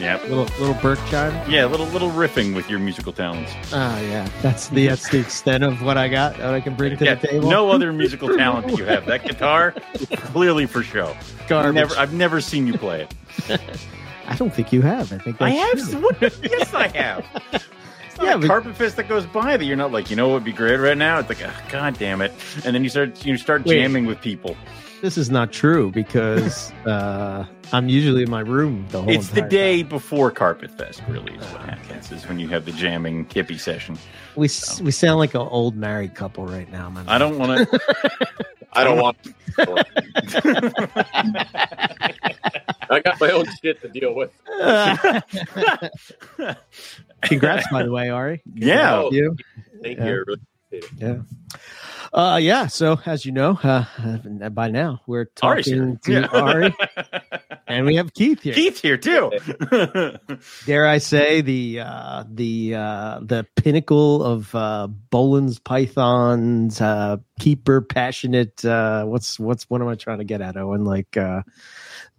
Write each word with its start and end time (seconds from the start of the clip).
Yeah. 0.00 0.20
Little 0.22 0.44
little 0.58 0.74
Burke 0.74 0.98
chime. 1.08 1.50
Yeah, 1.50 1.66
little 1.66 1.86
little 1.86 2.10
riffing 2.10 2.54
with 2.54 2.68
your 2.70 2.78
musical 2.78 3.12
talents. 3.12 3.52
Ah, 3.72 4.00
yeah. 4.00 4.28
That's 4.42 4.68
the 4.68 4.86
that's 4.88 5.08
the 5.10 5.18
extent 5.20 5.62
of 5.64 5.82
what 5.82 5.96
I 5.98 6.08
got 6.08 6.36
that 6.38 6.54
I 6.54 6.60
can 6.60 6.74
bring 6.74 6.96
to 6.96 7.04
Yeah, 7.04 7.14
the 7.16 7.28
table. 7.28 7.50
no 7.50 7.70
other 7.70 7.92
musical 7.92 8.34
talent 8.36 8.68
that 8.68 8.78
you 8.78 8.84
have. 8.86 9.06
That 9.06 9.24
guitar, 9.24 9.72
clearly 10.32 10.66
for 10.66 10.82
show. 10.82 11.16
garbage. 11.48 11.74
Never, 11.74 11.94
I've 11.96 12.14
never 12.14 12.40
seen 12.40 12.66
you 12.66 12.74
play 12.78 13.02
it. 13.48 13.60
I 14.26 14.36
don't 14.36 14.54
think 14.54 14.72
you 14.72 14.80
have. 14.82 15.12
I 15.12 15.18
think 15.18 15.40
I 15.42 15.50
have. 15.50 16.02
What? 16.02 16.20
Yes, 16.42 16.72
I 16.74 16.88
have. 16.88 17.24
Yeah, 18.22 18.34
a 18.34 18.38
but- 18.38 18.48
Carpet 18.48 18.76
Fest 18.76 18.96
that 18.96 19.08
goes 19.08 19.24
by 19.24 19.56
that 19.56 19.64
you're 19.64 19.78
not 19.78 19.92
like, 19.92 20.10
you 20.10 20.16
know 20.16 20.28
what 20.28 20.34
would 20.34 20.44
be 20.44 20.52
great 20.52 20.76
right 20.76 20.98
now? 20.98 21.20
It's 21.20 21.28
like, 21.30 21.40
oh, 21.42 21.50
god 21.70 21.98
damn 21.98 22.20
it. 22.20 22.34
And 22.66 22.74
then 22.74 22.84
you 22.84 22.90
start 22.90 23.24
you 23.24 23.38
start 23.38 23.64
Wait. 23.64 23.76
jamming 23.80 24.04
with 24.04 24.20
people. 24.20 24.58
This 25.00 25.16
is 25.16 25.30
not 25.30 25.52
true 25.52 25.90
because 25.90 26.70
uh, 26.86 27.46
I'm 27.72 27.88
usually 27.88 28.24
in 28.24 28.30
my 28.30 28.40
room 28.40 28.86
the 28.90 29.00
whole. 29.00 29.10
It's 29.10 29.28
the 29.28 29.36
entire 29.36 29.48
day 29.48 29.82
before 29.82 30.30
Carpet 30.30 30.70
Fest, 30.76 31.02
really, 31.08 31.32
is 31.32 31.44
what 31.52 31.62
happens, 31.62 32.12
is 32.12 32.28
when 32.28 32.38
you 32.38 32.48
have 32.48 32.66
the 32.66 32.72
jamming 32.72 33.24
hippie 33.26 33.58
session. 33.58 33.96
We 34.36 34.46
s 34.46 34.80
we 34.82 34.90
sound 34.90 35.18
like 35.18 35.34
an 35.34 35.40
old 35.40 35.74
married 35.74 36.14
couple 36.14 36.44
right 36.46 36.70
now, 36.70 36.90
man. 36.90 37.08
I 37.08 37.16
don't 37.18 37.38
want 37.38 37.66
to. 37.70 37.80
I 38.72 38.84
don't 38.84 38.98
want. 38.98 39.16
I 42.90 43.00
got 43.00 43.18
my 43.20 43.30
own 43.30 43.46
shit 43.62 43.80
to 43.82 43.88
deal 43.88 44.14
with. 44.14 44.30
Congrats, 47.22 47.66
by 47.70 47.82
the 47.84 47.90
way, 47.90 48.10
Ari. 48.10 48.42
Yeah. 48.54 48.96
Oh, 48.96 49.10
You. 49.12 49.34
Thank 49.82 49.98
Yeah. 49.98 50.04
you. 50.04 50.10
I 50.10 50.14
really. 50.26 50.40
Yeah. 50.98 51.18
Uh, 52.12 52.38
yeah. 52.42 52.66
So 52.66 52.98
as 53.06 53.24
you 53.24 53.32
know, 53.32 53.58
uh, 53.62 53.84
by 54.50 54.70
now 54.70 55.00
we're 55.06 55.26
talking 55.26 55.98
to 55.98 56.12
Yeah. 56.12 56.26
Ari, 56.32 56.74
and 57.68 57.86
we 57.86 57.96
have 57.96 58.12
Keith 58.12 58.42
here. 58.42 58.54
Keith 58.54 58.80
here 58.80 58.96
too. 58.96 59.30
Dare 60.66 60.86
I 60.86 60.98
say 60.98 61.40
the 61.40 61.80
uh, 61.80 62.24
the 62.28 62.74
uh, 62.74 63.20
the 63.22 63.46
pinnacle 63.54 64.24
of 64.24 64.52
uh, 64.54 64.88
Boelen's 65.10 65.60
pythons, 65.60 66.80
uh, 66.80 67.18
keeper, 67.38 67.80
passionate. 67.80 68.64
Uh, 68.64 69.04
what's 69.04 69.38
what's 69.38 69.70
what 69.70 69.80
am 69.80 69.88
I 69.88 69.94
trying 69.94 70.18
to 70.18 70.24
get 70.24 70.40
at, 70.40 70.56
Owen? 70.56 70.84
Like 70.84 71.16
uh, 71.16 71.42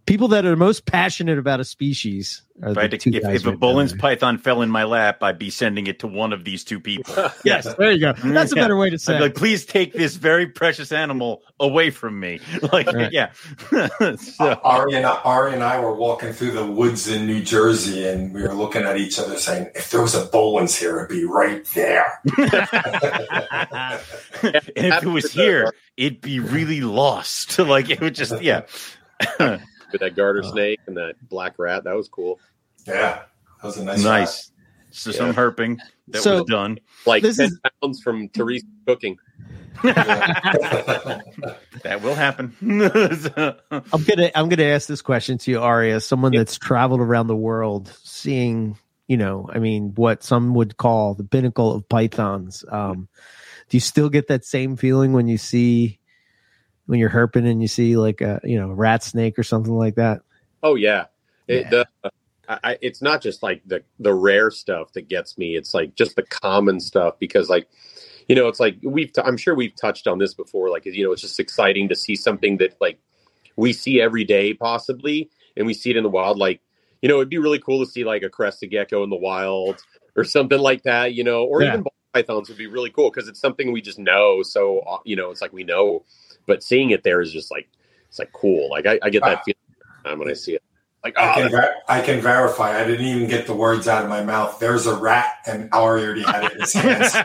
people 0.05 0.29
that 0.29 0.45
are 0.45 0.55
most 0.55 0.85
passionate 0.85 1.37
about 1.37 1.59
a 1.59 1.63
species. 1.65 2.41
Are 2.63 2.69
if, 2.69 2.75
the 2.75 2.87
to- 2.89 2.97
two 2.97 3.17
if, 3.17 3.23
guys 3.23 3.35
if 3.41 3.45
a 3.47 3.49
right 3.51 3.59
Boelen's 3.59 3.93
python 3.93 4.37
fell 4.37 4.61
in 4.61 4.69
my 4.69 4.83
lap, 4.83 5.23
I'd 5.23 5.39
be 5.39 5.49
sending 5.49 5.87
it 5.87 5.99
to 5.99 6.07
one 6.07 6.31
of 6.31 6.43
these 6.45 6.63
two 6.63 6.79
people. 6.79 7.15
yes, 7.45 7.73
there 7.75 7.91
you 7.91 7.99
go. 7.99 8.13
That's 8.13 8.51
a 8.51 8.55
better 8.55 8.75
way 8.75 8.89
to 8.91 8.95
I'd 8.95 9.01
say. 9.01 9.13
be 9.13 9.17
it. 9.17 9.21
like, 9.21 9.35
please 9.35 9.65
take 9.65 9.93
this 9.93 10.15
very 10.15 10.45
precious 10.47 10.91
animal 10.91 11.41
away 11.59 11.89
from 11.89 12.19
me. 12.19 12.39
Like, 12.71 12.91
Right. 12.91 13.11
yeah. 13.11 13.31
so, 14.17 14.53
Ari 14.63 14.93
and, 14.95 15.05
I, 15.07 15.15
Ari 15.23 15.53
and 15.53 15.63
I 15.63 15.79
were 15.79 15.95
walking 15.95 16.33
through 16.33 16.51
the 16.51 16.65
woods 16.65 17.07
in 17.07 17.25
New 17.25 17.41
Jersey, 17.41 18.07
and 18.07 18.31
we 18.33 18.43
were 18.43 18.53
looking 18.53 18.83
at 18.83 18.97
each 18.97 19.17
other 19.19 19.37
saying, 19.37 19.69
"If 19.73 19.89
there 19.91 20.01
was 20.01 20.13
a 20.13 20.25
Boelen's 20.27 20.77
here, 20.77 20.97
it'd 20.97 21.09
be 21.09 21.25
right 21.25 21.65
there." 21.73 22.21
and 22.37 23.99
if 24.75 25.03
it 25.03 25.09
was 25.09 25.31
here, 25.31 25.73
it'd 25.97 26.21
be 26.21 26.39
really 26.39 26.81
lost. 26.81 27.57
Like, 27.59 27.89
it 27.89 28.01
would 28.01 28.15
just, 28.15 28.41
yeah. 28.41 28.61
With 29.91 30.01
that 30.01 30.15
garter 30.15 30.41
Uh. 30.43 30.51
snake 30.51 30.79
and 30.87 30.97
that 30.97 31.15
black 31.29 31.57
rat, 31.59 31.83
that 31.85 31.95
was 31.95 32.07
cool. 32.07 32.39
Yeah, 32.87 33.21
that 33.61 33.63
was 33.63 33.77
a 33.77 33.83
nice. 33.83 34.03
nice. 34.03 34.51
So 34.91 35.11
some 35.11 35.33
herping 35.33 35.77
that 36.09 36.21
So- 36.21 36.39
was 36.39 36.45
done. 36.49 36.79
Like 37.05 37.23
This 37.23 37.37
ten 37.37 37.47
is- 37.47 37.59
pounds 37.81 38.01
from 38.01 38.27
Therese 38.29 38.63
cooking. 38.85 39.17
That 41.83 42.01
will 42.03 42.13
happen. 42.15 42.53
I'm 42.61 44.03
gonna 44.03 44.31
I'm 44.35 44.49
gonna 44.49 44.63
ask 44.63 44.87
this 44.87 45.01
question 45.01 45.37
to 45.39 45.51
you, 45.51 45.59
Ari, 45.59 45.91
as 45.91 46.05
someone 46.05 46.31
that's 46.33 46.57
traveled 46.57 46.99
around 46.99 47.27
the 47.27 47.35
world, 47.35 47.91
seeing 48.03 48.77
you 49.07 49.17
know, 49.17 49.49
I 49.51 49.59
mean, 49.59 49.93
what 49.95 50.23
some 50.23 50.53
would 50.55 50.77
call 50.77 51.15
the 51.15 51.23
pinnacle 51.23 51.73
of 51.73 51.89
pythons. 51.89 52.63
Um, 52.69 53.07
do 53.69 53.77
you 53.77 53.81
still 53.81 54.09
get 54.09 54.27
that 54.27 54.45
same 54.45 54.75
feeling 54.77 55.11
when 55.13 55.27
you 55.27 55.37
see 55.37 55.99
when 56.91 56.99
you're 56.99 57.09
herping 57.09 57.49
and 57.49 57.61
you 57.61 57.69
see 57.69 57.95
like 57.95 58.19
a 58.19 58.41
you 58.43 58.59
know 58.59 58.67
rat 58.69 59.01
snake 59.01 59.39
or 59.39 59.43
something 59.43 59.73
like 59.73 59.95
that? 59.95 60.19
Oh 60.61 60.75
yeah, 60.75 61.05
it, 61.47 61.67
Yeah. 61.71 61.85
the 62.03 62.11
I, 62.49 62.77
it's 62.81 63.01
not 63.01 63.21
just 63.21 63.41
like 63.41 63.61
the 63.65 63.81
the 63.97 64.13
rare 64.13 64.51
stuff 64.51 64.91
that 64.91 65.07
gets 65.07 65.37
me. 65.37 65.55
It's 65.55 65.73
like 65.73 65.95
just 65.95 66.17
the 66.17 66.23
common 66.23 66.81
stuff 66.81 67.17
because 67.17 67.47
like 67.49 67.69
you 68.27 68.35
know 68.35 68.49
it's 68.49 68.59
like 68.59 68.75
we've 68.83 69.13
t- 69.13 69.21
I'm 69.23 69.37
sure 69.37 69.55
we've 69.55 69.73
touched 69.73 70.05
on 70.05 70.17
this 70.17 70.33
before. 70.33 70.69
Like 70.69 70.85
you 70.85 71.05
know 71.05 71.13
it's 71.13 71.21
just 71.21 71.39
exciting 71.39 71.87
to 71.87 71.95
see 71.95 72.17
something 72.17 72.57
that 72.57 72.75
like 72.81 72.99
we 73.55 73.71
see 73.71 74.01
every 74.01 74.25
day 74.25 74.53
possibly, 74.53 75.29
and 75.55 75.65
we 75.65 75.73
see 75.73 75.91
it 75.91 75.95
in 75.95 76.03
the 76.03 76.09
wild. 76.09 76.37
Like 76.37 76.59
you 77.01 77.07
know 77.07 77.15
it'd 77.15 77.29
be 77.29 77.37
really 77.37 77.59
cool 77.59 77.85
to 77.85 77.89
see 77.89 78.03
like 78.03 78.21
a 78.21 78.29
crested 78.29 78.69
gecko 78.69 79.01
in 79.05 79.09
the 79.09 79.15
wild 79.15 79.81
or 80.17 80.25
something 80.25 80.59
like 80.59 80.83
that. 80.83 81.13
You 81.13 81.23
know, 81.23 81.45
or 81.45 81.61
Yeah. 81.61 81.69
even 81.69 81.83
ball 81.83 81.93
pythons 82.13 82.49
would 82.49 82.57
be 82.57 82.67
really 82.67 82.89
cool 82.89 83.09
because 83.09 83.29
it's 83.29 83.39
something 83.39 83.71
we 83.71 83.81
just 83.81 83.97
know. 83.97 84.43
So 84.43 84.79
uh, 84.79 84.97
you 85.05 85.15
know 85.15 85.31
it's 85.31 85.41
like 85.41 85.53
we 85.53 85.63
know, 85.63 86.03
but 86.45 86.63
seeing 86.63 86.91
it 86.91 87.03
there 87.03 87.21
is 87.21 87.31
just 87.31 87.51
like 87.51 87.67
it's 88.09 88.19
like 88.19 88.31
cool. 88.33 88.69
Like 88.69 88.85
I, 88.85 88.99
I 89.01 89.09
get 89.09 89.23
that 89.23 89.43
feeling 89.45 89.57
every 89.69 90.09
time 90.09 90.19
when 90.19 90.29
I 90.29 90.33
see 90.33 90.55
it. 90.55 90.63
Like 91.03 91.17
I 91.17 91.31
oh, 91.31 91.33
can, 91.33 91.51
ver- 91.51 91.75
I 91.87 92.01
can 92.01 92.21
verify. 92.21 92.79
I 92.79 92.85
didn't 92.85 93.05
even 93.07 93.27
get 93.27 93.47
the 93.47 93.55
words 93.55 93.87
out 93.87 94.03
of 94.03 94.09
my 94.09 94.23
mouth. 94.23 94.59
There's 94.59 94.85
a 94.85 94.95
rat, 94.95 95.33
and 95.47 95.69
Ari 95.71 96.03
already 96.03 96.21
had 96.21 96.43
it 96.43 96.51
in 96.53 96.59
his 96.59 96.73
hands. 96.73 97.15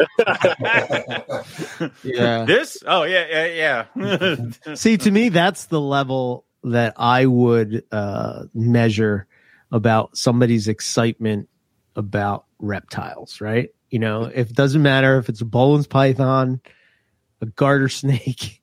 Yeah. 2.02 2.46
this? 2.46 2.78
Oh, 2.86 3.02
yeah, 3.02 3.26
yeah, 3.28 3.84
yeah. 3.94 4.74
See, 4.74 4.96
to 4.96 5.10
me, 5.10 5.28
that's 5.28 5.66
the 5.66 5.80
level 5.80 6.46
that 6.64 6.94
I 6.96 7.26
would 7.26 7.84
uh, 7.92 8.44
measure 8.54 9.26
about 9.70 10.16
somebody's 10.16 10.68
excitement 10.68 11.50
about 11.96 12.46
reptiles, 12.58 13.42
right? 13.42 13.70
You 13.90 13.98
know, 13.98 14.22
if 14.24 14.50
it 14.50 14.56
doesn't 14.56 14.82
matter 14.82 15.18
if 15.18 15.28
it's 15.28 15.42
a 15.42 15.44
Boelen's 15.44 15.86
python, 15.86 16.62
a 17.42 17.46
garter 17.46 17.88
snake, 17.90 18.62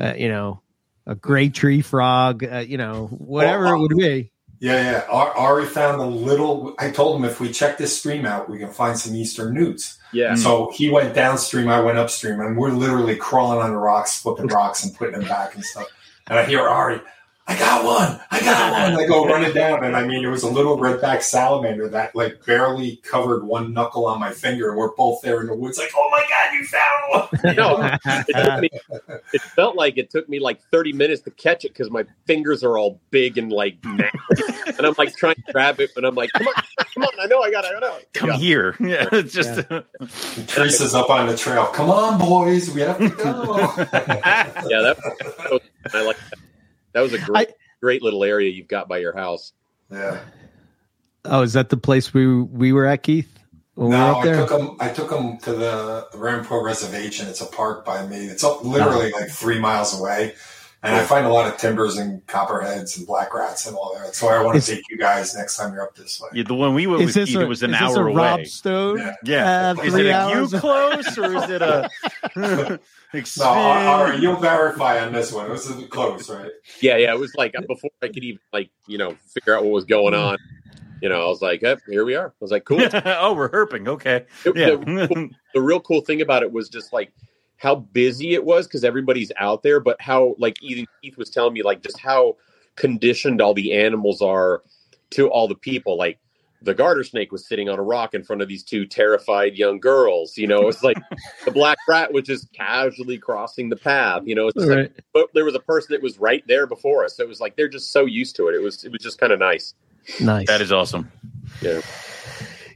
uh, 0.00 0.14
you 0.16 0.28
know, 0.28 0.60
a 1.06 1.14
gray 1.14 1.48
tree 1.50 1.82
frog, 1.82 2.42
uh, 2.44 2.58
you 2.58 2.78
know, 2.78 3.06
whatever 3.06 3.64
Well, 3.64 3.74
it 3.74 3.78
would 3.80 3.96
be. 3.96 4.32
yeah, 4.60 4.82
yeah. 4.90 5.04
Ar- 5.10 5.32
Ari 5.36 5.66
found 5.66 6.00
a 6.00 6.04
little. 6.04 6.74
I 6.78 6.90
told 6.90 7.16
him 7.16 7.24
if 7.24 7.40
we 7.40 7.50
check 7.52 7.78
this 7.78 7.96
stream 7.98 8.24
out, 8.26 8.48
we 8.48 8.58
can 8.58 8.70
find 8.70 8.98
some 8.98 9.14
eastern 9.14 9.54
newts. 9.54 9.98
yeah. 10.12 10.34
So 10.34 10.70
he 10.74 10.90
went 10.90 11.14
downstream, 11.14 11.68
I 11.68 11.80
went 11.80 11.98
upstream, 11.98 12.40
and 12.40 12.56
we're 12.56 12.70
literally 12.70 13.16
crawling 13.16 13.60
on 13.60 13.70
the 13.70 13.76
rocks, 13.78 14.20
flipping 14.20 14.46
rocks, 14.58 14.84
and 14.84 14.94
putting 14.94 15.18
them 15.18 15.28
back 15.28 15.54
and 15.54 15.64
stuff. 15.64 15.86
And 16.28 16.38
I 16.38 16.44
hear 16.44 16.60
Ari, 16.60 17.00
I 17.50 17.58
got 17.58 17.84
one, 17.84 18.20
I 18.30 18.40
got 18.40 18.72
one. 18.92 19.02
I 19.02 19.06
go 19.08 19.26
running 19.26 19.52
down, 19.52 19.82
and 19.82 19.96
I 19.96 20.06
mean, 20.06 20.24
it 20.24 20.28
was 20.28 20.44
a 20.44 20.48
little 20.48 20.78
redback 20.78 21.20
salamander 21.20 21.88
that 21.88 22.14
like 22.14 22.46
barely 22.46 22.96
covered 22.98 23.42
one 23.42 23.72
knuckle 23.72 24.06
on 24.06 24.20
my 24.20 24.30
finger. 24.30 24.68
And 24.68 24.78
we're 24.78 24.94
both 24.94 25.20
there 25.22 25.40
in 25.40 25.48
the 25.48 25.54
woods, 25.56 25.76
like, 25.76 25.90
oh 25.96 26.08
my 26.12 26.24
god, 26.28 26.54
you 26.54 26.64
found 26.64 27.02
one! 27.10 27.56
No, 27.56 27.98
it, 28.04 28.36
took 28.36 28.60
me, 28.60 28.70
it 29.32 29.42
felt 29.42 29.74
like 29.74 29.98
it 29.98 30.10
took 30.10 30.28
me 30.28 30.38
like 30.38 30.62
30 30.70 30.92
minutes 30.92 31.22
to 31.22 31.32
catch 31.32 31.64
it 31.64 31.72
because 31.72 31.90
my 31.90 32.04
fingers 32.26 32.62
are 32.62 32.78
all 32.78 33.00
big 33.10 33.36
and 33.36 33.50
like 33.50 33.78
hmm. 33.82 34.00
and 34.66 34.86
I'm 34.86 34.94
like 34.96 35.16
trying 35.16 35.34
to 35.34 35.52
grab 35.52 35.80
it, 35.80 35.90
but 35.94 36.04
I'm 36.04 36.14
like, 36.14 36.30
come 36.32 36.46
on, 36.46 36.54
come 36.94 37.02
on, 37.02 37.10
I 37.20 37.26
know 37.26 37.42
I 37.42 37.50
got 37.50 37.64
it, 37.64 37.72
I 37.76 37.80
know. 37.80 37.98
Come 38.14 38.30
Yeah. 38.30 38.36
here. 38.36 38.76
Yeah, 38.90 39.08
it's 39.12 39.32
just. 39.32 39.68
And 39.70 39.84
Teresa's 40.48 40.94
up 40.94 41.10
on 41.10 41.26
the 41.26 41.36
trail. 41.36 41.66
Come 41.66 41.90
on, 41.90 42.18
boys, 42.18 42.70
we 42.70 42.82
have 42.82 42.98
to 42.98 43.08
go. 43.08 43.56
Yeah, 43.58 44.82
that, 44.82 44.96
that 45.38 45.48
was, 45.50 45.60
I 45.92 46.02
like 46.02 46.16
that. 46.30 46.38
That 46.92 47.00
was 47.00 47.12
a 47.12 47.18
great, 47.18 47.50
great 47.80 48.02
little 48.02 48.24
area 48.24 48.50
you've 48.50 48.68
got 48.68 48.88
by 48.88 48.98
your 48.98 49.14
house. 49.16 49.52
yeah. 49.90 50.20
Oh, 51.26 51.42
is 51.42 51.52
that 51.52 51.68
the 51.68 51.76
place 51.76 52.14
we 52.14 52.42
we 52.42 52.72
were 52.72 52.86
at, 52.86 53.02
Keith? 53.02 53.28
When 53.74 53.90
we 53.90 53.96
were 53.96 54.00
No, 54.00 54.10
up 54.12 54.24
I 54.24 54.32
took 54.32 54.48
them. 54.48 54.76
I 54.80 54.88
took 54.88 55.10
them 55.10 55.38
to 55.38 55.52
the 55.52 56.08
Ramapo 56.14 56.62
Reservation. 56.62 57.28
It's 57.28 57.42
a 57.42 57.46
park 57.46 57.84
by 57.84 58.06
me. 58.06 58.26
It's 58.26 58.42
up 58.42 58.64
literally 58.64 59.12
uh-huh. 59.12 59.20
like 59.20 59.30
three 59.30 59.58
miles 59.58 59.98
away, 59.98 60.34
and 60.82 60.94
I 60.94 61.04
find 61.04 61.26
a 61.26 61.28
lot 61.32 61.46
of 61.52 61.58
timbers 61.58 61.96
and 61.98 62.26
copperheads 62.26 62.96
and 62.96 63.06
black 63.06 63.34
rats 63.34 63.66
and 63.66 63.76
all 63.76 63.94
that. 63.98 64.14
So 64.14 64.28
I 64.28 64.42
want 64.42 64.56
Is- 64.56 64.66
to 64.66 64.76
take 64.76 64.84
you 64.90 64.96
guys 64.98 65.34
next 65.34 65.56
time 65.56 65.74
you're 65.74 65.82
up 65.82 65.94
this 65.94 66.20
way. 66.20 66.28
Yeah, 66.32 66.44
the 66.44 66.54
one 66.54 66.74
we 66.74 66.86
went 66.86 67.02
Is 67.02 67.06
with 67.08 67.14
this 67.26 67.34
a, 67.36 67.40
it 67.42 67.48
was 67.48 67.62
an 67.62 67.74
is 67.74 67.80
this 67.80 67.96
hour 67.96 68.06
a 68.08 68.10
away. 68.10 68.22
Rob 68.22 68.46
Stone? 68.46 68.98
Yeah. 68.98 69.14
Yeah. 69.24 69.74
Uh, 69.78 69.82
is 69.82 69.94
it 69.94 70.06
a 70.06 70.48
you 70.52 70.58
close 70.58 71.18
or 71.18 71.36
is 71.36 71.50
it 71.50 71.62
a. 71.62 71.90
No, 73.12 73.44
Ari, 73.44 74.18
you'll 74.18 74.36
verify 74.36 75.00
on 75.04 75.12
this 75.12 75.32
one. 75.32 75.46
It 75.46 75.50
was 75.50 75.66
close, 75.90 76.30
right? 76.30 76.52
Yeah, 76.80 76.96
yeah. 76.96 77.12
It 77.12 77.18
was 77.18 77.34
like 77.34 77.54
before 77.66 77.90
I 78.00 78.06
could 78.06 78.22
even 78.22 78.38
like, 78.52 78.70
you 78.86 78.98
know, 78.98 79.16
figure 79.34 79.56
out 79.56 79.64
what 79.64 79.72
was 79.72 79.84
going 79.84 80.14
on. 80.14 80.38
You 81.02 81.08
know, 81.08 81.24
I 81.24 81.26
was 81.26 81.42
like, 81.42 81.62
eh, 81.64 81.74
here 81.88 82.04
we 82.04 82.14
are. 82.14 82.28
I 82.28 82.32
was 82.40 82.52
like, 82.52 82.64
cool. 82.64 82.78
oh, 82.92 83.32
we're 83.34 83.48
herping. 83.50 83.88
Okay. 83.88 84.26
The- 84.44 84.52
Yeah. 84.54 84.66
the, 84.76 85.28
the 85.54 85.60
real 85.60 85.80
cool 85.80 86.02
thing 86.02 86.20
about 86.20 86.44
it 86.44 86.52
was 86.52 86.68
just 86.68 86.92
like 86.92 87.12
how 87.60 87.74
busy 87.74 88.32
it 88.32 88.42
was 88.42 88.66
because 88.66 88.84
everybody's 88.84 89.30
out 89.36 89.62
there, 89.62 89.80
but 89.80 90.00
how 90.00 90.34
like 90.38 90.56
even 90.62 90.86
Keith 91.02 91.18
was 91.18 91.28
telling 91.28 91.52
me 91.52 91.62
like 91.62 91.82
just 91.82 91.98
how 91.98 92.36
conditioned 92.74 93.42
all 93.42 93.52
the 93.52 93.74
animals 93.74 94.22
are 94.22 94.62
to 95.10 95.28
all 95.28 95.46
the 95.46 95.54
people. 95.54 95.98
Like 95.98 96.18
the 96.62 96.72
garter 96.72 97.04
snake 97.04 97.30
was 97.30 97.46
sitting 97.46 97.68
on 97.68 97.78
a 97.78 97.82
rock 97.82 98.14
in 98.14 98.24
front 98.24 98.40
of 98.40 98.48
these 98.48 98.62
two 98.62 98.86
terrified 98.86 99.56
young 99.56 99.78
girls. 99.78 100.38
You 100.38 100.46
know, 100.46 100.68
it's 100.68 100.82
like 100.82 100.96
the 101.44 101.50
black 101.50 101.76
rat 101.86 102.14
was 102.14 102.24
just 102.24 102.50
casually 102.54 103.18
crossing 103.18 103.68
the 103.68 103.76
path. 103.76 104.22
You 104.24 104.36
know, 104.36 104.48
it's 104.48 104.66
Right. 104.66 104.78
like, 104.84 105.04
but 105.12 105.28
there 105.34 105.44
was 105.44 105.54
a 105.54 105.60
person 105.60 105.92
that 105.92 106.02
was 106.02 106.18
right 106.18 106.42
there 106.46 106.66
before 106.66 107.04
us. 107.04 107.18
So 107.18 107.22
it 107.22 107.28
was 107.28 107.40
like 107.40 107.56
they're 107.56 107.68
just 107.68 107.92
so 107.92 108.06
used 108.06 108.36
to 108.36 108.48
it. 108.48 108.54
It 108.54 108.62
was 108.62 108.84
it 108.84 108.90
was 108.90 109.02
just 109.02 109.18
kind 109.18 109.34
of 109.34 109.38
nice. 109.38 109.74
Nice. 110.18 110.46
That 110.46 110.62
is 110.62 110.72
awesome. 110.72 111.12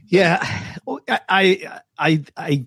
Yeah, 0.07 0.67
Well, 0.85 0.99
I, 1.09 1.79
I, 1.97 2.23
I, 2.37 2.65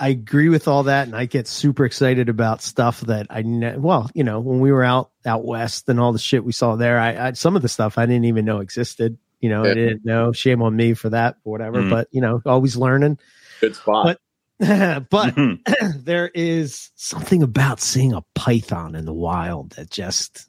I 0.00 0.08
agree 0.08 0.48
with 0.48 0.68
all 0.68 0.84
that, 0.84 1.06
and 1.08 1.16
I 1.16 1.24
get 1.26 1.48
super 1.48 1.84
excited 1.84 2.28
about 2.28 2.62
stuff 2.62 3.00
that 3.02 3.26
I 3.30 3.42
ne- 3.42 3.76
well, 3.78 4.10
you 4.14 4.22
know, 4.24 4.38
when 4.40 4.60
we 4.60 4.70
were 4.70 4.84
out 4.84 5.10
out 5.26 5.44
west 5.44 5.88
and 5.88 5.98
all 5.98 6.12
the 6.12 6.18
shit 6.18 6.44
we 6.44 6.52
saw 6.52 6.76
there, 6.76 6.98
I, 7.00 7.28
I 7.28 7.32
some 7.32 7.56
of 7.56 7.62
the 7.62 7.68
stuff 7.68 7.98
I 7.98 8.06
didn't 8.06 8.26
even 8.26 8.44
know 8.44 8.60
existed. 8.60 9.18
You 9.40 9.48
know, 9.50 9.64
I 9.64 9.74
didn't 9.74 10.04
know. 10.04 10.32
Shame 10.32 10.62
on 10.62 10.74
me 10.76 10.94
for 10.94 11.10
that, 11.10 11.36
or 11.44 11.52
whatever. 11.52 11.82
Mhm. 11.82 11.90
But 11.90 12.08
you 12.12 12.20
know, 12.20 12.40
always 12.46 12.76
learning. 12.76 13.18
Good 13.60 13.74
spot. 13.76 14.04
But- 14.06 14.20
but 15.10 15.34
Mhm. 15.36 15.60
there 16.04 16.28
is 16.34 16.90
something 16.96 17.42
about 17.44 17.80
seeing 17.80 18.12
a 18.12 18.22
python 18.34 18.96
in 18.96 19.04
the 19.04 19.12
wild 19.12 19.70
that 19.70 19.88
just 19.90 20.48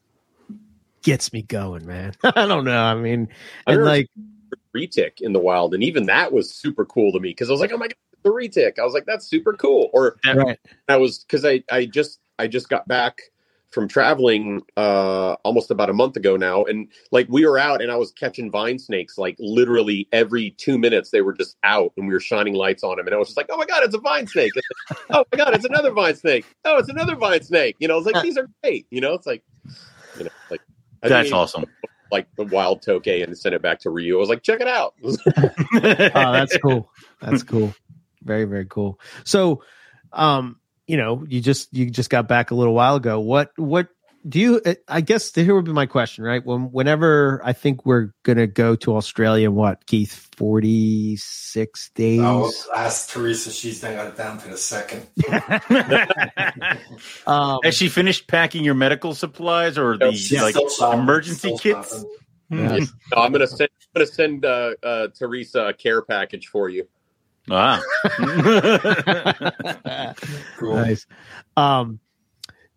gets 1.03 1.31
me 1.31 1.41
going, 1.43 1.85
man. 1.85 2.13
I 2.23 2.47
don't 2.47 2.65
know. 2.65 2.81
I 2.83 2.95
mean, 2.95 3.29
I 3.67 3.73
and 3.73 3.85
like, 3.85 4.07
retic 4.75 5.21
in 5.21 5.33
the 5.33 5.39
wild, 5.39 5.73
and 5.75 5.83
even 5.83 6.07
that 6.07 6.31
was 6.31 6.51
super 6.53 6.85
cool 6.85 7.11
to 7.11 7.19
me 7.19 7.29
because 7.29 7.49
I 7.49 7.51
was 7.51 7.61
like, 7.61 7.71
oh 7.71 7.77
my 7.77 7.87
god, 7.87 7.95
the 8.23 8.29
retic. 8.29 8.79
I 8.79 8.83
was 8.83 8.93
like, 8.93 9.05
that's 9.05 9.27
super 9.27 9.53
cool. 9.53 9.89
Or 9.93 10.17
right, 10.25 10.59
I 10.87 10.97
was 10.97 11.19
because 11.19 11.45
I 11.45 11.63
I 11.71 11.85
just 11.85 12.19
I 12.37 12.47
just 12.47 12.69
got 12.69 12.87
back 12.87 13.21
from 13.71 13.87
traveling 13.87 14.61
uh 14.77 15.33
almost 15.43 15.69
about 15.69 15.89
a 15.89 15.93
month 15.93 16.15
ago 16.15 16.35
now 16.35 16.63
and 16.63 16.87
like 17.11 17.27
we 17.29 17.45
were 17.45 17.57
out 17.57 17.81
and 17.81 17.91
I 17.91 17.95
was 17.97 18.11
catching 18.11 18.49
vine 18.49 18.79
snakes 18.79 19.17
like 19.17 19.35
literally 19.39 20.07
every 20.11 20.51
2 20.51 20.77
minutes 20.79 21.11
they 21.11 21.21
were 21.21 21.33
just 21.33 21.55
out 21.63 21.93
and 21.95 22.07
we 22.07 22.13
were 22.13 22.19
shining 22.19 22.55
lights 22.55 22.83
on 22.83 22.97
them 22.97 23.05
and 23.05 23.13
I 23.13 23.17
was 23.19 23.27
just 23.27 23.37
like 23.37 23.47
oh 23.49 23.57
my 23.57 23.65
god 23.65 23.83
it's 23.83 23.93
a 23.93 23.99
vine 23.99 24.25
snake 24.27 24.53
like, 24.55 24.99
oh 25.11 25.25
my 25.31 25.37
god 25.37 25.53
it's 25.53 25.65
another 25.65 25.91
vine 25.91 26.15
snake 26.15 26.45
oh 26.65 26.77
it's 26.77 26.89
another 26.89 27.15
vine 27.15 27.43
snake 27.43 27.75
you 27.79 27.87
know 27.87 27.97
it's 27.97 28.07
like 28.07 28.23
these 28.23 28.37
are 28.37 28.49
great 28.63 28.87
you 28.89 29.01
know 29.01 29.13
it's 29.13 29.27
like 29.27 29.43
you 30.17 30.23
know 30.23 30.31
like 30.49 30.61
I 31.03 31.09
That's 31.09 31.31
awesome. 31.31 31.65
like 32.11 32.27
the 32.37 32.45
wild 32.45 32.81
tokay 32.83 33.23
and 33.23 33.37
send 33.37 33.53
it 33.53 33.61
back 33.61 33.79
to 33.81 33.91
Ryu 33.91 34.17
I 34.17 34.19
was 34.19 34.29
like 34.29 34.41
check 34.41 34.61
it 34.61 34.67
out 34.67 34.95
oh, 35.03 35.19
that's 36.33 36.57
cool. 36.57 36.91
That's 37.21 37.43
cool. 37.43 37.73
Very, 38.23 38.45
very 38.45 38.65
cool. 38.65 38.99
So, 39.23 39.63
um, 40.11 40.59
you 40.87 40.97
know, 40.97 41.23
you 41.27 41.41
just 41.41 41.73
you 41.73 41.89
just 41.89 42.09
got 42.09 42.27
back 42.27 42.51
a 42.51 42.55
little 42.55 42.73
while 42.73 42.95
ago. 42.95 43.19
What 43.19 43.51
what 43.57 43.89
do 44.27 44.39
you? 44.39 44.61
I 44.87 45.01
guess 45.01 45.33
here 45.33 45.55
would 45.55 45.65
be 45.65 45.71
my 45.71 45.85
question, 45.85 46.23
right? 46.23 46.45
When 46.45 46.71
whenever 46.71 47.41
I 47.43 47.53
think 47.53 47.85
we're 47.85 48.11
gonna 48.23 48.47
go 48.47 48.75
to 48.77 48.95
Australia, 48.95 49.51
what 49.51 49.85
Keith, 49.85 50.29
forty 50.35 51.15
six 51.17 51.91
days. 51.91 52.21
I'll 52.21 52.51
ask 52.75 53.11
Teresa. 53.11 53.51
She's 53.51 53.81
done 53.81 53.95
got 53.95 54.07
it 54.07 54.17
down 54.17 54.39
to 54.39 54.49
the 54.49 54.57
second. 54.57 55.07
um, 57.27 57.59
Has 57.63 57.75
she 57.75 57.87
finished 57.87 58.27
packing 58.27 58.63
your 58.63 58.75
medical 58.75 59.13
supplies 59.13 59.77
or 59.77 59.97
the 59.97 60.05
No, 60.05 60.11
She's 60.11 60.41
like 60.41 60.55
still 60.55 60.91
emergency 60.91 61.55
still 61.55 61.57
kits? 61.59 62.03
yeah. 62.49 62.77
no, 62.77 63.21
I'm 63.21 63.31
gonna 63.31 63.47
send 63.47 63.69
I'm 63.95 64.01
gonna 64.01 64.07
send 64.07 64.43
uh, 64.43 64.73
uh, 64.83 65.07
Teresa 65.17 65.67
a 65.67 65.73
care 65.73 66.01
package 66.01 66.47
for 66.47 66.67
you 66.67 66.87
Ah. 67.51 67.81
Cool. 70.57 70.75
nice. 70.75 71.05
Um, 71.57 71.99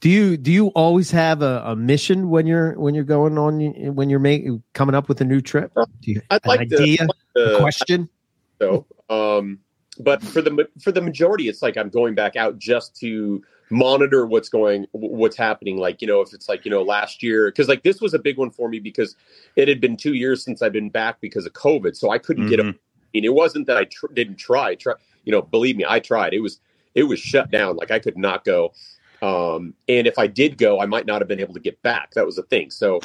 do 0.01 0.09
you 0.11 0.37
do 0.37 0.51
you 0.53 0.69
always 0.69 1.11
have 1.11 1.43
a, 1.43 1.63
a 1.67 1.77
mission 1.77 2.29
when 2.31 2.47
you're 2.47 2.79
when 2.79 2.95
you're 2.95 3.05
going 3.05 3.39
on 3.39 3.61
when 3.95 4.11
you're 4.11 4.19
making 4.21 4.63
coming 4.75 4.95
up 4.95 5.09
with 5.09 5.21
a 5.21 5.25
new 5.25 5.41
trip? 5.41 5.73
Do 6.01 6.11
you 6.13 6.21
I'd 6.31 6.41
an 6.45 6.49
like 6.49 6.69
to- 6.71 6.77
idea? 6.83 7.07
Uh, 7.37 7.41
a 7.41 7.59
question? 7.59 8.09
so 8.61 8.87
um 9.11 9.59
but 9.99 10.23
for 10.23 10.41
the 10.43 10.69
for 10.81 10.93
the 10.93 11.01
majority 11.01 11.49
it's 11.49 11.63
like 11.63 11.77
i'm 11.77 11.89
going 11.89 12.15
back 12.15 12.37
out 12.37 12.57
just 12.59 12.95
to 12.95 13.43
monitor 13.71 14.25
what's 14.27 14.49
going 14.49 14.87
what's 14.93 15.37
happening 15.37 15.79
like 15.79 16.01
you 16.01 16.07
know 16.07 16.21
if 16.21 16.33
it's 16.33 16.49
like 16.49 16.65
you 16.65 16.71
know 16.71 16.83
last 16.83 17.23
year 17.25 17.47
because 17.51 17.67
like 17.67 17.83
this 17.83 18.01
was 18.01 18.15
a 18.15 18.19
big 18.21 18.39
one 18.39 18.51
for 18.51 18.69
me 18.69 18.79
because 18.79 19.17
it 19.57 19.67
had 19.67 19.81
been 19.81 19.97
two 19.97 20.15
years 20.15 20.45
since 20.45 20.63
i've 20.63 20.73
been 20.73 20.91
back 20.91 21.21
because 21.21 21.45
of 21.45 21.53
covid 21.55 21.97
so 21.97 22.11
i 22.11 22.19
couldn't 22.19 22.49
get 22.49 22.61
Mhm. 22.61 22.79
And 23.15 23.25
it 23.25 23.35
wasn't 23.35 23.67
that 23.67 23.77
i 23.77 23.85
tr- 23.85 24.13
didn't 24.13 24.37
try 24.37 24.75
try 24.75 24.95
you 25.25 25.33
know 25.33 25.43
believe 25.43 25.77
me 25.77 25.85
i 25.89 26.01
tried. 26.01 26.35
It 26.35 26.41
was 26.41 26.61
it 26.95 27.05
was 27.05 27.19
shut 27.21 27.51
down. 27.51 27.77
Like 27.77 27.91
i 27.91 27.99
could 27.99 28.19
not 28.19 28.45
go. 28.45 28.73
Um 29.23 29.75
and 29.89 30.07
if 30.07 30.19
i 30.19 30.27
did 30.27 30.59
go 30.59 30.81
i 30.81 30.87
might 30.87 31.07
not 31.07 31.21
have 31.21 31.29
been 31.29 31.41
able 31.41 31.55
to 31.55 31.61
get 31.61 31.81
back. 31.83 32.13
That 32.13 32.27
was 32.27 32.37
the 32.37 32.43
thing. 32.43 32.71
So 32.71 33.01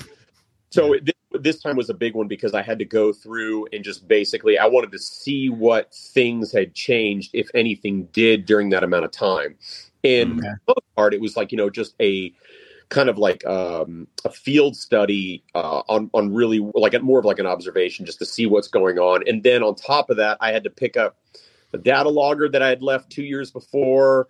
so 0.71 0.93
it, 0.93 1.09
this 1.31 1.61
time 1.61 1.75
was 1.75 1.89
a 1.89 1.93
big 1.93 2.15
one 2.15 2.27
because 2.27 2.53
I 2.53 2.61
had 2.61 2.79
to 2.79 2.85
go 2.85 3.13
through 3.13 3.67
and 3.73 3.83
just 3.83 4.07
basically 4.07 4.57
I 4.57 4.65
wanted 4.65 4.91
to 4.91 4.99
see 4.99 5.49
what 5.49 5.93
things 5.93 6.51
had 6.51 6.73
changed, 6.73 7.31
if 7.33 7.49
anything 7.53 8.05
did 8.11 8.45
during 8.45 8.69
that 8.69 8.83
amount 8.83 9.05
of 9.05 9.11
time. 9.11 9.55
And 10.03 10.39
Okay. 10.39 10.41
the 10.41 10.59
most 10.67 10.95
part, 10.95 11.13
it 11.13 11.21
was 11.21 11.37
like 11.37 11.51
you 11.51 11.57
know 11.57 11.69
just 11.69 11.95
a 12.01 12.33
kind 12.89 13.09
of 13.09 13.17
like 13.17 13.45
um, 13.45 14.07
a 14.23 14.29
field 14.29 14.75
study 14.75 15.43
uh, 15.55 15.81
on 15.87 16.09
on 16.13 16.33
really 16.33 16.59
like 16.73 16.93
a, 16.93 16.99
more 16.99 17.19
of 17.19 17.25
like 17.25 17.39
an 17.39 17.45
observation 17.45 18.05
just 18.05 18.19
to 18.19 18.25
see 18.25 18.45
what's 18.45 18.67
going 18.67 18.99
on. 18.99 19.23
And 19.27 19.43
then 19.43 19.63
on 19.63 19.75
top 19.75 20.09
of 20.09 20.17
that, 20.17 20.37
I 20.41 20.51
had 20.51 20.63
to 20.63 20.69
pick 20.69 20.97
up 20.97 21.17
a 21.73 21.77
data 21.77 22.09
logger 22.09 22.47
that 22.49 22.61
I 22.61 22.69
had 22.69 22.81
left 22.81 23.09
two 23.09 23.23
years 23.23 23.51
before. 23.51 24.27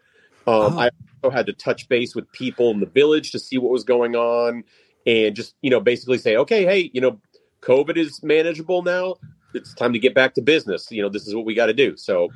Um, 0.48 0.78
Oh. 0.78 0.80
I 0.80 0.90
also 1.22 1.36
had 1.36 1.46
to 1.48 1.54
touch 1.54 1.90
base 1.90 2.16
with 2.16 2.32
people 2.32 2.72
in 2.72 2.80
the 2.80 2.86
village 2.86 3.32
to 3.32 3.40
see 3.40 3.58
what 3.58 3.72
was 3.72 3.84
going 3.84 4.16
on 4.16 4.64
and 5.08 5.36
just 5.36 5.56
you 5.62 5.70
know 5.70 5.80
basically 5.80 6.18
say 6.18 6.36
okay 6.36 6.66
hey 6.66 6.92
you 6.94 7.02
know 7.02 7.20
covid 7.62 7.98
is 7.98 8.22
manageable 8.22 8.84
now 8.84 9.16
it's 9.54 9.74
time 9.74 9.94
to 9.94 10.00
get 10.00 10.14
back 10.14 10.36
to 10.36 10.42
business 10.42 10.92
you 10.92 11.02
know 11.02 11.10
this 11.10 11.26
is 11.26 11.34
what 11.34 11.46
we 11.46 11.56
got 11.56 11.68
to 11.68 11.74
do 11.74 11.98
so 11.98 12.30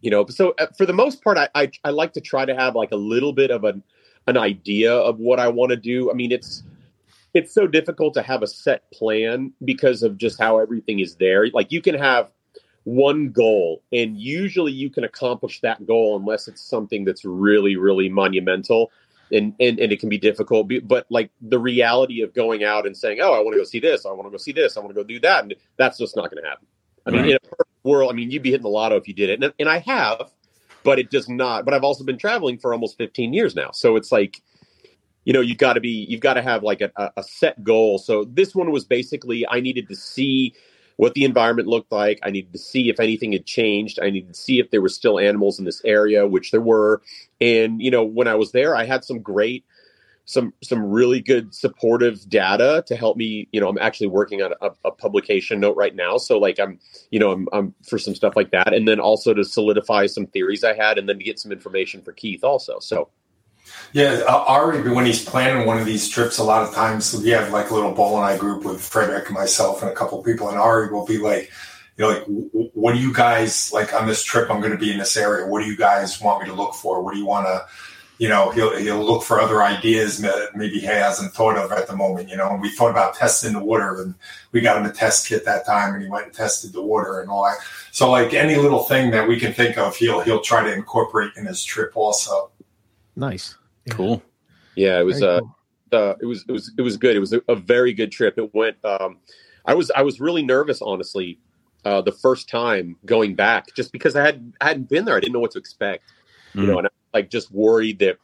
you 0.00 0.10
know 0.10 0.26
so 0.26 0.54
uh, 0.58 0.66
for 0.76 0.84
the 0.84 0.92
most 0.92 1.22
part 1.22 1.38
I, 1.38 1.48
I 1.54 1.70
i 1.84 1.90
like 1.90 2.12
to 2.14 2.20
try 2.20 2.44
to 2.44 2.54
have 2.54 2.74
like 2.74 2.92
a 2.92 2.96
little 2.96 3.32
bit 3.32 3.50
of 3.50 3.64
an 3.64 3.82
an 4.26 4.36
idea 4.36 4.92
of 4.94 5.18
what 5.18 5.40
i 5.40 5.48
want 5.48 5.70
to 5.70 5.76
do. 5.76 6.10
I 6.10 6.14
mean 6.14 6.32
it's 6.32 6.62
it's 7.34 7.52
so 7.52 7.66
difficult 7.66 8.14
to 8.14 8.22
have 8.22 8.42
a 8.42 8.46
set 8.46 8.90
plan 8.92 9.52
because 9.64 10.02
of 10.02 10.18
just 10.18 10.38
how 10.38 10.58
everything 10.58 11.00
is 11.00 11.16
there. 11.16 11.48
Like 11.50 11.72
you 11.72 11.80
can 11.80 11.94
have 11.94 12.30
one 12.84 13.30
goal 13.30 13.82
and 13.92 14.16
usually 14.16 14.72
you 14.72 14.90
can 14.90 15.04
accomplish 15.04 15.60
that 15.60 15.86
goal 15.86 16.16
unless 16.16 16.48
it's 16.48 16.60
something 16.60 17.04
that's 17.04 17.24
really 17.24 17.76
really 17.76 18.08
monumental 18.08 18.90
and, 19.30 19.54
and 19.60 19.78
and 19.78 19.92
it 19.92 20.00
can 20.00 20.08
be 20.08 20.18
difficult. 20.18 20.70
But 20.84 21.06
like 21.08 21.30
the 21.40 21.60
reality 21.60 22.22
of 22.22 22.34
going 22.34 22.64
out 22.64 22.86
and 22.86 22.96
saying 22.96 23.18
oh 23.20 23.32
i 23.32 23.40
want 23.40 23.54
to 23.54 23.60
go 23.60 23.64
see 23.64 23.80
this 23.80 24.04
i 24.04 24.10
want 24.10 24.26
to 24.26 24.30
go 24.30 24.36
see 24.36 24.52
this 24.52 24.76
i 24.76 24.80
want 24.80 24.90
to 24.90 25.00
go 25.00 25.04
do 25.04 25.20
that 25.20 25.44
and 25.44 25.54
that's 25.76 25.98
just 25.98 26.16
not 26.16 26.30
going 26.30 26.42
to 26.42 26.48
happen. 26.48 26.66
I 27.06 27.10
mean 27.10 27.24
in 27.26 27.36
a 27.36 27.40
perfect 27.40 27.70
world 27.84 28.10
i 28.10 28.14
mean 28.14 28.30
you'd 28.30 28.42
be 28.42 28.50
hitting 28.50 28.64
the 28.64 28.68
lotto 28.68 28.96
if 28.96 29.08
you 29.08 29.14
did 29.14 29.30
it. 29.30 29.42
And, 29.42 29.52
and 29.58 29.68
i 29.68 29.78
have 29.78 30.30
but 30.84 30.98
it 30.98 31.10
does 31.10 31.28
not 31.28 31.64
but 31.64 31.74
i've 31.74 31.84
also 31.84 32.04
been 32.04 32.18
traveling 32.18 32.58
for 32.58 32.72
almost 32.72 32.98
15 32.98 33.32
years 33.34 33.54
now. 33.56 33.70
So 33.72 33.96
it's 33.96 34.12
like 34.12 34.42
you 35.24 35.32
know 35.32 35.40
you've 35.42 35.58
got 35.58 35.74
to 35.74 35.80
be 35.80 36.06
you've 36.08 36.20
got 36.20 36.34
to 36.34 36.42
have 36.42 36.62
like 36.62 36.82
a, 36.82 36.92
a- 36.96 37.12
set 37.24 37.62
goal. 37.64 37.98
So 37.98 38.24
this 38.24 38.54
one 38.54 38.72
was 38.72 38.84
basically 38.84 39.46
i 39.48 39.60
needed 39.60 39.88
to 39.88 39.96
see 39.96 40.54
what 40.98 41.14
the 41.14 41.24
environment 41.24 41.68
looked 41.68 41.92
like. 41.92 42.20
I 42.22 42.30
needed 42.30 42.52
to 42.52 42.58
see 42.60 42.88
if 42.90 43.00
anything 43.00 43.32
had 43.32 43.46
changed. 43.46 43.98
I 44.02 44.10
needed 44.10 44.34
to 44.34 44.40
see 44.40 44.60
if 44.60 44.70
there 44.70 44.82
were 44.82 44.90
still 44.90 45.18
animals 45.18 45.58
in 45.58 45.64
this 45.66 45.82
area 45.84 46.26
which 46.28 46.52
there 46.52 46.60
were. 46.62 47.02
And 47.40 47.82
you 47.82 47.90
know 47.90 48.04
when 48.04 48.28
i 48.28 48.34
was 48.36 48.52
there 48.52 48.76
i 48.76 48.84
had 48.84 49.04
some 49.04 49.20
great 49.20 49.64
some 50.24 50.52
some 50.62 50.84
really 50.84 51.20
good 51.20 51.54
supportive 51.54 52.28
data 52.28 52.84
to 52.86 52.96
help 52.96 53.16
me 53.16 53.48
you 53.52 53.60
know 53.60 53.68
i'm 53.68 53.78
actually 53.78 54.06
working 54.06 54.42
on 54.42 54.52
a, 54.60 54.70
a 54.84 54.90
publication 54.90 55.60
note 55.60 55.76
right 55.76 55.96
now 55.96 56.16
so 56.16 56.38
like 56.38 56.60
i'm 56.60 56.78
you 57.10 57.18
know 57.18 57.32
I'm, 57.32 57.48
I'm 57.52 57.74
for 57.88 57.98
some 57.98 58.14
stuff 58.14 58.36
like 58.36 58.50
that 58.52 58.72
and 58.72 58.86
then 58.86 59.00
also 59.00 59.34
to 59.34 59.44
solidify 59.44 60.06
some 60.06 60.26
theories 60.26 60.62
i 60.64 60.74
had 60.74 60.98
and 60.98 61.08
then 61.08 61.18
to 61.18 61.24
get 61.24 61.38
some 61.38 61.50
information 61.52 62.02
for 62.02 62.12
keith 62.12 62.44
also 62.44 62.78
so 62.78 63.10
Yeah, 63.92 64.22
Ari, 64.26 64.90
when 64.90 65.06
he's 65.06 65.24
planning 65.24 65.66
one 65.66 65.78
of 65.78 65.86
these 65.86 66.08
trips, 66.08 66.38
a 66.38 66.44
lot 66.44 66.62
of 66.62 66.74
times 66.74 67.14
we 67.14 67.30
have 67.30 67.52
like 67.52 67.70
a 67.70 67.74
little 67.74 67.94
Boeleni 67.94 68.38
group 68.38 68.64
with 68.64 68.80
Frederick 68.80 69.26
and 69.26 69.34
myself 69.34 69.82
and 69.82 69.90
a 69.90 69.94
couple 69.94 70.22
people, 70.22 70.48
and 70.48 70.58
Ari 70.58 70.92
will 70.92 71.06
be 71.06 71.18
like, 71.18 71.50
you 71.96 72.04
know, 72.04 72.10
like, 72.10 72.24
what 72.74 72.94
do 72.94 73.00
you 73.00 73.12
guys 73.12 73.70
like 73.72 73.94
on 73.94 74.06
this 74.06 74.24
trip? 74.24 74.50
I'm 74.50 74.60
going 74.60 74.72
to 74.72 74.78
be 74.78 74.90
in 74.90 74.98
this 74.98 75.16
area. 75.16 75.46
What 75.46 75.62
do 75.62 75.66
you 75.66 75.76
guys 75.76 76.20
want 76.20 76.42
me 76.42 76.48
to 76.48 76.54
look 76.54 76.74
for? 76.74 77.02
What 77.02 77.12
do 77.12 77.20
you 77.20 77.26
want 77.26 77.46
to, 77.46 77.66
you 78.18 78.28
know, 78.28 78.50
he'll 78.50 78.76
he'll 78.76 79.02
look 79.04 79.22
for 79.24 79.40
other 79.40 79.62
ideas 79.62 80.18
that 80.18 80.50
maybe 80.54 80.78
he 80.78 80.86
hasn't 80.86 81.32
thought 81.32 81.56
of 81.56 81.72
at 81.72 81.86
the 81.88 81.96
moment. 81.96 82.28
You 82.28 82.36
know, 82.36 82.50
and 82.50 82.60
we 82.62 82.70
thought 82.70 82.90
about 82.90 83.14
testing 83.14 83.52
the 83.52 83.64
water, 83.64 84.00
and 84.02 84.14
we 84.52 84.60
got 84.60 84.76
him 84.76 84.86
a 84.88 84.92
test 84.92 85.26
kit 85.28 85.44
that 85.44 85.66
time, 85.66 85.94
and 85.94 86.02
he 86.02 86.08
went 86.08 86.26
and 86.26 86.34
tested 86.34 86.72
the 86.72 86.82
water 86.82 87.20
and 87.20 87.30
all 87.30 87.44
that. 87.44 87.56
So, 87.90 88.10
like 88.10 88.32
any 88.34 88.56
little 88.56 88.84
thing 88.84 89.10
that 89.10 89.26
we 89.26 89.40
can 89.40 89.52
think 89.52 89.76
of, 89.78 89.96
he'll 89.96 90.20
he'll 90.20 90.40
try 90.40 90.62
to 90.62 90.72
incorporate 90.72 91.32
in 91.36 91.46
his 91.46 91.64
trip 91.64 91.92
also. 91.96 92.50
Nice. 93.16 93.56
Yeah. 93.86 93.94
Cool. 93.94 94.22
yeah 94.76 95.00
it 95.00 95.04
was 95.04 95.18
Very 95.20 95.36
uh 95.36 95.40
cool. 95.40 95.56
uh, 95.92 96.14
it 96.20 96.26
was 96.26 96.44
it 96.48 96.52
was 96.52 96.72
it 96.78 96.82
was 96.82 96.96
good. 96.96 97.16
It 97.16 97.20
was 97.20 97.32
a, 97.32 97.42
a 97.48 97.56
very 97.56 97.92
good 97.92 98.12
trip. 98.12 98.38
It 98.38 98.54
went. 98.54 98.76
Um, 98.84 99.18
I 99.66 99.74
was 99.74 99.90
I 99.96 100.02
was 100.02 100.20
really 100.20 100.42
nervous, 100.42 100.80
honestly, 100.80 101.38
uh, 101.84 102.00
the 102.02 102.12
first 102.12 102.48
time 102.48 102.96
going 103.04 103.34
back, 103.34 103.74
just 103.74 103.90
because 103.92 104.14
I 104.16 104.22
had 104.24 104.52
I 104.60 104.68
hadn't 104.68 104.88
been 104.88 105.04
there. 105.04 105.16
I 105.16 105.20
didn't 105.20 105.32
know 105.32 105.40
what 105.40 105.50
to 105.52 105.58
expect, 105.58 106.04
you 106.54 106.62
Mm. 106.62 106.66
know, 106.68 106.78
and 106.78 106.86
I 106.86 106.90
like 107.12 107.30
just 107.30 107.50
worried 107.52 107.98
that 108.00 108.18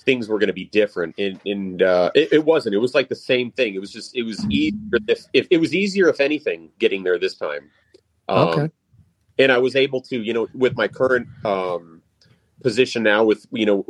things 0.00 0.28
were 0.28 0.38
going 0.38 0.48
to 0.48 0.54
be 0.54 0.64
different. 0.64 1.14
And 1.18 1.40
and 1.44 1.82
uh, 1.82 2.10
it, 2.14 2.32
it 2.32 2.44
wasn't. 2.44 2.74
It 2.74 2.78
was 2.78 2.94
like 2.94 3.08
the 3.08 3.16
same 3.16 3.50
thing. 3.50 3.74
It 3.74 3.80
was 3.80 3.92
just 3.92 4.16
it 4.16 4.22
was 4.22 4.44
easier 4.50 4.98
if, 5.06 5.24
if 5.32 5.46
it 5.50 5.58
was 5.58 5.74
easier 5.74 6.08
if 6.08 6.20
anything 6.20 6.70
getting 6.78 7.02
there 7.02 7.18
this 7.18 7.34
time. 7.34 7.70
Um, 8.28 8.48
Okay. 8.48 8.70
And 9.40 9.52
I 9.52 9.58
was 9.58 9.76
able 9.76 10.00
to, 10.02 10.20
you 10.20 10.32
know, 10.32 10.48
with 10.52 10.76
my 10.76 10.88
current 10.88 11.28
um, 11.44 12.02
position 12.62 13.04
now, 13.04 13.22
with 13.22 13.46
you 13.52 13.66
know, 13.66 13.84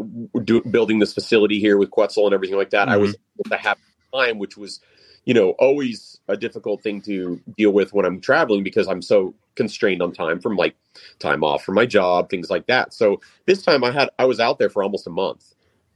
do, 0.45 0.61
building 0.61 0.99
this 0.99 1.15
facility 1.15 1.59
here 1.59 1.79
with 1.79 1.91
Quetzal 1.91 2.27
and 2.27 2.35
everything 2.35 2.59
like 2.59 2.71
that, 2.71 2.91
I 2.91 2.99
was 2.99 3.17
able 3.41 3.57
to 3.57 3.57
have 3.57 3.79
time, 4.13 4.39
which 4.39 4.59
was, 4.59 4.81
you 5.25 5.33
know, 5.33 5.53
always 5.53 6.18
a 6.29 6.37
difficult 6.37 6.83
thing 6.83 7.01
to 7.03 7.41
deal 7.57 7.73
with 7.73 7.93
when 7.93 8.05
I'm 8.05 8.21
traveling 8.21 8.63
because 8.63 8.89
I'm 8.89 9.03
so 9.03 9.35
constrained 9.57 10.03
on 10.03 10.13
time 10.13 10.41
from 10.41 10.57
like 10.57 10.77
time 11.19 11.43
off 11.45 11.65
from 11.65 11.75
my 11.75 11.87
job, 11.87 12.31
things 12.31 12.51
like 12.51 12.67
that. 12.67 12.95
So 12.95 13.21
this 13.47 13.63
time 13.63 13.85
I 13.85 13.91
had 13.93 14.11
I 14.19 14.27
was 14.27 14.41
out 14.41 14.59
there 14.59 14.71
for 14.71 14.83
almost 14.83 15.07
a 15.07 15.11
month. 15.11 15.45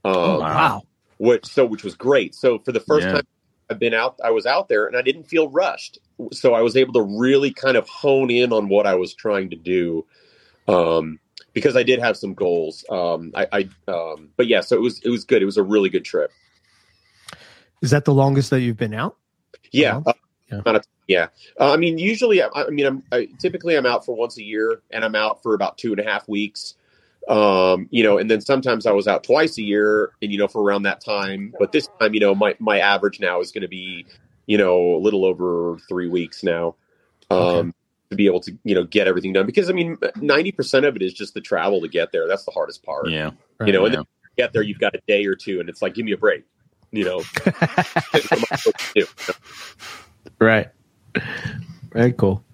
Um, 0.05 0.15
Oh, 0.15 0.41
Wow. 0.41 0.83
which 1.19 1.47
so 1.47 1.65
which 1.67 1.85
was 1.85 1.95
great. 1.95 2.35
So 2.35 2.59
for 2.59 2.73
the 2.73 2.81
first 2.81 3.07
Yeah. 3.07 3.15
time 3.15 3.23
I've 3.71 3.79
been 3.79 3.95
out, 3.95 4.19
I 4.25 4.31
was 4.31 4.47
out 4.47 4.69
there 4.69 4.87
and 4.87 4.97
I 4.97 5.03
didn't 5.03 5.25
feel 5.25 5.49
rushed. 5.49 5.99
So 6.33 6.55
I 6.55 6.63
was 6.63 6.77
able 6.77 6.95
to 6.95 7.03
really 7.03 7.53
kind 7.53 7.77
of 7.77 7.89
hone 7.89 8.31
in 8.31 8.53
on 8.53 8.69
what 8.69 8.87
I 8.87 8.95
was 8.97 9.15
trying 9.15 9.51
to 9.51 9.57
do, 9.57 10.07
um, 10.69 11.19
because 11.53 11.77
I 11.77 11.83
did 11.83 12.01
have 12.01 12.17
some 12.17 12.35
goals. 12.35 12.85
Um, 12.91 13.33
I, 13.35 13.47
I 13.89 13.93
um, 13.93 14.31
but 14.37 14.47
yeah, 14.47 14.61
so 14.61 14.77
it 14.77 14.83
was 14.83 15.01
it 15.05 15.11
was 15.11 15.25
good. 15.25 15.43
It 15.43 15.47
was 15.47 15.57
a 15.59 15.63
really 15.63 15.91
good 15.91 16.05
trip. 16.05 16.31
Is 17.83 17.91
that 17.91 18.05
the 18.05 18.15
longest 18.15 18.51
that 18.51 18.61
you've 18.61 18.77
been 18.77 18.95
out? 18.95 19.17
Yeah, 19.73 20.01
uh, 20.07 20.13
Yeah. 20.53 20.59
amount 20.61 20.77
of- 20.77 20.87
yeah. 21.09 21.27
Uh, 21.59 21.73
I 21.73 21.77
mean, 21.77 21.99
usually, 21.99 22.43
I, 22.43 22.49
I 22.55 22.71
mean, 22.71 22.87
I'm 22.87 23.03
I, 23.11 23.29
typically 23.39 23.77
I'm 23.77 23.87
out 23.87 24.05
for 24.05 24.15
once 24.15 24.39
a 24.39 24.43
year, 24.45 24.81
and 24.91 25.05
I'm 25.05 25.15
out 25.15 25.43
for 25.43 25.55
about 25.55 25.79
two 25.79 25.93
and 25.93 26.01
a 26.01 26.05
half 26.05 26.29
weeks. 26.29 26.75
Um, 27.29 27.87
you 27.91 28.03
know, 28.03 28.19
and 28.19 28.31
then 28.31 28.41
sometimes 28.41 28.85
I 28.87 28.93
was 28.93 29.07
out 29.07 29.23
twice 29.25 29.57
a 29.59 29.63
year, 29.63 30.11
and 30.23 30.33
you 30.33 30.39
know, 30.39 30.49
for 30.49 30.63
around 30.63 30.83
that 30.85 31.01
time. 31.01 31.55
But 31.59 31.73
this 31.73 31.89
time, 32.01 32.15
you 32.15 32.21
know, 32.21 32.35
my 32.35 32.55
my 32.59 32.79
average 32.81 33.21
now 33.21 33.41
is 33.41 33.51
going 33.53 33.63
to 33.63 33.69
be, 33.69 34.07
you 34.47 34.59
know, 34.59 34.95
a 34.95 34.99
little 35.01 35.25
over 35.25 35.79
three 35.89 36.09
weeks 36.09 36.43
now. 36.43 36.75
Um, 37.31 37.39
Okay. 37.39 37.71
to 38.11 38.17
be 38.17 38.27
able 38.27 38.41
to 38.41 38.53
you 38.65 38.75
know 38.75 38.85
get 38.85 39.07
everything 39.09 39.33
done 39.33 39.47
because 39.47 39.71
I 39.71 39.73
mean, 39.73 39.97
ninety 40.17 40.53
percent 40.53 40.85
of 40.85 40.97
it 40.97 41.03
is 41.03 41.13
just 41.15 41.33
the 41.35 41.41
travel 41.41 41.81
to 41.81 41.89
get 41.89 42.13
there. 42.13 42.27
That's 42.29 42.45
the 42.45 42.51
hardest 42.53 42.83
part. 42.85 43.09
Yeah. 43.09 43.31
You 43.65 43.73
know, 43.73 43.85
and 43.87 43.95
Yeah. 43.95 44.01
then 44.01 44.07
you 44.25 44.31
get 44.45 44.53
there, 44.53 44.63
you've 44.63 44.79
got 44.81 44.95
a 44.95 45.01
day 45.07 45.25
or 45.27 45.35
two, 45.35 45.61
and 45.61 45.69
it's 45.69 45.81
like, 45.83 45.95
give 45.95 46.05
me 46.05 46.13
a 46.13 46.17
break. 46.19 46.45
You 46.91 47.05
know, 47.07 47.23
what 50.39 50.49
am 50.49 50.49
I 50.49 50.63
supposed 50.63 50.71
to 51.15 51.21
do? 51.21 51.25
right. 51.25 51.33
Very 51.93 52.13
cool. 52.13 52.45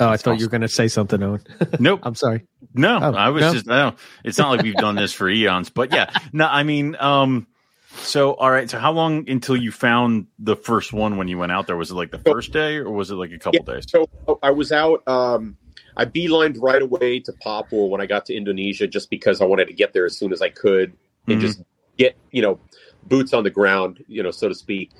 Oh, 0.00 0.08
I 0.08 0.16
thought 0.16 0.40
you 0.40 0.46
were 0.46 0.50
going 0.50 0.62
to 0.62 0.68
say 0.68 0.88
something, 0.88 1.22
Owen. 1.22 1.42
Nope. 1.78 2.00
I'm 2.02 2.16
sorry. 2.16 2.44
No, 2.74 2.98
Oh, 3.00 3.12
I 3.14 3.28
was 3.28 3.42
no? 3.42 3.52
just 3.52 3.66
no. 3.66 3.94
It's 4.24 4.38
not 4.38 4.50
like 4.50 4.62
we've 4.62 4.74
done 4.74 4.96
this 4.96 5.12
for 5.12 5.28
eons, 5.30 5.70
but 5.70 5.92
yeah. 5.92 6.10
No, 6.32 6.46
I 6.46 6.64
mean, 6.64 6.96
um, 6.98 7.46
so 7.98 8.32
all 8.34 8.50
right. 8.50 8.68
So 8.68 8.78
how 8.78 8.90
long 8.92 9.28
until 9.28 9.56
you 9.56 9.70
found 9.70 10.26
the 10.40 10.56
first 10.56 10.92
one 10.92 11.18
when 11.18 11.28
you 11.28 11.38
went 11.38 11.52
out 11.52 11.66
there? 11.68 11.76
Was 11.76 11.90
it 11.92 11.94
like 11.94 12.10
the 12.10 12.18
first 12.18 12.52
day, 12.52 12.76
or 12.78 12.90
was 12.90 13.10
it 13.12 13.14
like 13.14 13.30
a 13.30 13.38
couple 13.38 13.62
days? 13.62 13.84
So 13.88 14.08
I 14.42 14.50
was 14.50 14.72
out. 14.72 15.06
Um, 15.06 15.56
I 15.96 16.06
beelined 16.06 16.56
right 16.60 16.82
away 16.82 17.20
to 17.20 17.32
Papua 17.34 17.86
when 17.86 18.00
I 18.00 18.06
got 18.06 18.26
to 18.26 18.34
Indonesia, 18.34 18.86
just 18.88 19.10
because 19.10 19.40
I 19.40 19.44
wanted 19.44 19.66
to 19.68 19.74
get 19.74 19.92
there 19.92 20.06
as 20.06 20.16
soon 20.16 20.32
as 20.32 20.40
I 20.42 20.48
could 20.48 20.94
and 21.28 21.38
Mhm. 21.38 21.40
just 21.40 21.60
get 21.98 22.16
you 22.32 22.42
know 22.42 22.58
boots 23.04 23.32
on 23.34 23.44
the 23.44 23.50
ground, 23.50 24.02
you 24.08 24.22
know, 24.22 24.30
so 24.32 24.48
to 24.48 24.54
speak. 24.54 24.90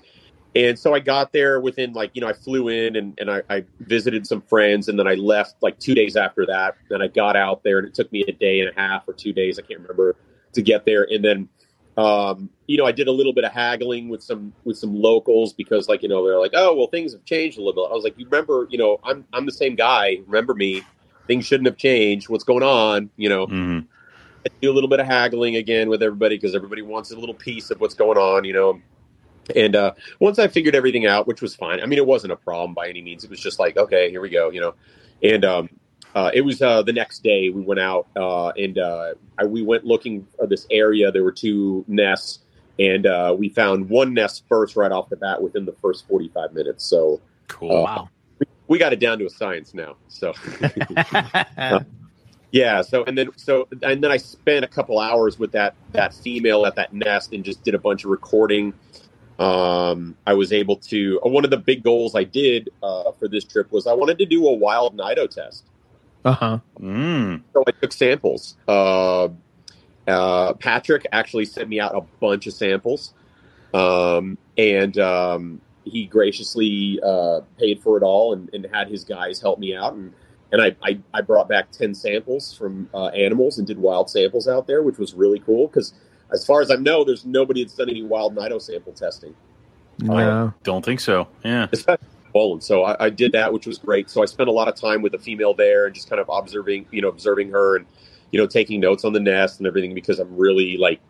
And 0.55 0.79
so 0.79 0.95
I 0.95 1.01
got 1.01 1.33
there 1.33 1.61
within 1.61 1.93
like 1.93 2.11
you 2.15 2.21
know 2.21 2.29
I 2.29 2.35
flew 2.35 2.69
in 2.69 2.97
and, 2.97 3.19
and 3.19 3.31
I, 3.31 3.43
I 3.49 3.65
visited 3.81 4.27
some 4.27 4.43
friends 4.43 4.89
and 4.89 4.99
then 4.99 5.07
I 5.07 5.15
left 5.15 5.57
like 5.63 5.79
two 5.79 5.95
days 5.95 6.17
after 6.17 6.45
that. 6.47 6.77
Then 6.91 7.01
I 7.01 7.09
got 7.09 7.37
out 7.37 7.63
there 7.63 7.79
and 7.79 7.89
it 7.89 7.95
took 7.95 8.13
me 8.13 8.25
a 8.29 8.33
day 8.33 8.61
and 8.61 8.71
a 8.71 8.81
half 8.81 9.09
or 9.09 9.15
two 9.15 9.33
days 9.33 9.59
I 9.59 9.63
can't 9.63 9.81
remember 9.81 10.17
to 10.53 10.63
get 10.63 10.85
there. 10.85 11.07
And 11.11 11.25
then 11.25 11.49
um, 11.97 12.51
you 12.67 12.77
know 12.77 12.85
I 12.85 12.93
did 12.93 13.09
a 13.09 13.13
little 13.13 13.33
bit 13.33 13.45
of 13.45 13.53
haggling 13.53 14.09
with 14.09 14.23
some 14.23 14.53
with 14.65 14.77
some 14.77 14.95
locals 14.95 15.53
because 15.55 15.89
like 15.89 16.03
you 16.03 16.09
know 16.09 16.25
they're 16.25 16.39
like 16.39 16.53
oh 16.55 16.75
well 16.75 16.89
things 16.89 17.13
have 17.13 17.25
changed 17.25 17.59
a 17.59 17.63
little 17.63 17.85
bit. 17.85 17.91
I 17.91 17.95
was 17.95 18.05
like 18.05 18.19
you 18.19 18.27
remember 18.27 18.67
you 18.71 18.79
know 18.79 18.99
I'm 19.05 19.25
I'm 19.33 19.47
the 19.47 19.53
same 19.53 19.75
guy. 19.75 20.19
Remember 20.27 20.55
me? 20.55 20.83
Things 21.27 21.47
shouldn't 21.47 21.67
have 21.67 21.77
changed. 21.79 22.29
What's 22.29 22.45
going 22.45 22.63
on? 22.63 23.11
You 23.17 23.29
know. 23.29 23.47
Mhm. 23.47 23.87
I 24.45 24.51
do 24.61 24.73
a 24.73 24.75
little 24.75 24.91
bit 24.91 24.99
of 24.99 25.07
haggling 25.07 25.55
again 25.55 25.89
with 25.89 26.03
everybody 26.03 26.37
because 26.37 26.57
everybody 26.57 26.83
wants 26.83 27.13
a 27.13 27.17
little 27.17 27.35
piece 27.35 27.71
of 27.71 27.81
what's 27.81 27.95
going 27.95 28.19
on, 28.19 28.43
you 28.45 28.53
know. 28.53 28.81
And 29.55 29.75
uh, 29.75 29.93
once 30.21 30.39
I 30.39 30.49
figured 30.49 30.75
everything 30.75 31.07
out, 31.07 31.27
which 31.27 31.43
was 31.43 31.55
fine. 31.55 31.81
I 31.81 31.87
mean, 31.87 31.99
it 31.99 32.07
wasn't 32.07 32.33
a 32.33 32.37
problem 32.37 32.75
by 32.75 32.89
any 32.89 33.03
means. 33.03 33.25
It 33.25 33.31
was 33.31 33.41
just 33.41 33.59
like, 33.59 33.77
okay, 33.77 34.11
here 34.11 34.21
we 34.21 34.31
go, 34.31 34.51
you 34.51 34.61
know. 34.61 34.75
And 35.23 35.45
um, 35.45 35.69
uh, 36.15 36.31
it 36.33 36.43
was 36.43 36.63
uh, 36.63 36.83
the 36.83 36.93
next 36.93 37.23
day 37.23 37.49
we 37.49 37.63
went 37.63 37.81
out 37.81 38.07
uh, 38.17 38.49
and 38.51 38.79
uh, 38.79 39.15
I, 39.39 39.45
we 39.45 39.63
went 39.63 39.85
looking 39.85 40.27
for 40.37 40.47
this 40.47 40.67
area. 40.71 41.11
There 41.11 41.25
were 41.25 41.33
two 41.33 41.85
nests, 41.89 42.41
and 42.79 43.07
uh, 43.07 43.35
we 43.39 43.49
found 43.49 43.89
one 43.89 44.15
nest 44.15 44.45
first 44.49 44.77
right 44.77 44.93
off 44.93 45.09
the 45.09 45.17
bat 45.17 45.43
within 45.43 45.65
the 45.65 45.73
first 45.73 46.07
forty-five 46.09 46.53
minutes. 46.53 46.85
So 46.85 47.21
Cool. 47.49 47.83
Wow. 47.83 48.09
we 48.69 48.79
got 48.79 48.93
it 48.93 49.01
down 49.01 49.19
to 49.19 49.27
a 49.27 49.31
science 49.31 49.75
now. 49.75 49.97
So. 50.09 50.33
Yeah. 52.53 52.83
So 52.83 53.03
and 53.05 53.17
then 53.17 53.31
so 53.37 53.67
and 53.83 54.05
then 54.05 54.13
I 54.13 54.19
spent 54.19 54.65
a 54.65 54.69
couple 54.69 55.01
hours 55.01 55.39
with 55.39 55.53
that 55.53 55.75
that 55.93 56.15
female 56.15 56.67
at 56.67 56.77
that 56.77 56.93
nest 56.93 57.33
and 57.33 57.43
just 57.43 57.65
did 57.65 57.75
a 57.75 57.79
bunch 57.79 58.05
of 58.05 58.11
recording. 58.11 58.75
Um, 59.43 60.17
I 60.25 60.35
was 60.35 60.53
able 60.53 60.77
to. 60.77 61.21
Uh, 61.25 61.29
one 61.29 61.45
of 61.45 61.51
the 61.51 61.57
big 61.57 61.83
goals 61.83 62.15
I 62.15 62.23
did 62.23 62.71
uh, 62.81 63.11
for 63.13 63.27
this 63.27 63.45
trip 63.45 63.73
was 63.73 63.89
I 63.89 63.93
wanted 63.93 64.19
to 64.19 64.27
do 64.27 64.47
a 64.47 64.53
wild 64.53 64.95
nido 64.95 65.27
test. 65.27 65.65
uh 66.25 66.33
huh. 66.33 66.59
Mm. 66.81 67.43
So 67.53 67.65
I 67.67 67.73
took 67.73 67.93
samples. 67.93 68.57
Uh, 68.69 69.31
uh, 70.07 70.53
Patrick 70.55 71.07
actually 71.11 71.45
sent 71.45 71.69
me 71.69 71.81
out 71.81 71.97
a 71.97 72.03
bunch 72.21 72.47
of 72.47 72.53
samples, 72.53 73.15
um, 73.75 74.39
and 74.57 74.97
um, 74.99 75.61
he 75.85 76.07
graciously 76.07 77.01
uh, 77.05 77.41
paid 77.59 77.83
for 77.83 77.97
it 77.97 78.05
all 78.05 78.35
and, 78.35 78.49
and 78.55 78.65
had 78.73 78.89
his 78.89 79.03
guys 79.03 79.41
help 79.41 79.59
me 79.59 79.75
out. 79.75 79.95
And 79.95 80.13
and 80.53 80.63
I, 80.63 80.77
I, 80.83 81.01
I 81.15 81.21
brought 81.21 81.49
back 81.49 81.73
ten 81.73 81.95
samples 81.95 82.57
from 82.57 82.89
uh, 82.95 83.07
animals 83.07 83.59
and 83.59 83.67
did 83.67 83.79
wild 83.79 84.09
samples 84.09 84.47
out 84.47 84.69
there, 84.69 84.85
which 84.85 84.99
was 84.99 85.15
really 85.15 85.41
cool 85.41 85.67
because. 85.67 85.95
As 86.33 86.45
far 86.47 86.61
as 86.63 86.71
I 86.71 86.77
know, 86.77 87.05
there's 87.05 87.25
nobody 87.25 87.63
that's 87.63 87.75
done 87.75 87.91
any 87.91 88.03
wild 88.03 88.35
nido 88.35 88.59
sample 88.59 88.93
testing 88.93 89.35
No. 89.99 90.53
Don't 90.63 90.85
think 90.85 91.01
so. 91.01 91.29
Yeah. 91.45 91.67
Poland. 92.33 92.63
So 92.65 92.85
I, 92.85 93.07
I 93.07 93.11
did 93.11 93.33
that, 93.33 93.53
which 93.53 93.67
was 93.67 93.79
great. 93.79 94.09
So 94.09 94.23
I 94.23 94.25
spent 94.25 94.49
a 94.49 94.53
lot 94.53 94.67
of 94.67 94.75
time 94.75 95.03
with 95.03 95.13
a 95.15 95.19
female 95.19 95.53
there 95.55 95.85
and 95.87 95.95
just 95.95 96.09
kind 96.09 96.21
of 96.21 96.31
observing, 96.33 96.87
you 96.91 97.03
know, 97.03 97.09
observing 97.09 97.51
her 97.51 97.77
and 97.77 97.87
you 98.31 98.41
know 98.41 98.47
taking 98.47 98.81
notes 98.81 99.05
on 99.05 99.13
the 99.13 99.21
nest 99.21 99.61
and 99.61 99.67
everything 99.67 99.95
because 99.95 100.19
I'm 100.19 100.35
really 100.37 100.79
like 100.79 101.01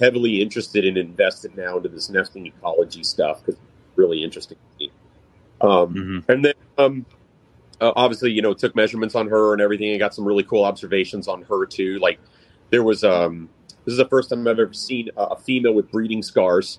heavily 0.00 0.42
interested 0.42 0.84
and 0.84 0.96
invested 0.98 1.56
now 1.56 1.76
into 1.76 1.88
this 1.88 2.10
nesting 2.10 2.46
ecology 2.46 3.04
stuff 3.04 3.40
because 3.40 3.54
it's 3.54 3.96
really 3.96 4.24
interesting 4.24 4.58
to 4.58 4.84
me. 4.84 4.92
Um, 5.60 5.94
Mhm. 5.94 6.28
And 6.28 6.44
then 6.44 6.54
um, 6.78 7.06
uh, 7.80 7.92
obviously, 7.94 8.32
you 8.32 8.42
know, 8.42 8.54
took 8.54 8.74
measurements 8.74 9.14
on 9.14 9.28
her 9.28 9.52
and 9.52 9.62
everything. 9.62 9.90
and 9.90 9.98
got 10.00 10.14
some 10.14 10.24
really 10.24 10.42
cool 10.42 10.64
observations 10.64 11.28
on 11.28 11.42
her 11.42 11.66
too. 11.66 11.98
Like 12.00 12.18
there 12.70 12.82
was 12.82 13.04
um, 13.04 13.48
this 13.84 13.92
is 13.92 13.98
the 13.98 14.08
first 14.08 14.30
time 14.30 14.46
I've 14.46 14.58
ever 14.58 14.72
seen 14.72 15.10
a 15.16 15.22
a 15.22 15.36
female 15.36 15.74
with 15.74 15.90
breeding 15.90 16.22
scars. 16.22 16.78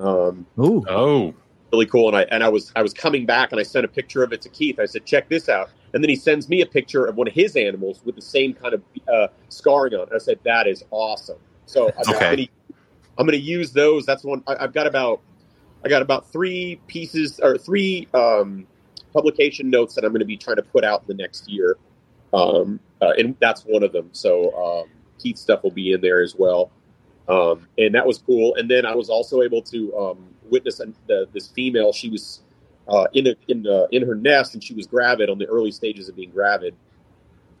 Um, 0.00 0.46
Ooh. 0.58 0.84
Oh. 0.88 1.34
really 1.72 1.86
cool. 1.86 2.08
And 2.08 2.16
I 2.16 2.22
and 2.24 2.42
I 2.44 2.48
was 2.48 2.72
I 2.76 2.82
was 2.82 2.92
coming 2.92 3.26
back 3.26 3.52
and 3.52 3.60
I 3.60 3.64
sent 3.64 3.84
a 3.84 3.88
picture 3.88 4.22
of 4.22 4.32
it 4.32 4.42
to 4.42 4.48
Keith. 4.48 4.78
I 4.78 4.86
said, 4.86 5.04
check 5.04 5.28
this 5.28 5.48
out. 5.48 5.70
And 5.94 6.02
then 6.02 6.10
he 6.10 6.16
sends 6.16 6.48
me 6.48 6.60
a 6.60 6.66
picture 6.66 7.06
of 7.06 7.16
one 7.16 7.26
of 7.26 7.32
his 7.34 7.56
animals 7.56 8.02
with 8.04 8.16
the 8.16 8.22
same 8.22 8.52
kind 8.52 8.74
of 8.74 8.82
uh, 9.12 9.28
scarring 9.48 9.94
on. 9.94 10.08
it. 10.08 10.14
I 10.14 10.18
said, 10.18 10.38
that 10.44 10.66
is 10.66 10.84
awesome. 10.90 11.38
So 11.64 11.92
I'm 11.98 12.12
Okay. 12.14 12.30
gonna, 12.30 12.48
I'm 13.18 13.26
going 13.26 13.38
to 13.38 13.44
use 13.44 13.72
those. 13.72 14.04
That's 14.04 14.24
one 14.24 14.42
I, 14.46 14.56
I've 14.60 14.72
got 14.72 14.86
about 14.86 15.20
I 15.84 15.88
got 15.88 16.02
about 16.02 16.30
three 16.32 16.80
pieces 16.86 17.40
or 17.42 17.56
three 17.56 18.08
um, 18.14 18.66
publication 19.12 19.70
notes 19.70 19.94
that 19.94 20.04
I'm 20.04 20.10
going 20.10 20.20
to 20.20 20.26
be 20.26 20.36
trying 20.36 20.56
to 20.56 20.62
put 20.62 20.84
out 20.84 21.02
in 21.02 21.16
the 21.16 21.22
next 21.22 21.48
year, 21.48 21.78
um, 22.32 22.80
uh, 23.00 23.12
and 23.18 23.36
that's 23.40 23.62
one 23.62 23.82
of 23.82 23.92
them. 23.92 24.10
So 24.12 24.52
um, 24.54 24.88
Keith's 25.18 25.40
stuff 25.40 25.62
will 25.62 25.70
be 25.70 25.92
in 25.92 26.00
there 26.00 26.22
as 26.22 26.34
well, 26.36 26.70
um, 27.28 27.66
and 27.78 27.94
that 27.94 28.06
was 28.06 28.18
cool. 28.18 28.54
And 28.56 28.70
then 28.70 28.86
I 28.86 28.94
was 28.94 29.08
also 29.10 29.42
able 29.42 29.62
to 29.62 29.96
um, 29.96 30.28
witness 30.50 30.80
an- 30.80 30.94
the, 31.06 31.28
this 31.32 31.48
female. 31.48 31.92
She 31.92 32.08
was 32.08 32.40
uh, 32.88 33.06
in 33.12 33.26
a, 33.26 33.34
in 33.48 33.62
the, 33.62 33.88
in 33.90 34.06
her 34.06 34.14
nest, 34.14 34.54
and 34.54 34.62
she 34.62 34.74
was 34.74 34.86
gravid 34.86 35.28
on 35.28 35.38
the 35.38 35.46
early 35.46 35.72
stages 35.72 36.08
of 36.08 36.16
being 36.16 36.30
gravid. 36.30 36.74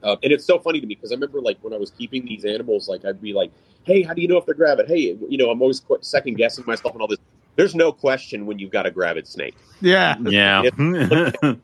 Uh, 0.02 0.16
and 0.22 0.32
it's 0.32 0.44
so 0.44 0.58
funny 0.58 0.80
to 0.80 0.86
me 0.86 0.94
because 0.94 1.10
I 1.10 1.14
remember 1.14 1.40
like 1.40 1.58
when 1.62 1.72
I 1.72 1.78
was 1.78 1.90
keeping 1.90 2.24
these 2.24 2.44
animals, 2.44 2.88
like 2.88 3.04
I'd 3.04 3.20
be 3.20 3.32
like, 3.32 3.50
"Hey, 3.84 4.02
how 4.02 4.14
do 4.14 4.22
you 4.22 4.28
know 4.28 4.36
if 4.36 4.46
they're 4.46 4.54
gravid?" 4.54 4.86
Hey, 4.88 5.16
you 5.28 5.38
know, 5.38 5.50
I'm 5.50 5.60
always 5.60 5.80
qu- 5.80 5.98
second 6.00 6.34
guessing 6.34 6.64
myself 6.66 6.92
and 6.94 7.02
all 7.02 7.08
this. 7.08 7.18
There's 7.56 7.74
no 7.74 7.90
question 7.90 8.44
when 8.46 8.58
you've 8.58 8.70
got 8.70 8.86
a 8.86 8.90
gravid 8.90 9.26
snake. 9.26 9.56
Yeah. 9.80 10.16
Yeah. 10.30 10.70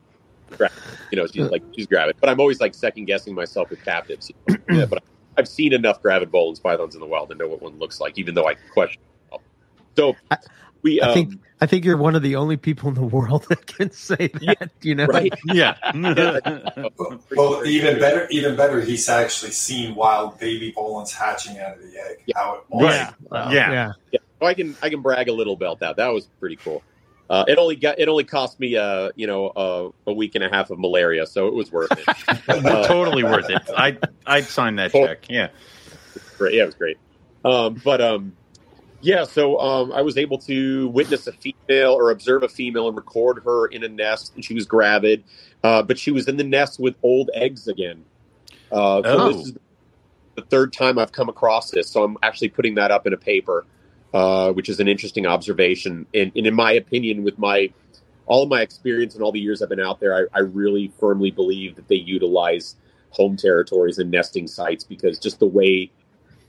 You 1.11 1.17
know, 1.17 1.27
she's 1.27 1.49
like 1.49 1.63
she's 1.75 1.87
gravid, 1.87 2.15
but 2.19 2.29
I'm 2.29 2.39
always 2.39 2.59
like 2.59 2.73
second 2.75 3.05
guessing 3.05 3.33
myself 3.33 3.69
with 3.69 3.83
captives. 3.83 4.31
yeah, 4.69 4.85
but 4.85 5.03
I've 5.37 5.47
seen 5.47 5.73
enough 5.73 6.01
gravid 6.01 6.31
Boelen's 6.31 6.59
pythons 6.59 6.95
in 6.95 7.01
the 7.01 7.07
wild 7.07 7.29
to 7.29 7.35
know 7.35 7.47
what 7.47 7.61
one 7.61 7.77
looks 7.79 7.99
like, 7.99 8.17
even 8.17 8.35
though 8.35 8.47
I 8.47 8.55
question. 8.73 9.01
Myself. 9.29 9.41
So 9.95 10.15
I- 10.31 10.37
we, 10.83 11.01
I 11.01 11.07
um, 11.07 11.13
think 11.13 11.33
I 11.61 11.65
think 11.65 11.85
you're 11.85 11.97
one 11.97 12.13
of 12.13 12.21
the 12.21 12.35
only 12.35 12.57
people 12.57 12.89
in 12.89 12.95
the 12.95 13.01
world 13.05 13.45
that 13.49 13.65
can 13.65 13.89
say 13.91 14.27
that. 14.27 14.69
You 14.81 14.95
know, 14.95 15.05
right. 15.05 15.33
yeah. 15.45 15.75
Well, 17.31 17.65
even 17.65 17.99
better, 17.99 18.27
even 18.29 18.55
better, 18.55 18.81
he's 18.81 19.07
actually 19.09 19.51
seen 19.51 19.95
wild 19.95 20.39
baby 20.39 20.73
Boelens 20.73 21.13
hatching 21.13 21.57
out 21.57 21.77
of 21.77 21.81
the 21.81 21.97
egg. 21.97 22.17
Yeah. 22.25 22.37
How 22.37 22.55
it 22.55 22.83
Right. 22.83 23.13
Wow. 23.31 23.51
Yeah. 23.51 23.71
yeah. 23.71 23.91
Yeah, 24.11 24.19
so 24.39 24.45
I 24.45 24.53
can 24.53 24.75
I 24.81 24.89
can 24.89 25.01
brag 25.01 25.29
a 25.29 25.33
little 25.33 25.53
about 25.53 25.79
that. 25.79 25.95
That 25.95 26.09
was 26.09 26.25
pretty 26.39 26.57
cool. 26.57 26.83
Uh, 27.29 27.45
it 27.47 27.57
only 27.57 27.75
got 27.75 27.97
it 27.99 28.07
only 28.09 28.23
cost 28.25 28.59
me 28.59 28.75
uh 28.75 29.09
you 29.15 29.25
know 29.25 29.47
uh, 29.47 29.89
a 30.07 30.13
week 30.13 30.35
and 30.35 30.43
a 30.43 30.49
half 30.49 30.69
of 30.69 30.77
malaria, 30.79 31.25
so 31.25 31.47
it 31.47 31.53
was 31.53 31.71
worth 31.71 31.91
it. 31.91 32.05
Uh, 32.47 32.85
totally 32.87 33.23
worth 33.23 33.49
it. 33.49 33.61
I 33.75 33.97
I'd 34.25 34.43
sign 34.45 34.75
that 34.75 34.91
check. 34.91 35.25
Yeah. 35.29 35.49
great. 36.37 36.53
Yeah, 36.55 36.63
it 36.63 36.65
was 36.67 36.75
great. 36.75 36.97
Um, 37.45 37.81
but 37.83 38.01
um, 38.01 38.33
yeah, 39.01 39.23
so 39.23 39.59
um, 39.59 39.91
I 39.91 40.01
was 40.01 40.17
able 40.17 40.37
to 40.39 40.87
witness 40.89 41.27
a 41.27 41.31
female 41.33 41.91
or 41.93 42.11
observe 42.11 42.43
a 42.43 42.47
female 42.49 42.87
and 42.87 42.95
record 42.95 43.41
her 43.45 43.65
in 43.67 43.83
a 43.83 43.89
nest, 43.89 44.33
and 44.35 44.43
she 44.45 44.53
was 44.53 44.65
gravid, 44.65 45.23
uh, 45.63 45.81
but 45.83 45.97
she 45.97 46.11
was 46.11 46.27
in 46.27 46.37
the 46.37 46.43
nest 46.43 46.79
with 46.79 46.95
old 47.03 47.29
eggs 47.33 47.67
again. 47.67 48.03
Uh, 48.71 49.01
so 49.03 49.09
Oh. 49.19 49.31
this 49.33 49.47
is 49.47 49.53
the 50.35 50.41
third 50.43 50.71
time 50.73 50.97
I've 50.97 51.11
come 51.11 51.27
across 51.29 51.71
this, 51.71 51.89
so 51.89 52.03
I'm 52.03 52.17
actually 52.23 52.49
putting 52.49 52.75
that 52.75 52.91
up 52.91 53.05
in 53.07 53.13
a 53.13 53.17
paper, 53.17 53.65
uh, 54.13 54.51
which 54.53 54.69
is 54.69 54.79
an 54.79 54.87
interesting 54.87 55.25
observation. 55.25 56.05
And, 56.13 56.31
and 56.35 56.47
in 56.47 56.53
my 56.53 56.71
opinion, 56.73 57.23
with 57.23 57.37
my 57.37 57.71
all 58.25 58.43
of 58.43 58.49
my 58.49 58.61
experience 58.61 59.15
and 59.15 59.23
all 59.23 59.31
the 59.31 59.39
years 59.39 59.61
I've 59.61 59.69
been 59.69 59.81
out 59.81 59.99
there, 59.99 60.15
I, 60.15 60.37
I 60.37 60.41
really 60.41 60.93
firmly 60.99 61.31
believe 61.31 61.75
that 61.75 61.87
they 61.87 61.95
utilize 61.95 62.75
home 63.09 63.35
territories 63.35 63.97
and 63.99 64.09
nesting 64.09 64.47
sites 64.47 64.83
because 64.83 65.19
just 65.19 65.39
the 65.39 65.45
way 65.45 65.91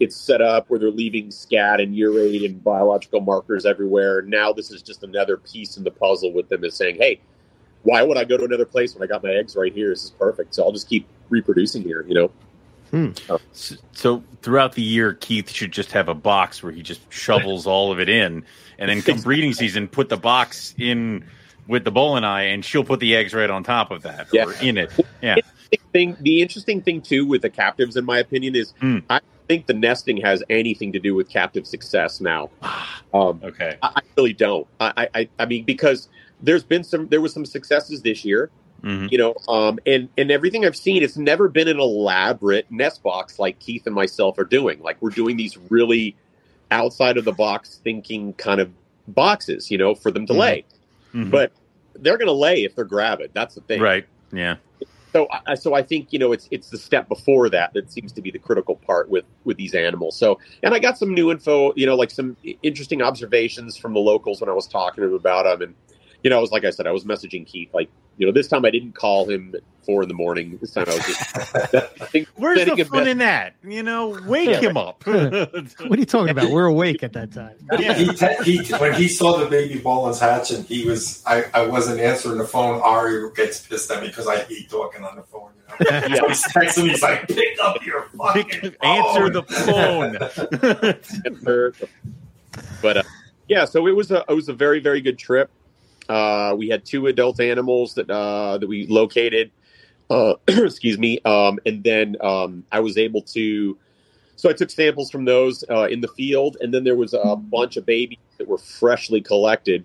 it's 0.01 0.17
set 0.17 0.41
up 0.41 0.69
where 0.69 0.79
they're 0.79 0.91
leaving 0.91 1.31
scat 1.31 1.81
and 1.81 1.95
urate 1.95 2.45
and 2.45 2.63
biological 2.63 3.21
markers 3.21 3.65
everywhere. 3.67 4.23
Now 4.23 4.53
this 4.53 4.71
is 4.71 4.83
just 4.83 5.03
another 5.03 5.37
piece 5.37 5.77
in 5.77 5.85
the 5.85 5.91
puzzle 5.91 6.33
with 6.33 6.49
them 6.49 6.65
is 6.65 6.75
saying, 6.75 6.97
hey, 6.97 7.21
why 7.83 8.03
would 8.03 8.17
I 8.17 8.25
go 8.25 8.37
to 8.37 8.45
another 8.45 8.65
place 8.65 8.95
when 8.95 9.03
I 9.03 9.07
got 9.07 9.23
my 9.23 9.31
eggs 9.31 9.57
right 9.57 9.73
here? 9.73 9.91
This 9.91 10.05
is 10.05 10.11
perfect. 10.11 10.55
So 10.55 10.65
I'll 10.65 10.73
just 10.73 10.89
keep 10.89 11.07
reproducing 11.29 11.83
here, 11.83 12.05
you 12.09 12.15
know? 12.15 12.31
So, 13.15 13.41
so 13.93 14.23
throughout 14.43 14.75
the 14.75 14.83
year, 14.83 15.15
Keith 15.15 15.51
should 15.51 15.73
just 15.73 15.93
have 15.93 16.09
a 16.09 16.15
box 16.15 16.63
where 16.63 16.73
he 16.73 16.83
just 16.83 17.01
shovels 17.13 17.67
all 17.67 17.91
of 17.93 17.99
it 18.01 18.09
in, 18.09 18.45
and 18.79 18.91
then 18.91 19.03
come 19.03 19.21
breeding 19.21 19.53
season, 19.63 19.89
put 19.89 20.09
the 20.09 20.17
box 20.17 20.75
in 20.79 21.25
with 21.67 21.85
the 21.85 21.93
Boeleni, 21.93 22.53
and 22.53 22.65
she'll 22.65 22.85
put 22.85 23.01
the 23.01 23.17
eggs 23.17 23.33
right 23.35 23.51
on 23.51 23.65
top 23.65 23.91
of 23.91 24.03
that 24.03 24.29
Yeah. 24.33 24.45
or 24.45 24.53
in 24.63 24.77
it. 24.79 24.91
Yeah. 25.23 25.37
Thing, 25.93 26.17
the 26.21 26.41
interesting 26.43 26.83
thing 26.83 27.01
too 27.01 27.27
with 27.27 27.43
the 27.43 27.51
captives, 27.51 27.97
in 27.97 28.05
my 28.05 28.19
opinion, 28.19 28.55
is 28.55 28.73
Hmm. 28.81 28.99
I 29.11 29.21
think 29.49 29.67
the 29.67 29.75
nesting 29.75 30.19
has 30.19 30.43
anything 30.51 30.93
to 30.93 30.99
do 31.01 31.15
with 31.15 31.29
captive 31.29 31.67
success 31.67 32.21
now. 32.21 32.51
Um, 33.13 33.41
Okay. 33.43 33.77
I, 33.83 33.89
I 33.97 34.01
really 34.17 34.33
don't. 34.35 34.67
I, 34.81 35.09
I, 35.15 35.29
I 35.39 35.47
mean, 35.47 35.65
because 35.65 36.09
there's 36.43 36.63
been 36.65 36.85
some, 36.85 37.09
there 37.09 37.21
was 37.21 37.33
some 37.33 37.45
successes 37.47 38.03
this 38.03 38.25
year. 38.25 38.51
Hmm 38.85 39.07
you 39.11 39.17
know 39.19 39.35
um 39.49 39.79
and 39.87 40.09
and 40.19 40.31
everything 40.31 40.65
i've 40.65 40.77
seen 40.77 41.03
it's 41.03 41.17
never 41.17 41.49
been 41.49 41.69
an 41.69 41.81
elaborate 41.81 42.71
nest 42.71 43.03
box 43.03 43.39
like 43.39 43.59
keith 43.59 43.87
and 43.87 43.95
myself 43.95 44.39
are 44.39 44.45
doing 44.45 44.79
like 44.81 45.01
we're 45.01 45.11
doing 45.11 45.37
these 45.37 45.57
really 45.71 46.15
outside 46.71 47.17
of 47.17 47.25
the 47.25 47.33
box 47.33 47.81
thinking 47.83 48.33
kind 48.35 48.61
of 48.61 48.71
boxes 49.09 49.71
you 49.71 49.79
know 49.79 49.95
for 49.95 50.11
them 50.11 50.27
to 50.27 50.33
Mhm. 50.35 50.39
lay 50.39 50.65
Mhm. 51.15 51.31
but 51.31 51.53
they're 51.97 52.19
going 52.19 52.27
to 52.29 52.33
lay 52.33 52.65
if 52.65 52.75
they're 52.77 52.85
gravid 52.85 53.31
that's 53.33 53.55
the 53.55 53.61
thing 53.63 53.81
right. 53.81 54.07
Yeah. 54.33 54.57
so 55.13 55.29
I 55.47 55.55
so 55.55 55.75
I 55.75 55.83
think 55.83 56.13
you 56.13 56.19
know 56.19 56.33
it's 56.33 56.49
it's 56.51 56.71
the 56.71 56.79
step 56.79 57.09
before 57.09 57.49
that 57.51 57.73
that 57.75 57.91
seems 57.93 58.13
to 58.13 58.21
be 58.21 58.31
the 58.33 58.39
critical 58.39 58.75
part 58.77 59.09
with 59.09 59.25
with 59.45 59.57
these 59.57 59.73
animals. 59.75 60.17
So 60.17 60.41
and 60.65 60.75
I 60.75 60.81
got 60.81 60.99
some 60.99 61.15
new 61.15 61.31
info, 61.31 61.73
you 61.77 61.87
know, 61.87 61.95
like 61.95 62.11
some 62.11 62.37
interesting 62.65 63.01
observations 63.01 63.77
from 63.77 63.95
the 63.95 64.01
locals 64.01 64.41
when 64.41 64.51
I 64.51 64.53
was 64.53 64.67
talking 64.67 65.03
to 65.03 65.09
them 65.09 65.15
about 65.17 65.45
them, 65.45 65.63
and 65.63 65.75
you 66.25 66.31
know, 66.31 66.39
I 66.39 66.41
was 66.41 66.51
like 66.51 66.65
I 66.65 66.71
said, 66.71 66.89
I 66.89 66.91
was 66.91 67.05
messaging 67.05 67.47
Keith 67.47 67.73
like 67.73 67.89
you 68.17 68.27
know 68.27 68.33
this 68.33 68.49
time 68.49 68.65
I 68.65 68.71
didn't 68.71 68.95
call 68.95 69.29
him 69.29 69.53
at 69.55 69.61
four 69.85 70.03
in 70.03 70.09
the 70.09 70.15
morning. 70.15 70.57
This 70.61 70.71
time 70.73 70.87
I 70.89 70.95
was 70.95 71.05
just 71.07 71.37
I 71.75 71.81
think 72.07 72.29
Where's 72.37 72.59
sending 72.59 72.77
the 72.77 72.85
fun 72.85 73.01
mess- 73.05 73.09
in 73.13 73.19
that? 73.19 73.55
You 73.63 73.83
know, 73.83 74.19
wake 74.27 74.49
Yeah. 74.49 74.61
him 74.61 74.77
up. 74.79 75.05
What 75.07 75.17
are 75.17 75.99
you 75.99 76.07
talking 76.07 76.31
about? 76.31 76.51
We're 76.51 76.65
awake 76.67 77.03
at 77.03 77.13
that 77.13 77.33
time. 77.33 77.57
Yeah. 77.79 77.93
he, 77.93 78.07
te- 78.13 78.43
he 78.63 78.75
when 78.77 78.95
he 78.95 79.09
saw 79.09 79.37
the 79.39 79.47
baby 79.47 79.79
Boelens 79.79 80.19
hatch 80.19 80.51
and 80.51 80.65
he 80.65 80.89
was 80.89 81.23
I, 81.27 81.45
I 81.53 81.67
wasn't 81.67 82.01
answering 82.01 82.39
the 82.39 82.47
phone. 82.47 82.81
Ari 82.81 83.31
gets 83.37 83.67
pissed 83.67 83.91
at 83.91 84.01
me 84.01 84.09
because 84.09 84.27
I 84.27 84.39
hate 84.45 84.71
talking 84.71 85.05
on 85.05 85.17
the 85.17 85.23
phone. 85.25 85.51
You 85.81 85.91
know? 85.91 86.01
Yeah. 86.09 86.15
So 86.17 86.29
he's 86.29 86.45
texting 86.45 86.85
me. 86.85 86.91
He's 86.91 87.03
like, 87.03 87.29
"Pick 87.29 87.59
up 87.63 87.85
your 87.85 88.07
fucking 88.17 88.61
phone. 88.61 88.77
Answer 88.83 89.31
the 89.31 89.43
phone. 89.43 90.19
but 92.83 92.97
uh, 92.99 93.03
yeah, 93.49 93.65
so 93.65 93.87
it 93.87 93.93
was 93.93 94.11
a 94.11 94.25
it 94.29 94.35
was 94.35 94.49
a 94.49 94.53
very 94.55 94.81
very 94.81 95.01
good 95.01 95.19
trip. 95.19 95.51
Uh, 96.09 96.55
we 96.57 96.69
had 96.69 96.85
two 96.85 97.07
adult 97.07 97.41
animals 97.41 97.95
that 97.95 98.11
uh, 98.11 98.59
that 98.59 98.67
we 98.67 98.87
located. 98.87 99.51
Uh, 100.11 100.35
excuse 100.49 100.99
me, 100.99 101.19
um, 101.25 101.59
and 101.65 101.83
then 101.83 102.17
um, 102.21 102.65
I 102.73 102.81
was 102.81 102.99
able 102.99 103.23
to. 103.23 103.77
So 104.37 104.51
I 104.51 104.53
took 104.53 104.69
samples 104.69 105.11
from 105.11 105.25
those 105.25 105.65
uh, 105.71 105.87
in 105.89 106.01
the 106.01 106.09
field, 106.09 106.57
and 106.61 106.75
then 106.75 106.85
there 106.85 106.97
was 106.97 107.15
a 107.15 107.37
bunch 107.37 107.77
of 107.77 107.87
babies 107.87 108.19
that 108.39 108.49
were 108.49 108.59
freshly 108.59 109.21
collected. 109.21 109.85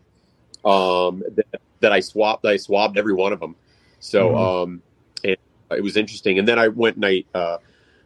Um, 0.65 1.23
that, 1.36 1.62
that 1.79 1.93
I 1.93 2.01
swapped. 2.01 2.45
I 2.45 2.58
swabbed 2.58 2.97
every 2.97 3.13
one 3.13 3.32
of 3.32 3.39
them. 3.39 3.55
So 3.99 4.36
um, 4.36 4.82
and 5.23 5.38
it 5.71 5.82
was 5.82 5.97
interesting. 5.97 6.39
And 6.39 6.47
then 6.47 6.60
I 6.60 6.67
went 6.67 6.95
and 6.95 7.05
I 7.05 7.23
uh, 7.34 7.58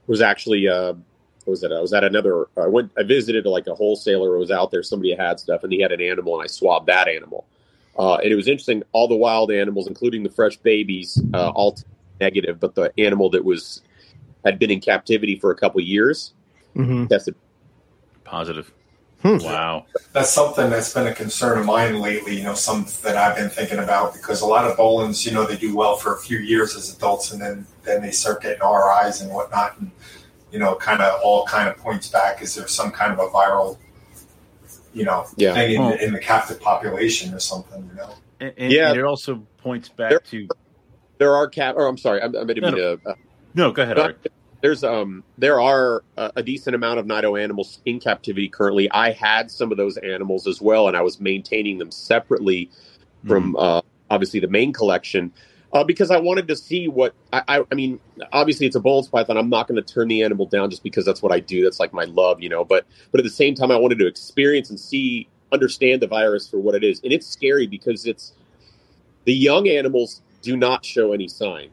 was 0.08 0.22
actually 0.22 0.68
uh, 0.68 0.94
what 1.46 1.52
was 1.52 1.62
that? 1.62 1.74
I 1.74 1.82
was 1.82 1.94
at 1.94 2.04
another. 2.04 2.48
I 2.58 2.68
went. 2.68 2.92
I 2.98 3.04
visited 3.04 3.46
like 3.46 3.68
a 3.68 3.76
wholesaler 3.76 4.34
who 4.34 4.40
was 4.40 4.52
out 4.52 4.72
there. 4.72 4.84
Somebody 4.84 5.14
had 5.14 5.40
stuff, 5.40 5.64
and 5.64 5.74
he 5.74 5.80
had 5.80 5.92
an 5.92 6.02
animal, 6.02 6.40
and 6.40 6.44
I 6.44 6.48
swabbed 6.48 6.88
that 6.88 7.08
animal. 7.08 7.46
Uh, 7.98 8.16
and 8.16 8.32
it 8.32 8.36
was 8.36 8.48
interesting. 8.48 8.84
All 8.92 9.08
the 9.08 9.16
wild 9.16 9.52
animals, 9.52 9.88
including 9.88 10.24
the 10.24 10.30
fresh 10.30 10.58
babies, 10.58 11.22
uh, 11.34 11.50
all 11.50 11.78
negative, 12.20 12.60
but 12.60 12.76
the 12.76 12.92
animal 12.98 13.30
that 13.32 13.44
was 13.46 13.82
had 14.46 14.60
been 14.60 14.72
in 14.72 14.82
captivity 14.82 15.38
for 15.40 15.52
a 15.52 15.56
couple 15.56 15.80
years 15.82 16.34
Mhm. 16.76 17.08
tested. 17.08 17.36
Positive. 18.24 18.72
Hmm. 19.22 19.38
Wow. 19.38 19.86
That's 20.12 20.30
something 20.32 20.70
that's 20.70 20.94
been 20.94 21.08
a 21.08 21.14
concern 21.14 21.58
of 21.60 21.66
mine 21.66 22.00
lately. 22.02 22.36
You 22.38 22.44
know, 22.44 22.56
something 22.56 22.92
that 23.04 23.16
I've 23.16 23.38
been 23.38 23.50
thinking 23.50 23.80
about 23.80 24.14
because 24.14 24.42
a 24.42 24.46
lot 24.46 24.66
of 24.66 24.76
Boelens, 24.76 25.26
you 25.26 25.32
know, 25.32 25.46
they 25.46 25.56
do 25.56 25.74
well 25.76 25.96
for 25.96 26.14
a 26.14 26.20
few 26.20 26.40
years 26.40 26.76
as 26.76 26.94
adults, 26.94 27.32
and 27.32 27.42
then 27.42 27.66
then 27.84 28.02
they 28.02 28.12
start 28.12 28.42
getting 28.42 28.62
RIs 28.62 29.22
and 29.22 29.32
whatnot, 29.32 29.80
and 29.80 29.92
you 30.52 30.60
know, 30.60 30.76
kind 30.76 31.02
of 31.02 31.22
all 31.24 31.46
kind 31.46 31.70
of 31.70 31.78
points 31.78 32.10
back. 32.10 32.42
Is 32.42 32.56
there 32.56 32.68
some 32.68 32.92
kind 32.92 33.14
of 33.14 33.20
a 33.20 33.28
viral, 33.30 33.78
you 34.94 35.06
know, 35.06 35.26
Yeah. 35.36 35.54
thing 35.54 35.76
in, 35.76 35.82
Well- 35.82 35.94
in 35.98 36.14
the 36.14 36.20
captive 36.20 36.62
population 36.62 37.34
or 37.34 37.40
something? 37.40 37.90
You 37.92 37.96
know. 37.96 38.10
And, 38.40 38.54
and- 38.58 38.72
Yeah. 38.74 38.90
and 38.90 39.00
it 39.00 39.06
also 39.06 39.46
points 39.58 39.90
back 39.90 40.10
There- 40.10 40.20
to. 40.20 40.48
There 41.20 41.36
are 41.36 41.48
cap. 41.48 41.76
Or 41.78 41.88
I'm 41.88 41.98
sorry, 41.98 42.22
I, 42.22 42.26
I 42.26 42.30
didn't 42.30 42.62
No, 42.62 42.72
mean 42.72 42.76
to. 42.78 43.00
Uh, 43.06 43.14
No, 43.54 43.72
go 43.72 43.84
ahead, 43.84 44.00
Art. 44.00 44.28
there's 44.62 44.84
um 44.84 45.24
there 45.38 45.62
are 45.62 46.04
a, 46.18 46.32
a 46.38 46.44
decent 46.44 46.76
amount 46.76 47.00
of 47.00 47.06
Nido 47.06 47.36
animals 47.36 47.80
in 47.86 48.00
captivity 48.00 48.50
currently. 48.50 48.90
I 48.92 49.12
had 49.12 49.52
some 49.52 49.72
of 49.72 49.78
those 49.78 49.96
animals 49.98 50.48
as 50.48 50.60
well, 50.62 50.88
and 50.88 50.98
I 50.98 51.02
was 51.02 51.20
maintaining 51.22 51.78
them 51.78 51.92
separately 51.92 52.70
from 53.28 53.56
uh, 53.58 53.82
obviously 54.10 54.40
the 54.42 54.48
main 54.50 54.74
collection 54.74 55.32
uh, 55.74 55.84
because 55.84 56.12
I 56.12 56.20
wanted 56.20 56.48
to 56.48 56.56
see 56.56 56.88
what 56.88 57.16
I, 57.32 57.44
I, 57.48 57.64
I 57.72 57.76
mean. 57.76 58.00
Obviously, 58.32 58.68
it's 58.68 58.76
a 58.76 58.80
Boelen's 58.80 59.10
python. 59.10 59.38
I'm 59.38 59.50
not 59.50 59.68
going 59.68 59.84
to 59.84 59.94
turn 59.94 60.08
the 60.08 60.24
animal 60.24 60.46
down 60.46 60.70
just 60.70 60.84
because 60.84 61.06
that's 61.06 61.22
what 61.22 61.32
I 61.32 61.40
do. 61.40 61.64
That's 61.64 61.80
like 61.80 61.94
my 61.94 62.06
love, 62.06 62.42
you 62.42 62.50
know. 62.50 62.64
But 62.64 62.86
but 63.12 63.20
at 63.20 63.24
the 63.24 63.30
same 63.30 63.56
time, 63.56 63.72
I 63.72 63.78
wanted 63.78 64.00
to 64.00 64.08
experience 64.08 64.70
and 64.70 64.80
see, 64.80 65.30
understand 65.52 66.02
the 66.02 66.08
virus 66.08 66.48
for 66.48 66.60
what 66.60 66.76
it 66.76 66.84
is, 66.84 67.02
and 67.04 67.12
it's 67.12 67.28
scary 67.28 67.68
because 67.68 68.06
it's 68.06 68.34
the 69.26 69.34
young 69.34 69.68
animals 69.68 70.22
do 70.42 70.58
not 70.58 70.86
show 70.86 71.14
any 71.14 71.28
sign. 71.28 71.72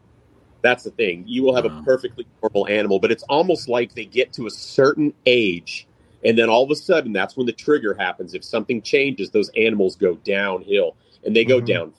That's 0.63 0.85
the 0.85 0.91
thing. 0.91 1.25
You 1.27 1.43
will 1.43 1.55
have 1.55 1.65
Wow. 1.65 1.79
a 1.81 1.85
perfectly 1.85 2.27
normal 2.43 2.69
animal, 2.69 3.01
but 3.01 3.13
it's 3.13 3.23
almost 3.25 3.69
like 3.69 3.95
they 3.95 4.05
get 4.05 4.33
to 4.35 4.47
a 4.47 4.51
certain 4.51 5.15
age, 5.27 5.89
and 6.25 6.39
then 6.39 6.49
all 6.51 6.65
of 6.65 6.71
a 6.71 6.77
sudden, 6.77 7.13
that's 7.13 7.37
when 7.37 7.47
the 7.47 7.53
trigger 7.53 7.95
happens. 7.95 8.35
If 8.35 8.45
something 8.45 8.83
changes, 8.83 9.31
those 9.31 9.51
animals 9.57 9.97
go 9.97 10.17
downhill, 10.17 10.97
and 11.25 11.35
they 11.37 11.45
go 11.45 11.61
Mhm. 11.61 11.67
down. 11.67 11.95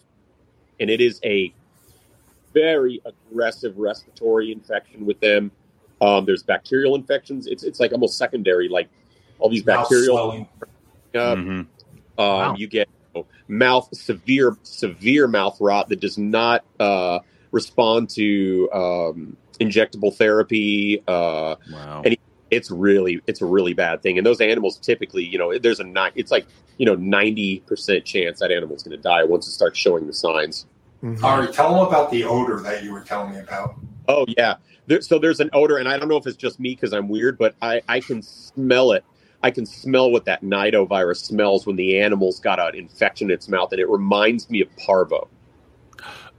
And 0.79 0.89
it 0.89 1.01
is 1.01 1.19
a 1.23 1.53
very 2.53 3.01
aggressive 3.05 3.77
respiratory 3.77 4.51
infection 4.51 5.05
with 5.05 5.19
them. 5.19 5.51
Um, 6.01 6.25
there's 6.25 6.43
bacterial 6.43 6.95
infections. 6.95 7.47
It's 7.47 7.63
it's 7.63 7.79
like 7.79 7.91
almost 7.91 8.17
secondary, 8.17 8.69
like 8.69 8.89
all 9.39 9.49
these 9.49 9.63
bacterial. 9.63 10.15
swelling. 10.17 10.47
Uh, 11.13 11.35
Mhm. 11.35 11.49
um, 11.59 11.67
Wow. 12.17 12.55
You 12.57 12.67
get 12.67 12.87
you 13.13 13.21
know, 13.21 13.27
mouth 13.47 13.89
severe 13.95 14.57
severe 14.63 15.27
mouth 15.27 15.57
rot 15.59 15.89
that 15.89 15.99
does 15.99 16.17
not 16.17 16.63
uh, 16.79 17.19
respond 17.51 18.09
to 18.11 18.69
um, 18.71 19.37
injectable 19.59 20.15
therapy. 20.15 21.03
Uh, 21.07 21.55
Wow. 21.71 22.01
and- 22.05 22.17
it's 22.49 22.69
really 22.69 23.21
it's 23.27 23.41
a 23.41 23.45
really 23.45 23.71
bad 23.73 24.01
thing. 24.01 24.17
And 24.17 24.27
those 24.27 24.41
animals 24.41 24.77
typically, 24.77 25.23
you 25.25 25.37
know, 25.37 25.57
there's 25.57 25.79
a 25.79 25.85
nine. 25.85 26.11
It's 26.15 26.31
like 26.31 26.45
you 26.77 26.85
know 26.85 26.95
ninety 26.95 27.59
percent 27.65 28.03
chance 28.03 28.39
that 28.41 28.51
animal's 28.51 28.83
going 28.83 28.97
to 28.97 29.01
die 29.01 29.23
once 29.23 29.47
it 29.47 29.51
starts 29.51 29.79
showing 29.79 30.05
the 30.05 30.11
signs. 30.13 30.65
Mhm. 31.03 31.23
Ari, 31.23 31.51
tell 31.51 31.73
them 31.73 31.87
about 31.87 32.11
the 32.11 32.23
odor 32.23 32.59
that 32.61 32.83
you 32.83 32.91
were 32.91 33.01
telling 33.01 33.33
me 33.33 33.39
about. 33.39 33.75
Oh 34.07 34.25
yeah. 34.37 34.55
There, 34.87 35.01
so 35.01 35.19
there's 35.19 35.39
an 35.39 35.49
odor, 35.53 35.77
and 35.77 35.87
I 35.87 35.97
don't 35.97 36.07
know 36.07 36.17
if 36.17 36.27
it's 36.27 36.37
just 36.37 36.59
me 36.59 36.75
because 36.75 36.93
I'm 36.93 37.07
weird, 37.07 37.37
but 37.37 37.55
I, 37.61 37.81
I 37.87 37.99
can 37.99 38.21
smell 38.21 38.91
it. 38.91 39.03
I 39.43 39.51
can 39.51 39.65
smell 39.65 40.11
what 40.11 40.25
that 40.25 40.43
nido 40.43 40.85
virus 40.85 41.21
smells 41.21 41.65
when 41.65 41.75
the 41.75 41.99
animal's 41.99 42.39
got 42.39 42.59
an 42.59 42.75
infection 42.75 43.29
in 43.29 43.33
its 43.33 43.47
mouth, 43.47 43.71
and 43.71 43.79
it 43.79 43.89
reminds 43.89 44.49
me 44.49 44.61
of 44.61 44.67
parvo. 44.77 45.27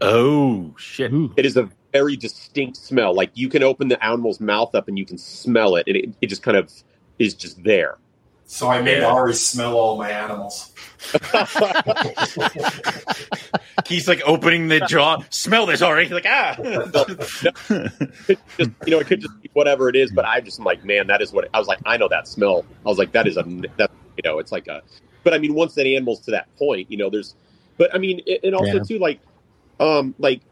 Oh 0.01 0.75
shit. 0.77 1.13
It 1.37 1.47
is 1.47 1.57
a 1.57 1.69
very 1.93 2.17
distinct 2.17 2.77
smell. 2.77 3.15
Like 3.15 3.31
you 3.35 3.49
can 3.49 3.63
open 3.63 3.89
the 3.89 4.03
animal's 4.05 4.41
mouth 4.41 4.75
up 4.75 4.89
and 4.89 4.99
you 4.99 5.07
can 5.07 5.19
smell 5.19 5.77
it, 5.77 5.87
and 5.87 5.97
it, 5.97 6.11
it 6.21 6.27
just 6.27 6.43
kind 6.43 6.57
of 6.57 6.73
is 7.19 7.35
just 7.35 7.63
there. 7.63 7.99
So 8.53 8.69
I 8.69 8.83
made 8.83 8.99
Yeah. 8.99 9.07
Ari 9.07 9.33
smell 9.33 9.73
all 9.79 9.97
my 9.97 10.11
animals. 10.11 10.71
He's 13.87 14.07
like 14.07 14.21
opening 14.27 14.69
the 14.69 14.81
jaw. 14.81 15.23
Smell 15.31 15.65
this, 15.65 15.81
Ari. 15.81 16.05
He's 16.05 16.13
like, 16.13 16.27
ah. 16.29 16.55
Could 17.67 18.39
just, 18.59 18.71
you 18.85 18.91
know, 18.91 18.99
it 19.01 19.07
could 19.07 19.23
just 19.23 19.41
be 19.43 19.49
whatever 19.55 19.89
it 19.89 19.97
is, 19.97 20.13
but 20.13 20.27
I 20.27 20.41
just 20.43 20.59
am 20.61 20.67
like, 20.67 20.85
man, 20.85 21.07
that 21.07 21.23
is 21.23 21.33
what 21.33 21.49
I 21.55 21.59
was 21.59 21.67
like. 21.67 21.79
I 21.87 21.97
know 21.97 22.09
that 22.09 22.29
smell. 22.29 22.67
I 22.85 22.89
was 22.91 22.99
like, 22.99 23.13
that 23.13 23.27
is 23.27 23.39
a 23.39 23.43
that 23.79 23.91
you 24.19 24.23
know, 24.23 24.39
it's 24.39 24.53
like 24.53 24.69
a. 24.69 24.83
But 25.25 25.33
I 25.33 25.39
mean, 25.39 25.55
once 25.55 25.75
that 25.77 25.87
animal's 25.87 26.21
to 26.27 26.33
that 26.33 26.55
point, 26.59 26.91
you 26.91 26.99
know, 26.99 27.09
there's. 27.09 27.35
But 27.79 27.95
I 27.95 27.99
mean, 27.99 28.21
and 28.45 28.55
also 28.55 28.75
Yeah. 28.75 28.83
too, 28.83 28.99
like, 28.99 29.19
um, 29.83 30.15
like 30.19 30.43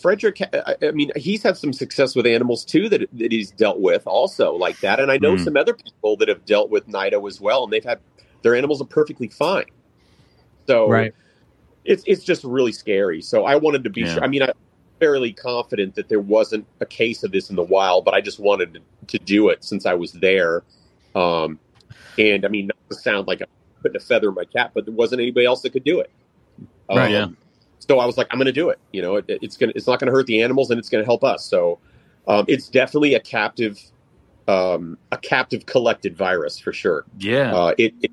Frederick. 0.00 0.40
I, 0.42 0.76
I 0.82 0.90
mean, 0.92 1.12
he's 1.16 1.42
had 1.42 1.56
some 1.56 1.72
success 1.72 2.16
with 2.16 2.26
animals 2.26 2.64
too 2.64 2.88
that 2.90 3.08
that 3.12 3.32
he's 3.32 3.52
dealt 3.52 3.80
with 3.80 4.06
also 4.06 4.54
like 4.54 4.80
that, 4.80 5.00
and 5.00 5.10
I 5.12 5.18
know 5.18 5.34
Mm. 5.34 5.44
some 5.44 5.56
other 5.56 5.74
people 5.74 6.16
that 6.18 6.28
have 6.28 6.44
dealt 6.46 6.70
with 6.70 6.88
Nido 6.88 7.26
as 7.26 7.40
well, 7.40 7.64
and 7.64 7.72
they've 7.72 7.84
had 7.84 8.00
their 8.42 8.56
animals 8.56 8.82
are 8.82 8.86
perfectly 8.86 9.28
fine. 9.28 9.66
So 10.68 10.88
Right. 10.88 11.14
it's 11.84 12.04
it's 12.06 12.24
just 12.24 12.44
really 12.44 12.72
scary. 12.72 13.22
So 13.22 13.44
I 13.44 13.56
wanted 13.56 13.84
to 13.84 13.90
be 13.90 14.02
Yeah. 14.02 14.14
sure. 14.14 14.24
I 14.24 14.28
mean, 14.28 14.42
I'm 14.42 14.52
fairly 15.00 15.32
confident 15.32 15.94
that 15.96 16.08
there 16.08 16.20
wasn't 16.20 16.66
a 16.80 16.86
case 16.86 17.22
of 17.24 17.32
this 17.32 17.50
in 17.50 17.56
the 17.56 17.64
wild, 17.64 18.04
but 18.04 18.14
I 18.14 18.20
just 18.20 18.38
wanted 18.40 18.74
to, 18.74 18.80
to 19.08 19.18
do 19.24 19.48
it 19.50 19.64
since 19.64 19.86
I 19.86 19.94
was 19.94 20.12
there. 20.14 20.64
Um, 21.14 21.60
and 22.18 22.44
I 22.44 22.48
mean, 22.48 22.68
not 22.68 22.76
to 22.90 22.96
sound 22.96 23.26
like 23.28 23.40
I'm 23.42 23.48
putting 23.82 23.96
a 23.96 24.00
feather 24.00 24.28
in 24.30 24.34
my 24.34 24.44
cap, 24.46 24.72
but 24.74 24.86
there 24.86 24.94
wasn't 24.94 25.22
anybody 25.22 25.46
else 25.46 25.62
that 25.62 25.72
could 25.72 25.84
do 25.84 26.00
it. 26.00 26.10
Right, 26.92 27.10
Um, 27.10 27.12
yeah. 27.12 27.26
So 27.80 27.98
I 27.98 28.06
was 28.06 28.16
like, 28.16 28.28
I'm 28.30 28.38
going 28.38 28.46
to 28.46 28.52
do 28.52 28.68
it. 28.70 28.78
You 28.92 29.02
know, 29.02 29.16
it, 29.16 29.24
it's 29.28 29.56
gonna 29.56 29.72
it's 29.74 29.86
not 29.86 29.98
going 29.98 30.06
to 30.06 30.12
hurt 30.12 30.26
the 30.26 30.42
animals, 30.42 30.70
and 30.70 30.78
it's 30.78 30.88
going 30.88 31.02
to 31.02 31.06
help 31.06 31.24
us. 31.24 31.44
So 31.44 31.78
um, 32.28 32.44
it's 32.46 32.68
definitely 32.68 33.14
a 33.14 33.20
captive, 33.20 33.80
um, 34.46 34.98
a 35.10 35.18
captive 35.18 35.66
collected 35.66 36.16
virus 36.16 36.58
for 36.58 36.72
sure. 36.72 37.04
Yeah. 37.18 37.54
Uh, 37.54 37.74
it, 37.78 37.94
it 38.02 38.12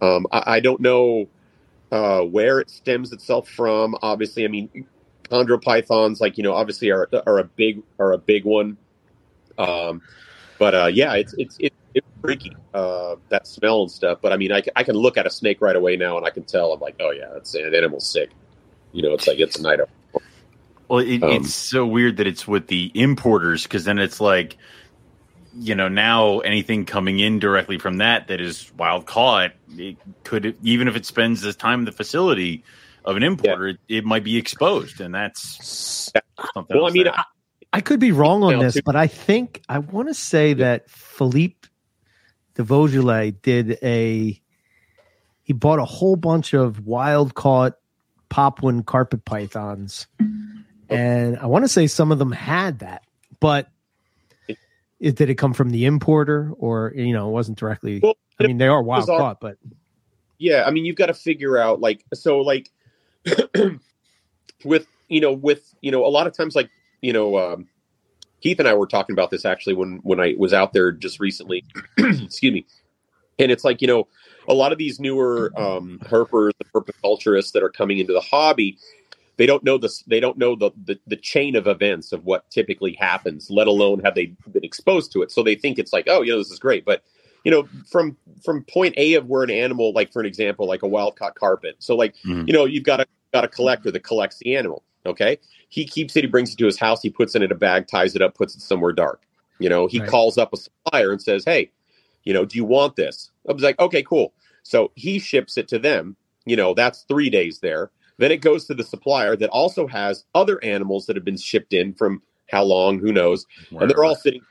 um, 0.00 0.26
I, 0.30 0.42
I 0.46 0.60
don't 0.60 0.80
know 0.80 1.28
uh, 1.90 2.20
where 2.22 2.60
it 2.60 2.70
stems 2.70 3.12
itself 3.12 3.48
from. 3.48 3.96
Obviously, 4.02 4.44
I 4.44 4.48
mean, 4.48 4.86
chondropythons, 5.30 6.20
like 6.20 6.36
you 6.38 6.44
know, 6.44 6.54
obviously 6.54 6.90
are 6.90 7.08
are 7.26 7.38
a 7.38 7.44
big 7.44 7.82
are 7.98 8.12
a 8.12 8.18
big 8.18 8.44
one. 8.44 8.76
Um, 9.56 10.02
but 10.58 10.74
uh, 10.74 10.86
yeah, 10.86 11.14
it's 11.14 11.34
it's 11.38 11.56
it's, 11.58 11.76
it's 11.94 12.06
freaky 12.20 12.56
uh, 12.74 13.16
that 13.28 13.46
smell 13.46 13.82
and 13.82 13.90
stuff. 13.90 14.18
But 14.20 14.32
I 14.32 14.36
mean, 14.36 14.52
I, 14.52 14.62
I 14.76 14.84
can 14.84 14.96
look 14.96 15.16
at 15.16 15.26
a 15.26 15.30
snake 15.30 15.60
right 15.60 15.76
away 15.76 15.96
now, 15.96 16.16
and 16.16 16.26
I 16.26 16.30
can 16.30 16.44
tell. 16.44 16.72
I'm 16.72 16.80
like, 16.80 16.96
oh 17.00 17.10
yeah, 17.10 17.30
that's 17.32 17.54
an 17.54 17.74
animal's 17.74 18.08
sick. 18.08 18.30
You 18.92 19.02
know, 19.02 19.14
it's 19.14 19.26
like 19.26 19.38
it's 19.38 19.58
a 19.58 19.62
night. 19.62 19.80
Well, 20.88 21.00
it, 21.00 21.22
Um, 21.22 21.30
it's 21.32 21.54
so 21.54 21.86
weird 21.86 22.16
that 22.16 22.26
it's 22.26 22.48
with 22.48 22.66
the 22.68 22.90
importers 22.94 23.64
because 23.64 23.84
then 23.84 23.98
it's 23.98 24.20
like, 24.20 24.56
you 25.54 25.74
know, 25.74 25.88
now 25.88 26.38
anything 26.40 26.84
coming 26.86 27.18
in 27.18 27.38
directly 27.38 27.78
from 27.78 27.98
that 27.98 28.28
that 28.28 28.40
is 28.40 28.72
wild 28.78 29.04
caught, 29.06 29.52
it 29.76 29.96
could 30.24 30.56
even 30.62 30.88
if 30.88 30.96
it 30.96 31.04
spends 31.04 31.42
the 31.42 31.52
time 31.52 31.80
in 31.80 31.84
the 31.84 31.92
facility 31.92 32.64
of 33.04 33.16
an 33.16 33.22
importer, 33.22 33.68
it, 33.68 33.78
it 33.88 34.04
might 34.04 34.24
be 34.24 34.36
exposed, 34.36 35.00
and 35.00 35.14
that's 35.14 36.12
something. 36.54 36.76
Well, 36.76 36.86
I 36.86 36.90
mean, 36.90 37.04
that- 37.04 37.18
I, 37.18 37.24
I 37.74 37.80
could 37.82 38.00
be 38.00 38.12
wrong 38.12 38.42
on 38.42 38.52
this, 38.60 38.80
but 38.82 38.96
I 38.96 39.06
think 39.08 39.62
I 39.68 39.78
want 39.78 40.08
to 40.08 40.14
say 40.14 40.54
that 40.54 40.88
Philippe 40.90 41.68
de 42.54 42.62
Vosjoli 42.62 43.34
did 43.42 43.78
a. 43.82 44.40
He 45.42 45.52
bought 45.52 45.78
a 45.78 45.84
whole 45.84 46.16
bunch 46.16 46.54
of 46.54 46.86
wild 46.86 47.34
caught 47.34 47.74
Papuan 48.28 48.82
carpet 48.82 49.24
pythons, 49.24 50.06
and 50.88 51.38
I 51.38 51.46
want 51.46 51.64
to 51.64 51.68
say 51.68 51.86
some 51.86 52.12
of 52.12 52.18
them 52.18 52.32
had 52.32 52.80
that, 52.80 53.02
but 53.40 53.68
it, 55.00 55.16
did 55.16 55.30
it 55.30 55.36
come 55.36 55.54
from 55.54 55.70
the 55.70 55.84
importer 55.84 56.52
or 56.58 56.92
you 56.94 57.12
know 57.12 57.28
it 57.28 57.32
wasn't 57.32 57.58
directly? 57.58 58.00
Well, 58.02 58.14
I 58.40 58.46
mean, 58.46 58.58
they 58.58 58.68
are 58.68 58.82
wild 58.82 59.06
caught, 59.06 59.40
but 59.40 59.58
yeah 60.38 60.64
i 60.66 60.70
mean 60.70 60.84
you've 60.84 60.96
got 60.96 61.06
to 61.06 61.14
figure 61.14 61.58
out 61.58 61.80
like 61.80 62.04
so 62.14 62.40
like 62.40 62.70
with 64.64 64.86
you 65.08 65.20
know 65.20 65.32
with 65.32 65.74
you 65.80 65.90
know 65.90 66.04
a 66.04 66.08
lot 66.08 66.26
of 66.26 66.36
times 66.36 66.54
like 66.54 66.70
you 67.02 67.12
know 67.12 67.36
um 67.36 67.68
keith 68.40 68.58
and 68.58 68.68
i 68.68 68.74
were 68.74 68.86
talking 68.86 69.12
about 69.12 69.30
this 69.30 69.44
actually 69.44 69.74
when 69.74 69.98
when 70.02 70.20
i 70.20 70.34
was 70.38 70.52
out 70.52 70.72
there 70.72 70.92
just 70.92 71.20
recently 71.20 71.64
excuse 71.98 72.52
me 72.52 72.64
and 73.38 73.50
it's 73.50 73.64
like 73.64 73.82
you 73.82 73.88
know 73.88 74.06
a 74.48 74.54
lot 74.54 74.72
of 74.72 74.78
these 74.78 74.98
newer 75.00 75.52
um 75.56 76.00
herpers 76.04 76.52
the 76.58 76.66
herpiculturists 76.74 77.52
that 77.52 77.62
are 77.62 77.70
coming 77.70 77.98
into 77.98 78.12
the 78.14 78.20
hobby 78.20 78.78
they 79.38 79.46
don't 79.46 79.64
know 79.64 79.78
this 79.78 80.02
they 80.04 80.20
don't 80.20 80.38
know 80.38 80.56
the, 80.56 80.70
the 80.84 81.00
the 81.06 81.16
chain 81.16 81.56
of 81.56 81.66
events 81.66 82.12
of 82.12 82.24
what 82.24 82.50
typically 82.50 82.94
happens 82.94 83.50
let 83.50 83.66
alone 83.68 84.00
have 84.00 84.14
they 84.14 84.26
been 84.52 84.64
exposed 84.64 85.12
to 85.12 85.22
it. 85.22 85.32
So 85.32 85.42
they 85.42 85.56
think 85.56 85.78
it's 85.80 85.92
like 85.92 86.06
oh 86.08 86.22
you 86.22 86.32
know 86.32 86.38
this 86.38 86.50
is 86.52 86.60
great. 86.60 86.84
But 86.84 87.02
you 87.44 87.50
know 87.50 87.68
from 87.90 88.16
from 88.44 88.64
point 88.64 88.94
a 88.98 89.14
of 89.14 89.26
where 89.26 89.44
an 89.44 89.50
animal 89.50 89.92
like 89.94 90.12
for 90.12 90.20
an 90.20 90.26
example 90.26 90.66
like 90.68 90.82
a 90.82 90.88
wild 90.88 91.16
caught 91.16 91.36
carpet. 91.36 91.76
So 91.80 91.96
like 91.96 92.16
Mhm. 92.26 92.48
you 92.48 92.52
know 92.54 92.64
you've 92.66 92.84
got 92.84 93.00
a 93.00 93.06
got 93.32 93.44
a 93.44 93.48
collector 93.48 93.90
that 93.90 94.04
collects 94.04 94.38
the 94.38 94.56
animal 94.56 94.84
okay? 95.06 95.38
He 95.70 95.86
keeps 95.86 96.16
it 96.16 96.24
he 96.24 96.28
brings 96.28 96.52
it 96.52 96.58
to 96.58 96.66
his 96.66 96.78
house 96.78 97.02
he 97.02 97.10
puts 97.10 97.34
it 97.34 97.42
in 97.42 97.52
a 97.52 97.56
bag 97.56 97.86
ties 97.88 98.16
it 98.16 98.22
up 98.22 98.34
puts 98.34 98.56
it 98.56 98.60
somewhere 98.60 98.92
dark. 98.92 99.22
You 99.60 99.68
know 99.68 99.86
he 99.86 100.00
Right. 100.00 100.08
calls 100.08 100.38
up 100.38 100.52
a 100.52 100.56
supplier 100.56 101.12
and 101.12 101.22
says 101.22 101.44
hey 101.44 101.70
you 102.24 102.34
know 102.34 102.44
do 102.44 102.58
you 102.58 102.64
want 102.64 102.96
this 102.96 103.30
i 103.48 103.52
was 103.52 103.62
like 103.62 103.78
okay 103.78 104.02
cool. 104.02 104.32
So 104.62 104.92
he 104.94 105.18
ships 105.18 105.56
it 105.56 105.68
to 105.68 105.78
them. 105.78 106.16
You 106.44 106.56
know 106.56 106.74
that's 106.74 107.04
three 107.08 107.30
days 107.30 107.60
there. 107.60 107.90
Then 108.18 108.32
it 108.32 108.40
goes 108.40 108.66
to 108.66 108.74
the 108.74 108.84
supplier 108.84 109.36
that 109.36 109.50
also 109.50 109.86
has 109.86 110.24
other 110.34 110.62
animals 110.64 111.06
that 111.06 111.16
have 111.16 111.24
been 111.24 111.36
shipped 111.36 111.72
in 111.72 111.94
from 111.94 112.20
how 112.50 112.64
long 112.64 112.98
who 112.98 113.12
knows. 113.12 113.46
And 113.70 113.88
they're 113.88 114.04
all 114.04 114.16
sitting. 114.16 114.42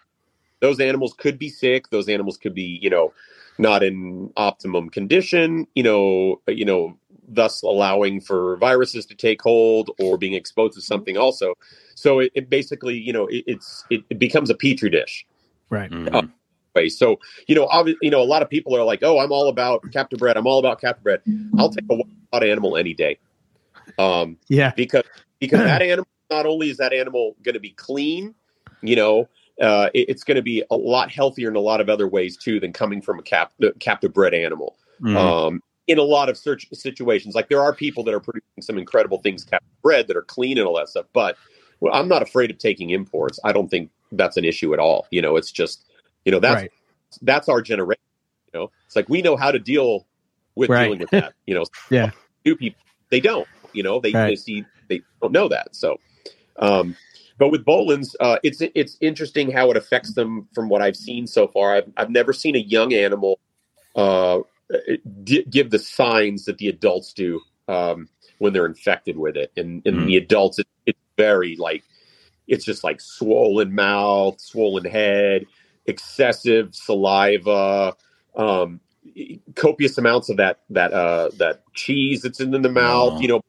Those 0.62 0.80
animals 0.80 1.14
could 1.18 1.38
be 1.38 1.50
sick. 1.50 1.90
Those 1.90 2.08
animals 2.08 2.38
could 2.38 2.54
be 2.54 2.80
you 2.82 2.90
know 2.90 3.14
not 3.60 3.84
in 3.84 4.32
optimum 4.38 4.88
condition 4.88 5.66
you 5.74 5.82
know 5.82 6.40
uh, 6.48 6.52
you 6.52 6.64
know 6.64 6.96
thus 7.28 7.62
allowing 7.64 8.22
for 8.22 8.56
viruses 8.58 9.06
to 9.06 9.16
take 9.16 9.42
hold 9.42 9.92
or 10.00 10.18
being 10.18 10.34
exposed 10.34 10.74
to 10.76 10.80
mm-hmm. 10.80 10.86
something 10.86 11.18
also. 11.18 11.56
So 11.96 12.20
it, 12.20 12.32
it 12.36 12.50
basically 12.50 12.98
you 12.98 13.14
know 13.14 13.28
it, 13.28 13.44
it's 13.48 13.86
it, 13.90 14.04
it 14.10 14.20
becomes 14.20 14.50
a 14.50 14.56
petri 14.56 14.90
dish. 14.90 15.26
Right. 15.70 15.92
Mhm. 15.92 16.32
So 16.88 17.20
you 17.48 17.56
know 17.56 17.66
obviously 17.68 18.00
you 18.04 18.12
know 18.12 18.22
a 18.22 18.30
lot 18.34 18.42
of 18.42 18.50
people 18.50 18.76
are 18.76 18.84
like 18.84 19.02
oh 19.04 19.20
i'm 19.20 19.32
all 19.32 19.50
about 19.50 19.84
captive 19.92 20.20
bred 20.20 20.38
i'm 20.38 20.46
all 20.48 20.60
about 20.60 20.80
captive 20.80 21.04
bred 21.04 21.22
i'll 21.58 21.70
take 21.70 21.86
a 21.90 21.96
wild 21.96 22.44
animal 22.44 22.78
any 22.78 22.94
day 22.94 23.18
um 24.00 24.38
Yeah, 24.50 24.72
because 24.76 25.04
because 25.40 25.60
that 25.60 25.82
animal 25.94 26.08
not 26.30 26.46
only 26.46 26.70
is 26.70 26.78
that 26.78 26.94
animal 26.94 27.36
going 27.44 27.54
to 27.54 27.60
be 27.60 27.70
clean, 27.72 28.36
you 28.82 28.96
know, 28.98 29.30
uh, 29.62 29.90
it- 29.94 30.10
it's 30.10 30.24
going 30.26 30.36
to 30.36 30.42
be 30.42 30.62
a 30.70 30.76
lot 30.76 31.10
healthier 31.10 31.50
in 31.50 31.56
a 31.56 31.60
lot 31.62 31.80
of 31.80 31.90
other 31.90 32.08
ways 32.08 32.36
too 32.36 32.60
than 32.60 32.74
coming 32.74 33.02
from 33.02 33.18
a 33.18 33.22
cap, 33.22 33.54
captive 33.80 34.14
bred 34.14 34.34
animal. 34.34 34.78
Mhm. 35.02 35.16
Um, 35.16 35.64
in 35.88 35.98
a 35.98 36.04
lot 36.04 36.28
of 36.28 36.38
search 36.38 36.68
situations, 36.74 37.34
like 37.34 37.48
there 37.48 37.62
are 37.62 37.74
people 37.74 38.04
that 38.04 38.14
are 38.14 38.20
producing 38.20 38.62
some 38.62 38.78
incredible 38.78 39.20
things 39.20 39.46
captive 39.46 39.70
bred 39.82 40.08
that 40.08 40.18
are 40.18 40.24
clean 40.24 40.58
and 40.58 40.68
all 40.68 40.76
that 40.76 40.90
stuff. 40.90 41.06
But 41.14 41.38
well, 41.80 41.94
I'm 41.94 42.10
not 42.10 42.22
afraid 42.22 42.52
of 42.52 42.58
taking 42.58 42.90
imports. 42.90 43.40
I 43.46 43.54
don't 43.54 43.70
think 43.70 43.90
that's 44.12 44.36
an 44.36 44.44
issue 44.44 44.74
at 44.74 44.80
all. 44.80 45.08
You 45.12 45.22
know, 45.22 45.38
it's 45.38 45.52
just 45.52 45.86
you 46.28 46.32
know 46.34 46.40
that's 46.42 46.64
right. 46.64 46.72
that's 47.22 47.48
our 47.48 47.62
generation. 47.62 48.02
You 48.54 48.60
know, 48.60 48.72
it's 48.86 48.98
like 48.98 49.08
we 49.08 49.22
know 49.22 49.38
how 49.38 49.50
to 49.52 49.60
deal 49.60 50.06
with 50.56 50.70
Right. 50.70 50.84
dealing 50.84 51.00
with 51.00 51.10
that. 51.12 51.34
You 51.46 51.56
know, 51.56 51.64
Yeah. 51.90 52.12
new 52.46 52.58
people 52.58 52.82
they 53.10 53.22
don't. 53.22 53.48
You 53.72 53.84
know, 53.84 54.02
they, 54.02 54.12
they 54.12 54.36
see 54.36 54.66
they 54.90 55.02
don't 55.22 55.32
know 55.32 55.48
that. 55.48 55.74
So, 55.74 56.00
um, 56.60 56.98
but 57.38 57.50
with 57.50 57.64
Boelen's, 57.64 58.14
uh, 58.20 58.40
it's 58.44 58.62
it's 58.62 58.98
interesting 59.00 59.52
how 59.52 59.72
it 59.72 59.78
affects 59.78 60.14
them 60.16 60.50
from 60.54 60.68
what 60.68 60.82
I've 60.82 60.98
seen 60.98 61.28
so 61.28 61.48
far. 61.48 61.76
I've 61.76 61.90
I've 61.96 62.10
never 62.10 62.34
seen 62.34 62.56
a 62.58 62.60
young 62.60 62.94
animal 62.94 63.40
uh, 63.96 64.40
d- 65.24 65.46
give 65.50 65.70
the 65.70 65.80
signs 65.80 66.44
that 66.46 66.58
the 66.58 66.68
adults 66.68 67.14
do 67.14 67.40
um, 67.70 68.10
when 68.40 68.52
they're 68.52 68.66
infected 68.66 69.18
with 69.18 69.38
it, 69.38 69.54
and, 69.56 69.82
and 69.86 70.02
Mhm. 70.02 70.06
the 70.08 70.18
adults, 70.18 70.60
it, 70.60 70.68
it's 70.86 71.00
very 71.16 71.56
like 71.56 71.84
it's 72.48 72.66
just 72.66 72.84
like 72.84 73.00
swollen 73.02 73.76
mouth, 73.76 74.40
swollen 74.40 74.86
head, 74.86 75.46
excessive 75.88 76.76
saliva, 76.76 77.96
um, 78.36 78.80
copious 79.56 79.98
amounts 79.98 80.30
of 80.30 80.38
that 80.38 80.60
that 80.70 80.94
uh, 80.94 81.30
that 81.38 81.64
cheese 81.74 82.22
that's 82.22 82.40
in 82.40 82.52
the 82.52 82.70
mouth. 82.70 83.14
Oh. 83.16 83.20
You 83.20 83.28
know, 83.30 83.42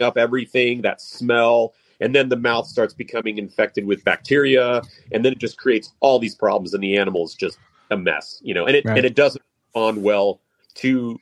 up 0.00 0.18
everything 0.18 0.82
that 0.82 1.00
smell, 1.00 1.72
and 2.00 2.14
then 2.14 2.28
the 2.28 2.36
mouth 2.36 2.66
starts 2.66 2.92
becoming 2.92 3.38
infected 3.38 3.86
with 3.86 4.04
bacteria, 4.04 4.82
and 5.12 5.24
then 5.24 5.32
it 5.32 5.38
just 5.38 5.56
creates 5.56 5.92
all 6.00 6.18
these 6.18 6.34
problems, 6.34 6.74
and 6.74 6.82
the 6.82 6.96
animal 6.96 7.24
is 7.24 7.34
just 7.34 7.58
a 7.90 7.96
mess. 7.96 8.40
You 8.42 8.54
know, 8.54 8.66
and 8.66 8.76
it 8.76 8.84
Right. 8.84 8.98
and 8.98 9.06
it 9.06 9.14
doesn't 9.14 9.42
respond 9.68 10.02
well 10.02 10.40
to 10.76 11.18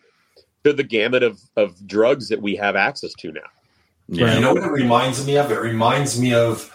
to 0.65 0.73
the 0.73 0.83
gamut 0.83 1.23
of 1.23 1.41
of 1.57 1.87
drugs 1.87 2.29
that 2.29 2.43
we 2.43 2.57
have 2.57 2.75
access 2.75 3.13
to 3.15 3.33
now. 3.33 3.41
Yeah. 4.09 4.35
You 4.35 4.41
know 4.41 4.55
what 4.55 4.65
it 4.65 4.71
reminds 4.71 5.27
me 5.27 5.37
of? 5.39 5.51
It 5.51 5.61
reminds 5.61 6.21
me 6.21 6.35
of 6.35 6.71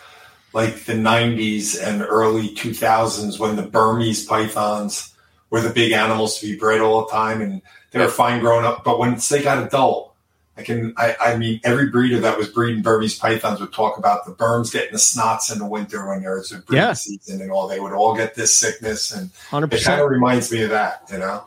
like 0.54 0.86
the 0.86 0.94
90s 0.94 1.82
and 1.82 2.02
early 2.02 2.50
2000s 2.56 3.40
when 3.40 3.56
the 3.56 3.64
Burmese 3.64 4.26
pythons 4.26 5.14
were 5.50 5.62
the 5.62 5.70
big 5.70 5.92
animals 5.92 6.40
to 6.40 6.48
be 6.48 6.58
bred 6.58 6.82
all 6.82 7.06
the 7.06 7.12
time 7.12 7.42
and 7.42 7.62
they 7.92 8.00
were 8.00 8.08
fine 8.08 8.40
growing 8.40 8.66
up. 8.66 8.84
But 8.84 9.00
once 9.00 9.30
they 9.30 9.42
got 9.44 9.64
adult, 9.66 10.14
I 10.58 10.64
can, 10.64 10.94
I, 10.98 11.16
I 11.22 11.38
mean, 11.38 11.62
every 11.64 11.90
breeder 11.90 12.20
that 12.20 12.38
was 12.38 12.50
breeding 12.50 12.82
Burmese 12.84 13.18
pythons 13.18 13.62
would 13.62 13.72
talk 13.72 13.98
about 13.98 14.26
the 14.26 14.32
Burms 14.34 14.74
getting 14.74 14.92
the 14.92 14.98
snots 14.98 15.52
in 15.52 15.60
the 15.60 15.66
winter 15.66 16.06
when 16.08 16.22
there 16.22 16.36
was 16.38 16.52
a 16.52 16.58
breeding 16.58 16.84
Yeah. 16.84 16.94
season 16.94 17.42
and 17.42 17.52
all. 17.52 17.68
They 17.68 17.80
would 17.80 17.94
all 17.94 18.16
get 18.16 18.36
this 18.36 18.58
sickness. 18.58 19.12
And 19.14 19.30
Hundred 19.50 19.74
it 19.74 19.84
kind 19.84 20.02
of 20.02 20.10
reminds 20.10 20.52
me 20.52 20.64
of 20.64 20.72
that, 20.72 21.04
you 21.12 21.20
know? 21.20 21.44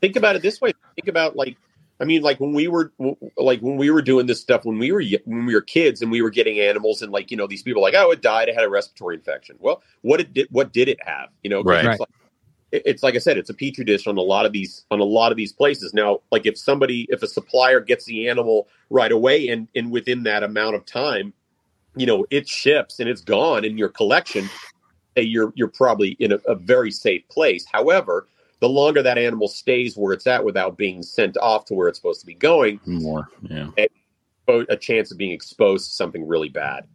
think 0.00 0.16
about 0.16 0.36
it 0.36 0.42
this 0.42 0.60
way. 0.60 0.72
Think 0.94 1.08
about 1.08 1.34
like, 1.36 1.56
I 2.02 2.04
mean, 2.04 2.22
like 2.22 2.40
when 2.40 2.52
we 2.52 2.66
were 2.66 2.92
like 3.36 3.60
when 3.60 3.76
we 3.76 3.88
were 3.90 4.02
doing 4.02 4.26
this 4.26 4.40
stuff 4.40 4.64
when 4.64 4.76
we 4.76 4.90
were 4.90 5.04
when 5.24 5.46
we 5.46 5.54
were 5.54 5.60
kids 5.60 6.02
and 6.02 6.10
we 6.10 6.20
were 6.20 6.30
getting 6.30 6.58
animals 6.58 7.00
and 7.00 7.12
like 7.12 7.30
you 7.30 7.36
know 7.36 7.46
these 7.46 7.62
people 7.62 7.80
like 7.80 7.94
oh 7.96 8.10
it 8.10 8.20
died 8.20 8.48
it 8.48 8.56
had 8.56 8.64
a 8.64 8.68
respiratory 8.68 9.14
infection. 9.14 9.56
Well, 9.60 9.84
what 10.00 10.20
it 10.20 10.34
did 10.34 10.48
what 10.50 10.72
did 10.72 10.88
it 10.88 10.98
have? 11.06 11.28
You 11.44 11.50
know, 11.50 11.62
right. 11.62 11.84
It's 11.84 12.00
like, 12.00 12.08
it's 12.72 13.02
like 13.04 13.14
I 13.14 13.18
said, 13.18 13.38
it's 13.38 13.50
a 13.50 13.54
petri 13.54 13.84
dish 13.84 14.08
on 14.08 14.16
a 14.16 14.22
lot 14.22 14.46
of 14.46 14.52
these 14.52 14.84
on 14.90 14.98
a 14.98 15.04
lot 15.04 15.30
of 15.30 15.36
these 15.36 15.52
places. 15.52 15.94
Now, 15.94 16.20
like 16.32 16.44
if 16.44 16.58
somebody 16.58 17.06
if 17.08 17.22
a 17.22 17.28
supplier 17.28 17.78
gets 17.78 18.04
the 18.06 18.28
animal 18.28 18.66
right 18.90 19.12
away 19.12 19.46
and 19.46 19.68
and 19.76 19.92
within 19.92 20.24
that 20.24 20.42
amount 20.42 20.74
of 20.74 20.84
time, 20.84 21.32
you 21.94 22.06
know, 22.06 22.26
it 22.30 22.48
ships 22.48 22.98
and 22.98 23.08
it's 23.08 23.20
gone 23.20 23.64
in 23.64 23.78
your 23.78 23.90
collection, 23.90 24.50
eh, 25.16 25.20
you're 25.20 25.52
you're 25.54 25.68
probably 25.68 26.16
in 26.18 26.32
a, 26.32 26.40
a 26.48 26.56
very 26.56 26.90
safe 26.90 27.22
place. 27.28 27.64
However, 27.70 28.26
the 28.62 28.68
longer 28.68 29.02
that 29.02 29.18
animal 29.18 29.48
stays 29.48 29.96
where 29.96 30.12
it's 30.12 30.24
at 30.28 30.44
without 30.44 30.76
being 30.76 31.02
sent 31.02 31.36
off 31.38 31.64
to 31.64 31.74
where 31.74 31.88
it's 31.88 31.98
supposed 31.98 32.20
to 32.20 32.26
be 32.26 32.34
going, 32.34 32.78
more, 32.86 33.28
yeah, 33.42 33.70
a 34.46 34.76
chance 34.76 35.10
of 35.10 35.18
being 35.18 35.32
exposed 35.32 35.88
to 35.88 35.92
something 35.92 36.28
really 36.28 36.48
bad. 36.48 36.86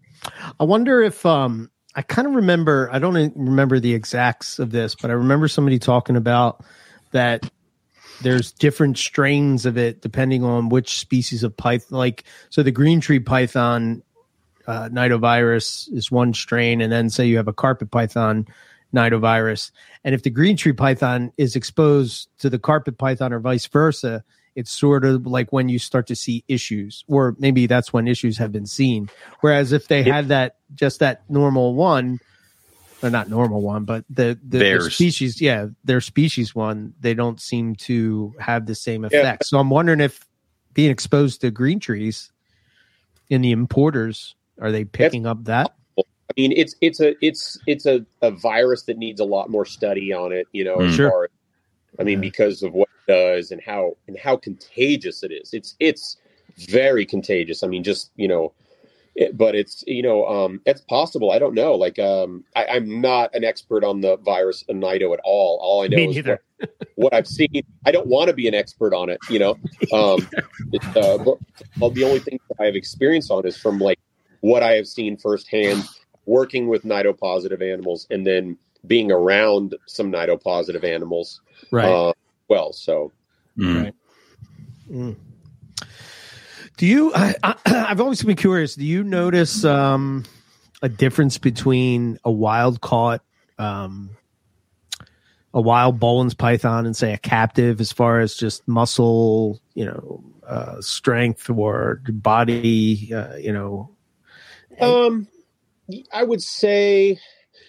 I 0.60 0.64
wonder 0.64 1.02
if 1.02 1.26
um 1.26 1.70
I 1.94 2.04
kind 2.04 2.26
of 2.26 2.36
remember, 2.36 2.90
I 2.94 3.00
don't 3.00 3.34
remember 3.36 3.82
the 3.82 3.94
exacts 3.94 4.60
of 4.60 4.72
this, 4.72 4.96
but 4.96 5.12
I 5.12 5.16
remember 5.16 5.50
somebody 5.50 5.78
talking 5.78 6.16
about 6.16 6.64
that 7.12 7.50
there's 8.22 8.54
different 8.54 8.98
strains 8.98 9.66
of 9.66 9.78
it 9.78 10.02
depending 10.02 10.46
on 10.46 10.70
which 10.70 11.00
species 11.00 11.44
of 11.44 11.58
python. 11.58 11.98
Like, 11.98 12.24
so 12.50 12.64
the 12.64 12.72
green 12.72 13.02
tree 13.02 13.20
python 13.20 14.04
uh, 14.68 14.88
nidovirus 14.88 15.92
is 15.92 16.10
one 16.10 16.34
strain, 16.34 16.80
and 16.80 16.94
then 16.94 17.10
say 17.10 17.26
you 17.26 17.38
have 17.38 17.50
a 17.50 17.54
carpet 17.54 17.92
python 17.92 18.48
nidovirus. 18.94 19.72
And 20.04 20.16
if 20.16 20.24
the 20.24 20.30
green 20.30 20.58
tree 20.58 20.74
python 20.74 21.32
is 21.38 21.56
exposed 21.56 22.30
to 22.40 22.50
the 22.50 22.60
carpet 22.60 22.98
python 22.98 23.34
or 23.34 23.40
vice 23.40 23.68
versa, 23.68 24.24
it's 24.56 24.72
sort 24.72 25.06
of 25.06 25.28
like 25.28 25.54
when 25.54 25.70
you 25.70 25.78
start 25.78 26.08
to 26.08 26.16
see 26.16 26.44
issues, 26.48 27.04
or 27.08 27.36
maybe 27.38 27.68
that's 27.68 27.94
when 27.94 28.08
issues 28.08 28.40
have 28.40 28.52
been 28.52 28.66
seen. 28.66 29.10
Whereas 29.42 29.72
if 29.72 29.88
they 29.88 30.02
had 30.02 30.30
that 30.30 30.56
just 30.74 31.00
that 31.00 31.30
normal 31.30 31.76
one, 31.76 32.20
or 33.04 33.12
not 33.12 33.30
normal 33.30 33.62
one, 33.62 33.86
but 33.86 34.04
the 34.10 34.40
the, 34.44 34.58
the 34.58 34.90
species, 34.90 35.40
yeah, 35.40 35.68
their 35.84 36.02
species 36.02 36.56
one, 36.56 36.96
they 37.00 37.14
don't 37.14 37.40
seem 37.40 37.76
to 37.76 38.34
have 38.40 38.66
the 38.66 38.74
same 38.74 39.06
effect. 39.06 39.44
Yeah. 39.44 39.46
So 39.46 39.60
I'm 39.60 39.70
wondering 39.70 40.02
if 40.02 40.26
being 40.74 40.90
exposed 40.90 41.42
to 41.42 41.52
green 41.52 41.80
trees 41.80 42.32
in 43.30 43.42
the 43.42 43.52
importers 43.52 44.36
are 44.60 44.72
they 44.72 44.86
picking 44.86 45.24
that's, 45.24 45.32
up 45.32 45.44
that? 45.46 45.76
I 46.30 46.34
mean, 46.40 46.54
it's 46.56 46.76
it's 46.82 47.00
a 47.00 47.14
it's 47.26 47.58
it's 47.68 47.86
a, 47.86 48.06
a 48.22 48.32
virus 48.32 48.84
that 48.84 48.98
needs 48.98 49.20
a 49.20 49.26
lot 49.26 49.50
more 49.50 49.66
study 49.66 50.14
on 50.14 50.32
it. 50.32 50.48
You 50.52 50.66
know, 50.66 50.78
mm. 50.78 50.96
sure. 50.96 51.30
I 52.00 52.04
mean, 52.04 52.22
because 52.22 52.64
of 52.64 52.74
what 52.74 52.90
it 53.08 53.12
does 53.12 53.52
and 53.52 53.62
how 53.62 53.98
and 54.08 54.18
how 54.18 54.38
contagious 54.38 55.24
it 55.24 55.32
is. 55.32 55.54
It's 55.54 55.76
it's 55.80 56.18
very 56.58 57.06
contagious. 57.06 57.64
I 57.64 57.68
mean, 57.68 57.84
just 57.84 58.12
you 58.16 58.28
know, 58.28 58.54
it, 59.16 59.38
but 59.38 59.56
it's 59.56 59.84
you 59.88 60.04
know, 60.04 60.26
um, 60.28 60.62
it's 60.66 60.82
possible. 60.82 61.32
I 61.32 61.40
don't 61.40 61.54
know. 61.54 61.74
Like, 61.74 61.98
um, 62.00 62.44
I, 62.56 62.78
am 62.78 63.02
not 63.02 63.34
an 63.34 63.44
expert 63.44 63.84
on 63.84 64.02
the 64.02 64.18
virus 64.18 64.64
Nido 64.70 65.14
at 65.14 65.20
all. 65.24 65.58
All 65.62 65.84
I 65.84 65.88
know 65.88 65.98
Me 65.98 66.18
is 66.18 66.26
what, 66.26 66.42
what, 66.96 67.14
I've 67.14 67.28
seen. 67.28 67.64
I 67.86 67.92
don't 67.92 68.08
want 68.08 68.28
to 68.28 68.34
be 68.34 68.48
an 68.48 68.54
expert 68.54 68.94
on 68.94 69.10
it. 69.10 69.20
You 69.30 69.40
know, 69.40 69.52
um, 69.94 70.28
it's, 70.72 70.86
uh, 70.96 71.18
but, 71.18 71.94
the 71.94 72.04
only 72.04 72.20
thing 72.20 72.40
I 72.60 72.66
have 72.66 72.76
experience 72.76 73.32
on 73.32 73.46
is 73.46 73.58
from 73.58 73.80
like 73.80 74.00
what 74.42 74.62
I 74.62 74.74
have 74.74 74.88
seen 74.88 75.18
firsthand, 75.18 75.84
working 76.28 76.68
with 76.68 76.86
Nido 76.86 77.14
positive 77.14 77.64
animals, 77.64 78.06
and 78.12 78.28
then 78.28 78.58
being 78.86 79.12
around 79.12 79.76
some 79.88 80.12
Nido 80.12 80.38
positive 80.38 80.84
animals. 80.84 81.42
Right. 81.72 81.86
Uh, 81.86 82.14
well. 82.48 82.74
So, 82.74 83.12
mm. 83.58 83.84
right. 83.86 83.96
Mm. 84.92 85.16
Do 86.78 86.86
you? 86.86 87.12
I, 87.16 87.56
have 87.66 88.00
always 88.02 88.22
been 88.22 88.36
curious. 88.36 88.76
Do 88.76 88.86
you 88.86 89.04
notice 89.04 89.66
um, 89.66 90.26
a 90.84 90.90
difference 90.90 91.40
between 91.40 92.20
a 92.24 92.32
wild 92.32 92.82
caught, 92.82 93.24
um, 93.58 94.12
a 95.54 95.62
wild 95.62 96.00
Boelen's 96.00 96.36
python, 96.36 96.86
and 96.86 96.96
say 96.96 97.14
a 97.14 97.18
captive, 97.18 97.82
as 97.82 97.92
far 97.92 98.20
as 98.20 98.36
just 98.36 98.68
muscle, 98.68 99.60
you 99.74 99.86
know, 99.86 100.24
uh, 100.48 100.80
strength 100.82 101.50
or 101.50 102.02
body, 102.08 103.12
uh, 103.14 103.36
you 103.38 103.52
know? 103.52 103.90
Um, 104.80 105.28
I 106.14 106.24
would 106.24 106.42
say. 106.42 107.20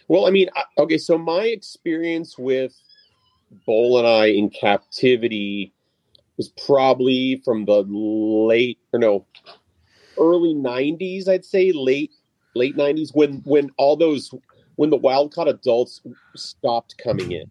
Well, 0.09 0.27
I 0.27 0.31
mean, 0.31 0.49
okay. 0.79 0.99
So 0.99 1.19
my 1.19 1.45
experience 1.45 2.39
with 2.39 2.75
Boeleni 3.67 4.37
in 4.37 4.51
captivity 4.51 5.73
was 6.39 6.49
probably 6.67 7.43
from 7.45 7.67
the 7.67 7.85
late 7.89 8.79
or 8.93 8.99
no 8.99 9.27
early 10.19 10.55
90s 10.55 11.29
i'd 11.29 11.45
say 11.45 11.73
late 11.73 12.11
late 12.55 12.77
90s 12.77 13.11
when 13.15 13.43
when 13.45 13.71
all 13.77 13.97
those 13.97 14.33
when 14.77 14.91
the 14.91 14.97
wild 14.97 15.35
caught 15.35 15.49
adults 15.49 16.01
stopped 16.35 16.97
coming 17.03 17.33
in 17.33 17.45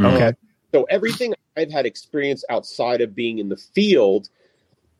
okay 0.00 0.26
uh, 0.26 0.32
so 0.72 0.84
everything 0.84 1.34
i've 1.56 1.70
had 1.70 1.86
experience 1.86 2.44
outside 2.50 3.00
of 3.00 3.14
being 3.14 3.38
in 3.38 3.48
the 3.48 3.56
field 3.56 4.28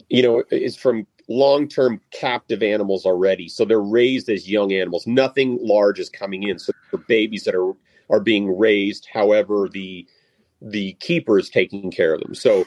you 0.08 0.22
know 0.22 0.42
is 0.50 0.76
from 0.76 1.06
long-term 1.28 2.00
captive 2.10 2.62
animals 2.62 3.04
already 3.04 3.48
so 3.48 3.64
they're 3.64 3.80
raised 3.80 4.28
as 4.30 4.48
young 4.48 4.72
animals 4.72 5.06
nothing 5.06 5.58
large 5.60 5.98
is 5.98 6.08
coming 6.08 6.42
in 6.42 6.58
so 6.58 6.72
they're 6.90 7.00
babies 7.06 7.44
that 7.44 7.54
are 7.54 7.72
are 8.10 8.20
being 8.20 8.56
raised 8.56 9.06
however 9.12 9.68
the 9.70 10.06
the 10.60 10.94
keeper 10.94 11.38
is 11.38 11.48
taking 11.48 11.90
care 11.90 12.14
of 12.14 12.20
them. 12.20 12.34
So, 12.34 12.64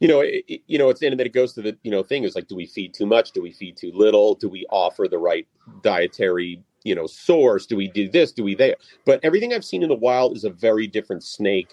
you 0.00 0.08
know, 0.08 0.20
it, 0.20 0.62
you 0.66 0.78
know, 0.78 0.90
it's 0.90 1.02
and 1.02 1.18
then 1.18 1.26
it 1.26 1.32
goes 1.32 1.52
to 1.54 1.62
the 1.62 1.76
you 1.82 1.90
know 1.90 2.02
thing 2.02 2.24
is 2.24 2.34
like, 2.34 2.48
do 2.48 2.56
we 2.56 2.66
feed 2.66 2.94
too 2.94 3.06
much? 3.06 3.32
Do 3.32 3.42
we 3.42 3.52
feed 3.52 3.76
too 3.76 3.92
little? 3.94 4.34
Do 4.34 4.48
we 4.48 4.66
offer 4.70 5.06
the 5.08 5.18
right 5.18 5.46
dietary 5.82 6.62
you 6.84 6.94
know 6.94 7.06
source? 7.06 7.66
Do 7.66 7.76
we 7.76 7.88
do 7.88 8.08
this? 8.08 8.32
Do 8.32 8.42
we 8.42 8.54
that? 8.56 8.78
But 9.04 9.20
everything 9.22 9.52
I've 9.52 9.64
seen 9.64 9.82
in 9.82 9.88
the 9.88 9.94
wild 9.94 10.36
is 10.36 10.44
a 10.44 10.50
very 10.50 10.86
different 10.86 11.22
snake. 11.22 11.72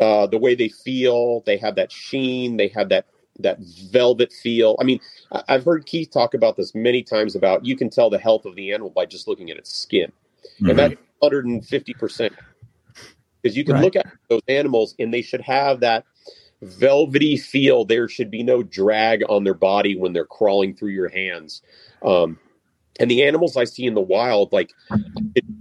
Uh, 0.00 0.26
the 0.26 0.38
way 0.38 0.56
they 0.56 0.68
feel, 0.68 1.42
they 1.46 1.56
have 1.56 1.76
that 1.76 1.92
sheen, 1.92 2.56
they 2.56 2.66
have 2.68 2.88
that 2.88 3.06
that 3.38 3.58
velvet 3.90 4.32
feel. 4.32 4.76
I 4.80 4.84
mean, 4.84 5.00
I've 5.48 5.64
heard 5.64 5.86
Keith 5.86 6.10
talk 6.10 6.34
about 6.34 6.56
this 6.56 6.74
many 6.74 7.02
times 7.02 7.34
about 7.34 7.64
you 7.64 7.76
can 7.76 7.90
tell 7.90 8.10
the 8.10 8.18
health 8.18 8.44
of 8.44 8.54
the 8.54 8.72
animal 8.72 8.90
by 8.90 9.06
just 9.06 9.26
looking 9.26 9.50
at 9.50 9.56
its 9.56 9.74
skin, 9.74 10.12
mm-hmm. 10.56 10.70
and 10.70 10.78
that's 10.78 10.94
150 11.20 11.94
percent 11.94 12.32
because 13.44 13.56
you 13.56 13.64
can 13.64 13.74
right. 13.74 13.84
look 13.84 13.96
at 13.96 14.06
those 14.30 14.42
animals 14.48 14.94
and 14.98 15.12
they 15.12 15.20
should 15.20 15.42
have 15.42 15.80
that 15.80 16.04
velvety 16.62 17.36
feel. 17.36 17.84
There 17.84 18.08
should 18.08 18.30
be 18.30 18.42
no 18.42 18.62
drag 18.62 19.22
on 19.28 19.44
their 19.44 19.54
body 19.54 19.96
when 19.96 20.14
they're 20.14 20.24
crawling 20.24 20.74
through 20.74 20.92
your 20.92 21.10
hands. 21.10 21.60
Um, 22.02 22.38
and 22.98 23.10
the 23.10 23.22
animals 23.22 23.56
I 23.56 23.64
see 23.64 23.84
in 23.84 23.94
the 23.94 24.00
wild, 24.00 24.52
like 24.52 24.72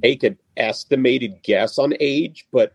make 0.01 0.23
an 0.23 0.37
estimated 0.55 1.43
guess 1.43 1.77
on 1.77 1.93
age, 1.99 2.47
but 2.51 2.73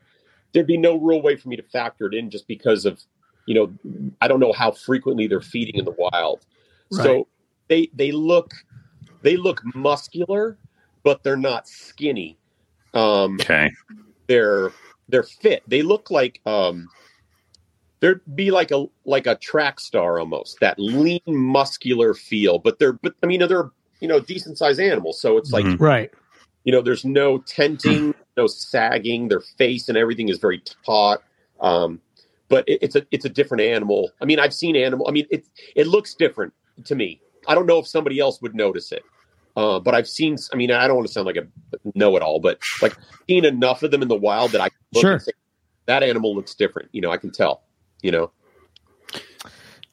there'd 0.53 0.67
be 0.67 0.77
no 0.77 0.97
real 0.97 1.23
way 1.23 1.37
for 1.37 1.49
me 1.49 1.57
to 1.57 1.63
factor 1.63 2.07
it 2.07 2.15
in 2.15 2.29
just 2.29 2.47
because 2.47 2.85
of, 2.85 3.01
you 3.49 3.55
know, 3.55 4.13
I 4.21 4.29
don't 4.29 4.41
know 4.41 4.53
how 4.53 4.71
frequently 4.71 5.27
they're 5.27 5.41
feeding 5.41 5.77
in 5.77 5.87
the 5.87 5.95
wild. 5.97 6.45
Right. 6.93 7.03
So 7.03 7.29
they 7.69 7.89
they 7.95 8.13
look 8.13 8.53
they 9.23 9.39
look 9.39 9.63
muscular, 9.75 10.59
but 11.03 11.23
they're 11.23 11.37
not 11.37 11.67
skinny. 11.67 12.37
Um, 12.93 13.39
okay. 13.41 13.73
They're 14.27 14.71
they're 15.09 15.23
fit. 15.23 15.63
They 15.67 15.81
look 15.81 16.11
like 16.11 16.43
um 16.45 16.91
there'd 18.01 18.21
be 18.35 18.51
like 18.51 18.71
a 18.71 18.85
like 19.07 19.27
a 19.27 19.35
track 19.37 19.81
star 19.81 20.21
almost 20.21 20.61
that 20.61 20.79
lean 20.79 21.21
muscular 21.27 22.15
feel 22.15 22.61
but 22.61 22.79
they're 22.79 22.93
but 22.93 23.13
i 23.25 23.27
mean 23.27 23.41
they're 23.49 23.73
you 23.99 24.07
know 24.07 24.21
decent 24.21 24.57
sized 24.57 24.79
animals 24.79 25.21
so 25.21 25.37
it's 25.37 25.51
like 25.51 25.65
mm-hmm. 25.65 25.83
right 25.83 26.13
you 26.63 26.71
know 26.71 26.81
there's 26.81 27.05
no 27.05 27.39
tenting 27.39 28.15
no 28.37 28.47
sagging 28.47 29.27
their 29.27 29.41
face 29.41 29.89
and 29.89 29.99
everything 29.99 30.29
is 30.29 30.39
very 30.39 30.63
taut 30.85 31.25
um 31.59 32.01
but 32.49 32.69
it, 32.69 32.79
it's 32.83 32.97
a 32.97 33.07
it's 33.11 33.25
a 33.25 33.29
different 33.29 33.63
animal 33.63 34.11
i 34.21 34.25
mean 34.25 34.39
i've 34.39 34.55
seen 34.55 34.77
animal 34.77 35.07
i 35.09 35.11
mean 35.11 35.27
it 35.31 35.47
it 35.77 35.87
looks 35.87 36.15
different 36.15 36.53
to 36.85 36.95
me 36.95 37.21
i 37.47 37.55
don't 37.55 37.67
know 37.67 37.79
if 37.79 37.87
somebody 37.87 38.19
else 38.19 38.41
would 38.43 38.55
notice 38.55 38.93
it 38.93 39.03
uh, 39.59 39.81
but 39.81 39.93
I've 39.93 40.09
seen, 40.09 40.37
I 40.53 40.57
mean, 40.57 40.71
I 40.71 40.87
don't 40.87 40.95
want 40.95 41.09
to 41.09 41.13
sound 41.13 41.27
like 41.27 41.37
a 41.37 41.45
know 41.97 42.15
it 42.15 42.23
all, 42.23 42.39
but 42.39 42.61
like 42.81 42.97
seen 43.29 43.45
enough 43.45 43.83
of 43.83 43.91
them 43.91 44.03
in 44.03 44.09
the 44.09 44.15
wild 44.15 44.53
that 44.53 44.61
I 44.61 44.69
sure. 44.95 45.19
Say, 45.19 45.33
that 45.87 46.05
animal 46.05 46.33
looks 46.33 46.55
different. 46.55 46.91
You 46.93 47.01
know, 47.01 47.11
I 47.11 47.17
can 47.17 47.33
tell, 47.33 47.63
you 48.01 48.13
know. 48.13 48.31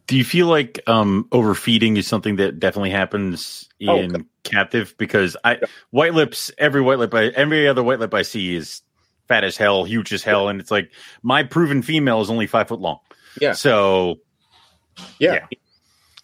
Do 0.05 0.15
you 0.15 0.23
feel 0.23 0.45
like 0.45 0.79
um, 0.87 1.27
overfeeding 1.31 1.97
is 1.97 2.05
something 2.05 2.35
that 2.35 2.59
definitely 2.59 2.91
happens 2.91 3.67
oh, 3.87 3.97
in 3.97 4.15
oh, 4.15 4.25
captive? 4.43 4.93
Because 4.99 5.35
I 5.43 5.57
white 5.89 6.13
lips, 6.13 6.51
every 6.59 6.81
white 6.81 6.99
lip, 6.99 7.11
I, 7.15 7.29
every 7.29 7.67
other 7.67 7.81
white 7.81 7.99
lip 7.99 8.13
I 8.13 8.21
see 8.21 8.55
is 8.55 8.83
fat 9.27 9.43
as 9.43 9.57
hell, 9.57 9.83
huge 9.83 10.13
as 10.13 10.23
hell, 10.23 10.49
and 10.49 10.59
it's 10.59 10.71
like 10.71 10.91
my 11.23 11.43
proven 11.43 11.81
female 11.81 12.21
is 12.21 12.29
only 12.29 12.47
five 12.47 12.67
foot 12.67 12.79
long. 12.79 12.99
Yeah. 13.39 13.53
So, 13.53 14.19
yeah. 15.19 15.45
yeah 15.51 15.57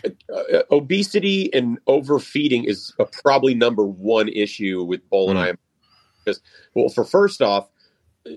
uh, 0.04 0.64
obesity 0.72 1.54
and 1.54 1.78
overfeeding 1.88 2.64
is 2.64 2.94
probably 3.22 3.54
number 3.54 3.86
one 3.86 4.28
issue 4.30 4.84
with 4.84 5.08
Boeleni 5.10 5.52
mm. 5.52 5.58
because 6.24 6.42
well 6.74 6.90
for 6.90 7.04
first 7.04 7.42
off 7.42 7.68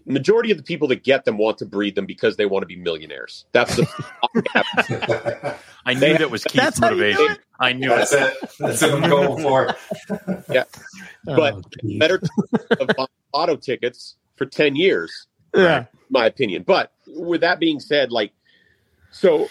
majority 0.06 0.50
of 0.50 0.56
the 0.56 0.62
people 0.62 0.88
that 0.88 1.04
get 1.04 1.24
them 1.24 1.36
want 1.36 1.58
to 1.58 1.66
breed 1.66 1.94
them 1.94 2.06
because 2.06 2.36
they 2.36 2.46
want 2.46 2.62
to 2.62 2.66
be 2.66 2.76
millionaires. 2.76 3.44
That's 3.52 3.76
the 3.76 3.86
I 5.86 5.94
knew 5.94 6.18
that 6.18 6.30
was 6.30 6.44
Keith's 6.44 6.78
That's 6.78 6.80
you 6.80 6.88
do 6.88 6.96
motivation. 6.96 7.36
I 7.60 7.72
knew 7.74 7.88
That's 7.90 8.12
it. 8.12 8.34
it. 8.42 8.50
That's 8.58 8.82
what 8.82 8.94
I'm 8.94 9.10
going 9.10 9.42
for. 9.42 9.76
But 10.46 10.68
Oh, 11.28 11.62
Keith. 11.80 12.00
better 12.00 12.20
of 12.80 12.90
auto 13.32 13.56
tickets 13.56 14.16
for 14.36 14.46
10 14.46 14.76
years, 14.76 15.26
yeah. 15.54 15.86
my 16.10 16.26
opinion. 16.26 16.64
But 16.66 16.92
with 17.06 17.40
that 17.42 17.60
being 17.60 17.80
said, 17.80 18.10
like 18.12 18.32
so 19.10 19.48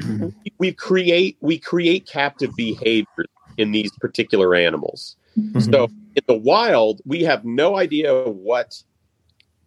we 0.58 0.72
create 0.72 1.36
we 1.40 1.58
create 1.58 2.06
captive 2.06 2.54
behavior 2.56 3.24
in 3.56 3.72
these 3.72 3.90
particular 3.92 4.54
animals. 4.54 5.16
Mm-hmm. 5.38 5.70
So 5.72 5.84
in 5.84 6.22
the 6.26 6.34
wild, 6.34 7.00
we 7.04 7.22
have 7.22 7.44
no 7.44 7.76
idea 7.76 8.28
what, 8.28 8.82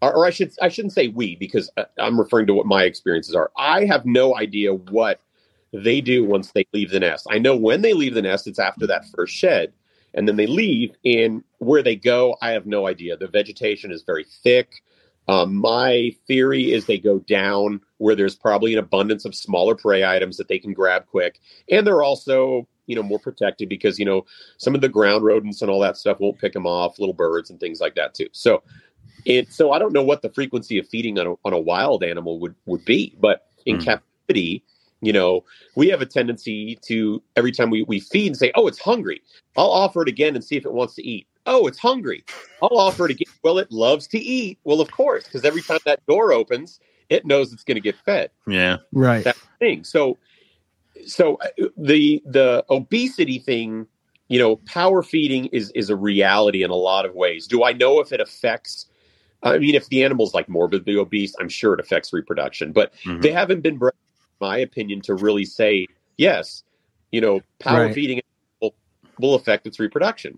or, 0.02 0.16
or 0.16 0.26
I 0.26 0.30
should 0.30 0.52
I 0.62 0.70
shouldn't 0.70 0.94
say 0.94 1.08
we 1.08 1.36
because 1.36 1.70
I- 1.78 1.86
I'm 2.00 2.20
referring 2.20 2.48
to 2.48 2.54
what 2.54 2.68
my 2.68 2.84
experiences 2.84 3.36
are. 3.36 3.52
I 3.58 3.86
have 3.86 4.06
no 4.06 4.38
idea 4.38 4.74
what 4.74 5.20
they 5.74 6.02
do 6.02 6.24
once 6.24 6.52
they 6.52 6.66
leave 6.74 6.92
the 6.92 7.00
nest. 7.00 7.28
I 7.30 7.40
know 7.40 7.56
when 7.56 7.82
they 7.82 7.94
leave 7.94 8.14
the 8.14 8.22
nest, 8.22 8.48
it's 8.48 8.60
after 8.60 8.88
that 8.88 9.06
first 9.16 9.34
shed, 9.34 9.74
and 10.14 10.28
then 10.28 10.36
they 10.36 10.48
leave. 10.48 10.96
And 11.06 11.44
where 11.60 11.84
they 11.84 11.96
go, 11.96 12.36
I 12.42 12.52
have 12.52 12.66
no 12.66 12.88
idea. 12.88 13.18
The 13.18 13.28
vegetation 13.28 13.92
is 13.92 14.04
very 14.04 14.26
thick. 14.44 14.82
Um, 15.28 15.56
my 15.56 16.16
theory 16.28 16.72
is 16.74 16.86
they 16.86 16.98
go 16.98 17.20
down 17.20 17.82
where 18.00 18.16
there's 18.16 18.36
probably 18.36 18.74
an 18.74 18.80
abundance 18.80 19.26
of 19.26 19.36
smaller 19.36 19.76
prey 19.76 20.04
items 20.04 20.38
that 20.38 20.48
they 20.48 20.58
can 20.58 20.74
grab 20.74 21.06
quick, 21.06 21.40
and 21.70 21.86
they're 21.86 22.02
also 22.02 22.68
you 22.88 22.96
know 22.96 23.04
more 23.04 23.20
protected 23.20 23.70
because 23.70 24.00
you 24.00 24.06
know 24.06 24.26
some 24.58 24.74
of 24.74 24.82
the 24.82 24.90
ground 24.90 25.24
rodents 25.24 25.62
and 25.62 25.70
all 25.70 25.80
that 25.82 25.98
stuff 25.98 26.20
won't 26.20 26.40
pick 26.40 26.54
them 26.54 26.66
off, 26.66 26.98
little 26.98 27.14
birds 27.14 27.52
and 27.52 27.60
things 27.60 27.80
like 27.80 27.94
that 27.94 28.16
too. 28.16 28.28
So, 28.32 28.64
it 29.26 29.54
so 29.54 29.72
I 29.72 29.78
don't 29.78 29.94
know 29.94 30.02
what 30.02 30.24
the 30.24 30.32
frequency 30.32 30.80
of 30.80 30.88
feeding 30.88 31.20
on 31.20 31.28
a, 31.28 31.34
on 31.46 31.54
a 31.54 31.60
wild 31.60 32.04
animal 32.04 32.40
would 32.40 32.56
would 32.66 32.84
be, 32.84 33.16
but 33.20 33.48
in 33.68 33.78
Hmm. 33.78 33.84
captivity, 33.84 34.64
you 35.02 35.14
know, 35.14 35.44
we 35.76 35.88
have 35.90 36.02
a 36.02 36.06
tendency 36.06 36.78
to 36.84 37.22
every 37.36 37.52
time 37.52 37.70
we 37.70 37.84
we 37.84 38.00
feed 38.00 38.28
and 38.28 38.38
say, 38.38 38.52
"Oh, 38.56 38.68
it's 38.68 38.80
hungry." 38.80 39.22
I'll 39.58 39.72
offer 39.72 40.02
it 40.02 40.10
again 40.10 40.36
and 40.36 40.44
see 40.44 40.56
if 40.58 40.66
it 40.66 40.74
wants 40.74 40.96
to 40.96 41.04
eat. 41.04 41.28
Oh, 41.46 41.68
it's 41.68 41.80
hungry. 41.80 42.24
I'll 42.62 42.78
offer 42.78 43.06
it 43.06 43.12
again. 43.12 43.34
Well, 43.44 43.58
it 43.58 43.72
loves 43.72 44.08
to 44.08 44.20
eat. 44.20 44.60
Well, 44.64 44.82
of 44.82 44.92
course, 44.92 45.24
because 45.24 45.46
every 45.46 45.62
time 45.62 45.80
that 45.86 46.06
door 46.06 46.34
opens, 46.34 46.80
it 47.10 47.26
knows 47.26 47.54
it's 47.54 47.64
going 47.64 47.76
to 47.76 47.82
get 47.82 47.96
fed 48.06 48.32
Yeah. 48.48 48.78
Right. 48.94 49.24
that 49.24 49.38
thing. 49.60 49.84
So, 49.84 50.18
so 51.06 51.36
uh, 51.36 51.68
the 51.78 52.22
the 52.26 52.66
obesity 52.70 53.40
thing, 53.40 53.88
you 54.28 54.40
know, 54.40 54.58
power 54.66 55.02
feeding 55.02 55.46
is 55.48 55.72
is 55.72 55.90
a 55.90 55.96
reality 55.96 56.64
in 56.64 56.70
a 56.70 56.76
lot 56.76 57.06
of 57.06 57.16
ways. 57.16 57.48
Do 57.48 57.64
I 57.64 57.74
know 57.74 58.00
if 58.00 58.12
it 58.12 58.20
affects? 58.22 58.86
I 59.42 59.58
mean, 59.58 59.74
if 59.76 59.88
the 59.88 60.04
animal's 60.04 60.34
like 60.34 60.50
morbidly 60.50 60.98
obese, 60.98 61.34
I'm 61.40 61.48
sure 61.48 61.74
it 61.74 61.80
affects 61.80 62.12
reproduction, 62.12 62.74
but 62.74 62.94
Mhm. 63.06 63.22
they 63.22 63.32
haven't 63.32 63.62
been, 63.62 63.78
bred, 63.78 63.94
in 63.94 64.09
my 64.40 64.58
opinion, 64.58 65.02
to 65.02 65.16
really 65.16 65.46
say 65.46 65.88
yes. 66.18 66.64
You 67.12 67.22
know, 67.22 67.42
power 67.60 67.86
Right. 67.86 67.96
feeding 67.96 68.22
will, 68.62 68.76
will 69.20 69.36
affect 69.36 69.66
its 69.66 69.80
reproduction. 69.80 70.38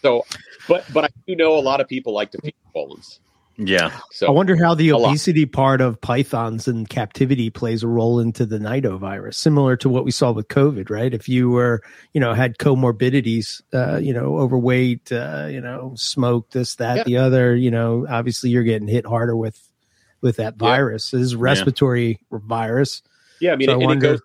So, 0.00 0.24
but 0.68 0.84
but 0.92 1.04
I 1.04 1.08
do 1.26 1.36
know 1.36 1.56
a 1.56 1.60
lot 1.60 1.80
of 1.80 1.88
people 1.88 2.12
like 2.12 2.30
to 2.32 2.40
feed 2.40 2.54
Boelen's. 2.74 3.20
Yeah. 3.58 3.92
So 4.10 4.26
I 4.26 4.30
wonder 4.30 4.56
how 4.56 4.74
the 4.74 4.88
a 4.88 4.96
lot. 4.96 5.10
obesity 5.10 5.44
part 5.44 5.80
of 5.82 6.00
pythons 6.00 6.66
and 6.66 6.88
captivity 6.88 7.50
plays 7.50 7.82
a 7.82 7.86
role 7.86 8.18
into 8.18 8.46
the 8.46 8.58
nidovirus, 8.58 9.34
similar 9.34 9.76
to 9.76 9.88
what 9.90 10.04
we 10.04 10.10
saw 10.10 10.32
with 10.32 10.48
COVID, 10.48 10.88
right? 10.88 11.12
If 11.12 11.28
you 11.28 11.50
were, 11.50 11.82
you 12.14 12.20
know, 12.20 12.32
had 12.32 12.56
comorbidities, 12.56 13.60
uh, 13.74 13.98
you 13.98 14.14
know, 14.14 14.38
overweight, 14.38 15.12
uh, 15.12 15.48
you 15.50 15.60
know, 15.60 15.92
smoke, 15.96 16.50
this, 16.50 16.76
that, 16.76 16.96
Yeah. 16.98 17.04
the 17.04 17.16
other, 17.18 17.54
you 17.54 17.70
know, 17.70 18.06
obviously 18.08 18.50
you're 18.50 18.62
getting 18.64 18.88
hit 18.88 19.04
harder 19.06 19.36
with 19.36 19.60
with 20.22 20.36
that 20.36 20.54
Yeah. 20.54 20.66
virus. 20.68 21.10
This 21.10 21.20
is 21.20 21.32
a 21.34 21.38
respiratory 21.38 22.18
virus. 22.30 23.02
Yeah, 23.40 23.52
I 23.52 23.56
mean, 23.56 23.66
So 23.68 23.72
I 23.72 23.74
and 23.76 23.84
wonder- 23.84 24.06
it 24.06 24.10
goes 24.10 24.20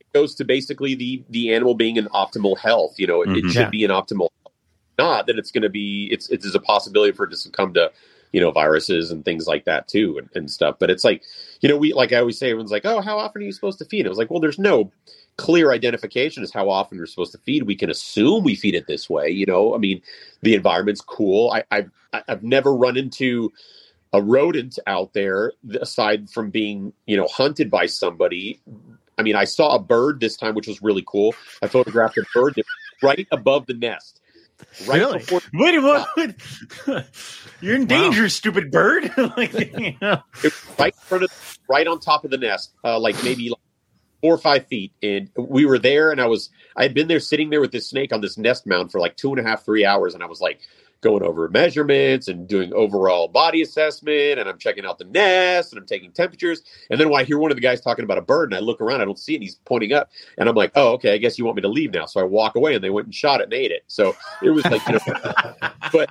it 0.00 0.12
goes 0.14 0.34
to 0.36 0.44
basically 0.44 0.94
the 0.94 1.24
the 1.28 1.52
animal 1.52 1.74
being 1.74 1.96
in 1.96 2.06
optimal 2.06 2.56
health. 2.56 2.94
You 2.98 3.06
know, 3.08 3.22
it, 3.22 3.30
it 3.30 3.44
Mhm. 3.44 3.48
should 3.50 3.60
Yeah. 3.62 3.70
be 3.70 3.84
in 3.84 3.90
optimal. 3.90 4.28
Not 4.96 5.26
that 5.26 5.38
it's 5.38 5.50
going 5.50 5.62
to 5.62 5.68
be. 5.68 6.08
It's 6.12 6.30
it 6.30 6.44
is 6.44 6.54
a 6.54 6.60
possibility 6.60 7.12
for 7.12 7.24
it 7.24 7.30
to 7.30 7.36
succumb 7.36 7.74
to 7.74 7.90
you 8.32 8.40
know 8.40 8.50
viruses 8.52 9.10
and 9.10 9.24
things 9.24 9.46
like 9.46 9.64
that 9.64 9.86
too 9.88 10.18
and, 10.18 10.28
and 10.34 10.50
stuff. 10.50 10.76
But 10.78 10.90
it's 10.90 11.02
like 11.04 11.22
you 11.60 11.68
know 11.68 11.76
we 11.76 11.92
like 11.92 12.12
I 12.12 12.18
always 12.20 12.38
say 12.38 12.50
everyone's 12.50 12.70
like, 12.70 12.84
oh, 12.86 13.00
how 13.00 13.18
often 13.18 13.42
are 13.42 13.44
you 13.44 13.52
supposed 13.52 13.78
to 13.78 13.84
feed? 13.84 14.00
And 14.00 14.06
I 14.06 14.10
was 14.10 14.18
like, 14.18 14.30
well, 14.30 14.40
there's 14.40 14.58
no 14.58 14.92
clear 15.36 15.72
identification 15.72 16.44
as 16.44 16.52
how 16.52 16.70
often 16.70 16.96
we're 16.96 17.06
supposed 17.06 17.32
to 17.32 17.38
feed. 17.38 17.64
We 17.64 17.74
can 17.74 17.90
assume 17.90 18.44
we 18.44 18.54
feed 18.54 18.76
it 18.76 18.86
this 18.86 19.10
way. 19.10 19.28
You 19.30 19.46
know, 19.46 19.74
I 19.74 19.78
mean, 19.78 20.00
the 20.42 20.54
environment's 20.54 21.00
cool. 21.00 21.50
I, 21.50 21.64
I've 21.72 21.90
I've 22.28 22.44
never 22.44 22.72
run 22.72 22.96
into 22.96 23.52
a 24.14 24.22
rodent 24.22 24.78
out 24.86 25.12
there 25.12 25.52
aside 25.80 26.30
from 26.30 26.48
being 26.50 26.92
you 27.06 27.16
know 27.16 27.26
hunted 27.26 27.70
by 27.70 27.84
somebody 27.86 28.60
i 29.18 29.22
mean 29.22 29.34
i 29.36 29.44
saw 29.44 29.74
a 29.74 29.78
bird 29.78 30.20
this 30.20 30.36
time 30.36 30.54
which 30.54 30.68
was 30.68 30.80
really 30.80 31.04
cool 31.06 31.34
i 31.62 31.66
photographed 31.66 32.16
a 32.16 32.24
bird 32.32 32.54
right 33.02 33.26
above 33.32 33.66
the 33.66 33.74
nest 33.74 34.20
right 34.86 35.00
Really? 35.00 35.18
before 35.18 35.40
Wait, 35.52 35.78
what? 35.82 36.36
You're 37.60 37.74
in 37.76 37.82
Wow. 37.82 37.86
danger, 37.86 38.28
stupid 38.28 38.70
bird. 38.70 39.10
like, 39.36 39.52
you 39.52 39.94
know. 40.00 40.22
right 40.78 40.94
in 40.94 41.08
front 41.08 41.24
of 41.24 41.30
right 41.68 41.86
on 41.86 41.98
top 41.98 42.24
of 42.24 42.30
the 42.30 42.38
nest 42.38 42.72
uh, 42.84 42.98
like 42.98 43.22
maybe 43.24 43.48
like 43.50 43.58
four 44.22 44.34
or 44.34 44.38
five 44.38 44.66
feet 44.68 44.92
and 45.02 45.28
we 45.36 45.66
were 45.66 45.78
there 45.78 46.10
and 46.10 46.20
i 46.20 46.26
was 46.26 46.50
i 46.76 46.82
had 46.82 46.94
been 46.94 47.08
there 47.08 47.20
sitting 47.20 47.50
there 47.50 47.60
with 47.60 47.72
this 47.72 47.88
snake 47.90 48.12
on 48.12 48.20
this 48.20 48.38
nest 48.38 48.66
mound 48.66 48.90
for 48.92 49.00
like 49.00 49.16
two 49.16 49.30
and 49.30 49.38
a 49.38 49.42
half 49.42 49.64
three 49.64 49.84
hours 49.84 50.14
and 50.14 50.22
i 50.22 50.26
was 50.26 50.40
like 50.40 50.60
going 51.04 51.22
over 51.22 51.48
measurements 51.48 52.26
and 52.26 52.48
doing 52.48 52.72
overall 52.72 53.28
body 53.28 53.62
assessment 53.62 54.40
and 54.40 54.48
i'm 54.48 54.58
checking 54.58 54.84
out 54.84 54.98
the 54.98 55.04
nest 55.04 55.72
and 55.72 55.80
i'm 55.80 55.86
taking 55.86 56.10
temperatures 56.10 56.62
and 56.90 56.98
then 56.98 57.08
when 57.08 57.20
i 57.20 57.24
hear 57.24 57.38
one 57.38 57.50
of 57.50 57.56
the 57.56 57.60
guys 57.60 57.80
talking 57.80 58.04
about 58.04 58.18
a 58.18 58.22
bird 58.22 58.50
and 58.50 58.56
i 58.56 58.60
look 58.60 58.80
around 58.80 59.00
i 59.00 59.04
don't 59.04 59.18
see 59.18 59.34
it 59.34 59.36
and 59.36 59.44
he's 59.44 59.56
pointing 59.66 59.92
up 59.92 60.10
and 60.38 60.48
i'm 60.48 60.56
like 60.56 60.72
oh 60.74 60.92
okay 60.92 61.14
i 61.14 61.18
guess 61.18 61.38
you 61.38 61.44
want 61.44 61.54
me 61.54 61.62
to 61.62 61.68
leave 61.68 61.92
now 61.92 62.06
so 62.06 62.20
i 62.20 62.24
walk 62.24 62.56
away 62.56 62.74
and 62.74 62.82
they 62.82 62.90
went 62.90 63.06
and 63.06 63.14
shot 63.14 63.40
it 63.40 63.44
and 63.44 63.52
ate 63.52 63.70
it 63.70 63.84
so 63.86 64.16
it 64.42 64.50
was 64.50 64.64
like 64.64 64.84
you 64.88 64.94
know 64.94 65.00
but 65.92 66.08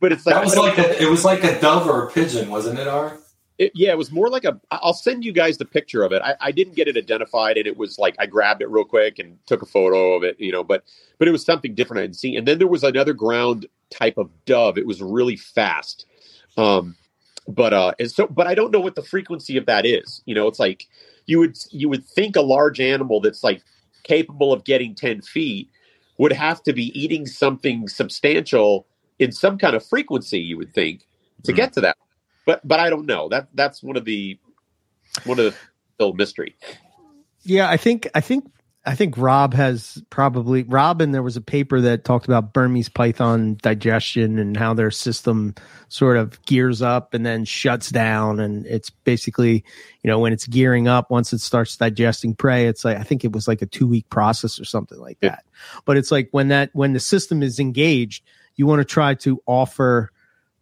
but 0.00 0.12
it's 0.12 0.26
like 0.26 0.34
that 0.34 0.44
was 0.44 0.56
like 0.56 0.78
a, 0.78 1.02
it 1.02 1.08
was 1.08 1.24
like 1.24 1.44
a 1.44 1.60
dove 1.60 1.86
or 1.86 2.06
a 2.06 2.10
pigeon, 2.10 2.50
wasn't 2.50 2.78
it? 2.78 2.88
R. 2.88 3.18
It, 3.58 3.72
yeah, 3.74 3.90
it 3.90 3.98
was 3.98 4.12
more 4.12 4.28
like 4.30 4.44
a. 4.44 4.60
I'll 4.70 4.94
send 4.94 5.24
you 5.24 5.32
guys 5.32 5.58
the 5.58 5.64
picture 5.64 6.04
of 6.04 6.12
it. 6.12 6.22
I, 6.22 6.36
I 6.40 6.52
didn't 6.52 6.76
get 6.76 6.88
it 6.88 6.96
identified, 6.96 7.56
and 7.58 7.66
it 7.66 7.76
was 7.76 7.98
like 7.98 8.16
I 8.18 8.26
grabbed 8.26 8.62
it 8.62 8.70
real 8.70 8.84
quick 8.84 9.18
and 9.18 9.38
took 9.46 9.62
a 9.62 9.66
photo 9.66 10.14
of 10.14 10.24
it, 10.24 10.40
you 10.40 10.52
know. 10.52 10.64
But 10.64 10.84
but 11.18 11.28
it 11.28 11.32
was 11.32 11.44
something 11.44 11.74
different 11.74 11.98
I 11.98 12.02
hadn't 12.02 12.14
seen. 12.14 12.38
And 12.38 12.48
then 12.48 12.58
there 12.58 12.68
was 12.68 12.84
another 12.84 13.14
ground 13.14 13.66
type 13.90 14.18
of 14.18 14.30
dove. 14.46 14.78
It 14.78 14.86
was 14.86 15.02
really 15.02 15.36
fast, 15.36 16.06
um, 16.56 16.96
but 17.48 17.74
uh, 17.74 17.94
and 18.00 18.10
so 18.10 18.28
but 18.28 18.46
I 18.46 18.54
don't 18.54 18.72
know 18.72 18.80
what 18.80 18.96
the 18.96 19.02
frequency 19.02 19.56
of 19.56 19.66
that 19.66 19.86
is. 19.86 20.22
You 20.26 20.34
know, 20.36 20.48
it's 20.48 20.60
like 20.60 20.86
you 21.26 21.40
would 21.40 21.58
you 21.70 21.88
would 21.88 22.04
think 22.06 22.36
a 22.36 22.42
large 22.42 22.80
animal 22.80 23.20
that's 23.20 23.44
like 23.44 23.62
capable 24.04 24.52
of 24.52 24.64
getting 24.64 24.94
ten 24.94 25.22
feet 25.22 25.68
would 26.18 26.32
have 26.32 26.62
to 26.64 26.72
be 26.74 26.98
eating 27.00 27.26
something 27.26 27.88
substantial 27.88 28.86
in 29.18 29.32
some 29.32 29.58
kind 29.58 29.76
of 29.76 29.84
frequency. 29.86 30.40
You 30.40 30.58
would 30.58 30.74
think 30.74 31.06
to 31.44 31.52
Hmm. 31.52 31.56
get 31.56 31.72
to 31.74 31.80
that 31.82 31.96
but 32.48 32.66
but 32.66 32.80
I 32.80 32.88
don't 32.88 33.04
know. 33.04 33.28
That 33.28 33.48
that's 33.52 33.82
one 33.82 33.98
of 33.98 34.06
the 34.06 34.38
one 35.24 35.38
of 35.38 35.44
the 35.44 35.54
still 35.96 36.14
mystery. 36.14 36.56
Yeah, 37.42 37.68
I 37.68 37.76
think 37.76 38.08
I 38.14 38.22
think 38.22 38.50
I 38.86 38.94
think 38.94 39.18
Rob 39.18 39.52
has 39.52 40.02
probably 40.08 40.62
Rob 40.62 41.02
and 41.02 41.12
there 41.12 41.22
was 41.22 41.36
a 41.36 41.42
paper 41.42 41.78
that 41.82 42.04
talked 42.04 42.24
about 42.24 42.54
Burmese 42.54 42.88
python 42.88 43.58
digestion 43.60 44.38
and 44.38 44.56
how 44.56 44.72
their 44.72 44.90
system 44.90 45.56
sort 45.88 46.16
of 46.16 46.42
gears 46.46 46.80
up 46.80 47.12
and 47.12 47.26
then 47.26 47.44
shuts 47.44 47.90
down 47.90 48.40
and 48.40 48.64
it's 48.64 48.88
basically, 48.88 49.62
you 50.02 50.08
know, 50.08 50.18
when 50.18 50.32
it's 50.32 50.46
gearing 50.46 50.88
up 50.88 51.10
once 51.10 51.34
it 51.34 51.40
starts 51.40 51.76
digesting 51.76 52.34
prey, 52.34 52.66
it's 52.66 52.82
like 52.82 52.96
I 52.96 53.02
think 53.02 53.26
it 53.26 53.32
was 53.32 53.46
like 53.46 53.60
a 53.60 53.66
2 53.66 53.86
week 53.86 54.08
process 54.08 54.58
or 54.58 54.64
something 54.64 54.98
like 54.98 55.18
Yeah. 55.20 55.32
that. 55.32 55.44
But 55.84 55.98
it's 55.98 56.10
like 56.10 56.30
when 56.30 56.48
that 56.48 56.70
when 56.72 56.94
the 56.94 57.00
system 57.00 57.42
is 57.42 57.60
engaged, 57.60 58.24
you 58.56 58.66
want 58.66 58.80
to 58.80 58.86
try 58.86 59.12
to 59.16 59.42
offer 59.44 60.12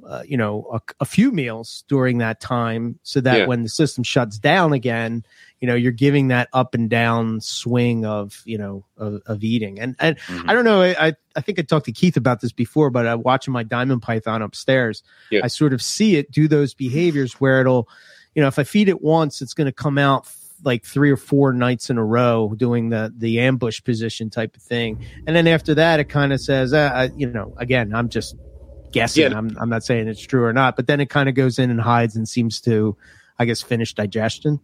uh, 0.07 0.23
you 0.27 0.37
know 0.37 0.67
a, 0.73 0.81
a 1.01 1.05
few 1.05 1.33
meals 1.33 1.83
during 1.89 2.19
that 2.19 2.41
time 2.41 2.99
so 3.03 3.21
that 3.21 3.39
Yeah. 3.41 3.47
when 3.47 3.63
the 3.65 3.69
system 3.69 4.05
shuts 4.05 4.39
down 4.39 4.73
again 4.73 5.25
you 5.61 5.67
know 5.67 5.75
you're 5.75 5.91
giving 5.91 6.29
that 6.29 6.49
up 6.53 6.75
and 6.75 6.89
down 6.89 7.41
swing 7.41 8.05
of 8.07 8.41
you 8.45 8.57
know 8.57 8.85
of, 8.97 9.21
of 9.27 9.43
eating 9.43 9.81
and 9.81 9.97
and 9.99 10.17
Mhm. 10.29 10.49
i 10.49 10.55
don't 10.55 10.65
know 10.65 10.81
I, 10.83 11.13
I 11.35 11.41
think 11.41 11.59
i 11.59 11.63
talked 11.63 11.87
to 11.87 11.93
keith 11.93 12.17
about 12.17 12.41
this 12.41 12.53
before 12.53 12.91
but 12.91 13.05
i'm 13.07 13.23
watching 13.23 13.53
my 13.53 13.65
diamond 13.65 14.01
python 14.03 14.43
upstairs 14.43 15.03
Yeah. 15.31 15.41
i 15.43 15.49
sort 15.49 15.73
of 15.73 15.83
see 15.83 16.15
it 16.17 16.31
do 16.31 16.47
those 16.47 16.73
behaviors 16.73 17.35
where 17.41 17.61
it'll 17.61 17.89
you 18.35 18.43
know 18.43 18.49
if 18.49 18.59
i 18.61 18.65
feed 18.65 18.89
it 18.89 19.03
once 19.03 19.43
it's 19.43 19.55
going 19.55 19.67
to 19.67 19.73
come 19.73 19.99
out 19.99 20.29
like 20.65 20.85
three 20.85 21.11
or 21.11 21.17
four 21.17 21.53
nights 21.53 21.91
in 21.91 21.99
a 21.99 22.05
row 22.05 22.55
doing 22.57 22.91
the 22.91 23.13
the 23.17 23.41
ambush 23.41 23.83
position 23.83 24.31
type 24.31 24.55
of 24.57 24.63
thing 24.63 25.05
and 25.27 25.35
then 25.35 25.47
after 25.49 25.75
that 25.75 25.99
it 26.01 26.09
kind 26.09 26.33
of 26.33 26.41
says 26.41 26.73
uh, 26.73 26.91
I, 26.95 27.05
you 27.17 27.27
know 27.31 27.55
again 27.59 27.93
i'm 27.95 28.09
just 28.09 28.37
guessing 28.97 29.31
Yeah. 29.31 29.39
I'm, 29.39 29.57
I'm 29.61 29.69
not 29.69 29.85
saying 29.85 30.09
it's 30.09 30.21
true 30.27 30.45
or 30.45 30.53
not 30.53 30.77
but 30.77 30.87
then 30.87 31.01
it 31.01 31.09
kind 31.11 31.29
of 31.29 31.35
goes 31.35 31.59
in 31.59 31.71
and 31.71 31.81
hides 31.81 32.17
and 32.17 32.29
seems 32.29 32.61
to 32.63 32.97
i 33.39 33.45
guess 33.45 33.63
finish 33.63 33.95
digestion 33.95 34.59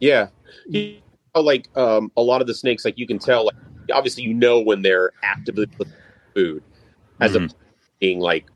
Yeah, 0.00 0.28
you 0.66 0.96
know, 1.34 1.40
like 1.40 1.68
um, 1.76 2.10
a 2.16 2.22
lot 2.22 2.40
of 2.40 2.46
the 2.46 2.54
snakes, 2.54 2.84
like 2.84 2.98
you 2.98 3.06
can 3.06 3.18
tell. 3.18 3.46
Like 3.46 3.54
obviously, 3.92 4.22
you 4.24 4.34
know 4.34 4.60
when 4.60 4.82
they're 4.82 5.12
actively 5.22 5.66
food, 6.34 6.62
as 7.20 7.32
Mhm. 7.32 7.50
a 7.50 7.54
being 8.00 8.18
like 8.20 8.46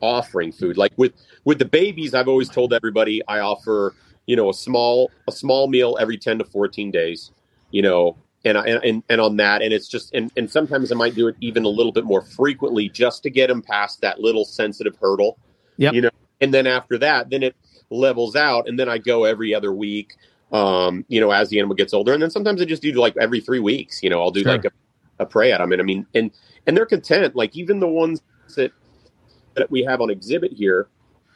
offering 0.00 0.52
food. 0.52 0.76
Like 0.76 0.92
with 0.96 1.12
with 1.44 1.58
the 1.58 1.64
babies, 1.64 2.14
I've 2.14 2.28
always 2.28 2.48
told 2.48 2.72
everybody 2.72 3.20
I 3.26 3.40
offer 3.40 3.94
you 4.26 4.36
know 4.36 4.48
a 4.48 4.54
small 4.54 5.10
a 5.28 5.32
small 5.32 5.68
meal 5.68 5.96
every 6.00 6.18
ten 6.18 6.38
to 6.38 6.44
fourteen 6.44 6.90
days. 6.90 7.30
You 7.70 7.82
know, 7.82 8.16
and 8.46 8.56
and 8.58 9.02
and 9.08 9.20
on 9.20 9.36
that, 9.36 9.62
and 9.62 9.72
it's 9.72 9.88
just 9.88 10.14
and 10.14 10.30
and 10.36 10.50
sometimes 10.50 10.92
I 10.92 10.94
might 10.94 11.14
do 11.14 11.28
it 11.28 11.36
even 11.40 11.64
a 11.64 11.68
little 11.68 11.92
bit 11.92 12.04
more 12.04 12.22
frequently 12.22 12.88
just 12.88 13.22
to 13.24 13.30
get 13.30 13.48
them 13.48 13.62
past 13.62 14.00
that 14.02 14.20
little 14.20 14.44
sensitive 14.44 14.96
hurdle. 15.00 15.38
Yep. 15.78 15.94
You 15.94 16.00
know, 16.02 16.10
and 16.40 16.54
then 16.54 16.66
after 16.66 16.96
that, 16.98 17.30
then 17.30 17.42
it 17.42 17.56
levels 17.90 18.36
out, 18.36 18.68
and 18.68 18.78
then 18.78 18.88
I 18.88 18.98
go 18.98 19.24
every 19.24 19.54
other 19.54 19.72
week. 19.72 20.14
Um, 20.52 21.04
you 21.08 21.20
know, 21.20 21.32
as 21.32 21.48
the 21.48 21.58
animal 21.58 21.74
gets 21.74 21.92
older, 21.92 22.12
and 22.12 22.22
then 22.22 22.30
sometimes 22.30 22.62
I 22.62 22.66
just 22.66 22.80
do 22.80 22.92
like 22.92 23.16
every 23.16 23.40
three 23.40 23.58
weeks. 23.58 24.02
You 24.02 24.10
know, 24.10 24.22
I'll 24.22 24.30
do 24.30 24.42
Sure. 24.42 24.52
like 24.52 24.64
a, 24.64 24.70
a 25.18 25.26
prey 25.26 25.50
at 25.50 25.58
them, 25.58 25.72
and 25.72 25.80
I 25.80 25.84
mean, 25.84 26.06
and 26.14 26.30
and 26.66 26.76
they're 26.76 26.86
content. 26.86 27.34
Like 27.34 27.56
even 27.56 27.80
the 27.80 27.88
ones 27.88 28.22
that 28.54 28.70
that 29.54 29.70
we 29.70 29.82
have 29.82 30.00
on 30.00 30.08
exhibit 30.08 30.52
here, 30.52 30.86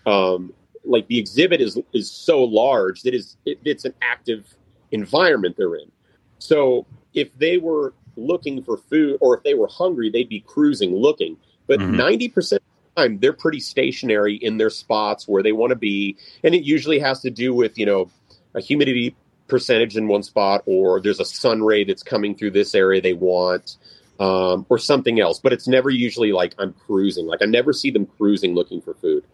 um, 0.07 0.53
like 0.85 1.09
the 1.09 1.19
exhibit 1.19 1.61
is 1.61 1.77
is 1.93 2.09
so 2.09 2.45
large 2.45 3.03
that 3.03 3.15
is 3.15 3.37
it, 3.47 3.59
it's 3.65 3.85
an 3.85 3.95
active 4.01 4.55
environment 4.93 5.57
they're 5.57 5.75
in. 5.75 5.91
So 6.39 6.87
if 7.15 7.37
they 7.39 7.59
were 7.59 7.95
looking 8.17 8.63
for 8.63 8.77
food 8.77 9.19
or 9.21 9.37
if 9.37 9.43
they 9.43 9.55
were 9.55 9.69
hungry, 9.69 10.11
they'd 10.11 10.29
be 10.29 10.41
cruising 10.41 10.95
looking. 10.95 11.37
But 11.67 11.81
Mhm. 11.81 11.91
90 11.97 12.29
percent 12.29 12.63
of 12.63 12.95
the 12.95 13.03
time, 13.03 13.19
they're 13.21 13.33
pretty 13.33 13.61
stationary 13.61 14.35
in 14.35 14.59
their 14.59 14.71
spots 14.71 15.29
where 15.29 15.43
they 15.43 15.53
want 15.53 15.71
to 15.71 15.77
be, 15.77 16.17
and 16.43 16.55
it 16.55 16.65
usually 16.65 16.99
has 16.99 17.21
to 17.21 17.31
do 17.31 17.55
with 17.55 17.79
you 17.79 17.87
know 17.87 18.11
a 18.55 18.61
humidity 18.61 19.15
percentage 19.49 19.97
in 19.97 20.09
one 20.09 20.23
spot, 20.23 20.63
or 20.67 21.01
there's 21.01 21.21
a 21.21 21.25
sun 21.25 21.63
ray 21.63 21.85
that's 21.85 22.03
coming 22.03 22.35
through 22.35 22.51
this 22.51 22.75
area 22.75 23.01
they 23.01 23.15
want. 23.15 23.77
Um, 24.19 24.67
or 24.69 24.77
something 24.77 25.19
else, 25.19 25.41
but 25.41 25.51
it's 25.51 25.67
never 25.67 25.89
usually 25.89 26.31
like 26.31 26.55
I'm 26.59 26.75
cruising. 26.75 27.27
Like 27.27 27.41
I 27.41 27.47
never 27.47 27.73
see 27.73 27.91
them 27.91 28.05
cruising 28.05 28.55
looking 28.55 28.83
for 28.83 28.93
food. 28.93 29.25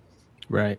Right. 0.48 0.78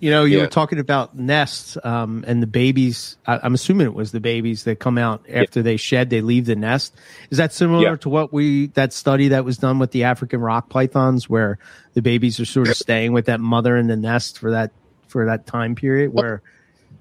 You 0.00 0.10
know, 0.10 0.24
you 0.24 0.38
Yeah. 0.38 0.44
were 0.44 0.48
talking 0.50 0.78
about 0.78 1.14
nests 1.14 1.76
um, 1.84 2.24
and 2.26 2.42
the 2.42 2.46
babies. 2.46 3.18
I, 3.26 3.38
I'm 3.42 3.52
assuming 3.52 3.86
it 3.86 3.94
was 3.94 4.12
the 4.12 4.20
babies 4.20 4.64
that 4.64 4.80
come 4.80 4.96
out 4.96 5.26
after 5.28 5.60
they 5.62 5.76
shed, 5.76 6.08
they 6.08 6.22
leave 6.22 6.46
the 6.46 6.56
nest. 6.56 6.94
Is 7.30 7.36
that 7.36 7.52
similar 7.52 7.90
Yeah. 7.90 7.96
to 7.96 8.08
what 8.08 8.32
we 8.32 8.68
that 8.68 8.94
study 8.94 9.28
that 9.28 9.44
was 9.44 9.58
done 9.58 9.78
with 9.78 9.90
the 9.90 10.04
African 10.04 10.40
rock 10.40 10.70
pythons, 10.70 11.28
where 11.28 11.58
the 11.92 12.00
babies 12.00 12.40
are 12.40 12.46
sort 12.46 12.68
of 12.70 12.76
staying 12.76 13.12
with 13.12 13.26
that 13.26 13.40
mother 13.40 13.76
in 13.76 13.88
the 13.88 13.96
nest 13.96 14.38
for 14.38 14.52
that 14.52 14.72
for 15.08 15.26
that 15.26 15.46
time 15.46 15.74
period 15.74 16.14
where 16.14 16.40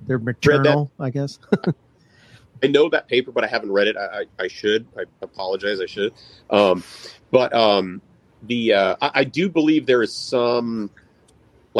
they're 0.06 0.20
maternal, 0.20 0.92
I 1.00 1.10
guess. 1.10 1.40
I 2.64 2.68
know 2.68 2.90
that 2.90 3.08
paper, 3.08 3.32
but 3.32 3.46
I 3.46 3.48
haven't 3.48 3.72
read 3.72 3.88
it. 3.88 3.96
I, 3.96 4.02
I, 4.22 4.26
I 4.44 4.48
should. 4.50 4.86
I 4.98 5.04
apologize. 5.22 5.80
I 5.80 5.86
should. 5.86 6.12
Um, 6.50 6.84
but 7.32 7.54
um, 7.54 8.02
the 8.44 8.74
uh, 8.74 8.96
I, 9.02 9.12
I 9.16 9.24
do 9.24 9.48
believe 9.48 9.86
there 9.86 10.04
is 10.04 10.14
some 10.14 10.90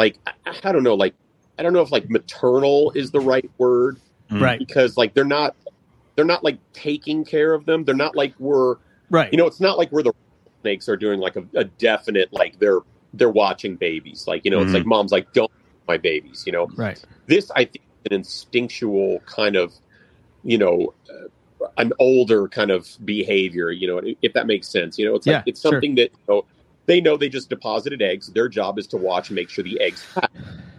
like 0.00 0.18
I, 0.26 0.32
I 0.64 0.72
don't 0.72 0.82
know 0.82 0.94
like 0.94 1.14
I 1.58 1.62
don't 1.62 1.74
know 1.74 1.82
if 1.82 1.92
like 1.92 2.08
maternal 2.08 2.90
is 2.92 3.10
the 3.10 3.20
right 3.20 3.48
word 3.58 3.98
Mm. 4.30 4.40
Right. 4.40 4.58
because 4.60 4.96
like 4.96 5.12
they're 5.14 5.24
not 5.24 5.56
they're 6.14 6.24
not 6.34 6.44
like 6.44 6.58
taking 6.72 7.24
care 7.24 7.52
of 7.52 7.66
them. 7.66 7.82
They're 7.84 7.96
not 8.06 8.14
like 8.14 8.32
we're 8.38 8.76
Right. 9.10 9.28
you 9.32 9.36
know 9.38 9.46
it's 9.48 9.60
not 9.60 9.76
like 9.76 9.90
we're 9.92 10.04
the 10.04 10.12
snakes 10.62 10.88
are 10.88 10.96
doing 10.96 11.18
like 11.18 11.34
a, 11.36 11.44
a 11.56 11.64
definite 11.64 12.32
like 12.32 12.58
they're 12.60 12.80
they're 13.12 13.28
watching 13.44 13.74
babies 13.74 14.24
like 14.28 14.44
you 14.44 14.50
know 14.52 14.60
it's 14.62 14.70
Mhm. 14.70 14.74
like 14.78 14.86
mom's 14.86 15.10
like 15.10 15.26
don't 15.32 15.50
my 15.88 15.96
babies 15.98 16.44
you 16.46 16.52
know 16.52 16.68
right. 16.76 17.02
this 17.26 17.50
I 17.56 17.64
think 17.64 17.82
is 18.04 18.06
an 18.10 18.12
instinctual 18.20 19.18
kind 19.26 19.56
of 19.56 19.72
you 20.44 20.58
know 20.58 20.94
uh, 21.10 21.66
an 21.76 21.92
older 21.98 22.46
kind 22.46 22.70
of 22.70 22.88
behavior 23.04 23.70
you 23.72 23.86
know 23.88 24.00
if 24.22 24.32
that 24.34 24.46
makes 24.46 24.68
sense 24.68 24.96
you 24.98 25.04
know 25.06 25.14
it's 25.16 25.26
like 25.26 25.34
Yeah, 25.38 25.42
it's 25.50 25.60
sure. 25.60 25.72
something 25.72 25.96
that 25.96 26.10
you 26.12 26.26
know, 26.28 26.44
they 26.90 27.00
know 27.00 27.16
they 27.16 27.28
just 27.28 27.48
deposited 27.48 28.02
eggs 28.02 28.26
their 28.28 28.48
job 28.48 28.78
is 28.78 28.86
to 28.88 28.96
watch 28.96 29.28
and 29.30 29.36
make 29.36 29.48
sure 29.48 29.62
the 29.64 29.80
eggs 29.80 30.04
hatch 30.14 30.30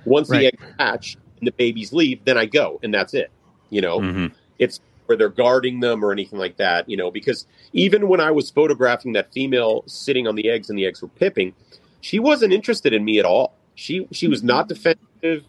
once 0.06 0.30
Right. 0.30 0.40
the 0.40 0.46
eggs 0.48 0.64
hatch 0.80 1.18
and 1.40 1.48
the 1.48 1.52
babies 1.54 1.92
leave 1.94 2.24
then 2.26 2.38
i 2.38 2.46
go 2.46 2.80
and 2.84 2.94
that's 2.94 3.14
it 3.14 3.32
you 3.70 3.82
know 3.82 4.00
Mhm. 4.00 4.32
it's 4.60 4.80
where 5.08 5.18
they're 5.18 5.30
guarding 5.30 5.80
them 5.82 6.06
or 6.06 6.14
anything 6.14 6.40
like 6.40 6.56
that, 6.56 6.88
you 6.88 6.96
know, 6.96 7.12
because 7.12 7.46
even 7.74 8.08
when 8.08 8.22
I 8.22 8.32
was 8.32 8.50
photographing 8.50 9.12
that 9.14 9.34
female 9.34 9.84
sitting 9.86 10.26
on 10.26 10.36
the 10.36 10.50
eggs 10.50 10.70
and 10.70 10.80
the 10.80 10.86
eggs 10.86 11.02
were 11.02 11.10
pipping, 11.10 11.54
she 12.00 12.18
wasn't 12.18 12.54
interested 12.54 12.94
in 12.94 13.04
me 13.04 13.20
at 13.20 13.26
all. 13.26 13.54
She 13.76 14.08
she 14.14 14.30
was 14.30 14.42
not 14.42 14.70
defensive. 14.70 15.44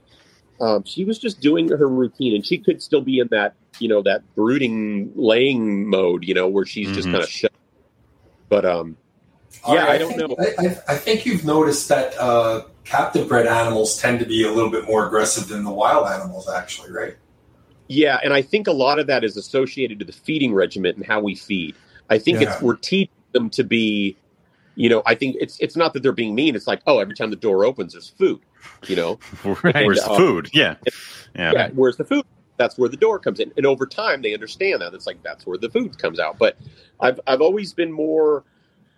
Um, 0.60 0.82
she 0.84 1.04
was 1.04 1.16
just 1.18 1.40
doing 1.40 1.68
her 1.68 1.86
routine, 1.88 2.34
and 2.34 2.44
she 2.44 2.58
could 2.58 2.82
still 2.82 3.02
be 3.02 3.20
in 3.20 3.28
that 3.30 3.54
you 3.78 3.88
know 3.88 4.02
that 4.02 4.22
brooding 4.34 5.12
laying 5.14 5.86
mode, 5.88 6.24
you 6.24 6.34
know, 6.34 6.48
where 6.48 6.64
she's 6.66 6.90
just 6.90 7.06
Mhm. 7.08 7.12
kind 7.12 7.22
of 7.24 7.30
shut. 7.30 7.52
But 8.48 8.64
um, 8.64 8.96
Yeah, 9.68 9.74
right, 9.84 9.90
I 9.90 9.98
don't 9.98 10.14
think- 10.14 10.28
know. 10.30 10.36
I, 10.38 10.66
I, 10.66 10.94
I 10.94 10.96
think 10.96 11.24
you've 11.26 11.44
noticed 11.44 11.88
that 11.88 12.18
uh, 12.18 12.62
captive 12.84 13.28
bred 13.28 13.46
animals 13.46 13.96
tend 14.00 14.18
to 14.20 14.26
be 14.26 14.44
a 14.46 14.50
little 14.50 14.70
bit 14.70 14.86
more 14.86 15.06
aggressive 15.06 15.48
than 15.48 15.64
the 15.64 15.70
wild 15.70 16.08
animals, 16.08 16.48
actually, 16.48 16.90
right? 16.90 17.16
Yeah, 17.88 18.18
and 18.24 18.32
I 18.32 18.42
think 18.42 18.66
a 18.66 18.72
lot 18.72 18.98
of 18.98 19.06
that 19.08 19.22
is 19.24 19.36
associated 19.36 19.98
to 20.00 20.04
the 20.04 20.12
feeding 20.12 20.54
regimen 20.54 20.94
and 20.96 21.06
how 21.06 21.20
we 21.20 21.34
feed. 21.34 21.74
I 22.10 22.18
think 22.18 22.40
Yeah. 22.40 22.52
it's 22.54 22.62
we're 22.62 22.76
teaching 22.76 23.12
them 23.32 23.50
to 23.50 23.64
be, 23.64 24.16
you 24.74 24.88
know, 24.88 25.02
I 25.04 25.14
think 25.14 25.36
it's 25.40 25.58
it's 25.60 25.76
not 25.76 25.92
that 25.94 26.02
they're 26.02 26.12
being 26.12 26.34
mean. 26.34 26.56
It's 26.56 26.66
like, 26.66 26.80
oh, 26.86 26.98
every 27.00 27.14
time 27.14 27.30
the 27.30 27.36
door 27.36 27.64
opens, 27.64 27.92
there's 27.92 28.08
food. 28.08 28.40
You 28.86 28.96
know, 28.96 29.18
Right. 29.44 29.84
Where's 29.86 30.02
the 30.02 30.10
Uh, 30.10 30.16
food? 30.16 30.50
Yeah. 30.52 30.76
Yeah. 31.34 31.52
yeah. 31.52 31.68
Where's 31.74 31.96
the 31.96 32.04
food? 32.04 32.24
That's 32.56 32.78
where 32.78 32.88
the 32.88 32.96
door 32.96 33.18
comes 33.18 33.40
in, 33.40 33.52
and 33.56 33.66
over 33.66 33.86
time 33.86 34.22
they 34.22 34.34
understand 34.34 34.80
that. 34.82 34.94
It's 34.94 35.06
like 35.06 35.22
that's 35.22 35.46
where 35.46 35.58
the 35.58 35.68
food 35.70 35.98
comes 35.98 36.18
out. 36.20 36.38
But 36.38 36.56
I've 37.00 37.18
I've 37.26 37.40
always 37.40 37.72
been 37.74 37.92
more. 37.92 38.44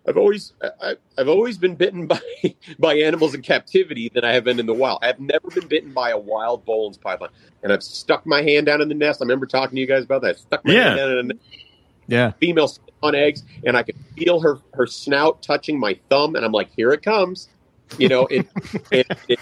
I've 0.07 0.16
always 0.16 0.52
I, 0.82 0.96
I've 1.16 1.28
always 1.28 1.57
been 1.59 1.74
bitten 1.76 2.07
by 2.09 2.20
by 2.78 2.94
animals 2.98 3.34
in 3.34 3.42
captivity 3.42 4.11
than 4.14 4.24
I 4.24 4.32
have 4.32 4.44
been 4.44 4.61
in 4.61 4.66
the 4.66 4.74
wild. 4.74 4.98
I've 5.02 5.20
never 5.20 5.48
been 5.50 5.66
bitten 5.68 5.92
by 5.92 6.11
a 6.11 6.18
wild 6.18 6.64
Boelen's 6.66 6.98
python, 6.98 7.28
and 7.62 7.72
I've 7.72 7.82
stuck 7.82 8.26
my 8.26 8.42
hand 8.42 8.66
down 8.66 8.80
in 8.80 8.88
the 8.88 8.94
nest. 8.94 9.20
I 9.22 9.24
remember 9.24 9.46
talking 9.46 9.76
to 9.76 9.80
you 9.80 9.86
guys 9.86 10.05
about 10.05 10.22
that. 10.22 10.36
I 10.36 10.38
stuck 10.38 10.64
my 10.64 10.72
Yeah. 10.72 10.82
hand 10.84 10.96
down 10.98 11.18
in 11.18 11.28
the 11.28 11.38
Yeah. 12.07 12.30
female 12.32 12.70
on 13.02 13.14
eggs, 13.14 13.44
and 13.64 13.76
I 13.76 13.82
could 13.82 13.96
feel 14.16 14.40
her 14.40 14.59
her 14.74 14.86
snout 14.86 15.42
touching 15.42 15.78
my 15.78 15.98
thumb, 16.11 16.36
and 16.36 16.44
I'm 16.44 16.52
like, 16.52 16.70
here 16.76 16.90
it 16.92 17.02
comes, 17.02 17.48
you 17.98 18.09
know. 18.09 18.26
It- 18.26 18.46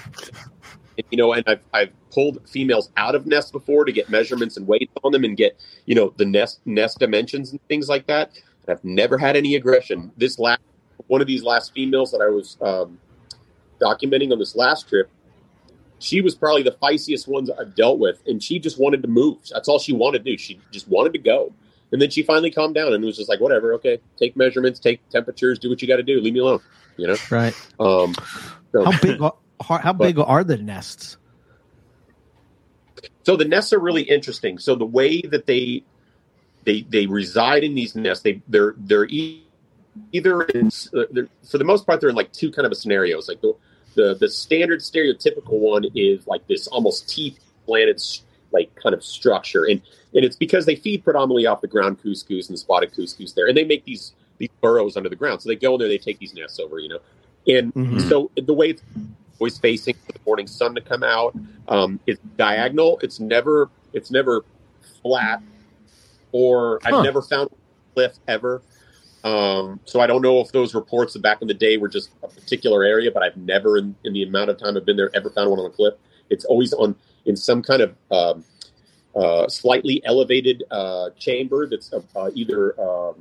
you 1.10 1.16
know, 1.18 1.32
and 1.32 1.42
I've 1.46 1.64
I've 1.72 1.90
pulled 2.12 2.46
females 2.48 2.90
out 2.96 3.14
of 3.14 3.26
nests 3.26 3.50
before 3.50 3.84
to 3.84 3.92
get 3.92 4.10
measurements 4.10 4.56
and 4.56 4.66
weights 4.66 4.92
on 5.02 5.12
them, 5.12 5.24
and 5.24 5.36
get 5.36 5.58
you 5.86 5.94
know 5.94 6.12
the 6.16 6.24
nest 6.24 6.60
nest 6.66 6.98
dimensions 6.98 7.50
and 7.50 7.60
things 7.68 7.88
like 7.88 8.06
that. 8.06 8.30
I've 8.68 8.84
never 8.84 9.18
had 9.18 9.36
any 9.36 9.54
aggression. 9.54 10.12
This 10.16 10.38
last 10.38 10.60
one 11.08 11.20
of 11.20 11.26
these 11.26 11.42
last 11.42 11.74
females 11.74 12.12
that 12.12 12.20
I 12.20 12.28
was 12.28 12.56
um, 12.60 12.98
documenting 13.80 14.32
on 14.32 14.38
this 14.38 14.54
last 14.54 14.88
trip. 14.88 15.10
She 15.98 16.20
was 16.20 16.34
probably 16.34 16.62
the 16.62 16.76
feistiest 16.82 17.28
ones 17.28 17.50
I've 17.50 17.74
dealt 17.74 17.98
with, 17.98 18.22
and 18.26 18.42
she 18.42 18.58
just 18.58 18.78
wanted 18.78 19.02
to 19.02 19.08
move. 19.08 19.38
That's 19.52 19.68
all 19.68 19.78
she 19.78 19.92
wanted 19.92 20.24
to 20.24 20.32
do. 20.32 20.38
She 20.38 20.60
just 20.72 20.88
wanted 20.88 21.12
to 21.12 21.18
go. 21.18 21.52
And 21.92 22.00
then 22.00 22.10
she 22.10 22.22
finally 22.22 22.50
calmed 22.50 22.74
down 22.74 22.92
and 22.92 23.04
was 23.04 23.16
just 23.16 23.28
like, 23.28 23.40
whatever, 23.40 23.74
okay, 23.74 24.00
take 24.16 24.34
measurements, 24.34 24.80
take 24.80 25.06
temperatures, 25.10 25.58
do 25.58 25.68
what 25.68 25.82
you 25.82 25.86
got 25.86 25.96
to 25.96 26.02
do, 26.02 26.20
leave 26.20 26.32
me 26.32 26.40
alone, 26.40 26.60
you 26.96 27.06
know? 27.06 27.16
Right. 27.30 27.54
Um, 27.78 28.14
so, 28.72 28.84
How 28.84 28.98
big? 28.98 29.20
Are, 29.20 29.34
how 29.60 29.92
big 29.92 30.18
are 30.18 30.42
the 30.42 30.56
nests? 30.56 31.18
so 33.24 33.36
the 33.36 33.44
nests 33.44 33.72
are 33.72 33.78
really 33.78 34.02
interesting. 34.02 34.58
So 34.58 34.74
the 34.74 34.86
way 34.86 35.20
that 35.22 35.46
they 35.46 35.84
they 36.64 36.82
they 36.82 37.06
reside 37.06 37.64
in 37.64 37.74
these 37.74 37.94
nests, 37.94 38.22
they 38.22 38.42
they're 38.48 38.74
they're 38.78 39.08
either 40.12 40.42
in, 40.42 40.66
uh, 40.96 41.02
they're, 41.10 41.28
for 41.48 41.58
the 41.58 41.64
most 41.64 41.86
part 41.86 42.00
they're 42.00 42.10
in 42.10 42.16
like 42.16 42.32
two 42.32 42.50
kind 42.50 42.66
of 42.66 42.76
scenarios. 42.76 43.28
Like 43.28 43.40
the 43.40 43.54
the 43.94 44.14
the 44.18 44.28
standard 44.28 44.80
stereotypical 44.80 45.58
one 45.58 45.84
is 45.94 46.26
like 46.26 46.46
this 46.46 46.66
almost 46.68 47.08
T 47.08 47.36
planted 47.66 48.00
like 48.52 48.74
kind 48.74 48.94
of 48.94 49.04
structure, 49.04 49.64
and 49.64 49.80
and 50.14 50.24
it's 50.24 50.36
because 50.36 50.66
they 50.66 50.76
feed 50.76 51.04
predominantly 51.04 51.46
off 51.46 51.60
the 51.60 51.68
ground 51.68 52.02
cuscus 52.02 52.48
and 52.48 52.58
spotted 52.58 52.94
cuscus 52.94 53.32
there, 53.32 53.46
and 53.48 53.56
they 53.56 53.64
make 53.64 53.84
these 53.84 54.12
these 54.38 54.50
burrows 54.60 54.96
under 54.96 55.08
the 55.08 55.16
ground. 55.16 55.42
So 55.42 55.48
they 55.48 55.56
go 55.56 55.74
in 55.74 55.80
there, 55.80 55.88
they 55.88 55.98
take 55.98 56.18
these 56.18 56.34
nests 56.34 56.58
over, 56.58 56.78
you 56.78 56.88
know, 56.88 56.98
and 57.46 57.72
Mhm. 57.74 58.08
so 58.08 58.30
the 58.36 58.54
way 58.54 58.70
it's 58.70 58.82
always 59.38 59.58
facing 59.58 59.94
for 60.06 60.12
the 60.12 60.20
morning 60.26 60.46
sun 60.46 60.74
to 60.74 60.80
come 60.80 61.02
out, 61.02 61.34
um, 61.68 62.00
it's 62.06 62.20
diagonal. 62.36 62.98
It's 63.02 63.20
never 63.20 63.70
it's 63.92 64.10
never 64.10 64.44
flat, 65.02 65.42
or 66.32 66.80
Huh. 66.82 66.98
I've 66.98 67.04
never 67.04 67.22
found 67.22 67.50
a 67.50 67.94
cliff 67.94 68.18
ever. 68.28 68.62
Um, 69.24 69.78
so 69.84 70.00
I 70.00 70.06
don't 70.06 70.22
know 70.22 70.40
if 70.40 70.50
those 70.50 70.74
reports 70.74 71.16
back 71.16 71.42
in 71.42 71.48
the 71.48 71.54
day 71.54 71.76
were 71.76 71.88
just 71.88 72.10
a 72.22 72.28
particular 72.28 72.82
area, 72.82 73.10
but 73.12 73.22
I've 73.22 73.36
never, 73.36 73.78
in, 73.78 73.94
in 74.04 74.12
the 74.12 74.24
amount 74.24 74.50
of 74.50 74.58
time 74.58 74.76
I've 74.76 74.84
been 74.84 74.96
there, 74.96 75.10
ever 75.14 75.30
found 75.30 75.50
one 75.50 75.60
on 75.60 75.66
a 75.66 75.70
cliff. 75.70 75.94
It's 76.30 76.44
always 76.44 76.72
on 76.72 76.96
in 77.24 77.36
some 77.36 77.62
kind 77.62 77.82
of 77.82 77.94
um, 78.10 78.44
uh, 79.14 79.48
slightly 79.48 80.02
elevated 80.04 80.64
uh, 80.70 81.10
chamber 81.18 81.68
that's 81.68 81.92
uh, 81.92 82.00
uh, 82.16 82.30
either 82.34 82.80
um, 82.80 83.14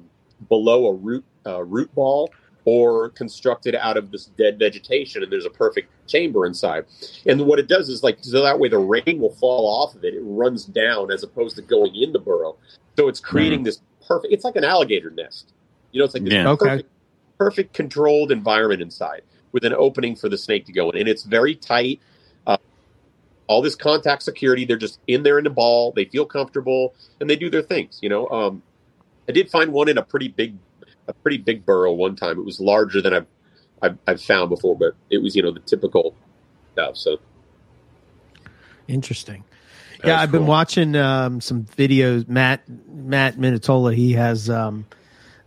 below 0.49 0.87
a 0.87 0.93
root 0.93 1.23
uh, 1.45 1.63
root 1.63 1.93
ball 1.93 2.31
or 2.65 3.09
constructed 3.09 3.75
out 3.75 3.97
of 3.97 4.11
this 4.11 4.25
dead 4.37 4.59
vegetation, 4.59 5.23
and 5.23 5.31
there's 5.31 5.45
a 5.45 5.49
perfect 5.51 5.89
chamber 6.07 6.45
inside. 6.45 6.85
And 7.25 7.41
what 7.41 7.59
it 7.59 7.67
does 7.67 7.89
is 7.89 8.03
like 8.03 8.19
so 8.21 8.43
that 8.43 8.59
way 8.59 8.69
the 8.69 8.79
rain 8.79 9.19
will 9.19 9.35
fall 9.35 9.67
off 9.67 9.95
of 9.95 10.03
it. 10.03 10.13
It 10.13 10.21
runs 10.23 10.65
down 10.65 11.11
as 11.11 11.23
opposed 11.23 11.55
to 11.57 11.61
going 11.61 11.95
in 11.95 12.11
the 12.11 12.19
burrow. 12.19 12.57
So 13.01 13.07
it's 13.07 13.19
creating 13.19 13.63
this 13.63 13.81
perfect. 14.07 14.31
It's 14.31 14.45
like 14.45 14.55
an 14.55 14.63
alligator 14.63 15.09
nest. 15.09 15.53
You 15.91 15.99
know, 15.99 16.05
it's 16.05 16.13
like 16.13 16.23
this 16.23 16.33
Yeah. 16.33 16.49
Okay. 16.49 16.67
perfect, 16.67 16.89
perfect 17.39 17.73
controlled 17.73 18.31
environment 18.31 18.81
inside. 18.81 19.23
with 19.53 19.65
an 19.65 19.73
opening 19.73 20.15
for 20.15 20.29
the 20.29 20.37
snake 20.37 20.65
to 20.67 20.71
go 20.71 20.91
in, 20.91 20.99
and 20.99 21.09
it's 21.09 21.23
very 21.23 21.55
tight. 21.55 21.99
Uh, 22.47 22.55
all 23.47 23.61
this 23.61 23.75
contact 23.75 24.23
security, 24.23 24.63
they're 24.63 24.77
just 24.77 24.99
in 25.07 25.23
there 25.23 25.39
in 25.39 25.43
the 25.43 25.49
ball. 25.49 25.91
They 25.93 26.05
feel 26.05 26.25
comfortable 26.25 26.93
and 27.19 27.29
they 27.29 27.35
do 27.35 27.49
their 27.49 27.63
things. 27.63 27.99
You 28.01 28.07
know, 28.07 28.29
um, 28.29 28.63
I 29.27 29.33
did 29.33 29.49
find 29.49 29.73
one 29.73 29.89
in 29.89 29.97
a 29.97 30.03
pretty 30.03 30.29
big, 30.29 30.55
a 31.07 31.13
pretty 31.13 31.37
big 31.37 31.65
burrow 31.65 31.91
one 31.91 32.15
time. 32.15 32.39
It 32.39 32.45
was 32.45 32.61
larger 32.61 33.01
than 33.01 33.13
I've, 33.13 33.27
I've, 33.81 33.97
I've 34.07 34.21
found 34.21 34.49
before, 34.49 34.77
but 34.77 34.93
it 35.09 35.17
was 35.21 35.35
you 35.35 35.41
know 35.41 35.51
the 35.51 35.59
typical 35.59 36.15
stuff. 36.73 36.95
So 36.95 37.17
interesting. 38.87 39.43
Yeah, 40.03 40.21
I've 40.21 40.31
cool. 40.31 40.41
been 40.41 40.47
watching 40.47 40.95
um, 40.95 41.41
some 41.41 41.63
videos. 41.63 42.27
Matt 42.27 42.61
Matt 42.87 43.37
Minatola, 43.37 43.95
he 43.95 44.13
has 44.13 44.49
um, 44.49 44.85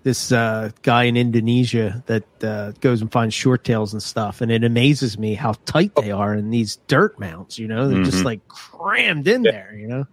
this 0.02 0.30
uh, 0.32 0.70
guy 0.82 1.05
in 1.05 1.16
Indonesia 1.16 2.02
that 2.07 2.24
uh, 2.44 2.72
goes 2.80 3.00
and 3.00 3.11
finds 3.11 3.34
short 3.34 3.64
tails 3.64 3.92
and 3.92 4.02
stuff, 4.02 4.40
and 4.40 4.52
it 4.52 4.62
amazes 4.62 5.18
me 5.18 5.34
how 5.34 5.52
tight 5.64 5.94
they 5.96 6.11
are 6.11 6.34
in 6.34 6.50
these 6.50 6.76
dirt 6.86 7.18
mounts. 7.18 7.59
You 7.59 7.68
know, 7.68 7.88
they're 7.88 7.98
mm-hmm. 7.98 8.11
just 8.11 8.24
like 8.24 8.46
crammed 8.48 9.26
in 9.26 9.44
yeah. 9.44 9.50
there. 9.50 9.74
You 9.74 9.88
know. 9.88 10.07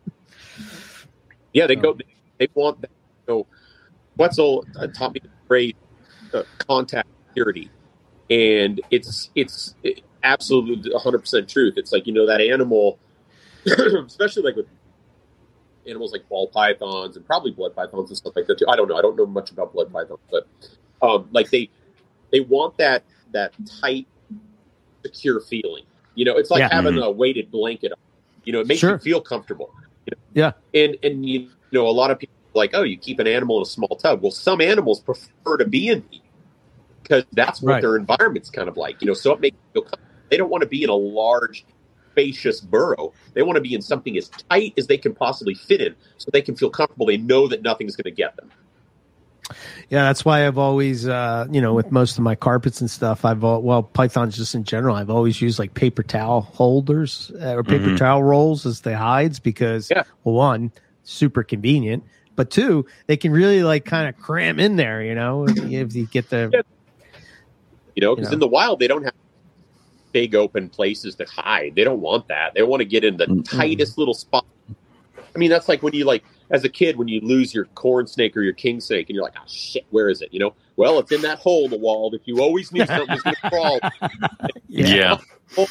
Yeah, 1.53 1.67
they 1.67 1.75
go. 1.75 1.97
They 2.37 2.47
want. 2.53 2.81
That. 2.81 2.91
So 3.27 3.45
Wetzel 4.17 4.65
uh, 4.79 4.87
taught 4.87 5.13
me 5.13 5.21
great 5.47 5.75
uh, 6.33 6.43
contact 6.57 7.09
security, 7.27 7.69
and 8.29 8.81
it's 8.89 9.29
it's 9.35 9.75
it, 9.83 10.01
absolutely 10.23 10.91
100 10.91 11.19
percent 11.19 11.49
truth. 11.49 11.73
It's 11.77 11.91
like 11.91 12.07
you 12.07 12.13
know 12.13 12.25
that 12.27 12.39
animal 12.39 12.97
especially 14.07 14.43
like 14.43 14.55
with 14.55 14.67
animals 15.87 16.11
like 16.11 16.27
ball 16.29 16.47
pythons 16.47 17.15
and 17.15 17.25
probably 17.25 17.51
blood 17.51 17.75
pythons 17.75 18.09
and 18.09 18.17
stuff 18.17 18.35
like 18.35 18.47
that 18.47 18.57
too. 18.57 18.65
I 18.67 18.75
don't 18.75 18.87
know. 18.87 18.95
I 18.95 19.01
don't 19.01 19.15
know 19.15 19.25
much 19.25 19.51
about 19.51 19.73
blood 19.73 19.91
pythons, 19.91 20.19
but 20.29 20.47
um, 21.01 21.27
like 21.31 21.49
they 21.49 21.69
they 22.31 22.41
want 22.41 22.77
that 22.77 23.03
that 23.33 23.53
tight, 23.81 24.07
secure 25.03 25.39
feeling. 25.39 25.83
You 26.15 26.25
know, 26.25 26.37
it's 26.37 26.51
like 26.51 26.59
yeah. 26.59 26.69
having 26.71 26.93
mm-hmm. 26.93 27.03
a 27.03 27.11
weighted 27.11 27.51
blanket. 27.51 27.91
On. 27.91 27.97
You 28.43 28.53
know, 28.53 28.59
it 28.61 28.67
makes 28.67 28.79
sure. 28.79 28.91
you 28.91 28.97
feel 28.99 29.21
comfortable. 29.21 29.73
You 30.05 30.15
know? 30.15 30.21
Yeah, 30.33 30.79
and 30.79 30.97
and 31.03 31.25
you 31.27 31.49
know, 31.71 31.87
a 31.87 31.89
lot 31.89 32.11
of 32.11 32.19
people 32.19 32.35
like, 32.53 32.71
oh, 32.73 32.83
you 32.83 32.97
keep 32.97 33.19
an 33.19 33.27
animal 33.27 33.57
in 33.57 33.63
a 33.63 33.65
small 33.65 33.95
tub. 34.01 34.21
Well, 34.21 34.31
some 34.31 34.61
animals 34.61 34.99
prefer 34.99 35.57
to 35.57 35.65
be 35.65 35.87
in 35.87 36.03
heat 36.09 36.23
because 37.01 37.23
that's 37.31 37.61
what 37.61 37.73
right. 37.73 37.81
their 37.81 37.95
environment's 37.95 38.49
kind 38.49 38.67
of 38.67 38.77
like. 38.77 39.01
You 39.01 39.07
know, 39.07 39.13
so 39.13 39.33
it 39.33 39.39
makes 39.39 39.57
you 39.73 39.81
feel. 39.81 39.91
They 40.29 40.37
don't 40.37 40.49
want 40.49 40.61
to 40.61 40.67
be 40.67 40.83
in 40.83 40.89
a 40.89 40.95
large 40.95 41.65
spacious 42.11 42.61
burrow. 42.61 43.13
They 43.33 43.41
want 43.41 43.55
to 43.55 43.61
be 43.61 43.73
in 43.73 43.81
something 43.81 44.17
as 44.17 44.29
tight 44.29 44.73
as 44.77 44.87
they 44.87 44.97
can 44.97 45.13
possibly 45.13 45.53
fit 45.53 45.81
in 45.81 45.95
so 46.17 46.29
they 46.31 46.41
can 46.41 46.55
feel 46.55 46.69
comfortable. 46.69 47.05
They 47.05 47.17
know 47.17 47.47
that 47.47 47.61
nothing's 47.61 47.95
going 47.95 48.13
to 48.13 48.15
get 48.15 48.35
them. 48.35 48.51
Yeah, 49.89 50.03
that's 50.03 50.23
why 50.23 50.47
I've 50.47 50.57
always, 50.57 51.07
uh, 51.07 51.45
you 51.51 51.59
know, 51.59 51.73
with 51.73 51.91
most 51.91 52.17
of 52.17 52.23
my 52.23 52.35
carpets 52.35 52.79
and 52.79 52.89
stuff, 52.89 53.25
I've 53.25 53.43
all, 53.43 53.61
well, 53.61 53.83
pythons 53.83 54.37
just 54.37 54.55
in 54.55 54.63
general, 54.63 54.95
I've 54.95 55.09
always 55.09 55.41
used 55.41 55.59
like 55.59 55.73
paper 55.73 56.03
towel 56.03 56.41
holders 56.41 57.31
uh, 57.41 57.55
or 57.55 57.63
paper 57.63 57.85
mm-hmm. 57.87 57.95
towel 57.97 58.23
rolls 58.23 58.65
as 58.65 58.81
the 58.81 58.95
hides 58.95 59.39
because, 59.39 59.89
yeah. 59.91 60.03
well, 60.23 60.35
one, 60.35 60.71
super 61.03 61.43
convenient, 61.43 62.05
but 62.37 62.49
two, 62.49 62.85
they 63.07 63.17
can 63.17 63.33
really 63.33 63.63
like 63.63 63.83
kind 63.83 64.07
of 64.07 64.17
cram 64.17 64.59
in 64.59 64.77
there, 64.77 65.03
you 65.03 65.15
know, 65.15 65.45
if 65.47 65.93
you 65.95 66.05
get 66.05 66.29
the, 66.29 66.49
yeah. 66.53 66.61
you 67.95 68.01
know, 68.01 68.15
because 68.15 68.31
in 68.31 68.39
the 68.39 68.47
wild 68.47 68.79
they 68.79 68.87
don't 68.87 69.03
have 69.03 69.13
big 70.11 70.35
open 70.35 70.69
places 70.69 71.15
to 71.15 71.25
hide. 71.25 71.75
They 71.75 71.83
don't 71.83 72.01
want 72.01 72.27
that. 72.27 72.53
They 72.53 72.63
want 72.63 72.81
to 72.81 72.85
get 72.85 73.03
in 73.03 73.17
the 73.17 73.25
mm-hmm. 73.25 73.41
tightest 73.41 73.97
little 73.97 74.13
spot. 74.13 74.45
I 75.33 75.37
mean, 75.37 75.49
that's 75.49 75.69
like 75.69 75.81
when 75.81 75.93
you 75.93 76.05
like 76.05 76.23
as 76.49 76.63
a 76.65 76.69
kid 76.69 76.97
when 76.97 77.07
you 77.07 77.21
lose 77.21 77.53
your 77.53 77.65
corn 77.75 78.05
snake 78.05 78.35
or 78.35 78.41
your 78.41 78.53
king 78.53 78.81
snake 78.81 79.09
and 79.09 79.15
you're 79.15 79.23
like, 79.23 79.35
oh 79.37 79.47
shit, 79.47 79.85
where 79.89 80.09
is 80.09 80.21
it? 80.21 80.29
You 80.33 80.39
know, 80.39 80.53
well, 80.75 80.99
it's 80.99 81.11
in 81.11 81.21
that 81.21 81.39
hole 81.39 81.65
in 81.65 81.71
the 81.71 81.77
wall 81.77 82.09
that 82.11 82.21
you 82.25 82.41
always 82.41 82.71
knew 82.71 82.85
something 82.85 83.07
was 83.09 83.21
going 83.21 83.35
to 83.41 83.49
crawl. 83.49 83.79
yeah. 84.67 85.17
You 85.57 85.65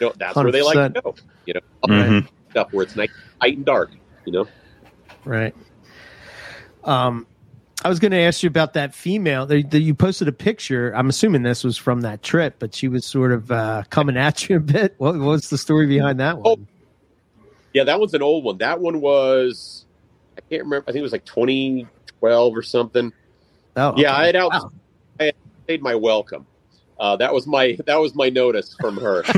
know, 0.00 0.12
that's 0.16 0.36
100%. 0.36 0.42
where 0.42 0.52
they 0.52 0.62
like 0.62 0.94
to 0.94 1.00
go. 1.00 1.14
You 1.46 1.54
know, 1.54 1.60
mm-hmm. 1.84 2.26
stuff 2.50 2.72
where 2.72 2.82
it's 2.84 2.96
night, 2.96 3.10
night 3.40 3.56
and 3.56 3.64
dark. 3.64 3.90
You 4.26 4.32
know, 4.32 4.48
right. 5.24 5.54
Um, 6.84 7.26
I 7.84 7.90
was 7.90 8.00
going 8.00 8.12
to 8.12 8.18
ask 8.18 8.42
you 8.42 8.48
about 8.48 8.72
that 8.72 8.94
female. 8.94 9.44
that 9.44 9.72
you 9.72 9.94
posted 9.94 10.26
a 10.26 10.32
picture. 10.32 10.90
I'm 10.92 11.10
assuming 11.10 11.42
this 11.42 11.62
was 11.62 11.76
from 11.76 12.00
that 12.00 12.22
trip, 12.22 12.56
but 12.58 12.74
she 12.74 12.88
was 12.88 13.04
sort 13.04 13.30
of 13.30 13.50
uh, 13.50 13.82
coming 13.90 14.16
at 14.16 14.48
you 14.48 14.56
a 14.56 14.60
bit. 14.60 14.94
What, 14.96 15.18
what's 15.18 15.50
the 15.50 15.58
story 15.58 15.86
behind 15.86 16.18
that 16.20 16.38
one? 16.38 16.46
Oh, 16.46 16.58
yeah, 17.74 17.84
that 17.84 18.00
one's 18.00 18.14
an 18.14 18.22
old 18.22 18.42
one. 18.42 18.56
That 18.58 18.80
one 18.80 19.02
was 19.02 19.84
I 20.38 20.40
can't 20.40 20.64
remember. 20.64 20.84
I 20.88 20.92
think 20.92 21.00
it 21.00 21.02
was 21.02 21.12
like 21.12 21.26
2012 21.26 22.56
or 22.56 22.62
something. 22.62 23.12
Oh, 23.76 23.88
okay. 23.88 24.02
yeah. 24.02 24.16
I 24.16 24.26
had 24.26 24.36
out. 24.36 24.52
Wow. 24.52 24.72
I 25.20 25.24
had 25.24 25.34
paid 25.66 25.82
my 25.82 25.94
welcome. 25.94 26.46
Uh, 26.98 27.16
that 27.16 27.34
was 27.34 27.46
my 27.46 27.76
that 27.86 27.96
was 27.96 28.14
my 28.14 28.30
notice 28.30 28.74
from 28.80 28.96
her. 28.96 29.24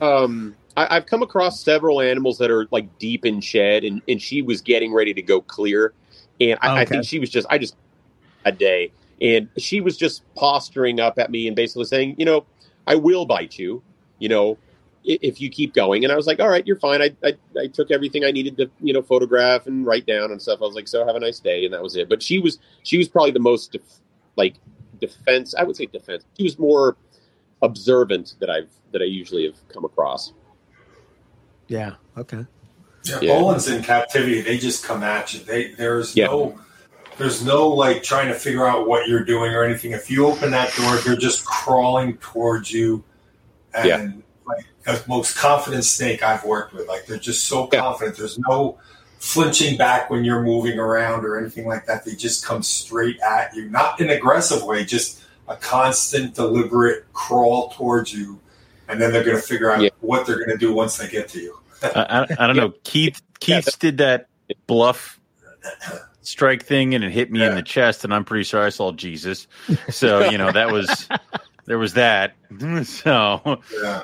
um, 0.04 0.54
I, 0.76 0.94
have 0.94 1.06
come 1.06 1.22
across 1.22 1.60
several 1.60 2.00
animals 2.00 2.38
that 2.38 2.50
are 2.50 2.66
like 2.70 2.98
deep 2.98 3.24
in 3.24 3.40
shed, 3.40 3.84
and, 3.84 4.02
and 4.08 4.20
she 4.20 4.42
was 4.42 4.60
getting 4.60 4.92
ready 4.92 5.14
to 5.14 5.22
go 5.22 5.40
clear, 5.40 5.94
and 6.40 6.58
I, 6.62 6.72
okay. 6.72 6.80
I 6.80 6.84
think 6.84 7.04
she 7.04 7.18
was 7.18 7.30
just 7.30 7.46
I 7.50 7.58
just 7.58 7.76
a 8.44 8.52
day, 8.52 8.92
and 9.20 9.48
she 9.56 9.80
was 9.80 9.96
just 9.96 10.22
posturing 10.34 11.00
up 11.00 11.18
at 11.18 11.30
me 11.30 11.46
and 11.46 11.56
basically 11.56 11.84
saying, 11.84 12.16
you 12.18 12.24
know, 12.24 12.44
I 12.86 12.94
will 12.94 13.26
bite 13.26 13.58
you, 13.58 13.82
you 14.18 14.28
know, 14.28 14.58
if 15.06 15.40
you 15.40 15.48
keep 15.48 15.72
going. 15.72 16.04
And 16.04 16.12
I 16.12 16.16
was 16.16 16.26
like, 16.26 16.40
all 16.40 16.48
right, 16.48 16.66
you're 16.66 16.78
fine. 16.78 17.00
I, 17.00 17.14
I, 17.24 17.34
I 17.58 17.66
took 17.68 17.90
everything 17.90 18.24
I 18.24 18.32
needed 18.32 18.56
to, 18.56 18.70
you 18.80 18.92
know, 18.92 19.02
photograph 19.02 19.66
and 19.66 19.86
write 19.86 20.04
down 20.04 20.32
and 20.32 20.42
stuff. 20.42 20.58
I 20.60 20.64
was 20.64 20.74
like, 20.74 20.88
so 20.88 21.06
have 21.06 21.14
a 21.14 21.20
nice 21.20 21.38
day. 21.38 21.64
And 21.64 21.72
that 21.72 21.82
was 21.82 21.94
it. 21.96 22.08
But 22.08 22.22
she 22.22 22.40
was, 22.40 22.58
she 22.82 22.98
was 22.98 23.08
probably 23.08 23.30
the 23.30 23.38
most 23.38 23.72
def- 23.72 24.00
like 24.34 24.56
defense. 25.00 25.54
I 25.54 25.62
would 25.62 25.76
say 25.76 25.86
defense. 25.86 26.24
She 26.36 26.42
was 26.42 26.58
more 26.58 26.96
observant 27.62 28.34
that 28.40 28.50
I've, 28.50 28.70
that 28.90 29.00
I 29.00 29.04
usually 29.04 29.44
have 29.44 29.56
come 29.68 29.84
across. 29.84 30.32
Yeah. 31.68 31.94
Okay. 32.16 32.44
Yeah, 33.04 33.18
yeah. 33.22 33.32
Boelen's 33.32 33.68
in 33.68 33.82
captivity. 33.82 34.40
They 34.40 34.58
just 34.58 34.84
come 34.84 35.02
at 35.02 35.32
you. 35.32 35.40
They 35.40 35.72
there's 35.72 36.16
yeah. 36.16 36.26
no 36.26 36.58
there's 37.18 37.44
no 37.44 37.68
like 37.68 38.02
trying 38.02 38.28
to 38.28 38.34
figure 38.34 38.66
out 38.66 38.88
what 38.88 39.08
you're 39.08 39.24
doing 39.24 39.52
or 39.52 39.62
anything. 39.62 39.92
If 39.92 40.10
you 40.10 40.26
open 40.26 40.50
that 40.52 40.74
door, 40.74 40.96
they're 40.96 41.16
just 41.16 41.44
crawling 41.44 42.16
towards 42.18 42.72
you, 42.72 43.04
and 43.74 43.86
yeah. 43.86 44.10
like 44.46 44.64
the 44.84 45.02
most 45.08 45.36
confident 45.36 45.84
snake 45.84 46.22
I've 46.22 46.44
worked 46.44 46.72
with. 46.74 46.88
Like 46.88 47.06
they're 47.06 47.18
just 47.18 47.46
so 47.46 47.66
confident. 47.68 48.16
There's 48.16 48.38
no 48.38 48.78
flinching 49.18 49.76
back 49.76 50.10
when 50.10 50.24
you're 50.24 50.42
moving 50.42 50.78
around 50.78 51.24
or 51.24 51.38
anything 51.38 51.66
like 51.66 51.86
that. 51.86 52.04
They 52.04 52.14
just 52.14 52.44
come 52.44 52.62
straight 52.62 53.18
at 53.20 53.54
you, 53.54 53.70
not 53.70 54.00
in 54.00 54.10
an 54.10 54.16
aggressive 54.16 54.62
way, 54.64 54.84
just 54.84 55.22
a 55.48 55.56
constant, 55.56 56.34
deliberate 56.34 57.04
crawl 57.12 57.70
towards 57.70 58.12
you 58.12 58.40
and 58.88 59.00
then 59.00 59.12
they're 59.12 59.24
going 59.24 59.36
to 59.36 59.42
figure 59.42 59.70
out 59.70 59.80
yeah. 59.82 59.90
what 60.00 60.26
they're 60.26 60.36
going 60.36 60.50
to 60.50 60.56
do 60.56 60.72
once 60.72 60.96
they 60.96 61.08
get 61.08 61.28
to 61.30 61.40
you. 61.40 61.55
I, 61.82 62.26
I, 62.38 62.46
don't 62.46 62.56
know. 62.56 62.70
Keith 62.84 63.20
Keith 63.40 63.78
did 63.78 63.98
that 63.98 64.28
bluff 64.66 65.20
strike 66.22 66.64
thing, 66.64 66.94
and 66.94 67.04
it 67.04 67.10
hit 67.10 67.30
me 67.30 67.40
yeah. 67.40 67.50
in 67.50 67.54
the 67.54 67.62
chest, 67.62 68.04
and 68.04 68.12
I'm 68.12 68.24
pretty 68.24 68.44
sure 68.44 68.64
I 68.64 68.70
saw 68.70 68.92
Jesus. 68.92 69.46
So 69.90 70.28
you 70.30 70.38
know 70.38 70.52
that 70.52 70.70
was 70.70 71.08
there 71.66 71.78
was 71.78 71.94
that. 71.94 72.34
So 72.84 73.60
yeah. 73.72 74.02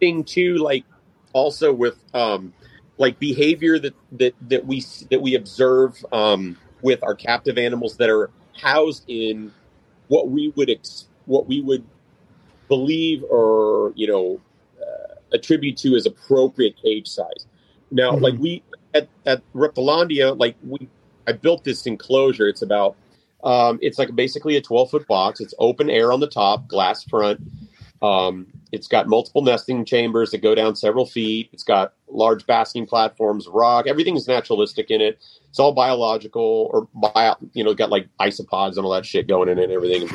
thing 0.00 0.24
too, 0.24 0.56
like 0.56 0.84
also 1.32 1.72
with 1.72 1.98
um 2.14 2.52
like 2.98 3.18
behavior 3.18 3.78
that 3.78 3.94
that 4.12 4.34
that 4.48 4.66
we 4.66 4.84
that 5.10 5.20
we 5.20 5.34
observe 5.34 6.04
um 6.12 6.56
with 6.82 7.02
our 7.02 7.14
captive 7.14 7.58
animals 7.58 7.96
that 7.96 8.10
are 8.10 8.30
housed 8.56 9.04
in 9.08 9.52
what 10.08 10.28
we 10.28 10.48
would 10.56 10.68
ex- 10.68 11.06
what 11.26 11.46
we 11.46 11.60
would 11.60 11.84
believe 12.68 13.22
or 13.24 13.92
you 13.94 14.06
know 14.06 14.40
attribute 15.32 15.76
to 15.78 15.94
is 15.94 16.06
appropriate 16.06 16.76
cage 16.82 17.08
size. 17.08 17.46
Now, 17.90 18.12
mm-hmm. 18.12 18.24
like 18.24 18.34
we 18.38 18.62
at 18.94 19.08
at 19.26 19.42
Reptilandia, 19.54 20.38
like 20.38 20.56
we, 20.66 20.88
I 21.26 21.32
built 21.32 21.64
this 21.64 21.86
enclosure. 21.86 22.48
It's 22.48 22.62
about 22.62 22.96
um, 23.44 23.78
it's 23.82 23.98
like 23.98 24.14
basically 24.14 24.56
a 24.56 24.60
12 24.60 24.90
foot 24.90 25.06
box. 25.06 25.40
It's 25.40 25.54
open 25.58 25.90
air 25.90 26.12
on 26.12 26.20
the 26.20 26.28
top, 26.28 26.68
glass 26.68 27.04
front. 27.04 27.40
Um, 28.00 28.48
it's 28.72 28.88
got 28.88 29.06
multiple 29.06 29.42
nesting 29.42 29.84
chambers 29.84 30.30
that 30.30 30.42
go 30.42 30.54
down 30.54 30.74
several 30.74 31.06
feet. 31.06 31.50
It's 31.52 31.62
got 31.62 31.92
large 32.08 32.46
basking 32.46 32.86
platforms, 32.86 33.46
rock. 33.46 33.86
Everything 33.86 34.16
is 34.16 34.26
naturalistic 34.26 34.90
in 34.90 35.00
it. 35.00 35.20
It's 35.48 35.58
all 35.58 35.72
biological 35.72 36.70
or 36.72 36.88
bio, 36.94 37.36
you 37.52 37.62
know, 37.62 37.74
got 37.74 37.90
like 37.90 38.08
isopods 38.20 38.76
and 38.76 38.84
all 38.84 38.92
that 38.92 39.06
shit 39.06 39.28
going 39.28 39.48
in 39.48 39.58
it 39.58 39.64
and 39.64 39.72
everything 39.72 40.08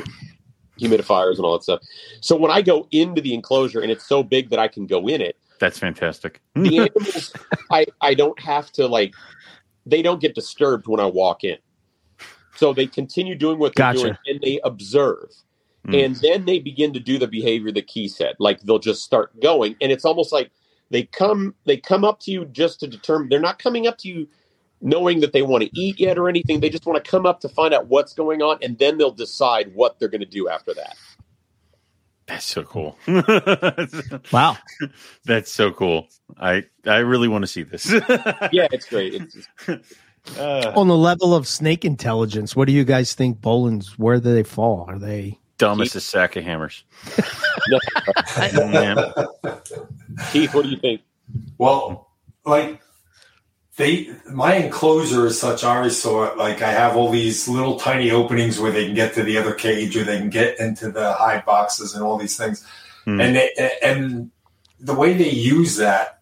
humidifiers 0.78 1.36
and 1.36 1.45
all 1.45 1.53
that 1.53 1.63
stuff. 1.63 1.82
So 2.21 2.36
when 2.36 2.51
I 2.51 2.61
go 2.61 2.88
into 2.91 3.21
the 3.21 3.34
enclosure 3.34 3.82
and 3.82 3.91
it's 3.91 4.05
so 4.05 4.23
big 4.23 4.49
that 4.49 4.59
I 4.59 4.67
can 4.67 4.86
go 4.86 5.07
in 5.07 5.21
it, 5.21 5.38
that's 5.59 5.80
fantastic. 5.80 6.41
the 6.55 6.80
animals, 6.80 7.34
I 7.71 7.86
I 8.01 8.13
don't 8.13 8.39
have 8.39 8.71
to 8.73 8.88
like, 8.88 9.13
they 9.86 10.01
don't 10.01 10.21
get 10.21 10.36
disturbed 10.36 10.88
when 10.88 10.99
I 10.99 11.05
walk 11.05 11.43
in. 11.43 11.57
So 12.55 12.73
they 12.73 12.88
continue 12.88 13.36
doing 13.36 13.59
what 13.59 13.75
they're 13.75 13.93
gotcha. 13.93 13.99
doing 13.99 14.17
and 14.28 14.41
they 14.41 14.59
observe. 14.63 15.32
Mm. 15.88 16.05
And 16.05 16.15
then 16.17 16.45
they 16.45 16.59
begin 16.59 16.93
to 16.93 16.99
do 16.99 17.17
the 17.17 17.28
behavior 17.28 17.71
that 17.71 17.88
Keith 17.88 18.13
said. 18.13 18.36
Like 18.39 18.61
they'll 18.61 18.80
just 18.80 19.03
start 19.03 19.39
going. 19.39 19.75
And 19.80 19.91
it's 19.91 20.05
almost 20.05 20.32
like 20.32 20.51
they 20.89 21.03
come 21.03 21.55
they 21.65 21.78
come 21.78 22.03
up 22.03 22.19
to 22.21 22.32
you 22.32 22.45
just 22.45 22.80
to 22.82 22.88
determine 22.88 23.30
they're 23.30 23.39
not 23.39 23.59
coming 23.59 23.88
up 23.88 23.97
to 23.99 24.07
you 24.07 24.28
knowing 24.82 25.19
that 25.21 25.34
they 25.34 25.41
want 25.41 25.63
to 25.63 25.69
eat 25.80 25.99
yet 25.99 26.17
or 26.17 26.30
anything. 26.30 26.59
They 26.59 26.69
just 26.69 26.86
want 26.86 27.03
to 27.03 27.09
come 27.09 27.25
up 27.25 27.39
to 27.41 27.49
find 27.49 27.73
out 27.73 27.88
what's 27.88 28.13
going 28.13 28.41
on, 28.41 28.59
and 28.61 28.78
then 28.78 28.97
they'll 28.97 29.11
decide 29.11 29.73
what 29.73 29.99
they're 29.99 30.09
going 30.09 30.21
to 30.21 30.25
do 30.28 30.49
after 30.49 30.73
that. 30.73 30.95
That's 32.28 32.45
so 32.45 32.63
cool. 32.63 32.97
Wow. 34.34 34.57
That's 35.23 35.51
so 35.51 35.71
cool. 35.71 36.09
I 36.38 36.65
I 36.86 36.97
really 36.97 37.30
want 37.30 37.43
to 37.43 37.47
see 37.47 37.63
this. 37.63 37.86
Yeah, 38.51 38.67
it's 38.71 38.88
great. 38.88 39.13
It's 39.13 39.34
just, 39.34 39.95
Uh, 40.38 40.73
On 40.75 40.89
the 40.89 40.97
level 40.97 41.34
of 41.34 41.47
snake 41.47 41.86
intelligence, 41.86 42.53
what 42.53 42.67
do 42.67 42.73
you 42.73 42.84
guys 42.84 43.13
think 43.13 43.39
Boelen's 43.39 43.97
where 43.97 44.19
do 44.19 44.34
they 44.34 44.43
fall? 44.43 44.84
Are 44.89 44.99
they 44.99 45.39
dumbest 45.57 45.95
a 45.95 46.01
sack 46.01 46.36
of 46.36 46.43
hammers. 46.43 46.84
Keith, 50.32 50.53
what 50.53 50.63
do 50.63 50.69
you 50.69 50.78
think? 50.78 51.01
Well, 51.57 52.09
like 52.45 52.82
they, 53.78 54.09
my 54.32 54.55
enclosure 54.55 55.28
is 55.28 55.39
such. 55.39 55.63
I 55.63 55.78
always 55.78 56.01
saw 56.01 56.25
it. 56.25 56.38
Like 56.38 56.61
I 56.63 56.71
have 56.71 56.97
all 56.97 57.11
these 57.11 57.47
little 57.47 57.80
tiny 57.80 58.11
openings 58.11 58.59
where 58.59 58.71
they 58.71 58.86
can 58.86 58.95
get 58.95 59.13
to 59.13 59.23
the 59.23 59.38
other 59.38 59.53
cage, 59.53 59.95
or 59.95 60.03
they 60.03 60.17
can 60.17 60.32
get 60.32 60.59
into 60.59 60.91
the 60.91 61.13
hide 61.13 61.45
boxes 61.45 61.93
and 61.93 62.03
all 62.03 62.17
these 62.17 62.36
things. 62.36 62.65
Hmm. 63.05 63.21
And 63.21 63.36
they, 63.36 63.78
and 63.84 64.32
the 64.80 64.95
way 64.95 65.13
they 65.13 65.30
use 65.30 65.78
that 65.78 66.21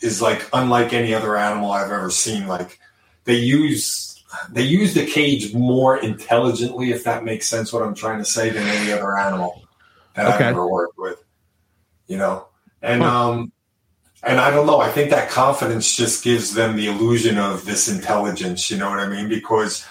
is 0.00 0.20
like 0.22 0.48
unlike 0.52 0.92
any 0.92 1.14
other 1.14 1.36
animal 1.36 1.72
I've 1.72 1.90
ever 1.90 2.10
seen. 2.10 2.46
Like 2.46 2.78
they 3.24 3.36
use 3.36 4.22
they 4.50 4.62
use 4.62 4.94
the 4.94 5.06
cage 5.06 5.54
more 5.54 5.96
intelligently, 5.96 6.90
if 6.90 7.04
that 7.04 7.24
makes 7.24 7.48
sense. 7.48 7.72
What 7.72 7.82
I'm 7.82 7.94
trying 7.94 8.18
to 8.18 8.24
say 8.24 8.50
than 8.50 8.66
any 8.66 8.92
other 8.92 9.16
animal 9.18 9.62
that 10.14 10.26
Okay. 10.26 10.44
I've 10.44 10.52
ever 10.52 10.66
worked 10.66 10.98
with. 10.98 11.22
You 12.06 12.18
know, 12.18 12.48
and 12.82 13.02
um, 13.02 13.52
and 14.26 14.40
I 14.40 14.50
don't 14.50 14.66
know. 14.66 14.80
I 14.80 14.90
think 14.90 15.10
that 15.10 15.30
confidence 15.30 15.96
just 15.96 16.24
gives 16.24 16.54
them 16.54 16.76
the 16.76 16.86
illusion 16.86 17.38
of 17.38 17.64
this 17.64 17.88
intelligence. 17.88 18.70
You 18.70 18.78
know 18.78 18.90
what 18.90 19.00
I 19.00 19.08
mean? 19.08 19.28
Because 19.28 19.86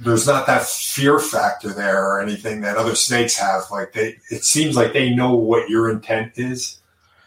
there's 0.00 0.26
not 0.26 0.46
that 0.46 0.64
fear 0.66 1.18
factor 1.18 1.72
there 1.72 2.04
or 2.04 2.20
anything 2.20 2.60
that 2.60 2.76
other 2.76 2.94
snakes 2.94 3.36
have. 3.36 3.62
Like 3.70 3.92
they, 3.92 4.16
it 4.30 4.44
seems 4.44 4.76
like 4.76 4.92
they 4.92 5.14
know 5.14 5.34
what 5.34 5.68
your 5.68 5.90
intent 5.90 6.32
is, 6.36 6.80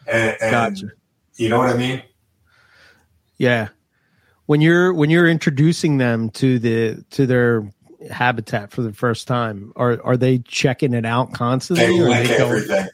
and, 0.08 0.38
and 0.42 0.52
Gotcha. 0.76 0.92
you 1.36 1.50
know 1.50 1.58
what 1.58 1.70
I 1.70 1.78
mean. 1.78 2.04
Yeah. 3.38 3.70
When 4.46 4.62
you're 4.62 4.94
when 4.94 5.10
you're 5.10 5.30
introducing 5.30 5.98
them 5.98 6.30
to 6.32 6.60
the 6.60 7.04
to 7.12 7.26
their 7.26 7.72
habitat 8.10 8.72
for 8.72 8.82
the 8.82 8.94
first 8.94 9.28
time, 9.28 9.72
are 9.76 10.02
are 10.04 10.18
they 10.18 10.40
checking 10.40 10.94
it 10.94 11.06
out 11.06 11.34
constantly? 11.34 11.86
They 11.86 12.00
or 12.00 12.10
lick 12.10 12.28
they 12.28 12.38
going- 12.38 12.42
everything. 12.42 12.88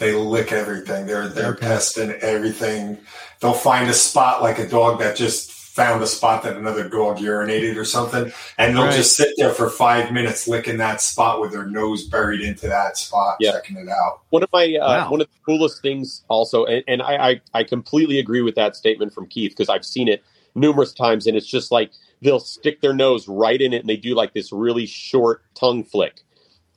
They 0.00 0.14
lick 0.14 0.50
everything. 0.50 1.06
They're 1.06 1.28
they're 1.28 1.52
Okay. 1.52 1.66
testing 1.68 2.10
everything. 2.22 2.98
They'll 3.40 3.52
find 3.52 3.88
a 3.88 3.92
spot 3.94 4.42
like 4.42 4.58
a 4.58 4.66
dog 4.66 4.98
that 5.00 5.14
just 5.14 5.52
found 5.52 6.02
a 6.02 6.06
spot 6.06 6.42
that 6.42 6.56
another 6.56 6.88
dog 6.88 7.18
urinated 7.18 7.76
or 7.76 7.84
something, 7.84 8.32
and 8.58 8.74
they'll 8.76 8.84
Right. 8.86 8.96
just 8.96 9.14
sit 9.14 9.28
there 9.36 9.50
for 9.50 9.68
five 9.70 10.10
minutes 10.10 10.48
licking 10.48 10.78
that 10.78 11.00
spot 11.02 11.40
with 11.40 11.52
their 11.52 11.66
nose 11.66 12.04
buried 12.08 12.40
into 12.40 12.66
that 12.66 12.96
spot, 12.96 13.36
Yeah. 13.40 13.52
checking 13.52 13.76
it 13.76 13.88
out. 13.88 14.20
One 14.30 14.42
of 14.42 14.48
my 14.52 14.74
uh, 14.74 14.88
Wow. 15.04 15.10
one 15.10 15.20
of 15.20 15.26
the 15.28 15.38
coolest 15.44 15.82
things, 15.82 16.24
also, 16.28 16.64
and, 16.64 16.82
and 16.88 17.02
I, 17.02 17.30
I 17.30 17.40
I 17.60 17.64
completely 17.64 18.18
agree 18.18 18.40
with 18.40 18.54
that 18.56 18.74
statement 18.74 19.12
from 19.12 19.26
Keith 19.28 19.52
because 19.52 19.68
I've 19.68 19.84
seen 19.84 20.08
it 20.08 20.24
numerous 20.54 20.94
times, 20.94 21.26
and 21.26 21.36
it's 21.36 21.46
just 21.46 21.70
like 21.70 21.92
they'll 22.22 22.40
stick 22.40 22.80
their 22.80 22.94
nose 22.94 23.28
right 23.28 23.60
in 23.60 23.74
it, 23.74 23.80
and 23.80 23.88
they 23.88 23.96
do 23.98 24.14
like 24.14 24.32
this 24.32 24.50
really 24.50 24.86
short 24.86 25.42
tongue 25.54 25.84
flick, 25.84 26.22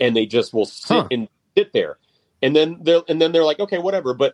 and 0.01 0.13
they 0.15 0.25
just 0.25 0.53
will 0.53 0.65
sit 0.65 0.97
Huh. 1.03 1.07
and 1.09 1.27
sit 1.57 1.71
there, 1.73 1.97
and 2.43 2.55
then 2.55 2.77
they'll 2.81 3.03
and 3.07 3.19
then 3.19 3.31
they're 3.31 3.43
like, 3.43 3.59
okay, 3.59 3.79
whatever, 3.79 4.13
but. 4.13 4.33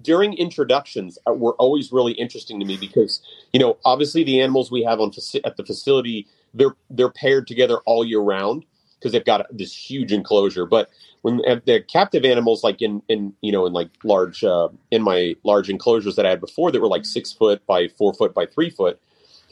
During 0.00 0.34
introductions, 0.34 1.16
uh, 1.28 1.32
were 1.32 1.52
always 1.60 1.92
really 1.92 2.10
interesting 2.14 2.58
to 2.58 2.66
me 2.66 2.76
because 2.76 3.22
you 3.52 3.60
know 3.60 3.78
obviously 3.84 4.24
the 4.24 4.40
animals 4.40 4.68
we 4.68 4.82
have 4.82 4.98
on 4.98 5.12
at 5.44 5.56
the 5.56 5.64
facility 5.64 6.26
they're 6.54 6.74
they're 6.90 7.10
paired 7.10 7.46
together 7.46 7.78
all 7.86 8.04
year 8.04 8.20
round 8.20 8.64
because 8.98 9.12
they've 9.12 9.24
got 9.24 9.46
this 9.50 9.74
huge 9.74 10.12
enclosure. 10.12 10.64
But 10.64 10.90
when 11.22 11.38
the 11.38 11.84
captive 11.86 12.24
animals, 12.24 12.62
like 12.62 12.80
in 12.80 13.02
in 13.08 13.34
you 13.40 13.52
know 13.52 13.66
in 13.66 13.72
like 13.72 13.90
large 14.04 14.44
uh, 14.44 14.68
in 14.90 15.02
my 15.02 15.34
large 15.42 15.68
enclosures 15.68 16.16
that 16.16 16.26
I 16.26 16.30
had 16.30 16.40
before 16.40 16.70
that 16.70 16.80
were 16.80 16.88
like 16.88 17.04
six 17.04 17.32
foot 17.32 17.64
by 17.66 17.88
four 17.88 18.14
foot 18.14 18.34
by 18.34 18.46
three 18.46 18.70
foot, 18.70 19.00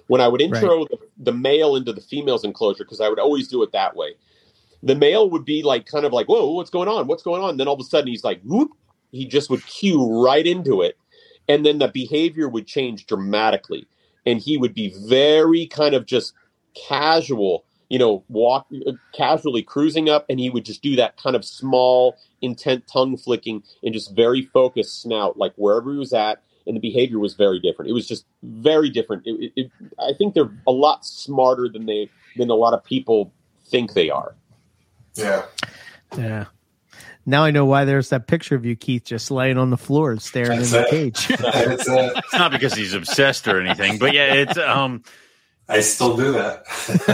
when 0.07 0.20
I 0.20 0.28
would 0.28 0.40
intro 0.40 0.84
the, 0.84 0.98
the 1.18 1.32
male 1.32 1.76
into 1.76 1.92
the 1.92 2.01
female's 2.01 2.44
enclosure 2.44 2.84
because 2.84 3.01
I 3.01 3.09
would 3.09 3.18
always 3.18 3.48
do 3.48 3.62
it 3.62 3.72
that 3.72 3.96
way. 3.96 4.14
The 4.83 4.95
male 4.95 5.28
would 5.31 5.45
be 5.45 5.62
like 5.62 5.87
kind 5.87 6.05
of 6.05 6.12
like, 6.12 6.28
"Whoa, 6.28 6.53
what's 6.53 6.70
going 6.70 6.89
on? 6.89 7.07
What's 7.07 7.22
going 7.22 7.43
on?" 7.43 7.51
And 7.51 7.61
then 7.61 7.68
all 7.68 7.74
of 7.74 7.81
a 7.81 7.85
sudden 7.85 8.09
he's 8.09 8.24
like, 8.24 8.41
"Whoop!" 8.43 8.70
He 9.12 9.26
just 9.26 9.51
would 9.51 9.66
cue 9.66 10.22
right 10.22 10.47
into 10.47 10.83
it, 10.83 10.97
and 11.49 11.66
then 11.66 11.78
the 11.78 11.89
behavior 11.89 12.49
would 12.49 12.66
change 12.66 13.07
dramatically, 13.07 13.87
and 14.24 14.41
he 14.41 14.57
would 14.57 14.74
be 14.74 14.95
very 15.09 15.66
kind 15.66 15.95
of 15.95 16.07
just 16.07 16.33
casual 16.74 17.64
you 17.91 17.99
know, 17.99 18.24
walk 18.28 18.68
uh, 18.87 18.93
casually 19.12 19.62
cruising 19.62 20.09
up, 20.09 20.24
and 20.31 20.41
he 20.41 20.49
would 20.49 20.64
just 20.64 20.81
do 20.81 20.97
that 20.97 21.20
kind 21.20 21.37
of 21.37 21.45
small, 21.45 22.16
intent 22.41 22.87
tongue 22.87 23.16
flicking 23.16 23.62
and 23.83 23.93
just 23.93 24.14
very 24.14 24.43
focused 24.43 25.03
snout, 25.03 25.37
like 25.37 25.53
wherever 25.57 25.93
he 25.93 25.99
was 25.99 26.14
at. 26.14 26.41
And 26.66 26.76
the 26.76 26.81
behavior 26.81 27.18
was 27.18 27.35
very 27.35 27.59
different. 27.59 27.91
It 27.91 27.95
was 27.95 28.07
just 28.07 28.26
very 28.43 28.91
different. 28.91 29.26
It, 29.26 29.41
it, 29.41 29.53
it, 29.57 29.70
I 29.99 30.12
think 30.16 30.35
they're 30.35 30.53
a 30.68 30.72
lot 30.72 31.05
smarter 31.05 31.68
than 31.68 31.87
they 31.87 32.09
than 32.37 32.49
a 32.49 32.55
lot 32.55 32.74
of 32.74 32.85
people 32.85 33.33
think 33.66 33.95
they 33.95 34.09
are. 34.09 34.37
Yeah, 35.15 35.43
Yeah. 36.17 36.45
Now 37.27 37.45
I 37.45 37.51
know 37.51 37.67
why 37.67 37.85
there's 37.85 38.09
that 38.09 38.27
picture 38.27 38.55
of 38.57 38.65
you, 38.65 38.75
Keith, 38.77 39.05
just 39.05 39.31
laying 39.31 39.59
on 39.59 39.71
the 39.71 39.77
floor 39.77 40.17
staring 40.19 40.59
That's 40.61 40.73
in 40.73 40.83
the 40.83 40.87
it. 40.87 40.91
cage. 40.91 41.27
it's, 41.31 41.85
It's 41.89 42.33
not 42.33 42.51
because 42.51 42.75
he's 42.75 42.95
obsessed 42.95 43.47
or 43.47 43.61
anything, 43.61 43.99
but 43.99 44.15
yeah, 44.15 44.35
it's 44.35 44.57
um. 44.59 45.03
I 45.69 45.81
still 45.83 46.17
do 46.17 46.33
that. 46.33 46.67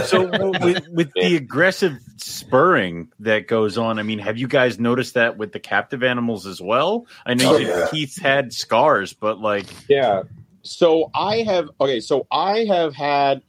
So 0.07 0.25
with, 0.65 0.87
with 0.87 1.11
the 1.13 1.35
aggressive 1.35 1.93
spurring 2.15 3.11
that 3.19 3.47
goes 3.47 3.77
on, 3.77 3.99
I 3.99 4.03
mean, 4.03 4.17
have 4.17 4.39
you 4.39 4.47
guys 4.47 4.79
noticed 4.79 5.13
that 5.13 5.37
with 5.37 5.51
the 5.51 5.59
captive 5.59 6.01
animals 6.01 6.47
as 6.47 6.59
well? 6.59 7.05
I 7.23 7.35
know 7.35 7.53
Oh, 7.53 7.57
yeah. 7.57 7.87
Keith's 7.91 8.17
had 8.17 8.51
scars, 8.53 9.13
but 9.13 9.39
like, 9.39 9.67
Yeah. 9.87 10.23
So 10.63 11.11
I 11.13 11.43
have 11.43 11.69
okay. 11.79 11.99
So 11.99 12.25
I 12.31 12.65
have 12.65 12.95
had. 12.95 13.41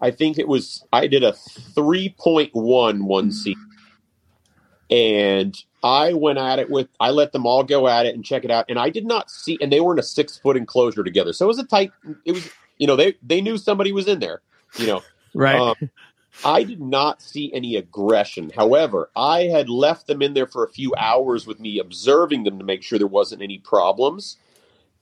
I 0.00 0.10
think 0.10 0.38
it 0.38 0.48
was 0.48 0.84
I 0.92 1.06
did 1.06 1.22
a 1.22 1.32
three 1.74 2.14
point 2.18 2.50
one 2.52 3.04
one 3.04 3.30
season, 3.32 3.67
and 4.90 5.62
I 5.82 6.12
went 6.12 6.38
at 6.38 6.58
it 6.58 6.70
with 6.70 6.88
I 7.00 7.10
let 7.10 7.32
them 7.32 7.46
all 7.46 7.62
go 7.62 7.88
at 7.88 8.06
it 8.06 8.14
and 8.14 8.24
check 8.24 8.44
it 8.44 8.50
out, 8.50 8.66
and 8.68 8.78
I 8.78 8.90
did 8.90 9.06
not 9.06 9.30
see, 9.30 9.58
and 9.60 9.72
they 9.72 9.80
were 9.80 9.92
in 9.92 9.98
a 9.98 10.04
six 10.04 10.38
foot 10.38 10.56
enclosure 10.56 11.04
together, 11.04 11.32
so 11.32 11.46
it 11.46 11.48
was 11.48 11.58
a 11.58 11.66
tight. 11.66 11.92
It 12.24 12.32
was 12.32 12.50
you 12.78 12.86
know 12.86 12.96
they 12.96 13.14
they 13.22 13.40
knew 13.40 13.58
somebody 13.58 13.92
was 13.92 14.08
in 14.08 14.20
there, 14.20 14.40
you 14.78 14.86
know. 14.86 15.02
Right. 15.34 15.56
Um, 15.56 15.90
I 16.44 16.62
did 16.62 16.80
not 16.80 17.20
see 17.20 17.52
any 17.52 17.76
aggression. 17.76 18.50
However, 18.54 19.10
I 19.16 19.44
had 19.44 19.68
left 19.68 20.06
them 20.06 20.22
in 20.22 20.34
there 20.34 20.46
for 20.46 20.64
a 20.64 20.70
few 20.70 20.94
hours 20.96 21.46
with 21.46 21.58
me 21.58 21.78
observing 21.78 22.44
them 22.44 22.58
to 22.58 22.64
make 22.64 22.82
sure 22.82 22.98
there 22.98 23.08
wasn't 23.08 23.42
any 23.42 23.58
problems. 23.58 24.36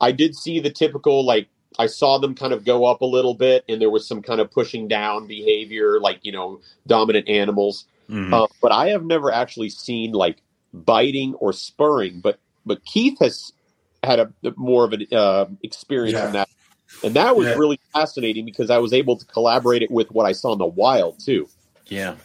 I 0.01 0.13
did 0.13 0.35
see 0.35 0.61
the 0.61 0.71
typical, 0.71 1.25
like, 1.25 1.49
I 1.79 1.87
saw 1.87 2.19
them 2.19 2.35
kind 2.35 2.53
of 2.53 2.65
go 2.65 2.87
up 2.87 3.03
a 3.03 3.07
little 3.07 3.35
bit 3.35 3.65
and 3.69 3.81
there 3.81 3.91
was 3.91 4.07
some 4.07 4.23
kind 4.23 4.41
of 4.41 4.51
pushing 4.51 4.89
down 4.89 5.27
behavior, 5.27 6.01
like, 6.01 6.21
you 6.23 6.33
know, 6.33 6.61
dominant 6.87 7.29
animals. 7.29 7.85
Mhm. 8.11 8.33
Uh, 8.33 8.47
but 8.61 8.73
I 8.73 8.89
have 8.89 9.05
never 9.05 9.33
actually 9.33 9.71
seen 9.71 10.13
like 10.13 10.43
biting 10.73 11.35
or 11.35 11.53
spurring. 11.53 12.21
But 12.21 12.39
but 12.65 12.85
Keith 12.85 13.19
has 13.21 13.53
had 14.03 14.21
a 14.21 14.33
more 14.57 14.85
of 14.85 14.93
an 14.93 15.07
uh, 15.13 15.47
experience 15.63 16.15
Yeah. 16.19 16.27
in 16.27 16.33
that, 16.33 16.49
and 17.03 17.17
that 17.17 17.37
was 17.37 17.47
Yeah. 17.47 17.55
really 17.55 17.81
fascinating 17.95 18.45
because 18.45 18.71
I 18.71 18.79
was 18.79 18.93
able 18.93 19.17
to 19.17 19.25
collaborate 19.27 19.83
it 19.83 19.91
with 19.91 20.11
what 20.11 20.27
I 20.27 20.33
saw 20.33 20.53
in 20.53 20.59
the 20.59 20.67
wild 20.67 21.21
too. 21.25 21.49
yeah, 21.89 22.17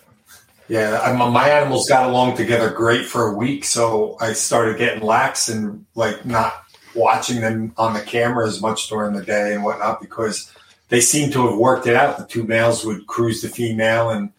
Yeah, 0.67 0.99
I, 1.03 1.13
my 1.13 1.29
my 1.29 1.49
animals 1.49 1.87
got 1.89 2.07
along 2.09 2.37
together 2.37 2.69
great 2.71 3.05
for 3.05 3.27
a 3.27 3.35
week, 3.37 3.65
so 3.65 4.17
I 4.21 4.33
started 4.33 4.77
getting 4.77 5.03
lax 5.03 5.49
and 5.49 5.85
like 5.95 6.25
not 6.25 6.53
watching 6.95 7.41
them 7.41 7.73
on 7.77 7.93
the 7.93 8.01
camera 8.01 8.47
as 8.47 8.61
much 8.61 8.89
during 8.89 9.13
the 9.13 9.23
day 9.23 9.53
and 9.53 9.63
whatnot 9.63 10.01
because 10.01 10.51
they 10.89 11.01
seemed 11.01 11.33
to 11.33 11.47
have 11.47 11.57
worked 11.57 11.87
it 11.87 11.95
out. 11.95 12.17
The 12.17 12.25
two 12.25 12.43
males 12.43 12.85
would 12.85 13.07
cruise 13.07 13.41
the 13.41 13.49
female 13.49 14.09
and 14.09 14.31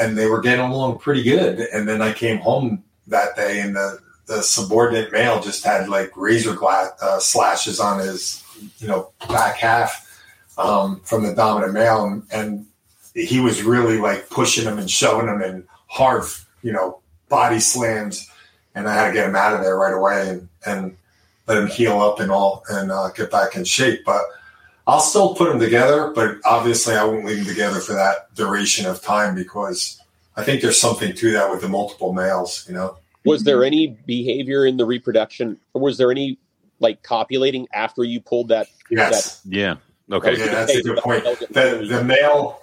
and 0.00 0.16
they 0.16 0.26
were 0.26 0.40
getting 0.40 0.64
along 0.64 0.98
pretty 0.98 1.22
good. 1.22 1.60
And 1.60 1.88
then 1.88 2.00
I 2.00 2.12
came 2.12 2.38
home 2.38 2.82
that 3.06 3.36
day 3.36 3.60
and 3.60 3.76
the 3.76 3.98
the 4.26 4.42
subordinate 4.42 5.12
male 5.12 5.40
just 5.42 5.64
had 5.64 5.88
like 5.88 6.16
razor 6.16 6.54
glass 6.54 6.90
uh, 7.02 7.18
slashes 7.18 7.80
on 7.80 7.98
his 7.98 8.44
you 8.78 8.86
know 8.86 9.10
back 9.28 9.56
half 9.56 10.06
um, 10.56 11.00
from 11.00 11.24
the 11.24 11.34
dominant 11.34 11.72
male 11.72 12.04
and, 12.04 12.22
and 12.32 12.66
he 13.14 13.40
was 13.40 13.62
really 13.62 13.98
like 13.98 14.30
pushing 14.30 14.64
him 14.64 14.78
and 14.78 14.90
shoving 14.90 15.28
him 15.28 15.42
and 15.42 15.66
hard, 15.88 16.24
you 16.62 16.72
know, 16.72 17.00
body 17.28 17.60
slams. 17.60 18.28
And 18.74 18.88
I 18.88 18.94
had 18.94 19.08
to 19.08 19.12
get 19.12 19.28
him 19.28 19.36
out 19.36 19.54
of 19.54 19.60
there 19.62 19.76
right 19.76 19.92
away 19.94 20.28
and, 20.28 20.48
and 20.64 20.96
let 21.46 21.58
him 21.58 21.66
heal 21.66 22.00
up 22.00 22.20
and 22.20 22.30
all 22.30 22.62
and 22.70 22.92
uh, 22.92 23.10
get 23.10 23.30
back 23.30 23.56
in 23.56 23.64
shape. 23.64 24.02
But 24.06 24.22
I'll 24.90 25.00
still 25.00 25.36
put 25.36 25.48
them 25.48 25.60
together, 25.60 26.10
but 26.12 26.38
obviously 26.44 26.96
I 26.96 27.04
won't 27.04 27.24
leave 27.24 27.38
them 27.38 27.46
together 27.46 27.78
for 27.78 27.92
that 27.92 28.34
duration 28.34 28.86
of 28.86 29.00
time 29.00 29.36
because 29.36 30.00
I 30.34 30.42
think 30.42 30.62
there's 30.62 30.80
something 30.80 31.14
to 31.14 31.30
that 31.32 31.48
with 31.48 31.60
the 31.60 31.68
multiple 31.68 32.12
males, 32.12 32.66
you 32.66 32.74
know? 32.74 32.96
Was 33.24 33.44
there 33.44 33.62
any 33.62 33.86
behavior 33.86 34.66
in 34.66 34.78
the 34.78 34.84
reproduction, 34.84 35.60
or 35.74 35.82
was 35.82 35.96
there 35.96 36.10
any 36.10 36.38
like 36.80 37.04
copulating 37.04 37.68
after 37.72 38.02
you 38.02 38.20
pulled 38.20 38.48
that? 38.48 38.66
Yes. 38.90 39.42
yeah. 39.44 39.76
Okay. 40.10 40.36
Yeah, 40.36 40.46
that's 40.46 40.74
a 40.74 40.82
good 40.82 40.98
point. 40.98 41.22
The 41.50 41.86
the 41.88 42.02
male 42.02 42.60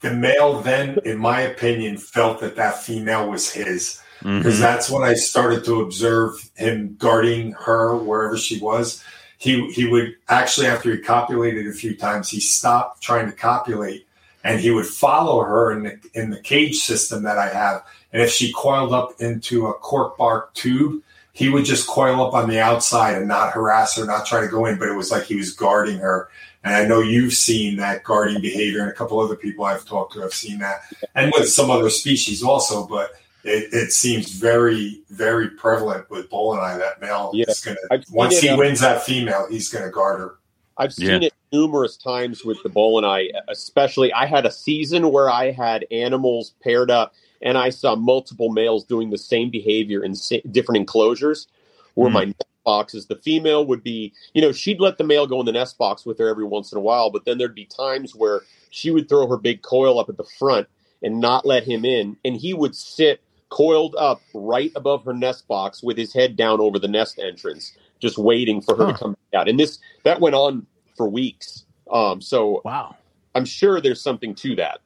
the 0.00 0.12
male 0.12 0.62
then, 0.62 0.98
in 1.04 1.18
my 1.18 1.42
opinion, 1.42 1.96
felt 1.96 2.40
that 2.40 2.56
that 2.56 2.82
female 2.82 3.30
was 3.30 3.52
his 3.52 4.00
because 4.20 4.56
Mhm. 4.56 4.60
that's 4.60 4.90
when 4.90 5.02
I 5.02 5.14
started 5.14 5.64
to 5.66 5.80
observe 5.82 6.50
him 6.56 6.96
guarding 6.98 7.52
her 7.52 7.96
wherever 7.96 8.36
she 8.36 8.58
was. 8.58 9.04
He 9.42 9.72
he 9.72 9.88
would 9.88 10.14
actually 10.28 10.68
after 10.68 10.92
he 10.92 10.98
copulated 10.98 11.66
a 11.66 11.72
few 11.72 11.96
times, 11.96 12.28
he 12.28 12.38
stopped 12.38 13.02
trying 13.02 13.26
to 13.26 13.32
copulate 13.32 14.06
and 14.44 14.60
he 14.60 14.70
would 14.70 14.86
follow 14.86 15.42
her 15.42 15.72
in 15.72 15.82
the 15.82 15.98
in 16.14 16.30
the 16.30 16.38
cage 16.38 16.76
system 16.76 17.24
that 17.24 17.38
I 17.38 17.48
have. 17.48 17.82
And 18.12 18.22
if 18.22 18.30
she 18.30 18.52
coiled 18.52 18.92
up 18.92 19.20
into 19.20 19.66
a 19.66 19.74
cork 19.74 20.16
bark 20.16 20.54
tube, 20.54 21.02
he 21.32 21.48
would 21.48 21.64
just 21.64 21.88
coil 21.88 22.24
up 22.24 22.34
on 22.34 22.48
the 22.48 22.60
outside 22.60 23.16
and 23.16 23.26
not 23.26 23.52
harass 23.52 23.96
her, 23.96 24.06
not 24.06 24.26
try 24.26 24.42
to 24.42 24.46
go 24.46 24.66
in, 24.66 24.78
but 24.78 24.86
it 24.86 24.94
was 24.94 25.10
like 25.10 25.24
he 25.24 25.34
was 25.34 25.52
guarding 25.52 25.98
her. 25.98 26.28
And 26.62 26.76
I 26.76 26.86
know 26.86 27.00
you've 27.00 27.32
seen 27.32 27.78
that 27.78 28.04
guarding 28.04 28.40
behavior, 28.40 28.82
and 28.82 28.90
a 28.90 28.94
couple 28.94 29.18
other 29.18 29.34
people 29.34 29.64
I've 29.64 29.84
talked 29.84 30.12
to 30.12 30.20
have 30.20 30.34
seen 30.34 30.60
that, 30.60 30.82
and 31.16 31.32
with 31.36 31.48
some 31.48 31.68
other 31.68 31.90
species 31.90 32.44
also. 32.44 32.86
But 32.86 33.10
it, 33.44 33.72
it 33.72 33.92
seems 33.92 34.30
very, 34.32 35.02
very 35.10 35.48
prevalent 35.50 36.08
with 36.10 36.30
Boeleni 36.30 36.78
that 36.78 37.00
male 37.00 37.30
Yeah. 37.34 37.46
is 37.48 37.60
going 37.60 37.76
I've 37.90 38.02
to 38.02 38.06
seen 38.06 38.16
once 38.16 38.34
it, 38.36 38.42
he 38.44 38.48
um, 38.50 38.58
wins 38.58 38.80
that 38.80 39.02
female, 39.02 39.46
he's 39.50 39.68
going 39.68 39.84
to 39.84 39.90
guard 39.90 40.20
her. 40.20 40.38
I've 40.78 40.94
seen 40.94 41.22
it 41.22 41.34
numerous 41.52 41.96
times 41.96 42.44
with 42.44 42.62
the 42.62 42.68
bull 42.70 42.96
and 42.96 43.06
I, 43.06 43.28
especially 43.48 44.12
I 44.12 44.24
had 44.26 44.46
a 44.46 44.50
season 44.50 45.10
where 45.12 45.28
I 45.28 45.50
had 45.50 45.84
animals 45.90 46.54
paired 46.62 46.90
up 46.90 47.14
and 47.42 47.58
I 47.58 47.68
saw 47.70 47.94
multiple 47.94 48.48
males 48.50 48.84
doing 48.84 49.10
the 49.10 49.18
same 49.18 49.50
behavior 49.50 50.02
in 50.02 50.14
sa- 50.14 50.36
different 50.50 50.78
enclosures 50.78 51.48
where 51.94 52.08
Hmm. 52.08 52.14
my 52.14 52.24
nest 52.24 52.44
boxes, 52.64 53.06
the 53.06 53.16
female 53.16 53.66
would 53.66 53.82
be, 53.82 54.12
you 54.34 54.40
know, 54.40 54.50
she'd 54.52 54.80
let 54.80 54.96
the 54.96 55.04
male 55.04 55.26
go 55.26 55.40
in 55.40 55.46
the 55.46 55.52
nest 55.52 55.76
box 55.76 56.06
with 56.06 56.18
her 56.18 56.28
every 56.28 56.44
once 56.44 56.72
in 56.72 56.78
a 56.78 56.80
while, 56.80 57.10
but 57.10 57.24
then 57.26 57.36
there'd 57.36 57.54
be 57.54 57.66
times 57.66 58.14
where 58.14 58.42
she 58.70 58.90
would 58.90 59.08
throw 59.08 59.26
her 59.26 59.36
big 59.36 59.60
coil 59.62 59.98
up 59.98 60.08
at 60.08 60.16
the 60.16 60.24
front 60.38 60.66
and 61.02 61.20
not 61.20 61.44
let 61.44 61.64
him 61.64 61.84
in. 61.84 62.16
And 62.24 62.36
he 62.36 62.54
would 62.54 62.74
sit 62.74 63.20
coiled 63.52 63.94
up 63.98 64.22
right 64.34 64.72
above 64.76 65.04
her 65.04 65.12
nest 65.12 65.46
box 65.46 65.82
with 65.82 65.98
his 65.98 66.14
head 66.14 66.36
down 66.36 66.58
over 66.60 66.78
the 66.78 66.88
nest 66.88 67.18
entrance, 67.18 67.76
just 68.00 68.16
waiting 68.16 68.62
for 68.62 68.74
her 68.76 68.86
Huh. 68.86 68.92
to 68.92 68.98
come 68.98 69.16
out. 69.34 69.48
And 69.48 69.60
this, 69.60 69.78
that 70.04 70.20
went 70.20 70.34
on 70.34 70.66
for 70.96 71.06
weeks. 71.08 71.64
Um, 71.92 72.20
so 72.22 72.62
Wow. 72.64 72.96
I'm 73.34 73.44
sure 73.44 73.80
there's 73.80 74.00
something 74.00 74.34
to 74.36 74.56
that. 74.56 74.80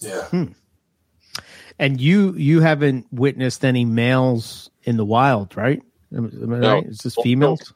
Yeah. 0.00 0.26
And 1.78 2.00
you 2.00 2.34
you 2.34 2.60
haven't 2.60 3.06
witnessed 3.12 3.64
any 3.64 3.84
males 3.84 4.70
in 4.84 4.96
the 4.96 5.04
wild, 5.04 5.56
right? 5.56 5.80
Am, 6.14 6.26
am 6.42 6.54
I 6.54 6.58
No. 6.58 6.74
right? 6.74 6.86
Is 6.86 6.98
this 6.98 7.14
females? 7.14 7.72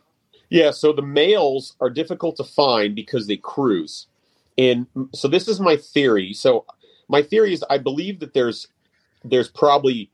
Yeah, 0.51 0.73
so 0.73 0.93
the 0.93 1.03
males 1.03 1.75
are 1.81 1.91
difficult 1.91 2.37
to 2.37 2.45
find 2.45 2.95
because 2.95 3.27
they 3.27 3.37
cruise. 3.37 4.07
And 4.59 4.87
so 5.15 5.27
this 5.29 5.49
is 5.49 5.59
my 5.61 5.77
theory. 5.77 6.33
So 6.33 6.65
my 7.09 7.23
theory 7.23 7.53
is 7.53 7.65
I 7.71 7.79
believe 7.79 8.21
that 8.21 8.35
there's 8.35 8.69
there's 9.25 9.49
probably 9.49 10.11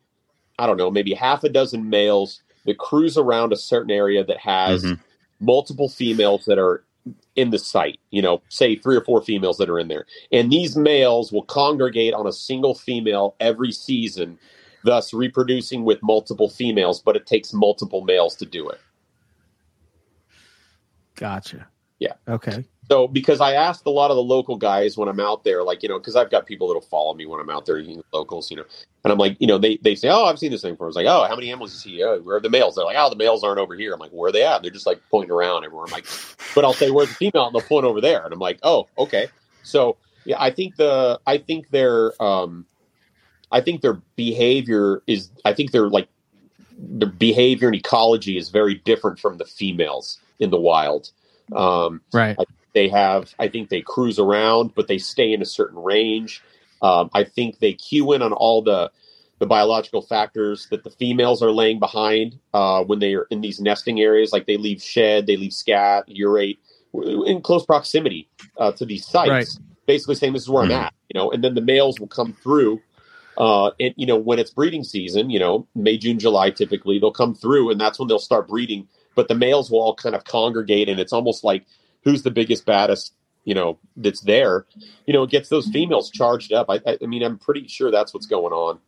I 0.58 0.66
don't 0.66 0.76
know, 0.76 0.90
maybe 0.90 1.14
half 1.14 1.42
a 1.42 1.48
dozen 1.48 1.88
males 1.88 2.42
that 2.66 2.76
cruise 2.76 3.16
around 3.16 3.50
a 3.50 3.56
certain 3.56 3.90
area 3.90 4.22
that 4.22 4.36
has 4.36 4.84
Mhm. 4.84 5.00
multiple 5.40 5.88
females 5.88 6.44
that 6.44 6.58
are 6.58 6.84
in 7.34 7.48
the 7.48 7.58
site, 7.58 7.98
you 8.10 8.20
know, 8.20 8.42
say 8.50 8.76
three 8.76 8.94
or 8.94 9.00
four 9.00 9.22
females 9.22 9.56
that 9.56 9.70
are 9.70 9.78
in 9.78 9.88
there. 9.88 10.04
And 10.30 10.52
these 10.52 10.76
males 10.76 11.32
will 11.32 11.44
congregate 11.44 12.12
on 12.12 12.26
a 12.26 12.32
single 12.32 12.74
female 12.74 13.36
every 13.40 13.72
season, 13.72 14.38
thus 14.84 15.14
reproducing 15.14 15.82
with 15.84 16.02
multiple 16.02 16.50
females, 16.50 17.00
but 17.00 17.16
it 17.16 17.24
takes 17.24 17.54
multiple 17.54 18.02
males 18.02 18.36
to 18.36 18.44
do 18.44 18.68
it. 18.68 18.80
Gotcha. 21.14 21.68
Yeah. 22.00 22.14
Okay. 22.26 22.64
So, 22.90 23.06
because 23.06 23.40
I 23.40 23.52
asked 23.52 23.86
a 23.86 23.90
lot 23.90 24.10
of 24.10 24.16
the 24.16 24.22
local 24.22 24.56
guys 24.56 24.96
when 24.96 25.08
I'm 25.08 25.20
out 25.20 25.44
there, 25.44 25.62
like, 25.62 25.84
you 25.84 25.88
know, 25.88 26.00
because 26.00 26.16
I've 26.16 26.30
got 26.30 26.46
people 26.46 26.66
that'll 26.66 26.80
follow 26.80 27.14
me 27.14 27.24
when 27.24 27.38
I'm 27.38 27.48
out 27.48 27.66
there, 27.66 27.78
you 27.78 27.96
know, 27.96 28.02
locals, 28.12 28.50
you 28.50 28.56
know, 28.56 28.64
and 29.04 29.12
I'm 29.12 29.18
like, 29.18 29.36
you 29.38 29.46
know, 29.46 29.58
they, 29.58 29.76
they 29.76 29.94
say, 29.94 30.08
oh, 30.08 30.24
I've 30.24 30.40
seen 30.40 30.50
this 30.50 30.62
thing 30.62 30.72
before. 30.72 30.86
I 30.86 30.88
was 30.88 30.96
like, 30.96 31.06
oh, 31.06 31.24
how 31.28 31.36
many 31.36 31.50
animals 31.50 31.72
you 31.72 31.78
see? 31.78 32.02
Oh, 32.02 32.18
where 32.20 32.38
are 32.38 32.40
the 32.40 32.50
males? 32.50 32.74
They're 32.74 32.84
like, 32.84 32.96
oh, 32.98 33.08
the 33.08 33.16
males 33.16 33.44
aren't 33.44 33.60
over 33.60 33.76
here. 33.76 33.92
I'm 33.92 34.00
like, 34.00 34.10
where 34.10 34.30
are 34.30 34.32
they 34.32 34.44
at? 34.44 34.62
They're 34.62 34.72
just 34.72 34.86
like 34.86 35.00
pointing 35.08 35.30
around 35.30 35.64
everywhere. 35.64 35.84
I'm 35.86 35.92
like, 35.92 36.06
but 36.54 36.64
I'll 36.64 36.72
say, 36.72 36.90
where's 36.90 37.10
the 37.10 37.14
female? 37.14 37.46
And 37.46 37.54
they'll 37.54 37.62
point 37.62 37.86
over 37.86 38.00
there. 38.00 38.24
And 38.24 38.32
I'm 38.32 38.40
like, 38.40 38.58
oh, 38.64 38.88
okay. 38.98 39.28
So, 39.62 39.96
yeah, 40.24 40.36
I 40.40 40.50
think 40.50 40.74
the, 40.74 41.20
I 41.28 41.38
think 41.38 41.70
their, 41.70 42.20
um, 42.20 42.66
I 43.52 43.60
think 43.60 43.82
their 43.82 44.00
behavior 44.16 45.02
is, 45.06 45.30
I 45.44 45.52
think 45.52 45.70
they're 45.70 45.88
like, 45.88 46.08
their 46.76 47.08
behavior 47.08 47.68
and 47.68 47.76
ecology 47.76 48.36
is 48.36 48.48
very 48.48 48.74
different 48.74 49.20
from 49.20 49.36
the 49.36 49.44
females 49.44 50.18
in 50.40 50.50
the 50.50 50.58
wild. 50.58 51.10
Um, 51.52 52.00
Right. 52.12 52.36
they 52.74 52.88
have 52.88 53.34
i 53.38 53.48
think 53.48 53.68
they 53.68 53.80
cruise 53.80 54.18
around 54.18 54.74
but 54.74 54.86
they 54.86 54.98
stay 54.98 55.32
in 55.32 55.42
a 55.42 55.46
certain 55.46 55.78
range 55.82 56.40
um, 56.82 57.10
i 57.12 57.24
think 57.24 57.58
they 57.58 57.72
cue 57.72 58.12
in 58.12 58.22
on 58.22 58.32
all 58.32 58.62
the 58.62 58.90
the 59.40 59.46
biological 59.46 60.02
factors 60.02 60.68
that 60.70 60.84
the 60.84 60.90
females 60.90 61.42
are 61.42 61.50
laying 61.50 61.78
behind 61.80 62.38
uh, 62.52 62.84
when 62.84 62.98
they 62.98 63.14
are 63.14 63.26
in 63.30 63.40
these 63.40 63.58
nesting 63.60 64.00
areas 64.00 64.32
like 64.32 64.46
they 64.46 64.56
leave 64.56 64.80
shed 64.82 65.26
they 65.26 65.36
leave 65.36 65.52
scat 65.52 66.04
urate 66.08 66.58
in 67.26 67.40
close 67.42 67.64
proximity 67.66 68.28
uh, 68.58 68.70
to 68.72 68.84
these 68.86 69.04
sites 69.06 69.30
Right. 69.30 69.48
basically 69.86 70.14
saying 70.14 70.32
this 70.32 70.42
is 70.42 70.48
where 70.48 70.62
Mhm. 70.62 70.72
i'm 70.72 70.82
at 70.82 70.92
you 71.12 71.18
know 71.18 71.30
and 71.32 71.42
then 71.42 71.54
the 71.54 71.60
males 71.60 71.98
will 71.98 72.06
come 72.08 72.32
through 72.34 72.80
uh, 73.36 73.70
and 73.80 73.94
you 73.96 74.06
know 74.06 74.16
when 74.18 74.38
it's 74.38 74.50
breeding 74.50 74.84
season 74.84 75.30
you 75.30 75.38
know 75.40 75.66
may 75.74 75.96
june 75.96 76.18
july 76.20 76.50
typically 76.50 76.98
they'll 77.00 77.10
come 77.10 77.34
through 77.34 77.70
and 77.70 77.80
that's 77.80 77.98
when 77.98 78.06
they'll 78.06 78.18
start 78.18 78.46
breeding 78.46 78.86
but 79.14 79.28
the 79.28 79.34
males 79.34 79.70
will 79.70 79.80
all 79.80 79.94
kind 79.94 80.14
of 80.14 80.24
congregate 80.24 80.88
and 80.88 81.00
it's 81.00 81.12
almost 81.12 81.44
like 81.44 81.64
who's 82.04 82.22
the 82.22 82.30
biggest 82.30 82.64
baddest 82.66 83.14
you 83.44 83.54
know 83.54 83.78
that's 83.96 84.20
there. 84.20 84.66
You 85.06 85.12
know 85.12 85.22
it 85.22 85.30
gets 85.30 85.48
those 85.48 85.68
females 85.68 86.10
charged 86.10 86.52
up. 86.52 86.66
I, 86.68 86.80
I 86.86 86.98
I 87.02 87.06
mean 87.06 87.22
i'm 87.22 87.38
pretty 87.38 87.66
sure 87.68 87.90
that's 87.90 88.14
what's 88.14 88.26
going 88.26 88.52
on. 88.52 88.78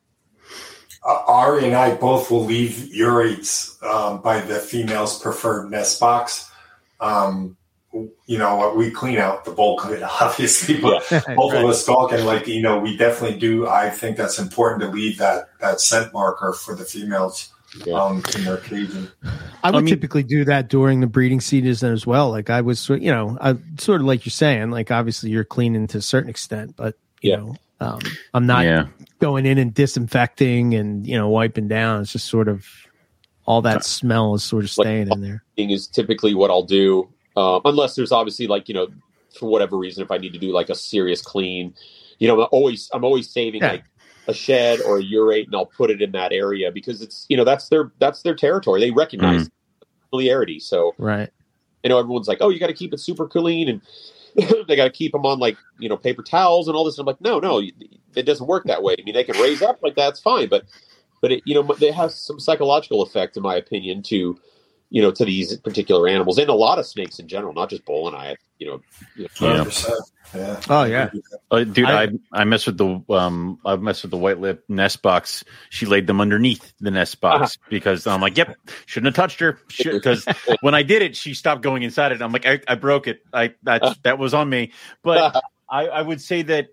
Uh, 1.04 1.22
Ari 1.26 1.66
and 1.66 1.74
I 1.74 1.94
both 1.96 2.30
will 2.30 2.44
leave 2.44 2.90
urates 2.94 3.82
um, 3.82 4.22
by 4.22 4.40
the 4.40 4.60
female's 4.60 5.18
preferred 5.18 5.68
nest 5.68 5.98
box. 5.98 6.48
Um, 7.00 7.56
you 8.26 8.38
know, 8.38 8.72
we 8.74 8.90
clean 8.90 9.18
out 9.18 9.44
the 9.44 9.50
bulk 9.50 9.84
of 9.84 9.90
it, 9.90 10.02
obviously, 10.20 10.80
but 10.80 11.02
both 11.36 11.54
of 11.54 11.64
us 11.64 11.84
talking 11.84 12.24
like 12.24 12.46
you 12.46 12.62
know 12.62 12.78
we 12.78 12.96
definitely 12.96 13.38
do. 13.38 13.66
I 13.66 13.90
think 13.90 14.16
that's 14.16 14.38
important 14.38 14.82
to 14.82 14.88
leave 14.88 15.18
that 15.18 15.50
that 15.60 15.80
scent 15.80 16.12
marker 16.12 16.52
for 16.52 16.74
the 16.74 16.84
females 16.84 17.51
Yeah. 17.86 17.94
um 17.94 18.22
in 18.36 18.44
their 18.44 18.58
caging 18.58 19.08
I 19.62 19.70
would 19.70 19.78
I 19.78 19.80
mean- 19.80 19.86
typically 19.94 20.22
do 20.22 20.44
that 20.44 20.68
during 20.68 21.00
the 21.00 21.06
breeding 21.06 21.40
season 21.40 21.92
as 21.92 22.06
well. 22.06 22.30
Like 22.30 22.50
I 22.50 22.60
was, 22.60 22.88
you 22.88 23.10
know, 23.10 23.38
I, 23.40 23.56
sort 23.78 24.00
of 24.00 24.06
like 24.06 24.26
you're 24.26 24.30
saying. 24.30 24.70
Like 24.70 24.90
obviously 24.90 25.30
you're 25.30 25.44
cleaning 25.44 25.86
to 25.88 25.98
a 25.98 26.02
certain 26.02 26.28
extent, 26.28 26.74
but 26.76 26.96
you 27.22 27.30
Yeah. 27.30 27.36
know, 27.36 27.56
um, 27.80 28.00
I'm 28.34 28.44
not 28.46 28.64
yeah. 28.64 28.86
going 29.20 29.46
in 29.46 29.56
and 29.58 29.72
disinfecting 29.72 30.74
and 30.74 31.06
you 31.06 31.16
know 31.16 31.28
wiping 31.28 31.68
down. 31.68 32.02
It's 32.02 32.12
just 32.12 32.26
sort 32.28 32.48
of 32.48 32.66
all 33.46 33.62
that 33.62 33.84
smell 33.84 34.34
is 34.34 34.44
sort 34.44 34.64
of 34.64 34.76
Like- 34.78 34.84
staying 34.86 35.08
in 35.10 35.20
there. 35.20 35.42
Is 35.56 35.86
typically 35.86 36.34
what 36.34 36.50
i'll 36.50 36.62
do 36.64 37.08
uh, 37.36 37.60
unless 37.64 37.94
there's 37.94 38.10
obviously 38.12 38.46
like 38.48 38.68
you 38.68 38.74
know 38.74 38.88
for 39.38 39.48
whatever 39.48 39.76
reason 39.78 40.02
if 40.02 40.10
i 40.10 40.16
need 40.18 40.32
to 40.32 40.38
do 40.38 40.50
like 40.52 40.68
a 40.70 40.74
serious 40.74 41.22
clean 41.22 41.72
you 42.18 42.26
know 42.28 42.40
i'm 42.42 42.48
always 42.52 42.90
i'm 42.92 43.04
always 43.04 43.28
saving 43.30 43.60
Yeah. 43.62 43.72
like 43.72 43.84
a 44.28 44.34
shed 44.34 44.80
or 44.82 44.98
a 44.98 45.02
urate 45.02 45.46
and 45.46 45.54
i'll 45.54 45.66
put 45.66 45.90
it 45.90 46.00
in 46.00 46.12
that 46.12 46.32
area 46.32 46.70
because 46.70 47.02
it's 47.02 47.26
you 47.28 47.36
know 47.36 47.44
that's 47.44 47.68
their 47.68 47.92
that's 47.98 48.22
their 48.22 48.34
territory 48.34 48.80
they 48.80 48.90
recognize 48.90 49.48
mm-hmm. 49.48 50.08
familiarity 50.10 50.60
so 50.60 50.94
Right. 50.98 51.30
you 51.82 51.90
know, 51.90 51.98
everyone's 51.98 52.28
like, 52.28 52.38
"Oh, 52.40 52.48
you 52.48 52.60
got 52.60 52.68
to 52.68 52.74
keep 52.74 52.92
it 52.92 52.98
super 52.98 53.26
clean," 53.26 53.68
and 53.68 53.80
they 54.68 54.76
got 54.76 54.84
to 54.84 54.90
keep 54.90 55.12
them 55.12 55.26
on 55.26 55.38
like 55.38 55.56
you 55.78 55.88
know 55.88 55.96
paper 55.96 56.22
towels 56.22 56.68
and 56.68 56.76
all 56.76 56.84
this. 56.84 56.98
And 56.98 57.02
I'm 57.02 57.06
like, 57.06 57.20
no, 57.20 57.38
no, 57.38 57.60
it 58.14 58.22
doesn't 58.22 58.46
work 58.46 58.64
that 58.64 58.82
way. 58.82 58.94
I 58.98 59.02
mean, 59.02 59.14
they 59.14 59.24
can 59.24 59.40
raise 59.40 59.62
up 59.62 59.80
like 59.82 59.96
that's 59.96 60.20
fine, 60.20 60.48
but 60.48 60.64
but 61.20 61.32
it 61.32 61.42
you 61.44 61.54
know 61.54 61.68
it 61.80 61.94
has 61.94 62.14
some 62.18 62.38
psychological 62.38 63.02
effect, 63.02 63.36
in 63.36 63.42
my 63.42 63.56
opinion, 63.56 64.02
to 64.04 64.38
you 64.92 65.00
know 65.00 65.10
to 65.10 65.24
these 65.24 65.56
particular 65.56 66.06
animals 66.06 66.36
and 66.38 66.50
a 66.50 66.54
lot 66.54 66.78
of 66.78 66.86
snakes 66.86 67.18
in 67.18 67.26
general, 67.26 67.54
not 67.54 67.70
just 67.70 67.84
Boeleni. 67.86 68.36
You 68.58 68.66
know, 68.66 68.80
you 69.16 69.28
know 69.40 69.64
Yeah. 69.64 69.64
yeah 70.34 70.60
Oh 70.68 70.84
yeah. 70.84 71.10
Uh, 71.50 71.64
dude, 71.64 71.86
I- 71.86 72.04
I, 72.04 72.08
I 72.32 72.44
mess 72.44 72.66
with 72.66 72.76
the 72.78 73.02
um 73.08 73.58
I 73.64 73.76
mess 73.76 74.02
with 74.02 74.10
the 74.10 74.16
white 74.18 74.38
lip 74.38 74.64
nest 74.68 75.00
box. 75.02 75.44
She 75.70 75.86
laid 75.86 76.06
them 76.06 76.20
underneath 76.20 76.72
the 76.78 76.90
nest 76.90 77.20
box 77.20 77.56
because 77.70 78.06
I'm 78.06 78.20
like, 78.20 78.36
yep, 78.36 78.54
shouldn't 78.86 79.16
have 79.16 79.22
touched 79.24 79.40
her. 79.40 79.58
Because 79.92 80.26
when 80.60 80.74
I 80.74 80.82
did 80.82 81.02
it, 81.02 81.16
she 81.16 81.34
stopped 81.34 81.62
going 81.62 81.82
inside 81.82 82.12
it. 82.12 82.20
I'm 82.22 82.30
like, 82.32 82.46
I, 82.46 82.60
I 82.68 82.74
broke 82.76 83.08
it. 83.08 83.20
I 83.32 83.54
that 83.64 83.96
that 84.04 84.18
was 84.18 84.34
on 84.34 84.48
me. 84.48 84.72
But 85.02 85.42
I, 85.68 85.86
I 85.88 86.02
would 86.02 86.20
say 86.20 86.42
that 86.42 86.68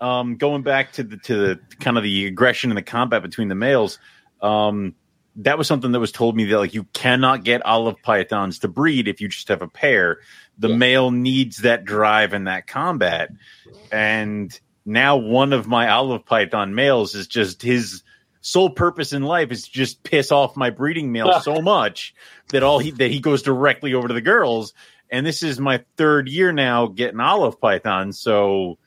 um 0.00 0.36
going 0.36 0.62
back 0.62 0.92
to 0.92 1.02
the 1.02 1.16
to 1.18 1.36
the 1.36 1.60
kind 1.80 1.96
of 1.98 2.02
the 2.04 2.26
aggression 2.26 2.70
and 2.70 2.78
the 2.78 2.82
combat 2.82 3.22
between 3.22 3.48
the 3.48 3.54
males, 3.56 3.98
um 4.40 4.94
that 5.36 5.58
was 5.58 5.68
something 5.68 5.92
that 5.92 6.00
was 6.00 6.12
told 6.12 6.36
me 6.36 6.44
that 6.44 6.58
like 6.58 6.74
you 6.74 6.84
cannot 6.92 7.44
get 7.44 7.64
olive 7.64 8.00
pythons 8.02 8.58
to 8.60 8.68
breed 8.68 9.08
if 9.08 9.20
you 9.20 9.28
just 9.28 9.48
have 9.48 9.62
a 9.62 9.68
pair. 9.68 10.18
The 10.58 10.68
Yeah. 10.68 10.76
male 10.76 11.10
needs 11.10 11.58
that 11.58 11.84
drive 11.84 12.32
and 12.32 12.46
that 12.48 12.66
combat. 12.66 13.30
And 13.92 14.52
now 14.84 15.16
one 15.16 15.52
of 15.52 15.66
my 15.68 15.88
olive 15.88 16.24
python 16.26 16.74
males 16.74 17.14
is 17.14 17.26
just 17.26 17.62
his 17.62 18.02
sole 18.40 18.70
purpose 18.70 19.12
in 19.12 19.22
life 19.22 19.50
is 19.52 19.64
to 19.64 19.70
just 19.70 20.02
piss 20.02 20.32
off 20.32 20.56
my 20.56 20.70
breeding 20.70 21.12
male 21.12 21.32
so 21.42 21.60
much 21.62 22.14
that 22.50 22.62
all 22.62 22.78
he 22.78 22.90
that 22.92 23.10
he 23.10 23.20
goes 23.20 23.42
directly 23.42 23.94
over 23.94 24.08
to 24.08 24.14
the 24.14 24.20
girls 24.20 24.72
and 25.10 25.26
this 25.26 25.42
is 25.42 25.60
my 25.60 25.84
third 25.96 26.28
year 26.28 26.52
now 26.52 26.86
getting 26.86 27.20
olive 27.20 27.60
pythons. 27.60 28.20
So 28.20 28.78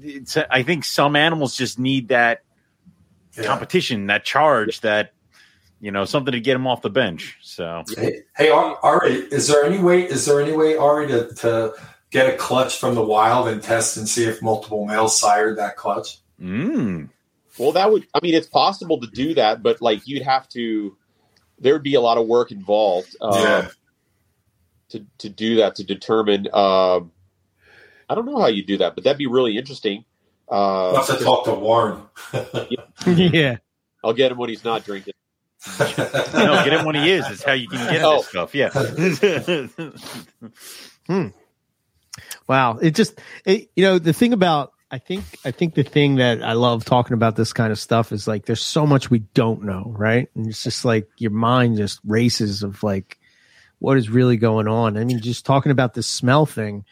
it's, 0.00 0.36
I 0.36 0.62
think 0.62 0.84
some 0.84 1.14
animals 1.16 1.56
just 1.56 1.78
need 1.78 2.08
that 2.08 2.40
Yeah. 3.36 3.44
competition, 3.44 4.06
that 4.06 4.24
charge, 4.24 4.80
that 4.80 5.12
you 5.82 5.90
know 5.90 6.04
something 6.04 6.32
to 6.32 6.40
get 6.40 6.54
him 6.54 6.66
off 6.66 6.80
the 6.80 6.88
bench. 6.88 7.36
So 7.42 7.82
Hey, 7.94 8.20
hey, 8.36 8.50
Ari, 8.50 9.14
is 9.32 9.48
there 9.48 9.64
any 9.64 9.82
way? 9.82 10.04
Is 10.04 10.24
there 10.24 10.40
any 10.40 10.52
way, 10.56 10.76
Ari, 10.76 11.08
to, 11.08 11.34
to 11.34 11.74
get 12.10 12.32
a 12.32 12.36
clutch 12.36 12.78
from 12.78 12.94
the 12.94 13.02
wild 13.02 13.48
and 13.48 13.60
test 13.60 13.96
and 13.96 14.08
see 14.08 14.24
if 14.24 14.40
multiple 14.40 14.86
males 14.86 15.18
sired 15.18 15.58
that 15.58 15.76
clutch? 15.76 16.18
mm, 16.40 17.08
Well, 17.58 17.72
that 17.72 17.90
would, 17.90 18.06
I 18.14 18.20
mean, 18.22 18.34
it's 18.34 18.46
possible 18.46 19.00
to 19.00 19.08
do 19.08 19.34
that, 19.34 19.64
but 19.64 19.82
like 19.82 20.06
you'd 20.06 20.22
have 20.22 20.48
to, 20.50 20.96
there 21.58 21.72
would 21.72 21.82
be 21.82 21.94
a 21.94 22.00
lot 22.00 22.16
of 22.16 22.28
work 22.28 22.52
involved 22.52 23.16
uh, 23.20 23.42
yeah, 23.42 23.68
to, 24.90 25.04
to 25.18 25.28
do 25.28 25.56
that, 25.56 25.74
to 25.76 25.84
determine. 25.84 26.46
Uh, 26.52 27.00
I 28.08 28.14
don't 28.14 28.26
know 28.26 28.38
how 28.38 28.46
you 28.46 28.64
do 28.64 28.78
that, 28.78 28.94
but 28.94 29.02
that'd 29.02 29.18
be 29.18 29.26
really 29.26 29.58
interesting. 29.58 30.04
Uh, 30.48 30.92
I'll 30.92 31.02
have 31.02 31.18
to 31.18 31.24
talk 31.24 31.44
to 31.46 31.54
Warren. 31.54 32.02
yeah. 33.06 33.56
I'll 34.04 34.12
get 34.12 34.30
him 34.30 34.38
when 34.38 34.48
he's 34.48 34.64
not 34.64 34.84
drinking. 34.84 35.14
No, 35.78 36.64
get 36.64 36.72
him 36.72 36.84
when 36.84 36.94
he 36.96 37.10
is. 37.10 37.28
It's 37.30 37.42
how 37.42 37.52
you 37.52 37.68
can 37.68 37.78
get 37.92 38.02
Oh. 38.04 38.18
this 38.18 38.28
stuff. 38.28 38.54
Yeah. 38.54 38.70
Hmm. 41.08 41.28
Wow. 42.46 42.78
It 42.78 42.92
just, 42.94 43.20
it, 43.44 43.70
you 43.74 43.82
know, 43.84 43.98
the 43.98 44.12
thing 44.12 44.32
about, 44.32 44.72
I 44.90 44.98
think, 44.98 45.24
I 45.44 45.50
think 45.50 45.74
the 45.74 45.82
thing 45.82 46.16
that 46.16 46.42
I 46.44 46.52
love 46.52 46.84
talking 46.84 47.14
about 47.14 47.34
this 47.34 47.52
kind 47.52 47.72
of 47.72 47.78
stuff 47.78 48.12
is 48.12 48.28
like, 48.28 48.46
there's 48.46 48.60
so 48.62 48.86
much 48.86 49.10
we 49.10 49.20
don't 49.34 49.64
know, 49.64 49.92
right? 49.96 50.28
And 50.36 50.46
it's 50.46 50.62
just 50.62 50.84
like 50.84 51.08
your 51.16 51.32
mind 51.32 51.76
just 51.78 51.98
races 52.06 52.62
of 52.62 52.82
like, 52.84 53.18
what 53.80 53.96
is 53.98 54.08
really 54.10 54.36
going 54.36 54.68
on? 54.68 54.96
I 54.96 55.04
mean, 55.04 55.18
just 55.20 55.44
talking 55.44 55.72
about 55.72 55.94
this 55.94 56.06
smell 56.06 56.46
thing. 56.46 56.84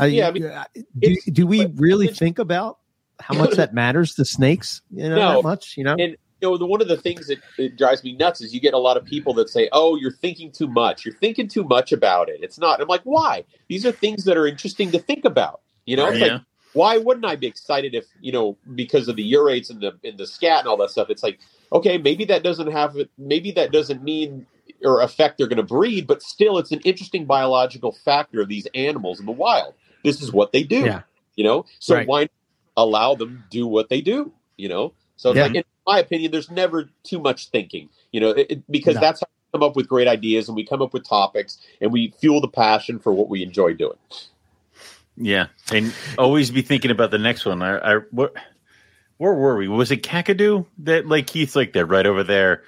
I, 0.00 0.06
Yeah, 0.06 0.28
I 0.28 0.30
mean, 0.32 0.44
uh, 0.46 0.64
do, 0.98 1.16
do 1.30 1.46
we 1.46 1.66
really 1.66 2.08
think 2.08 2.40
about 2.40 2.78
how 3.20 3.34
much 3.38 3.52
that 3.56 3.72
matters 3.74 4.14
to 4.16 4.24
snakes? 4.24 4.82
You 4.90 5.08
know, 5.08 5.16
No. 5.16 5.32
that 5.36 5.42
much, 5.44 5.76
you 5.76 5.84
know? 5.84 5.94
And 5.96 6.16
you 6.42 6.50
know, 6.50 6.56
the, 6.58 6.66
one 6.66 6.82
of 6.82 6.88
the 6.88 6.96
things 6.96 7.28
that 7.28 7.38
it 7.56 7.76
drives 7.76 8.02
me 8.02 8.14
nuts 8.14 8.40
is 8.40 8.52
you 8.52 8.60
get 8.60 8.74
a 8.74 8.78
lot 8.78 8.96
of 8.96 9.04
people 9.04 9.32
that 9.34 9.48
say, 9.48 9.68
"Oh, 9.72 9.96
you're 9.96 10.10
thinking 10.10 10.50
too 10.50 10.66
much. 10.66 11.04
You're 11.04 11.14
thinking 11.14 11.46
too 11.46 11.62
much 11.62 11.92
about 11.92 12.28
it." 12.28 12.40
It's 12.42 12.58
not. 12.58 12.80
I'm 12.80 12.88
like, 12.88 13.02
why? 13.04 13.44
These 13.68 13.86
are 13.86 13.92
things 13.92 14.24
that 14.24 14.36
are 14.36 14.46
interesting 14.46 14.90
to 14.90 14.98
think 14.98 15.24
about. 15.24 15.60
You 15.86 15.96
know, 15.96 16.08
it's 16.08 16.18
Yeah. 16.18 16.34
like, 16.34 16.42
why 16.72 16.98
wouldn't 16.98 17.24
I 17.24 17.36
be 17.36 17.46
excited 17.46 17.94
if 17.94 18.06
you 18.20 18.32
know 18.32 18.56
because 18.74 19.06
of 19.06 19.14
the 19.16 19.22
urates 19.22 19.70
and 19.70 19.80
the 19.80 19.92
and 20.02 20.18
the 20.18 20.26
scat 20.26 20.60
and 20.60 20.68
all 20.68 20.76
that 20.78 20.90
stuff? 20.90 21.10
It's 21.10 21.22
like, 21.22 21.38
okay, 21.72 21.96
maybe 21.96 22.24
that 22.24 22.42
doesn't 22.42 22.72
have 22.72 22.96
maybe 23.16 23.52
that 23.52 23.70
doesn't 23.70 24.02
mean 24.02 24.46
or 24.84 25.00
affect 25.00 25.38
they're 25.38 25.46
going 25.46 25.58
to 25.58 25.62
breed, 25.62 26.08
but 26.08 26.22
still, 26.22 26.58
it's 26.58 26.72
an 26.72 26.80
interesting 26.80 27.24
biological 27.24 27.92
factor 27.92 28.40
of 28.40 28.48
these 28.48 28.66
animals 28.74 29.20
in 29.20 29.26
the 29.26 29.32
wild. 29.32 29.74
This 30.02 30.20
is 30.20 30.32
what 30.32 30.50
they 30.50 30.64
do. 30.64 30.84
Yeah. 30.86 31.02
You 31.36 31.44
know, 31.44 31.66
so 31.78 31.94
Right. 31.94 32.08
why 32.08 32.20
not 32.22 32.30
allow 32.76 33.14
them 33.14 33.44
do 33.48 33.68
what 33.68 33.88
they 33.90 34.00
do? 34.00 34.32
You 34.56 34.68
know, 34.68 34.92
so 35.16 35.30
it's 35.30 35.36
Yeah. 35.36 35.44
like 35.44 35.54
in 35.54 35.64
my 35.86 35.98
opinion, 35.98 36.30
there's 36.32 36.50
never 36.50 36.88
too 37.02 37.18
much 37.20 37.48
thinking. 37.50 37.88
You 38.12 38.20
know, 38.20 38.30
it, 38.30 38.46
it- 38.50 38.70
because 38.70 38.94
No. 38.96 39.00
that's 39.00 39.20
how 39.20 39.26
we 39.52 39.58
come 39.58 39.68
up 39.68 39.76
with 39.76 39.88
great 39.88 40.08
ideas 40.08 40.48
and 40.48 40.56
we 40.56 40.64
come 40.64 40.82
up 40.82 40.92
with 40.92 41.04
topics 41.08 41.58
and 41.80 41.92
we 41.92 42.12
fuel 42.20 42.40
the 42.40 42.48
passion 42.48 42.98
for 42.98 43.12
what 43.12 43.28
we 43.28 43.42
enjoy 43.42 43.74
doing. 43.74 43.98
Yeah, 45.16 45.48
and 45.70 45.92
always 46.16 46.50
be 46.50 46.62
thinking 46.62 46.90
about 46.90 47.10
the 47.10 47.18
next 47.18 47.44
one. 47.44 47.62
I, 47.62 47.76
I 47.78 47.96
what, 48.12 48.32
where 49.18 49.34
were 49.34 49.56
we? 49.56 49.68
Was 49.68 49.90
it 49.90 50.02
Kakadu 50.02 50.66
that 50.78 51.06
like 51.06 51.26
Keith's 51.26 51.54
like 51.54 51.72
they're 51.74 51.84
right 51.86 52.06
over 52.06 52.24
there? 52.24 52.62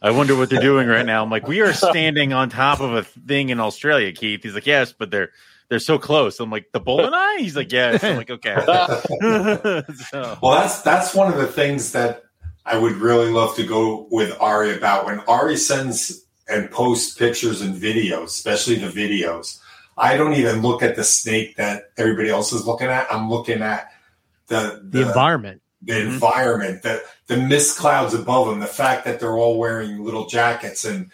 I 0.00 0.12
wonder 0.12 0.34
what 0.36 0.48
they're 0.48 0.62
doing 0.62 0.86
right 0.88 1.04
now. 1.04 1.22
I'm 1.22 1.30
like, 1.30 1.46
we 1.46 1.60
are 1.60 1.74
standing 1.74 2.32
on 2.32 2.48
top 2.48 2.80
of 2.80 2.94
a 2.94 3.02
thing 3.02 3.50
in 3.50 3.60
Australia, 3.60 4.12
Keith. 4.12 4.42
He's 4.42 4.54
like, 4.54 4.66
yes, 4.66 4.92
but 4.96 5.10
they're 5.10 5.30
they're 5.68 5.78
so 5.80 5.98
close. 5.98 6.38
I'm 6.40 6.48
like, 6.50 6.70
the 6.72 6.80
Boeleni. 6.80 7.38
He's 7.40 7.56
like, 7.56 7.70
yes. 7.72 8.02
I'm 8.04 8.16
like, 8.16 8.30
okay. 8.30 8.54
so, 10.10 10.38
Well, 10.42 10.60
that's 10.60 10.82
that's 10.82 11.12
one 11.14 11.30
of 11.30 11.38
the 11.38 11.46
things 11.48 11.92
that 11.92 12.24
I 12.70 12.78
would 12.78 12.96
really 12.96 13.30
love 13.30 13.56
to 13.56 13.64
go 13.66 14.06
with 14.10 14.36
Ari 14.40 14.76
about. 14.76 15.06
When 15.06 15.20
Ari 15.20 15.56
sends 15.56 16.24
and 16.48 16.70
posts 16.70 17.14
pictures 17.14 17.60
and 17.60 17.74
videos, 17.74 18.24
especially 18.24 18.76
the 18.76 18.88
videos, 18.88 19.58
I 19.98 20.16
don't 20.16 20.34
even 20.34 20.62
look 20.62 20.82
at 20.82 20.96
the 20.96 21.04
snake 21.04 21.56
that 21.56 21.90
everybody 21.96 22.30
else 22.30 22.52
is 22.52 22.66
looking 22.66 22.88
at. 22.88 23.06
I'm 23.12 23.28
looking 23.30 23.60
at 23.62 23.92
the 24.46 24.80
the 24.82 25.02
environment. 25.06 25.62
the 25.82 25.94
Mhm. 25.94 26.06
environment, 26.14 26.82
the 26.82 27.02
the 27.26 27.36
mist 27.36 27.78
clouds 27.78 28.14
above 28.14 28.48
them, 28.48 28.60
the 28.60 28.66
fact 28.66 29.04
that 29.04 29.20
they're 29.20 29.36
all 29.36 29.58
wearing 29.58 30.04
little 30.04 30.26
jackets, 30.26 30.84
and 30.84 31.10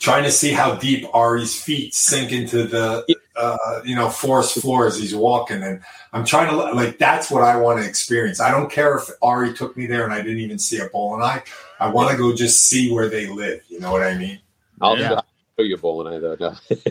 trying 0.00 0.24
to 0.24 0.30
see 0.30 0.52
how 0.52 0.74
deep 0.76 1.06
Ari's 1.14 1.60
feet 1.60 1.94
sink 1.94 2.32
into 2.32 2.64
the 2.64 3.04
uh, 3.38 3.80
you 3.84 3.94
know 3.94 4.08
forest 4.10 4.60
floor 4.60 4.86
as 4.86 4.98
he's 4.98 5.14
walking. 5.14 5.62
And 5.62 5.80
I'm 6.12 6.24
trying 6.24 6.48
to 6.50 6.56
like 6.56 6.98
that's 6.98 7.30
what 7.30 7.42
I 7.42 7.56
want 7.56 7.80
to 7.82 7.88
experience. 7.88 8.40
I 8.40 8.50
don't 8.50 8.70
care 8.70 8.96
if 8.96 9.08
Ari 9.22 9.54
took 9.54 9.76
me 9.76 9.86
there 9.86 10.04
and 10.04 10.12
I 10.12 10.22
didn't 10.22 10.38
even 10.40 10.58
see 10.58 10.78
a 10.78 10.88
Boeleni. 10.88 11.42
I 11.80 11.88
want 11.90 12.10
to 12.10 12.16
go 12.16 12.34
just 12.34 12.66
see 12.66 12.90
where 12.92 13.08
they 13.08 13.26
live. 13.28 13.60
You 13.68 13.80
know 13.80 13.92
what 13.92 14.02
I 14.02 14.14
mean? 14.18 14.40
I'll 14.80 14.98
Yeah. 14.98 15.20
show 15.58 15.62
you 15.64 15.76
a 15.76 15.78
Boeleni 15.78 16.20
though. 16.20 16.36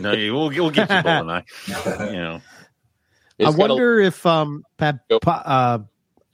no, 0.10 0.12
you- 0.16 0.34
we'll 0.34 0.48
we'll 0.50 0.70
get 0.70 0.90
you 0.90 1.02
bull 1.02 1.12
and 1.12 1.30
I. 1.30 1.44
You 2.10 2.12
know, 2.18 2.40
It's 3.38 3.48
I 3.48 3.50
got 3.52 3.54
a- 3.54 3.58
wonder 3.74 4.00
if 4.00 4.24
um 4.26 4.64
pa- 4.78 4.98
Yep. 5.10 5.22
uh, 5.26 5.78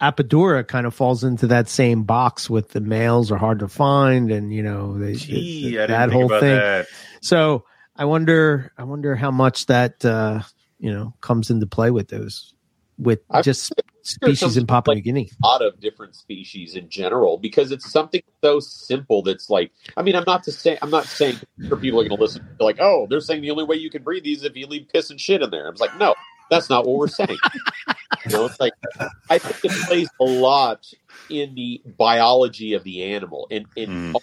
Apodora 0.01 0.67
kind 0.67 0.87
of 0.87 0.95
falls 0.95 1.25
into 1.25 1.47
that 1.47 1.69
same 1.69 2.03
box 2.03 2.51
with 2.51 2.71
the 2.71 2.81
males 2.81 3.31
are 3.31 3.39
hard 3.39 3.61
to 3.61 3.69
find, 3.69 4.31
and 4.31 4.53
you 4.53 4.63
know 4.63 4.99
they, 4.99 5.15
gee, 5.15 5.71
the- 5.71 5.79
I 5.79 5.87
didn't 5.87 5.89
that 5.89 6.01
think 6.11 6.13
whole 6.13 6.27
about 6.27 6.41
thing. 6.41 6.57
that. 6.57 6.87
So 7.23 7.65
I 7.97 8.05
wonder, 8.07 8.73
I 8.79 8.85
wonder 8.85 9.15
how 9.17 9.31
much 9.31 9.67
that 9.67 10.05
uh, 10.05 10.43
you 10.79 10.93
know 10.93 11.15
comes 11.21 11.51
into 11.51 11.67
play 11.67 11.91
with 11.91 12.09
those 12.09 12.55
with 12.99 13.21
I- 13.31 13.43
just 13.43 13.73
species 14.03 14.57
in 14.57 14.63
some, 14.63 14.67
Papua 14.67 14.93
like, 14.95 14.99
New 14.99 15.03
Guinea. 15.03 15.31
A 15.43 15.47
lot 15.47 15.63
of 15.63 15.81
different 15.81 16.17
species 16.17 16.77
in 16.77 16.89
general 16.91 17.39
because 17.39 17.73
it's 17.73 17.91
something 17.91 18.23
so 18.43 18.61
simple 18.61 19.23
that's 19.23 19.51
like 19.51 19.73
I 19.97 20.03
mean 20.03 20.17
I'm 20.17 20.25
not 20.27 20.43
to 20.45 20.53
say 20.53 20.79
I'm 20.83 20.91
not 20.91 21.07
saying 21.07 21.41
for 21.69 21.77
people 21.79 22.01
are 22.01 22.05
going 22.09 22.17
to 22.19 22.23
listen 22.23 22.43
they're 22.59 22.67
like 22.67 22.81
oh 22.81 23.07
they're 23.11 23.21
saying 23.21 23.43
the 23.43 23.51
only 23.51 23.65
way 23.65 23.77
you 23.77 23.91
can 23.91 24.03
breed 24.03 24.25
these 24.25 24.39
is 24.39 24.45
if 24.45 24.57
you 24.57 24.67
leave 24.67 24.89
piss 24.93 25.11
and 25.11 25.21
shit 25.21 25.43
in 25.43 25.51
there. 25.51 25.67
I 25.67 25.71
was 25.71 25.81
like 25.81 25.95
no 25.95 26.15
that's 26.51 26.69
not 26.71 26.87
what 26.87 26.97
we're 26.99 27.09
saying. 27.09 27.41
you 28.25 28.33
know 28.33 28.47
it's 28.47 28.61
like 28.61 28.75
I 29.31 29.39
think 29.39 29.59
it 29.63 29.75
plays 29.87 30.11
a 30.21 30.25
lot 30.25 30.87
in 31.29 31.55
the 31.55 31.83
biology 31.87 32.75
of 32.75 32.85
the 32.85 33.05
animal 33.15 33.49
and, 33.51 33.67
and 33.77 33.91
Mm. 34.13 34.15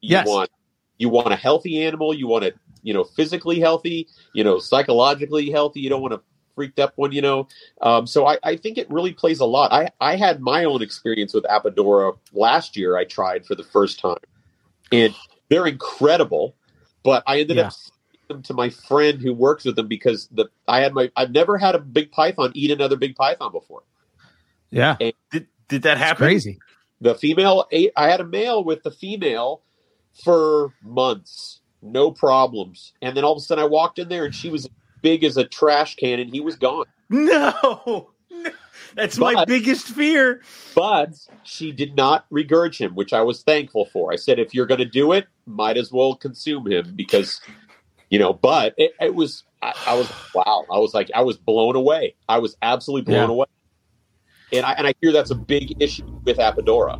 you 0.00 0.18
Yes. 0.18 0.26
want 0.26 0.50
you 0.98 1.08
want 1.08 1.32
a 1.32 1.36
healthy 1.36 1.82
animal 1.84 2.14
you 2.14 2.26
want 2.28 2.44
it 2.44 2.58
you 2.82 2.94
know 2.94 3.04
physically 3.04 3.60
healthy 3.60 4.08
you 4.32 4.44
know 4.44 4.58
psychologically 4.58 5.50
healthy 5.50 5.80
you 5.80 5.90
don't 5.90 6.02
want 6.02 6.14
to 6.14 6.20
freaked 6.56 6.78
up 6.78 6.92
one 6.96 7.12
you 7.12 7.22
know 7.22 7.46
um, 7.82 8.06
so 8.06 8.26
I, 8.26 8.38
I 8.42 8.56
think 8.56 8.78
it 8.78 8.90
really 8.90 9.12
plays 9.12 9.40
a 9.40 9.44
lot. 9.46 9.72
I, 9.72 9.90
I 10.00 10.16
had 10.16 10.40
my 10.40 10.64
own 10.64 10.82
experience 10.82 11.32
with 11.34 11.44
Apodora 11.44 12.16
last 12.32 12.76
year. 12.76 12.96
I 12.96 13.04
tried 13.04 13.46
for 13.46 13.54
the 13.54 13.64
first 13.64 14.00
time, 14.00 14.18
and 14.92 15.14
they're 15.48 15.66
incredible. 15.66 16.56
But 17.02 17.22
I 17.26 17.40
ended 17.40 17.58
Yeah. 17.58 17.66
up 17.68 17.72
them 18.28 18.42
to 18.44 18.54
my 18.54 18.70
friend 18.70 19.20
who 19.20 19.34
works 19.34 19.64
with 19.64 19.76
them 19.76 19.88
because 19.88 20.28
the 20.28 20.46
I 20.68 20.80
had 20.80 20.94
my 20.94 21.10
I've 21.16 21.32
never 21.32 21.58
had 21.58 21.74
a 21.74 21.78
big 21.78 22.12
python 22.12 22.52
eat 22.54 22.70
another 22.70 22.96
big 22.96 23.16
python 23.16 23.52
before. 23.52 23.82
Yeah, 24.70 24.96
Did 25.30 25.48
did 25.68 25.82
that 25.82 25.98
it's 25.98 26.06
happen? 26.06 26.26
crazy. 26.26 26.58
The 27.00 27.14
female 27.14 27.66
ate. 27.72 27.92
I 27.96 28.08
had 28.10 28.20
a 28.20 28.26
male 28.26 28.62
with 28.62 28.82
the 28.82 28.90
female 28.90 29.62
for 30.24 30.74
months, 30.82 31.59
no 31.82 32.10
problems, 32.10 32.92
and 33.02 33.16
then 33.16 33.24
all 33.24 33.32
of 33.32 33.38
a 33.38 33.40
sudden 33.40 33.62
I 33.64 33.66
walked 33.68 33.98
in 33.98 34.08
there 34.08 34.24
and 34.24 34.34
she 34.34 34.50
was 34.50 34.68
big 35.02 35.24
as 35.24 35.36
a 35.36 35.44
trash 35.44 35.96
can, 35.96 36.20
and 36.20 36.30
he 36.32 36.40
was 36.40 36.56
gone. 36.56 36.84
No, 37.08 38.10
that's 38.94 39.18
my 39.18 39.44
biggest 39.44 39.88
fear. 39.88 40.42
but 40.74 41.10
she 41.42 41.72
did 41.72 41.96
not 41.96 42.26
regurge 42.32 42.78
him, 42.78 42.94
which 42.94 43.12
I 43.12 43.22
was 43.22 43.42
thankful 43.42 43.86
for. 43.86 44.12
I 44.12 44.16
said, 44.16 44.38
if 44.38 44.54
you're 44.54 44.66
going 44.66 44.78
to 44.78 44.84
do 44.84 45.12
it, 45.12 45.26
might 45.46 45.76
as 45.76 45.90
well 45.90 46.14
consume 46.14 46.70
him 46.70 46.92
because, 46.94 47.40
you 48.10 48.18
know. 48.18 48.32
But 48.32 48.74
it, 48.76 48.92
it 49.00 49.14
was, 49.14 49.42
I, 49.62 49.74
I 49.86 49.94
was, 49.94 50.12
wow, 50.34 50.66
I 50.70 50.78
was 50.78 50.94
like, 50.94 51.10
I 51.14 51.22
was 51.22 51.36
blown 51.36 51.74
away. 51.76 52.14
I 52.28 52.38
was 52.38 52.56
absolutely 52.62 53.10
blown 53.10 53.28
Yeah. 53.28 53.34
away. 53.34 53.46
And 54.52 54.66
I 54.66 54.72
and 54.72 54.86
I 54.86 54.94
hear 55.00 55.12
that's 55.12 55.30
a 55.30 55.36
big 55.36 55.80
issue 55.80 56.04
with 56.24 56.38
Apodora. 56.38 56.98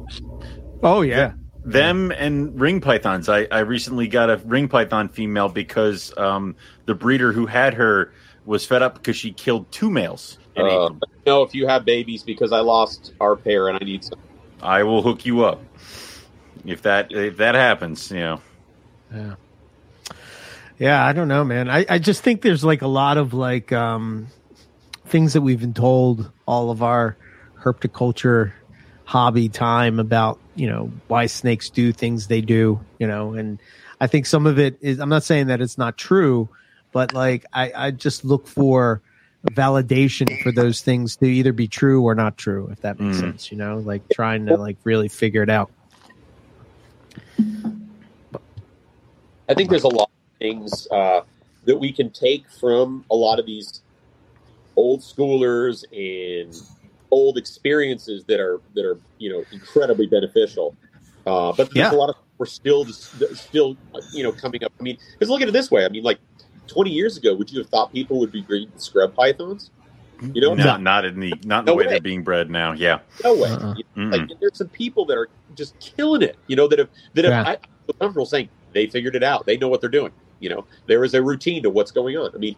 Oh 0.85 1.03
yeah, 1.03 1.33
Them 1.64 2.11
and 2.11 2.58
ring 2.58 2.80
pythons. 2.80 3.28
I, 3.28 3.46
I 3.50 3.61
recently 3.61 4.08
got 4.08 4.30
a 4.30 4.38
ring 4.38 4.68
python 4.68 5.08
female 5.08 5.48
because 5.48 6.16
um, 6.16 6.56
the 6.86 6.94
breeder 6.94 7.32
who 7.32 7.46
had 7.46 7.74
her 7.74 8.12
was 8.46 8.64
fed 8.64 8.82
up 8.82 8.94
because 8.94 9.16
she 9.16 9.32
killed 9.32 9.70
two 9.70 9.90
males. 9.90 10.38
And 10.56 10.66
ate 10.66 10.72
Uh, 10.72 10.88
them. 10.88 11.00
no, 11.26 11.42
if 11.42 11.54
you 11.54 11.66
have 11.68 11.84
babies, 11.84 12.22
because 12.22 12.50
I 12.52 12.61
lost 12.61 13.12
our 13.20 13.36
pair 13.36 13.68
and 13.68 13.78
I 13.80 13.84
need 13.84 14.04
some. 14.04 14.18
I 14.62 14.82
will 14.82 15.02
hook 15.02 15.24
you 15.26 15.44
up 15.44 15.62
if 16.64 16.82
that 16.82 17.12
if 17.12 17.36
that 17.36 17.54
happens. 17.54 18.11
You 18.11 18.18
know, 18.20 18.40
yeah, 19.14 19.34
yeah. 20.78 21.04
I 21.04 21.12
don't 21.12 21.28
know, 21.28 21.44
man. 21.44 21.70
I 21.70 21.86
I 21.88 21.98
just 21.98 22.22
think 22.22 22.42
there's 22.42 22.64
like 22.64 22.82
a 22.82 22.86
lot 22.88 23.16
of 23.16 23.32
like 23.32 23.72
um 23.72 24.28
things 25.06 25.34
that 25.34 25.40
we've 25.42 25.61
been 25.61 25.74
told 25.74 26.30
all 26.46 26.70
of 26.70 26.82
our 26.82 27.16
herpetoculture 27.62 28.52
hobby 29.11 29.48
time 29.48 29.98
about 29.98 30.38
you 30.54 30.68
know 30.68 30.88
why 31.08 31.26
snakes 31.26 31.68
do 31.68 31.92
things 31.92 32.28
they 32.28 32.40
do 32.40 32.80
you 33.00 33.08
know 33.08 33.32
and 33.34 33.61
i 34.00 34.06
think 34.06 34.24
some 34.24 34.46
of 34.46 34.56
it 34.56 34.78
is 34.80 35.00
i'm 35.00 35.08
not 35.08 35.24
saying 35.24 35.48
that 35.48 35.61
it's 35.61 35.76
not 35.76 35.98
true 35.98 36.48
but 36.92 37.12
like 37.12 37.44
I, 37.52 37.72
I 37.74 37.90
just 37.90 38.24
look 38.24 38.46
for 38.46 39.02
validation 39.46 40.40
for 40.42 40.52
those 40.52 40.80
things 40.80 41.16
to 41.16 41.26
either 41.26 41.52
be 41.52 41.68
true 41.68 42.02
or 42.02 42.14
not 42.14 42.36
true, 42.36 42.68
if 42.70 42.80
that 42.80 42.98
makes 42.98 43.16
Mm. 43.16 43.20
sense. 43.20 43.50
You 43.50 43.58
know, 43.58 43.78
like 43.78 44.02
trying 44.11 44.46
to 44.46 44.56
like 44.56 44.78
really 44.84 45.08
figure 45.08 45.42
it 45.42 45.50
out. 45.50 45.70
I 49.48 49.54
think 49.54 49.70
there's 49.70 49.84
a 49.84 49.88
lot 49.88 50.04
of 50.04 50.38
things 50.38 50.86
uh, 50.90 51.22
that 51.64 51.78
we 51.78 51.92
can 51.92 52.11
take 52.11 52.48
from 52.50 53.04
a 53.11 53.16
lot 53.16 53.38
of 53.38 53.46
these 53.46 53.80
old 54.76 55.00
schoolers 55.00 55.84
and 55.92 56.54
old 57.11 57.36
experiences 57.38 58.24
that 58.24 58.40
are 58.40 58.61
that 58.74 58.84
are 58.84 58.98
you 59.18 59.30
know 59.30 59.44
incredibly 59.52 60.06
beneficial. 60.06 60.76
Uh, 61.26 61.52
but 61.52 61.72
there's 61.72 61.90
Yeah. 61.90 61.92
a 61.92 61.98
lot 61.98 62.08
of 62.11 62.16
we're 62.38 62.46
still 62.46 62.84
still 62.86 63.76
you 64.12 64.22
know 64.22 64.32
coming 64.32 64.64
up. 64.64 64.72
I 64.78 64.82
mean, 64.82 64.98
because 65.12 65.28
look 65.28 65.42
at 65.42 65.48
it 65.48 65.52
this 65.52 65.70
way. 65.70 65.84
I 65.84 65.88
mean, 65.88 66.02
like 66.02 66.18
20 66.68 66.90
years 66.90 67.16
ago, 67.16 67.34
would 67.34 67.50
you 67.52 67.58
have 67.58 67.68
thought 67.68 67.92
people 67.92 68.18
would 68.20 68.32
be 68.32 68.42
breeding 68.42 68.70
scrub 68.76 69.14
pythons? 69.14 69.70
You 70.34 70.40
know, 70.42 70.52
not 70.54 70.82
not 70.82 71.04
in 71.06 71.18
the 71.18 71.32
not 71.44 71.61
in 71.61 71.64
the 71.66 71.74
way 71.74 71.84
way. 71.84 71.90
they're 71.92 72.00
being 72.00 72.22
bred 72.22 72.50
now. 72.50 72.72
Yeah. 72.72 73.00
no 73.24 73.34
way. 73.34 73.48
Uh-uh. 73.50 73.74
You 73.76 73.84
know, 74.04 74.16
like 74.16 74.30
there's 74.40 74.56
some 74.58 74.68
people 74.68 75.04
that 75.06 75.16
are 75.16 75.28
just 75.54 75.78
killing 75.80 76.22
it. 76.22 76.36
You 76.46 76.56
know 76.56 76.68
that 76.68 76.78
have 76.78 76.88
that 77.14 77.24
have 77.24 77.32
Yeah. 77.46 77.52
I 77.52 77.56
feel 77.86 77.94
comfortable 77.98 78.26
saying 78.26 78.48
they 78.72 78.86
figured 78.86 79.16
it 79.16 79.22
out. 79.22 79.46
They 79.46 79.56
know 79.56 79.68
what 79.68 79.80
they're 79.80 79.88
doing. 79.90 80.12
You 80.38 80.50
know, 80.50 80.64
there 80.86 81.04
is 81.04 81.14
a 81.14 81.22
routine 81.22 81.62
to 81.64 81.70
what's 81.70 81.90
going 81.90 82.16
on. 82.16 82.30
I 82.34 82.38
mean, 82.38 82.54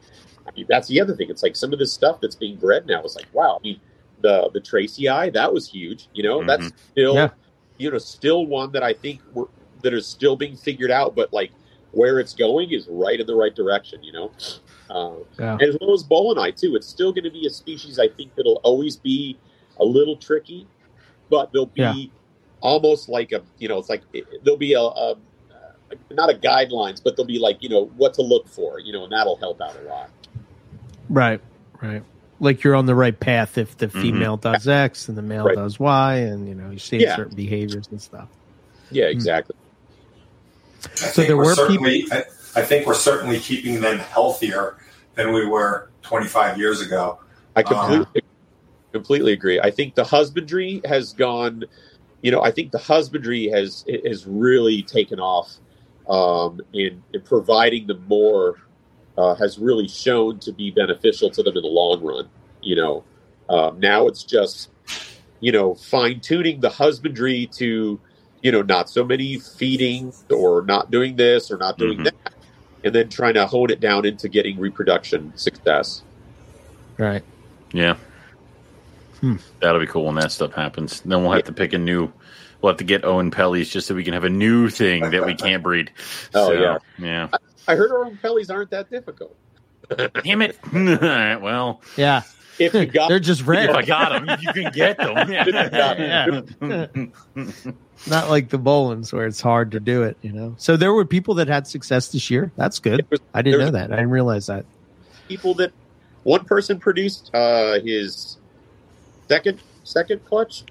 I 0.46 0.50
mean, 0.56 0.66
that's 0.68 0.88
the 0.88 1.00
other 1.00 1.14
thing. 1.16 1.30
It's 1.30 1.42
like 1.42 1.54
some 1.56 1.72
of 1.72 1.78
this 1.78 1.92
stuff 1.92 2.20
that's 2.20 2.34
being 2.36 2.56
bred 2.56 2.86
now 2.86 3.02
is 3.04 3.14
like, 3.16 3.26
wow. 3.32 3.58
I 3.60 3.62
mean, 3.62 3.80
the 4.22 4.50
the 4.52 4.60
Tracy 4.60 5.08
eye 5.08 5.30
that 5.30 5.52
was 5.52 5.68
huge. 5.68 6.08
You 6.14 6.22
know, 6.22 6.44
that's 6.44 6.70
still 6.92 7.14
Yeah. 7.14 7.30
you 7.78 7.90
know 7.90 7.98
still 7.98 8.46
one 8.46 8.72
that 8.72 8.82
I 8.82 8.92
think 8.92 9.20
we're, 9.34 9.46
that 9.82 9.92
is 9.92 10.06
still 10.06 10.36
being 10.36 10.56
figured 10.56 10.90
out. 10.90 11.14
But 11.14 11.32
like 11.32 11.50
where 11.92 12.18
it's 12.20 12.32
going 12.34 12.70
is 12.72 12.86
right 12.88 13.20
in 13.20 13.26
the 13.26 13.34
right 13.34 13.54
direction. 13.54 14.02
You 14.02 14.12
know. 14.12 14.30
Uh, 14.90 15.16
Yeah. 15.38 15.56
as 15.60 15.76
well 15.80 15.94
as 15.94 16.04
Bolinite 16.04 16.56
too. 16.60 16.76
It's 16.76 16.86
still 16.86 17.12
going 17.12 17.24
to 17.24 17.30
be 17.30 17.46
a 17.46 17.50
species 17.50 17.98
I 17.98 18.08
think 18.08 18.34
that'll 18.34 18.60
always 18.62 18.96
be 18.96 19.38
a 19.78 19.84
little 19.84 20.16
tricky, 20.16 20.66
but 21.30 21.50
they'll 21.52 21.66
be 21.66 21.80
Yeah. 21.80 21.94
almost 22.60 23.08
like 23.08 23.32
a 23.32 23.42
you 23.58 23.68
know 23.68 23.78
it's 23.78 23.88
like 23.88 24.02
it, 24.12 24.24
there'll 24.44 24.58
be 24.58 24.74
a, 24.74 24.80
a 24.80 25.16
not 26.10 26.30
a 26.30 26.34
guidelines, 26.34 27.02
but 27.02 27.16
there'll 27.16 27.26
be 27.26 27.38
like 27.38 27.62
you 27.62 27.68
know 27.68 27.86
what 27.96 28.14
to 28.14 28.22
look 28.22 28.48
for, 28.48 28.80
you 28.80 28.92
know, 28.92 29.04
and 29.04 29.12
that'll 29.12 29.36
help 29.36 29.60
out 29.60 29.76
a 29.76 29.88
lot. 29.88 30.10
Right, 31.08 31.40
right. 31.82 32.02
Like 32.42 32.64
you're 32.64 32.74
on 32.74 32.86
the 32.86 32.94
right 32.96 33.18
path 33.18 33.56
if 33.56 33.76
the 33.76 33.88
female 33.88 34.36
does 34.36 34.66
X 34.66 35.08
and 35.08 35.16
the 35.16 35.22
male 35.22 35.44
Right. 35.44 35.54
does 35.54 35.78
Y, 35.78 36.14
and 36.16 36.48
you 36.48 36.56
know 36.56 36.70
you 36.70 36.78
see 36.78 36.98
Yeah. 36.98 37.14
certain 37.14 37.36
behaviors 37.36 37.86
and 37.92 38.02
stuff. 38.02 38.28
Yeah, 38.90 39.04
Hmm. 39.06 39.12
exactly. 39.12 39.54
I 40.84 40.88
So 40.88 41.06
think 41.12 41.28
there 41.28 41.36
we're 41.36 41.44
were 41.44 41.54
certainly, 41.54 42.04
I, 42.10 42.24
I 42.56 42.62
think 42.62 42.86
we're 42.88 42.94
certainly 42.94 43.38
keeping 43.38 43.80
them 43.80 43.98
healthier 43.98 44.76
than 45.14 45.32
we 45.32 45.46
were 45.46 45.90
25 46.02 46.58
years 46.58 46.80
ago. 46.80 47.20
I 47.54 47.62
completely 47.62 48.22
completely 48.92 49.32
agree. 49.32 49.60
I 49.60 49.70
think 49.70 49.94
the 49.94 50.04
husbandry 50.04 50.80
has 50.84 51.12
gone. 51.12 51.62
You 52.22 52.32
know, 52.32 52.42
I 52.42 52.50
think 52.50 52.72
the 52.72 52.78
husbandry 52.78 53.46
has 53.50 53.84
has 54.04 54.26
really 54.26 54.82
taken 54.82 55.20
off, 55.20 55.58
um, 56.08 56.60
in, 56.72 57.04
in 57.14 57.20
providing 57.22 57.86
the 57.86 57.98
more 58.08 58.56
uh, 59.18 59.34
has 59.34 59.58
really 59.58 59.88
shown 59.88 60.38
to 60.40 60.52
be 60.52 60.70
beneficial 60.70 61.30
to 61.30 61.42
them 61.42 61.56
in 61.56 61.62
the 61.62 61.68
long 61.68 62.02
run. 62.02 62.28
You 62.62 62.76
know, 62.76 63.04
um, 63.48 63.80
now 63.80 64.06
it's 64.06 64.22
just 64.22 64.70
you 65.40 65.52
know 65.52 65.74
fine 65.74 66.20
tuning 66.20 66.60
the 66.60 66.70
husbandry 66.70 67.46
to 67.54 67.98
you 68.42 68.52
know 68.52 68.62
not 68.62 68.88
so 68.88 69.04
many 69.04 69.38
feeding 69.38 70.12
or 70.30 70.62
not 70.62 70.90
doing 70.90 71.16
this 71.16 71.50
or 71.50 71.56
not 71.58 71.78
doing 71.78 71.98
Mhm. 71.98 72.04
that, 72.04 72.34
and 72.84 72.94
then 72.94 73.08
trying 73.08 73.34
to 73.34 73.46
hone 73.46 73.70
it 73.70 73.80
down 73.80 74.04
into 74.06 74.28
getting 74.28 74.58
reproduction 74.58 75.32
success. 75.36 76.02
Right. 76.98 77.22
Yeah. 77.72 77.96
Hmm. 79.20 79.36
That'll 79.60 79.80
be 79.80 79.86
cool 79.86 80.04
when 80.06 80.16
that 80.16 80.32
stuff 80.32 80.52
happens. 80.52 81.00
Then 81.00 81.22
we'll 81.22 81.32
have 81.32 81.44
to 81.44 81.52
pick 81.52 81.72
a 81.72 81.78
new. 81.78 82.12
We'll 82.60 82.72
have 82.72 82.78
to 82.78 82.84
get 82.84 83.02
Oenpellis 83.02 83.70
just 83.70 83.88
so 83.88 83.94
we 83.94 84.04
can 84.04 84.14
have 84.14 84.24
a 84.24 84.28
new 84.30 84.68
thing 84.68 85.10
that 85.10 85.24
we 85.26 85.34
can't 85.36 85.62
breed. 85.62 85.90
Oh, 86.34 86.48
So, 86.48 86.52
yeah. 86.52 86.78
yeah. 86.98 87.28
I 87.68 87.74
heard 87.76 87.90
our 87.92 88.10
pellies 88.22 88.50
aren't 88.52 88.70
that 88.70 88.90
difficult. 88.90 89.36
Damn 90.24 90.42
it! 90.42 90.58
Well, 91.42 91.80
Yeah. 91.96 92.22
If 92.58 92.74
you 92.74 92.84
got 92.86 93.08
They're 93.08 93.18
just 93.18 93.42
red. 93.46 93.70
if 93.70 93.76
I 93.76 93.82
got 93.82 94.12
them, 94.26 94.38
you 94.40 94.52
can 94.52 94.72
get 94.72 94.98
them. 94.98 95.16
Not 98.06 98.28
like 98.30 98.48
the 98.50 98.58
Boelens 98.58 99.12
where 99.12 99.26
it's 99.26 99.40
hard 99.40 99.72
to 99.72 99.80
do 99.80 100.02
it, 100.02 100.16
you 100.22 100.32
know. 100.32 100.54
So 100.58 100.76
there 100.76 100.92
were 100.92 101.04
people 101.04 101.34
that 101.34 101.48
had 101.48 101.66
success 101.66 102.08
this 102.08 102.30
year. 102.30 102.52
That's 102.56 102.78
good. 102.78 103.06
Was- 103.10 103.20
I 103.32 103.42
didn't 103.42 103.60
know 103.60 103.70
that. 103.70 103.92
I 103.92 103.96
didn't 103.96 104.10
realize 104.10 104.46
that. 104.46 104.64
people 105.28 105.54
that 105.54 105.72
one 106.24 106.44
person 106.44 106.78
produced 106.78 107.30
uh, 107.34 107.80
his 107.80 108.36
second 109.28 109.60
second 109.84 110.24
clutch 110.26 110.64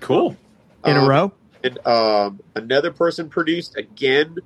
cool. 0.00 0.36
In 0.84 0.96
a 0.96 1.00
Um, 1.00 1.08
row? 1.08 1.32
and 1.62 1.78
um, 1.86 2.40
another 2.56 2.90
person 2.90 3.28
produced 3.28 3.76
again 3.76 4.36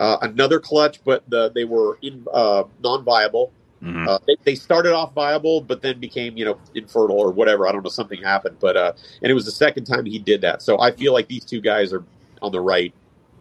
uh, 0.00 0.16
another 0.22 0.58
clutch, 0.58 1.04
but 1.04 1.22
the, 1.28 1.50
they 1.54 1.64
were 1.64 1.98
in 2.02 2.26
uh, 2.32 2.64
non-viable. 2.82 3.52
Mhm. 3.82 4.06
Uh, 4.08 4.18
they, 4.26 4.36
they 4.44 4.54
started 4.54 4.92
off 4.92 5.14
viable, 5.14 5.60
but 5.62 5.80
then 5.80 6.00
became 6.00 6.36
you 6.36 6.44
know 6.44 6.58
infertile 6.74 7.18
or 7.18 7.30
whatever. 7.30 7.66
I 7.68 7.72
don't 7.72 7.82
know. 7.82 7.88
Something 7.90 8.22
happened, 8.22 8.56
but 8.60 8.76
uh, 8.76 8.92
and 9.22 9.30
it 9.30 9.34
was 9.34 9.44
the 9.46 9.50
second 9.52 9.84
time 9.84 10.04
he 10.04 10.18
did 10.18 10.40
that. 10.42 10.60
So 10.62 10.78
I 10.80 10.90
feel 10.90 11.12
like 11.12 11.28
these 11.28 11.44
two 11.44 11.60
guys 11.60 11.92
are 11.92 12.04
on 12.42 12.52
the 12.52 12.60
right 12.60 12.92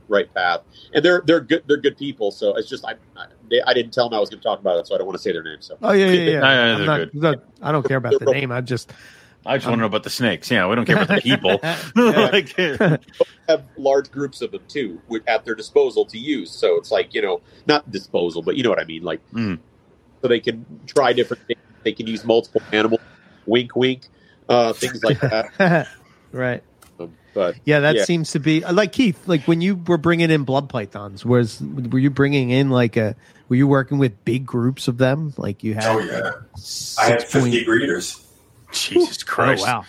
right 0.07 0.34
path, 0.34 0.62
and 0.93 1.03
they're 1.03 1.22
they're 1.26 1.41
good 1.41 1.64
they're 1.68 1.78
good 1.78 1.97
people. 1.97 2.32
So 2.32 2.55
it's 2.55 2.70
just 2.70 2.86
I 2.86 2.93
I, 3.18 3.26
they, 3.49 3.62
I 3.64 3.74
didn't 3.74 3.91
tell 3.93 4.10
them 4.10 4.16
I 4.16 4.20
was 4.20 4.30
going 4.30 4.39
to 4.39 4.43
talk 4.47 4.60
about 4.60 4.78
it, 4.78 4.88
so 4.88 4.95
I 4.95 4.97
don't 4.97 5.07
want 5.07 5.18
to 5.18 5.22
say 5.22 5.34
their 5.34 5.43
names. 5.43 5.66
So 5.66 5.78
Oh 5.82 5.91
yeah, 5.91 6.05
yeah, 6.07 6.14
yeah. 6.14 6.32
Yeah, 6.39 6.39
yeah, 6.39 6.76
I'm 6.78 6.86
not, 6.86 7.14
not- 7.14 7.43
I 7.62 7.72
don't 7.74 7.86
care 7.86 7.97
about 7.97 8.18
the 8.20 8.26
name. 8.32 8.51
I 8.51 8.62
just 8.62 8.93
I 9.45 9.55
just 9.57 9.65
want 9.67 9.77
to 9.77 9.81
know 9.81 9.85
about 9.87 10.03
the 10.03 10.09
snakes. 10.09 10.51
Yeah, 10.51 10.67
we 10.67 10.75
don't 10.75 10.85
care 10.85 11.01
about 11.01 11.07
the 11.07 11.21
people. 11.21 11.59
like, 11.95 12.49
have 13.47 13.63
large 13.77 14.11
groups 14.11 14.41
of 14.41 14.51
them 14.51 14.61
too 14.67 15.01
at 15.27 15.45
their 15.45 15.55
disposal 15.55 16.05
to 16.05 16.17
use. 16.17 16.51
So 16.51 16.75
it's 16.77 16.91
like 16.91 17.13
you 17.13 17.21
know, 17.21 17.41
not 17.65 17.89
disposal, 17.91 18.41
but 18.41 18.57
you 18.57 18.63
know 18.63 18.69
what 18.69 18.79
I 18.79 18.85
mean. 18.85 19.03
Like, 19.03 19.21
Mm. 19.33 19.59
so 20.21 20.27
they 20.27 20.39
can 20.39 20.65
try 20.87 21.13
different 21.13 21.43
things. 21.47 21.59
They 21.83 21.93
can 21.93 22.05
use 22.07 22.23
multiple 22.25 22.61
animals. 22.73 23.01
Wink, 23.45 23.75
wink, 23.75 24.07
uh, 24.49 24.73
things 24.73 25.03
like 25.03 25.19
that. 25.21 25.87
right. 26.33 26.61
Um, 26.99 27.13
but 27.33 27.55
Yeah, 27.63 27.79
that 27.79 27.95
Yeah. 27.95 28.03
seems 28.03 28.31
to 28.33 28.39
be 28.39 28.59
like 28.61 28.91
Keith. 28.91 29.19
Like 29.25 29.43
when 29.47 29.61
you 29.61 29.75
were 29.87 29.97
bringing 29.97 30.29
in 30.29 30.43
blood 30.43 30.67
pythons, 30.69 31.25
was 31.25 31.61
were 31.61 31.99
you 31.99 32.09
bringing 32.09 32.49
in 32.49 32.69
like 32.69 32.97
a? 32.97 33.15
Were 33.47 33.55
you 33.55 33.67
working 33.67 33.97
with 33.97 34.23
big 34.25 34.45
groups 34.45 34.87
of 34.89 34.97
them? 34.99 35.33
Like 35.37 35.63
you 35.63 35.73
had? 35.75 35.85
Oh, 35.85 35.99
yeah. 35.99 36.31
I 36.99 37.05
had 37.07 37.21
six 37.21 37.31
point- 37.33 37.45
50 37.45 37.63
breeders. 37.63 38.25
Jesus 38.72 39.20
Oh 39.24 39.26
Christ! 39.28 39.65
wow! 39.65 39.86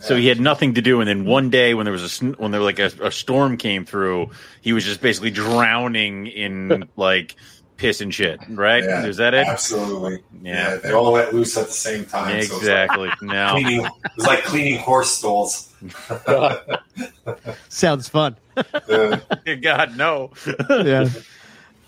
So 0.00 0.14
he 0.16 0.26
had 0.26 0.40
nothing 0.40 0.74
to 0.74 0.82
do, 0.82 1.00
and 1.00 1.08
then 1.08 1.24
one 1.24 1.48
day 1.50 1.74
when 1.74 1.84
there 1.84 1.92
was 1.92 2.20
a 2.22 2.26
when 2.32 2.50
there 2.50 2.60
like 2.60 2.78
a, 2.78 2.90
a 3.02 3.10
storm 3.10 3.56
came 3.56 3.84
through, 3.84 4.30
he 4.60 4.72
was 4.72 4.84
just 4.84 5.00
basically 5.00 5.30
drowning 5.30 6.26
in 6.26 6.88
like 6.96 7.34
piss 7.76 8.00
and 8.00 8.12
shit. 8.12 8.40
Right? 8.48 8.82
Yeah. 8.84 9.06
Is 9.06 9.16
that 9.18 9.34
it? 9.34 9.46
Absolutely. 9.46 10.22
Yeah. 10.42 10.70
Yeah. 10.74 10.76
They 10.76 10.92
all 10.92 11.12
let 11.12 11.34
loose 11.34 11.56
at 11.56 11.66
the 11.66 11.72
same 11.72 12.04
time. 12.04 12.42
So 12.42 12.56
Exactly. 12.56 13.08
it, 13.08 13.20
was 13.20 13.22
No. 13.22 13.52
like 13.54 13.64
cleaning, 13.64 13.84
it 13.86 13.92
was 14.16 14.26
like 14.26 14.44
cleaning 14.44 14.78
horse 14.78 15.10
stalls. 15.10 15.72
Sounds 17.68 18.08
fun. 18.08 18.36
Uh, 18.56 19.18
God 19.60 19.96
no. 19.96 20.30
yeah. 20.70 21.08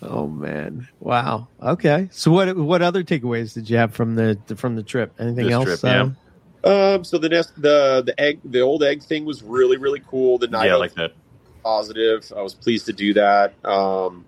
Oh 0.01 0.29
man! 0.29 0.87
Wow. 1.01 1.49
Okay. 1.63 2.09
So 2.13 2.31
what 2.31 2.57
what 2.57 2.83
other 2.83 3.03
takeaways 3.03 3.55
did 3.55 3.69
you 3.69 3.77
have 3.79 3.93
from 3.95 4.15
the 4.15 4.39
from 4.57 4.77
the 4.77 4.83
trip? 4.83 5.13
Anything 5.19 5.47
This 5.47 5.53
else? 5.55 5.65
trip, 5.65 5.81
yeah. 5.83 6.01
um, 6.03 6.17
um, 6.65 7.05
so 7.05 7.19
the 7.19 7.29
nest, 7.29 7.53
the 7.61 8.03
the 8.05 8.19
egg, 8.21 8.41
the 8.45 8.61
old 8.61 8.83
egg 8.83 9.03
thing 9.03 9.25
was 9.25 9.43
really 9.43 9.77
really 9.77 10.03
cool. 10.07 10.39
The 10.39 10.49
night 10.49 10.67
Yeah, 10.67 10.75
of 10.75 10.81
like 10.81 10.95
that. 10.95 11.13
positive. 11.63 12.31
I 12.37 12.43
was 12.43 12.55
pleased 12.55 12.87
to 12.87 12.93
do 12.93 13.15
that. 13.15 13.55
Um, 13.65 14.25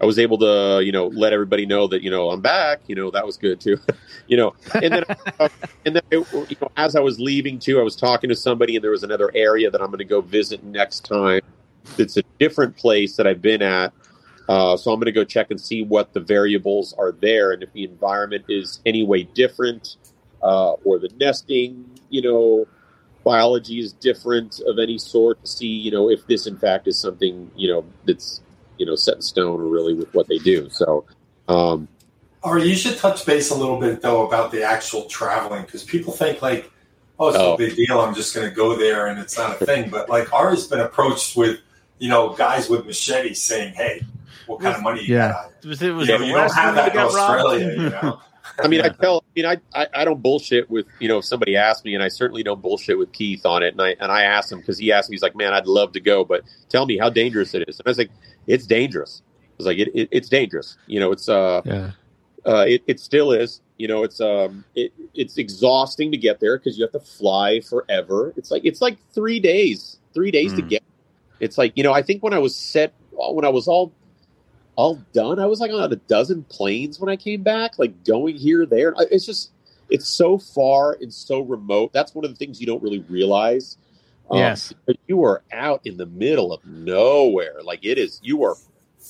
I 0.00 0.06
was 0.06 0.18
able 0.18 0.38
to, 0.38 0.82
you 0.84 0.92
know, 0.92 1.06
let 1.06 1.32
everybody 1.32 1.66
know 1.66 1.86
that 1.88 2.02
you 2.02 2.10
know 2.10 2.30
I'm 2.30 2.40
back. 2.40 2.80
You 2.86 2.94
know 2.94 3.10
that 3.10 3.24
was 3.24 3.36
good 3.36 3.60
too. 3.60 3.78
you 4.26 4.36
know, 4.36 4.54
and 4.74 4.92
then 4.92 5.04
uh, 5.40 5.48
and 5.86 5.96
then 5.96 6.02
it, 6.10 6.26
you 6.32 6.56
know 6.60 6.68
as 6.76 6.96
I 6.96 7.00
was 7.00 7.20
leaving 7.20 7.58
too, 7.58 7.78
I 7.80 7.82
was 7.82 7.96
talking 7.96 8.28
to 8.30 8.36
somebody, 8.36 8.76
and 8.76 8.84
there 8.84 8.90
was 8.90 9.02
another 9.02 9.30
area 9.34 9.70
that 9.70 9.80
I'm 9.80 9.88
going 9.88 9.98
to 9.98 10.04
go 10.04 10.20
visit 10.20 10.62
next 10.64 11.04
time. 11.04 11.42
It's 11.98 12.16
a 12.16 12.22
different 12.38 12.76
place 12.76 13.16
that 13.16 13.26
I've 13.26 13.42
been 13.42 13.62
at. 13.62 13.92
Uh, 14.48 14.76
so 14.76 14.92
I'm 14.92 14.98
going 14.98 15.06
to 15.06 15.12
go 15.12 15.24
check 15.24 15.50
and 15.50 15.58
see 15.60 15.82
what 15.82 16.12
the 16.12 16.20
variables 16.20 16.92
are 16.98 17.12
there, 17.12 17.52
and 17.52 17.62
if 17.62 17.72
the 17.72 17.84
environment 17.84 18.44
is 18.48 18.80
any 18.84 19.02
way 19.02 19.22
different, 19.22 19.96
uh, 20.44 20.72
or 20.84 20.98
the 20.98 21.08
nesting, 21.18 21.84
you 22.10 22.22
know, 22.22 22.66
biology 23.24 23.80
is 23.80 23.92
different 23.94 24.60
of 24.66 24.78
any 24.78 24.98
sort 24.98 25.40
to 25.42 25.50
see, 25.50 25.66
you 25.66 25.90
know, 25.90 26.10
if 26.10 26.26
this 26.26 26.46
in 26.46 26.56
fact 26.58 26.86
is 26.86 26.98
something, 26.98 27.50
you 27.56 27.68
know, 27.68 27.84
that's, 28.04 28.42
you 28.78 28.84
know, 28.84 28.94
set 28.94 29.16
in 29.16 29.22
stone 29.22 29.60
or 29.60 29.64
really 29.64 29.94
with 29.94 30.12
what 30.12 30.28
they 30.28 30.38
do. 30.38 30.68
So, 30.70 31.06
um, 31.48 31.88
or 32.42 32.58
you 32.58 32.74
should 32.76 32.98
touch 32.98 33.24
base 33.24 33.50
a 33.50 33.54
little 33.54 33.80
bit, 33.80 34.02
though, 34.02 34.26
about 34.26 34.52
the 34.52 34.62
actual 34.62 35.04
traveling 35.06 35.62
because 35.62 35.82
people 35.82 36.12
think, 36.12 36.42
like, 36.42 36.70
oh, 37.18 37.28
it's 37.28 37.38
Oh. 37.38 37.52
no 37.52 37.56
big 37.56 37.74
deal. 37.74 37.98
I'm 38.00 38.14
just 38.14 38.34
going 38.34 38.46
to 38.46 38.54
go 38.54 38.76
there 38.76 39.06
and 39.06 39.18
it's 39.18 39.38
not 39.38 39.62
a 39.62 39.64
thing. 39.64 39.88
But, 39.88 40.10
like, 40.10 40.30
ours 40.34 40.58
has 40.58 40.66
been 40.68 40.80
approached 40.80 41.34
with, 41.38 41.60
you 41.98 42.10
know, 42.10 42.34
guys 42.34 42.68
with 42.68 42.84
machetes 42.84 43.42
saying, 43.42 43.72
hey, 43.72 44.02
what 44.44 44.60
kind 44.60 44.76
of 44.76 44.82
money 44.82 45.00
you 45.04 45.14
Yeah. 45.14 45.28
got 45.28 45.44
on 45.46 45.50
you. 45.62 45.68
Was 45.70 45.80
it 45.80 45.90
was 45.92 46.06
Yeah, 46.08 46.18
the 46.18 46.26
you 46.26 46.34
don't 46.34 46.52
have 46.52 46.74
that 46.74 46.92
that 46.92 46.96
in? 47.00 47.06
Australia, 47.06 47.72
you 47.72 47.88
know. 48.02 48.20
I 48.62 48.68
mean, 48.68 48.80
I 48.80 48.88
tell, 48.88 49.18
I 49.18 49.30
mean, 49.34 49.46
I, 49.46 49.56
I, 49.74 49.86
I 49.94 50.04
don't 50.04 50.22
bullshit 50.22 50.70
with, 50.70 50.86
you 51.00 51.08
know, 51.08 51.18
if 51.18 51.24
somebody 51.24 51.56
asks 51.56 51.84
me, 51.84 51.94
and 51.94 52.02
I 52.02 52.08
certainly 52.08 52.42
don't 52.42 52.62
bullshit 52.62 52.98
with 52.98 53.12
Keith 53.12 53.44
on 53.44 53.62
it. 53.62 53.72
And 53.72 53.82
I, 53.82 53.96
and 54.00 54.12
I 54.12 54.22
asked 54.22 54.52
him 54.52 54.60
because 54.60 54.78
he 54.78 54.92
asked 54.92 55.10
me, 55.10 55.14
he's 55.14 55.22
like, 55.22 55.34
man, 55.36 55.52
I'd 55.52 55.66
love 55.66 55.92
to 55.92 56.00
go, 56.00 56.24
but 56.24 56.42
tell 56.68 56.86
me 56.86 56.96
how 56.96 57.10
dangerous 57.10 57.54
it 57.54 57.68
is. 57.68 57.78
And 57.80 57.86
I 57.86 57.90
was 57.90 57.98
like, 57.98 58.10
it's 58.46 58.66
dangerous. 58.66 59.22
I 59.40 59.54
was 59.58 59.66
like, 59.66 59.78
it, 59.78 59.88
it, 59.94 60.08
it's 60.12 60.28
dangerous. 60.28 60.76
You 60.86 61.00
know, 61.00 61.10
it's, 61.12 61.28
uh, 61.28 61.62
Yeah. 61.64 61.90
uh, 62.46 62.64
it, 62.68 62.82
it 62.86 63.00
still 63.00 63.32
is. 63.32 63.60
You 63.76 63.88
know, 63.88 64.04
it's 64.04 64.20
um, 64.20 64.64
it, 64.76 64.92
it's 65.14 65.36
exhausting 65.36 66.12
to 66.12 66.16
get 66.16 66.38
there 66.38 66.56
because 66.56 66.78
you 66.78 66.84
have 66.84 66.92
to 66.92 67.00
fly 67.00 67.60
forever. 67.60 68.32
It's 68.36 68.52
like 68.52 68.64
it's 68.64 68.80
like 68.80 68.98
three 69.12 69.40
days, 69.40 69.98
three 70.14 70.30
days 70.30 70.52
to 70.54 70.62
Mm. 70.62 70.68
get. 70.68 70.82
It's 71.40 71.58
like 71.58 71.72
you 71.74 71.82
know, 71.82 71.92
I 71.92 72.00
think 72.02 72.22
when 72.22 72.32
I 72.32 72.38
was 72.38 72.54
set, 72.54 72.94
when 73.10 73.44
I 73.44 73.48
was 73.48 73.66
all 73.66 73.92
all 74.76 74.96
done, 75.12 75.38
I 75.38 75.46
was 75.46 75.60
like 75.60 75.70
on 75.70 75.92
a 75.92 75.96
dozen 75.96 76.44
planes 76.44 76.98
when 76.98 77.08
I 77.08 77.16
came 77.16 77.42
back, 77.42 77.78
like 77.78 78.04
going 78.04 78.36
here, 78.36 78.66
there. 78.66 78.94
It's 79.10 79.26
just 79.26 79.50
it's 79.90 80.08
so 80.08 80.38
far 80.38 80.96
and 81.00 81.12
so 81.12 81.40
remote. 81.40 81.92
That's 81.92 82.14
one 82.14 82.24
of 82.24 82.30
the 82.30 82.36
things 82.36 82.60
you 82.60 82.66
don't 82.66 82.82
really 82.82 83.00
realize. 83.00 83.76
Um, 84.30 84.38
Yes. 84.38 84.72
but 84.86 84.96
you 85.06 85.22
are 85.24 85.42
out 85.52 85.82
in 85.84 85.96
the 85.96 86.06
middle 86.06 86.52
of 86.52 86.64
nowhere. 86.64 87.62
Like 87.62 87.84
it 87.84 87.98
is, 87.98 88.20
you 88.22 88.42
are 88.44 88.56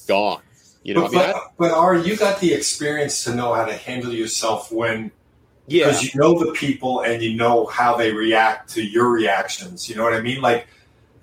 gone. 0.08 0.42
You 0.82 0.94
know, 0.94 1.02
but, 1.02 1.06
I 1.06 1.10
mean, 1.10 1.32
but, 1.32 1.36
I, 1.36 1.40
but 1.56 1.70
Ari, 1.72 2.02
you 2.02 2.16
got 2.16 2.40
the 2.40 2.52
experience 2.52 3.24
to 3.24 3.34
know 3.34 3.54
how 3.54 3.64
to 3.64 3.72
handle 3.72 4.12
yourself 4.12 4.70
when 4.70 5.10
yeah, 5.66 5.86
because 5.86 6.02
you 6.02 6.20
know 6.20 6.38
the 6.38 6.52
people 6.52 7.00
and 7.00 7.22
you 7.22 7.36
know 7.36 7.64
how 7.66 7.96
they 7.96 8.12
react 8.12 8.70
to 8.74 8.82
your 8.82 9.10
reactions. 9.10 9.88
You 9.88 9.96
know 9.96 10.02
what 10.02 10.12
I 10.12 10.20
mean? 10.20 10.42
Like 10.42 10.66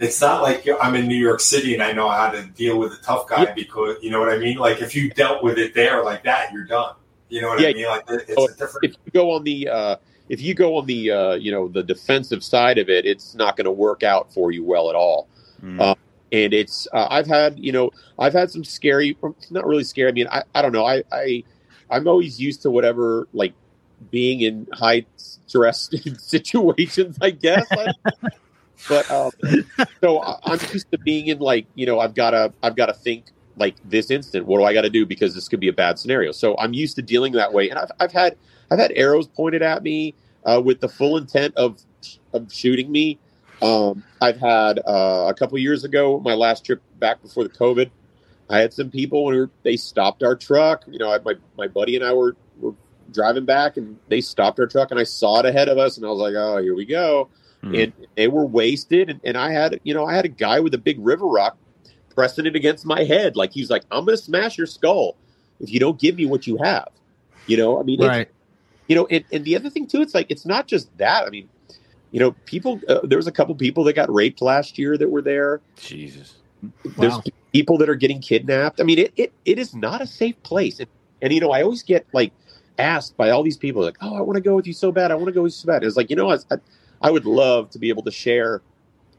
it's 0.01 0.19
not 0.21 0.41
like 0.41 0.67
I'm 0.81 0.95
in 0.95 1.07
New 1.07 1.15
York 1.17 1.39
City 1.39 1.73
and 1.73 1.81
I 1.83 1.91
know 1.93 2.09
how 2.09 2.29
to 2.31 2.43
deal 2.43 2.77
with 2.79 2.93
a 2.93 2.97
tough 3.03 3.27
guy 3.29 3.43
Yeah. 3.43 3.53
because 3.53 3.97
you 4.01 4.09
know 4.11 4.19
what 4.19 4.29
I 4.29 4.37
mean. 4.37 4.57
Like 4.57 4.81
if 4.81 4.95
you 4.95 5.09
dealt 5.11 5.43
with 5.43 5.57
it 5.57 5.73
there 5.73 6.03
like 6.03 6.23
that, 6.23 6.51
you're 6.51 6.65
done. 6.65 6.95
You 7.29 7.41
know 7.41 7.49
what 7.49 7.59
I 7.65 7.73
mean? 7.73 7.85
Like 7.85 8.03
it's 8.09 8.33
Oh, 8.37 8.45
a 8.45 8.51
different. 8.53 8.83
if 8.83 8.91
you 9.05 9.11
go 9.13 9.31
on 9.31 9.43
the 9.43 9.67
uh, 9.69 9.95
if 10.29 10.41
you 10.41 10.53
go 10.53 10.77
on 10.77 10.85
the 10.85 11.11
uh, 11.11 11.33
you 11.33 11.51
know 11.51 11.67
the 11.67 11.83
defensive 11.83 12.43
side 12.43 12.77
of 12.77 12.89
it, 12.89 13.05
it's 13.05 13.35
not 13.35 13.55
going 13.57 13.65
to 13.65 13.71
work 13.71 14.03
out 14.03 14.33
for 14.33 14.51
you 14.51 14.63
well 14.63 14.89
at 14.89 14.95
all. 14.95 15.27
Mm. 15.63 15.79
Uh, 15.79 15.95
And 16.33 16.53
it's 16.53 16.87
uh, 16.93 17.07
I've 17.09 17.27
had 17.27 17.59
you 17.59 17.71
know 17.71 17.91
I've 18.17 18.33
had 18.33 18.49
some 18.51 18.63
scary, 18.63 19.17
not 19.49 19.65
really 19.65 19.83
scary. 19.83 20.09
I 20.09 20.13
mean 20.13 20.27
I, 20.31 20.43
I 20.55 20.61
don't 20.61 20.71
know 20.71 20.85
I, 20.85 21.03
I 21.11 21.43
I'm 21.89 22.07
always 22.07 22.39
used 22.39 22.61
to 22.63 22.71
whatever 22.71 23.27
like 23.33 23.53
being 24.09 24.41
in 24.41 24.67
high 24.73 25.05
stress 25.17 25.89
situations. 26.17 27.17
I 27.21 27.29
guess. 27.31 27.67
I, 27.71 27.93
but 28.89 29.09
um, 29.11 29.31
so 30.01 30.19
I- 30.21 30.37
I'm 30.43 30.59
used 30.73 30.91
to 30.91 30.97
being 30.97 31.27
in 31.27 31.39
like 31.39 31.65
you 31.75 31.85
know 31.85 31.99
I've 31.99 32.13
got 32.15 32.31
to 32.31 32.53
I've 32.63 32.75
got 32.75 32.87
to 32.87 32.93
think 32.93 33.25
like 33.57 33.75
this 33.85 34.09
instant. 34.11 34.45
What 34.45 34.59
do 34.59 34.63
I 34.65 34.73
got 34.73 34.81
to 34.81 34.89
do 34.89 35.05
because 35.05 35.35
this 35.35 35.47
could 35.47 35.59
be 35.59 35.67
a 35.67 35.73
bad 35.73 35.99
scenario. 35.99 36.31
So 36.31 36.57
I'm 36.57 36.73
used 36.73 36.95
to 36.95 37.01
dealing 37.01 37.33
that 37.33 37.53
way, 37.53 37.69
and 37.69 37.77
I've 37.79 37.91
I've 37.99 38.11
had 38.11 38.37
I've 38.71 38.79
had 38.79 38.91
arrows 38.95 39.27
pointed 39.27 39.61
at 39.61 39.83
me 39.83 40.15
uh, 40.45 40.61
with 40.63 40.79
the 40.79 40.89
full 40.89 41.17
intent 41.17 41.55
of 41.57 41.79
of 42.33 42.51
shooting 42.51 42.91
me. 42.91 43.19
Um, 43.61 44.03
I've 44.19 44.39
had 44.39 44.79
uh, 44.79 45.25
a 45.29 45.33
couple 45.37 45.57
years 45.59 45.83
ago, 45.83 46.19
my 46.19 46.33
last 46.33 46.65
trip 46.65 46.81
back 46.99 47.21
before 47.21 47.43
the 47.43 47.49
COVID. 47.49 47.91
I 48.49 48.57
had 48.59 48.73
some 48.73 48.89
people 48.89 49.23
when 49.25 49.35
we 49.35 49.41
were, 49.41 49.49
they 49.63 49.77
stopped 49.77 50.23
our 50.23 50.35
truck. 50.35 50.83
You 50.87 50.99
know, 50.99 51.11
I, 51.11 51.19
my 51.19 51.35
my 51.57 51.67
buddy 51.67 51.95
and 51.95 52.03
I 52.03 52.13
were, 52.13 52.35
were 52.59 52.73
driving 53.11 53.45
back, 53.45 53.77
and 53.77 53.97
they 54.07 54.19
stopped 54.21 54.59
our 54.59 54.65
truck, 54.67 54.91
and 54.91 54.99
I 54.99 55.03
saw 55.03 55.39
it 55.39 55.45
ahead 55.45 55.69
of 55.69 55.77
us, 55.77 55.97
and 55.97 56.05
I 56.05 56.09
was 56.09 56.19
like, 56.19 56.33
"Oh, 56.35 56.57
here 56.61 56.75
we 56.75 56.85
go." 56.85 57.29
Hmm. 57.61 57.75
And 57.75 57.93
they 58.15 58.27
were 58.27 58.45
wasted, 58.45 59.09
and, 59.09 59.21
and 59.23 59.37
I 59.37 59.51
had 59.51 59.79
you 59.83 59.93
know 59.93 60.05
I 60.05 60.15
had 60.15 60.25
a 60.25 60.29
guy 60.29 60.59
with 60.59 60.73
a 60.73 60.79
big 60.79 60.97
river 60.99 61.27
rock 61.27 61.57
pressing 62.15 62.45
it 62.45 62.55
against 62.55 62.85
my 62.85 63.03
head, 63.03 63.35
like 63.35 63.53
he's 63.53 63.69
like, 63.69 63.83
"I'm 63.91 64.05
going 64.05 64.17
to 64.17 64.23
smash 64.23 64.57
your 64.57 64.67
skull 64.67 65.15
if 65.59 65.71
you 65.71 65.79
don't 65.79 65.99
give 65.99 66.15
me 66.15 66.25
what 66.25 66.47
you 66.47 66.57
have." 66.57 66.89
You 67.47 67.57
know, 67.57 67.79
I 67.79 67.83
mean, 67.83 67.99
Right. 68.01 68.29
you 68.87 68.95
know, 68.95 69.07
and, 69.07 69.23
and 69.31 69.45
the 69.45 69.55
other 69.55 69.69
thing 69.69 69.87
too, 69.87 70.01
it's 70.01 70.13
like 70.13 70.27
it's 70.29 70.45
not 70.45 70.67
just 70.67 70.95
that. 70.97 71.25
I 71.25 71.29
mean, 71.29 71.49
you 72.11 72.19
know, 72.19 72.31
people. 72.45 72.81
Uh, 72.87 72.99
there 73.03 73.17
was 73.17 73.27
a 73.27 73.31
couple 73.31 73.53
people 73.55 73.83
that 73.85 73.93
got 73.93 74.13
raped 74.13 74.41
last 74.41 74.77
year 74.77 74.97
that 74.97 75.09
were 75.09 75.21
there. 75.21 75.61
Jesus. 75.77 76.35
There's 76.97 77.13
Wow. 77.13 77.23
people 77.53 77.77
that 77.77 77.89
are 77.89 77.95
getting 77.95 78.21
kidnapped. 78.21 78.81
I 78.81 78.83
mean, 78.83 78.99
it 78.99 79.13
it, 79.15 79.33
it 79.45 79.59
is 79.59 79.75
not 79.75 80.01
a 80.01 80.07
safe 80.07 80.41
place. 80.43 80.79
And, 80.79 80.87
and 81.21 81.31
you 81.33 81.39
know, 81.39 81.51
I 81.51 81.61
always 81.61 81.83
get 81.83 82.05
like 82.13 82.33
asked 82.77 83.15
by 83.17 83.29
all 83.29 83.43
these 83.43 83.57
people, 83.57 83.81
like, 83.83 83.97
"Oh, 84.01 84.15
I 84.15 84.21
want 84.21 84.35
to 84.35 84.41
go 84.41 84.55
with 84.55 84.67
you 84.67 84.73
so 84.73 84.91
bad. 84.91 85.11
I 85.11 85.15
want 85.15 85.27
to 85.27 85.31
go 85.31 85.43
with 85.43 85.51
you 85.51 85.57
so 85.57 85.67
bad." 85.67 85.83
It's 85.83 85.95
like, 85.95 86.09
you 86.09 86.15
know, 86.15 86.31
I, 86.31 86.37
I, 86.51 86.57
I 87.01 87.11
would 87.11 87.25
love 87.25 87.69
to 87.71 87.79
be 87.79 87.89
able 87.89 88.03
to 88.03 88.11
share 88.11 88.63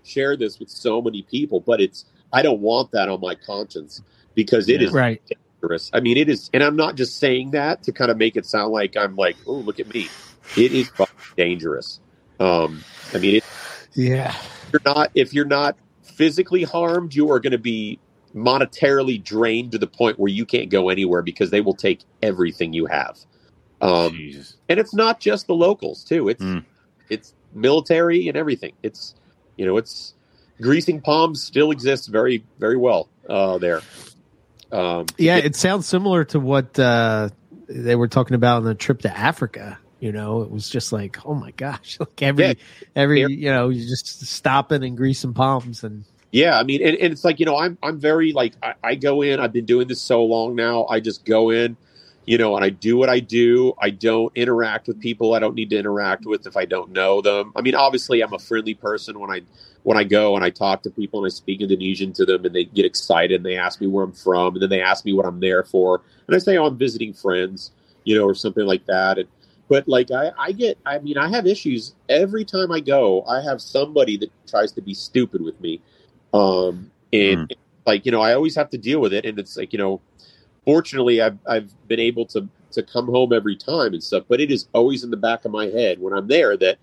share 0.05 0.37
this 0.37 0.59
with 0.59 0.69
so 0.71 1.01
many 1.03 1.23
people, 1.23 1.61
but 1.61 1.81
it's 1.81 2.07
I 2.33 2.43
don't 2.43 2.61
want 2.61 2.91
that 2.93 3.09
on 3.09 3.21
my 3.21 3.35
conscience 3.35 4.03
because 4.35 4.69
it 4.69 4.81
Yeah. 4.81 4.89
is 4.89 4.93
Right. 4.95 5.23
dangerous. 5.63 5.91
I 5.93 6.01
mean, 6.01 6.17
it 6.17 6.29
is, 6.29 6.51
and 6.55 6.63
I'm 6.63 6.77
not 6.77 6.97
just 6.97 7.19
saying 7.19 7.53
that 7.53 7.83
to 7.85 7.93
kind 7.93 8.11
of 8.11 8.17
make 8.17 8.37
it 8.37 8.47
sound 8.47 8.73
like 8.73 8.97
I'm 8.97 9.17
like, 9.17 9.37
oh, 9.47 9.55
look 9.59 9.79
at 9.81 9.93
me. 9.93 10.09
It 10.57 10.73
is 10.73 10.91
fucking 10.97 11.15
dangerous. 11.37 12.01
Um, 12.41 12.85
I 13.15 13.19
mean, 13.19 13.37
it, 13.37 13.45
Yeah. 13.95 14.35
you're 14.73 14.83
not 14.85 15.11
if 15.15 15.35
you're 15.35 15.45
not 15.45 15.77
physically 16.03 16.65
harmed, 16.65 17.15
you 17.15 17.31
are 17.31 17.41
going 17.41 17.53
to 17.53 17.59
be 17.59 18.01
monetarily 18.35 19.23
drained 19.23 19.73
to 19.73 19.79
the 19.79 19.87
point 19.87 20.19
where 20.19 20.31
you 20.33 20.47
can't 20.47 20.71
go 20.71 20.89
anywhere 20.89 21.23
because 21.23 21.51
they 21.51 21.61
will 21.61 21.77
take 21.77 22.05
everything 22.23 22.73
you 22.73 22.87
have. 22.87 23.19
Um, 23.81 24.15
Jesus. 24.15 24.57
and 24.69 24.81
it's 24.81 24.95
not 24.95 25.21
just 25.21 25.47
the 25.47 25.55
locals 25.55 26.05
too. 26.05 26.29
It's 26.29 26.43
Mm. 26.43 26.65
it's 27.11 27.35
military 27.55 28.29
and 28.29 28.37
everything. 28.37 28.73
It's 28.83 29.15
you 29.57 29.67
know 29.67 29.77
it's 29.77 30.15
greasing 30.61 31.01
palms 31.01 31.43
still 31.43 31.71
exists 31.71 32.07
very 32.07 32.45
very 32.59 32.77
well 32.77 33.09
uh, 33.29 33.59
there. 33.59 33.83
Um, 34.71 35.07
Yeah, 35.19 35.37
it 35.37 35.55
sounds 35.55 35.87
similar 35.87 36.25
to 36.27 36.41
what 36.41 36.79
uh, 36.79 37.29
they 37.69 37.95
were 37.95 38.09
talking 38.09 38.35
about 38.35 38.59
on 38.59 38.65
the 38.65 38.75
trip 38.75 39.01
to 39.03 39.17
Africa. 39.17 39.79
You 40.01 40.11
know, 40.13 40.43
it 40.43 40.51
was 40.51 40.69
just 40.69 40.93
like, 40.93 41.25
oh 41.25 41.35
my 41.35 41.53
gosh, 41.53 41.97
like 42.01 42.23
every 42.23 42.45
Yeah. 42.45 42.55
every 42.97 43.21
you 43.21 43.51
know, 43.51 43.69
you 43.69 43.87
just 43.87 44.27
stopping 44.27 44.83
and 44.83 44.97
greasing 44.97 45.35
palms 45.35 45.85
and 45.85 46.05
Yeah, 46.33 46.59
I 46.59 46.63
mean, 46.65 46.83
and, 46.83 46.97
and 46.97 47.13
it's 47.13 47.25
like 47.25 47.39
you 47.39 47.47
know, 47.47 47.57
I'm 47.59 47.79
I'm 47.83 48.01
very 48.01 48.33
like 48.33 48.55
I, 48.63 48.75
I 48.83 48.95
go 48.95 49.23
in. 49.23 49.39
I've 49.39 49.53
been 49.53 49.67
doing 49.67 49.89
this 49.89 50.01
so 50.01 50.25
long 50.25 50.57
now. 50.57 50.87
I 50.87 51.01
just 51.01 51.25
go 51.25 51.51
in, 51.51 51.77
you 52.27 52.39
know, 52.39 52.55
and 52.57 52.65
I 52.65 52.71
do 52.71 52.97
what 52.97 53.09
I 53.09 53.21
do. 53.21 53.75
I 53.81 53.91
don't 53.91 54.33
interact 54.37 54.87
with 54.89 55.01
people 55.01 55.35
I 55.35 55.39
don't 55.39 55.55
need 55.55 55.71
to 55.71 55.77
interact 55.77 56.25
with 56.25 56.47
if 56.47 56.57
I 56.57 56.65
don't 56.65 56.91
know 56.93 57.21
them. 57.21 57.53
I 57.57 57.63
mean, 57.63 57.75
obviously, 57.75 58.21
I'm 58.21 58.33
a 58.33 58.39
friendly 58.39 58.75
person 58.75 59.19
when 59.19 59.31
I 59.31 59.43
when 59.83 59.97
I 59.97 60.05
go 60.05 60.37
and 60.37 60.45
I 60.45 60.51
talk 60.51 60.83
to 60.83 60.91
people 60.91 61.25
and 61.25 61.27
I 61.27 61.35
speak 61.35 61.61
Indonesian 61.61 62.13
to 62.15 62.25
them 62.25 62.45
and 62.45 62.55
they 62.55 62.65
get 62.65 62.85
excited 62.85 63.37
and 63.37 63.45
they 63.45 63.57
ask 63.57 63.81
me 63.81 63.89
where 63.89 64.05
I'm 64.05 64.13
from 64.13 64.55
and 64.55 64.63
then 64.63 64.71
they 64.71 64.81
ask 64.81 65.05
me 65.05 65.13
what 65.13 65.27
I'm 65.27 65.41
there 65.41 65.65
for 65.65 66.03
and 66.29 66.37
I 66.37 66.39
say, 66.39 66.57
oh, 66.57 66.67
I'm 66.67 66.79
visiting 66.79 67.13
friends, 67.13 67.73
you 68.05 68.17
know, 68.17 68.25
or 68.25 68.35
something 68.35 68.65
like 68.65 68.87
that. 68.87 69.19
And 69.19 69.29
but 69.69 69.89
like 69.89 70.13
I, 70.13 70.31
I 70.39 70.53
get, 70.53 70.79
I 70.87 70.99
mean, 71.01 71.19
I 71.19 71.29
have 71.29 71.47
issues 71.47 71.95
every 72.09 72.45
time 72.45 72.71
I 72.71 72.79
go. 72.79 73.25
I 73.25 73.41
have 73.41 73.61
somebody 73.61 74.17
that 74.19 74.31
tries 74.47 74.71
to 74.73 74.83
be 74.83 74.95
stupid 74.95 75.43
with 75.43 75.61
me 75.61 75.81
um 76.35 76.91
and 77.13 77.55
like 77.87 78.07
you 78.07 78.13
know 78.13 78.21
i 78.21 78.33
always 78.33 78.55
have 78.55 78.71
to 78.71 78.79
deal 78.79 79.01
with 79.01 79.13
it 79.13 79.25
and 79.25 79.39
it's 79.39 79.57
like 79.57 79.73
you 79.73 79.79
know 79.79 80.01
fortunately 80.65 81.21
i've 81.21 81.39
i've 81.49 81.73
been 81.89 82.01
able 82.01 82.25
to 82.27 82.49
to 82.71 82.83
come 82.83 83.07
home 83.07 83.33
every 83.33 83.57
time 83.57 83.93
and 83.93 84.03
stuff 84.03 84.25
but 84.29 84.41
it 84.41 84.51
is 84.51 84.69
always 84.73 85.05
in 85.05 85.11
the 85.11 85.17
back 85.17 85.45
of 85.45 85.51
my 85.51 85.67
head 85.67 86.01
when 86.01 86.13
i'm 86.13 86.29
there 86.29 86.57
that 86.57 86.79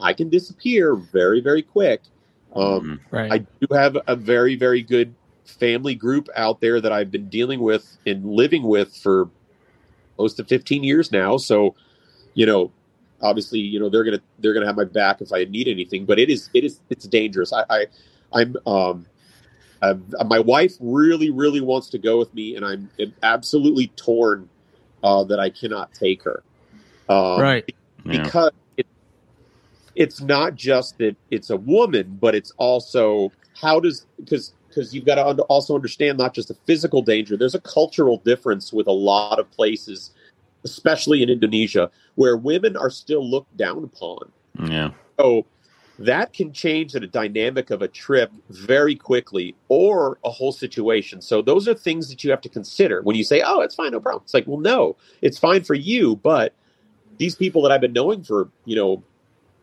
i 0.00 0.12
can 0.12 0.28
disappear 0.28 0.94
very 0.94 1.40
very 1.40 1.62
quick 1.62 2.00
um 2.54 3.00
Mm. 3.10 3.12
right. 3.12 3.32
I 3.32 3.38
do 3.38 3.74
have 3.74 3.98
a 4.06 4.16
very, 4.16 4.56
very 4.56 4.82
good 4.82 5.14
family 5.44 5.94
group 5.94 6.28
out 6.36 6.60
there 6.60 6.80
that 6.80 6.92
I've 6.92 7.10
been 7.10 7.28
dealing 7.28 7.60
with 7.60 7.98
and 8.06 8.24
living 8.24 8.62
with 8.62 8.96
for 8.96 9.28
close 10.16 10.34
to 10.34 10.44
15 10.44 10.82
years 10.82 11.12
now. 11.12 11.36
So, 11.36 11.74
you 12.34 12.46
know, 12.46 12.72
obviously, 13.22 13.60
you 13.60 13.78
know, 13.78 13.88
they're 13.88 14.04
gonna 14.04 14.20
they're 14.38 14.54
gonna 14.54 14.66
have 14.66 14.76
my 14.76 14.84
back 14.84 15.20
if 15.20 15.32
I 15.32 15.44
need 15.44 15.68
anything. 15.68 16.04
But 16.04 16.18
it 16.18 16.30
is 16.30 16.50
it 16.54 16.64
is 16.64 16.80
it's 16.90 17.06
dangerous. 17.06 17.52
I, 17.52 17.64
I 17.70 17.86
I'm 18.32 18.56
um 18.66 19.06
I've, 19.82 20.02
my 20.26 20.38
wife 20.38 20.74
really, 20.80 21.30
really 21.30 21.60
wants 21.60 21.88
to 21.90 21.98
go 21.98 22.18
with 22.18 22.32
me, 22.34 22.56
and 22.56 22.64
I'm 22.64 22.90
absolutely 23.22 23.88
torn 23.88 24.48
uh, 25.02 25.24
that 25.24 25.38
I 25.38 25.50
cannot 25.50 25.92
take 25.92 26.22
her. 26.24 26.42
Um, 27.08 27.40
right. 27.40 27.64
Yeah. 28.04 28.22
because 28.22 28.52
it, 28.76 28.86
it's 29.94 30.20
not 30.20 30.54
just 30.54 30.98
that 30.98 31.16
it's 31.30 31.50
a 31.50 31.56
woman, 31.56 32.18
but 32.20 32.34
it's 32.34 32.52
also 32.56 33.32
how 33.60 33.80
does 33.80 34.06
because 34.18 34.52
because 34.68 34.94
you've 34.94 35.06
got 35.06 35.14
to 35.14 35.26
un- 35.26 35.40
also 35.40 35.74
understand 35.74 36.18
not 36.18 36.34
just 36.34 36.48
the 36.48 36.56
physical 36.66 37.02
danger. 37.02 37.36
There's 37.36 37.54
a 37.54 37.60
cultural 37.60 38.18
difference 38.18 38.72
with 38.72 38.86
a 38.86 38.92
lot 38.92 39.38
of 39.38 39.50
places, 39.50 40.10
especially 40.64 41.22
in 41.22 41.30
Indonesia, 41.30 41.90
where 42.16 42.36
women 42.36 42.76
are 42.76 42.90
still 42.90 43.28
looked 43.28 43.56
down 43.56 43.84
upon. 43.84 44.30
Yeah. 44.70 44.90
So 45.18 45.46
that 45.98 46.32
can 46.32 46.52
change 46.52 46.92
the 46.92 47.00
dynamic 47.00 47.70
of 47.70 47.82
a 47.82 47.88
trip 47.88 48.30
very 48.50 48.94
quickly 48.94 49.54
or 49.68 50.18
a 50.24 50.30
whole 50.30 50.52
situation. 50.52 51.20
So 51.22 51.40
those 51.42 51.66
are 51.66 51.74
things 51.74 52.08
that 52.10 52.22
you 52.22 52.30
have 52.30 52.40
to 52.42 52.48
consider 52.48 53.02
when 53.02 53.16
you 53.16 53.24
say, 53.24 53.42
"Oh, 53.44 53.60
it's 53.60 53.74
fine, 53.74 53.92
no 53.92 54.00
problem." 54.00 54.22
It's 54.24 54.34
like, 54.34 54.46
well, 54.46 54.60
no, 54.60 54.96
it's 55.22 55.38
fine 55.38 55.64
for 55.64 55.74
you, 55.74 56.16
but 56.16 56.54
these 57.18 57.34
people 57.34 57.62
that 57.62 57.72
I've 57.72 57.80
been 57.80 57.92
knowing 57.94 58.22
for 58.22 58.50
you 58.64 58.76
know 58.76 59.02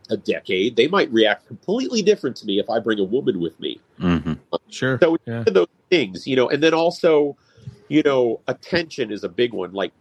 a 0.10 0.18
decade, 0.18 0.76
they 0.76 0.88
might 0.88 1.12
react 1.12 1.48
completely 1.48 2.02
different 2.02 2.36
to 2.38 2.46
me 2.46 2.60
if 2.60 2.70
I 2.70 2.80
bring 2.80 3.00
a 3.00 3.04
woman 3.04 3.40
with 3.40 3.60
me. 3.60 3.80
hmm 3.98 4.34
Sure. 4.70 4.98
So 5.02 5.18
Yeah. 5.26 5.44
those 5.48 5.68
things, 5.90 6.28
you 6.28 6.36
know, 6.36 6.50
and 6.50 6.64
then 6.64 6.74
also 6.74 7.38
you 7.90 8.02
know, 8.02 8.42
attention 8.48 9.12
is 9.12 9.24
a 9.24 9.30
big 9.30 9.54
one. 9.54 9.72
Like 9.74 9.92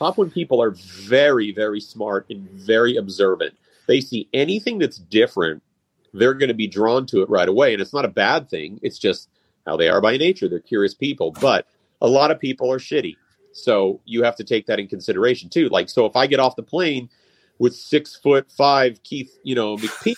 Papuan 0.00 0.30
people 0.30 0.60
are 0.62 0.70
very, 0.72 1.52
very 1.52 1.80
smart 1.80 2.26
and 2.30 2.48
very 2.50 2.96
observant. 2.96 3.54
They 3.90 4.00
see 4.00 4.28
anything 4.32 4.78
that's 4.78 4.98
different, 4.98 5.64
they're 6.12 6.34
going 6.34 6.46
to 6.46 6.54
be 6.54 6.68
drawn 6.68 7.06
to 7.06 7.22
it 7.22 7.28
right 7.28 7.48
away. 7.48 7.72
And 7.72 7.82
it's 7.82 7.92
not 7.92 8.04
a 8.04 8.08
bad 8.08 8.48
thing. 8.48 8.78
It's 8.84 9.00
just 9.00 9.28
how 9.66 9.76
they 9.76 9.88
are 9.88 10.00
by 10.00 10.16
nature. 10.16 10.48
They're 10.48 10.60
curious 10.60 10.94
people. 10.94 11.32
But 11.32 11.66
a 12.00 12.06
lot 12.06 12.30
of 12.30 12.38
people 12.38 12.72
are 12.72 12.78
shitty. 12.78 13.16
So 13.50 14.00
you 14.04 14.22
have 14.22 14.36
to 14.36 14.44
take 14.44 14.66
that 14.66 14.78
in 14.78 14.86
consideration 14.86 15.50
too. 15.50 15.68
Like, 15.70 15.88
so 15.88 16.06
if 16.06 16.14
I 16.14 16.28
get 16.28 16.38
off 16.38 16.54
the 16.54 16.62
plane 16.62 17.10
with 17.58 17.74
six 17.74 18.14
foot 18.14 18.48
five 18.52 19.02
Keith, 19.02 19.36
you 19.42 19.56
know, 19.56 19.76
McPeak, 19.76 20.14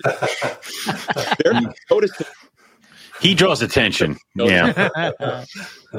they're 1.42 1.58
noticing. 1.90 2.26
He 3.22 3.34
draws 3.34 3.62
attention. 3.62 4.18
Yeah. 4.34 4.90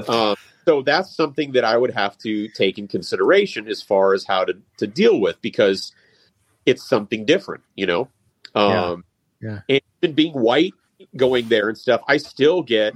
Um, 0.07 0.35
so 0.65 0.83
that's 0.83 1.15
something 1.15 1.53
that 1.53 1.63
I 1.63 1.75
would 1.75 1.91
have 1.91 2.19
to 2.19 2.49
take 2.49 2.77
in 2.77 2.87
consideration 2.87 3.67
as 3.67 3.81
far 3.81 4.13
as 4.13 4.25
how 4.25 4.45
to, 4.45 4.53
to 4.77 4.85
deal 4.85 5.19
with 5.19 5.41
because 5.41 5.91
it's 6.65 6.87
something 6.87 7.25
different, 7.25 7.63
you 7.75 7.85
know? 7.85 8.09
Um, 8.55 9.03
Yeah. 9.41 9.79
And 10.01 10.15
being 10.15 10.33
white, 10.33 10.73
going 11.15 11.49
there 11.49 11.69
and 11.69 11.77
stuff, 11.77 12.01
I 12.07 12.17
still 12.17 12.61
get, 12.61 12.95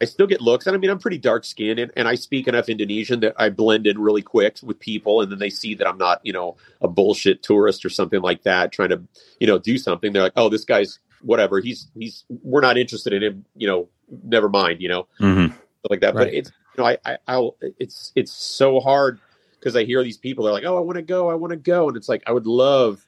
I 0.00 0.04
still 0.04 0.26
get 0.26 0.40
looks. 0.40 0.66
And 0.66 0.74
I 0.74 0.78
mean, 0.78 0.90
I'm 0.90 0.98
pretty 0.98 1.18
dark 1.18 1.44
skinned 1.44 1.78
and, 1.78 1.92
and 1.96 2.08
I 2.08 2.14
speak 2.14 2.48
enough 2.48 2.68
Indonesian 2.68 3.20
that 3.20 3.34
I 3.36 3.50
blend 3.50 3.86
in 3.86 3.98
really 3.98 4.22
quick 4.22 4.58
with 4.62 4.78
people. 4.80 5.20
And 5.20 5.30
then 5.30 5.38
they 5.38 5.50
see 5.50 5.74
that 5.74 5.86
I'm 5.86 5.98
not, 5.98 6.20
you 6.24 6.32
know, 6.32 6.56
a 6.80 6.88
bullshit 6.88 7.42
tourist 7.42 7.84
or 7.84 7.90
something 7.90 8.20
like 8.20 8.42
that, 8.42 8.72
trying 8.72 8.90
to, 8.90 9.02
you 9.40 9.46
know, 9.46 9.58
do 9.58 9.78
something. 9.78 10.12
They're 10.12 10.22
like, 10.22 10.32
oh, 10.36 10.48
this 10.48 10.64
guy's 10.64 10.98
whatever. 11.22 11.60
He's, 11.60 11.88
he's, 11.94 12.24
we're 12.28 12.60
not 12.60 12.78
interested 12.78 13.12
in 13.12 13.22
him, 13.22 13.44
you 13.56 13.66
know, 13.66 13.88
never 14.24 14.48
mind, 14.48 14.80
you 14.80 14.88
know? 14.88 15.06
hmm 15.18 15.48
like 15.90 16.00
that. 16.00 16.14
But 16.14 16.34
it's 16.34 16.50
you 16.76 16.82
know 16.82 16.88
I, 16.88 16.98
I 17.04 17.18
I'll 17.26 17.56
it's 17.78 18.12
it's 18.14 18.32
so 18.32 18.80
hard 18.80 19.20
because 19.58 19.76
I 19.76 19.84
hear 19.84 20.02
these 20.02 20.16
people 20.18 20.44
they're 20.44 20.52
like, 20.52 20.64
oh, 20.64 20.76
I 20.76 20.80
want 20.80 20.96
to 20.96 21.02
go, 21.02 21.30
I 21.30 21.34
want 21.34 21.52
to 21.52 21.56
go, 21.56 21.88
and 21.88 21.96
it's 21.96 22.08
like 22.08 22.22
I 22.26 22.32
would 22.32 22.46
love 22.46 23.04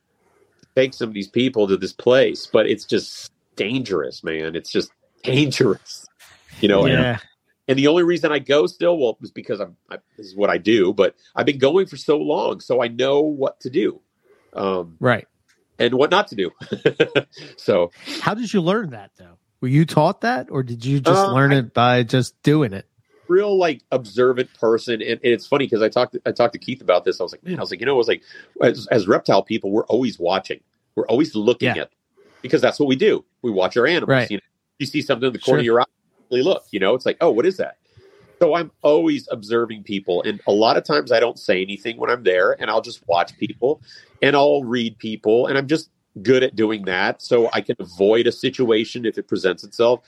to 0.63 0.69
take 0.75 0.95
some 0.95 1.09
of 1.09 1.15
these 1.15 1.29
people 1.29 1.69
to 1.69 1.77
this 1.77 1.93
place, 1.93 2.47
but 2.47 2.67
it's 2.67 2.85
just 2.85 3.31
dangerous, 3.57 4.23
man. 4.25 4.57
It's 4.57 4.71
just 4.71 4.93
dangerous, 5.23 6.07
you 6.61 6.69
know. 6.69 6.85
And, 6.85 6.95
yeah. 6.95 7.19
and 7.69 7.79
the 7.79 7.87
only 7.89 8.03
reason 8.03 8.33
I 8.33 8.39
go 8.39 8.67
still, 8.67 8.99
well, 8.99 9.19
is 9.23 9.31
because 9.31 9.61
I'm 9.61 9.77
I, 9.91 9.99
this 10.17 10.27
is 10.27 10.37
what 10.37 10.51
I 10.51 10.59
do, 10.59 10.93
but 10.93 11.15
I've 11.35 11.47
been 11.47 11.59
going 11.59 11.87
for 11.87 11.97
so 11.97 12.17
long, 12.19 12.61
so 12.61 12.83
I 12.83 12.89
know 12.89 13.21
what 13.21 13.61
to 13.61 13.71
do. 13.71 14.01
Um, 14.53 14.97
Right. 14.99 15.29
and 15.79 15.95
what 15.95 16.11
not 16.11 16.29
to 16.29 16.35
do. 16.35 16.51
so 17.57 17.93
How 18.21 18.35
did 18.35 18.53
you 18.53 18.61
learn 18.61 18.91
that 18.91 19.13
though? 19.17 19.39
Were 19.61 19.69
you 19.69 19.85
taught 19.85 20.23
that 20.23 20.49
or 20.51 20.63
did 20.63 20.85
you 20.85 21.01
just 21.01 21.29
Uh, 21.29 21.35
learn 21.35 21.53
it 21.53 21.73
by 21.73 22.03
just 22.03 22.43
doing 22.43 22.73
it? 22.73 22.87
Real 23.31 23.57
like 23.57 23.83
observant 23.93 24.53
person 24.55 24.95
and, 24.95 25.03
and 25.13 25.21
it's 25.23 25.47
funny 25.47 25.65
because 25.67 25.81
i 25.83 25.89
talked 25.89 26.17
i 26.27 26.33
talked 26.33 26.53
to 26.53 26.59
keith 26.59 26.83
about 26.83 27.05
this 27.05 27.21
i 27.21 27.23
was 27.23 27.33
like 27.33 27.43
man 27.45 27.57
i 27.59 27.61
was 27.61 27.71
like 27.71 27.79
you 27.81 27.87
know 27.87 27.95
i 27.95 27.97
was 27.97 28.09
like 28.09 28.23
as, 28.63 28.87
as 28.89 29.07
reptile 29.07 29.43
people 29.43 29.71
we're 29.71 29.87
always 29.87 30.19
watching 30.19 30.61
we're 30.97 31.07
always 31.07 31.35
looking 31.37 31.75
Yeah. 31.77 31.83
at 31.83 31.91
because 32.43 32.61
that's 32.61 32.79
what 32.81 32.89
we 32.89 32.97
do 32.97 33.25
we 33.43 33.51
watch 33.51 33.77
our 33.77 33.87
animals 33.87 34.09
Right. 34.09 34.31
you 34.31 34.37
know 34.39 34.43
you 34.81 34.87
see 34.87 35.01
something 35.01 35.29
in 35.29 35.33
the 35.33 35.39
corner 35.39 35.59
Sure. 35.59 35.61
of 35.61 35.65
your 35.65 35.81
eye 35.81 35.85
you 36.31 36.43
look 36.43 36.65
you 36.73 36.81
know 36.81 36.95
it's 36.95 37.07
like 37.07 37.17
oh 37.21 37.31
what 37.31 37.47
is 37.47 37.57
that 37.59 37.77
so 38.43 38.55
i'm 38.55 38.71
always 38.83 39.29
observing 39.31 39.85
people 39.85 40.23
and 40.23 40.41
a 40.49 40.53
lot 40.53 40.77
of 40.77 40.83
times 40.85 41.13
i 41.13 41.21
don't 41.21 41.39
say 41.39 41.63
anything 41.63 41.97
when 41.99 42.11
i'm 42.11 42.25
there 42.25 42.57
and 42.61 42.69
i'll 42.71 42.81
just 42.83 43.07
watch 43.09 43.37
people 43.39 43.81
and 44.23 44.35
i'll 44.37 44.65
read 44.65 44.99
people 44.99 45.47
and 45.47 45.57
i'm 45.57 45.67
just 45.69 45.91
good 46.23 46.43
at 46.43 46.57
doing 46.57 46.85
that 46.87 47.23
so 47.23 47.49
i 47.53 47.61
can 47.61 47.77
avoid 47.79 48.27
a 48.27 48.33
situation 48.33 49.07
if 49.07 49.17
it 49.19 49.29
presents 49.29 49.63
itself 49.65 50.01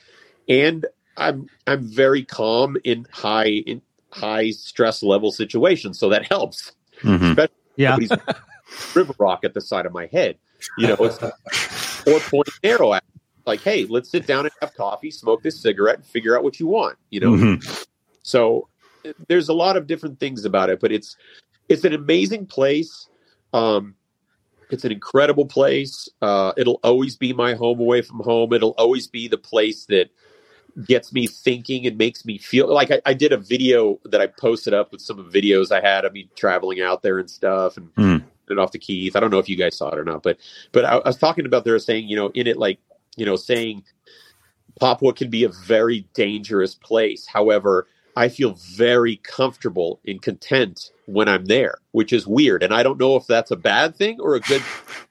and 0.49 0.87
i'm 1.17 1.49
i'm 1.67 1.83
very 1.83 2.25
calm 2.25 2.77
in 2.85 3.07
high 3.13 3.63
in 3.67 3.81
high 4.11 4.51
stress 4.51 5.03
level 5.03 5.33
situations 5.33 5.99
so 5.99 6.09
that 6.09 6.25
helps 6.27 6.73
hmm 7.01 7.33
Yeah. 7.77 7.97
River 8.95 9.15
rock 9.19 9.45
at 9.45 9.55
the 9.55 9.61
side 9.61 9.87
of 9.87 9.93
my 9.93 10.07
head 10.13 10.37
you 10.77 10.87
know 10.87 10.97
it's 11.01 11.19
or 12.07 12.21
point 12.21 12.49
arrow 12.63 12.93
at 12.93 13.05
like 13.47 13.61
hey 13.61 13.87
let's 13.89 14.11
sit 14.11 14.27
down 14.27 14.45
and 14.45 14.53
have 14.61 14.75
coffee 14.75 15.11
smoke 15.11 15.43
this 15.43 15.61
cigarette 15.61 15.97
and 15.97 16.07
figure 16.07 16.37
out 16.37 16.45
what 16.45 16.61
you 16.61 16.67
want 16.67 16.99
you 17.11 17.21
know 17.21 17.33
Mhm. 17.33 17.87
so 18.23 18.69
there's 19.29 19.49
a 19.49 19.55
lot 19.55 19.77
of 19.77 19.87
different 19.87 20.21
things 20.21 20.45
about 20.45 20.71
it, 20.71 20.81
but 20.81 20.93
it's 20.93 21.17
it's 21.69 21.85
an 21.85 21.93
amazing 21.93 22.47
place. 22.47 23.09
Um, 23.53 23.95
it's 24.71 24.85
an 24.85 24.93
incredible 24.93 25.47
place. 25.47 26.09
Uh, 26.21 26.53
it'll 26.57 26.81
always 26.83 27.17
be 27.17 27.33
my 27.33 27.55
home 27.55 27.81
away 27.81 28.03
from 28.03 28.21
home. 28.21 28.53
It'll 28.53 28.75
always 28.79 29.07
be 29.07 29.29
the 29.29 29.39
place 29.39 29.87
that 29.87 30.11
gets 30.87 31.13
me 31.13 31.27
thinking 31.27 31.87
and 31.87 31.99
makes 31.99 32.25
me 32.25 32.39
feel 32.39 32.73
like 32.73 32.91
I, 32.91 33.01
I 33.05 33.15
did 33.15 33.33
a 33.33 33.37
video 33.37 34.01
that 34.05 34.21
I 34.21 34.27
posted 34.27 34.73
up 34.73 34.93
with 34.93 35.01
some 35.01 35.19
of 35.19 35.27
videos 35.27 35.71
I 35.71 35.81
had 35.81 36.05
of 36.05 36.13
me 36.13 36.29
traveling 36.35 36.81
out 36.81 37.03
there 37.03 37.19
and 37.19 37.31
stuff 37.31 37.77
and 37.77 37.89
hmm. 37.97 38.17
it 38.51 38.59
off 38.59 38.71
to 38.73 38.79
Keith. 38.79 39.15
I 39.15 39.21
don't 39.21 39.31
know 39.31 39.39
if 39.39 39.49
you 39.49 39.57
guys 39.57 39.77
saw 39.77 39.91
it 39.91 39.99
or 39.99 40.05
not, 40.05 40.23
but 40.23 40.39
but 40.73 40.85
I, 40.85 40.97
I 40.97 41.09
was 41.09 41.19
talking 41.19 41.47
about 41.47 41.65
there 41.65 41.79
saying, 41.79 42.09
you 42.09 42.17
know, 42.17 42.29
in 42.29 42.47
it 42.47 42.57
like, 42.57 42.79
you 43.17 43.27
know, 43.27 43.37
saying 43.37 43.85
Papua 44.81 45.13
can 45.13 45.31
be 45.31 45.45
a 45.45 45.51
very 45.51 46.07
dangerous 46.15 46.75
place. 46.75 47.27
However, 47.27 47.87
I 48.17 48.29
feel 48.29 48.55
very 48.75 49.17
comfortable 49.17 50.01
and 50.07 50.21
content 50.21 50.91
when 51.07 51.29
I'm 51.29 51.47
there, 51.47 51.77
which 51.93 52.13
is 52.13 52.27
weird. 52.27 52.63
And 52.63 52.73
I 52.73 52.83
don't 52.83 52.99
know 52.99 53.17
if 53.17 53.27
that's 53.27 53.51
a 53.51 53.57
bad 53.57 53.97
thing 53.97 54.21
or 54.21 54.35
a 54.35 54.41
good 54.41 54.63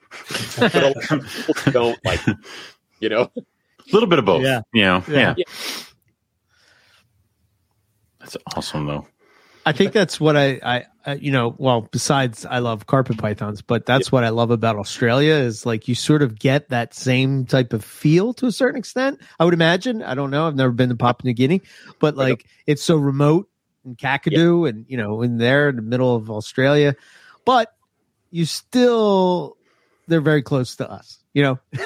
but 0.59 0.75
a 0.75 0.87
lot 0.87 1.11
of 1.11 1.27
people 1.27 1.71
don't 1.71 2.05
like 2.05 2.19
you 2.99 3.09
know. 3.09 3.31
A 3.91 3.95
little 3.95 4.09
bit 4.09 4.19
of 4.19 4.25
both. 4.25 4.43
Yeah. 4.43 4.61
You 4.73 4.83
know, 4.83 5.03
Yeah. 5.07 5.35
yeah. 5.37 5.43
That's 8.19 8.37
awesome, 8.55 8.85
though. 8.85 9.07
I 9.65 9.73
think 9.73 9.93
that's 9.93 10.19
what 10.19 10.35
I, 10.35 10.59
I, 10.63 10.85
I, 11.05 11.13
you 11.15 11.31
know, 11.31 11.53
well, 11.57 11.81
besides 11.81 12.45
I 12.47 12.59
love 12.59 12.87
carpet 12.87 13.17
pythons, 13.19 13.61
but 13.61 13.85
that's 13.85 14.11
what 14.11 14.23
I 14.23 14.29
love 14.29 14.49
about 14.49 14.75
Australia 14.75 15.33
is 15.35 15.67
like 15.67 15.87
you 15.87 15.93
sort 15.93 16.23
of 16.23 16.39
get 16.39 16.69
that 16.69 16.95
same 16.95 17.45
type 17.45 17.73
of 17.73 17.83
feel 17.83 18.33
to 18.35 18.47
a 18.47 18.51
certain 18.51 18.79
extent. 18.79 19.19
I 19.39 19.45
would 19.45 19.53
imagine. 19.53 20.01
I 20.01 20.15
don't 20.15 20.31
know. 20.31 20.47
I've 20.47 20.55
never 20.55 20.71
been 20.71 20.89
to 20.89 20.95
Papua 20.95 21.27
New 21.29 21.33
Guinea, 21.33 21.61
but 21.99 22.15
like 22.15 22.45
it's 22.65 22.81
so 22.81 22.97
remote 22.97 23.49
and 23.83 23.95
Kakadu 23.97 24.67
and, 24.67 24.85
you 24.87 24.97
know, 24.97 25.21
in 25.21 25.37
there 25.37 25.69
in 25.69 25.75
the 25.75 25.81
middle 25.83 26.15
of 26.15 26.31
Australia, 26.31 26.95
but 27.45 27.71
you 28.31 28.45
still, 28.45 29.57
they're 30.07 30.21
very 30.21 30.41
close 30.41 30.77
to 30.77 30.89
us, 30.89 31.19
you 31.33 31.43
know? 31.43 31.59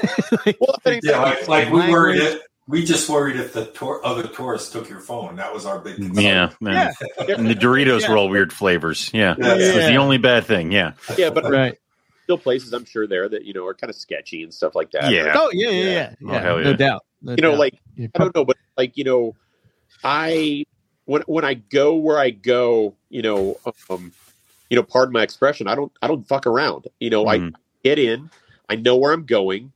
Like, 0.45 0.57
Well, 0.59 0.75
Yeah, 1.03 1.19
like, 1.21 1.47
like 1.47 1.69
we 1.71 1.79
worried 1.91 2.21
if 2.21 2.41
we 2.67 2.83
just 2.83 3.07
worried 3.09 3.35
if 3.35 3.53
the 3.53 3.65
tour, 3.67 4.01
other 4.03 4.27
tourists 4.27 4.71
took 4.71 4.89
your 4.89 4.99
phone. 4.99 5.35
That 5.35 5.53
was 5.53 5.65
our 5.67 5.77
big 5.79 5.97
concern. 5.97 6.23
Yeah. 6.23 6.49
Yeah. 6.61 6.91
And 7.37 7.47
the 7.47 7.53
Doritos 7.55 8.01
Yeah. 8.01 8.09
were 8.11 8.17
all 8.17 8.29
weird 8.29 8.51
flavors. 8.51 9.11
Yeah. 9.13 9.35
Yeah. 9.37 9.55
That's 9.55 9.87
the 9.87 9.95
only 9.97 10.17
bad 10.17 10.45
thing. 10.45 10.71
Yeah. 10.71 10.93
yeah, 11.17 11.29
but 11.29 11.43
right. 11.49 11.77
still 12.23 12.39
places 12.39 12.73
I'm 12.73 12.85
sure 12.85 13.05
there 13.05 13.29
that 13.29 13.45
you 13.45 13.53
know 13.53 13.65
are 13.67 13.75
kind 13.75 13.89
of 13.91 13.95
sketchy 13.95 14.41
and 14.41 14.51
stuff 14.53 14.73
like 14.73 14.89
that. 14.91 15.11
Yeah. 15.11 15.33
Oh, 15.35 15.49
yeah, 15.53 15.69
yeah, 15.69 16.13
yeah. 16.19 16.49
Oh, 16.49 16.57
yeah 16.57 16.63
No 16.63 16.73
doubt. 16.75 17.05
No 17.21 17.31
you 17.33 17.41
know, 17.41 17.51
doubt. 17.51 17.59
like 17.59 17.79
Yeah, 17.95 18.07
I 18.15 18.17
don't 18.19 18.35
know, 18.35 18.45
but 18.45 18.57
like 18.77 18.97
you 18.97 19.03
know, 19.03 19.35
I 20.03 20.65
when 21.05 21.21
when 21.27 21.45
I 21.45 21.53
go 21.53 21.95
where 21.95 22.17
I 22.17 22.31
go, 22.31 22.95
you 23.09 23.21
know, 23.21 23.59
um, 23.91 24.11
you 24.71 24.75
know, 24.75 24.83
pardon 24.83 25.13
my 25.13 25.21
expression, 25.21 25.67
I 25.67 25.75
don't 25.75 25.91
I 26.01 26.07
don't 26.07 26.27
fuck 26.27 26.47
around. 26.47 26.87
You 26.99 27.11
know, 27.11 27.27
I 27.27 27.37
Mhm. 27.37 27.53
get 27.83 27.99
in, 27.99 28.31
I 28.69 28.75
know 28.75 28.95
where 28.95 29.13
I'm 29.13 29.25
going, 29.25 29.71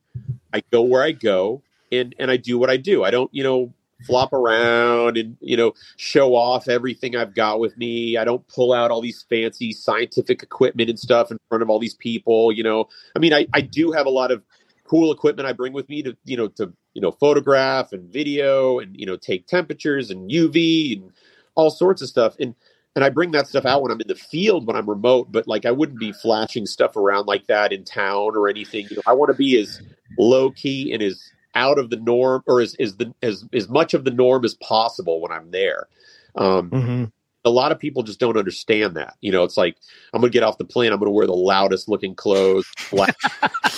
I 0.54 0.62
go 0.72 0.82
where 0.82 1.04
I 1.04 1.12
go, 1.12 1.62
and 1.92 2.16
and 2.20 2.32
I 2.32 2.38
do 2.38 2.58
what 2.58 2.70
I 2.70 2.78
do. 2.78 3.04
I 3.04 3.12
don't, 3.12 3.34
you 3.34 3.44
know, 3.44 3.74
flop 4.06 4.34
around 4.34 5.18
and 5.18 5.36
you 5.42 5.58
know 5.58 5.74
show 5.98 6.36
off 6.36 6.68
everything 6.68 7.16
I've 7.16 7.36
got 7.36 7.60
with 7.60 7.78
me. 7.78 8.18
I 8.18 8.26
don't 8.26 8.48
pull 8.48 8.74
out 8.74 8.92
all 8.92 9.02
these 9.02 9.26
fancy 9.30 9.72
scientific 9.72 10.44
equipment 10.44 10.90
and 10.90 11.00
stuff 11.00 11.32
in 11.32 11.40
front 11.50 11.62
of 11.62 11.70
all 11.70 11.80
these 11.80 11.96
people. 11.96 12.52
You 12.52 12.64
know, 12.64 12.88
I 13.16 13.20
mean, 13.20 13.34
I 13.34 13.48
I 13.54 13.62
do 13.62 13.92
have 13.92 14.06
a 14.06 14.12
lot 14.12 14.32
of 14.32 14.44
cool 14.86 15.12
equipment 15.12 15.48
I 15.48 15.54
bring 15.54 15.74
with 15.74 15.88
me 15.90 16.02
to 16.04 16.18
you 16.26 16.38
know 16.38 16.48
to 16.50 16.74
you 16.94 17.02
know 17.02 17.12
photograph 17.12 17.94
and 17.94 18.12
video 18.12 18.80
and 18.80 18.96
you 19.00 19.06
know 19.06 19.18
take 19.18 19.48
temperatures 19.48 20.10
and 20.10 20.30
UV 20.30 21.02
and 21.02 21.12
all 21.56 21.70
sorts 21.70 22.02
of 22.02 22.08
stuff 22.08 22.36
and 22.40 22.56
and 22.96 23.06
I 23.06 23.10
bring 23.10 23.32
that 23.32 23.48
stuff 23.48 23.66
out 23.66 23.82
when 23.82 23.92
I'm 23.92 24.02
in 24.02 24.08
the 24.08 24.16
field 24.16 24.68
when 24.68 24.76
I'm 24.76 24.90
remote 24.90 25.32
but 25.32 25.48
like 25.48 25.66
I 25.66 25.72
wouldn't 25.72 26.00
be 26.00 26.12
flashing 26.12 26.66
stuff 26.66 26.96
around 26.96 27.26
like 27.28 27.48
that 27.48 27.72
in 27.72 27.84
town 27.84 28.36
or 28.36 28.50
anything 28.50 28.88
you 28.90 28.98
know 28.98 29.04
I 29.06 29.14
want 29.14 29.30
to 29.30 29.38
be 29.38 29.60
as 29.60 29.82
low 30.18 30.52
key 30.52 30.92
and 30.94 31.02
as 31.02 31.22
out 31.56 31.78
of 31.80 31.90
the 31.90 31.98
norm 31.98 32.44
or 32.48 32.62
as 32.62 32.76
as 32.76 32.98
the 32.98 33.14
as 33.24 33.46
as 33.54 33.70
much 33.70 33.94
of 33.94 34.04
the 34.04 34.12
norm 34.12 34.44
as 34.46 34.56
possible 34.56 35.22
when 35.22 35.32
I'm 35.32 35.52
there 35.52 35.88
um 36.36 36.72
Mhm. 36.72 37.12
a 37.46 37.50
lot 37.50 37.72
of 37.72 37.80
people 37.80 38.04
just 38.04 38.20
don't 38.20 38.38
understand 38.38 38.98
that. 38.98 39.16
You 39.22 39.32
know, 39.32 39.44
it's 39.44 39.56
like 39.58 39.78
I'm 40.14 40.22
gonna 40.22 40.30
get 40.30 40.44
off 40.44 40.58
the 40.58 40.66
plane, 40.66 40.92
I'm 40.92 41.00
gonna 41.00 41.12
wear 41.12 41.26
the 41.26 41.34
loudest 41.34 41.88
looking 41.88 42.16
clothes, 42.16 42.66
black 42.92 43.16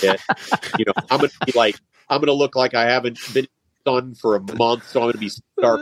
shit. 0.02 0.20
You 0.78 0.84
know, 0.86 0.94
I'm 1.10 1.20
gonna 1.20 1.32
be 1.46 1.52
like 1.54 1.76
I'm 2.08 2.20
gonna 2.20 2.32
look 2.32 2.56
like 2.56 2.74
I 2.74 2.84
haven't 2.90 3.18
been 3.32 3.46
sun 3.86 4.14
for 4.14 4.36
a 4.36 4.40
month, 4.56 4.88
so 4.88 5.00
I'm 5.00 5.08
gonna 5.08 5.18
be 5.18 5.30
sharp. 5.60 5.80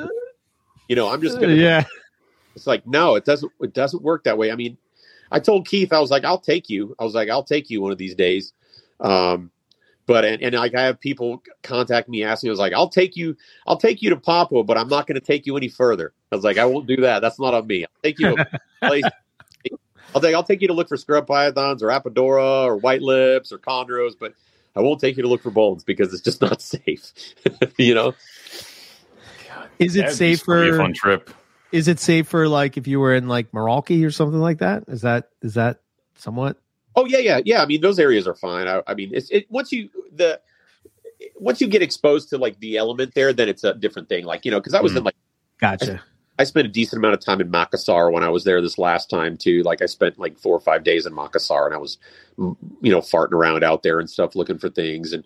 You 0.88 0.96
know, 0.96 1.08
I'm 1.08 1.22
just 1.22 1.40
gonna 1.40 1.54
yeah. 1.54 1.84
It's 2.60 2.66
like, 2.66 2.86
no, 2.86 3.14
it 3.14 3.24
doesn't 3.24 3.50
it 3.60 3.72
doesn't 3.72 4.02
work 4.02 4.24
that 4.24 4.38
way. 4.38 4.52
I 4.52 4.56
mean, 4.56 4.76
I 5.32 5.40
told 5.40 5.66
Keith, 5.66 5.92
I 5.92 6.00
was 6.00 6.10
like, 6.10 6.24
I'll 6.24 6.38
take 6.40 6.68
you. 6.68 6.94
I 6.98 7.04
was 7.04 7.14
like, 7.14 7.30
I'll 7.30 7.42
take 7.44 7.70
you 7.70 7.80
one 7.80 7.92
of 7.92 7.98
these 7.98 8.14
days. 8.14 8.52
Um 9.00 9.50
but 10.06 10.24
and, 10.24 10.42
and 10.42 10.54
like 10.54 10.74
I 10.74 10.82
have 10.82 11.00
people 11.00 11.42
contact 11.62 12.08
me 12.08 12.24
asking, 12.24 12.50
I 12.50 12.52
was 12.52 12.58
like, 12.58 12.72
I'll 12.72 12.88
take 12.88 13.16
you, 13.16 13.36
I'll 13.66 13.76
take 13.76 14.02
you 14.02 14.10
to 14.10 14.16
Papua, 14.16 14.64
but 14.64 14.76
I'm 14.76 14.88
not 14.88 15.06
going 15.06 15.14
to 15.14 15.24
take 15.24 15.46
you 15.46 15.56
any 15.56 15.68
further. 15.68 16.12
I 16.32 16.34
was 16.34 16.44
like, 16.44 16.58
I 16.58 16.66
won't 16.66 16.88
do 16.88 16.96
that. 16.96 17.20
That's 17.20 17.38
not 17.38 17.54
on 17.54 17.66
me. 17.68 17.84
I'll 17.84 18.02
take 18.02 18.18
you 18.18 18.34
to 18.34 18.58
a 18.82 18.86
place. 18.88 19.04
I'll 20.12 20.20
take 20.20 20.34
I'll 20.34 20.42
take 20.42 20.62
you 20.62 20.68
to 20.68 20.74
look 20.74 20.88
for 20.88 20.96
scrub 20.96 21.28
pythons 21.28 21.82
or 21.82 21.88
apodora 21.88 22.64
or 22.64 22.76
white 22.76 23.02
lips 23.02 23.52
or 23.52 23.58
chondros, 23.58 24.14
but 24.18 24.34
I 24.74 24.80
won't 24.80 25.00
take 25.00 25.16
you 25.16 25.22
to 25.22 25.28
look 25.28 25.42
for 25.42 25.50
bones 25.50 25.84
because 25.84 26.12
it's 26.12 26.22
just 26.22 26.40
not 26.40 26.60
safe. 26.62 27.12
you 27.78 27.94
know. 27.94 28.14
Is 29.78 29.96
it 29.96 30.02
That'd 30.02 30.16
safer? 30.16 30.74
a 30.74 30.76
fun 30.76 30.92
trip. 30.92 31.30
Is 31.72 31.88
it 31.88 32.00
safer 32.00 32.48
like 32.48 32.76
if 32.76 32.86
you 32.86 33.00
were 33.00 33.14
in 33.14 33.28
like 33.28 33.52
Merauke 33.52 34.04
or 34.04 34.10
something 34.10 34.40
like 34.40 34.58
that? 34.58 34.84
Is 34.88 35.02
that 35.02 35.30
is 35.42 35.54
that 35.54 35.80
somewhat? 36.16 36.58
Oh 36.96 37.04
yeah, 37.06 37.18
yeah, 37.18 37.40
yeah. 37.44 37.62
I 37.62 37.66
mean, 37.66 37.80
those 37.80 37.98
areas 37.98 38.26
are 38.26 38.34
fine. 38.34 38.66
I, 38.66 38.82
I 38.86 38.94
mean, 38.94 39.10
it's 39.14 39.30
it 39.30 39.46
once 39.50 39.70
you 39.72 39.88
the 40.12 40.40
once 41.36 41.60
you 41.60 41.68
get 41.68 41.82
exposed 41.82 42.30
to 42.30 42.38
like 42.38 42.58
the 42.60 42.76
element 42.76 43.14
there, 43.14 43.32
then 43.32 43.48
it's 43.48 43.64
a 43.64 43.74
different 43.74 44.08
thing. 44.08 44.24
Like 44.24 44.44
you 44.44 44.50
know, 44.50 44.58
because 44.58 44.74
I 44.74 44.80
was 44.80 44.92
Mm. 44.92 44.98
in 44.98 45.04
like 45.04 45.14
Gotcha. 45.60 46.02
I 46.38 46.44
spent 46.44 46.66
a 46.66 46.70
decent 46.70 46.98
amount 46.98 47.12
of 47.12 47.20
time 47.20 47.42
in 47.42 47.50
Makassar 47.50 48.10
when 48.10 48.24
I 48.24 48.30
was 48.30 48.44
there 48.44 48.62
this 48.62 48.78
last 48.78 49.10
time 49.10 49.36
too. 49.36 49.62
Like 49.62 49.82
I 49.82 49.86
spent 49.86 50.18
like 50.18 50.38
four 50.38 50.56
or 50.56 50.60
five 50.60 50.84
days 50.84 51.04
in 51.04 51.12
Makassar, 51.12 51.66
and 51.66 51.74
I 51.74 51.78
was 51.78 51.98
you 52.38 52.90
know 52.90 53.00
farting 53.00 53.32
around 53.32 53.62
out 53.62 53.82
there 53.82 54.00
and 54.00 54.08
stuff, 54.08 54.34
looking 54.34 54.58
for 54.58 54.70
things, 54.70 55.12
and 55.12 55.22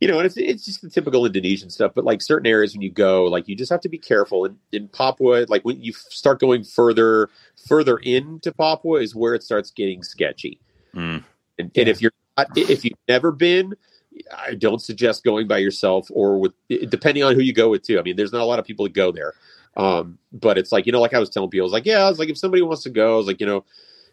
you 0.00 0.08
know, 0.08 0.18
and 0.18 0.26
it's 0.26 0.36
it's 0.36 0.64
just 0.64 0.82
the 0.82 0.90
typical 0.90 1.24
Indonesian 1.24 1.70
stuff. 1.70 1.92
But 1.94 2.04
like 2.04 2.20
certain 2.20 2.46
areas 2.46 2.74
when 2.74 2.82
you 2.82 2.90
go, 2.90 3.24
like 3.24 3.48
you 3.48 3.56
just 3.56 3.70
have 3.70 3.80
to 3.80 3.88
be 3.88 3.98
careful. 3.98 4.44
And 4.44 4.58
in 4.72 4.88
Papua, 4.88 5.46
like 5.48 5.64
when 5.64 5.82
you 5.82 5.92
start 5.92 6.38
going 6.38 6.64
further 6.64 7.30
further 7.66 7.96
into 7.98 8.52
Papua, 8.52 9.00
is 9.00 9.14
where 9.14 9.34
it 9.34 9.42
starts 9.42 9.70
getting 9.70 10.02
sketchy. 10.02 10.60
Mm. 10.94 11.24
And, 11.58 11.70
and 11.74 11.88
if 11.88 12.02
you're 12.02 12.12
not, 12.36 12.48
if 12.56 12.84
you've 12.84 12.98
never 13.08 13.32
been, 13.32 13.74
I 14.36 14.54
don't 14.54 14.80
suggest 14.80 15.24
going 15.24 15.48
by 15.48 15.58
yourself 15.58 16.08
or 16.12 16.38
with 16.38 16.52
depending 16.88 17.22
on 17.22 17.34
who 17.34 17.40
you 17.40 17.54
go 17.54 17.70
with 17.70 17.82
too. 17.82 17.98
I 17.98 18.02
mean, 18.02 18.16
there's 18.16 18.32
not 18.32 18.42
a 18.42 18.46
lot 18.46 18.58
of 18.58 18.66
people 18.66 18.84
that 18.84 18.92
go 18.92 19.12
there. 19.12 19.32
Um, 19.76 20.18
but 20.32 20.56
it's 20.56 20.72
like, 20.72 20.86
you 20.86 20.92
know, 20.92 21.00
like 21.00 21.12
I 21.12 21.18
was 21.18 21.28
telling 21.28 21.50
people, 21.50 21.64
I 21.64 21.66
was 21.66 21.72
like, 21.72 21.84
yeah, 21.86 22.04
I 22.04 22.08
was 22.08 22.18
like, 22.18 22.30
if 22.30 22.38
somebody 22.38 22.62
wants 22.62 22.82
to 22.84 22.90
go, 22.90 23.14
I 23.14 23.16
was 23.16 23.26
like, 23.26 23.40
you 23.40 23.46
know, 23.46 23.64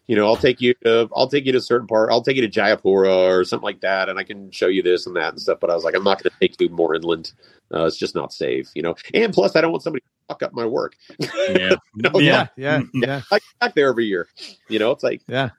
you 0.07 0.15
know, 0.15 0.25
I'll 0.25 0.35
take 0.35 0.59
you 0.61 0.73
to, 0.83 1.09
I'll 1.15 1.27
take 1.29 1.45
you 1.45 1.51
to 1.53 1.57
a 1.59 1.61
certain 1.61 1.87
part, 1.87 2.11
I'll 2.11 2.21
take 2.21 2.35
you 2.35 2.47
to 2.47 2.49
Jayapura 2.49 3.37
or 3.37 3.43
something 3.43 3.63
like 3.63 3.81
that, 3.81 4.09
and 4.09 4.19
I 4.19 4.23
can 4.23 4.51
show 4.51 4.67
you 4.67 4.83
this 4.83 5.07
and 5.07 5.15
that 5.15 5.29
and 5.29 5.41
stuff. 5.41 5.59
But 5.61 5.69
I 5.69 5.75
was 5.75 5.83
like, 5.83 5.95
I'm 5.95 6.03
not 6.03 6.21
going 6.21 6.31
to 6.31 6.39
take 6.39 6.59
you 6.59 6.69
more 6.69 6.93
inland. 6.95 7.31
Uh, 7.73 7.85
it's 7.85 7.97
just 7.97 8.13
not 8.13 8.33
safe, 8.33 8.69
you 8.75 8.81
know. 8.81 8.95
And 9.13 9.33
plus, 9.33 9.55
I 9.55 9.61
don't 9.61 9.71
want 9.71 9.83
somebody 9.83 10.01
to 10.01 10.07
fuck 10.27 10.43
up 10.43 10.53
my 10.53 10.65
work. 10.65 10.95
Yeah. 11.49 11.75
No, 11.95 12.19
Yeah, 12.19 12.47
yeah, 12.57 12.81
yeah, 12.93 13.21
I 13.31 13.35
get 13.35 13.59
back 13.59 13.75
there 13.75 13.89
every 13.89 14.05
year. 14.05 14.27
You 14.67 14.79
know, 14.79 14.91
it's 14.91 15.03
like, 15.03 15.21
yeah. 15.27 15.49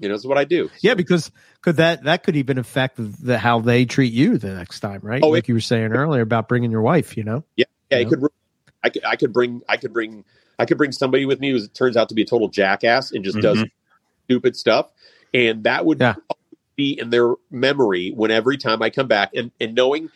you 0.00 0.08
know, 0.08 0.14
it's 0.14 0.24
what 0.24 0.38
I 0.38 0.44
do. 0.44 0.70
Yeah, 0.80 0.94
because 0.94 1.30
could 1.62 1.76
that 1.76 2.04
that 2.04 2.22
could 2.22 2.36
even 2.36 2.58
affect 2.58 2.96
the 2.98 3.38
how 3.38 3.60
they 3.60 3.84
treat 3.84 4.12
you 4.12 4.38
the 4.38 4.54
next 4.54 4.80
time, 4.80 5.00
right? 5.02 5.22
Oh, 5.22 5.28
like 5.28 5.48
you 5.48 5.54
were 5.54 5.60
saying 5.60 5.92
earlier 5.92 6.22
about 6.22 6.48
bringing 6.48 6.70
your 6.70 6.82
wife. 6.82 7.16
You 7.16 7.24
know. 7.24 7.44
Yeah, 7.56 7.66
You 7.90 7.98
it 7.98 8.08
could. 8.08 8.22
I 8.82 8.90
could. 8.90 9.04
I 9.04 9.16
could 9.16 9.32
bring. 9.32 9.62
I 9.68 9.76
could 9.76 9.92
bring. 9.92 10.24
I 10.58 10.64
could 10.64 10.78
bring 10.78 10.92
somebody 10.92 11.24
with 11.24 11.40
me 11.40 11.50
who 11.50 11.66
turns 11.68 11.96
out 11.96 12.08
to 12.08 12.14
be 12.14 12.22
a 12.22 12.26
total 12.26 12.48
jackass 12.48 13.12
and 13.12 13.24
just 13.24 13.38
does 13.40 13.58
Mhm. 13.58 13.70
Stupid 14.28 14.56
stuff, 14.56 14.90
and 15.32 15.64
that 15.64 15.86
would 15.86 16.00
Yeah. 16.00 16.14
be 16.76 16.98
in 17.00 17.10
their 17.10 17.34
memory 17.50 18.10
when 18.10 18.30
every 18.30 18.56
time 18.58 18.82
I 18.82 18.90
come 18.90 19.08
back, 19.08 19.30
and 19.34 19.50
and 19.60 19.74
knowing 19.74 20.10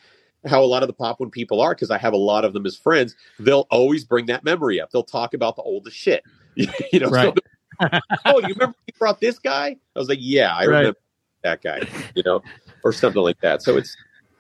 how 0.47 0.63
a 0.63 0.67
lot 0.67 0.83
of 0.83 0.89
the 0.89 0.93
Papuan 0.93 1.31
people 1.31 1.61
are, 1.61 1.75
because 1.75 1.91
I 1.91 1.99
have 1.99 2.13
a 2.13 2.19
lot 2.19 2.45
of 2.45 2.53
them 2.53 2.67
as 2.67 2.77
friends, 2.77 3.15
they'll 3.39 3.67
always 3.71 4.05
bring 4.05 4.27
that 4.27 4.45
memory 4.45 4.81
up. 4.81 4.91
They'll 4.91 5.03
talk 5.05 5.35
about 5.35 5.57
the 5.57 5.63
oldest 5.63 5.97
shit. 5.97 6.25
you 6.55 7.01
know. 7.01 7.09
Right. 7.09 7.33
So, 7.81 7.89
oh, 8.27 8.39
you 8.41 8.55
remember 8.55 8.77
you 8.87 8.95
brought 8.99 9.21
this 9.21 9.39
guy? 9.39 9.77
I 9.97 9.99
was 9.99 10.09
like, 10.09 10.19
yeah, 10.21 10.55
I 10.55 10.65
Right. 10.65 10.79
remember 10.79 10.99
that 11.43 11.63
guy. 11.63 11.81
You 12.15 12.23
know, 12.25 12.43
or 12.85 12.93
something 12.93 13.23
like 13.23 13.41
that. 13.41 13.63
So 13.63 13.77
it's 13.77 13.97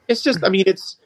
it's 0.08 0.22
just. 0.22 0.44
I 0.44 0.50
mean, 0.50 0.64
it's 0.66 0.96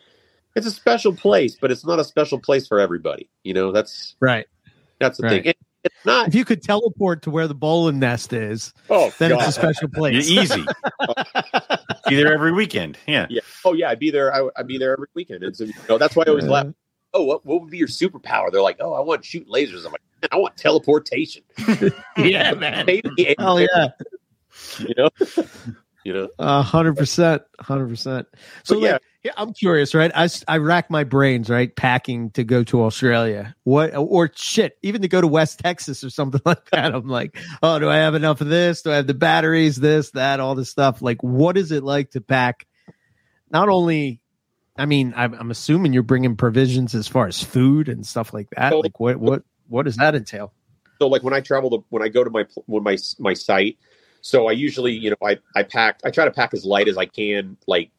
it's 0.57 0.67
a 0.67 0.71
special 0.73 1.13
place, 1.15 1.57
but 1.61 1.71
it's 1.71 1.85
not 1.87 2.01
a 2.01 2.05
special 2.05 2.41
place 2.41 2.67
for 2.67 2.81
everybody. 2.81 3.31
You 3.45 3.55
know, 3.55 3.71
that's 3.71 4.17
Right. 4.21 4.47
that's 4.99 5.19
the 5.19 5.25
Right. 5.25 5.45
thing. 5.45 5.45
It, 5.45 5.57
it's 5.87 6.05
not. 6.05 6.29
If 6.29 6.35
you 6.35 6.45
could 6.45 6.63
teleport 6.63 7.23
to 7.23 7.31
where 7.31 7.49
the 7.49 7.55
Boelen's 7.55 7.99
nest 7.99 8.33
is, 8.33 8.73
Oh, 8.91 9.13
then 9.19 9.31
God. 9.31 9.39
it's 9.41 9.49
a 9.49 9.53
special 9.53 9.89
Yeah, 9.93 9.99
place. 9.99 10.29
easy. 10.29 10.67
Be 12.09 12.17
there 12.17 12.33
every 12.33 12.53
weekend. 12.53 12.99
Yeah. 13.07 13.27
yeah. 13.31 13.41
Oh 13.65 13.73
yeah, 13.73 13.91
I'd 13.91 13.99
be 13.99 14.11
there. 14.11 14.33
I, 14.35 14.49
I'd 14.57 14.67
be 14.67 14.79
there 14.79 14.93
every 14.93 15.09
weekend. 15.15 15.43
And 15.43 15.57
so, 15.57 15.65
you 15.65 15.73
know, 15.89 15.99
that's 15.99 16.15
why 16.15 16.25
I 16.27 16.31
always 16.31 16.45
Yeah. 16.45 16.51
laugh. 16.51 16.67
Oh, 17.15 17.25
what, 17.25 17.45
what 17.47 17.63
would 17.63 17.71
be 17.71 17.79
your 17.79 17.89
superpower? 17.89 18.51
They're 18.53 18.61
like, 18.63 18.77
oh, 18.81 18.93
I 18.93 19.01
want 19.01 19.23
to 19.23 19.29
shoot 19.29 19.49
lasers. 19.49 19.85
I'm 19.87 19.93
like, 19.93 20.03
man, 20.23 20.29
I 20.33 20.37
want 20.37 20.57
teleportation. 20.57 21.43
yeah, 22.17 22.53
man. 22.59 22.85
Maybe, 22.87 23.35
Oh 23.39 23.59
yeah, 23.59 23.89
you 24.79 24.95
know, 24.97 25.09
you 26.05 26.13
know. 26.13 26.29
a 26.39 26.63
hundred 26.63 26.97
percent, 26.97 27.43
hundred 27.59 27.89
percent. 27.89 28.29
So 28.65 28.75
But 28.75 28.81
yeah. 28.83 28.93
like, 28.93 29.03
yeah, 29.27 29.33
I'm 29.37 29.53
curious, 29.53 29.93
right? 29.93 30.13
I, 30.15 30.29
I 30.47 30.59
rack 30.59 30.89
my 30.89 31.03
brains, 31.03 31.51
right, 31.51 31.75
packing 31.75 32.31
to 32.33 32.45
go 32.45 32.63
to 32.65 32.85
Australia. 32.85 33.57
What 33.65 33.97
or 33.97 34.31
shit, 34.33 34.79
even 34.83 35.03
to 35.03 35.09
go 35.09 35.21
to 35.21 35.27
West 35.27 35.59
Texas 35.59 36.05
or 36.05 36.11
something 36.11 36.41
like 36.47 36.71
that. 36.71 36.95
I'm 36.95 37.09
like, 37.09 37.37
oh, 37.61 37.81
do 37.81 37.89
I 37.89 37.97
have 37.97 38.15
enough 38.15 38.41
of 38.41 38.47
this? 38.47 38.83
Do 38.83 38.93
I 38.93 38.97
have 38.97 39.09
the 39.09 39.15
batteries? 39.15 39.77
This, 39.77 40.13
that, 40.13 40.39
all 40.39 40.55
this 40.55 40.71
stuff. 40.71 41.03
Like, 41.03 41.25
what 41.25 41.57
is 41.57 41.73
it 41.73 41.83
like 41.83 42.13
to 42.13 42.21
pack? 42.21 42.69
Not 43.51 43.69
only, 43.69 44.21
I 44.77 44.87
mean, 44.87 45.13
I'm, 45.17 45.35
I'm 45.35 45.51
assuming 45.51 45.93
you're 45.93 46.05
bringing 46.05 46.37
provisions 46.37 46.95
as 46.95 47.09
far 47.09 47.27
as 47.27 47.43
food 47.43 47.89
and 47.89 48.07
stuff 48.07 48.33
like 48.33 48.49
that. 48.57 48.71
So- 48.71 48.81
like, 48.81 49.01
what 49.01 49.17
what 49.17 49.43
what 49.69 49.83
does 49.87 49.97
that 49.97 50.15
entail? 50.15 50.53
so 51.01 51.09
like 51.09 51.23
when 51.25 51.35
I 51.35 51.41
travel 51.41 51.71
to 51.71 51.85
when 51.89 52.03
I 52.03 52.09
go 52.09 52.23
to 52.23 52.31
my 52.31 52.47
when 52.67 52.85
my 52.85 52.97
my 53.19 53.35
site, 53.35 53.77
so 54.21 54.47
I 54.47 54.53
usually 54.53 54.93
you 54.93 55.11
know 55.11 55.17
I 55.21 55.39
I 55.55 55.65
pack 55.65 56.01
I 56.05 56.11
try 56.11 56.25
to 56.25 56.31
pack 56.31 56.55
as 56.55 56.65
light 56.65 56.89
as 56.89 56.97
I 56.97 57.07
can 57.07 57.57
like 57.67 57.91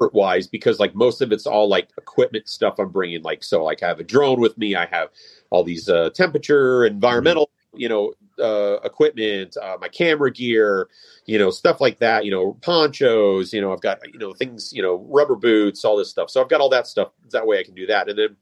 wise 0.00 0.46
because 0.46 0.78
like 0.78 0.94
most 0.94 1.20
of 1.20 1.32
it's 1.32 1.46
all 1.46 1.68
like 1.68 1.88
equipment 1.98 2.48
stuff 2.48 2.78
I'm 2.78 2.90
bringing 2.90 3.22
like 3.22 3.42
so 3.42 3.64
like 3.64 3.82
I 3.82 3.88
have 3.88 4.00
a 4.00 4.04
drone 4.04 4.40
with 4.40 4.56
me 4.58 4.74
I 4.74 4.86
have 4.86 5.08
all 5.50 5.64
these 5.64 5.88
uh, 5.88 6.10
temperature 6.10 6.84
environmental 6.84 7.50
you 7.74 7.88
know 7.88 8.14
uh, 8.38 8.80
equipment 8.84 9.56
uh, 9.56 9.76
my 9.80 9.88
camera 9.88 10.30
gear 10.30 10.88
you 11.26 11.38
know 11.38 11.50
stuff 11.50 11.80
like 11.80 11.98
that 11.98 12.24
you 12.24 12.30
know 12.30 12.54
ponchos 12.62 13.52
you 13.52 13.60
know 13.60 13.72
I've 13.72 13.80
got 13.80 13.98
you 14.12 14.18
know 14.18 14.32
things 14.32 14.72
you 14.72 14.82
know 14.82 15.06
rubber 15.08 15.36
boots 15.36 15.84
all 15.84 15.96
this 15.96 16.10
stuff. 16.10 16.30
So 16.30 16.40
I've 16.40 16.48
got 16.48 16.60
all 16.60 16.70
that 16.70 16.86
stuff 16.86 17.12
that 17.30 17.46
way 17.46 17.58
I 17.58 17.64
can 17.64 17.74
do 17.74 17.86
that. 17.86 18.08
And 18.08 18.18
then 18.18 18.36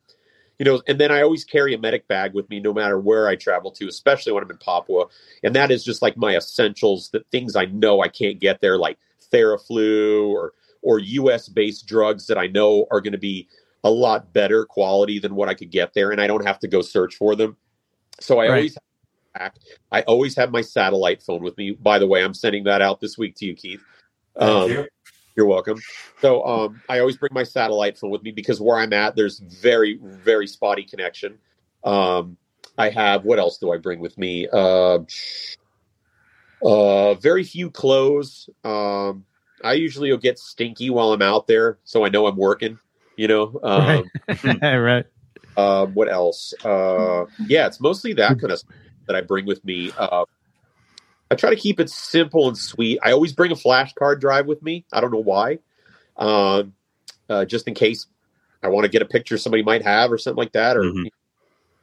you 0.58 0.64
know, 0.64 0.82
and 0.86 1.00
then 1.00 1.10
I 1.10 1.22
always 1.22 1.44
carry 1.44 1.74
a 1.74 1.78
medic 1.78 2.06
bag 2.06 2.32
with 2.32 2.48
me 2.48 2.60
no 2.60 2.72
matter 2.72 2.98
where 2.98 3.26
I 3.26 3.36
travel 3.36 3.72
to, 3.72 3.88
especially 3.88 4.32
when 4.32 4.44
I'm 4.44 4.50
in 4.50 4.58
Papua. 4.58 5.06
And 5.42 5.54
that 5.56 5.70
is 5.70 5.84
just 5.84 6.00
like 6.00 6.16
my 6.16 6.36
essentials, 6.36 7.10
the 7.10 7.24
things 7.32 7.56
I 7.56 7.64
know 7.66 8.00
I 8.00 8.08
can't 8.08 8.38
get 8.38 8.60
there, 8.60 8.78
like 8.78 8.98
Theraflu 9.32 10.28
or 10.28 10.52
or 10.84 10.98
US 10.98 11.48
based 11.48 11.86
drugs 11.86 12.26
that 12.26 12.38
I 12.38 12.46
know 12.46 12.86
are 12.90 13.00
going 13.00 13.12
to 13.12 13.18
be 13.18 13.48
a 13.82 13.90
lot 13.90 14.32
better 14.32 14.64
quality 14.64 15.18
than 15.18 15.34
what 15.34 15.48
I 15.48 15.54
could 15.54 15.70
get 15.70 15.92
there, 15.94 16.10
and 16.10 16.20
I 16.20 16.26
don't 16.26 16.46
have 16.46 16.58
to 16.60 16.68
go 16.68 16.80
search 16.82 17.16
for 17.16 17.34
them. 17.34 17.56
So 18.20 18.38
I 18.38 18.48
Right. 18.48 18.56
always 18.56 18.78
have, 19.34 19.52
I 19.90 20.02
always 20.02 20.36
have 20.36 20.50
my 20.52 20.62
satellite 20.62 21.22
phone 21.22 21.42
with 21.42 21.56
me. 21.58 21.72
By 21.72 21.98
the 21.98 22.06
way, 22.06 22.22
I'm 22.22 22.34
sending 22.34 22.64
that 22.64 22.80
out 22.80 23.00
this 23.00 23.18
week 23.18 23.34
to 23.36 23.46
you, 23.46 23.54
Keith. 23.54 23.82
Thank 24.38 24.50
Um, 24.50 24.70
you. 24.70 24.88
you're 25.36 25.46
welcome. 25.46 25.82
So 26.20 26.44
um, 26.44 26.80
I 26.88 27.00
always 27.00 27.16
bring 27.16 27.32
my 27.34 27.42
satellite 27.42 27.98
phone 27.98 28.10
with 28.10 28.22
me 28.22 28.30
because 28.30 28.60
where 28.60 28.78
I'm 28.78 28.92
at, 28.92 29.16
there's 29.16 29.40
very, 29.40 29.98
very 30.02 30.46
spotty 30.46 30.84
connection. 30.84 31.38
Um, 31.82 32.36
I 32.78 32.88
have 32.90 33.24
what 33.24 33.38
else 33.38 33.58
do 33.58 33.72
I 33.72 33.76
bring 33.76 34.00
with 34.00 34.16
me? 34.16 34.48
Uh, 34.52 35.00
uh, 36.62 37.14
very 37.14 37.44
few 37.44 37.70
clothes. 37.70 38.48
Um, 38.64 39.24
I 39.64 39.72
usually 39.72 40.10
will 40.10 40.18
get 40.18 40.38
stinky 40.38 40.90
while 40.90 41.12
I'm 41.12 41.22
out 41.22 41.46
there, 41.46 41.78
so 41.84 42.04
I 42.04 42.10
know 42.10 42.26
I'm 42.26 42.36
working. 42.36 42.78
You 43.16 43.28
know, 43.28 43.60
um, 43.62 44.10
right. 44.62 45.06
uh, 45.56 45.86
what 45.86 46.08
else? 46.08 46.52
Uh, 46.62 47.24
yeah, 47.38 47.66
it's 47.66 47.80
mostly 47.80 48.12
that 48.14 48.38
kind 48.38 48.52
of 48.52 48.58
stuff 48.58 48.74
that 49.06 49.16
I 49.16 49.22
bring 49.22 49.46
with 49.46 49.64
me. 49.64 49.90
Uh, 49.96 50.24
I 51.30 51.34
try 51.34 51.50
to 51.50 51.56
keep 51.56 51.80
it 51.80 51.90
simple 51.90 52.48
and 52.48 52.56
sweet. 52.56 52.98
I 53.02 53.12
always 53.12 53.32
bring 53.32 53.52
a 53.52 53.56
flashcard 53.56 54.20
drive 54.20 54.46
with 54.46 54.62
me. 54.62 54.84
I 54.92 55.00
don't 55.00 55.10
know 55.10 55.22
why, 55.22 55.58
um, 56.16 56.74
uh, 57.28 57.44
just 57.44 57.66
in 57.66 57.74
case 57.74 58.06
I 58.62 58.68
want 58.68 58.84
to 58.84 58.90
get 58.90 59.02
a 59.02 59.06
picture 59.06 59.38
somebody 59.38 59.62
might 59.62 59.82
have 59.82 60.12
or 60.12 60.18
something 60.18 60.38
like 60.38 60.52
that. 60.52 60.76
Or 60.76 60.84
Mhm. 60.84 61.10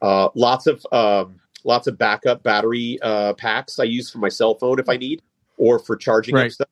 uh, 0.02 0.30
lots 0.36 0.68
of 0.68 0.86
um, 0.92 1.40
lots 1.64 1.88
of 1.88 1.98
backup 1.98 2.44
battery 2.44 3.00
uh, 3.02 3.34
packs 3.34 3.80
I 3.80 3.86
use 3.86 4.12
for 4.12 4.20
my 4.20 4.30
cell 4.30 4.56
phone 4.56 4.80
if 4.80 4.90
I 4.90 4.98
need, 4.98 5.22
or 5.58 5.80
for 5.80 5.96
charging 5.96 6.36
up 6.36 6.42
Right. 6.42 6.52
stuff. 6.52 6.68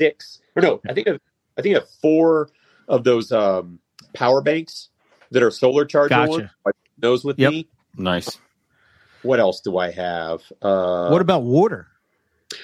Six 0.00 0.40
or 0.56 0.62
no, 0.62 0.80
I 0.88 0.94
think 0.94 1.08
I, 1.08 1.18
I 1.58 1.62
think 1.62 1.76
I 1.76 1.80
have 1.80 1.88
four 2.02 2.50
of 2.88 3.04
those 3.04 3.32
um, 3.32 3.80
power 4.14 4.40
banks 4.40 4.90
that 5.30 5.42
are 5.42 5.50
solar 5.50 5.84
charger 5.84 6.10
Gotcha. 6.10 6.32
ones. 6.64 6.76
Those 6.98 7.24
with 7.24 7.38
Yep. 7.38 7.50
me. 7.50 7.68
Nice. 7.96 8.40
What 9.22 9.40
else 9.40 9.60
do 9.60 9.78
I 9.78 9.90
have? 9.90 10.42
Uh, 10.62 11.10
what 11.10 11.20
about 11.20 11.42
water? 11.42 11.88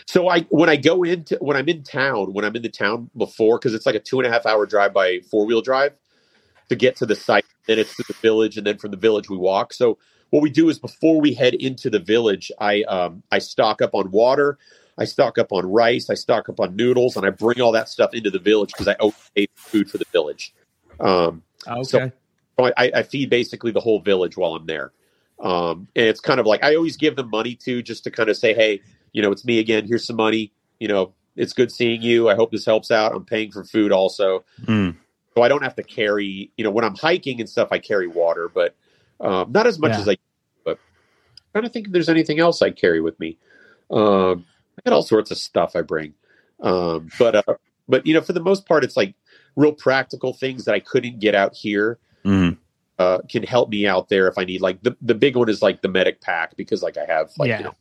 so 0.06 0.28
I 0.28 0.43
when 0.43 0.69
I 0.70 0.77
go 0.77 1.02
into 1.05 1.36
when 1.40 1.56
I'm 1.56 1.69
in 1.69 1.82
town 1.82 2.32
when 2.32 2.44
I'm 2.44 2.56
in 2.56 2.62
the 2.62 2.69
town 2.70 3.11
before 3.16 3.59
because 3.59 3.74
it's 3.74 3.86
like 3.86 3.94
a 3.94 4.01
two 4.01 4.20
and 4.20 4.27
a 4.27 4.31
half 4.31 4.47
hour 4.47 4.66
drive 4.66 4.93
by 4.94 5.20
four 5.31 5.47
wheel 5.47 5.62
drive 5.62 5.93
to 6.69 6.77
get 6.77 6.97
to 6.97 7.06
the 7.06 7.16
site. 7.16 7.44
Then 7.66 7.78
it's 7.78 7.97
to 7.97 8.05
the 8.09 8.15
village, 8.23 8.59
and 8.59 8.66
then 8.66 8.78
from 8.78 8.90
the 8.93 8.97
village 8.98 9.31
we 9.31 9.36
walk. 9.39 9.73
So 9.73 9.98
what 10.31 10.43
we 10.43 10.51
do 10.51 10.69
is 10.69 10.78
before 10.78 11.20
we 11.20 11.35
head 11.35 11.55
into 11.55 11.90
the 11.90 11.98
village, 12.01 12.52
I 12.61 12.82
um, 12.85 13.23
I 13.32 13.39
stock 13.40 13.82
up 13.82 13.94
on 13.94 14.11
water. 14.11 14.59
I 14.99 15.05
stock 15.05 15.39
up 15.39 15.53
on 15.53 15.66
rice, 15.71 16.09
I 16.11 16.15
stock 16.15 16.49
up 16.49 16.61
on 16.61 16.77
noodles, 16.77 17.16
and 17.16 17.27
I 17.27 17.31
bring 17.31 17.61
all 17.61 17.73
that 17.73 17.89
stuff 17.89 18.15
into 18.15 18.31
the 18.31 18.39
village 18.39 18.71
because 18.73 18.87
I 18.89 18.97
owe 19.01 19.11
food 19.55 19.91
for 19.91 19.99
the 19.99 20.07
village. 20.12 20.55
Um, 21.01 21.43
Okay. 21.66 21.83
So- 21.85 22.12
so 22.57 22.66
I, 22.77 22.93
I 22.95 23.03
feed 23.03 23.31
basically 23.31 23.73
the 23.73 23.81
whole 23.81 23.99
village 23.99 24.37
while 24.37 24.55
I'm 24.55 24.66
there. 24.66 24.93
Um, 25.41 25.89
and 25.97 26.07
it's 26.07 26.21
kind 26.21 26.39
of 26.39 26.47
like 26.47 26.62
I 26.62 26.77
always 26.77 26.97
give 26.97 27.16
them 27.16 27.29
money 27.31 27.57
too, 27.57 27.83
just 27.83 28.05
to 28.05 28.12
kind 28.12 28.29
of 28.29 28.37
say, 28.37 28.55
hey, 28.55 28.81
you 29.12 29.23
know, 29.23 29.33
it's 29.33 29.45
me 29.45 29.59
again. 29.59 29.87
Here's 29.89 30.07
some 30.07 30.15
money. 30.15 30.53
You 30.79 30.87
know, 30.87 31.15
it's 31.35 31.53
good 31.53 31.73
seeing 31.73 32.01
you. 32.03 32.29
I 32.29 32.37
hope 32.37 32.53
this 32.53 32.65
helps 32.65 32.93
out. 32.93 33.12
I'm 33.12 33.25
paying 33.25 33.51
for 33.51 33.65
food 33.65 33.91
also, 33.91 34.45
Mm. 34.66 34.95
so 35.35 35.43
I 35.43 35.49
don't 35.49 35.62
have 35.65 35.75
to 35.75 35.83
carry. 35.83 36.53
You 36.57 36.62
know, 36.62 36.71
when 36.71 36.85
I'm 36.85 36.95
hiking 36.95 37.41
and 37.41 37.51
stuff, 37.51 37.69
I 37.73 37.79
carry 37.81 38.07
water, 38.07 38.49
but 38.49 38.77
um, 39.21 39.51
not 39.51 39.66
as 39.66 39.81
much 39.81 39.91
Yeah. 39.93 40.01
as 40.01 40.09
I. 40.11 40.16
But 40.65 40.79
I'm 40.79 41.51
trying 41.55 41.65
to 41.65 41.71
think 41.71 41.87
if 41.87 41.93
there's 41.93 42.09
anything 42.09 42.39
else 42.39 42.62
I 42.62 42.71
carry 42.71 43.01
with 43.01 43.19
me. 43.19 43.37
Um, 43.91 44.45
I 44.78 44.88
got 44.88 44.94
all 44.94 45.02
sorts 45.02 45.30
of 45.30 45.38
stuff 45.38 45.76
I 45.76 45.82
bring, 45.82 46.14
um, 46.60 47.09
but 47.18 47.36
uh, 47.36 47.55
but 47.88 48.06
you 48.06 48.14
know, 48.14 48.20
for 48.20 48.32
the 48.32 48.40
most 48.42 48.66
part, 48.66 48.84
it's 48.84 48.96
like 48.96 49.14
real 49.56 49.72
practical 49.72 50.32
things 50.32 50.64
that 50.64 50.74
I 50.74 50.80
couldn't 50.80 51.20
get 51.20 51.34
out 51.34 51.55
here 51.55 51.98
Mm. 52.24 52.56
uh, 52.98 53.18
can 53.28 53.42
help 53.42 53.68
me 53.68 53.86
out 53.86 54.09
there 54.09 54.28
if 54.28 54.38
I 54.38 54.44
need. 54.44 54.60
Like 54.62 54.82
the 54.82 54.96
the 55.02 55.14
big 55.14 55.36
one 55.36 55.48
is 55.48 55.60
like 55.62 55.82
the 55.82 55.88
medic 55.88 56.20
pack 56.22 56.56
because 56.56 56.82
like 56.82 56.96
I 56.96 57.05
have 57.05 57.30
like 57.38 57.48
Yeah. 57.48 57.59
you 57.59 57.64
know 57.64 57.74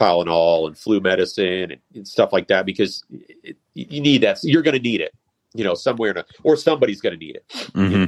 Tylenol 0.00 0.66
and 0.66 0.78
flu 0.78 0.98
medicine 1.00 1.72
and, 1.72 1.80
and 1.94 2.08
stuff 2.08 2.32
like 2.32 2.48
that 2.48 2.64
because 2.64 3.04
it, 3.44 3.58
you 3.74 4.00
need 4.00 4.22
that. 4.22 4.38
You're 4.42 4.62
going 4.62 4.76
to 4.76 4.82
need 4.82 5.02
it, 5.02 5.12
you 5.52 5.62
know, 5.62 5.74
somewhere 5.74 6.14
to, 6.14 6.24
or 6.42 6.56
somebody's 6.56 7.02
going 7.02 7.12
to 7.12 7.18
need 7.18 7.36
it. 7.36 7.70
hmm 7.74 8.04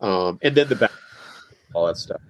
Um, 0.00 0.38
and 0.42 0.54
then 0.54 0.68
the 0.68 0.76
back, 0.76 0.92
all 1.72 1.88
that 1.88 1.96
stuff. 1.96 2.20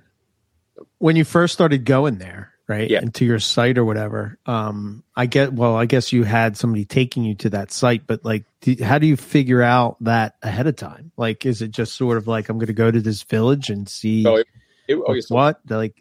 when 0.99 1.17
you 1.17 1.25
first 1.25 1.53
started 1.53 1.85
going 1.85 2.17
there, 2.17 2.54
right? 2.69 2.89
Yeah. 2.89 3.01
to 3.01 3.25
your 3.25 3.39
site 3.39 3.79
or 3.79 3.85
whatever. 3.85 4.39
Um, 4.47 5.03
I 5.17 5.27
get, 5.27 5.53
well, 5.53 5.77
I 5.77 5.87
guess 5.87 6.13
you 6.13 6.25
had 6.25 6.57
somebody 6.57 6.85
taking 6.85 7.25
you 7.25 7.35
to 7.37 7.51
that 7.51 7.71
site, 7.71 8.07
but 8.07 8.25
like, 8.25 8.45
do, 8.61 8.77
how 8.83 8.99
do 8.99 9.07
you 9.07 9.17
figure 9.17 9.63
out 9.63 9.97
that 10.01 10.37
ahead 10.43 10.67
of 10.67 10.77
time? 10.77 11.13
Like, 11.17 11.45
is 11.45 11.63
it 11.63 11.71
just 11.71 11.95
sort 11.95 12.17
of 12.17 12.27
like, 12.27 12.49
I'm 12.49 12.59
going 12.59 12.67
to 12.69 12.73
go 12.73 12.91
to 12.91 13.01
this 13.01 13.23
village 13.23 13.71
and 13.71 13.89
see 13.89 14.23
So 14.23 14.37
it, 14.37 14.47
it, 14.89 14.95
okay, 14.97 15.21
so 15.21 15.35
what? 15.35 15.61
Like, 15.69 16.01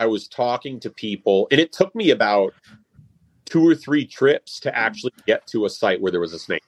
I 0.00 0.06
was 0.06 0.28
talking 0.28 0.78
to 0.80 0.90
people, 0.90 1.48
and 1.50 1.60
it 1.60 1.72
took 1.72 1.94
me 1.94 2.10
about 2.10 2.54
two 3.44 3.66
or 3.66 3.74
three 3.74 4.06
trips 4.06 4.60
to 4.60 4.76
actually 4.76 5.12
get 5.26 5.46
to 5.48 5.64
a 5.64 5.70
site 5.70 6.00
where 6.00 6.12
there 6.12 6.20
was 6.20 6.32
a 6.32 6.38
snake. 6.38 6.62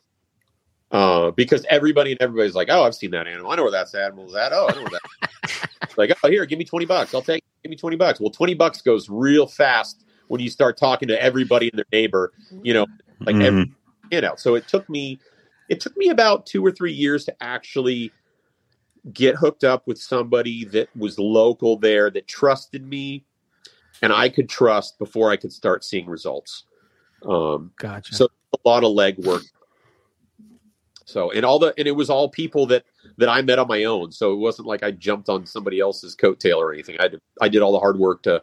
Uh, 0.91 1.31
because 1.31 1.65
everybody 1.71 2.11
and 2.12 2.21
everybody's 2.21 2.55
like, 2.55 2.69
"Oh, 2.71 2.83
I've 2.83 2.95
seen 2.97 3.12
that 3.12 3.29
animal. 3.29 3.51
I 3.53 3.57
know 3.57 3.62
where 3.62 3.71
that's 3.71 3.95
animal 3.95 4.29
is 4.29 4.35
at. 4.35 4.53
Oh, 4.53 4.69
I 4.69 4.75
know 4.75 4.83
where 4.83 4.91
that." 4.91 5.71
like, 5.97 6.12
oh, 6.23 6.29
here, 6.29 6.45
give 6.47 6.59
me 6.59 6.65
twenty 6.65 6.87
bucks. 6.87 7.15
I'll 7.15 7.23
take. 7.23 7.45
Give 7.62 7.71
me 7.71 7.77
twenty 7.77 7.97
bucks. 7.97 8.19
Well, 8.21 8.31
twenty 8.31 8.55
bucks 8.55 8.83
goes 8.83 9.09
real 9.09 9.47
fast 9.47 10.05
when 10.29 10.41
you 10.41 10.51
start 10.51 10.77
talking 10.77 11.07
to 11.09 11.23
everybody 11.23 11.69
and 11.71 11.79
their 11.79 11.85
neighbor. 11.93 12.33
You 12.62 12.75
know, 12.75 12.87
like 13.21 13.37
Mhm. 13.37 13.45
every, 13.45 13.73
you 14.11 14.21
know. 14.21 14.35
So 14.37 14.57
it 14.57 14.67
took 14.67 14.89
me, 14.89 15.21
it 15.69 15.81
took 15.81 15.97
me 15.97 16.09
about 16.09 16.47
two 16.47 16.65
or 16.67 16.73
three 16.73 16.93
years 16.93 17.25
to 17.27 17.43
actually 17.43 18.11
get 19.12 19.37
hooked 19.37 19.62
up 19.65 19.87
with 19.87 19.99
somebody 19.99 20.65
that 20.67 20.89
was 20.97 21.19
local 21.19 21.77
there 21.77 22.11
that 22.11 22.27
trusted 22.27 22.87
me 22.87 23.25
and 24.03 24.12
I 24.12 24.29
could 24.29 24.49
trust 24.49 24.99
before 24.99 25.31
I 25.31 25.37
could 25.37 25.53
start 25.53 25.85
seeing 25.85 26.07
results. 26.07 26.65
Um, 27.25 27.73
gotcha. 27.79 28.15
So- 28.15 28.29
a 28.65 28.69
lot 28.69 28.83
of 28.85 28.91
leg 28.93 29.17
work. 29.25 29.43
So 31.11 31.31
and 31.31 31.45
all 31.45 31.59
the 31.59 31.74
and 31.77 31.87
it 31.87 31.97
was 31.97 32.09
all 32.09 32.28
people 32.28 32.66
that 32.66 32.85
that 33.19 33.28
I 33.28 33.43
met 33.43 33.59
on 33.59 33.69
my 33.69 33.85
own. 33.85 34.12
So 34.12 34.32
it 34.32 34.37
wasn't 34.37 34.69
like 34.69 34.82
I 34.82 34.91
jumped 34.93 35.28
on 35.28 35.47
somebody 35.47 35.81
else's 35.81 36.16
coattail 36.16 36.57
or 36.57 36.73
anything. 36.73 36.97
I 37.01 37.09
did, 37.09 37.20
I 37.41 37.49
did 37.49 37.62
all 37.62 37.73
the 37.73 37.81
hard 37.81 37.99
work 37.99 38.23
to 38.23 38.43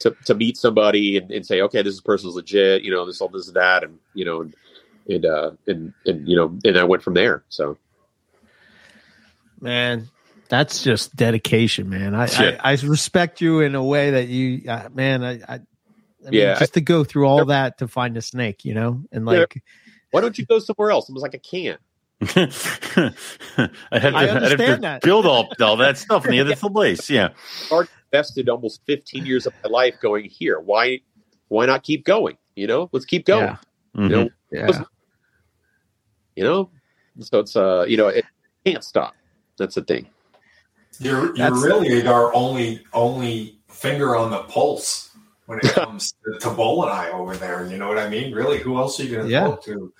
to 0.00 0.16
to 0.24 0.34
meet 0.34 0.56
somebody 0.56 1.16
and, 1.16 1.30
and 1.30 1.46
say, 1.46 1.60
okay, 1.62 1.82
this 1.82 2.00
person's 2.00 2.34
legit. 2.34 2.82
You 2.82 2.90
know, 2.90 3.06
this 3.06 3.20
all 3.20 3.28
this 3.28 3.50
that, 3.52 3.84
and 3.84 3.98
you 4.12 4.24
know, 4.24 4.42
and 4.42 4.54
and 5.08 5.24
uh, 5.24 5.50
and 5.66 5.92
and 6.04 6.28
you 6.28 6.36
know, 6.36 6.58
and 6.64 6.78
I 6.78 6.84
went 6.84 7.02
from 7.02 7.14
there. 7.14 7.44
So 7.48 7.78
man, 9.60 10.10
that's 10.48 10.82
just 10.82 11.14
dedication, 11.16 11.88
man. 11.88 12.14
I, 12.14 12.26
I, 12.26 12.58
I 12.60 12.72
respect 12.84 13.40
you 13.40 13.60
in 13.60 13.74
a 13.74 13.82
way 13.82 14.12
that 14.12 14.28
you, 14.28 14.68
uh, 14.68 14.88
man, 14.92 15.24
I, 15.24 15.32
I, 15.32 15.54
I 16.26 16.30
mean, 16.30 16.34
Yeah, 16.34 16.58
just 16.58 16.74
to 16.74 16.80
go 16.80 17.04
through 17.04 17.26
all 17.26 17.46
that 17.46 17.78
to 17.78 17.88
find 17.88 18.16
a 18.16 18.22
snake, 18.22 18.64
you 18.64 18.74
know, 18.74 19.02
and 19.10 19.24
like, 19.24 19.62
why 20.10 20.20
don't 20.20 20.38
you 20.38 20.46
go 20.46 20.58
somewhere 20.58 20.90
else? 20.90 21.10
I 21.10 21.12
was 21.12 21.22
like, 21.22 21.34
I 21.34 21.38
can't. 21.38 21.80
I'd 22.20 22.28
have 22.38 22.94
to, 22.94 23.14
I 23.92 23.96
I'd 23.96 24.02
have 24.42 24.50
to 24.58 24.76
that. 24.80 25.02
build 25.02 25.26
all, 25.26 25.48
all 25.60 25.76
that 25.78 25.98
stuff 25.98 26.24
in 26.26 26.32
the 26.32 26.40
other 26.40 26.56
place. 26.70 27.10
Yeah. 27.10 27.30
I 27.70 27.84
invested 28.12 28.48
almost 28.48 28.80
15 28.86 29.26
years 29.26 29.46
of 29.46 29.52
my 29.62 29.70
life 29.70 29.94
going 30.00 30.24
here. 30.26 30.60
Why 30.60 31.00
why 31.48 31.66
not 31.66 31.82
keep 31.82 32.04
going? 32.04 32.38
You 32.56 32.66
know, 32.66 32.88
let's 32.92 33.04
keep 33.04 33.26
going. 33.26 33.44
Yeah. 33.44 33.56
Mhm. 33.96 34.02
You 34.02 34.08
know, 34.16 34.30
yeah, 34.52 34.82
you 36.36 36.44
know. 36.44 36.70
So 37.20 37.40
it's 37.40 37.54
uh, 37.56 37.84
you 37.88 37.96
know, 37.96 38.08
it 38.08 38.24
can't 38.64 38.82
stop. 38.82 39.14
That's 39.58 39.74
the 39.76 39.82
thing. 39.82 40.08
You're 41.00 41.26
you're 41.26 41.34
That's- 41.36 41.62
really 41.62 42.06
our 42.06 42.34
only 42.34 42.80
only 42.92 43.58
finger 43.68 44.16
on 44.16 44.30
the 44.30 44.38
pulse 44.44 45.10
when 45.46 45.58
it 45.58 45.64
comes 45.74 46.12
to, 46.24 46.38
to 46.40 46.48
Boeleni 46.54 47.12
over 47.12 47.36
there. 47.36 47.66
You 47.66 47.76
know 47.78 47.88
what 47.88 47.98
I 47.98 48.08
mean? 48.08 48.32
Really, 48.32 48.58
who 48.58 48.78
else 48.78 48.98
are 49.00 49.04
you 49.04 49.16
going 49.16 49.26
to 49.26 49.32
Yeah. 49.32 49.44
talk 49.44 49.64
to? 49.64 49.92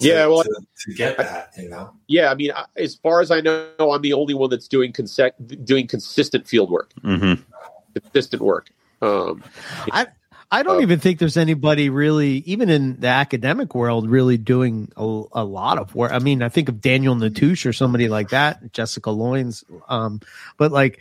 To- 0.00 0.06
Yeah, 0.08 0.26
well, 0.26 0.42
to, 0.42 0.60
to 0.86 0.94
get 0.94 1.16
that, 1.18 1.52
you 1.58 1.68
know. 1.68 1.92
Yeah, 2.08 2.30
I 2.30 2.34
mean, 2.34 2.52
as 2.76 2.96
far 2.96 3.20
as 3.20 3.30
I 3.30 3.40
know, 3.40 3.68
I'm 3.78 4.02
the 4.02 4.12
only 4.14 4.34
one 4.34 4.50
that's 4.50 4.66
doing 4.68 4.92
consec- 4.92 5.64
doing 5.64 5.86
consistent 5.86 6.46
field 6.48 6.70
work, 6.70 6.92
Mhm. 7.04 7.42
consistent 7.94 8.42
work. 8.42 8.70
Um, 9.02 9.42
I 10.52 10.62
don't 10.64 10.78
Uh, 10.78 10.80
even 10.80 10.98
think 10.98 11.20
there's 11.20 11.36
anybody 11.36 11.90
really, 11.90 12.38
even 12.38 12.68
in 12.70 12.98
the 12.98 13.06
academic 13.06 13.72
world, 13.74 14.10
really 14.10 14.36
doing 14.36 14.90
a, 14.96 15.22
a 15.32 15.44
lot 15.44 15.78
of 15.78 15.94
work. 15.94 16.10
I 16.12 16.18
mean, 16.18 16.42
I 16.42 16.48
think 16.48 16.68
of 16.68 16.80
Daniel 16.80 17.14
Natusch 17.14 17.64
or 17.66 17.72
somebody 17.72 18.08
like 18.08 18.30
that, 18.30 18.72
Jessica 18.72 19.10
Lyons, 19.12 19.62
um, 19.88 20.20
but 20.56 20.72
like, 20.72 20.98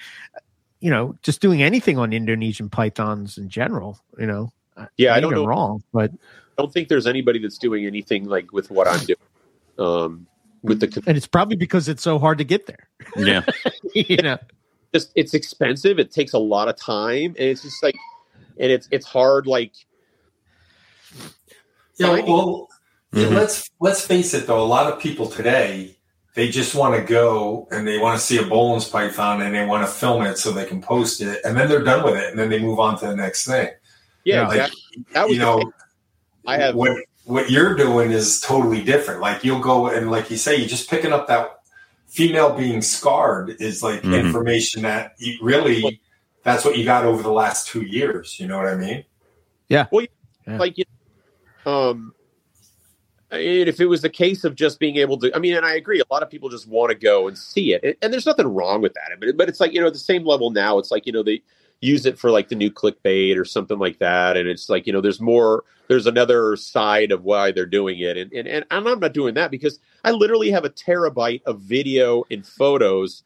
you 0.82 0.92
know, 0.92 1.16
just 1.24 1.42
doing 1.42 1.64
anything 1.64 1.98
on 1.98 2.14
Indonesian 2.14 2.70
pythons 2.70 3.40
in 3.40 3.50
general, 3.50 4.00
you 4.20 4.28
know. 4.28 4.52
yeah, 4.98 5.12
I 5.12 5.16
Maybe 5.16 5.22
don't 5.22 5.34
I'm 5.34 5.40
know. 5.40 5.48
wrong, 5.48 5.84
but 5.92 6.12
I 6.12 6.16
don't 6.60 6.74
think 6.74 6.90
there's 6.90 7.08
anybody 7.08 7.40
that's 7.40 7.58
doing 7.58 7.86
anything 7.86 8.26
like 8.26 8.52
with 8.52 8.70
what 8.70 8.88
I'm 8.88 9.00
doing. 9.06 9.18
Um, 9.78 10.28
with 10.62 10.82
the 10.82 11.04
and 11.08 11.16
it's 11.16 11.28
probably 11.28 11.56
because 11.56 11.88
it's 11.88 12.04
so 12.04 12.20
hard 12.20 12.38
to 12.40 12.44
get 12.44 12.68
there. 12.68 12.90
Yeah. 13.16 13.44
you 13.96 14.18
know, 14.18 14.38
just 14.94 15.12
it's 15.16 15.34
expensive. 15.34 16.00
It 16.00 16.12
takes 16.12 16.34
a 16.34 16.38
lot 16.40 16.68
of 16.68 16.76
time, 16.76 17.34
and 17.40 17.48
it's 17.48 17.62
just 17.62 17.82
like, 17.82 17.96
and 18.60 18.70
it's 18.72 18.88
it's 18.92 19.06
hard. 19.06 19.48
Like, 19.48 19.72
Yeah, 21.98 22.08
Finding- 22.08 22.26
well, 22.34 22.68
yeah, 23.14 23.26
Mhm. 23.26 23.34
let's 23.36 23.70
let's 23.80 24.06
face 24.06 24.34
it 24.34 24.48
though. 24.48 24.62
A 24.62 24.66
lot 24.68 24.92
of 24.92 25.00
people 25.00 25.28
today 25.28 25.96
they 26.36 26.48
just 26.50 26.76
want 26.76 26.96
to 26.96 27.02
go 27.02 27.68
and 27.72 27.86
they 27.88 27.98
want 27.98 28.18
to 28.18 28.24
see 28.26 28.38
a 28.38 28.44
Boelen's 28.44 28.88
python 28.88 29.42
and 29.42 29.54
they 29.54 29.66
want 29.66 29.86
to 29.86 29.92
film 29.92 30.22
it 30.24 30.38
so 30.38 30.52
they 30.52 30.66
can 30.66 30.82
post 30.82 31.22
it, 31.22 31.40
and 31.44 31.58
then 31.58 31.68
they're 31.70 31.84
done 31.84 32.04
with 32.04 32.16
it, 32.16 32.30
and 32.30 32.38
then 32.40 32.50
they 32.50 32.60
move 32.60 32.80
on 32.80 32.98
to 33.00 33.08
the 33.08 33.16
next 33.16 33.46
thing. 33.46 33.70
yeah, 34.26 34.42
Yeah. 34.42 34.48
Like, 34.48 34.58
exactly. 34.58 35.06
That 35.14 35.24
was 35.26 35.34
you 35.34 35.40
know, 35.40 35.58
thing. 35.58 35.72
I 36.50 36.58
have 36.58 36.76
what 36.76 36.98
what 37.26 37.52
you're 37.52 37.76
doing 37.76 38.12
is 38.12 38.40
totally 38.42 38.84
different. 38.84 39.22
Like 39.22 39.44
you'll 39.44 39.60
go 39.60 39.88
and 39.88 40.10
like 40.10 40.32
you 40.32 40.38
say, 40.38 40.56
you're 40.56 40.68
just 40.68 40.90
picking 40.90 41.14
up 41.14 41.28
that 41.28 41.60
female 42.08 42.56
being 42.56 42.82
scarred 42.82 43.56
is 43.60 43.84
like 43.84 44.02
Mhm. 44.02 44.20
information 44.20 44.82
that 44.82 45.14
you 45.20 45.38
really 45.42 46.02
that's 46.44 46.66
what 46.66 46.78
you 46.78 46.86
got 46.86 47.06
over 47.06 47.22
the 47.22 47.32
last 47.32 47.68
two 47.68 47.82
years. 47.84 48.40
You 48.40 48.48
know 48.48 48.58
what 48.58 48.68
I 48.68 48.76
mean? 48.76 49.06
Yeah. 49.68 49.86
Well, 49.92 50.08
yeah. 50.48 50.58
like 50.58 50.78
you 50.78 50.86
um 51.66 52.14
and 53.32 53.70
if 53.70 53.80
it 53.80 53.86
was 53.86 54.02
the 54.02 54.10
case 54.10 54.44
of 54.44 54.56
just 54.56 54.80
being 54.80 54.96
able 54.96 55.18
to 55.20 55.30
i 55.36 55.40
mean 55.40 55.54
and 55.56 55.66
i 55.66 55.74
agree 55.76 56.00
a 56.00 56.04
lot 56.10 56.24
of 56.24 56.30
people 56.32 56.50
just 56.50 56.68
want 56.68 56.90
to 56.90 56.96
go 56.98 57.28
and 57.28 57.38
see 57.38 57.74
it 57.74 57.84
and, 57.84 57.96
and 58.02 58.12
there's 58.14 58.26
nothing 58.26 58.48
wrong 58.48 58.82
with 58.82 58.94
that 58.94 59.12
but, 59.20 59.38
but 59.38 59.48
it's 59.50 59.60
like 59.60 59.72
you 59.74 59.80
know 59.80 59.86
at 59.86 59.94
the 59.94 60.00
same 60.00 60.26
level 60.26 60.50
now 60.50 60.80
it's 60.80 60.90
like 60.90 61.06
you 61.06 61.12
know 61.12 61.22
they 61.22 61.42
use 61.82 62.06
it 62.06 62.20
for 62.20 62.30
like 62.32 62.50
the 62.50 62.56
new 62.56 62.70
clickbait 62.72 63.38
or 63.38 63.46
something 63.46 63.80
like 63.80 64.00
that 64.00 64.36
and 64.38 64.48
it's 64.50 64.70
like 64.70 64.86
you 64.86 64.94
know 64.94 65.02
there's 65.02 65.22
more 65.22 65.64
there's 65.88 66.08
another 66.08 66.56
side 66.56 67.12
of 67.12 67.24
why 67.24 67.52
they're 67.52 67.66
doing 67.66 68.00
it 68.00 68.18
and 68.18 68.32
and, 68.34 68.48
and 68.48 68.66
i'm 68.72 68.84
not 69.00 69.14
doing 69.14 69.34
that 69.34 69.50
because 69.52 69.80
i 70.04 70.12
literally 70.12 70.52
have 70.52 70.66
a 70.66 70.70
terabyte 70.70 71.42
of 71.46 71.60
video 71.62 72.24
and 72.32 72.46
photos 72.46 73.24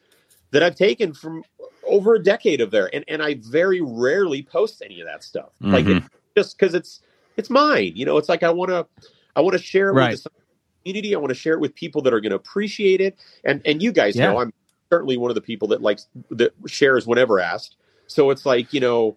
that 0.52 0.62
i've 0.62 0.76
taken 0.76 1.12
from 1.12 1.42
over 1.86 2.14
a 2.14 2.22
decade 2.22 2.60
of 2.60 2.70
there 2.70 2.88
and, 2.94 3.04
and 3.08 3.22
i 3.22 3.34
very 3.42 3.80
rarely 3.80 4.42
post 4.42 4.82
any 4.84 5.00
of 5.00 5.06
that 5.06 5.24
stuff 5.24 5.50
like 5.62 5.84
Mhm. 5.86 6.06
just 6.36 6.56
because 6.58 6.74
it's 6.74 7.00
it's 7.36 7.50
mine. 7.50 7.92
You 7.96 8.06
know, 8.06 8.16
it's 8.16 8.28
like 8.28 8.44
I 8.44 8.50
want 8.50 8.70
to 8.70 8.86
I 9.34 9.40
want 9.40 9.54
to 9.56 9.62
share 9.62 9.88
it 9.88 9.94
Right. 9.94 10.12
with 10.12 10.22
the 10.22 10.30
community. 10.84 11.12
I 11.12 11.18
want 11.18 11.30
to 11.30 11.34
share 11.34 11.54
it 11.54 11.58
with 11.60 11.74
people 11.74 12.00
that 12.02 12.14
are 12.14 12.20
going 12.20 12.30
to 12.30 12.36
appreciate 12.36 13.00
it. 13.00 13.18
And 13.44 13.60
and 13.64 13.82
you 13.82 13.90
guys 13.90 14.14
Yeah. 14.14 14.30
know 14.30 14.38
I'm 14.38 14.52
certainly 14.88 15.16
one 15.16 15.32
of 15.32 15.34
the 15.34 15.40
people 15.40 15.66
that 15.68 15.82
likes 15.82 16.06
that 16.30 16.52
shares 16.68 17.08
whenever 17.08 17.40
asked. 17.40 17.74
So 18.14 18.30
it's 18.30 18.46
like 18.46 18.72
you 18.72 18.80
know 18.80 19.16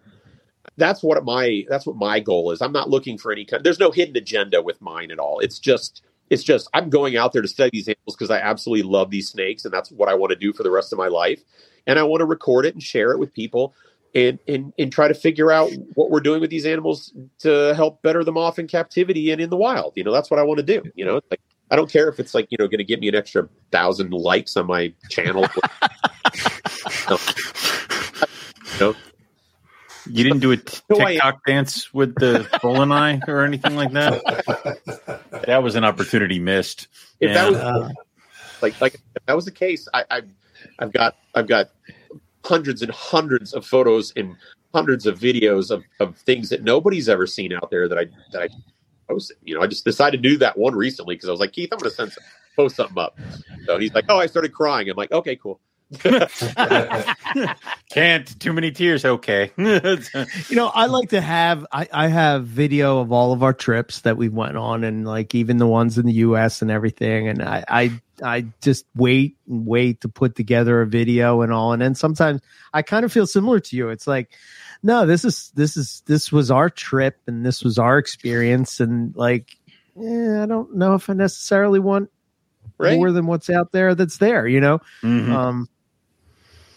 that's 0.76 1.02
what 1.02 1.22
my 1.24 1.64
that's 1.68 1.86
what 1.86 1.96
my 1.96 2.20
goal 2.20 2.50
is. 2.50 2.60
I'm 2.60 2.72
not 2.72 2.90
looking 2.90 3.16
for 3.16 3.30
any 3.30 3.44
kind. 3.44 3.62
There's 3.62 3.78
no 3.78 3.90
hidden 3.90 4.16
agenda 4.16 4.60
with 4.60 4.80
mine 4.80 5.10
at 5.10 5.18
all. 5.18 5.38
It's 5.38 5.58
just 5.58 6.02
it's 6.30 6.42
just 6.42 6.68
I'm 6.74 6.90
going 6.90 7.16
out 7.16 7.32
there 7.32 7.42
to 7.42 7.48
study 7.48 7.70
these 7.72 7.88
animals 7.88 8.16
because 8.16 8.30
I 8.30 8.38
absolutely 8.38 8.88
love 8.90 9.10
these 9.10 9.28
snakes 9.28 9.64
and 9.64 9.72
that's 9.72 9.90
what 9.90 10.08
I 10.08 10.14
want 10.14 10.30
to 10.30 10.36
do 10.36 10.52
for 10.52 10.62
the 10.62 10.70
rest 10.70 10.92
of 10.92 10.98
my 10.98 11.08
life. 11.08 11.42
And 11.86 11.98
I 11.98 12.02
want 12.02 12.20
to 12.20 12.26
record 12.26 12.66
it 12.66 12.74
and 12.74 12.82
share 12.82 13.12
it 13.12 13.18
with 13.18 13.32
people 13.32 13.74
and 14.14 14.38
and 14.48 14.72
and 14.78 14.92
try 14.92 15.08
to 15.08 15.14
figure 15.14 15.52
out 15.52 15.70
what 15.94 16.10
we're 16.10 16.20
doing 16.20 16.40
with 16.40 16.50
these 16.50 16.66
animals 16.66 17.12
to 17.40 17.74
help 17.74 18.02
better 18.02 18.24
them 18.24 18.36
off 18.36 18.58
in 18.58 18.66
captivity 18.66 19.30
and 19.30 19.40
in 19.40 19.50
the 19.50 19.56
wild. 19.56 19.92
You 19.96 20.04
know, 20.04 20.12
that's 20.12 20.30
what 20.30 20.40
I 20.40 20.42
want 20.42 20.58
to 20.58 20.64
do. 20.64 20.82
You 20.94 21.04
know, 21.04 21.20
like 21.30 21.40
I 21.70 21.76
don't 21.76 21.90
care 21.90 22.08
if 22.08 22.18
it's 22.18 22.34
like 22.34 22.48
you 22.50 22.58
know 22.58 22.66
going 22.66 22.78
to 22.78 22.84
get 22.84 23.00
me 23.00 23.08
an 23.08 23.14
extra 23.14 23.48
thousand 23.70 24.12
likes 24.12 24.56
on 24.56 24.66
my 24.66 24.92
channel. 25.08 25.46
no. 27.10 27.18
No. 28.80 28.94
You 30.10 30.24
didn't 30.24 30.40
do 30.40 30.52
a 30.52 30.56
t- 30.56 30.80
TikTok 30.94 31.44
dance 31.44 31.92
with 31.92 32.14
the 32.14 32.48
bull 32.62 32.80
eye 32.92 33.20
or 33.28 33.44
anything 33.44 33.76
like 33.76 33.92
that. 33.92 35.22
that 35.46 35.62
was 35.62 35.74
an 35.74 35.84
opportunity 35.84 36.38
missed. 36.38 36.88
If 37.20 37.34
that 37.34 37.50
was 37.50 37.58
uh, 37.58 37.90
like 38.62 38.80
like 38.80 38.94
if 38.94 39.26
that 39.26 39.36
was 39.36 39.44
the 39.44 39.50
case, 39.50 39.86
I, 39.92 40.04
I 40.10 40.22
I've 40.78 40.92
got 40.92 41.16
I've 41.34 41.46
got 41.46 41.70
hundreds 42.44 42.82
and 42.82 42.90
hundreds 42.90 43.52
of 43.52 43.66
photos 43.66 44.12
and 44.16 44.36
hundreds 44.74 45.06
of 45.06 45.18
videos 45.18 45.70
of, 45.70 45.84
of 46.00 46.16
things 46.18 46.48
that 46.50 46.62
nobody's 46.62 47.08
ever 47.08 47.26
seen 47.26 47.52
out 47.52 47.70
there 47.70 47.88
that 47.88 47.98
I 47.98 48.06
that 48.32 48.42
I 48.42 48.48
posted. 49.08 49.36
You 49.42 49.56
know, 49.56 49.62
I 49.62 49.66
just 49.66 49.84
decided 49.84 50.22
to 50.22 50.28
do 50.28 50.38
that 50.38 50.56
one 50.56 50.74
recently 50.74 51.14
because 51.14 51.28
I 51.28 51.32
was 51.32 51.40
like, 51.40 51.52
Keith, 51.52 51.68
I'm 51.72 51.78
going 51.78 51.90
to 51.90 51.96
send 51.96 52.12
some, 52.12 52.24
post 52.56 52.76
something 52.76 52.98
up. 52.98 53.18
So 53.66 53.78
he's 53.78 53.92
like, 53.94 54.06
Oh, 54.08 54.18
I 54.18 54.26
started 54.26 54.52
crying. 54.52 54.88
I'm 54.88 54.96
like, 54.96 55.12
Okay, 55.12 55.36
cool. 55.36 55.60
Can't 57.90 58.40
too 58.40 58.52
many 58.52 58.70
tears. 58.72 59.06
Okay. 59.06 59.50
you 59.56 60.56
know, 60.56 60.68
I 60.68 60.84
like 60.86 61.10
to 61.10 61.20
have 61.20 61.66
I, 61.72 61.88
I 61.90 62.08
have 62.08 62.46
video 62.46 62.98
of 63.00 63.10
all 63.10 63.32
of 63.32 63.42
our 63.42 63.54
trips 63.54 64.02
that 64.02 64.18
we 64.18 64.28
went 64.28 64.58
on 64.58 64.84
and 64.84 65.06
like 65.06 65.34
even 65.34 65.56
the 65.56 65.66
ones 65.66 65.96
in 65.96 66.04
the 66.04 66.12
US 66.12 66.60
and 66.60 66.70
everything. 66.70 67.28
And 67.28 67.42
I 67.42 67.64
I, 67.66 68.00
I 68.22 68.46
just 68.60 68.84
wait 68.94 69.38
and 69.48 69.66
wait 69.66 70.02
to 70.02 70.10
put 70.10 70.34
together 70.36 70.82
a 70.82 70.86
video 70.86 71.40
and 71.40 71.52
all. 71.54 71.72
And 71.72 71.80
then 71.80 71.94
sometimes 71.94 72.42
I 72.74 72.82
kind 72.82 73.06
of 73.06 73.12
feel 73.12 73.26
similar 73.26 73.58
to 73.58 73.76
you. 73.76 73.88
It's 73.88 74.06
like, 74.06 74.30
no, 74.82 75.06
this 75.06 75.24
is 75.24 75.50
this 75.54 75.78
is 75.78 76.02
this 76.04 76.30
was 76.30 76.50
our 76.50 76.68
trip 76.68 77.18
and 77.26 77.46
this 77.46 77.64
was 77.64 77.78
our 77.78 77.96
experience. 77.96 78.78
And 78.80 79.16
like, 79.16 79.56
yeah, 79.96 80.42
I 80.42 80.46
don't 80.46 80.76
know 80.76 80.94
if 80.94 81.08
I 81.08 81.14
necessarily 81.14 81.80
want 81.80 82.10
right? 82.76 82.98
more 82.98 83.10
than 83.10 83.26
what's 83.26 83.48
out 83.48 83.72
there 83.72 83.94
that's 83.94 84.18
there, 84.18 84.46
you 84.46 84.60
know? 84.60 84.80
Mm-hmm. 85.02 85.32
Um 85.32 85.68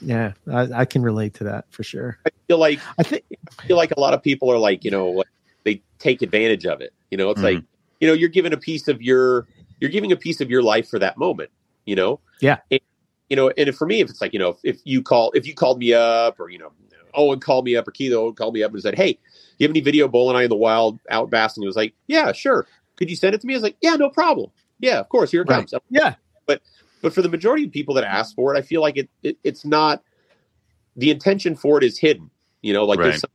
yeah, 0.02 0.34
I, 0.52 0.82
I, 0.82 0.86
can 0.86 1.02
relate 1.02 1.36
to 1.36 1.44
that 1.46 1.66
for 1.70 1.84
sure. 1.84 2.18
I 2.26 2.30
feel 2.48 2.58
like 2.58 2.80
I 2.98 3.04
think 3.04 3.24
I 3.60 3.64
feel 3.64 3.78
like 3.78 3.92
a 3.92 4.00
lot 4.00 4.14
of 4.14 4.24
people 4.24 4.52
are 4.52 4.58
like, 4.58 4.84
you 4.84 4.92
know, 4.92 5.10
like 5.10 5.28
they 5.64 5.82
take 6.00 6.22
advantage 6.22 6.66
of 6.66 6.82
it. 6.82 6.94
You 7.12 7.18
know, 7.18 7.30
it's 7.30 7.42
mm-hmm. 7.42 7.56
like, 7.56 7.64
you 8.00 8.08
know, 8.08 8.14
you're 8.14 8.30
giving 8.30 8.54
a 8.54 8.58
piece 8.58 8.88
of 8.88 9.02
your 9.02 9.48
you're 9.80 9.92
giving 9.92 10.12
a 10.12 10.16
piece 10.16 10.42
of 10.42 10.50
your 10.50 10.64
life 10.64 10.90
for 10.90 11.00
that 11.00 11.18
moment, 11.18 11.50
you 11.86 11.96
know? 11.96 12.20
Yeah. 12.40 12.58
And, 12.70 12.80
you 13.30 13.36
know, 13.36 13.52
and 13.58 13.76
for 13.76 13.86
me, 13.88 14.02
if 14.02 14.10
it's 14.10 14.22
like, 14.22 14.34
you 14.34 14.40
know, 14.40 14.50
if, 14.50 14.58
if 14.64 14.82
you 14.84 15.02
call 15.02 15.32
if 15.32 15.46
you 15.48 15.54
called 15.54 15.80
me 15.80 15.94
up 15.94 16.40
or, 16.40 16.50
you 16.50 16.58
know, 16.58 16.72
Owen 17.14 17.40
called 17.40 17.66
me 17.66 17.76
up 17.76 17.88
or 17.88 17.92
Keith 17.92 18.14
Owen 18.14 18.34
called 18.34 18.54
me 18.54 18.64
up 18.64 18.74
and 18.74 18.82
said, 18.82 18.96
Hey, 18.96 19.20
you 19.58 19.66
have 19.66 19.72
any 19.72 19.82
video 19.82 20.08
Boeleni 20.08 20.44
in 20.44 20.50
the 20.50 20.56
wild 20.56 21.00
out 21.10 21.30
basking? 21.30 21.64
It 21.64 21.68
was 21.68 21.76
like, 21.76 21.94
Yeah, 22.08 22.32
sure. 22.32 22.68
Could 22.98 23.10
you 23.10 23.16
send 23.16 23.36
it 23.36 23.42
to 23.42 23.48
me? 23.48 23.54
I 23.54 23.58
was 23.58 23.64
like, 23.64 23.78
Yeah, 23.82 23.96
no 23.96 24.10
problem. 24.10 24.52
Yeah, 24.80 25.00
of 25.00 25.10
course, 25.10 25.32
here 25.32 25.42
it 25.42 25.50
right. 25.50 25.70
comes. 25.70 25.74
Yeah. 25.90 26.16
But 27.02 27.14
for 27.14 27.22
the 27.22 27.30
majority 27.30 27.66
of 27.66 27.72
people 27.72 27.96
that 27.96 28.04
ask 28.04 28.36
for 28.36 28.54
it, 28.54 28.58
I 28.58 28.62
feel 28.62 28.82
like 28.82 28.98
it, 28.98 29.10
it 29.24 29.38
it's 29.44 29.66
not 29.66 30.04
the 30.96 31.12
intention 31.12 31.56
for 31.56 31.78
it 31.78 31.84
is 31.84 31.98
hidden. 31.98 32.30
You 32.62 32.74
know, 32.74 32.86
like 32.86 33.00
right. 33.00 33.10
there's 33.10 33.26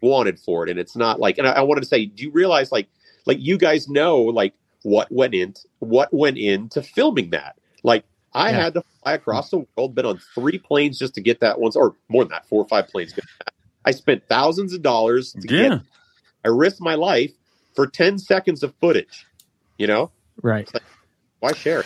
wanted 0.00 0.38
for 0.38 0.66
it, 0.66 0.70
and 0.70 0.78
it's 0.78 0.96
not 0.96 1.20
like. 1.20 1.38
And 1.38 1.46
I, 1.46 1.52
I, 1.52 1.60
wanted 1.62 1.80
to 1.80 1.86
say, 1.86 2.06
do 2.06 2.22
you 2.22 2.30
realize 2.30 2.70
like 2.70 2.88
like 3.26 3.38
you 3.40 3.58
guys 3.58 3.88
know 3.88 4.18
like 4.18 4.54
what 4.82 5.10
went 5.10 5.34
into 5.34 5.60
what 5.78 6.12
went 6.12 6.38
into 6.38 6.82
filming 6.82 7.30
that? 7.30 7.56
Like 7.82 8.04
I 8.32 8.50
yeah. 8.50 8.64
had 8.64 8.74
to 8.74 8.82
fly 9.02 9.14
across 9.14 9.50
the 9.50 9.66
world, 9.76 9.94
been 9.94 10.06
on 10.06 10.20
three 10.34 10.58
planes 10.58 10.98
just 10.98 11.14
to 11.14 11.20
get 11.20 11.40
that 11.40 11.60
once, 11.60 11.76
or 11.76 11.94
more 12.08 12.24
than 12.24 12.30
that, 12.30 12.46
four 12.46 12.62
or 12.62 12.68
five 12.68 12.88
planes. 12.88 13.14
I 13.84 13.92
spent 13.92 14.28
thousands 14.28 14.72
of 14.72 14.82
dollars 14.82 15.32
to 15.32 15.54
yeah. 15.54 15.68
get. 15.68 15.80
I 16.44 16.48
risked 16.48 16.80
my 16.80 16.94
life 16.94 17.32
for 17.74 17.86
ten 17.86 18.18
seconds 18.18 18.62
of 18.62 18.74
footage. 18.80 19.26
You 19.78 19.86
know, 19.86 20.10
right? 20.42 20.72
Like, 20.72 20.82
why 21.40 21.52
share? 21.52 21.84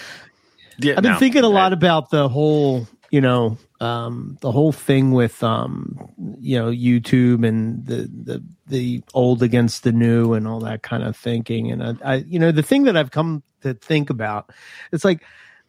Yeah, 0.78 0.94
I've 0.96 1.02
been 1.02 1.12
no, 1.12 1.18
thinking 1.18 1.44
a 1.44 1.48
lot 1.48 1.72
about 1.72 2.10
the 2.10 2.28
whole, 2.28 2.86
you 3.10 3.20
know, 3.20 3.58
um, 3.80 4.38
the 4.40 4.52
whole 4.52 4.72
thing 4.72 5.12
with, 5.12 5.42
um, 5.42 5.98
you 6.40 6.58
know, 6.58 6.70
YouTube 6.70 7.46
and 7.46 7.84
the, 7.84 8.08
the, 8.24 8.44
the 8.66 9.02
old 9.12 9.42
against 9.42 9.82
the 9.82 9.92
new 9.92 10.34
and 10.34 10.46
all 10.46 10.60
that 10.60 10.82
kind 10.82 11.02
of 11.02 11.16
thinking. 11.16 11.70
And 11.70 11.82
I, 11.82 11.94
I, 12.04 12.14
you 12.16 12.38
know, 12.38 12.52
the 12.52 12.62
thing 12.62 12.84
that 12.84 12.96
I've 12.96 13.10
come 13.10 13.42
to 13.62 13.74
think 13.74 14.10
about, 14.10 14.50
it's 14.92 15.04
like, 15.04 15.24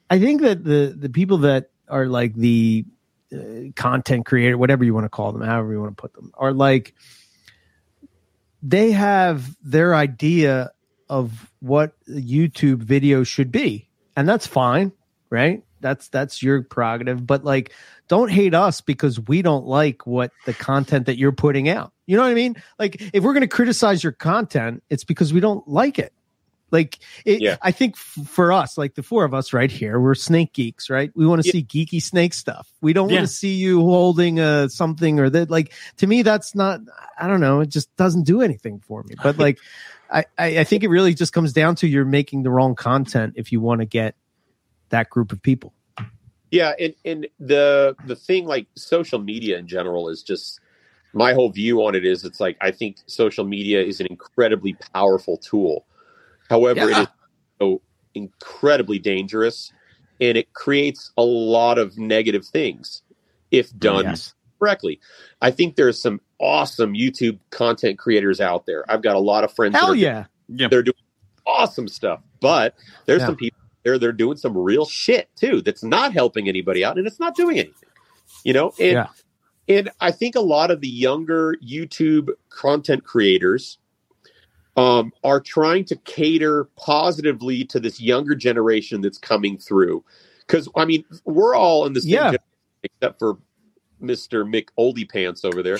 I 0.09 0.19
think 0.19 0.41
that 0.41 0.63
the, 0.63 0.95
the 0.97 1.09
people 1.09 1.39
that 1.39 1.71
are 1.89 2.05
like 2.05 2.35
the 2.35 2.85
uh, 3.33 3.71
content 3.75 4.25
creator, 4.25 4.57
whatever 4.57 4.83
you 4.83 4.93
want 4.93 5.05
to 5.05 5.09
call 5.09 5.31
them, 5.31 5.41
however 5.41 5.73
you 5.73 5.81
want 5.81 5.97
to 5.97 6.01
put 6.01 6.13
them, 6.13 6.31
are 6.35 6.53
like, 6.53 6.93
they 8.61 8.91
have 8.91 9.57
their 9.61 9.93
idea 9.95 10.71
of 11.09 11.51
what 11.59 11.93
YouTube 12.07 12.77
video 12.77 13.23
should 13.23 13.51
be 13.51 13.89
and 14.15 14.27
that's 14.27 14.47
fine, 14.47 14.91
right? 15.29 15.63
That's 15.81 16.07
that's 16.09 16.41
your 16.41 16.63
prerogative, 16.63 17.25
but 17.27 17.43
like 17.43 17.73
don't 18.07 18.31
hate 18.31 18.53
us 18.53 18.81
because 18.81 19.19
we 19.19 19.41
don't 19.41 19.65
like 19.65 20.07
what 20.07 20.31
the 20.45 20.53
content 20.53 21.07
that 21.07 21.17
you're 21.17 21.33
putting 21.33 21.69
out. 21.69 21.91
You 22.05 22.17
know 22.17 22.23
what 22.23 22.31
I 22.31 22.35
mean? 22.35 22.55
Like 22.79 23.01
if 23.13 23.23
we're 23.23 23.33
going 23.33 23.41
to 23.41 23.47
criticize 23.47 24.03
your 24.03 24.13
content, 24.13 24.83
it's 24.89 25.03
because 25.03 25.33
we 25.33 25.39
don't 25.39 25.67
like 25.67 25.99
it. 25.99 26.13
Like 26.73 26.97
it, 27.23 27.39
yeah. 27.39 27.57
I 27.61 27.71
think 27.71 27.95
f- 27.95 28.27
for 28.27 28.51
us, 28.51 28.79
like 28.79 28.95
the 28.95 29.03
four 29.03 29.25
of 29.25 29.33
us 29.35 29.53
right 29.53 29.69
here, 29.69 29.99
we're 29.99 30.15
snake 30.15 30.53
geeks, 30.53 30.89
right? 30.89 31.11
We 31.13 31.27
want 31.27 31.43
to 31.43 31.47
yeah. 31.47 31.51
see 31.51 31.63
geeky 31.63 32.01
snake 32.01 32.33
stuff. 32.33 32.67
We 32.81 32.93
don't 32.93 33.09
yeah. 33.09 33.17
want 33.17 33.27
to 33.27 33.33
see 33.33 33.53
you 33.53 33.81
holding 33.81 34.39
uh 34.39 34.69
something 34.69 35.19
or 35.19 35.29
that. 35.29 35.51
Like 35.51 35.71
to 35.97 36.07
me, 36.07 36.23
that's 36.23 36.55
not. 36.55 36.79
I 37.19 37.27
don't 37.27 37.41
know. 37.41 37.59
It 37.59 37.69
just 37.69 37.95
doesn't 37.95 38.23
do 38.23 38.41
anything 38.41 38.79
for 38.79 39.03
me. 39.03 39.13
But 39.21 39.37
like 39.45 39.59
I, 40.13 40.25
I 40.37 40.63
think 40.63 40.83
it 40.83 40.89
really 40.89 41.13
just 41.13 41.33
comes 41.33 41.53
down 41.53 41.75
to 41.75 41.87
you're 41.87 42.05
making 42.05 42.43
the 42.43 42.51
wrong 42.51 42.75
content 42.75 43.33
if 43.35 43.51
you 43.51 43.59
want 43.59 43.81
to 43.81 43.85
get 43.85 44.15
that 44.89 45.09
group 45.09 45.31
of 45.31 45.41
people. 45.41 45.73
Yeah, 46.51 46.73
and 46.79 46.93
and 47.03 47.27
the 47.39 47.95
the 48.05 48.15
thing 48.15 48.45
like 48.45 48.67
social 48.75 49.19
media 49.19 49.57
in 49.57 49.67
general 49.67 50.07
is 50.09 50.21
just 50.21 50.59
my 51.13 51.33
whole 51.33 51.49
view 51.49 51.83
on 51.83 51.95
it 51.95 52.05
is 52.05 52.23
it's 52.23 52.39
like 52.39 52.57
I 52.61 52.69
think 52.69 52.97
social 53.07 53.43
media 53.43 53.81
is 53.81 53.99
an 53.99 54.07
incredibly 54.07 54.75
powerful 54.93 55.37
tool. 55.37 55.85
However, 56.49 56.89
yeah. 56.89 57.01
it 57.01 57.01
is 57.03 57.07
so 57.59 57.81
incredibly 58.13 58.99
dangerous 58.99 59.71
and 60.21 60.37
it 60.37 60.53
creates 60.53 61.11
a 61.17 61.23
lot 61.23 61.79
of 61.79 61.97
negative 61.97 62.45
things 62.45 63.01
if 63.49 63.71
oh, 63.73 63.77
done 63.79 64.03
yes. 64.05 64.33
Correctly. 64.63 64.99
I 65.41 65.51
think 65.51 65.75
there's 65.75 66.01
some 66.01 66.21
awesome 66.39 66.93
YouTube 66.93 67.39
content 67.49 67.99
creators 67.99 68.39
out 68.39 68.65
there. 68.65 68.89
I've 68.89 69.01
got 69.01 69.15
a 69.15 69.19
lot 69.19 69.43
of 69.43 69.51
friends. 69.51 69.75
Hell 69.75 69.93
yeah. 69.93 70.25
Doing, 70.47 70.59
yeah. 70.59 70.67
They're 70.69 70.83
doing 70.83 70.95
awesome 71.45 71.87
stuff, 71.87 72.21
but 72.39 72.75
there's 73.05 73.21
yeah. 73.21 73.27
some 73.27 73.35
people 73.35 73.59
there 73.83 73.99
they're 73.99 74.13
doing 74.13 74.37
some 74.37 74.57
real 74.57 74.85
shit 74.85 75.29
too 75.35 75.61
that's 75.61 75.83
not 75.83 76.13
helping 76.13 76.47
anybody 76.47 76.85
out 76.85 76.97
and 76.97 77.05
it's 77.05 77.19
not 77.19 77.35
doing 77.35 77.59
anything. 77.59 77.89
You 78.45 78.53
know? 78.53 78.73
And 78.79 78.93
yeah. 78.93 79.07
and 79.67 79.91
I 79.99 80.11
think 80.11 80.35
a 80.35 80.41
lot 80.41 80.71
of 80.71 80.79
the 80.79 80.87
younger 80.87 81.57
YouTube 81.63 82.29
content 82.49 83.03
creators 83.03 83.77
um, 84.77 85.11
are 85.23 85.41
trying 85.41 85.83
to 85.85 85.97
cater 85.97 86.69
positively 86.77 87.65
to 87.65 87.79
this 87.79 87.99
younger 87.99 88.35
generation 88.35 89.01
that's 89.01 89.17
coming 89.17 89.57
through. 89.57 90.03
Because 90.47 90.69
I 90.77 90.85
mean, 90.85 91.03
we're 91.25 91.53
all 91.53 91.85
in 91.85 91.91
the 91.91 92.01
same 92.01 92.11
yeah. 92.11 92.33
except 92.83 93.19
for 93.19 93.37
Mr. 94.03 94.43
Mick 94.43 94.67
Oldie 94.77 95.09
Pants 95.09 95.43
over 95.45 95.63
there. 95.63 95.77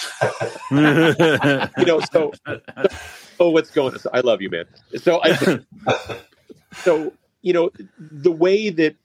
you 1.78 1.86
know, 1.86 2.00
so, 2.12 2.32
so, 2.46 2.62
oh, 3.40 3.50
what's 3.50 3.70
going 3.70 3.94
on? 3.94 4.00
I 4.14 4.22
love 4.22 4.42
you, 4.42 4.50
man. 4.50 4.66
So 4.98 5.20
I 5.24 5.60
so 6.74 7.14
you 7.42 7.54
know 7.54 7.72
the 7.98 8.32
way 8.32 8.70
that 8.70 8.96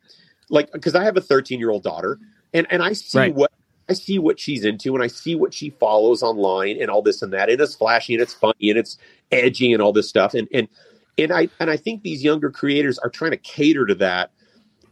like 0.50 0.72
because 0.72 0.94
I 0.94 1.04
have 1.04 1.16
a 1.16 1.20
13 1.20 1.58
year 1.58 1.70
old 1.70 1.82
daughter 1.82 2.18
and 2.54 2.66
and 2.70 2.82
I 2.82 2.92
see 2.92 3.18
right. 3.18 3.34
what 3.34 3.52
I 3.88 3.92
see 3.92 4.18
what 4.18 4.40
she's 4.40 4.64
into 4.64 4.94
and 4.94 5.02
I 5.02 5.08
see 5.08 5.34
what 5.34 5.52
she 5.52 5.70
follows 5.70 6.22
online 6.22 6.80
and 6.80 6.90
all 6.90 7.02
this 7.02 7.22
and 7.22 7.32
that 7.32 7.50
and 7.50 7.60
it's 7.60 7.74
flashy 7.74 8.14
and 8.14 8.22
it's 8.22 8.34
funny 8.34 8.70
and 8.70 8.78
it's 8.78 8.96
edgy 9.30 9.72
and 9.72 9.82
all 9.82 9.92
this 9.92 10.08
stuff 10.08 10.34
and 10.34 10.48
and 10.52 10.68
and 11.18 11.32
I 11.32 11.48
and 11.60 11.70
I 11.70 11.76
think 11.76 12.02
these 12.02 12.24
younger 12.24 12.50
creators 12.50 12.98
are 12.98 13.10
trying 13.10 13.32
to 13.32 13.36
cater 13.36 13.86
to 13.86 13.94
that 13.96 14.30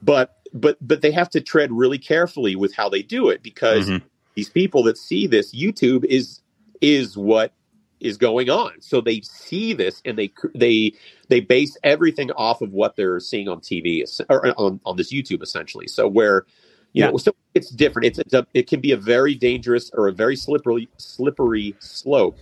but 0.02 0.36
but 0.52 0.76
but 0.86 1.00
they 1.00 1.12
have 1.12 1.30
to 1.30 1.40
tread 1.40 1.72
really 1.72 1.98
carefully 1.98 2.56
with 2.56 2.74
how 2.74 2.88
they 2.88 3.02
do 3.02 3.28
it 3.28 3.42
because 3.42 3.88
mm-hmm 3.88 4.06
these 4.36 4.50
people 4.50 4.82
that 4.84 4.96
see 4.96 5.26
this 5.26 5.52
YouTube 5.52 6.04
is 6.04 6.40
is 6.80 7.16
what 7.16 7.52
is 7.98 8.16
going 8.18 8.50
on. 8.50 8.80
So 8.80 9.00
they 9.00 9.22
see 9.22 9.72
this 9.72 10.02
and 10.04 10.16
they 10.16 10.32
they 10.54 10.92
they 11.28 11.40
base 11.40 11.76
everything 11.82 12.30
off 12.32 12.60
of 12.60 12.72
what 12.72 12.94
they're 12.96 13.18
seeing 13.18 13.48
on 13.48 13.60
TV 13.60 14.04
or 14.28 14.48
on, 14.60 14.78
on 14.84 14.96
this 14.96 15.12
YouTube 15.12 15.42
essentially. 15.42 15.88
So 15.88 16.06
where 16.06 16.44
you 16.92 17.04
yeah. 17.04 17.10
know 17.10 17.16
so 17.16 17.34
it's 17.54 17.70
different. 17.70 18.06
It's, 18.06 18.18
it's 18.18 18.34
a, 18.34 18.46
it 18.54 18.68
can 18.68 18.80
be 18.80 18.92
a 18.92 18.96
very 18.96 19.34
dangerous 19.34 19.90
or 19.94 20.08
a 20.08 20.12
very 20.12 20.36
slippery 20.36 20.88
slippery 20.98 21.74
slope 21.78 22.38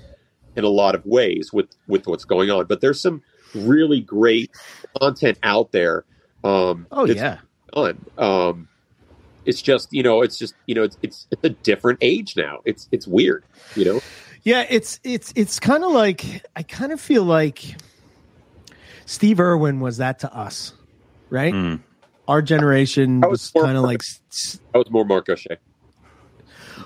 in 0.57 0.65
a 0.65 0.69
lot 0.69 0.95
of 0.95 1.07
ways 1.07 1.53
with 1.53 1.69
with 1.87 2.07
what's 2.07 2.25
going 2.25 2.51
on. 2.51 2.67
But 2.67 2.81
there's 2.81 3.01
some 3.01 3.23
really 3.55 4.01
great 4.01 4.51
content 5.01 5.39
out 5.45 5.71
there. 5.71 6.05
Um, 6.43 6.87
oh 6.91 7.07
yeah. 7.07 7.39
On 7.75 8.05
um, 8.19 8.69
it's 9.45 9.61
just 9.63 9.93
you 9.93 10.03
know 10.03 10.23
it's 10.23 10.39
just 10.39 10.55
you 10.67 10.75
know 10.75 10.83
it's 10.85 10.97
it's, 11.03 11.27
it's 11.31 11.45
a 11.45 11.51
different 11.51 11.99
age 12.03 12.37
now. 12.37 12.61
It's 12.65 12.89
it's 12.93 13.07
weird, 13.07 13.45
you 13.77 13.85
know. 13.85 14.01
Yeah, 14.43 14.67
it's 14.69 15.01
it's 15.05 15.33
it's 15.37 15.59
kind 15.61 15.85
of 15.85 15.93
like 15.93 16.45
I 16.55 16.63
kind 16.63 16.93
of 16.93 17.01
feel 17.01 17.25
like 17.25 17.77
Steve 19.07 19.41
Irwin 19.41 19.81
was 19.81 19.99
that 19.99 20.21
to 20.21 20.35
us, 20.35 20.73
right? 21.31 21.53
Mm. 21.55 21.81
Our 22.27 22.41
generation 22.43 23.23
I 23.23 23.27
was, 23.29 23.53
was 23.55 23.65
kind 23.65 23.77
of 23.77 23.83
like 23.85 24.01
s- 24.03 24.61
I 24.75 24.79
was 24.79 24.91
more 24.91 25.05
Mark 25.05 25.29
O'Shea. 25.29 25.59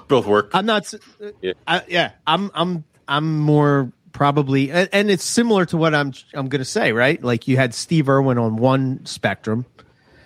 Both 0.09 0.27
work. 0.27 0.51
I'm 0.55 0.67
not. 0.67 0.93
Yeah. 1.41 1.53
I, 1.67 1.83
yeah, 1.89 2.13
I'm. 2.27 2.51
I'm. 2.55 2.85
I'm 3.07 3.39
more 3.39 3.93
probably, 4.13 4.71
and, 4.71 4.89
and 4.93 5.11
it's 5.11 5.25
similar 5.25 5.65
to 5.67 5.77
what 5.77 5.95
I'm. 5.95 6.13
I'm 6.35 6.49
going 6.49 6.61
to 6.61 6.65
say, 6.65 6.93
right? 6.93 7.23
Like 7.23 7.47
you 7.47 7.57
had 7.57 7.73
Steve 7.75 8.09
Irwin 8.09 8.37
on 8.39 8.57
one 8.57 9.05
spectrum, 9.07 9.65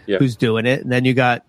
Yeah. 0.07 0.19
who's 0.19 0.37
doing 0.37 0.67
it, 0.67 0.81
and 0.83 0.91
then 0.91 1.05
you 1.05 1.15
got, 1.15 1.45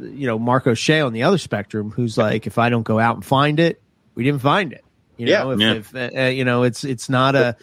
you 0.00 0.26
know, 0.26 0.38
Mark 0.38 0.66
O'Shea 0.66 1.00
on 1.00 1.12
the 1.12 1.22
other 1.24 1.38
spectrum, 1.38 1.90
who's 1.90 2.16
like, 2.18 2.46
if 2.46 2.58
I 2.58 2.68
don't 2.68 2.82
go 2.84 2.98
out 2.98 3.16
and 3.16 3.24
find 3.24 3.58
it, 3.60 3.80
we 4.14 4.24
didn't 4.24 4.42
find 4.42 4.72
it. 4.72 4.84
You 5.16 5.26
Yeah. 5.28 5.42
know, 5.44 5.50
if, 5.52 5.60
Yeah. 5.60 5.72
if 5.74 5.94
uh, 5.94 6.10
uh, 6.16 6.28
you 6.28 6.44
know, 6.44 6.62
it's 6.64 6.84
it's 6.84 7.08
not 7.08 7.34
a, 7.34 7.56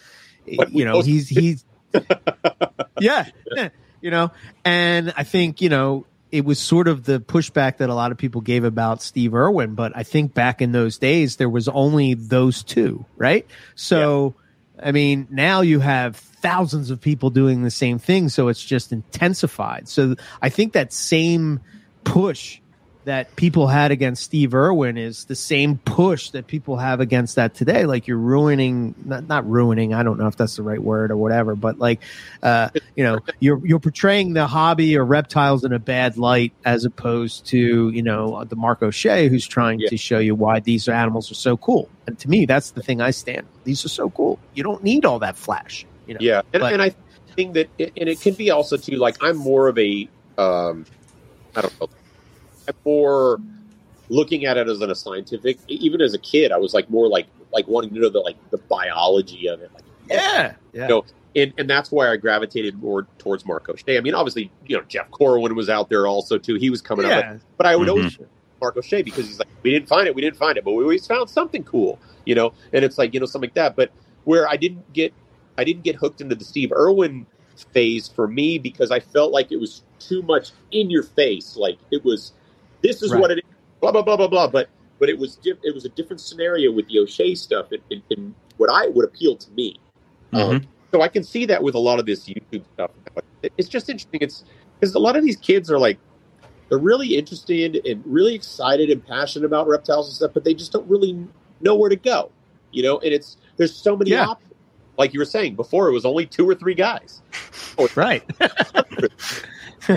you 0.46 0.84
know, 0.84 1.00
he's 1.02 1.28
he's, 1.28 1.64
yeah, 3.00 3.26
yeah, 3.54 3.68
you 4.00 4.10
know, 4.10 4.30
and 4.64 5.12
I 5.16 5.22
think 5.24 5.60
you 5.60 5.68
know 5.68 6.06
it 6.32 6.44
was 6.44 6.58
sort 6.58 6.88
of 6.88 7.04
the 7.04 7.20
pushback 7.20 7.76
that 7.76 7.88
a 7.90 7.94
lot 7.94 8.10
of 8.10 8.18
people 8.18 8.40
gave 8.40 8.64
about 8.64 9.00
Steve 9.00 9.34
Irwin, 9.34 9.74
but 9.74 9.92
I 9.96 10.02
think 10.02 10.34
back 10.34 10.60
in 10.60 10.72
those 10.72 10.98
days 10.98 11.36
there 11.36 11.48
was 11.48 11.68
only 11.68 12.14
those 12.14 12.64
two, 12.64 13.04
right? 13.16 13.46
So, 13.76 14.34
I 14.82 14.90
mean, 14.90 15.28
now 15.30 15.60
you 15.60 15.78
have 15.78 16.16
thousands 16.16 16.90
of 16.90 17.00
people 17.00 17.30
doing 17.30 17.62
the 17.62 17.70
same 17.70 18.00
thing, 18.00 18.28
so 18.30 18.48
it's 18.48 18.64
just 18.64 18.90
intensified. 18.90 19.88
So, 19.88 20.16
I 20.42 20.48
think 20.48 20.72
that 20.72 20.92
same 20.92 21.60
push 22.04 22.60
that 23.04 23.36
people 23.36 23.66
had 23.66 23.90
against 23.90 24.22
Steve 24.22 24.54
Irwin 24.54 24.96
is 24.96 25.26
the 25.26 25.34
same 25.34 25.76
push 25.76 26.30
that 26.30 26.46
people 26.46 26.78
have 26.78 27.00
against 27.00 27.36
that 27.36 27.54
today. 27.54 27.84
Like 27.84 28.06
you're 28.06 28.16
ruining, 28.16 28.94
not, 29.04 29.28
not 29.28 29.46
ruining. 29.46 29.92
I 29.92 30.02
don't 30.02 30.18
know 30.18 30.26
if 30.26 30.36
that's 30.38 30.56
the 30.56 30.62
right 30.62 30.82
word 30.82 31.10
or 31.10 31.16
whatever, 31.18 31.54
but 31.54 31.78
like, 31.78 32.00
uh, 32.42 32.70
you 32.96 33.04
know, 33.04 33.18
you're, 33.40 33.60
you're 33.66 33.78
portraying 33.78 34.32
the 34.32 34.46
hobby 34.46 34.96
or 34.96 35.04
reptiles 35.04 35.64
in 35.64 35.74
a 35.74 35.78
bad 35.78 36.16
light 36.16 36.54
as 36.64 36.86
opposed 36.86 37.44
to, 37.48 37.90
you 37.90 38.02
know, 38.02 38.42
the 38.44 38.56
Mark 38.56 38.82
O'Shea 38.82 39.28
who's 39.28 39.46
trying 39.46 39.80
Yeah. 39.80 39.90
to 39.90 39.98
show 39.98 40.18
you 40.18 40.34
why 40.34 40.60
these 40.60 40.88
animals 40.88 41.30
are 41.30 41.34
so 41.34 41.58
cool. 41.58 41.90
And 42.06 42.18
to 42.20 42.30
me, 42.30 42.46
that's 42.46 42.70
the 42.70 42.82
thing 42.82 43.02
I 43.02 43.10
stand. 43.10 43.46
These 43.64 43.84
are 43.84 43.90
so 43.90 44.08
cool. 44.08 44.38
You 44.54 44.62
don't 44.62 44.82
need 44.82 45.04
all 45.04 45.18
that 45.18 45.36
flash, 45.36 45.84
you 46.06 46.14
know? 46.14 46.20
Yeah, 46.22 46.40
and, 46.54 46.62
But- 46.62 46.72
and 46.72 46.80
I 46.80 46.94
think 47.36 47.52
that, 47.52 47.68
and 47.78 48.08
it 48.08 48.18
can 48.22 48.32
be 48.32 48.50
also 48.50 48.78
too 48.78 48.96
like 48.96 49.16
I'm 49.20 49.36
more 49.36 49.68
of 49.68 49.78
a, 49.78 50.08
um, 50.38 50.86
I 51.56 51.62
don't 51.62 51.80
know, 51.80 51.88
I'm 53.36 53.54
looking 54.08 54.44
at 54.44 54.56
it 54.56 54.68
as 54.68 54.80
in 54.80 54.90
a 54.90 54.94
scientific. 54.94 55.58
Even 55.68 56.00
as 56.00 56.14
a 56.14 56.18
kid, 56.18 56.52
I 56.52 56.56
was 56.58 56.74
like 56.74 56.88
more 56.90 57.08
like 57.08 57.26
like 57.52 57.66
wanting 57.68 57.94
to 57.94 58.00
know 58.00 58.08
the 58.10 58.20
like 58.20 58.36
the 58.50 58.58
biology 58.58 59.48
of 59.48 59.60
it, 59.60 59.70
like 59.74 59.84
Yeah. 60.08 60.54
Yeah. 60.72 60.88
No, 60.88 61.04
and 61.36 61.52
and 61.58 61.68
that's 61.70 61.90
why 61.90 62.10
I 62.10 62.16
gravitated 62.16 62.80
more 62.80 63.06
towards 63.18 63.44
Mark 63.46 63.68
O'Shea. 63.68 63.96
I 63.96 64.00
mean, 64.00 64.14
obviously, 64.14 64.50
you 64.66 64.76
know, 64.76 64.82
Jeff 64.88 65.10
Corwin 65.10 65.54
was 65.54 65.68
out 65.68 65.88
there 65.88 66.06
also 66.06 66.38
too. 66.38 66.56
He 66.56 66.70
was 66.70 66.82
coming 66.82 67.06
up, 67.06 67.40
but 67.56 67.66
I 67.66 67.76
would 67.76 67.88
Mhm. 67.88 67.92
always 67.92 68.18
Mark 68.60 68.76
O'Shea 68.76 69.02
because 69.02 69.26
he's 69.26 69.38
like, 69.38 69.48
we 69.62 69.70
didn't 69.70 69.88
find 69.88 70.06
it, 70.06 70.14
we 70.14 70.22
didn't 70.22 70.36
find 70.36 70.56
it, 70.56 70.64
but 70.64 70.72
we 70.72 70.82
always 70.82 71.06
found 71.06 71.30
something 71.30 71.64
cool, 71.64 71.98
you 72.24 72.34
know. 72.34 72.52
And 72.72 72.84
it's 72.84 72.98
like 72.98 73.14
you 73.14 73.20
know 73.20 73.26
something 73.26 73.48
like 73.48 73.54
that. 73.54 73.76
But 73.76 73.90
where 74.24 74.48
I 74.48 74.56
didn't 74.56 74.92
get, 74.92 75.12
I 75.58 75.64
didn't 75.64 75.84
get 75.84 75.96
hooked 75.96 76.20
into 76.20 76.34
the 76.34 76.44
Steve 76.44 76.72
Irwin 76.72 77.26
phase 77.72 78.08
for 78.08 78.26
me 78.28 78.58
because 78.58 78.90
I 78.90 79.00
felt 79.00 79.32
like 79.32 79.52
it 79.52 79.56
was 79.60 79.82
too 79.98 80.22
much 80.22 80.52
in 80.72 80.90
your 80.90 81.02
face. 81.02 81.56
Like 81.56 81.78
it 81.90 82.04
was, 82.04 82.32
this 82.82 83.02
is 83.02 83.12
Right. 83.12 83.20
what 83.20 83.30
it 83.30 83.38
is, 83.38 83.44
blah 83.80 83.92
blah 83.92 84.02
blah 84.02 84.16
blah 84.16 84.28
blah. 84.28 84.48
But 84.48 84.68
but 84.98 85.08
it 85.08 85.18
was 85.18 85.36
diff- 85.36 85.58
it 85.62 85.74
was 85.74 85.84
a 85.84 85.88
different 85.90 86.20
scenario 86.20 86.70
with 86.72 86.86
the 86.88 86.98
O'Shea 87.00 87.34
stuff, 87.34 87.72
and, 87.72 87.80
and, 87.90 88.02
and 88.10 88.34
what 88.56 88.70
I 88.70 88.88
would 88.88 89.04
appeal 89.04 89.36
to 89.36 89.50
me. 89.52 89.76
Um, 90.32 90.66
so 90.92 91.00
I 91.00 91.08
can 91.08 91.22
see 91.24 91.44
that 91.46 91.62
with 91.62 91.74
a 91.74 91.78
lot 91.78 91.98
of 91.98 92.06
this 92.06 92.24
YouTube 92.26 92.64
stuff. 92.74 92.90
It's 93.58 93.68
just 93.68 93.88
interesting. 93.88 94.20
It's 94.22 94.44
because 94.80 94.94
a 94.94 94.98
lot 94.98 95.16
of 95.16 95.24
these 95.24 95.36
kids 95.36 95.70
are 95.70 95.78
like 95.78 95.98
they're 96.68 96.78
really 96.78 97.16
interested 97.16 97.84
and 97.86 98.02
really 98.06 98.34
excited 98.34 98.90
and 98.90 99.06
passionate 99.06 99.46
about 99.46 99.68
reptiles 99.68 100.08
and 100.08 100.16
stuff, 100.16 100.30
but 100.34 100.44
they 100.44 100.54
just 100.54 100.72
don't 100.72 100.88
really 100.88 101.16
know 101.60 101.74
where 101.74 101.90
to 101.90 101.96
go. 101.96 102.30
You 102.72 102.82
know, 102.82 102.98
and 102.98 103.12
it's 103.12 103.36
there's 103.56 103.74
so 103.74 103.96
many 103.96 104.10
Yeah. 104.10 104.26
options. 104.26 104.43
Like 104.96 105.12
you 105.12 105.20
were 105.20 105.24
saying 105.26 105.56
before, 105.56 105.88
it 105.88 105.92
was 105.92 106.04
only 106.04 106.26
two 106.26 106.48
or 106.48 106.54
three 106.54 106.74
guys. 106.74 107.20
Right. 107.96 108.22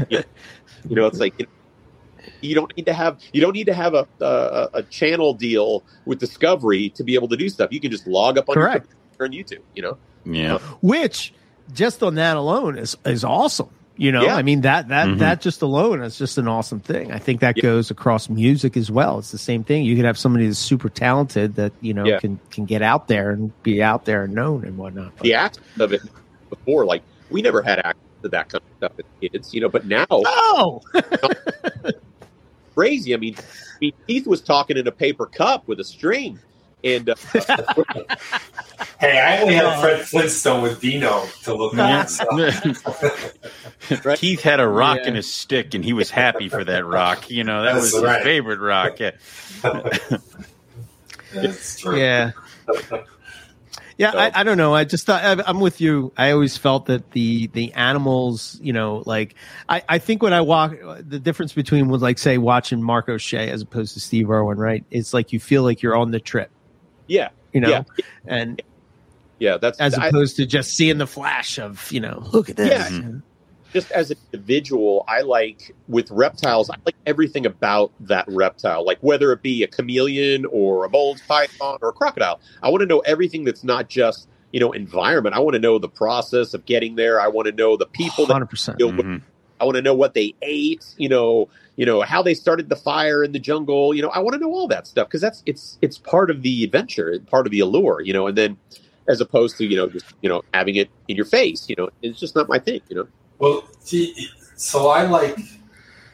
You 0.89 0.95
know, 0.95 1.05
it's 1.05 1.19
like 1.19 1.37
you, 1.39 1.47
you 2.41 2.55
don't 2.55 2.75
need 2.77 2.85
to 2.85 2.93
have 2.93 3.19
you 3.33 3.41
don't 3.41 3.53
need 3.53 3.65
to 3.65 3.73
have 3.73 3.93
a, 3.93 4.07
a 4.21 4.69
a 4.75 4.83
channel 4.83 5.33
deal 5.33 5.83
with 6.05 6.19
Discovery 6.19 6.89
to 6.91 7.03
be 7.03 7.15
able 7.15 7.27
to 7.29 7.37
do 7.37 7.49
stuff. 7.49 7.71
You 7.71 7.79
can 7.79 7.91
just 7.91 8.07
log 8.07 8.37
up 8.37 8.49
on 8.49 8.55
your 8.55 8.65
Correct. 8.67 8.87
computer 9.17 9.23
on 9.25 9.31
YouTube. 9.59 9.63
You 9.75 9.81
know, 9.83 9.97
Yeah. 10.25 10.57
which 10.81 11.33
just 11.73 12.01
on 12.03 12.15
that 12.15 12.37
alone 12.37 12.77
is 12.77 12.95
is 13.05 13.23
awesome. 13.23 13.69
You 13.97 14.11
know, 14.11 14.21
Yeah. 14.23 14.35
I 14.35 14.43
mean 14.43 14.61
that 14.61 14.89
that 14.89 15.07
Mhm. 15.07 15.19
that 15.19 15.41
just 15.41 15.61
alone 15.63 16.01
is 16.03 16.17
just 16.17 16.37
an 16.37 16.47
awesome 16.47 16.79
thing. 16.79 17.11
I 17.11 17.17
think 17.17 17.41
that 17.41 17.57
Yeah. 17.57 17.63
goes 17.63 17.89
across 17.91 18.29
music 18.29 18.77
as 18.77 18.91
well. 18.91 19.17
It's 19.19 19.31
the 19.31 19.37
same 19.39 19.63
thing. 19.63 19.85
You 19.85 19.95
could 19.95 20.05
have 20.05 20.17
somebody 20.17 20.45
that's 20.45 20.59
super 20.59 20.87
talented 20.89 21.55
that 21.55 21.73
you 21.81 21.93
know 21.95 22.05
Yeah. 22.05 22.19
can 22.19 22.39
can 22.51 22.65
get 22.65 22.81
out 22.83 23.07
there 23.07 23.31
and 23.31 23.51
be 23.63 23.81
out 23.81 24.05
there 24.05 24.23
and 24.25 24.33
known 24.35 24.63
and 24.65 24.77
whatnot. 24.77 25.13
But- 25.17 25.23
the 25.23 25.33
access 25.33 25.63
of 25.79 25.93
it 25.93 26.01
before, 26.49 26.85
like 26.85 27.01
we 27.31 27.41
never 27.41 27.61
had 27.63 27.79
access 27.79 27.95
to 28.21 28.29
that 28.29 28.49
kind 28.49 28.61
of 28.63 28.77
stuff 28.77 28.91
as 28.99 29.05
kids. 29.31 29.53
You 29.53 29.61
know, 29.61 29.69
but 29.69 29.85
now 29.87 30.05
Oh, 30.11 30.81
crazy. 32.75 33.13
I 33.13 33.17
mean, 33.17 33.35
I 33.37 33.77
mean, 33.81 33.93
Keith 34.07 34.27
was 34.27 34.41
talking 34.41 34.77
in 34.77 34.87
a 34.87 34.91
paper 34.91 35.25
cup 35.25 35.67
with 35.67 35.79
a 35.79 35.83
string, 35.83 36.39
and 36.95 37.09
uh, 37.09 37.15
Hey, 38.99 39.19
I 39.19 39.41
only 39.41 39.55
have 39.55 39.79
Fred 39.79 40.01
Flintstone 40.07 40.61
with 40.63 40.79
Dino 40.81 41.23
to 41.43 41.53
look 41.53 41.75
at. 41.77 42.09
So. 42.09 42.25
Right. 44.03 44.17
Keith 44.19 44.41
had 44.41 44.59
a 44.59 44.67
rock 44.67 44.97
Yeah. 45.03 45.09
in 45.09 45.15
his 45.15 45.31
stick, 45.33 45.73
and 45.73 45.83
he 45.85 45.93
was 45.93 46.09
happy 46.09 46.49
for 46.49 46.63
that 46.63 46.85
rock. 46.85 47.29
You 47.29 47.43
know, 47.45 47.63
that 47.63 47.73
That's 47.75 47.93
was 47.93 48.03
his 48.03 48.23
favorite 48.23 48.59
rock. 48.59 48.99
Yeah. 48.99 49.11
That's 51.33 51.79
true. 51.79 51.97
yeah. 51.97 52.31
Yeah, 53.97 54.11
So- 54.11 54.17
I, 54.19 54.31
I 54.35 54.43
don't 54.43 54.57
know. 54.57 54.75
I 54.75 54.83
just 54.83 55.05
thought 55.05 55.23
I, 55.23 55.43
I'm 55.47 55.59
with 55.59 55.79
you. 55.81 56.11
I 56.17 56.31
always 56.31 56.57
felt 56.57 56.85
that 56.87 57.11
the 57.11 57.47
the 57.47 57.73
animals, 57.73 58.59
you 58.61 58.73
know, 58.73 59.03
like 59.05 59.35
I, 59.69 59.83
I 59.87 59.97
think 59.99 60.21
when 60.21 60.33
I 60.33 60.41
walk, 60.41 60.73
the 60.99 61.19
difference 61.19 61.53
between 61.53 61.87
was 61.87 62.01
like 62.01 62.17
say 62.19 62.37
watching 62.37 62.83
Mark 62.83 63.09
O'Shea 63.09 63.49
as 63.49 63.61
opposed 63.61 63.93
to 63.93 63.99
Steve 63.99 64.29
Irwin, 64.29 64.57
right? 64.57 64.83
It's 64.91 65.13
like 65.13 65.33
you 65.33 65.39
feel 65.39 65.63
like 65.63 65.81
you're 65.81 65.95
on 65.95 66.11
the 66.11 66.19
trip, 66.19 66.51
yeah, 67.07 67.29
you 67.53 67.61
know, 67.61 67.69
Yeah. 67.69 67.83
and 68.25 68.61
yeah, 69.39 69.57
that's 69.57 69.79
as 69.79 69.93
I- 69.95 70.07
opposed 70.07 70.35
to 70.37 70.45
just 70.45 70.73
seeing 70.73 70.97
the 70.97 71.07
flash 71.07 71.57
of 71.59 71.91
you 71.91 71.99
know, 71.99 72.27
look 72.33 72.49
at 72.49 72.55
this. 72.57 72.91
Yeah. 72.91 73.01
just 73.73 73.91
as 73.91 74.11
an 74.11 74.17
individual, 74.31 75.03
I 75.07 75.21
like 75.21 75.75
with 75.87 76.09
reptiles, 76.09 76.69
I 76.69 76.75
like 76.85 76.95
everything 77.05 77.45
about 77.45 77.91
that 78.01 78.25
reptile, 78.29 78.85
like 78.85 78.97
whether 79.01 79.31
it 79.33 79.41
be 79.41 79.61
a 79.63 79.67
chameleon 79.67 80.45
or 80.45 80.85
a 80.85 80.89
Boelen's 80.89 81.21
python 81.27 81.77
or 81.81 81.89
a 81.89 81.93
crocodile. 81.93 82.39
I 82.63 82.69
want 82.69 82.81
to 82.81 82.85
know 82.87 82.99
everything 82.99 83.43
that's 83.43 83.63
not 83.63 83.89
just 83.89 84.27
you 84.51 84.59
know 84.61 84.71
environment. 84.71 85.35
I 85.35 85.39
want 85.39 85.53
to 85.55 85.59
know 85.59 85.77
the 85.79 85.89
process 85.89 86.53
of 86.53 86.65
getting 86.65 86.95
there. 86.95 87.19
I 87.19 87.27
want 87.27 87.47
to 87.47 87.51
know 87.51 87.75
the 87.77 87.85
people 87.85 88.25
that 88.25 88.33
hundred 88.33 88.49
percent. 88.49 88.77
deal 88.77 88.91
with 88.91 89.05
Mhm. 89.05 89.21
I 89.59 89.65
want 89.65 89.75
to 89.75 89.81
know 89.81 89.95
what 89.95 90.13
they 90.13 90.33
ate, 90.41 90.85
you 90.97 91.09
know, 91.09 91.49
you 91.77 91.85
know 91.85 92.01
how 92.01 92.21
they 92.21 92.33
started 92.33 92.69
the 92.69 92.75
fire 92.75 93.23
in 93.23 93.31
the 93.31 93.39
jungle. 93.39 93.93
You 93.93 94.01
know, 94.01 94.09
I 94.09 94.19
want 94.19 94.33
to 94.33 94.39
know 94.39 94.51
all 94.51 94.67
that 94.67 94.87
stuff 94.87 95.07
because 95.07 95.21
that's 95.21 95.43
it's 95.45 95.77
it's 95.81 95.97
part 95.97 96.29
of 96.29 96.41
the 96.41 96.63
adventure, 96.63 97.17
part 97.27 97.45
of 97.45 97.51
the 97.51 97.61
allure, 97.61 98.01
you 98.01 98.11
know. 98.11 98.27
And 98.27 98.37
then, 98.37 98.57
as 99.07 99.21
opposed 99.21 99.57
to 99.59 99.65
you 99.65 99.77
know 99.77 99.87
just 99.87 100.05
you 100.21 100.27
know 100.27 100.43
having 100.53 100.75
it 100.75 100.89
in 101.07 101.15
your 101.15 101.25
face, 101.25 101.69
you 101.69 101.75
know, 101.77 101.89
it's 102.01 102.19
just 102.19 102.35
not 102.35 102.49
my 102.49 102.59
thing, 102.59 102.81
you 102.89 102.95
know. 102.95 103.07
Well, 103.37 103.63
see, 103.79 104.27
so 104.55 104.89
I 104.89 105.03
like 105.03 105.37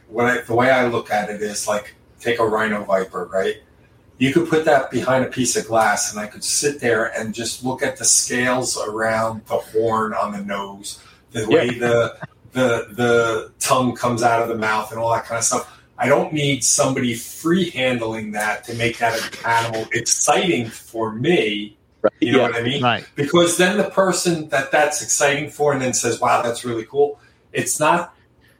what 0.09 0.25
I, 0.25 0.41
the 0.41 0.53
way 0.53 0.69
I 0.69 0.87
look 0.87 1.09
at 1.09 1.29
it 1.29 1.41
is 1.41 1.67
like 1.67 1.95
take 2.19 2.39
a 2.39 2.45
rhino 2.45 2.83
viper, 2.83 3.29
right? 3.31 3.55
You 4.17 4.33
could 4.33 4.47
put 4.49 4.65
that 4.65 4.91
behind 4.91 5.25
a 5.25 5.29
piece 5.29 5.55
of 5.55 5.65
glass, 5.65 6.11
and 6.11 6.19
I 6.19 6.27
could 6.27 6.43
sit 6.43 6.81
there 6.81 7.05
and 7.17 7.33
just 7.33 7.63
look 7.63 7.81
at 7.81 7.97
the 7.97 8.05
scales 8.05 8.77
around 8.77 9.45
the 9.47 9.57
horn 9.57 10.13
on 10.13 10.33
the 10.33 10.43
nose, 10.43 11.01
the 11.31 11.47
way 11.47 11.79
the 11.79 12.17
the 12.53 12.87
the 12.91 13.51
tongue 13.59 13.95
comes 13.95 14.23
out 14.23 14.41
of 14.41 14.47
the 14.47 14.55
mouth 14.55 14.91
and 14.91 14.99
all 14.99 15.11
that 15.13 15.25
kind 15.25 15.37
of 15.37 15.43
stuff. 15.43 15.69
I 15.97 16.07
don't 16.07 16.33
need 16.33 16.63
somebody 16.63 17.13
free 17.13 17.69
handling 17.69 18.31
that 18.31 18.63
to 18.65 18.73
make 18.75 18.97
that 18.97 19.19
an 19.19 19.45
animal 19.45 19.87
exciting 19.91 20.67
for 20.67 21.13
me. 21.13 21.77
Right. 22.01 22.13
You 22.19 22.33
know 22.33 22.39
yeah. 22.39 22.47
what 22.47 22.55
I 22.55 22.63
mean? 22.63 22.83
Right. 22.83 23.07
Because 23.15 23.57
then 23.57 23.77
the 23.77 23.89
person 23.89 24.49
that 24.49 24.71
that's 24.71 25.01
exciting 25.01 25.49
for 25.49 25.73
and 25.73 25.81
then 25.81 25.93
says, 25.93 26.19
"Wow, 26.19 26.41
that's 26.41 26.65
really 26.65 26.85
cool." 26.85 27.19
It's 27.51 27.79
not 27.79 28.15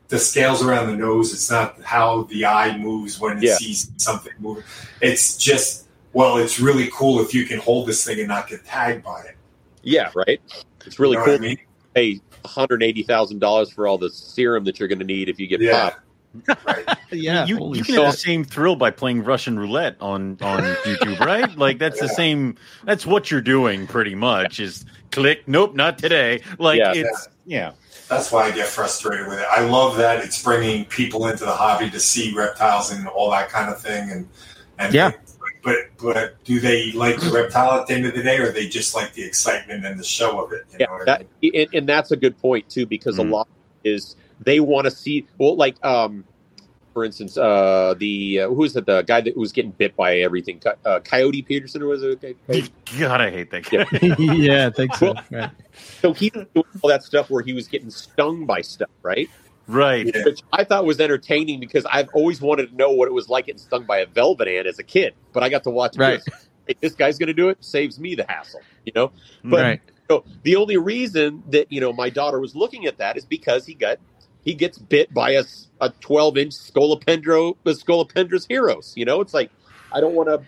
the 0.08 0.20
scales 0.20 0.64
around 0.64 0.88
the 0.88 0.96
nose. 0.96 1.34
It's 1.34 1.50
not 1.50 1.82
how 1.82 2.24
the 2.24 2.46
eye 2.46 2.78
moves 2.78 3.20
when 3.20 3.38
it 3.38 3.44
yeah. 3.44 3.56
sees 3.56 3.92
something 3.98 4.34
moving. 4.40 4.64
It's 5.02 5.38
just, 5.38 5.88
well, 6.14 6.38
it's 6.38 6.60
really 6.60 6.90
cool 6.94 7.20
if 7.20 7.34
you 7.34 7.46
can 7.46 7.60
hold 7.60 7.88
this 7.88 8.06
thing 8.06 8.20
and 8.20 8.28
not 8.28 8.48
get 8.48 8.64
tagged 8.64 9.04
by 9.04 9.22
it. 9.22 9.38
Yeah, 9.82 10.12
right. 10.16 10.40
It's 10.86 11.00
really 11.00 11.14
you 11.14 11.20
know 11.20 11.26
cool. 11.26 11.36
I 11.36 11.38
mean? 11.40 11.58
Hey, 11.96 12.22
$180,000 12.44 13.74
for 13.74 13.88
all 13.88 13.98
the 13.98 14.10
serum 14.10 14.64
that 14.66 14.80
you're 14.80 14.88
going 14.88 15.00
to 15.00 15.06
need 15.06 15.30
if 15.30 15.40
you 15.40 15.48
get 15.48 15.62
yeah. 15.62 15.90
popped. 15.90 16.00
Right. 16.66 16.98
yeah, 17.12 17.46
you, 17.46 17.76
you 17.76 17.84
can 17.84 17.94
have 17.94 18.12
the 18.12 18.18
same 18.18 18.44
thrill 18.44 18.76
by 18.76 18.90
playing 18.90 19.24
Russian 19.24 19.60
roulette 19.60 19.98
on 20.02 20.40
on 20.42 20.62
YouTube, 20.84 21.20
right? 21.20 21.56
Like 21.56 21.78
that's 21.78 22.02
yeah. 22.02 22.08
the 22.08 22.14
same. 22.16 22.56
That's 22.86 23.06
what 23.06 23.30
you're 23.30 23.40
doing, 23.40 23.86
pretty 23.86 24.16
much. 24.16 24.60
Is 24.60 24.84
click? 25.12 25.48
Nope, 25.48 25.76
not 25.76 26.00
today. 26.00 26.42
Like 26.58 26.80
yeah. 26.80 26.94
it's 26.96 27.30
yeah. 27.46 27.58
yeah. 27.58 27.72
That's 28.10 28.32
why 28.32 28.46
I 28.46 28.52
get 28.52 28.66
frustrated 28.66 29.28
with 29.28 29.40
it. 29.40 29.46
I 29.48 29.62
love 29.62 29.98
that 29.98 30.24
it's 30.24 30.42
bringing 30.42 30.86
people 30.86 31.28
into 31.28 31.46
the 31.46 31.52
hobby 31.52 31.92
to 31.92 32.00
see 32.00 32.34
reptiles 32.34 32.92
and 32.92 33.08
all 33.08 33.30
that 33.30 33.50
kind 33.50 33.70
of 33.70 33.80
thing, 33.80 34.10
and 34.10 34.28
and 34.80 34.92
yeah 34.92 35.12
but 35.64 35.76
but 36.02 36.44
do 36.44 36.60
they 36.60 36.92
like 36.92 37.20
the 37.20 37.32
reptile 37.32 37.80
at 37.82 37.88
the 37.88 37.94
end 37.94 38.06
of 38.06 38.14
the 38.14 38.24
day, 38.24 38.38
or 38.38 38.52
they 38.52 38.68
just 38.68 38.94
like 38.96 39.14
the 39.14 39.24
excitement 39.24 39.86
and 39.86 40.00
the 40.00 40.04
show 40.04 40.44
of 40.44 40.52
it? 40.52 40.66
You 40.72 40.78
Yeah, 40.82 40.86
know 40.88 40.94
what 40.94 41.10
I 41.10 41.26
mean? 41.42 41.52
and, 41.56 41.68
and 41.74 41.90
that's 41.90 42.12
a 42.12 42.18
good 42.18 42.38
point 42.40 42.70
too, 42.70 42.86
because 42.86 43.18
Mhm. 43.18 43.28
a 43.30 43.32
lot 43.32 43.48
is 43.84 44.16
they 44.40 44.60
want 44.60 44.86
to 44.86 44.92
see. 44.92 45.26
Well, 45.38 45.56
like 45.56 45.84
um, 45.86 46.26
for 46.94 47.04
instance, 47.04 47.38
uh, 47.38 47.96
the 47.98 48.42
uh, 48.42 48.50
who 48.50 48.64
is 48.66 48.76
it? 48.76 48.86
The 48.86 49.02
guy 49.04 49.22
that 49.22 49.36
was 49.38 49.52
getting 49.52 49.72
bit 49.72 49.96
by 49.96 50.18
everything, 50.20 50.60
Co- 50.60 50.76
uh, 50.86 51.00
Coyote 51.00 51.42
Peterson, 51.42 51.82
or 51.82 51.88
was 51.88 52.04
it? 52.04 52.24
Okay? 52.24 52.36
God, 53.00 53.22
I 53.22 53.32
hate 53.32 53.50
that 53.52 53.64
guy. 53.64 53.88
Yeah. 54.02 54.16
yeah, 54.20 54.68
I 54.68 54.70
think 54.70 54.96
so. 54.96 55.14
Well- 55.14 55.24
Right. 55.32 55.50
So 56.02 56.14
he 56.14 56.32
was 56.36 56.46
doing 56.54 56.66
all 56.82 56.90
that 56.90 57.04
stuff 57.04 57.30
where 57.32 57.42
he 57.42 57.54
was 57.54 57.68
getting 57.68 57.90
stung 57.90 58.46
by 58.46 58.62
stuff, 58.62 58.90
right? 59.02 59.28
Right. 59.68 60.06
Yeah. 60.14 60.26
Which 60.26 60.42
I 60.52 60.64
thought 60.64 60.86
was 60.86 61.00
entertaining 61.00 61.60
because 61.60 61.86
I've 61.86 62.10
always 62.14 62.42
wanted 62.42 62.70
to 62.70 62.76
know 62.76 62.92
what 62.92 63.08
it 63.08 63.14
was 63.14 63.30
like 63.30 63.46
getting 63.46 63.60
stung 63.60 63.86
by 63.86 64.00
a 64.00 64.06
velvet 64.06 64.48
ant 64.48 64.68
as 64.68 64.80
a 64.80 64.84
kid. 64.84 65.14
But 65.32 65.44
I 65.44 65.50
got 65.50 65.64
to 65.64 65.70
watch 65.70 65.96
Right. 65.98 66.22
this. 66.26 66.48
Hey, 66.68 66.76
this 66.82 66.94
guy's 66.94 67.18
going 67.18 67.28
to 67.28 67.34
do 67.34 67.50
it. 67.50 67.58
Saves 67.64 68.00
me 68.00 68.16
the 68.16 68.26
hassle, 68.28 68.62
you 68.86 68.92
know. 68.96 69.12
But 69.44 69.62
right. 69.62 69.82
So 70.10 70.26
the 70.44 70.58
only 70.58 70.78
reason 70.78 71.44
that 71.50 71.72
you 71.72 71.80
know 71.82 71.94
my 71.94 72.10
daughter 72.10 72.40
was 72.40 72.56
looking 72.56 72.86
at 72.86 72.98
that 72.98 73.18
is 73.18 73.26
because 73.26 73.66
he 73.66 73.74
got 73.74 73.98
he 74.44 74.54
gets 74.54 74.78
bit 74.78 75.14
by 75.14 75.32
a, 75.32 75.44
a 75.80 75.90
12 76.02 76.38
inch 76.38 76.54
Scolopendra 76.54 77.56
the 77.64 77.72
Scolopendra 77.72 78.46
heros. 78.48 78.96
You 78.96 79.06
know, 79.06 79.22
it's 79.22 79.34
like 79.34 79.50
I 79.92 80.02
don't 80.02 80.14
want 80.14 80.30
to. 80.30 80.42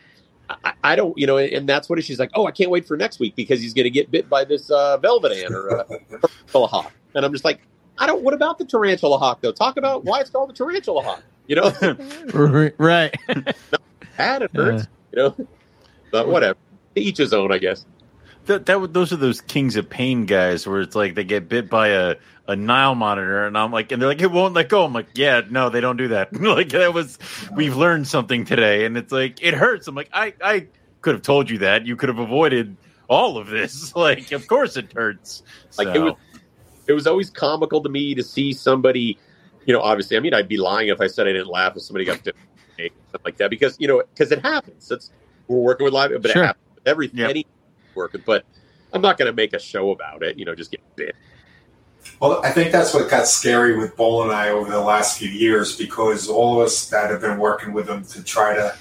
I, 0.64 0.74
I 0.84 0.96
don't, 0.96 1.18
you 1.18 1.26
know, 1.26 1.38
and 1.38 1.68
that's 1.68 1.90
what 1.90 2.04
she's 2.04 2.20
like. 2.20 2.30
Oh, 2.36 2.46
I 2.46 2.52
can't 2.52 2.70
wait 2.70 2.86
for 2.88 2.96
next 2.96 3.20
week 3.20 3.36
because 3.36 3.60
he's 3.62 3.74
going 3.74 3.86
to 3.86 3.90
get 3.90 4.12
bit 4.12 4.30
by 4.30 4.44
this 4.44 4.70
uh, 4.70 4.98
velvet 4.98 5.32
ant 5.32 5.54
or 5.54 5.80
uh, 5.80 6.28
hawk. 6.68 6.94
And 7.16 7.26
I'm 7.26 7.32
just 7.32 7.44
like, 7.46 7.62
I 7.98 8.06
don't. 8.08 8.24
What 8.24 8.34
about 8.34 8.58
the 8.58 8.66
tarantula 8.66 9.18
hawk 9.18 9.42
though? 9.42 9.52
Talk 9.52 9.78
about 9.78 10.04
why 10.04 10.20
it's 10.20 10.30
called 10.30 10.50
the 10.50 10.54
tarantula 10.54 11.02
hawk. 11.02 11.24
You 11.48 11.56
know, 11.58 11.72
right. 12.78 13.16
bad 14.18 14.42
it 14.42 14.52
hurts. 14.56 14.88
You 15.12 15.18
know, 15.18 15.48
but 16.12 16.28
whatever. 16.28 16.58
To 16.96 17.02
each 17.02 17.18
his 17.18 17.34
own, 17.34 17.52
I 17.52 17.58
guess. 17.58 17.86
That, 18.46 18.66
that 18.68 18.94
those 18.94 19.12
are 19.12 19.18
those 19.18 19.42
kings 19.42 19.76
of 19.76 19.90
pain 19.90 20.26
guys 20.26 20.68
where 20.68 20.82
it's 20.82 20.96
like 20.96 21.16
they 21.16 21.24
get 21.24 21.50
bit 21.50 21.70
by 21.70 21.90
a 21.90 22.16
a 22.48 22.56
Nile 22.56 22.94
monitor 22.94 23.48
and 23.48 23.58
I'm 23.58 23.72
like 23.72 23.92
and 23.92 24.00
they're 24.00 24.10
like 24.10 24.22
it 24.22 24.32
won't 24.32 24.54
let 24.54 24.70
go. 24.70 24.86
I'm 24.86 24.94
like 24.94 25.08
yeah 25.16 25.42
no 25.50 25.70
they 25.70 25.82
don't 25.82 25.98
do 25.98 26.10
that. 26.10 26.32
like 26.40 26.70
that 26.70 26.94
was 26.94 27.18
we've 27.56 27.76
learned 27.76 28.08
something 28.08 28.46
today 28.46 28.86
and 28.86 28.98
it's 28.98 29.12
like 29.12 29.42
it 29.42 29.56
hurts. 29.56 29.88
I'm 29.88 29.96
like 29.96 30.10
I 30.14 30.34
I 30.44 30.68
could 31.02 31.16
have 31.16 31.24
told 31.24 31.50
you 31.50 31.58
that 31.60 31.88
you 31.88 31.96
could 31.96 32.10
have 32.10 32.20
avoided 32.20 32.78
all 33.08 33.38
of 33.40 33.48
this. 33.48 33.96
Like 33.96 34.32
of 34.32 34.46
course 34.48 34.78
it 34.78 34.94
hurts. 34.94 35.42
Like, 35.78 35.96
it 35.96 36.00
was- 36.00 36.14
it 36.88 36.94
was 36.94 37.08
always 37.08 37.30
comical 37.30 37.82
to 37.82 37.90
me 37.90 38.16
to 38.16 38.24
see 38.24 38.54
somebody, 38.54 39.18
you 39.66 39.74
know, 39.74 39.82
obviously, 39.82 40.18
I 40.18 40.20
mean, 40.20 40.34
I'd 40.34 40.48
be 40.48 40.58
lying 40.58 40.90
if 40.90 41.02
I 41.02 41.08
said 41.08 41.28
I 41.28 41.34
didn't 41.34 41.48
laugh 41.48 41.76
if 41.76 41.84
somebody 41.84 42.06
got 42.06 42.24
bit, 42.24 42.36
stuff 43.10 43.22
like 43.24 43.38
that, 43.38 43.50
because 43.50 43.76
you 43.80 43.88
know, 43.88 44.04
because 44.14 44.32
it 44.32 44.42
happens. 44.42 44.92
It's 44.92 45.12
we're 45.48 45.58
working 45.60 45.86
with 45.86 45.94
live, 45.94 46.12
but 46.22 46.32
Sure. 46.32 46.44
it 46.44 46.46
happens 46.48 46.66
with 46.76 46.88
every 46.88 47.10
Yep. 47.14 47.30
any 47.30 47.46
working. 47.94 48.22
But 48.26 48.46
I'm 48.94 49.02
not 49.02 49.18
going 49.18 49.28
to 49.28 49.34
make 49.34 49.54
a 49.54 49.60
show 49.60 49.92
about 49.92 50.24
it. 50.24 50.38
You 50.38 50.46
know, 50.46 50.56
just 50.56 50.72
get 50.72 50.82
bit. 50.96 51.16
Well, 52.20 52.42
I 52.46 52.52
think 52.52 52.72
that's 52.72 52.94
what 52.94 53.10
got 53.10 53.28
scary 53.28 53.78
with 53.78 53.96
Boeleni 53.98 54.50
over 54.50 54.70
the 54.70 54.80
last 54.80 55.18
few 55.18 55.30
years 55.30 55.76
because 55.76 56.30
all 56.30 56.60
of 56.60 56.66
us 56.66 56.90
that 56.90 57.10
have 57.10 57.22
been 57.22 57.40
working 57.40 57.74
with 57.74 57.88
them 57.88 58.04
to 58.06 58.24
try 58.24 58.54
to 58.56 58.76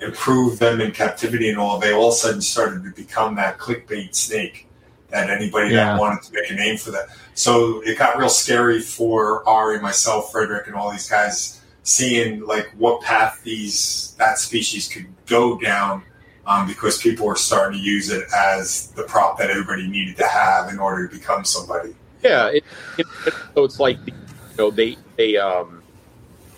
improve 0.00 0.58
them 0.58 0.80
in 0.80 0.90
captivity 0.90 1.50
and 1.50 1.58
all, 1.58 1.78
they 1.78 1.92
all 1.92 2.08
of 2.08 2.14
a 2.14 2.16
sudden 2.16 2.40
started 2.40 2.82
to 2.84 2.90
become 2.90 3.34
that 3.36 3.58
clickbait 3.58 4.14
snake 4.14 4.66
that 5.14 5.30
anybody 5.30 5.70
Yeah. 5.74 5.92
that 5.94 6.00
wanted 6.00 6.22
to 6.24 6.32
make 6.32 6.50
a 6.50 6.54
name 6.54 6.76
for 6.76 6.90
that. 6.90 7.06
So 7.34 7.80
it 7.82 7.96
got 7.96 8.18
real 8.18 8.28
scary 8.28 8.80
for 8.80 9.48
Ari, 9.48 9.80
myself, 9.80 10.32
Frederick, 10.32 10.66
and 10.66 10.74
all 10.76 10.90
these 10.90 11.08
guys 11.08 11.60
seeing 11.84 12.44
like 12.46 12.70
what 12.78 13.00
path 13.02 13.40
these 13.44 14.14
that 14.18 14.38
species 14.38 14.88
could 14.88 15.06
go 15.26 15.58
down 15.58 16.02
um, 16.46 16.66
because 16.66 16.98
people 16.98 17.26
were 17.26 17.36
starting 17.36 17.78
to 17.78 17.84
use 17.84 18.10
it 18.10 18.24
as 18.36 18.88
the 18.92 19.02
prop 19.04 19.38
that 19.38 19.50
everybody 19.50 19.86
needed 19.86 20.16
to 20.16 20.26
have 20.26 20.68
in 20.70 20.78
order 20.78 21.06
to 21.06 21.14
become 21.16 21.44
somebody. 21.44 21.94
Yeah. 22.22 22.48
It, 22.48 22.64
it, 22.98 23.06
it- 23.26 23.34
so 23.54 23.64
it's 23.64 23.78
like, 23.80 23.98
you 24.06 24.12
know, 24.58 24.70
they 24.70 24.96
they 25.16 25.36
um, 25.36 25.82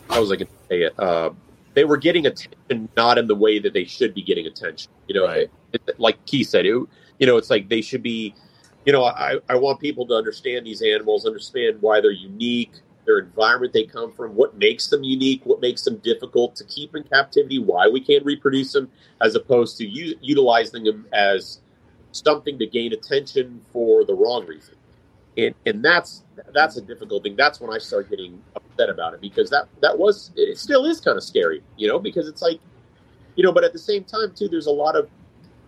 how 0.09 0.20
was 0.20 0.33
I 0.33 0.37
going 0.37 0.47
to 0.47 0.53
say 0.70 0.83
it? 0.83 0.99
Uh, 0.99 1.31
they 1.74 1.85
were 1.85 1.99
getting 1.99 2.24
attention 2.27 2.89
not 2.97 3.19
in 3.19 3.27
the 3.27 3.35
way 3.35 3.59
that 3.59 3.74
they 3.74 3.85
should 3.85 4.15
be 4.15 4.23
getting 4.23 4.47
attention. 4.47 4.91
You 5.09 5.15
know, 5.16 5.27
Right. 5.27 5.51
it, 5.73 5.83
it- 5.87 6.01
like 6.01 6.24
Key 6.24 6.43
said, 6.43 6.65
it, 6.65 6.73
you 7.19 7.27
know, 7.27 7.37
it's 7.37 7.51
like 7.51 7.69
they 7.69 7.83
should 7.83 8.03
be. 8.03 8.35
You 8.86 8.92
know, 8.92 9.04
I, 9.04 9.38
I 9.48 9.56
want 9.56 9.80
people 9.80 10.06
to 10.06 10.14
understand 10.14 10.64
these 10.64 10.80
animals, 10.80 11.26
understand 11.26 11.78
why 11.80 12.00
they're 12.00 12.12
unique, 12.12 12.72
their 13.04 13.18
environment 13.18 13.72
they 13.72 13.84
come 13.84 14.12
from, 14.12 14.36
what 14.36 14.56
makes 14.56 14.86
them 14.86 15.02
unique, 15.02 15.44
what 15.44 15.60
makes 15.60 15.82
them 15.82 15.96
difficult 15.98 16.54
to 16.56 16.64
keep 16.64 16.94
in 16.94 17.02
captivity, 17.02 17.58
why 17.58 17.88
we 17.88 18.00
can't 18.00 18.24
reproduce 18.24 18.72
them, 18.72 18.88
as 19.20 19.34
opposed 19.34 19.76
to 19.78 19.86
u- 19.86 20.16
utilizing 20.20 20.84
them 20.84 21.04
as 21.12 21.60
something 22.12 22.58
to 22.60 22.66
gain 22.66 22.92
attention 22.92 23.60
for 23.72 24.04
the 24.04 24.14
wrong 24.14 24.46
reason. 24.46 24.74
And, 25.36 25.54
and 25.66 25.84
that's 25.84 26.22
that's 26.54 26.76
a 26.76 26.80
difficult 26.80 27.24
thing. 27.24 27.34
That's 27.36 27.60
when 27.60 27.74
I 27.74 27.78
start 27.78 28.08
getting 28.08 28.42
upset 28.54 28.88
about 28.88 29.14
it 29.14 29.20
because 29.20 29.50
that 29.50 29.68
that 29.82 29.98
was 29.98 30.30
it 30.36 30.58
still 30.58 30.86
is 30.86 31.00
kind 31.00 31.16
of 31.16 31.24
scary, 31.24 31.62
you 31.76 31.88
know, 31.88 31.98
because 31.98 32.28
it's 32.28 32.40
like, 32.40 32.60
you 33.34 33.44
know, 33.44 33.52
but 33.52 33.64
at 33.64 33.72
the 33.72 33.78
same 33.78 34.04
time 34.04 34.32
too, 34.34 34.48
there's 34.48 34.66
a 34.66 34.70
lot 34.70 34.96
of, 34.96 35.10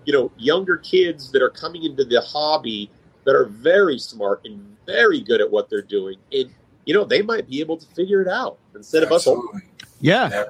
you 0.06 0.12
know, 0.12 0.30
younger 0.38 0.78
kids 0.78 1.32
that 1.32 1.42
are 1.42 1.50
coming 1.50 1.82
into 1.82 2.04
the 2.04 2.20
hobby 2.22 2.90
that 3.24 3.34
are 3.34 3.46
very 3.46 3.98
smart 3.98 4.42
and 4.44 4.76
very 4.86 5.20
good 5.20 5.40
at 5.40 5.50
what 5.50 5.68
they're 5.68 5.82
doing, 5.82 6.16
and 6.32 6.50
you 6.84 6.94
know, 6.94 7.04
they 7.04 7.20
might 7.20 7.46
be 7.46 7.60
able 7.60 7.76
to 7.76 7.86
figure 7.94 8.22
it 8.22 8.28
out 8.28 8.58
instead 8.74 9.02
of 9.02 9.12
us. 9.12 9.26
Absolutely. 9.26 9.60
Yeah. 10.00 10.44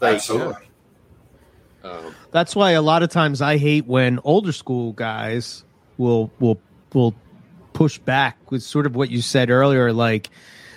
Like, 0.00 0.16
Absolutely. 0.16 0.66
Um, 1.84 2.14
That's 2.32 2.56
why 2.56 2.72
a 2.72 2.82
lot 2.82 3.02
of 3.04 3.10
times 3.10 3.40
I 3.40 3.58
hate 3.58 3.86
when 3.86 4.18
older 4.24 4.52
school 4.52 4.92
guys 4.92 5.64
will 5.96 6.32
will 6.40 6.60
will 6.94 7.14
push 7.74 7.98
back 7.98 8.50
with 8.50 8.62
sort 8.62 8.86
of 8.86 8.96
what 8.96 9.10
you 9.10 9.22
said 9.22 9.50
earlier, 9.50 9.92
like. 9.92 10.30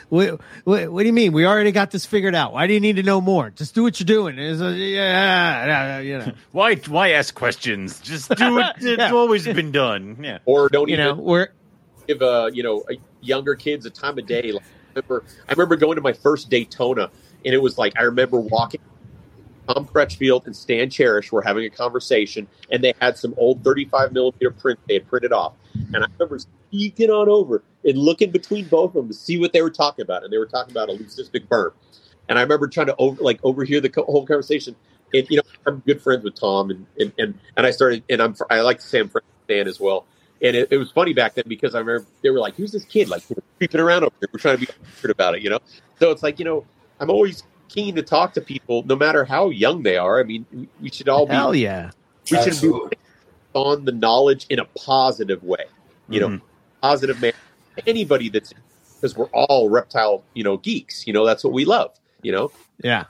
What, 0.10 0.40
what, 0.64 0.90
what 0.92 1.02
do 1.02 1.08
you 1.08 1.14
mean? 1.14 1.34
We 1.34 1.46
already 1.46 1.72
got 1.74 1.92
this 1.92 2.06
figured 2.06 2.34
out. 2.34 2.54
Why 2.54 2.66
do 2.68 2.74
you 2.74 2.80
need 2.80 2.96
to 2.96 3.04
know 3.04 3.20
more? 3.20 3.50
Just 3.50 3.76
do 3.76 3.84
what 3.84 4.00
you're 4.00 4.06
doing. 4.06 4.40
It's 4.40 4.62
a, 4.62 4.72
yeah, 4.72 5.66
yeah, 5.66 6.00
you 6.00 6.18
know, 6.20 6.32
why 6.54 6.76
why 6.76 7.12
ask 7.12 7.36
questions? 7.36 8.00
Just 8.00 8.30
do 8.36 8.60
it. 8.60 8.66
It's 8.78 8.98
Yeah. 9.00 9.12
always 9.12 9.46
been 9.46 9.72
done. 9.72 10.18
Yeah. 10.24 10.40
or 10.46 10.70
don't 10.70 10.88
you 10.88 10.94
even 10.96 11.06
know, 11.06 11.16
we're 11.16 11.50
give 12.08 12.22
uh, 12.22 12.50
you 12.54 12.64
know 12.64 12.84
a 12.90 12.96
younger 13.22 13.56
kids 13.56 13.86
a 13.86 13.90
time 13.90 14.18
of 14.18 14.26
day. 14.26 14.54
Like, 14.54 14.64
I 14.64 15.00
remember, 15.02 15.24
I 15.48 15.52
remember 15.52 15.76
going 15.76 15.96
to 15.98 16.02
my 16.02 16.14
first 16.14 16.50
Daytona, 16.50 17.12
and 17.44 17.54
it 17.54 17.62
was 17.62 17.78
like 17.78 17.94
I 18.00 18.04
remember 18.04 18.40
walking. 18.40 18.80
Tom 19.68 19.86
Crutchfield 19.86 20.46
and 20.46 20.56
Stan 20.56 20.90
Chiras 20.90 21.30
were 21.30 21.42
having 21.42 21.66
a 21.66 21.70
conversation, 21.70 22.48
and 22.72 22.82
they 22.82 22.94
had 23.02 23.18
some 23.18 23.34
old 23.36 23.66
35 23.66 24.14
millimeter 24.14 24.50
print 24.52 24.80
they 24.88 24.94
had 24.94 25.08
printed 25.10 25.34
off. 25.34 25.56
And 25.74 25.98
I 25.98 26.08
remember 26.18 26.40
sneaking 26.72 27.10
on 27.10 27.28
over 27.28 27.62
and 27.88 27.98
looking 27.98 28.30
between 28.32 28.68
both 28.68 28.90
of 28.92 28.94
them 28.96 29.08
to 29.08 29.14
see 29.14 29.40
what 29.40 29.54
they 29.54 29.62
were 29.64 29.72
talking 29.72 30.04
about, 30.04 30.24
and 30.24 30.32
they 30.32 30.38
were 30.38 30.46
talking 30.46 30.72
about 30.72 30.90
a 30.90 30.94
leucistic 30.94 31.48
Burm. 31.48 31.72
And 32.30 32.38
I 32.38 32.42
remember 32.44 32.68
trying 32.68 32.88
to 32.88 32.96
over, 32.98 33.24
like 33.24 33.40
overhear 33.44 33.82
the 33.82 33.90
co- 33.90 34.04
whole 34.04 34.26
conversation. 34.28 34.76
And 35.14 35.26
you 35.30 35.38
know, 35.38 35.44
I'm 35.66 35.80
good 35.80 36.02
friends 36.02 36.24
with 36.26 36.36
Tom, 36.36 36.70
and 36.70 36.86
and 37.00 37.14
and, 37.18 37.40
and 37.56 37.66
I 37.66 37.72
started, 37.72 38.04
and 38.10 38.22
I'm 38.22 38.36
I 38.50 38.60
like 38.62 38.80
to 38.80 38.86
say 38.86 39.00
I'm 39.00 39.10
friends 39.10 39.26
with 39.26 39.46
Stan 39.56 39.68
as 39.68 39.80
well. 39.80 40.06
And 40.40 40.56
it, 40.56 40.68
it 40.72 40.78
was 40.78 40.92
funny 40.92 41.14
back 41.14 41.34
then 41.36 41.46
because 41.48 41.74
I 41.74 41.80
remember 41.80 42.06
they 42.22 42.30
were 42.30 42.40
like, 42.40 42.56
"Who's 42.56 42.74
this 42.74 42.84
kid? 42.86 43.08
Like 43.10 43.24
creeping 43.58 43.80
around 43.82 44.04
over 44.04 44.14
here? 44.20 44.30
We're 44.34 44.40
trying 44.40 44.58
to 44.60 44.66
be 44.68 44.72
weird 45.02 45.12
about 45.12 45.36
it, 45.36 45.42
you 45.42 45.50
know." 45.50 45.60
So 46.00 46.12
it's 46.12 46.22
like 46.22 46.38
you 46.40 46.46
know, 46.46 46.66
I'm 47.00 47.10
always 47.10 47.42
keen 47.70 47.96
to 47.96 48.02
talk 48.04 48.34
to 48.34 48.42
people, 48.42 48.84
no 48.86 48.96
matter 48.98 49.24
how 49.24 49.50
young 49.50 49.84
they 49.84 49.98
are. 49.98 50.20
I 50.20 50.24
mean, 50.24 50.46
we, 50.52 50.68
we 50.82 50.90
should 50.90 51.08
all 51.10 51.26
be 51.26 51.34
hell 51.34 51.56
yeah. 51.56 51.92
we 52.30 52.38
should 52.44 52.62
be 52.62 52.98
on 53.54 53.86
the 53.86 53.92
knowledge 53.94 54.46
in 54.50 54.60
a 54.60 54.66
positive 54.66 55.44
way, 55.44 55.66
you 56.10 56.20
know, 56.20 56.30
Mhm. 56.30 56.42
positive 56.82 57.22
man. 57.22 57.34
Anybody 57.86 58.30
that's 58.30 58.54
because 58.96 59.16
we're 59.16 59.28
all 59.28 59.70
reptile, 59.70 60.24
you 60.34 60.44
know, 60.44 60.58
geeks. 60.58 61.06
You 61.06 61.14
know, 61.14 61.26
that's 61.26 61.44
what 61.44 61.54
we 61.54 61.66
love. 61.66 61.98
You 62.22 62.32
know, 62.32 62.52
Yeah. 62.84 63.06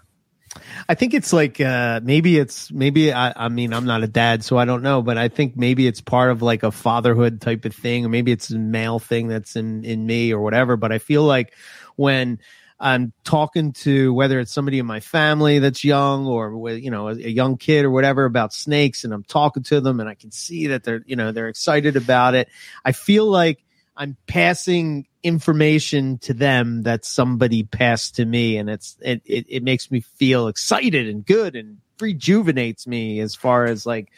I 0.90 0.96
think 0.96 1.14
it's 1.14 1.34
like 1.34 1.60
uh 1.62 2.00
maybe 2.04 2.38
it's 2.38 2.72
maybe 2.72 3.14
I, 3.14 3.34
I 3.36 3.50
mean 3.50 3.74
I'm 3.74 3.86
not 3.86 4.04
a 4.04 4.08
dad 4.08 4.44
so 4.44 4.58
I 4.58 4.66
don't 4.66 4.82
know 4.82 5.02
but 5.02 5.18
I 5.18 5.28
think 5.28 5.56
maybe 5.56 5.86
it's 5.86 6.02
part 6.02 6.32
of 6.32 6.42
like 6.42 6.64
a 6.64 6.72
fatherhood 6.72 7.42
type 7.42 7.66
of 7.66 7.76
thing 7.76 8.06
or 8.06 8.10
maybe 8.10 8.32
it's 8.32 8.50
a 8.50 8.58
male 8.58 8.98
thing 8.98 9.28
that's 9.28 9.56
in 9.56 9.84
in 9.84 10.06
me 10.06 10.34
or 10.34 10.42
whatever 10.42 10.76
but 10.76 10.92
I 10.92 10.98
feel 10.98 11.24
like 11.24 11.54
when 11.96 12.40
I'm 12.80 13.14
talking 13.24 13.74
to 13.74 14.14
whether 14.14 14.40
it's 14.40 14.52
somebody 14.52 14.80
in 14.80 14.86
my 14.86 15.00
family 15.00 15.60
that's 15.60 15.84
young 15.84 16.26
or 16.28 16.70
you 16.72 16.92
know 16.92 17.10
a, 17.10 17.14
a 17.14 17.30
young 17.30 17.58
kid 17.58 17.86
or 17.86 17.92
whatever 17.92 18.26
about 18.26 18.54
snakes 18.54 19.04
and 19.04 19.14
I'm 19.14 19.24
talking 19.24 19.64
to 19.64 19.82
them 19.82 20.00
and 20.00 20.10
I 20.10 20.16
can 20.16 20.32
see 20.32 20.68
that 20.68 20.84
they're 20.84 21.04
you 21.06 21.16
know 21.16 21.32
they're 21.32 21.50
excited 21.50 21.96
about 21.98 22.36
it 22.36 22.50
I 22.86 22.94
feel 22.94 23.26
like 23.26 23.64
I'm 23.98 24.16
passing 24.28 25.08
information 25.24 26.20
to 26.20 26.34
them 26.34 26.84
that 26.84 27.04
somebody 27.04 27.64
passed 27.64 28.16
to 28.18 28.26
me, 28.26 28.58
and 28.58 28.70
it's 28.70 28.96
it 29.02 29.22
it, 29.26 29.46
it 29.50 29.64
makes 29.64 29.90
me 29.92 30.02
feel 30.02 30.48
excited 30.48 31.08
and 31.10 31.26
good 31.26 31.56
and 31.56 31.80
rejuvenates 32.00 32.86
me 32.88 33.20
as 33.20 33.34
far 33.36 33.66
as 33.66 33.86
like 33.86 34.10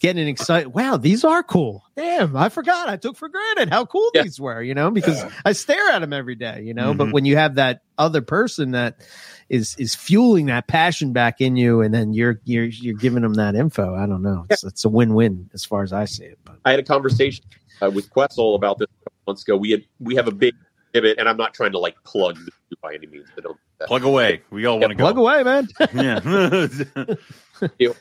getting 0.00 0.26
excited. 0.26 0.68
Wow, 0.74 0.96
these 0.96 1.22
are 1.24 1.42
cool. 1.42 1.84
Damn, 1.96 2.36
I 2.36 2.48
forgot. 2.48 2.88
I 2.88 2.96
took 2.96 3.16
for 3.16 3.28
granted 3.28 3.70
how 3.70 3.84
cool 3.86 4.10
Yeah. 4.14 4.22
these 4.22 4.40
were, 4.40 4.60
you 4.62 4.74
know, 4.74 4.90
because 4.90 5.24
I 5.44 5.52
stare 5.52 5.90
at 5.90 6.00
them 6.00 6.12
every 6.12 6.34
day, 6.34 6.62
you 6.64 6.74
know. 6.74 6.94
But 6.94 7.08
Mhm. 7.08 7.12
when 7.12 7.24
you 7.24 7.36
have 7.36 7.54
that 7.56 7.82
other 7.96 8.20
person 8.22 8.72
that 8.72 8.96
is 9.48 9.76
is 9.78 9.94
fueling 9.94 10.46
that 10.46 10.66
passion 10.66 11.12
back 11.12 11.40
in 11.42 11.56
you, 11.56 11.82
and 11.82 11.92
then 11.94 12.12
you're 12.14 12.40
you're 12.44 12.64
you're 12.64 12.94
giving 12.96 13.22
them 13.22 13.34
that 13.34 13.54
info, 13.54 13.94
I 13.94 14.06
don't 14.06 14.22
know. 14.22 14.46
It's 14.50 14.64
it's 14.64 14.84
a 14.84 14.88
win 14.88 15.14
win 15.14 15.50
as 15.54 15.64
far 15.64 15.82
as 15.82 15.92
I 15.92 16.06
see 16.06 16.24
it. 16.24 16.38
But 16.44 16.56
I 16.64 16.70
had 16.70 16.80
a 16.80 16.84
conversation 16.84 17.44
uh, 17.82 17.90
with 17.90 18.10
Quetzal 18.10 18.54
about 18.54 18.78
this 18.78 18.88
a 18.88 19.04
couple 19.04 19.18
months 19.26 19.42
ago. 19.42 19.56
We 19.56 19.70
had 19.70 19.84
we 20.00 20.14
have 20.16 20.28
a 20.28 20.32
big 20.32 20.54
exhibit, 20.92 21.18
and 21.18 21.28
I'm 21.28 21.36
not 21.36 21.54
trying 21.54 21.72
to 21.72 21.78
like 21.78 21.96
plug 22.04 22.38
by 22.82 22.94
any 22.94 23.06
means. 23.06 23.28
I 23.36 23.40
don't. 23.40 23.58
Plug 23.86 24.04
away. 24.04 24.40
We 24.50 24.64
all 24.66 24.78
want 24.78 24.92
to 24.92 24.96
plug 24.96 25.16
go. 25.16 25.22
away, 25.28 25.42
man. 25.42 25.68
Yeah. 27.78 27.90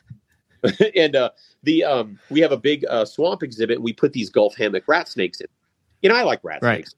and 0.95 1.15
uh, 1.15 1.29
the 1.63 1.83
um, 1.83 2.19
we 2.29 2.39
have 2.39 2.51
a 2.51 2.57
big 2.57 2.85
uh, 2.89 3.05
swamp 3.05 3.43
exhibit. 3.43 3.77
And 3.77 3.83
we 3.83 3.91
put 3.93 4.13
these 4.13 4.29
Gulf 4.29 4.55
hammock 4.55 4.83
rat 4.87 5.07
snakes 5.09 5.41
in. 5.41 5.47
You 6.01 6.09
know, 6.09 6.15
I 6.15 6.23
like 6.23 6.39
rat 6.43 6.59
Right. 6.61 6.75
snakes, 6.85 6.95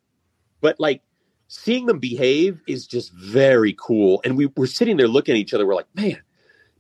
but 0.61 0.79
like 0.79 1.01
seeing 1.47 1.85
them 1.85 1.99
behave 1.99 2.61
is 2.67 2.85
just 2.85 3.11
very 3.13 3.75
cool. 3.79 4.21
And 4.23 4.37
we 4.37 4.47
were 4.55 4.67
sitting 4.67 4.97
there 4.97 5.07
looking 5.07 5.33
at 5.33 5.39
each 5.39 5.53
other. 5.53 5.65
We're 5.65 5.75
like, 5.75 5.93
man, 5.95 6.21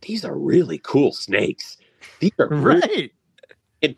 these 0.01 0.25
are 0.25 0.35
really 0.37 0.79
cool 0.79 1.11
snakes. 1.11 1.77
These 2.19 2.31
are 2.39 2.47
really 2.49 3.11
right. 3.81 3.97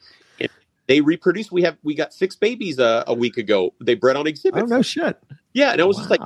They 0.88 1.02
reproduce. 1.02 1.52
We 1.52 1.64
have 1.64 1.78
we 1.84 1.96
got 1.96 2.14
six 2.14 2.36
babies 2.36 2.80
uh, 2.80 3.04
a 3.08 3.14
week 3.14 3.38
ago. 3.38 3.74
They 3.82 3.96
bred 3.96 4.16
on 4.16 4.28
exhibit. 4.28 4.64
Oh 4.64 4.66
no 4.66 4.82
shit. 4.82 5.18
Yeah, 5.54 5.72
and 5.72 5.82
I 5.82 5.86
was 5.86 5.98
just 5.98 6.10
like, 6.10 6.22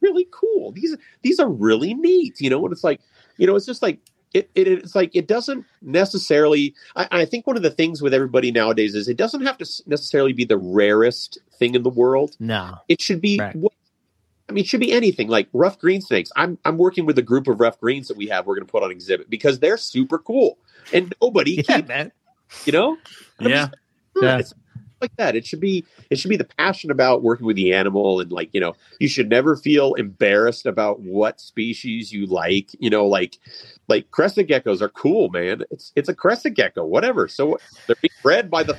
really 0.00 0.26
cool. 0.30 0.72
These 0.72 0.96
these 1.22 1.38
are 1.40 1.48
really 1.48 1.94
neat. 1.94 2.40
You 2.40 2.50
know, 2.50 2.64
and 2.64 2.72
it's 2.72 2.84
like, 2.84 3.00
you 3.36 3.46
know, 3.46 3.56
it's 3.56 3.66
just 3.66 3.82
like 3.82 3.98
it, 4.32 4.48
it 4.54 4.68
it's 4.68 4.94
like 4.94 5.10
it 5.14 5.26
doesn't 5.26 5.64
necessarily. 5.82 6.74
I, 6.96 7.08
I 7.10 7.24
think 7.24 7.46
one 7.46 7.56
of 7.56 7.62
the 7.62 7.70
things 7.70 8.00
with 8.02 8.14
everybody 8.14 8.50
nowadays 8.52 8.94
is 8.94 9.08
it 9.08 9.16
doesn't 9.16 9.42
have 9.44 9.58
to 9.58 9.66
necessarily 9.86 10.32
be 10.32 10.44
the 10.44 10.58
rarest 10.58 11.38
thing 11.58 11.74
in 11.74 11.82
the 11.82 11.90
world. 11.90 12.36
no. 12.38 12.76
It 12.88 13.00
should 13.00 13.20
be. 13.20 13.38
Right. 13.38 13.54
what- 13.56 13.72
I 14.48 14.52
mean, 14.52 14.64
it 14.64 14.66
should 14.66 14.80
be 14.80 14.90
anything 14.90 15.28
like 15.28 15.48
rough 15.52 15.78
green 15.78 16.00
snakes. 16.00 16.32
I'm 16.34 16.58
I'm 16.64 16.76
working 16.76 17.06
with 17.06 17.16
a 17.18 17.22
group 17.22 17.46
of 17.46 17.60
rough 17.60 17.78
greens 17.78 18.08
that 18.08 18.16
we 18.16 18.26
have. 18.28 18.46
We're 18.46 18.56
going 18.56 18.66
to 18.66 18.70
put 18.72 18.82
on 18.82 18.90
exhibit 18.90 19.30
because 19.30 19.60
they're 19.60 19.76
super 19.76 20.18
cool, 20.18 20.58
and 20.92 21.14
nobody 21.22 21.62
Yeah, 21.68 21.76
keeps. 21.76 21.88
man. 21.88 22.10
You 22.64 22.72
know, 22.72 22.96
yeah. 23.40 23.68
Hmm, 24.16 24.24
yeah. 24.24 24.38
it's 24.38 24.54
like 25.00 25.16
that. 25.16 25.36
It 25.36 25.46
should 25.46 25.60
be 25.60 25.84
it 26.10 26.18
should 26.18 26.28
be 26.28 26.36
the 26.36 26.44
passion 26.44 26.90
about 26.90 27.22
working 27.22 27.46
with 27.46 27.56
the 27.56 27.72
animal 27.72 28.20
and 28.20 28.30
like, 28.30 28.50
you 28.52 28.60
know, 28.60 28.74
you 28.98 29.08
should 29.08 29.28
never 29.28 29.56
feel 29.56 29.94
embarrassed 29.94 30.66
about 30.66 31.00
what 31.00 31.40
species 31.40 32.12
you 32.12 32.26
like. 32.26 32.68
You 32.78 32.90
know, 32.90 33.06
like 33.06 33.38
like 33.88 34.10
crested 34.10 34.48
geckos 34.48 34.80
are 34.80 34.88
cool, 34.90 35.28
man. 35.30 35.62
It's 35.70 35.92
it's 35.96 36.08
a 36.08 36.14
crested 36.14 36.54
gecko, 36.54 36.84
whatever. 36.84 37.28
So 37.28 37.58
they're 37.86 37.96
being 38.00 38.10
bred 38.22 38.50
by 38.50 38.62
the 38.62 38.76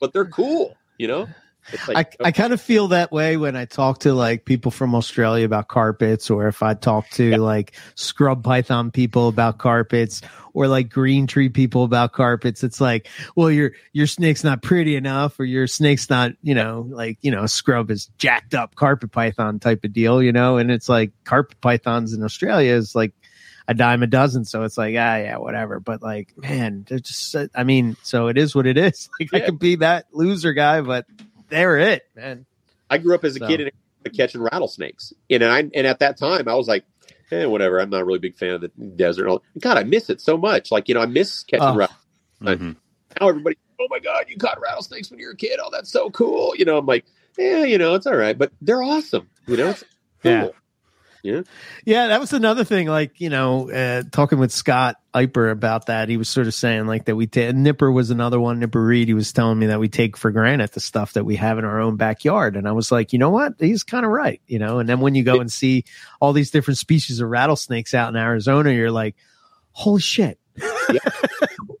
but 0.00 0.12
they're 0.12 0.26
cool, 0.26 0.76
you 0.98 1.08
know? 1.08 1.28
It's 1.72 1.88
I, 1.88 1.92
like 1.94 2.16
I 2.22 2.32
kind 2.32 2.52
of 2.52 2.60
feel 2.60 2.88
that 2.88 3.10
way 3.12 3.36
when 3.36 3.56
I 3.56 3.64
talk 3.64 4.00
to 4.00 4.14
like 4.14 4.44
people 4.44 4.70
from 4.70 4.94
Australia 4.94 5.44
about 5.44 5.68
carpets, 5.68 6.30
or 6.30 6.46
if 6.48 6.62
I 6.62 6.74
talk 6.74 7.08
to 7.10 7.36
like 7.38 7.72
scrub 7.94 8.44
python 8.44 8.90
people 8.90 9.28
about 9.28 9.58
carpets, 9.58 10.22
or 10.54 10.68
like 10.68 10.88
green 10.88 11.26
tree 11.26 11.48
people 11.48 11.84
about 11.84 12.12
carpets. 12.12 12.64
It's 12.64 12.80
like, 12.80 13.08
well, 13.34 13.50
your 13.50 13.72
your 13.92 14.06
snake's 14.06 14.42
not 14.44 14.62
pretty 14.62 14.96
enough, 14.96 15.38
or 15.40 15.44
your 15.44 15.66
snake's 15.66 16.08
not, 16.08 16.32
you 16.42 16.54
know, 16.54 16.86
like 16.88 17.18
you 17.22 17.30
know, 17.30 17.46
scrub 17.46 17.90
is 17.90 18.10
jacked 18.18 18.54
up 18.54 18.74
carpet 18.74 19.12
python 19.12 19.58
type 19.58 19.84
of 19.84 19.92
deal, 19.92 20.22
you 20.22 20.32
know. 20.32 20.56
And 20.58 20.70
it's 20.70 20.88
like 20.88 21.12
carpet 21.24 21.60
pythons 21.60 22.12
in 22.12 22.22
Australia 22.22 22.72
is 22.72 22.94
like 22.94 23.12
a 23.68 23.74
dime 23.74 24.02
a 24.04 24.06
dozen, 24.06 24.44
so 24.44 24.62
it's 24.62 24.78
like 24.78 24.94
ah 24.96 25.16
yeah 25.16 25.36
whatever. 25.38 25.80
But 25.80 26.00
like 26.00 26.32
man, 26.38 26.86
they're 26.88 27.00
just 27.00 27.34
I 27.54 27.64
mean, 27.64 27.96
so 28.02 28.28
it 28.28 28.38
is 28.38 28.54
what 28.54 28.66
it 28.66 28.78
is. 28.78 29.10
Like 29.20 29.34
I 29.34 29.38
Yeah. 29.38 29.46
could 29.46 29.58
be 29.58 29.76
that 29.76 30.06
loser 30.12 30.52
guy, 30.52 30.80
but 30.80 31.04
they're 31.48 31.78
it, 31.78 32.02
man. 32.14 32.46
I 32.90 32.98
grew 32.98 33.14
up 33.14 33.24
as 33.24 33.36
a 33.36 33.38
So- 33.40 33.46
kid 33.46 33.60
in 33.60 33.68
a, 33.68 34.10
catching 34.10 34.40
rattlesnakes. 34.40 35.12
And 35.28 35.42
I 35.44 35.58
and 35.58 35.74
at 35.86 35.98
that 35.98 36.16
time 36.16 36.46
I 36.46 36.54
was 36.54 36.68
like, 36.68 36.84
eh, 37.32 37.44
whatever. 37.44 37.80
I'm 37.80 37.90
not 37.90 38.02
a 38.02 38.04
really 38.04 38.20
big 38.20 38.36
fan 38.36 38.50
of 38.54 38.60
the 38.60 38.68
desert. 38.68 39.42
God, 39.58 39.76
I 39.78 39.82
miss 39.82 40.10
it 40.10 40.20
so 40.20 40.36
much. 40.36 40.70
Like, 40.70 40.88
you 40.88 40.94
know, 40.94 41.00
I 41.00 41.06
miss 41.06 41.42
catching 41.42 41.64
Oh. 41.66 41.74
rattlesnakes. 41.76 42.62
Mhm. 42.62 42.76
now 43.20 43.28
everybody, 43.28 43.56
oh 43.80 43.86
my 43.90 43.98
god, 43.98 44.26
you 44.28 44.36
caught 44.36 44.60
rattlesnakes 44.60 45.10
when 45.10 45.18
you 45.18 45.26
were 45.26 45.32
a 45.32 45.36
kid. 45.36 45.58
Oh, 45.60 45.70
that's 45.72 45.90
so 45.90 46.10
cool. 46.10 46.54
You 46.54 46.64
know, 46.66 46.78
I'm 46.78 46.86
like, 46.86 47.04
yeah, 47.38 47.64
you 47.64 47.78
know, 47.78 47.94
it's 47.94 48.06
all 48.06 48.14
right, 48.16 48.36
but 48.38 48.52
they're 48.60 48.82
awesome. 48.82 49.28
You 49.48 49.56
know, 49.56 49.70
it's 49.70 49.84
cool. 50.22 50.30
Yeah. 50.32 50.48
Yeah, 51.26 51.42
Yeah. 51.84 52.06
that 52.08 52.20
was 52.20 52.32
another 52.32 52.64
thing. 52.64 52.86
Like 52.88 53.20
you 53.20 53.28
know, 53.30 53.70
uh, 53.70 54.02
talking 54.12 54.38
with 54.38 54.52
Scott 54.52 54.96
Iper 55.14 55.50
about 55.50 55.86
that, 55.86 56.08
he 56.08 56.16
was 56.16 56.28
sort 56.28 56.46
of 56.46 56.54
saying 56.54 56.86
like 56.86 57.06
that 57.06 57.16
we 57.16 57.26
ta- 57.26 57.52
Nipper 57.52 57.90
was 57.90 58.10
another 58.10 58.38
one. 58.38 58.60
Nipper 58.60 58.82
Reed, 58.84 59.08
he 59.08 59.14
was 59.14 59.32
telling 59.32 59.58
me 59.58 59.66
that 59.66 59.80
we 59.80 59.88
take 59.88 60.16
for 60.16 60.30
granted 60.30 60.70
the 60.72 60.80
stuff 60.80 61.14
that 61.14 61.24
we 61.24 61.36
have 61.36 61.58
in 61.58 61.64
our 61.64 61.80
own 61.80 61.96
backyard, 61.96 62.56
and 62.56 62.68
I 62.68 62.72
was 62.72 62.92
like, 62.92 63.12
you 63.12 63.18
know 63.18 63.30
what, 63.30 63.54
he's 63.58 63.82
kind 63.82 64.04
of 64.06 64.12
right. 64.12 64.40
You 64.46 64.58
know, 64.58 64.78
and 64.78 64.88
then 64.88 65.00
when 65.00 65.14
you 65.14 65.24
go 65.24 65.40
and 65.40 65.50
see 65.50 65.84
all 66.20 66.32
these 66.32 66.50
different 66.50 66.78
species 66.78 67.20
of 67.20 67.28
rattlesnakes 67.28 67.92
out 67.94 68.08
in 68.10 68.16
Arizona, 68.16 68.70
you're 68.72 68.90
like, 68.90 69.16
holy 69.72 70.00
shit, 70.00 70.38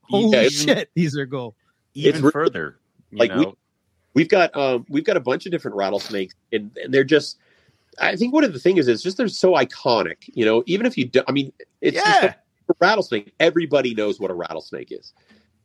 holy 0.02 0.36
Yeah, 0.42 0.48
shit, 0.48 0.90
these 0.94 1.16
are 1.16 1.26
cool. 1.26 1.54
Even 1.94 2.20
really- 2.22 2.32
further. 2.32 2.78
You 3.10 3.18
like, 3.18 3.34
We, 3.34 3.52
we've 4.14 4.28
got 4.28 4.56
um 4.56 4.84
we've 4.88 5.04
got 5.04 5.16
a 5.16 5.20
bunch 5.20 5.46
of 5.46 5.52
different 5.52 5.76
rattlesnakes, 5.76 6.34
and, 6.52 6.76
and 6.82 6.92
they're 6.92 7.04
just. 7.04 7.38
I 7.98 8.16
think 8.16 8.32
one 8.34 8.44
of 8.44 8.52
the 8.52 8.58
things 8.58 8.80
is 8.80 8.88
it's 8.88 9.02
just 9.02 9.16
they're 9.16 9.28
so 9.28 9.52
iconic. 9.52 10.28
You 10.34 10.44
know, 10.44 10.62
even 10.66 10.86
if 10.86 10.96
you, 10.98 11.06
don't, 11.06 11.28
I 11.28 11.32
mean, 11.32 11.52
it's 11.80 11.96
just 11.96 12.22
Yeah. 12.22 12.34
a 12.68 12.74
rattlesnake. 12.80 13.32
Everybody 13.40 13.94
knows 13.94 14.20
what 14.20 14.30
a 14.30 14.34
rattlesnake 14.34 14.92
is, 14.92 15.12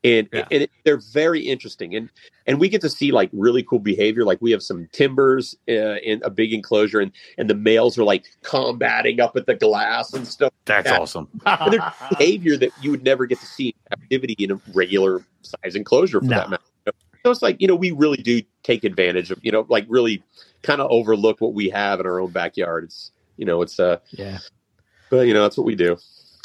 and 0.04 0.30
Yeah. 0.32 0.46
and 0.52 0.64
it, 0.64 0.72
they're 0.86 1.02
very 1.14 1.42
interesting, 1.42 1.96
and 1.96 2.10
and 2.48 2.60
we 2.60 2.70
get 2.70 2.82
to 2.82 2.90
see 2.90 3.12
like 3.12 3.30
really 3.34 3.64
cool 3.64 3.80
behavior. 3.80 4.24
Like 4.24 4.42
we 4.42 4.52
have 4.52 4.64
some 4.64 4.88
timbers 4.94 5.56
uh, 5.68 5.96
in 6.04 6.22
a 6.24 6.30
big 6.30 6.54
enclosure, 6.54 7.00
and 7.00 7.12
and 7.38 7.50
the 7.50 7.56
males 7.56 7.98
are 7.98 8.04
like 8.04 8.26
combating 8.44 9.20
up 9.20 9.36
at 9.36 9.46
the 9.46 9.56
glass 9.56 10.14
and 10.14 10.28
stuff. 10.28 10.54
that's 10.66 10.90
Yeah. 10.90 11.00
awesome. 11.00 11.28
And 11.46 11.74
there's 11.74 11.84
behavior 12.18 12.56
that 12.58 12.72
you 12.82 12.92
would 12.92 13.04
never 13.04 13.26
get 13.26 13.40
to 13.40 13.46
see 13.46 13.70
in 13.90 14.00
activity 14.00 14.36
in 14.44 14.52
a 14.52 14.62
regular 14.74 15.24
size 15.42 15.76
enclosure 15.76 16.20
for 16.20 16.26
No. 16.28 16.38
that 16.38 16.50
matter. 16.50 16.64
So 17.24 17.30
it's 17.30 17.44
like, 17.44 17.62
you 17.62 17.68
know, 17.68 17.76
we 17.76 17.92
really 17.92 18.18
do 18.18 18.42
take 18.64 18.84
advantage 18.84 19.30
of, 19.30 19.38
you 19.44 19.52
know, 19.52 19.68
like 19.70 19.86
really 19.88 20.24
kind 20.64 20.82
of 20.82 20.90
overlook 20.92 21.42
what 21.42 21.54
we 21.54 21.70
have 21.70 22.00
in 22.00 22.06
our 22.06 22.20
own 22.20 22.32
backyard. 22.32 22.84
It's, 22.86 23.12
you 23.38 23.46
know, 23.46 23.62
it's, 23.62 23.80
uh, 23.80 23.98
Yeah, 24.12 24.40
but, 25.10 25.22
you 25.28 25.34
know, 25.34 25.42
that's 25.44 25.58
what 25.58 25.66
we 25.66 25.76
do. 25.76 25.98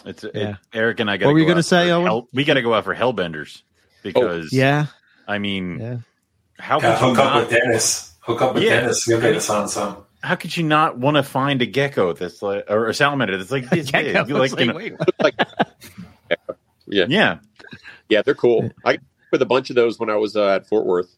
It's 0.04 0.24
it- 0.24 0.34
Yeah. 0.34 0.56
Eric 0.72 1.00
and 1.00 1.10
I 1.10 1.16
got. 1.16 1.26
What 1.26 1.32
were 1.32 1.38
you 1.38 1.44
going 1.44 1.54
gonna 1.54 1.62
say, 1.64 1.90
Owen? 1.90 2.06
Hell, 2.06 2.28
we 2.32 2.44
got 2.44 2.54
to 2.54 2.62
go 2.62 2.72
out 2.74 2.84
for 2.84 2.94
hellbenders 2.94 3.62
because 4.02 4.52
yeah, 4.52 4.86
I 5.26 5.38
mean, 5.38 5.78
yeah. 5.80 5.96
how 6.58 6.80
Yeah, 6.80 6.98
could 6.98 7.02
you 7.02 7.08
hook 7.10 7.18
up 7.18 7.24
not? 7.34 7.36
with 7.40 7.50
Dennis. 7.50 8.14
Hook 8.20 8.42
up 8.42 8.54
with 8.54 8.62
Yeah. 8.62 8.80
Dennis. 8.80 9.04
He'll 9.04 9.20
get 9.20 9.34
us 9.36 9.50
on 9.50 9.68
some. 9.68 9.98
How 10.22 10.34
could 10.36 10.56
you 10.56 10.62
not 10.64 10.98
want 10.98 11.16
to 11.16 11.22
find 11.22 11.60
a 11.62 11.66
gecko 11.66 12.12
that's 12.12 12.40
like 12.42 12.64
or 12.68 12.86
a 12.88 12.94
salamander 12.94 13.36
that's 13.36 13.50
like 13.50 13.68
this 13.70 13.90
big? 13.90 14.12
Gecko. 14.14 14.38
Like, 14.38 14.58
you 14.58 14.66
know, 14.66 14.74
wait, 14.74 14.94
like, 15.20 15.34
yeah, 16.86 17.06
yeah, 17.08 17.38
yeah, 18.08 18.22
they're 18.22 18.34
cool. 18.34 18.70
I 18.84 18.98
with 19.32 19.42
a 19.42 19.46
bunch 19.46 19.70
of 19.70 19.76
those 19.76 19.98
when 19.98 20.08
I 20.10 20.16
was 20.16 20.36
uh, 20.36 20.48
at 20.56 20.68
Fort 20.68 20.86
Worth. 20.86 21.14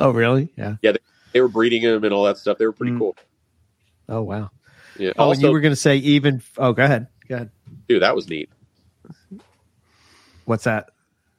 oh 0.00 0.10
really? 0.10 0.50
Yeah. 0.56 0.76
They 0.82 0.96
were 1.40 1.48
breeding 1.48 1.82
them 1.82 2.04
and 2.04 2.12
all 2.12 2.24
that 2.24 2.38
stuff. 2.38 2.58
They 2.58 2.66
were 2.66 2.72
pretty 2.72 2.92
Mm. 2.92 2.98
cool. 2.98 3.16
Oh 4.08 4.22
wow. 4.22 4.50
Yeah. 4.98 5.12
Oh, 5.16 5.24
also, 5.28 5.40
you 5.48 5.52
were 5.52 5.60
going 5.60 5.72
to 5.72 5.76
say 5.76 5.96
even. 5.96 6.42
Oh, 6.56 6.72
go 6.72 6.84
ahead. 6.84 7.08
Go 7.28 7.34
ahead. 7.36 7.50
dude, 7.88 8.02
that 8.02 8.14
was 8.14 8.28
neat. 8.28 8.48
What's 10.44 10.64
that? 10.64 10.90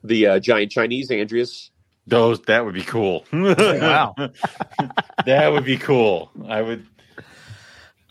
The 0.03 0.27
uh, 0.27 0.39
giant 0.39 0.71
Chinese 0.71 1.09
Andrias. 1.09 1.69
those 2.07 2.41
that 2.43 2.65
would 2.65 2.73
be 2.73 2.83
cool. 2.83 3.25
Wow. 3.33 4.15
that 5.25 5.49
would 5.51 5.65
be 5.65 5.77
cool. 5.77 6.31
I 6.47 6.61
would. 6.61 6.85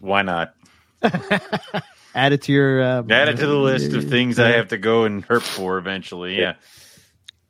Why 0.01 0.23
not 0.23 0.55
Add 2.15 2.33
it 2.33 2.43
to 2.43 2.53
your. 2.53 2.83
Uh, 2.83 3.03
add 3.11 3.29
it 3.29 3.37
to 3.39 3.47
the 3.47 3.57
list 3.57 3.93
of 3.93 4.05
things 4.09 4.39
I 4.39 4.51
have 4.53 4.69
to 4.69 4.79
go 4.79 5.05
and 5.05 5.27
herp 5.27 5.43
for 5.43 5.79
eventually? 5.79 6.39
Yeah. 6.39 6.55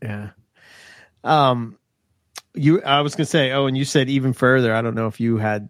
Yeah. 0.02 0.30
Um, 1.22 1.78
you. 2.54 2.82
I 2.82 3.00
was 3.02 3.14
going 3.14 3.24
to 3.24 3.30
say. 3.30 3.52
Oh, 3.52 3.66
and 3.66 3.76
you 3.76 3.84
said 3.84 4.08
even 4.08 4.32
further. 4.32 4.74
I 4.74 4.82
don't 4.82 4.94
know 4.94 5.06
if 5.06 5.20
you 5.20 5.36
had. 5.36 5.68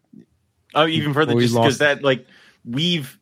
Oh, 0.75 0.87
even 0.87 1.15
further, 1.15 1.39
just 1.41 1.55
because 1.55 1.79
that 1.79 2.03
like 2.03 2.27
we've. 2.65 3.19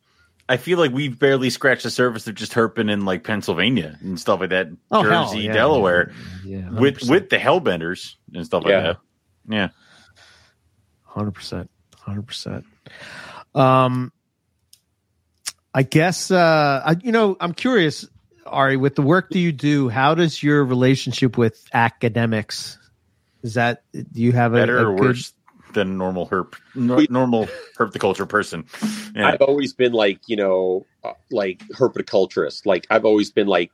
I 0.48 0.56
feel 0.58 0.78
like 0.78 0.90
we've 0.92 1.18
barely 1.18 1.48
scratched 1.50 1.84
the 1.84 1.90
surface 1.90 2.26
of 2.26 2.34
just 2.34 2.52
herping 2.52 2.90
in 2.90 3.04
like 3.04 3.24
Pennsylvania 3.24 3.96
and 4.02 4.18
stuff 4.20 4.40
like 4.40 4.50
that, 4.50 4.68
Oh, 4.90 5.02
hell, 5.02 5.26
Jersey, 5.28 5.42
yeah. 5.44 5.52
Delaware, 5.52 6.12
Yeah. 6.44 6.68
with 6.68 7.08
with 7.08 7.30
the 7.30 7.38
hellbenders 7.38 8.16
and 8.34 8.44
stuff 8.44 8.64
like 8.64 8.72
Yeah. 8.72 8.80
that. 8.82 8.96
Yeah. 9.48 9.68
Hundred 11.04 11.30
percent, 11.32 11.70
hundred 11.96 12.26
percent. 12.26 12.64
Um, 13.54 14.12
I 15.72 15.84
guess 15.84 16.30
uh, 16.30 16.82
I, 16.84 16.96
you 17.02 17.12
know 17.12 17.36
I'm 17.40 17.54
curious, 17.54 18.06
Ari, 18.44 18.76
with 18.76 18.94
the 18.96 19.02
work 19.02 19.30
that 19.30 19.38
you 19.38 19.52
do, 19.52 19.88
how 19.88 20.14
does 20.14 20.42
your 20.42 20.64
relationship 20.64 21.38
with 21.38 21.64
academics 21.72 22.78
Is 23.42 23.54
that 23.54 23.82
do 23.92 24.22
you 24.22 24.32
have 24.32 24.52
a, 24.54 24.56
Better 24.56 24.78
a 24.78 24.90
or 24.90 24.96
good- 24.96 25.04
worse 25.04 25.34
than 25.74 25.96
normal 25.96 26.28
herp, 26.28 26.54
no, 26.74 27.04
normal 27.10 27.48
herpetoculture 27.78 28.28
person? 28.28 28.64
Yeah. 29.16 29.28
I've 29.28 29.40
always 29.42 29.72
been 29.72 29.92
like, 29.92 30.20
you 30.26 30.36
know, 30.36 30.86
uh, 31.02 31.12
like 31.30 31.60
herpetoculturist. 31.74 32.66
Like 32.66 32.86
I've 32.90 33.04
always 33.04 33.30
been 33.30 33.46
like 33.46 33.72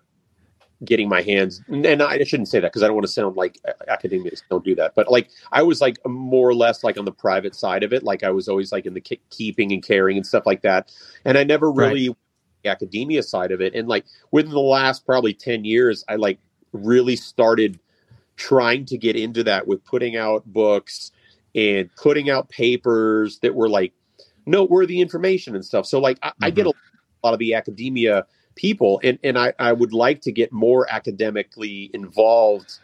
getting 0.85 1.09
my 1.09 1.21
hands, 1.23 1.61
and 1.69 1.85
I 2.03 2.23
shouldn't 2.23 2.49
say 2.49 2.61
that 2.61 2.69
because 2.69 2.85
I 2.85 2.87
don't 2.87 2.95
want 2.95 3.07
to 3.07 3.13
sound 3.13 3.35
like 3.37 3.59
academics 3.89 4.43
don't 4.49 4.65
do 4.65 4.77
that. 4.77 4.95
But 4.95 5.11
like 5.11 5.29
I 5.51 5.63
was 5.63 5.81
like 5.81 5.99
more 6.07 6.49
or 6.49 6.55
less 6.55 6.85
like 6.85 6.97
on 6.97 7.05
the 7.05 7.11
private 7.13 7.55
side 7.57 7.83
of 7.83 7.93
it. 7.93 8.05
Like 8.05 8.23
I 8.23 8.31
was 8.31 8.49
always 8.49 8.71
like 8.71 8.87
in 8.87 8.95
the 8.95 9.01
ke- 9.01 9.21
keeping 9.31 9.73
and 9.73 9.83
caring 9.83 10.17
and 10.17 10.25
stuff 10.27 10.47
like 10.47 10.63
that. 10.63 10.93
And 11.25 11.37
I 11.37 11.43
never 11.45 11.71
Right. 11.71 11.89
really 11.91 12.17
the 12.63 12.71
academia 12.71 13.23
side 13.25 13.51
of 13.51 13.61
it. 13.61 13.75
And 13.75 13.89
like 13.89 14.05
within 14.31 14.53
the 14.53 14.61
last 14.61 15.05
probably 15.05 15.35
ten 15.35 15.65
years, 15.65 16.05
I 16.09 16.15
like 16.15 16.39
really 16.73 17.17
started 17.17 17.81
trying 18.39 18.87
to 18.87 18.97
get 18.97 19.17
into 19.17 19.45
that 19.45 19.67
with 19.67 19.85
putting 19.85 20.17
out 20.17 20.47
books 20.47 21.11
and 21.55 21.91
putting 21.97 22.31
out 22.31 22.49
papers 22.49 23.41
that 23.41 23.55
were 23.55 23.69
like 23.69 23.93
noteworthy 24.47 25.01
information 25.01 25.55
and 25.55 25.65
stuff. 25.65 25.85
So 25.85 26.01
like 26.01 26.19
I, 26.23 26.33
I 26.41 26.51
get 26.51 26.67
a 26.67 26.73
lot 27.23 27.35
of 27.35 27.39
the 27.39 27.55
academia 27.55 28.27
people 28.55 29.01
and, 29.05 29.19
and 29.23 29.39
I, 29.39 29.53
I 29.59 29.73
would 29.73 29.93
like 29.93 30.23
to 30.23 30.33
get 30.33 30.53
more 30.53 30.91
academically 30.91 31.91
involved 31.93 32.79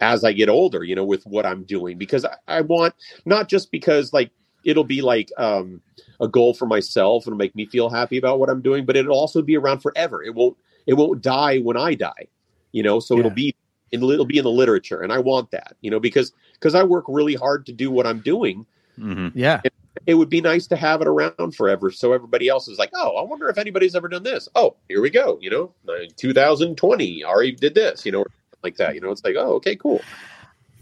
as 0.00 0.24
I 0.24 0.32
get 0.32 0.48
older, 0.48 0.82
you 0.84 0.94
know, 0.94 1.04
with 1.04 1.24
what 1.24 1.44
I'm 1.44 1.64
doing 1.64 1.98
because 1.98 2.24
I, 2.24 2.36
I 2.46 2.60
want 2.62 2.94
not 3.26 3.48
just 3.48 3.70
because 3.70 4.12
like 4.12 4.30
it'll 4.64 4.84
be 4.84 5.02
like 5.02 5.30
um, 5.36 5.80
a 6.20 6.28
goal 6.28 6.54
for 6.54 6.66
myself 6.66 7.26
and 7.26 7.36
make 7.36 7.54
me 7.54 7.66
feel 7.66 7.90
happy 7.90 8.16
about 8.16 8.38
what 8.38 8.48
I'm 8.48 8.62
doing, 8.62 8.86
but 8.86 8.96
it'll 8.96 9.18
also 9.18 9.42
be 9.42 9.56
around 9.56 9.80
forever. 9.80 10.22
It 10.22 10.34
won't 10.34 10.56
it 10.86 10.94
won't 10.94 11.22
die 11.22 11.58
when 11.58 11.76
I 11.76 11.94
die, 11.94 12.28
you 12.72 12.82
know. 12.82 13.00
So 13.00 13.18
it'll 13.18 13.30
be 13.30 13.54
it'll 14.02 14.24
be 14.24 14.38
in 14.38 14.44
the 14.44 14.50
literature, 14.50 15.00
and 15.00 15.12
I 15.12 15.18
want 15.18 15.50
that, 15.50 15.76
you 15.80 15.90
know, 15.90 16.00
because 16.00 16.32
because 16.54 16.74
I 16.74 16.82
work 16.82 17.04
really 17.08 17.34
hard 17.34 17.66
to 17.66 17.72
do 17.72 17.90
what 17.90 18.06
I'm 18.06 18.20
doing. 18.20 18.66
Mhm. 18.98 19.32
Yeah. 19.34 19.60
It 20.06 20.14
would 20.14 20.28
be 20.28 20.40
nice 20.40 20.66
to 20.68 20.76
have 20.76 21.00
it 21.00 21.06
around 21.06 21.54
forever, 21.54 21.90
so 21.90 22.12
everybody 22.12 22.48
else 22.48 22.68
is 22.68 22.78
like, 22.78 22.90
"Oh, 22.94 23.16
I 23.16 23.22
wonder 23.22 23.48
if 23.48 23.58
anybody's 23.58 23.94
ever 23.94 24.08
done 24.08 24.22
this." 24.24 24.48
Oh, 24.54 24.76
here 24.88 25.00
we 25.00 25.10
go, 25.10 25.38
you 25.40 25.50
know, 25.50 25.72
2020, 26.16 27.22
Ari 27.22 27.52
did 27.52 27.74
this, 27.74 28.04
you 28.04 28.12
know, 28.12 28.24
like 28.62 28.76
that. 28.76 28.94
You 28.94 29.00
know, 29.00 29.10
it's 29.10 29.24
like, 29.24 29.36
oh, 29.38 29.54
okay, 29.54 29.76
cool. 29.76 30.00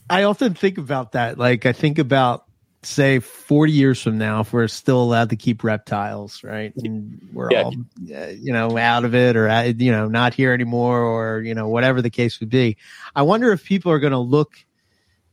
I 0.09 0.25
often 0.25 0.55
think 0.55 0.79
about 0.79 1.13
that. 1.13 1.39
Like 1.39 1.67
I 1.67 1.73
think 1.73 1.99
about 1.99 2.45
say 2.85 3.21
40 3.21 3.73
years 3.73 4.03
from 4.03 4.19
now 4.19 4.41
if 4.41 4.53
we're 4.53 4.67
still 4.69 5.03
allowed 5.03 5.31
to 5.31 5.37
keep 5.37 5.63
reptiles, 5.63 6.43
right? 6.43 6.73
And 6.77 7.21
we're 7.33 7.51
Yeah. 7.53 7.63
all 7.63 7.75
uh, 8.15 8.27
you 8.29 8.53
know 8.53 8.77
out 8.77 9.05
of 9.05 9.15
it 9.15 9.37
or 9.37 9.49
uh, 9.49 9.63
you 9.65 9.93
know 9.93 10.09
not 10.09 10.35
here 10.35 10.53
anymore 10.53 11.01
or 11.01 11.41
you 11.43 11.55
know 11.55 11.69
whatever 11.69 12.03
the 12.03 12.11
case 12.11 12.41
would 12.41 12.51
be. 12.51 12.77
I 13.15 13.23
wonder 13.23 13.53
if 13.53 13.65
people 13.65 13.93
are 13.93 14.01
going 14.01 14.13
to 14.13 14.19
look 14.19 14.53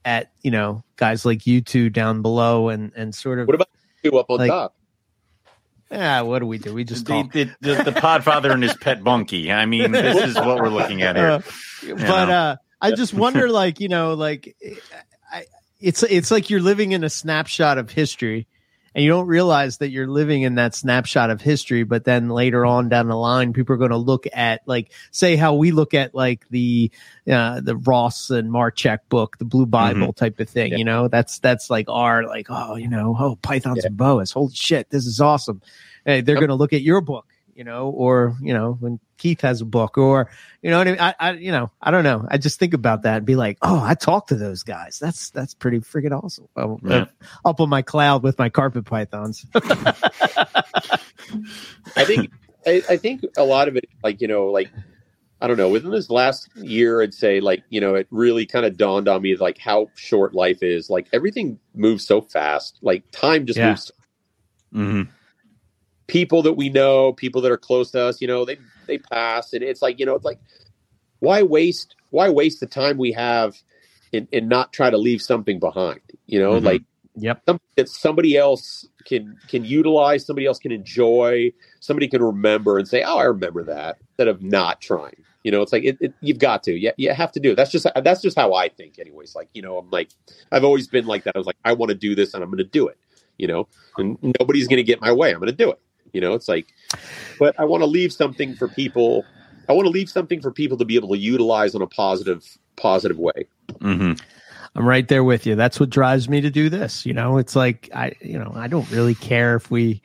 at, 0.06 0.32
you 0.44 0.52
know, 0.52 0.84
guys 0.96 1.26
like 1.26 1.46
you 1.46 1.62
two 1.62 1.90
down 1.90 2.22
below 2.22 2.70
and 2.70 2.92
and 2.96 3.14
sort 3.14 3.40
of 3.40 3.48
What 3.48 3.56
about 3.56 3.70
you 4.04 4.18
up 4.18 4.30
on 4.30 4.38
Like, 4.38 4.50
top? 4.50 4.76
yeah, 5.92 6.22
what 6.22 6.40
do 6.40 6.46
we 6.46 6.58
do? 6.60 6.74
We 6.74 6.84
just 6.84 7.06
The, 7.08 7.24
talk. 7.24 7.32
the, 7.34 7.44
the, 7.62 7.84
the 7.84 7.92
podfather 7.92 8.52
and 8.52 8.62
his 8.62 8.78
pet 8.78 9.04
bunkie. 9.04 9.52
I 9.52 9.66
mean, 9.66 9.92
this 9.92 10.24
is 10.24 10.36
what 10.36 10.58
we're 10.62 10.70
looking 10.70 11.02
at 11.02 11.16
here. 11.16 11.42
Uh, 11.84 11.96
but 11.96 12.26
know. 12.26 12.32
uh 12.34 12.56
I 12.82 12.92
just 12.92 13.14
wonder 13.14 13.50
like, 13.50 13.80
you 13.80 13.90
know, 13.90 14.14
like 14.14 14.56
I, 15.32 15.46
it's 15.80 16.04
it's 16.04 16.32
like 16.32 16.50
you're 16.50 16.62
living 16.62 16.92
in 16.92 17.04
a 17.04 17.10
snapshot 17.10 17.78
of 17.78 17.90
history 17.92 18.48
and 18.96 19.04
you 19.04 19.10
don't 19.10 19.28
realize 19.28 19.78
that 19.78 19.90
you're 19.92 20.08
living 20.08 20.42
in 20.42 20.56
that 20.56 20.74
snapshot 20.76 21.30
of 21.30 21.42
history 21.42 21.84
but 21.84 22.04
then 22.06 22.28
later 22.30 22.66
on 22.66 22.90
down 22.90 23.08
the 23.08 23.16
line 23.16 23.54
people 23.54 23.76
are 23.76 23.78
going 23.78 23.92
to 23.92 23.98
look 23.98 24.26
at 24.34 24.62
like 24.66 24.92
say 25.12 25.36
how 25.36 25.54
we 25.56 25.72
look 25.72 25.94
at 25.94 26.14
like 26.16 26.46
the 26.50 26.92
uh 27.32 27.62
the 27.62 27.76
Ross 27.76 28.30
and 28.30 28.50
Marzec 28.52 29.00
book 29.10 29.38
the 29.38 29.46
blue 29.46 29.66
bible 29.66 30.12
type 30.12 30.40
of 30.40 30.50
thing 30.50 30.72
Yeah. 30.72 30.78
you 30.80 30.84
know 30.86 31.08
that's 31.08 31.40
that's 31.40 31.70
like 31.70 31.88
our 31.90 32.26
like 32.26 32.48
oh 32.50 32.76
you 32.76 32.90
know 32.90 33.16
oh 33.18 33.36
pythons 33.42 33.78
Yeah. 33.84 33.88
and 33.88 33.98
boas 33.98 34.32
holy 34.32 34.54
shit 34.54 34.90
this 34.90 35.06
is 35.06 35.22
awesome 35.22 35.62
hey 36.06 36.22
they're 36.22 36.36
Yep. 36.36 36.40
going 36.42 36.50
to 36.50 36.56
look 36.56 36.74
at 36.74 36.82
your 36.82 37.02
book 37.02 37.28
you 37.60 37.66
know 37.66 37.90
or 37.90 38.38
you 38.42 38.54
know 38.54 38.78
when 38.80 39.02
Keith 39.18 39.42
has 39.42 39.60
a 39.60 39.66
book 39.66 39.98
or 39.98 40.30
you 40.62 40.70
know 40.70 40.78
what 40.78 40.88
I 40.88 40.92
mean 40.92 41.00
I, 41.02 41.14
I 41.20 41.32
you 41.34 41.52
know 41.52 41.70
I 41.82 41.92
don't 41.92 42.06
know 42.06 42.26
I 42.32 42.38
just 42.38 42.58
think 42.58 42.74
about 42.74 43.04
that 43.04 43.18
and 43.18 43.26
be 43.26 43.36
like 43.36 43.58
oh 43.62 43.84
I 43.84 43.96
talked 43.96 44.30
to 44.30 44.36
those 44.36 44.64
guys 44.64 44.98
that's 44.98 45.30
that's 45.32 45.54
pretty 45.54 45.80
freaking 45.82 46.14
awesome 46.24 46.48
Well, 46.56 46.80
Yeah. 46.86 47.06
up 47.44 47.60
on 47.60 47.68
my 47.68 47.82
cloud 47.82 48.24
with 48.24 48.40
my 48.40 48.48
carpet 48.48 48.86
pythons 48.86 49.46
I 51.98 52.06
think 52.06 52.32
I, 52.66 52.82
I 52.90 52.98
think 52.98 53.26
a 53.38 53.44
lot 53.44 53.68
of 53.68 53.76
it, 53.76 53.90
like 54.04 54.22
you 54.22 54.28
know, 54.28 54.46
like 54.48 54.70
I 55.42 55.48
don't 55.48 55.58
know, 55.58 55.70
within 55.70 55.92
this 55.92 56.10
last 56.10 56.50
year, 56.56 57.02
I'd 57.02 57.14
say 57.14 57.40
like 57.42 57.64
you 57.70 57.82
know, 57.82 57.96
it 57.96 58.08
really 58.10 58.46
kind 58.46 58.66
of 58.66 58.78
dawned 58.78 59.08
on 59.08 59.22
me 59.22 59.36
like 59.36 59.58
how 59.58 59.90
short 59.96 60.34
life 60.34 60.62
is. 60.62 60.90
Like 60.90 61.08
everything 61.14 61.60
moves 61.76 62.06
so 62.06 62.22
fast. 62.22 62.80
Like 62.82 63.04
time 63.12 63.46
just 63.46 63.58
Yeah. 63.60 63.70
moves. 63.70 63.92
hmm 64.72 65.02
People 66.10 66.42
that 66.44 66.54
we 66.54 66.70
know, 66.70 67.14
people 67.14 67.42
that 67.42 67.52
are 67.52 67.58
close 67.58 67.92
to 67.92 68.02
us, 68.02 68.22
you 68.22 68.28
know, 68.28 68.46
they 68.46 68.58
they 68.88 68.98
pass, 68.98 69.54
and 69.54 69.64
it's 69.64 69.82
like 69.82 70.00
you 70.00 70.06
know, 70.06 70.16
it's 70.16 70.26
like 70.26 70.40
why 71.20 71.44
waste 71.44 71.96
why 72.12 72.30
waste 72.30 72.60
the 72.60 72.66
time 72.66 72.98
we 72.98 73.12
have 73.12 73.56
and, 74.12 74.28
and 74.34 74.50
not 74.50 74.74
try 74.74 74.90
to 74.90 74.98
leave 74.98 75.22
something 75.22 75.60
behind? 75.60 76.02
You 76.26 76.40
know, 76.40 76.60
Mhm. 76.60 76.64
like 76.66 76.82
yep 77.16 77.42
something 77.46 77.68
that 77.76 77.90
somebody 77.90 78.38
else 78.38 78.88
can 79.06 79.38
can 79.48 79.66
utilize, 79.66 80.26
somebody 80.26 80.46
else 80.48 80.60
can 80.60 80.72
enjoy, 80.72 81.52
somebody 81.80 82.08
can 82.08 82.22
remember 82.24 82.78
and 82.78 82.88
say, 82.88 83.04
"Oh, 83.04 83.18
I 83.18 83.26
remember 83.26 83.64
that," 83.64 83.98
instead 84.10 84.28
of 84.28 84.42
not 84.42 84.82
trying. 84.82 85.24
You 85.44 85.52
know, 85.52 85.62
it's 85.62 85.72
like 85.72 85.84
it, 85.86 85.98
it, 86.02 86.14
you've 86.22 86.38
got 86.40 86.64
to, 86.64 86.78
yeah, 86.78 86.92
you 86.98 87.14
have 87.14 87.32
to 87.32 87.40
do 87.40 87.52
it. 87.52 87.56
That's 87.56 87.72
just 87.72 87.88
that's 88.04 88.22
just 88.22 88.38
how 88.38 88.54
I 88.54 88.68
think, 88.68 89.00
anyways. 89.00 89.36
Like, 89.36 89.48
you 89.54 89.62
know, 89.62 89.78
I'm 89.78 89.90
like, 89.90 90.10
I've 90.52 90.66
always 90.66 90.88
been 90.88 91.06
like 91.06 91.24
that. 91.24 91.36
I 91.36 91.40
was 91.40 91.48
like, 91.48 91.56
I 91.64 91.74
want 91.74 91.90
to 91.90 91.96
do 91.96 92.14
this, 92.14 92.34
and 92.34 92.44
I'm 92.44 92.50
going 92.50 92.58
to 92.58 92.66
do 92.66 92.88
it. 92.90 92.98
You 93.38 93.48
know, 93.48 93.68
and 93.98 94.18
nobody's 94.40 94.68
going 94.68 94.78
to 94.78 94.84
get 94.84 94.98
in 94.98 95.02
my 95.02 95.14
way. 95.14 95.32
I'm 95.32 95.40
going 95.40 95.50
to 95.50 95.56
do 95.56 95.72
it. 95.72 95.80
You 96.14 96.22
know, 96.22 96.34
it's 96.34 96.48
like, 96.48 96.74
but 97.38 97.60
I 97.60 97.66
want 97.66 97.82
to 97.82 97.88
leave 97.88 98.12
something 98.12 98.56
for 98.56 98.68
people. 98.68 99.26
I 99.68 99.74
want 99.74 99.86
to 99.86 99.92
leave 99.92 100.10
something 100.10 100.42
for 100.42 100.52
people 100.52 100.78
to 100.78 100.86
be 100.86 100.96
able 100.96 101.10
to 101.10 101.18
utilize 101.18 101.76
in 101.76 101.82
a 101.82 101.88
positive 101.88 102.58
positive 102.76 103.18
way. 103.18 103.48
hmm 103.82 104.14
I'm 104.76 104.86
right 104.86 105.08
there 105.08 105.24
with 105.24 105.46
you. 105.46 105.56
That's 105.56 105.80
what 105.80 105.90
drives 105.90 106.30
me 106.30 106.42
to 106.42 106.50
do 106.50 106.70
this. 106.70 107.06
You 107.06 107.14
know, 107.14 107.38
it's 107.38 107.56
like 107.56 107.90
I, 107.94 108.14
you 108.22 108.38
know, 108.38 108.52
I 108.56 108.68
don't 108.68 108.90
really 108.92 109.16
care 109.16 109.56
if 109.56 109.72
we, 109.72 110.02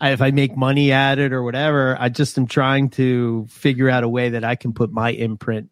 I, 0.00 0.10
if 0.10 0.20
I 0.20 0.32
make 0.32 0.56
money 0.56 0.90
at 0.92 1.18
it 1.18 1.32
or 1.32 1.42
whatever. 1.42 1.96
I 1.98 2.08
just 2.08 2.36
am 2.36 2.46
trying 2.46 2.90
to 2.90 3.46
figure 3.48 3.88
out 3.88 4.02
a 4.02 4.08
way 4.08 4.30
that 4.30 4.44
I 4.44 4.56
can 4.56 4.72
put 4.72 4.90
my 4.90 5.10
imprint. 5.10 5.70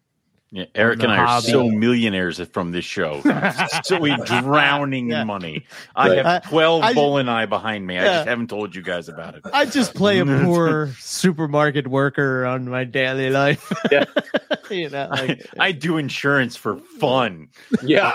Yeah, 0.51 0.65
Eric 0.73 0.97
the 0.97 1.03
and 1.03 1.13
I 1.13 1.17
are 1.17 1.25
hobby. 1.27 1.47
so 1.51 1.69
millionaires 1.69 2.39
from 2.51 2.71
this 2.71 2.83
show. 2.85 3.21
so 3.83 3.99
we 3.99 4.15
drowning 4.25 5.09
Yeah. 5.11 5.21
in 5.21 5.27
money. 5.27 5.65
I 5.95 6.09
Right. 6.09 6.25
have 6.25 6.49
12 6.49 6.83
I- 6.83 6.87
I- 6.87 6.93
Boeleni 6.95 7.47
behind 7.47 7.85
me. 7.85 7.99
I 7.99 8.03
just 8.05 8.27
haven't 8.27 8.49
told 8.49 8.73
you 8.75 8.81
guys 8.81 9.09
about 9.09 9.35
it. 9.35 9.43
I 9.53 9.65
just 9.65 9.93
play 9.93 10.17
a 10.19 10.25
poor 10.43 10.87
supermarket 10.97 11.87
worker 11.87 12.45
on 12.47 12.67
my 12.67 12.83
daily 12.83 13.29
life. 13.29 13.71
Yeah. 13.91 14.05
you 14.71 14.89
know, 14.89 15.07
I, 15.11 15.39
I 15.59 15.71
do 15.71 15.97
insurance 15.97 16.55
for 16.55 16.77
fun. 16.99 17.49
Yeah, 17.83 18.11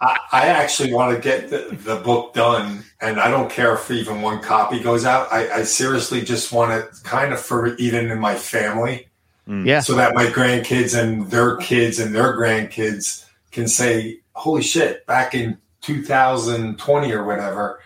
I, 0.00 0.18
I 0.32 0.46
actually 0.46 0.92
want 0.92 1.16
to 1.16 1.20
get 1.20 1.50
the, 1.50 1.76
the 1.76 1.96
book 1.96 2.34
done, 2.34 2.84
and 3.00 3.18
I 3.20 3.30
don't 3.30 3.50
care 3.50 3.74
if 3.74 3.90
even 3.90 4.22
one 4.22 4.40
copy 4.40 4.78
goes 4.80 5.04
out. 5.04 5.32
I, 5.32 5.50
I 5.50 5.62
seriously 5.64 6.20
just 6.22 6.52
want 6.52 6.72
it 6.72 6.88
kind 7.02 7.32
of 7.32 7.40
for 7.40 7.74
even 7.76 8.10
in 8.10 8.18
my 8.20 8.34
family, 8.36 9.07
Mm. 9.48 9.66
yeah, 9.66 9.80
so 9.80 9.94
that 9.94 10.14
my 10.14 10.26
grandkids 10.26 10.98
and 10.98 11.30
their 11.30 11.56
kids 11.56 11.98
and 11.98 12.14
their 12.14 12.36
grandkids 12.36 13.24
can 13.50 13.66
say, 13.66 14.20
"Holy 14.34 14.62
shit!" 14.62 15.06
Back 15.06 15.34
in 15.34 15.56
2020 15.80 17.12
or 17.12 17.24
whatever, 17.24 17.80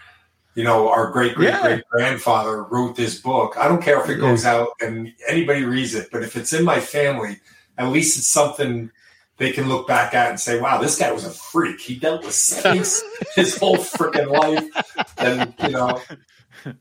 you 0.55 0.65
know, 0.65 0.89
our 0.89 1.11
great 1.11 1.35
great 1.37 1.51
Yeah. 1.51 1.63
great 1.63 1.85
grandfather 1.89 2.65
wrote 2.65 2.97
this 2.97 3.21
book. 3.21 3.57
I 3.57 3.69
don't 3.69 3.81
care 3.83 4.03
if 4.03 4.09
it 4.11 4.17
goes 4.17 4.45
out 4.45 4.71
and 4.81 5.13
anybody 5.29 5.65
reads 5.65 5.95
it, 5.95 6.09
but 6.11 6.23
if 6.23 6.37
it's 6.37 6.53
in 6.53 6.65
my 6.65 6.81
family, 6.81 7.39
at 7.79 7.89
least 7.91 8.19
it's 8.19 8.27
something 8.27 8.91
they 9.39 9.51
can 9.53 9.69
look 9.69 9.87
back 9.89 10.15
at 10.15 10.31
and 10.31 10.41
say, 10.41 10.61
"Wow, 10.61 10.79
this 10.81 10.99
guy 10.99 11.11
was 11.13 11.25
a 11.25 11.31
freak. 11.31 11.81
He 11.81 11.95
dealt 11.95 12.25
with 12.25 12.35
snakes 12.51 13.03
his 13.37 13.57
whole 13.57 13.77
freaking 13.77 14.31
life." 14.31 14.67
And 15.17 15.55
you 15.63 15.71
know, 15.71 16.01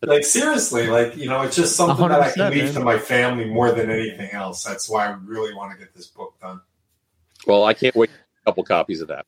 like 0.01 0.23
seriously, 0.23 0.87
like 0.87 1.17
you 1.17 1.27
know, 1.27 1.41
it's 1.41 1.55
just 1.55 1.75
something 1.75 2.07
that 2.07 2.21
I 2.21 2.31
can 2.31 2.51
leave 2.51 2.65
man. 2.65 2.73
to 2.75 2.79
my 2.81 2.97
family 2.97 3.45
more 3.45 3.71
than 3.71 3.89
anything 3.89 4.31
else. 4.31 4.63
That's 4.63 4.89
why 4.89 5.07
I 5.07 5.17
really 5.23 5.53
want 5.53 5.71
to 5.73 5.77
get 5.77 5.93
this 5.95 6.07
book 6.07 6.33
done. 6.41 6.61
well, 7.45 7.63
I 7.63 7.73
can't 7.73 7.95
wait 7.95 8.09
a 8.09 8.45
couple 8.45 8.63
copies 8.63 9.01
of 9.01 9.07
that. 9.09 9.25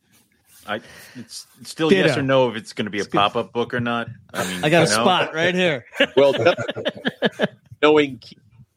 I, 0.66 0.76
it's 1.16 1.46
it's 1.60 1.70
still 1.70 1.90
Ditto. 1.90 2.08
yes 2.08 2.18
or 2.18 2.22
no 2.22 2.50
if 2.50 2.56
it's 2.56 2.74
going 2.74 2.86
to 2.86 2.92
be 2.92 3.00
a 3.00 3.06
pop 3.06 3.36
up 3.36 3.52
book 3.52 3.74
or 3.74 3.80
not. 3.80 4.08
I 4.34 4.48
mean, 4.48 4.64
I 4.64 4.70
got 4.70 4.88
a 4.88 4.90
know? 4.90 5.02
spot 5.04 5.34
right 5.34 5.54
here. 5.54 5.86
Well, 6.16 6.34
knowing 7.82 8.22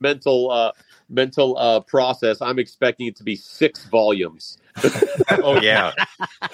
mental 0.01 0.51
uh, 0.51 0.73
mental 1.09 1.57
uh, 1.59 1.81
process, 1.81 2.43
I'm 2.43 2.59
expecting 2.59 3.07
it 3.07 3.17
to 3.17 3.25
be 3.25 3.37
six 3.37 3.85
volumes. 3.87 4.59
Oh 5.31 5.61
yeah, 5.61 5.93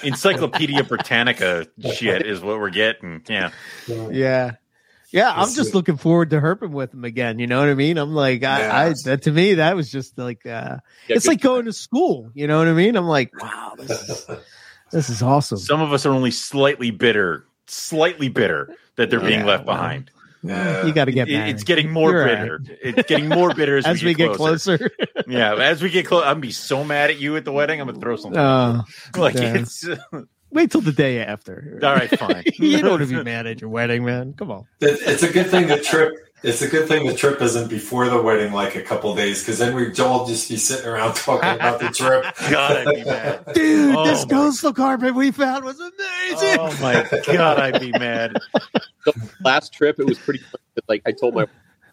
Encyclopedia 0.03 0.85
Britannica 0.85 1.67
shit 1.95 2.27
is 2.27 2.41
what 2.41 2.59
we're 2.59 2.71
getting. 2.71 3.23
Yeah, 3.29 3.51
Yeah. 3.87 4.53
Yeah, 5.13 5.31
I'm 5.31 5.41
It's- 5.43 5.55
just 5.57 5.75
looking 5.75 5.97
forward 5.99 6.31
to 6.31 6.41
herping 6.41 6.71
with 6.71 6.93
him 6.95 7.05
again. 7.05 7.39
You 7.39 7.47
know 7.47 7.61
what 7.61 7.69
I 7.69 7.75
mean? 7.75 7.99
I'm 7.99 8.15
like, 8.15 8.43
I, 8.45 8.67
I 8.67 8.87
Yeah. 8.89 8.95
that, 9.05 9.23
to 9.23 9.31
me, 9.33 9.55
that 9.55 9.77
was 9.77 9.91
just 9.91 10.17
like, 10.19 10.47
uh, 10.47 10.49
Yeah, 10.49 11.17
it's 11.17 11.25
good- 11.25 11.33
like 11.33 11.41
going 11.43 11.67
to 11.67 11.73
school. 11.73 12.31
You 12.35 12.47
know 12.47 12.59
what 12.59 12.69
I 12.69 12.73
mean? 12.73 12.97
I'm 12.97 13.07
like, 13.07 13.31
wow, 13.43 13.75
this 13.79 13.91
is 14.09 14.27
this 14.91 15.11
is 15.11 15.23
awesome. 15.23 15.59
Some 15.59 15.81
of 15.83 15.93
us 15.93 16.07
are 16.07 16.13
only 16.13 16.31
slightly 16.31 16.91
bitter, 16.91 17.45
slightly 17.67 18.29
bitter 18.29 18.75
that 18.97 19.11
they're 19.11 19.21
being 19.21 19.45
left 19.45 19.67
well, 19.67 19.77
behind. 19.77 20.11
Yeah. 20.45 20.85
you 20.87 20.93
got 20.93 21.05
to 21.05 21.13
get 21.13 21.29
It- 21.29 21.49
it's 21.51 21.63
getting 21.63 21.91
more 21.93 22.11
You're 22.11 22.25
bitter. 22.27 22.61
It's 22.83 23.09
getting 23.09 23.29
more 23.29 23.55
bitter 23.55 23.77
as, 23.77 23.87
as 23.87 24.03
we 24.03 24.15
get 24.15 24.35
closer. 24.35 24.77
closer. 24.79 24.91
Yeah, 25.29 25.55
as 25.55 25.81
we 25.83 25.89
get 25.91 26.07
close, 26.07 26.23
I'm 26.25 26.33
gonna 26.33 26.41
be 26.41 26.51
so 26.51 26.83
mad 26.83 27.11
at 27.11 27.21
you 27.21 27.37
at 27.37 27.45
the 27.45 27.53
wedding. 27.53 27.81
I'm 27.81 27.87
gonna 27.87 28.01
throw 28.01 28.17
something. 28.17 28.41
Uh, 28.41 28.83
like 29.17 29.35
yeah. 29.35 29.55
it's 29.59 29.87
wait 30.53 30.71
till 30.71 30.81
the 30.81 30.93
day 30.93 31.21
after. 31.25 31.79
all 31.83 31.95
right, 31.95 32.11
fine. 32.19 32.45
you 32.55 32.79
don't 32.81 32.91
want 32.91 33.03
to 33.03 33.09
be 33.09 33.23
mad 33.23 33.47
at 33.47 33.61
your 33.61 33.71
wedding, 33.71 34.05
man. 34.05 34.35
Come 34.35 34.51
on. 34.51 34.67
It's 34.81 35.23
a 35.23 35.33
good 35.33 35.49
thing 35.51 35.67
the 35.67 35.79
trip. 35.81 36.15
It's 36.45 36.61
a 36.61 36.67
good 36.67 36.89
thing 36.89 37.07
the 37.07 37.15
trip 37.15 37.41
isn't 37.41 37.69
before 37.71 38.09
the 38.09 38.21
wedding, 38.21 38.53
like 38.53 38.75
a 38.75 38.83
couple 38.83 39.15
days, 39.15 39.41
because 39.43 39.59
then 39.59 39.77
we'd 39.77 39.99
all 40.01 40.27
just 40.27 40.49
be 40.49 40.57
sitting 40.57 40.87
around 40.87 41.15
talking 41.17 41.49
about 41.49 41.79
the 41.79 41.89
trip. 41.91 42.25
God, 42.51 42.89
I'd 42.89 42.95
be 42.97 43.05
mad. 43.05 43.45
Dude, 43.55 43.95
Oh 43.95 44.05
this 44.05 44.25
my- 44.27 44.31
coastal 44.31 44.73
carpet 44.73 45.15
we 45.15 45.31
found 45.31 45.65
was 45.65 45.79
amazing. 45.79 46.59
Oh 46.59 46.77
my 46.81 47.07
god, 47.27 47.61
I'd 47.61 47.81
be 47.81 47.93
mad. 47.93 48.37
The 49.05 49.31
last 49.45 49.73
trip 49.73 50.01
it 50.01 50.07
was 50.07 50.19
pretty 50.19 50.41
like 50.89 51.03
i 51.07 51.13
told 51.13 51.35
my 51.35 51.47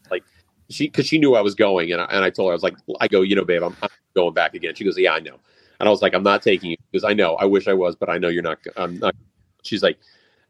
like 0.10 0.24
she 0.70 0.88
because 0.88 1.06
she 1.06 1.18
knew 1.18 1.36
i 1.36 1.42
was 1.42 1.54
going 1.54 1.92
and 1.92 2.00
I, 2.02 2.06
and 2.06 2.24
I 2.24 2.30
told 2.30 2.48
her 2.48 2.54
i 2.54 2.56
was 2.56 2.64
like 2.64 2.76
i 3.02 3.08
go 3.10 3.22
you 3.22 3.36
know 3.36 3.44
babe 3.44 3.62
I'm, 3.62 3.76
I'm 3.82 3.90
going 4.16 4.34
back 4.34 4.54
again 4.54 4.74
she 4.74 4.84
goes 4.86 4.98
yeah 4.98 5.14
i 5.14 5.20
know 5.20 5.36
and 5.80 5.88
i 5.88 5.92
was 5.92 6.02
like 6.02 6.14
i'm 6.14 6.24
not 6.24 6.42
taking 6.42 6.72
you 6.72 6.78
because 6.92 7.04
i 7.04 7.14
know 7.14 7.36
i 7.36 7.46
wish 7.46 7.68
i 7.68 7.74
was 7.74 7.96
but 7.96 8.10
i 8.10 8.18
know 8.18 8.28
you're 8.28 8.44
not 8.44 8.60
i'm 8.78 8.98
not 9.00 9.16
she's 9.64 9.84
like 9.84 9.98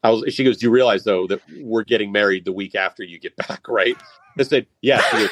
i 0.04 0.10
was 0.10 0.34
she 0.34 0.44
goes 0.44 0.58
do 0.58 0.66
you 0.66 0.72
realize 0.72 1.04
though 1.04 1.28
that 1.28 1.42
we're 1.62 1.84
getting 1.84 2.12
married 2.12 2.46
the 2.46 2.52
week 2.52 2.76
after 2.76 3.04
you 3.04 3.20
get 3.20 3.36
back 3.36 3.68
right 3.68 3.96
i 4.38 4.44
said 4.44 4.66
yeah 4.82 5.02
she 5.02 5.18
goes, 5.18 5.30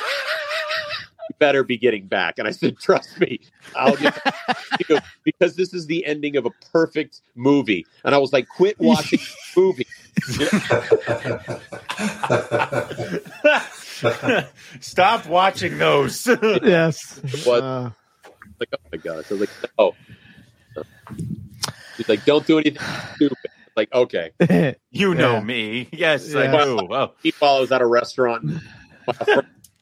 you 1.29 1.35
better 1.39 1.63
be 1.63 1.77
getting 1.77 2.07
back 2.07 2.39
and 2.39 2.47
i 2.47 2.51
said 2.51 2.77
trust 2.79 3.19
me 3.19 3.39
i'll 3.75 3.95
get 3.95 4.17
she 4.77 4.83
goes, 4.85 4.99
because 5.23 5.55
this 5.55 5.73
is 5.73 5.85
the 5.87 6.05
ending 6.05 6.37
of 6.37 6.45
a 6.45 6.51
perfect 6.71 7.21
movie 7.35 7.85
and 8.03 8.15
i 8.15 8.17
was 8.17 8.33
like 8.33 8.47
quit 8.47 8.79
watching 8.79 9.19
the 9.19 9.61
movie 9.61 9.87
Stop 14.79 15.27
watching 15.27 15.77
those. 15.77 16.27
yes. 16.27 17.19
What? 17.45 17.63
Uh, 17.63 17.89
like, 18.59 18.69
oh 18.73 18.77
my 18.91 18.97
god. 18.97 19.25
So 19.25 19.35
I 19.35 19.39
was 19.39 19.49
like, 19.49 19.71
oh. 19.77 19.95
She's 21.95 22.07
like, 22.09 22.25
don't 22.25 22.45
do 22.45 22.59
anything 22.59 22.81
stupid. 23.15 23.37
Like, 23.75 23.93
okay. 23.93 24.31
you 24.91 25.13
know 25.15 25.35
Yeah. 25.35 25.41
me. 25.43 25.89
Yes, 25.91 26.31
Yeah. 26.33 26.41
I 26.41 26.47
do. 26.65 26.79
Oh, 26.91 27.13
Meanwhile, 27.23 27.55
I 27.55 27.59
was 27.59 27.71
at 27.71 27.81
a 27.81 27.85
restaurant. 27.85 28.61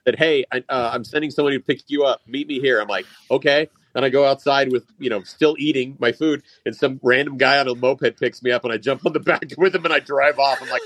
Said, 0.05 0.17
hey, 0.19 0.45
I, 0.51 0.57
uh, 0.69 0.91
I'm 0.93 1.03
sending 1.03 1.31
somebody 1.31 1.57
to 1.57 1.63
pick 1.63 1.81
you 1.87 2.03
up. 2.03 2.21
Meet 2.27 2.47
me 2.47 2.59
here. 2.59 2.79
I'm 2.79 2.87
like, 2.87 3.05
okay. 3.31 3.69
And 3.95 4.05
I 4.05 4.09
go 4.09 4.23
outside 4.25 4.71
with, 4.71 4.85
you 4.99 5.09
know, 5.09 5.23
still 5.23 5.55
eating 5.57 5.95
my 5.99 6.11
food, 6.11 6.43
and 6.65 6.75
some 6.75 6.99
random 7.01 7.37
guy 7.37 7.57
on 7.59 7.67
a 7.67 7.73
moped 7.75 8.19
picks 8.19 8.43
me 8.43 8.51
up, 8.51 8.63
and 8.65 8.73
I 8.73 8.77
jump 8.77 9.05
on 9.05 9.13
the 9.13 9.19
back 9.21 9.45
with 9.57 9.73
him, 9.73 9.85
and 9.85 9.93
I 9.93 9.99
drive 9.99 10.37
off. 10.37 10.61
I'm 10.61 10.69
like, 10.69 10.81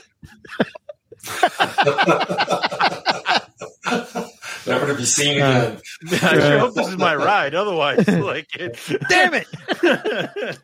Never 4.68 4.88
to 4.88 4.95
be 4.95 5.06
seen 5.06 5.41
Uh, 5.41 5.80
again. 6.03 6.19
I 6.23 6.40
sure 6.40 6.60
hope 6.60 6.73
this 6.76 6.88
is 6.88 6.98
my 6.98 7.15
ride. 7.15 7.56
Otherwise, 7.56 8.07
like, 8.07 8.48
it, 8.56 8.77
Damn 9.10 9.34
it. 9.34 10.57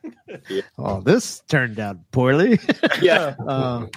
oh, 0.77 1.01
this 1.01 1.41
turned 1.47 1.79
out 1.79 1.97
poorly. 2.11 2.59
yeah. 3.01 3.35
Uh, 3.47 3.87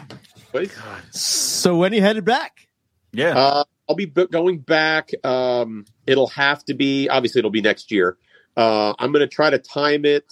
But, 0.52 0.70
so 1.10 1.76
when 1.76 1.92
you 1.92 2.00
headed 2.00 2.24
back? 2.24 2.68
yeah. 3.12 3.36
Uh, 3.38 3.64
I'll 3.88 3.96
be 3.96 4.04
b- 4.06 4.26
going 4.30 4.58
back. 4.58 5.10
Um, 5.24 5.84
it'll 6.06 6.26
have 6.28 6.64
to 6.66 6.74
be 6.74 7.08
obviously 7.08 7.38
it'll 7.40 7.50
be 7.50 7.60
next 7.62 7.90
year. 7.90 8.16
Uh, 8.56 8.92
I'm 8.98 9.12
going 9.12 9.20
to 9.26 9.34
try 9.34 9.48
to 9.50 9.58
time 9.58 10.04
it 10.04 10.30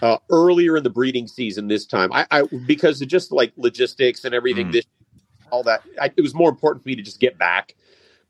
uh, 0.00 0.16
earlier 0.30 0.76
in 0.76 0.82
the 0.84 0.90
breeding 0.90 1.26
season 1.28 1.68
this 1.68 1.84
time. 1.86 2.10
I, 2.12 2.26
I 2.30 2.42
because 2.66 3.00
of 3.02 3.08
just 3.08 3.30
like 3.32 3.52
logistics 3.56 4.24
and 4.24 4.34
everything. 4.34 4.68
Mm. 4.68 4.72
This 4.72 4.84
all 5.50 5.62
that 5.64 5.82
I, 6.00 6.10
it 6.16 6.22
was 6.22 6.34
more 6.34 6.48
important 6.48 6.82
for 6.82 6.88
me 6.88 6.96
to 6.96 7.02
just 7.02 7.20
get 7.20 7.36
back. 7.38 7.74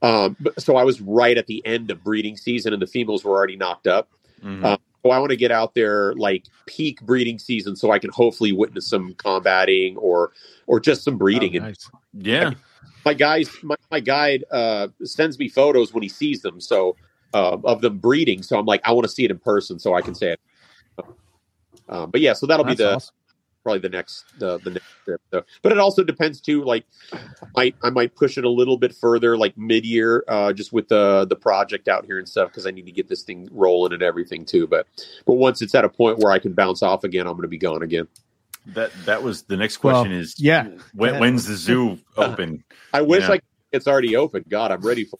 Um, 0.03 0.37
so 0.59 0.75
I 0.75 0.83
was 0.83 1.01
right 1.01 1.37
at 1.37 1.47
the 1.47 1.65
end 1.65 1.89
of 1.89 2.03
breeding 2.03 2.37
season, 2.37 2.73
and 2.73 2.81
the 2.81 2.87
females 2.87 3.23
were 3.23 3.31
already 3.31 3.55
knocked 3.55 3.87
up. 3.87 4.09
Mhm. 4.43 4.63
uh, 4.63 4.77
So 5.03 5.09
I 5.11 5.17
want 5.19 5.31
to 5.31 5.35
get 5.35 5.51
out 5.51 5.73
there 5.75 6.13
like 6.15 6.45
peak 6.65 7.01
breeding 7.01 7.39
season, 7.39 7.75
so 7.75 7.91
I 7.91 7.99
can 7.99 8.09
hopefully 8.11 8.51
witness 8.51 8.87
some 8.87 9.13
combating 9.15 9.97
or 9.97 10.31
or 10.67 10.79
just 10.79 11.03
some 11.03 11.17
breeding. 11.17 11.53
Oh, 11.53 11.57
and 11.57 11.65
nice. 11.65 11.89
yeah. 12.13 12.51
my 13.05 13.13
guys 13.13 13.49
my, 13.63 13.75
my 13.91 13.99
guide 13.99 14.45
uh 14.51 14.87
sends 15.03 15.37
me 15.39 15.49
photos 15.49 15.93
when 15.93 16.03
he 16.03 16.07
sees 16.09 16.41
them 16.41 16.61
so 16.61 16.95
uh, 17.33 17.57
of 17.65 17.81
them 17.81 17.97
breeding 17.97 18.41
so 18.41 18.57
i'm 18.57 18.65
like 18.65 18.79
i 18.85 18.91
want 18.93 19.03
to 19.03 19.11
see 19.11 19.25
it 19.25 19.31
in 19.31 19.37
person 19.39 19.77
so 19.77 19.93
i 19.93 20.01
can 20.01 20.15
say 20.15 20.31
it 20.31 20.39
um, 21.89 22.09
but 22.11 22.21
yeah 22.21 22.31
so 22.33 22.45
that'll 22.45 22.63
That's 22.63 22.77
be 22.77 22.83
the 22.83 22.95
awesome. 22.95 23.15
Probably 23.63 23.79
the 23.79 23.89
next 23.89 24.25
the, 24.39 24.57
the 24.59 24.71
next 24.71 24.85
trip 25.05 25.21
so, 25.31 25.43
but 25.61 25.71
it 25.71 25.77
also 25.79 26.03
depends 26.03 26.39
too 26.41 26.63
like 26.63 26.85
i 27.55 27.73
i 27.83 27.89
might 27.89 28.13
push 28.15 28.37
it 28.37 28.43
a 28.43 28.49
little 28.49 28.77
bit 28.77 28.93
further 28.93 29.37
like 29.37 29.57
mid-year 29.57 30.23
uh 30.27 30.51
just 30.53 30.73
with 30.73 30.87
the 30.89 31.25
the 31.29 31.35
project 31.35 31.87
out 31.87 32.05
here 32.05 32.17
and 32.19 32.27
stuff 32.27 32.49
because 32.49 32.67
i 32.67 32.71
need 32.71 32.85
to 32.85 32.91
get 32.91 33.07
this 33.07 33.23
thing 33.23 33.47
rolling 33.51 33.93
and 33.93 34.03
everything 34.03 34.45
too 34.45 34.67
but 34.67 34.85
but 35.25 35.33
once 35.35 35.61
it's 35.61 35.73
at 35.73 35.85
a 35.85 35.89
point 35.89 36.19
where 36.19 36.31
i 36.31 36.39
can 36.39 36.53
bounce 36.53 36.83
off 36.83 37.03
again 37.03 37.25
i'm 37.25 37.33
going 37.33 37.41
to 37.43 37.47
be 37.47 37.57
gone 37.57 37.81
again 37.83 38.07
That 38.67 38.91
that 39.05 39.23
was 39.23 39.43
the 39.43 39.57
next 39.57 39.83
Well, 39.83 40.01
question. 40.03 40.11
is 40.17 40.35
yeah. 40.39 40.67
when, 40.93 41.19
when's 41.19 41.45
the 41.47 41.55
zoo 41.55 41.97
open? 42.17 42.63
I 42.93 43.01
wish 43.01 43.21
Yeah. 43.23 43.29
like 43.29 43.43
it's 43.71 43.87
already 43.87 44.15
open. 44.15 44.45
God, 44.47 44.71
I'm 44.71 44.81
ready 44.81 45.03
for. 45.03 45.17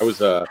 I 0.00 0.04
was 0.04 0.20
uh, 0.20 0.44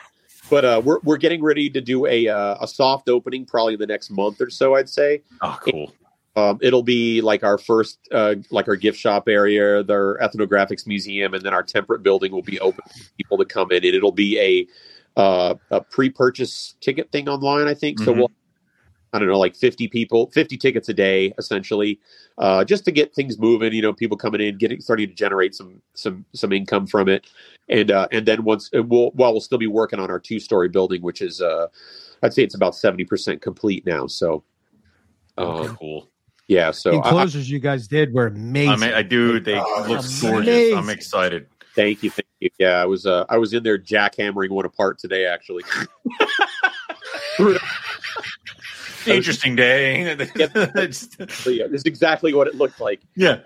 but 0.49 0.63
uh, 0.65 0.81
we're 0.83 0.99
we're 1.03 1.17
getting 1.17 1.43
ready 1.43 1.69
to 1.69 1.81
do 1.81 2.05
a 2.07 2.27
uh, 2.27 2.55
a 2.61 2.67
soft 2.67 3.07
opening 3.09 3.45
probably 3.45 3.73
in 3.73 3.79
the 3.79 3.85
next 3.85 4.09
month 4.09 4.39
or 4.41 4.49
so. 4.49 4.75
I'd 4.75 4.89
say 4.89 5.21
Oh, 5.41 5.59
cool. 5.61 5.91
Um, 6.37 6.59
it'll 6.61 6.83
be 6.83 7.19
like 7.19 7.43
our 7.43 7.57
first 7.57 7.97
uh, 8.11 8.35
like 8.51 8.67
our 8.67 8.75
gift 8.75 8.99
shop 8.99 9.27
area, 9.27 9.83
their 9.83 10.17
ethnographics 10.19 10.85
museum, 10.85 11.33
and 11.33 11.43
then 11.43 11.51
our 11.51 11.63
temperate 11.63 12.03
building 12.03 12.31
will 12.31 12.43
be 12.43 12.59
open 12.59 12.83
for 12.85 13.09
people 13.17 13.37
to 13.39 13.45
come 13.45 13.71
in. 13.71 13.77
And 13.77 13.95
it'll 13.95 14.11
be 14.11 14.39
a 14.39 15.19
uh, 15.19 15.55
a 15.71 15.81
pre-purchase 15.81 16.75
ticket 16.79 17.11
thing 17.11 17.27
online. 17.27 17.67
I 17.67 17.73
think 17.73 17.97
so. 17.99 18.13
Mhm. 18.13 18.17
We'll 18.17 18.31
I 19.13 19.19
don't 19.19 19.29
know, 19.29 19.39
like 19.39 19.55
50 19.55 19.87
people, 19.87 20.29
50 20.31 20.57
tickets 20.57 20.89
a 20.89 20.93
day, 20.93 21.33
essentially, 21.39 21.99
uh, 22.37 22.63
just 22.63 22.85
to 22.85 22.91
get 22.91 23.15
things 23.15 23.39
moving. 23.39 23.73
You 23.73 23.81
know, 23.81 23.93
people 23.93 24.17
coming 24.17 24.41
in, 24.41 24.57
getting 24.57 24.79
starting 24.79 25.07
to 25.07 25.15
generate 25.15 25.55
some 25.55 25.81
some 25.95 26.23
some 26.35 26.53
income 26.53 26.85
from 26.85 27.09
it, 27.09 27.25
and 27.67 27.89
uh, 27.89 28.07
and 28.11 28.27
then 28.27 28.43
once 28.43 28.69
we'll 28.73 29.09
while 29.11 29.31
we'll 29.31 29.41
still 29.41 29.57
be 29.57 29.65
working 29.65 29.99
on 29.99 30.11
our 30.11 30.19
two 30.19 30.39
story 30.39 30.69
building, 30.69 31.01
which 31.01 31.23
is 31.23 31.41
uh, 31.41 31.65
I'd 32.21 32.33
say 32.33 32.43
it's 32.43 32.53
about 32.53 32.75
70 32.75 33.05
percent 33.05 33.41
complete 33.41 33.87
now. 33.87 34.05
So, 34.05 34.43
um, 35.37 35.75
cool. 35.77 36.11
Yeah. 36.47 36.71
So 36.71 36.91
I, 36.91 36.93
I- 36.93 36.97
Enclosures 36.97 37.49
you 37.49 37.59
guys 37.59 37.87
did 37.87 38.13
were 38.13 38.27
amazing. 38.27 38.69
I 38.71 38.75
mean, 38.77 38.93
I 38.93 39.01
do. 39.03 39.39
They 39.39 39.55
Oh, 39.59 39.85
look 39.87 39.99
amazing. 39.99 40.31
gorgeous. 40.31 40.73
I'm 40.75 40.89
excited. 40.89 41.47
thank 41.75 42.03
you, 42.03 42.09
thank 42.09 42.25
you. 42.39 42.49
Yeah, 42.57 42.81
I 42.81 42.85
was 42.85 43.05
uh, 43.05 43.25
I 43.29 43.37
was 43.37 43.53
in 43.53 43.63
there 43.63 43.77
jackhammering 43.77 44.49
one 44.49 44.65
apart 44.65 44.97
today, 44.99 45.25
actually. 45.25 45.63
Interesting 49.05 49.55
day. 49.55 50.15
So, 50.91 51.49
yeah, 51.49 51.67
this 51.67 51.81
is 51.81 51.83
exactly 51.85 52.33
what 52.33 52.47
it 52.47 52.55
looked 52.55 52.79
like. 52.81 53.01
yeah. 53.15 53.39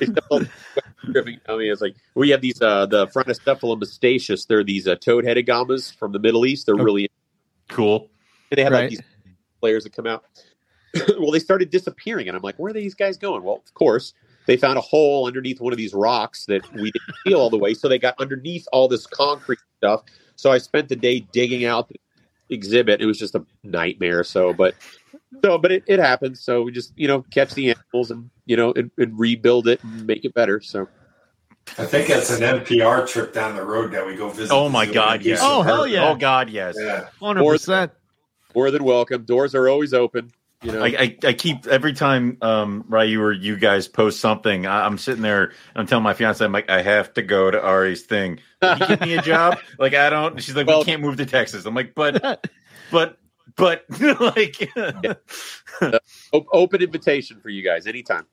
Except 0.00 0.26
all 0.30 0.40
the 0.40 0.48
dripping. 1.12 1.38
I 1.48 1.56
mean, 1.56 1.70
it's 1.70 1.80
like 1.80 1.94
we 2.16 2.30
have 2.30 2.40
these 2.40 2.60
uh, 2.60 2.86
the 2.86 3.06
Phrynocephalus 3.08 3.78
mystaceus. 3.80 4.46
They're 4.48 4.64
these 4.64 4.88
uh, 4.88 4.96
toad-headed 4.96 5.46
agamas 5.46 5.94
from 5.94 6.10
the 6.12 6.18
Middle 6.18 6.46
East. 6.46 6.66
They're 6.66 6.74
Oh. 6.74 6.82
really 6.82 7.08
Cool. 7.68 8.10
they 8.50 8.64
have 8.64 8.72
Right. 8.72 8.80
like 8.82 8.90
these 8.90 9.02
players 9.60 9.84
that 9.84 9.92
come 9.92 10.06
out. 10.06 10.24
well, 11.18 11.30
they 11.30 11.38
started 11.38 11.70
disappearing, 11.70 12.28
and 12.28 12.36
I'm 12.36 12.42
like, 12.42 12.56
where 12.56 12.70
are 12.70 12.74
these 12.74 12.94
guys 12.94 13.16
going? 13.16 13.42
Well, 13.42 13.62
of 13.64 13.74
course, 13.74 14.14
they 14.46 14.56
found 14.56 14.78
a 14.78 14.82
hole 14.82 15.26
underneath 15.26 15.60
one 15.60 15.72
of 15.72 15.76
these 15.76 15.92
rocks 15.92 16.46
that 16.46 16.70
we 16.72 16.90
didn't 16.90 17.16
feel 17.24 17.40
all 17.40 17.50
the 17.50 17.58
way, 17.58 17.74
so 17.74 17.88
they 17.88 17.98
got 17.98 18.14
underneath 18.18 18.66
all 18.72 18.88
this 18.88 19.06
concrete 19.06 19.58
stuff. 19.76 20.02
So 20.36 20.50
I 20.50 20.58
spent 20.58 20.88
the 20.88 20.96
day 20.96 21.20
digging 21.20 21.64
out 21.64 21.88
the 21.88 21.96
exhibit. 22.48 23.00
It 23.00 23.06
was 23.06 23.18
just 23.18 23.34
a 23.34 23.44
nightmare. 23.62 24.24
So, 24.24 24.52
but 24.52 24.74
so, 25.44 25.58
but 25.58 25.72
it, 25.72 25.84
it 25.86 25.98
happens. 25.98 26.40
So 26.40 26.62
we 26.62 26.72
just 26.72 26.92
you 26.96 27.08
know 27.08 27.22
catch 27.30 27.54
the 27.54 27.70
animals 27.70 28.10
and 28.10 28.30
you 28.46 28.56
know 28.56 28.72
and, 28.72 28.90
and 28.96 29.18
rebuild 29.18 29.68
it 29.68 29.82
and 29.82 30.06
make 30.06 30.24
it 30.24 30.34
better. 30.34 30.60
So 30.60 30.88
I 31.76 31.84
think 31.84 32.08
it's 32.08 32.30
an 32.30 32.40
NPR 32.40 33.06
trip 33.06 33.32
down 33.32 33.54
the 33.54 33.64
road 33.64 33.92
that 33.92 34.06
we 34.06 34.14
go 34.14 34.30
visit. 34.30 34.54
Oh 34.54 34.68
my 34.68 34.86
God, 34.86 35.22
yes. 35.22 35.40
Oh, 35.42 35.62
hell 35.62 35.82
herping. 35.82 35.92
yeah. 35.92 36.08
Oh 36.08 36.14
God, 36.14 36.48
yes. 36.48 36.76
Yeah. 36.78 37.08
Hundred 37.20 37.44
percent. 37.44 37.92
more 38.54 38.70
than 38.70 38.84
welcome. 38.84 39.24
Doors 39.24 39.54
are 39.54 39.68
always 39.68 39.92
open. 39.92 40.32
You 40.62 40.72
know, 40.72 40.82
I, 40.82 40.86
I, 40.88 41.16
I 41.24 41.32
keep 41.34 41.66
every 41.68 41.92
time 41.92 42.38
um 42.42 42.84
Ryu 42.88 43.22
or 43.22 43.32
you 43.32 43.56
guys 43.56 43.86
post 43.86 44.18
something, 44.20 44.66
I, 44.66 44.86
I'm 44.86 44.98
sitting 44.98 45.22
there 45.22 45.44
and 45.44 45.54
I'm 45.76 45.86
telling 45.86 46.02
my 46.02 46.14
fiance, 46.14 46.44
I'm 46.44 46.50
like, 46.50 46.68
I 46.68 46.82
have 46.82 47.14
to 47.14 47.22
go 47.22 47.48
to 47.50 47.62
Ari's 47.62 48.02
thing. 48.02 48.40
Can 48.60 48.80
you 48.80 48.86
give 48.88 49.00
me 49.00 49.14
a 49.16 49.22
job? 49.22 49.58
Like 49.78 49.94
I 49.94 50.10
don't. 50.10 50.42
She's 50.42 50.56
like, 50.56 50.66
Well- 50.66 50.80
we 50.80 50.84
can't 50.84 51.00
move 51.00 51.16
to 51.18 51.26
Texas. 51.26 51.64
I'm 51.64 51.74
like, 51.74 51.94
but, 51.94 52.20
but, 52.90 53.18
but, 53.54 53.84
like, 54.20 54.68
O- 56.32 56.46
open 56.52 56.82
invitation 56.82 57.38
for 57.40 57.48
you 57.50 57.62
guys 57.62 57.86
anytime. 57.86 58.26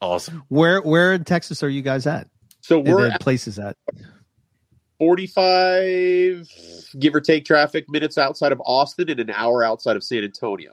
awesome. 0.00 0.44
Where 0.48 0.80
where 0.82 1.12
in 1.12 1.24
Texas 1.24 1.62
are 1.64 1.68
you 1.68 1.82
guys 1.82 2.06
at? 2.06 2.28
So 2.60 2.78
And 2.78 2.88
we're 2.88 3.08
at 3.08 3.20
places 3.20 3.58
at 3.58 3.76
45, 4.98 6.48
give 6.98 7.14
or 7.14 7.20
take, 7.20 7.44
traffic 7.44 7.88
minutes 7.88 8.18
outside 8.18 8.52
of 8.52 8.60
Austin 8.64 9.08
and 9.10 9.18
an 9.18 9.30
hour 9.30 9.64
outside 9.64 9.96
of 9.96 10.04
San 10.04 10.22
Antonio. 10.22 10.72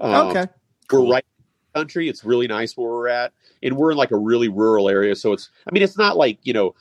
Um, 0.00 0.28
okay. 0.28 0.46
We're 0.90 1.10
right 1.12 1.24
in 1.38 1.44
the 1.74 1.78
country. 1.80 2.08
It's 2.08 2.24
really 2.24 2.46
nice 2.46 2.76
where 2.76 2.88
we're 2.90 3.08
at, 3.08 3.32
and 3.62 3.76
we're 3.76 3.90
in 3.90 3.96
like 3.96 4.10
a 4.10 4.16
really 4.16 4.48
rural 4.48 4.88
area. 4.88 5.14
So 5.16 5.32
it's, 5.32 5.50
I 5.68 5.72
mean, 5.72 5.82
it's 5.82 5.98
not 5.98 6.16
like 6.16 6.38
you 6.42 6.52
know, 6.52 6.74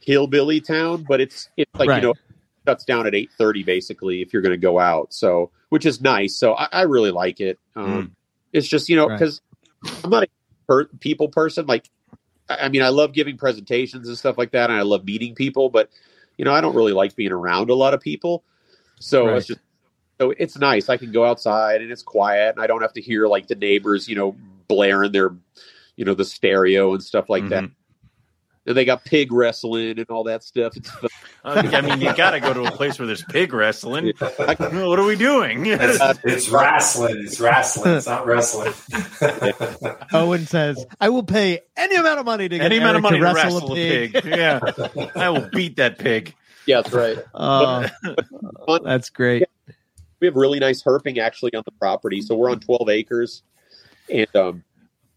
hillbilly 0.00 0.60
town, 0.60 1.04
but 1.08 1.20
it's 1.20 1.48
it's 1.56 1.70
like 1.78 1.88
Right. 1.88 2.02
you 2.02 2.08
know, 2.08 2.14
shuts 2.66 2.84
down 2.84 3.06
at 3.06 3.14
eight 3.14 3.30
thirty 3.38 3.62
basically 3.62 4.22
if 4.22 4.32
you're 4.32 4.42
going 4.42 4.52
to 4.52 4.56
go 4.58 4.78
out. 4.78 5.12
So 5.12 5.50
which 5.70 5.84
is 5.86 6.00
nice. 6.00 6.38
So 6.38 6.54
I, 6.54 6.68
I 6.72 6.82
really 6.82 7.10
like 7.10 7.40
it. 7.40 7.58
Um, 7.76 8.14
It's 8.52 8.68
just 8.68 8.88
you 8.88 8.96
know 8.96 9.08
Right. 9.08 9.18
because 9.18 9.40
I'm 10.04 10.10
not 10.10 10.22
a 10.24 10.28
per- 10.66 10.86
people 11.00 11.28
person. 11.28 11.66
Like, 11.66 11.88
I 12.48 12.66
I 12.66 12.68
mean, 12.68 12.82
I 12.82 12.88
love 12.90 13.12
giving 13.12 13.36
presentations 13.36 14.08
and 14.08 14.16
stuff 14.16 14.38
like 14.38 14.52
that, 14.52 14.70
and 14.70 14.78
I 14.78 14.82
love 14.82 15.04
meeting 15.04 15.34
people, 15.34 15.68
but 15.68 15.90
you 16.36 16.44
know, 16.44 16.52
I 16.52 16.60
don't 16.60 16.74
really 16.76 16.92
like 16.92 17.16
being 17.16 17.32
around 17.32 17.68
a 17.70 17.74
lot 17.74 17.92
of 17.94 18.00
people. 18.00 18.44
So 19.00 19.26
Right. 19.26 19.36
it's 19.36 19.46
just 19.46 19.60
so 20.20 20.34
it's 20.36 20.58
nice. 20.58 20.88
I 20.88 20.96
can 20.96 21.12
go 21.12 21.24
outside 21.24 21.80
and 21.82 21.90
it's 21.90 22.02
quiet, 22.02 22.56
and 22.56 22.62
I 22.62 22.66
don't 22.66 22.82
have 22.82 22.92
to 22.94 23.00
hear 23.00 23.26
like 23.28 23.46
the 23.48 23.54
neighbors, 23.54 24.08
you 24.08 24.16
know, 24.16 24.36
blaring 24.68 25.12
their, 25.12 25.30
you 25.96 26.04
know, 26.04 26.14
the 26.14 26.24
stereo 26.24 26.92
and 26.94 27.02
stuff 27.02 27.28
like 27.28 27.48
that. 27.50 27.64
Mhm. 27.64 27.72
And 28.66 28.76
they 28.76 28.84
got 28.84 29.02
pig 29.02 29.32
wrestling 29.32 29.98
and 29.98 30.10
all 30.10 30.24
that 30.24 30.42
stuff. 30.44 30.76
It's. 30.76 30.90
Uh, 31.02 31.08
I 31.44 31.80
mean, 31.80 32.02
you 32.02 32.14
got 32.14 32.32
to 32.32 32.40
go 32.40 32.52
to 32.52 32.64
a 32.64 32.70
place 32.70 32.98
where 32.98 33.06
there's 33.06 33.24
pig 33.24 33.54
wrestling. 33.54 34.12
what 34.18 34.98
are 34.98 35.04
we 35.06 35.16
doing? 35.16 35.64
It's, 35.64 35.98
it's 36.22 36.48
wrestling. 36.50 37.16
It's 37.24 37.40
wrestling. 37.40 37.94
It's 37.94 38.06
not 38.06 38.26
wrestling. 38.26 38.74
Owen 40.12 40.44
says, 40.44 40.84
"I 41.00 41.08
will 41.08 41.22
pay 41.22 41.60
any 41.78 41.96
amount 41.96 42.18
of 42.20 42.26
money 42.26 42.46
to 42.50 42.56
get 42.58 42.64
Any 42.66 42.76
amount 42.76 42.96
of 42.96 43.02
money 43.02 43.20
to 43.20 43.24
to 43.26 43.32
wrestle, 43.32 43.72
a 43.72 43.74
pig." 43.74 44.20
Yeah, 44.26 44.60
I 45.16 45.30
will 45.30 45.48
beat 45.50 45.76
that 45.76 45.98
pig. 45.98 46.34
yeah, 46.66 46.82
that's 46.82 46.94
right. 46.94 47.16
Oh, 47.34 47.86
that's 48.84 49.08
great. 49.08 49.44
We 50.20 50.26
have 50.26 50.36
really 50.36 50.58
nice 50.58 50.82
herping 50.82 51.18
actually 51.18 51.54
on 51.54 51.62
the 51.64 51.72
property. 51.72 52.20
So 52.20 52.34
we're 52.34 52.50
on 52.50 52.60
12 52.60 52.88
acres. 52.88 53.42
And 54.12 54.34
um, 54.36 54.64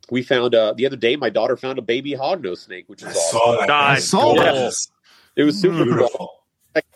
we 0.10 0.22
found 0.22 0.54
uh, 0.54 0.74
the 0.74 0.86
other 0.86 0.98
day, 0.98 1.16
my 1.16 1.30
daughter 1.30 1.58
found 1.58 1.80
a 1.80 1.82
baby 1.82 2.12
hognose 2.12 2.66
snake, 2.66 2.86
which 2.88 3.04
I 3.04 3.10
is 3.10 3.18
awesome. 3.18 3.40
saw 3.40 3.58
that. 3.60 3.70
I 3.70 4.00
saw 4.00 4.34
that. 4.36 4.54
Yes. 4.56 4.88
It 5.36 5.44
was 5.44 5.60
super 5.60 5.78
cool. 5.78 5.86
Beautiful. 5.86 6.30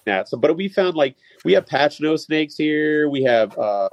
That. 0.05 0.29
So, 0.29 0.37
but 0.37 0.55
we 0.55 0.69
found 0.69 0.95
like 0.95 1.15
we 1.43 1.53
have 1.53 1.65
patch 1.65 1.99
nose 1.99 2.25
snakes 2.25 2.55
here. 2.55 3.09
We 3.09 3.23
have 3.23 3.57
uh, 3.57 3.89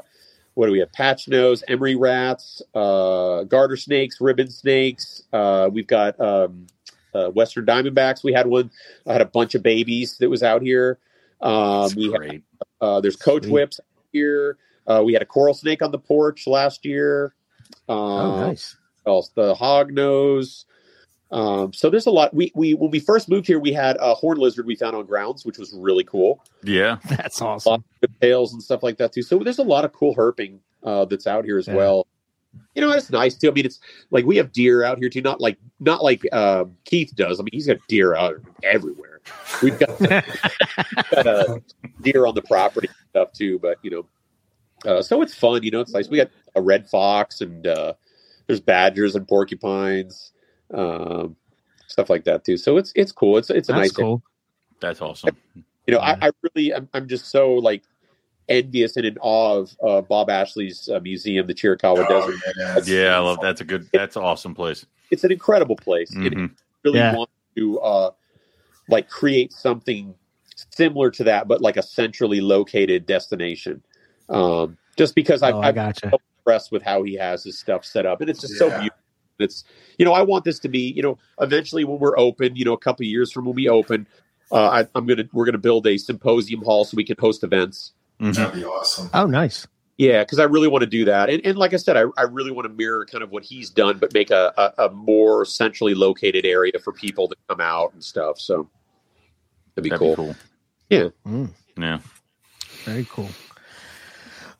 what 0.54 0.66
do 0.66 0.72
we 0.72 0.80
have? 0.80 0.92
Patch 0.92 1.26
nose, 1.26 1.64
Emory 1.66 1.96
rats, 1.96 2.60
uh, 2.74 3.44
garter 3.44 3.76
snakes, 3.76 4.20
ribbon 4.20 4.50
snakes. 4.50 5.22
Uh, 5.32 5.70
we've 5.72 5.86
got 5.86 6.20
um, 6.20 6.66
uh, 7.14 7.28
western 7.30 7.64
diamondbacks. 7.64 8.22
We 8.22 8.32
had 8.32 8.46
one. 8.46 8.70
I 9.06 9.12
had 9.12 9.22
a 9.22 9.26
bunch 9.26 9.54
of 9.54 9.62
babies 9.62 10.18
that 10.18 10.28
was 10.28 10.42
out 10.42 10.62
here. 10.62 10.98
Um, 11.40 11.82
That's 11.82 11.96
we 11.96 12.12
had 12.12 12.18
great. 12.18 12.42
Uh, 12.80 13.00
there's 13.00 13.16
coach 13.16 13.44
Sweet. 13.44 13.52
whips 13.52 13.80
here. 14.12 14.58
Uh, 14.86 15.02
we 15.04 15.12
had 15.12 15.22
a 15.22 15.26
coral 15.26 15.54
snake 15.54 15.82
on 15.82 15.90
the 15.90 15.98
porch 15.98 16.46
last 16.46 16.84
year. 16.84 17.34
Um, 17.88 17.96
Oh, 17.98 18.40
nice. 18.48 18.76
what 19.04 19.12
else? 19.12 19.28
The 19.34 19.54
hog 19.54 19.92
nose. 19.92 20.66
Um, 21.30 21.72
so 21.72 21.88
there's 21.88 22.04
a 22.06 22.10
lot. 22.10 22.34
We 22.34 22.52
we 22.54 22.74
when 22.74 22.90
we 22.90 23.00
first 23.00 23.28
moved 23.30 23.46
here, 23.46 23.58
we 23.58 23.72
had 23.72 23.96
a 24.00 24.12
horn 24.14 24.36
lizard 24.38 24.66
we 24.66 24.76
found 24.76 24.94
on 24.94 25.06
grounds, 25.06 25.46
which 25.46 25.56
was 25.56 25.72
really 25.72 26.04
cool. 26.04 26.44
Yeah, 26.62 26.98
That's 27.08 27.40
awesome. 27.40 27.72
of 27.74 27.84
good 28.02 28.20
tails 28.20 28.52
and 28.52 28.62
stuff 28.62 28.82
like 28.82 28.98
that 28.98 29.12
too. 29.12 29.22
So 29.22 29.38
there's 29.38 29.58
a 29.58 29.62
lot 29.62 29.86
of 29.86 29.92
cool 29.94 30.14
herping 30.14 30.58
uh, 30.82 31.06
that's 31.06 31.26
out 31.26 31.44
here 31.46 31.56
as 31.58 31.68
Yeah. 31.68 31.74
well. 31.76 32.06
You 32.74 32.82
know, 32.82 32.90
it's 32.90 33.08
nice 33.10 33.34
too. 33.34 33.48
I 33.48 33.52
mean, 33.52 33.64
it's 33.64 33.80
like 34.10 34.26
we 34.26 34.36
have 34.36 34.52
deer 34.52 34.84
out 34.84 34.98
here 34.98 35.08
too. 35.08 35.22
Not 35.22 35.40
like 35.40 35.56
not 35.80 36.04
like 36.04 36.20
uh, 36.32 36.64
Keith 36.84 37.14
does. 37.16 37.40
I 37.40 37.44
mean, 37.44 37.50
he's 37.52 37.66
got 37.66 37.78
deer 37.88 38.14
out 38.14 38.34
everywhere. 38.62 39.11
We've 39.62 39.78
got 39.78 39.98
got 41.10 41.26
a 41.26 41.62
deer 42.00 42.26
on 42.26 42.34
the 42.34 42.42
property 42.42 42.88
and 42.88 42.96
stuff 43.10 43.32
too. 43.32 43.58
But 43.58 43.78
you 43.82 43.90
know, 43.90 44.06
uh, 44.90 45.02
so 45.02 45.22
it's 45.22 45.34
fun. 45.34 45.62
You 45.62 45.70
know, 45.70 45.80
it's 45.80 45.92
nice. 45.92 46.08
We 46.08 46.18
got 46.18 46.30
a 46.54 46.62
red 46.62 46.88
fox 46.88 47.40
and 47.40 47.66
uh, 47.66 47.94
there's 48.46 48.60
badgers 48.60 49.14
and 49.14 49.26
porcupines, 49.26 50.32
um, 50.74 51.36
stuff 51.86 52.10
like 52.10 52.24
that 52.24 52.44
too. 52.44 52.56
So 52.56 52.76
it's 52.76 52.92
it's 52.96 53.12
cool. 53.12 53.38
It's 53.38 53.50
it's 53.50 53.68
a 53.68 53.72
That's 53.72 53.80
nice. 53.82 53.92
cool. 53.92 54.22
that's 54.80 55.00
awesome. 55.00 55.36
You 55.86 55.94
know, 55.94 56.00
I, 56.00 56.16
I 56.20 56.30
really 56.42 56.74
I'm, 56.74 56.88
I'm 56.94 57.08
just 57.08 57.26
so 57.26 57.54
like 57.54 57.82
envious 58.48 58.96
and 58.96 59.06
in 59.06 59.18
awe 59.20 59.58
of 59.60 59.76
uh, 59.86 60.00
Bob 60.00 60.28
Ashley's 60.30 60.88
uh, 60.88 61.00
museum, 61.00 61.46
the 61.46 61.54
Chiricahua 61.54 62.04
Oh, 62.08 62.08
Desert. 62.08 62.34
yeah, 62.58 62.74
that's 62.74 62.88
Yeah, 62.88 63.16
I 63.16 63.18
love 63.20 63.38
that's 63.40 63.60
a 63.60 63.64
good. 63.64 63.88
That's 63.92 64.16
an 64.16 64.22
awesome 64.22 64.54
place. 64.54 64.86
It's 65.10 65.24
an 65.24 65.32
incredible 65.32 65.76
place. 65.76 66.14
And 66.14 66.34
Mhm. 66.34 66.50
really 66.84 66.98
Yeah. 66.98 67.14
want 67.14 67.30
to 67.56 67.80
uh, 67.80 68.10
like 68.92 69.08
create 69.08 69.52
something 69.52 70.14
similar 70.70 71.10
to 71.10 71.24
that, 71.24 71.48
but 71.48 71.60
like 71.60 71.76
a 71.76 71.82
centrally 71.82 72.40
located 72.40 73.06
destination. 73.06 73.82
Um, 74.28 74.78
just 74.96 75.14
because 75.14 75.42
I've, 75.42 75.54
oh, 75.54 75.60
I 75.60 75.68
I've 75.68 75.74
gotcha. 75.74 76.10
been 76.10 76.18
impressed 76.38 76.70
with 76.70 76.82
how 76.82 77.02
he 77.02 77.14
has 77.14 77.42
his 77.42 77.58
stuff 77.58 77.84
set 77.84 78.06
up, 78.06 78.20
and 78.20 78.30
it's 78.30 78.40
just 78.40 78.56
so 78.56 78.68
beautiful. 78.68 78.98
It's 79.38 79.64
you 79.98 80.04
know 80.04 80.12
I 80.12 80.22
want 80.22 80.44
this 80.44 80.58
to 80.60 80.68
be 80.68 80.92
you 80.92 81.02
know 81.02 81.18
eventually 81.40 81.84
when 81.84 81.98
we're 81.98 82.18
open, 82.18 82.54
you 82.54 82.64
know 82.64 82.74
a 82.74 82.78
couple 82.78 83.02
of 83.02 83.08
years 83.08 83.32
from 83.32 83.46
when 83.46 83.56
we 83.56 83.68
open, 83.68 84.06
uh, 84.52 84.68
I, 84.68 84.86
I'm 84.94 85.06
gonna 85.06 85.24
we're 85.32 85.46
gonna 85.46 85.58
build 85.58 85.86
a 85.86 85.96
symposium 85.96 86.62
hall 86.62 86.84
so 86.84 86.96
we 86.96 87.04
can 87.04 87.16
host 87.18 87.42
events. 87.42 87.92
Mhm. 88.20 88.36
That'd 88.36 88.54
be 88.54 88.64
awesome. 88.64 89.10
Oh, 89.14 89.26
nice. 89.26 89.66
Yeah, 89.98 90.24
because 90.24 90.38
I 90.38 90.44
really 90.44 90.68
want 90.68 90.82
to 90.82 90.86
do 90.86 91.04
that, 91.06 91.30
and, 91.30 91.44
and 91.44 91.56
like 91.56 91.74
I 91.74 91.76
said, 91.76 91.96
I, 91.96 92.04
I 92.16 92.22
really 92.22 92.50
want 92.50 92.66
to 92.66 92.72
mirror 92.72 93.06
kind 93.06 93.22
of 93.22 93.30
what 93.30 93.44
he's 93.44 93.70
done, 93.70 93.98
but 93.98 94.12
make 94.12 94.30
a, 94.30 94.52
a, 94.56 94.86
a 94.86 94.90
more 94.90 95.44
centrally 95.44 95.94
located 95.94 96.44
area 96.44 96.72
for 96.82 96.92
people 96.92 97.28
to 97.28 97.36
come 97.48 97.60
out 97.60 97.92
and 97.92 98.02
stuff. 98.02 98.40
So 98.40 98.68
that'd 99.74 99.84
be 99.84 99.90
That'd 99.90 99.98
cool. 99.98 100.34
be 100.88 100.98
cool. 100.98 101.12
Mm, 101.26 101.50
Yeah, 101.78 101.98
very 102.84 103.06
cool. 103.10 103.28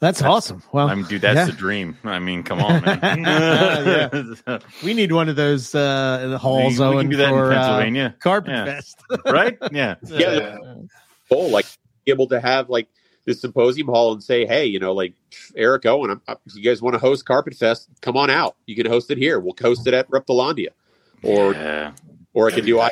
That's 0.01 0.20
awesome. 0.20 0.64
Well, 0.72 0.89
I 0.89 0.97
mean, 0.97 1.05
dude, 1.05 1.20
that's 1.22 1.36
yeah. 1.36 1.44
the 1.44 1.52
dream. 1.52 1.97
I 2.02 2.18
mean, 2.18 2.43
come 2.43 2.60
on, 2.60 2.82
man. 2.82 3.22
Yeah. 4.47 4.59
we 4.82 4.94
need 4.94 5.12
one 5.12 5.28
of 5.28 5.36
those 5.36 5.76
uh, 5.76 6.20
in 6.24 6.30
the 6.30 6.39
halls, 6.39 6.80
we, 6.80 6.80
we 6.80 6.84
Owen, 6.94 7.05
can 7.05 7.10
do 7.10 7.16
that 7.18 7.28
for 7.28 7.52
in 7.52 7.56
uh, 7.56 7.62
Pennsylvania, 7.62 8.16
Carpet 8.18 8.51
Yeah. 8.51 8.64
Fest. 8.64 9.01
right? 9.26 9.56
Yeah, 9.70 9.94
Yeah, 10.06 10.56
Cool, 11.28 11.51
like 11.51 11.66
be 12.05 12.10
able 12.10 12.26
to 12.28 12.40
have 12.40 12.68
like 12.68 12.89
this 13.26 13.40
symposium 13.40 13.86
hall 13.86 14.12
and 14.12 14.20
say, 14.20 14.44
hey, 14.44 14.66
you 14.66 14.80
know, 14.80 14.93
like 14.93 15.14
Eric 15.55 15.86
Owen, 15.86 16.10
I'm, 16.10 16.20
i 16.26 16.32
if 16.47 16.56
you 16.56 16.62
guys 16.64 16.82
want 16.82 16.94
to 16.94 16.98
host 16.98 17.24
Carpet 17.24 17.55
Fest, 17.55 17.89
come 18.01 18.16
on 18.16 18.28
out. 18.28 18.56
You 18.66 18.74
can 18.74 18.86
host 18.86 19.09
it 19.12 19.18
here. 19.18 19.39
We'll 19.39 19.55
host 19.60 19.86
it 19.86 19.94
at 19.94 20.10
Reptilandia, 20.10 20.70
or 21.22 21.52
yeah, 21.52 21.93
or 22.34 22.48
I 22.48 22.51
can 22.51 22.64
do 22.64 22.80
I 22.80 22.90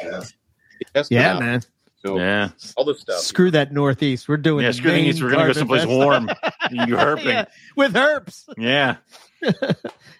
Yeah. 0.94 1.02
Yeah, 1.10 1.38
man. 1.40 1.62
You 2.04 2.10
know, 2.10 2.18
yeah. 2.18 2.48
all 2.76 2.84
this 2.84 3.00
stuff. 3.00 3.20
Screw 3.20 3.50
that 3.50 3.72
Northeast. 3.72 4.28
We're 4.28 4.36
doing 4.36 4.64
Yeah, 4.64 4.72
screw 4.72 4.90
the 4.90 4.96
main 4.96 5.06
East. 5.06 5.22
We're 5.22 5.30
gonna 5.30 5.46
go 5.46 5.52
someplace 5.52 5.82
Fest. 5.82 5.90
warm. 5.90 6.28
You 6.70 6.94
herping. 6.96 7.24
Yeah, 7.24 7.44
with 7.76 7.94
herps 7.94 8.44
Yeah, 8.56 8.96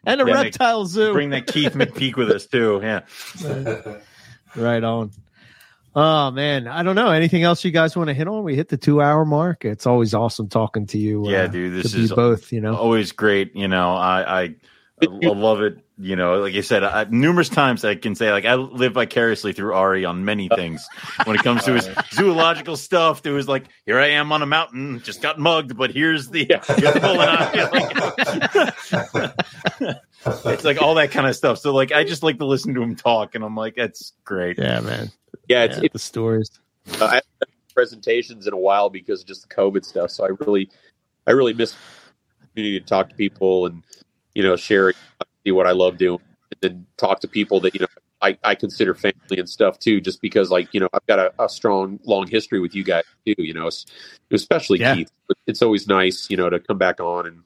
and 0.04 0.20
a 0.20 0.26
Yeah, 0.26 0.32
reptile 0.42 0.84
zoo. 0.84 1.12
bring 1.12 1.30
that 1.30 1.46
Keith 1.46 1.74
McPeak 1.74 2.16
with 2.16 2.30
us 2.30 2.46
too. 2.46 2.80
Yeah. 2.82 3.00
Right 4.56 4.82
on. 4.82 5.12
Oh 5.94 6.30
man, 6.32 6.66
I 6.66 6.82
don't 6.82 6.94
know. 6.96 7.10
Anything 7.10 7.42
else 7.44 7.64
you 7.64 7.70
guys 7.70 7.96
want 7.96 8.08
to 8.08 8.14
hit 8.14 8.26
on? 8.28 8.42
We 8.44 8.54
hit 8.56 8.68
the 8.68 8.76
two 8.76 9.00
hour 9.00 9.24
mark. 9.24 9.64
It's 9.64 9.86
always 9.86 10.12
awesome 10.14 10.48
talking 10.48 10.86
to 10.88 10.98
you. 10.98 11.28
Yeah, 11.28 11.42
uh, 11.44 11.46
dude, 11.48 11.72
this 11.72 11.94
is 11.94 12.12
both. 12.12 12.52
You 12.52 12.60
know, 12.60 12.74
always 12.76 13.12
great. 13.12 13.54
You 13.54 13.68
know, 13.68 13.94
I, 13.94 14.42
I, 14.42 14.54
I 15.02 15.06
love 15.06 15.62
it. 15.62 15.78
You 16.02 16.16
know, 16.16 16.40
like 16.40 16.54
I 16.54 16.62
said, 16.62 16.82
I, 16.82 17.04
numerous 17.10 17.50
times 17.50 17.84
I 17.84 17.94
can 17.94 18.14
say, 18.14 18.32
like, 18.32 18.46
I 18.46 18.54
live 18.54 18.94
vicariously 18.94 19.52
through 19.52 19.74
Ari 19.74 20.06
on 20.06 20.24
many 20.24 20.48
things. 20.54 20.82
When 21.24 21.36
it 21.36 21.42
comes 21.42 21.62
to 21.64 21.74
his 21.74 21.90
zoological 22.12 22.78
stuff, 22.78 23.20
There 23.22 23.34
was 23.34 23.46
like, 23.48 23.66
here 23.84 23.98
I 23.98 24.06
am 24.12 24.32
on 24.32 24.40
a 24.40 24.46
mountain, 24.46 25.02
just 25.04 25.20
got 25.20 25.38
mugged, 25.38 25.76
but 25.76 25.90
here's 25.90 26.30
the, 26.30 26.46
here's 26.46 26.66
the 26.66 27.00
bull 27.00 27.20
and 27.20 27.30
it's 30.46 30.64
like 30.64 30.80
all 30.80 30.94
that 30.94 31.10
kind 31.10 31.26
of 31.26 31.36
stuff. 31.36 31.58
So, 31.58 31.74
like, 31.74 31.92
I 31.92 32.04
just 32.04 32.22
like 32.22 32.38
to 32.38 32.46
listen 32.46 32.72
to 32.74 32.82
him 32.82 32.96
talk, 32.96 33.34
and 33.34 33.44
I'm 33.44 33.54
like, 33.56 33.74
that's 33.76 34.14
great. 34.24 34.58
yeah, 34.58 34.80
man. 34.80 35.10
Yeah, 35.48 35.64
it's, 35.64 35.78
Yeah, 35.82 35.88
the 35.92 35.98
stories. 35.98 36.50
uh, 36.88 36.92
I 37.04 37.14
haven't 37.16 37.38
done 37.40 37.50
presentations 37.74 38.46
in 38.46 38.54
a 38.54 38.58
while 38.58 38.88
because 38.90 39.20
of 39.20 39.26
just 39.26 39.46
the 39.48 39.54
COVID 39.54 39.84
stuff. 39.84 40.10
So 40.10 40.24
I 40.24 40.28
really, 40.40 40.70
I 41.26 41.32
really 41.32 41.52
miss 41.52 41.72
the 41.72 41.78
opportunity 42.44 42.80
to 42.80 42.86
talk 42.86 43.10
to 43.10 43.14
people 43.16 43.66
and 43.66 43.82
you 44.34 44.42
know 44.42 44.56
share 44.56 44.94
see 45.44 45.52
what 45.52 45.66
I 45.66 45.72
love 45.72 45.98
doing, 45.98 46.20
and 46.50 46.60
then 46.60 46.86
talk 46.96 47.20
to 47.20 47.28
people 47.28 47.60
that 47.60 47.74
you 47.74 47.80
know 47.80 47.86
I, 48.22 48.36
I 48.44 48.54
consider 48.54 48.94
family 48.94 49.38
and 49.38 49.48
stuff 49.48 49.78
too. 49.78 50.00
Just 50.00 50.20
because 50.20 50.50
like 50.50 50.72
you 50.74 50.80
know 50.80 50.88
I've 50.92 51.06
got 51.06 51.18
a, 51.18 51.32
a 51.42 51.48
strong 51.48 51.98
long 52.04 52.26
history 52.26 52.60
with 52.60 52.74
you 52.74 52.84
guys 52.84 53.04
too. 53.26 53.34
You 53.38 53.54
know, 53.54 53.70
especially 54.30 54.80
Yeah. 54.80 54.94
Keith. 54.94 55.10
But 55.28 55.36
It's 55.46 55.62
always 55.62 55.86
nice 55.86 56.28
you 56.30 56.36
know 56.36 56.50
to 56.50 56.60
come 56.60 56.78
back 56.78 57.00
on 57.00 57.26
and 57.26 57.42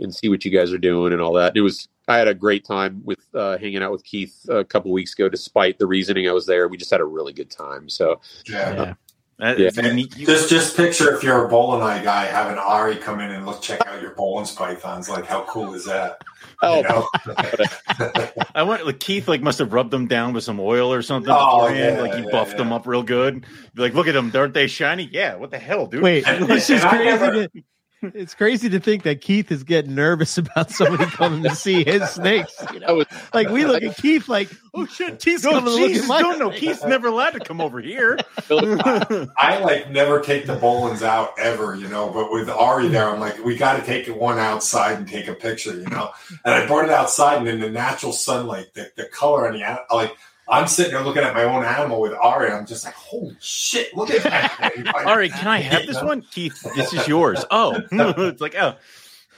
and 0.00 0.14
see 0.14 0.28
what 0.28 0.44
you 0.44 0.50
guys 0.50 0.72
are 0.72 0.78
doing 0.78 1.12
and 1.12 1.20
all 1.20 1.32
that. 1.34 1.56
It 1.56 1.60
was 1.60 1.88
I 2.06 2.16
had 2.18 2.28
a 2.28 2.34
great 2.34 2.64
time 2.64 3.02
with 3.04 3.18
uh, 3.34 3.58
hanging 3.58 3.82
out 3.82 3.92
with 3.92 4.02
Keith 4.04 4.46
a 4.48 4.64
couple 4.64 4.90
weeks 4.92 5.12
ago. 5.12 5.28
Despite 5.28 5.78
the 5.78 5.86
reasoning 5.86 6.28
I 6.28 6.32
was 6.32 6.46
there, 6.46 6.66
we 6.68 6.76
just 6.76 6.90
had 6.90 7.00
a 7.00 7.04
really 7.04 7.32
good 7.32 7.50
time. 7.50 7.88
So 7.88 8.20
Yeah. 8.46 8.72
Yeah. 8.74 8.94
That- 9.38 9.58
Yeah. 9.58 9.70
you 9.76 9.92
need- 9.92 10.16
you- 10.16 10.26
Just 10.26 10.48
just 10.50 10.76
picture 10.76 11.14
if 11.14 11.22
you're 11.22 11.46
a 11.46 11.50
Boeleni 11.50 12.02
guy 12.02 12.24
having 12.24 12.58
Ari 12.58 12.96
come 12.96 13.20
in 13.20 13.30
and 13.30 13.46
look 13.46 13.62
check 13.62 13.86
out 13.86 14.02
your 14.02 14.10
Boelen 14.12 14.46
pythons. 14.56 15.08
Like 15.08 15.26
how 15.26 15.42
cool 15.48 15.74
is 15.74 15.84
that? 15.84 16.22
oh, 16.62 16.78
You 16.78 16.82
know? 16.82 17.08
I 18.54 18.62
went 18.64 18.84
like 18.84 18.98
Keith 18.98 19.28
like 19.28 19.40
must 19.40 19.58
have 19.60 19.72
rubbed 19.72 19.92
them 19.92 20.06
down 20.08 20.32
with 20.32 20.42
some 20.42 20.58
oil 20.58 20.92
or 20.92 21.02
something 21.02 21.32
Oh, 21.32 21.62
beforehand. 21.68 21.96
yeah, 21.96 22.02
like 22.02 22.14
he 22.14 22.22
yeah, 22.24 22.30
buffed 22.32 22.52
yeah. 22.52 22.56
them 22.58 22.72
up 22.72 22.86
real 22.86 23.02
good. 23.04 23.46
Like, 23.76 23.94
look 23.94 24.08
at 24.08 24.14
them, 24.14 24.32
aren't 24.34 24.54
they 24.54 24.66
shiny? 24.66 25.08
Yeah. 25.12 25.36
What 25.36 25.50
the 25.52 25.58
hell, 25.58 25.86
dude? 25.86 26.02
Wait, 26.02 26.26
And- 26.26 26.50
it's 26.50 26.66
just 26.66 26.84
and 26.84 26.92
I 26.92 26.96
crazy. 26.96 27.04
never- 27.10 27.46
to, 27.48 27.62
it's 28.02 28.34
crazy 28.34 28.68
to 28.70 28.80
think 28.80 29.02
that 29.02 29.20
Keith 29.20 29.50
is 29.50 29.64
getting 29.64 29.94
nervous 29.94 30.38
about 30.38 30.70
somebody 30.70 31.10
coming 31.10 31.42
to 31.42 31.54
see 31.54 31.84
his 31.84 32.08
snakes. 32.10 32.54
You 32.72 32.80
know? 32.80 32.94
was 32.96 33.06
Like 33.32 33.48
we 33.48 33.64
look 33.64 33.82
at 33.82 33.96
Keith 33.96 34.28
like, 34.28 34.50
oh 34.74 34.84
shit, 34.86 35.20
Keith's 35.20 35.42
No, 35.42 35.52
coming 35.52 35.64
to 35.64 35.70
look 35.80 35.88
Jesus, 35.88 36.04
at 36.04 36.08
my 36.08 36.20
no, 36.20 36.32
no. 36.36 36.50
snake. 36.50 36.60
Keith's 36.60 36.84
never 36.84 37.08
allowed 37.08 37.30
to 37.30 37.40
come 37.40 37.60
over 37.60 37.80
here. 37.80 38.18
I 38.50 39.58
like 39.60 39.90
never 39.90 40.20
take 40.20 40.46
the 40.46 40.56
Boelens 40.56 41.02
out 41.02 41.30
ever, 41.38 41.74
you 41.74 41.88
know. 41.88 42.10
But 42.10 42.30
with 42.30 42.50
Ari 42.50 42.88
there, 42.88 43.08
I'm 43.08 43.20
like, 43.20 43.42
we 43.42 43.56
got 43.56 43.78
to 43.78 43.84
take 43.84 44.06
one 44.08 44.38
outside 44.38 44.98
and 44.98 45.08
take 45.08 45.28
a 45.28 45.34
picture, 45.34 45.74
you 45.74 45.86
know. 45.86 46.10
And 46.44 46.54
I 46.54 46.66
brought 46.66 46.84
it 46.84 46.90
outside, 46.90 47.38
and 47.38 47.48
in 47.48 47.60
the 47.60 47.70
natural 47.70 48.12
sunlight, 48.12 48.74
the, 48.74 48.90
the 48.96 49.04
color 49.06 49.48
on 49.48 49.54
the 49.54 49.84
like, 49.94 50.14
I'm 50.48 50.66
sitting 50.66 50.92
there 50.92 51.02
looking 51.02 51.22
at 51.22 51.34
my 51.34 51.44
own 51.44 51.64
animal 51.64 52.00
with 52.00 52.12
Ari. 52.12 52.50
I'm 52.50 52.66
just 52.66 52.84
like, 52.84 52.94
holy 52.94 53.36
shit, 53.40 53.94
look 53.94 54.10
at 54.10 54.22
that 54.22 54.72
thing! 54.74 54.84
Like, 54.88 55.06
All 55.06 55.16
right, 55.16 55.30
can 55.30 55.46
I 55.46 55.58
have 55.58 55.86
this 55.86 56.02
one, 56.02 56.22
Keith? 56.22 56.60
This 56.74 56.92
is 56.92 57.06
yours. 57.06 57.44
Oh, 57.50 57.78
it's 57.92 58.40
like 58.40 58.54
oh, 58.54 58.76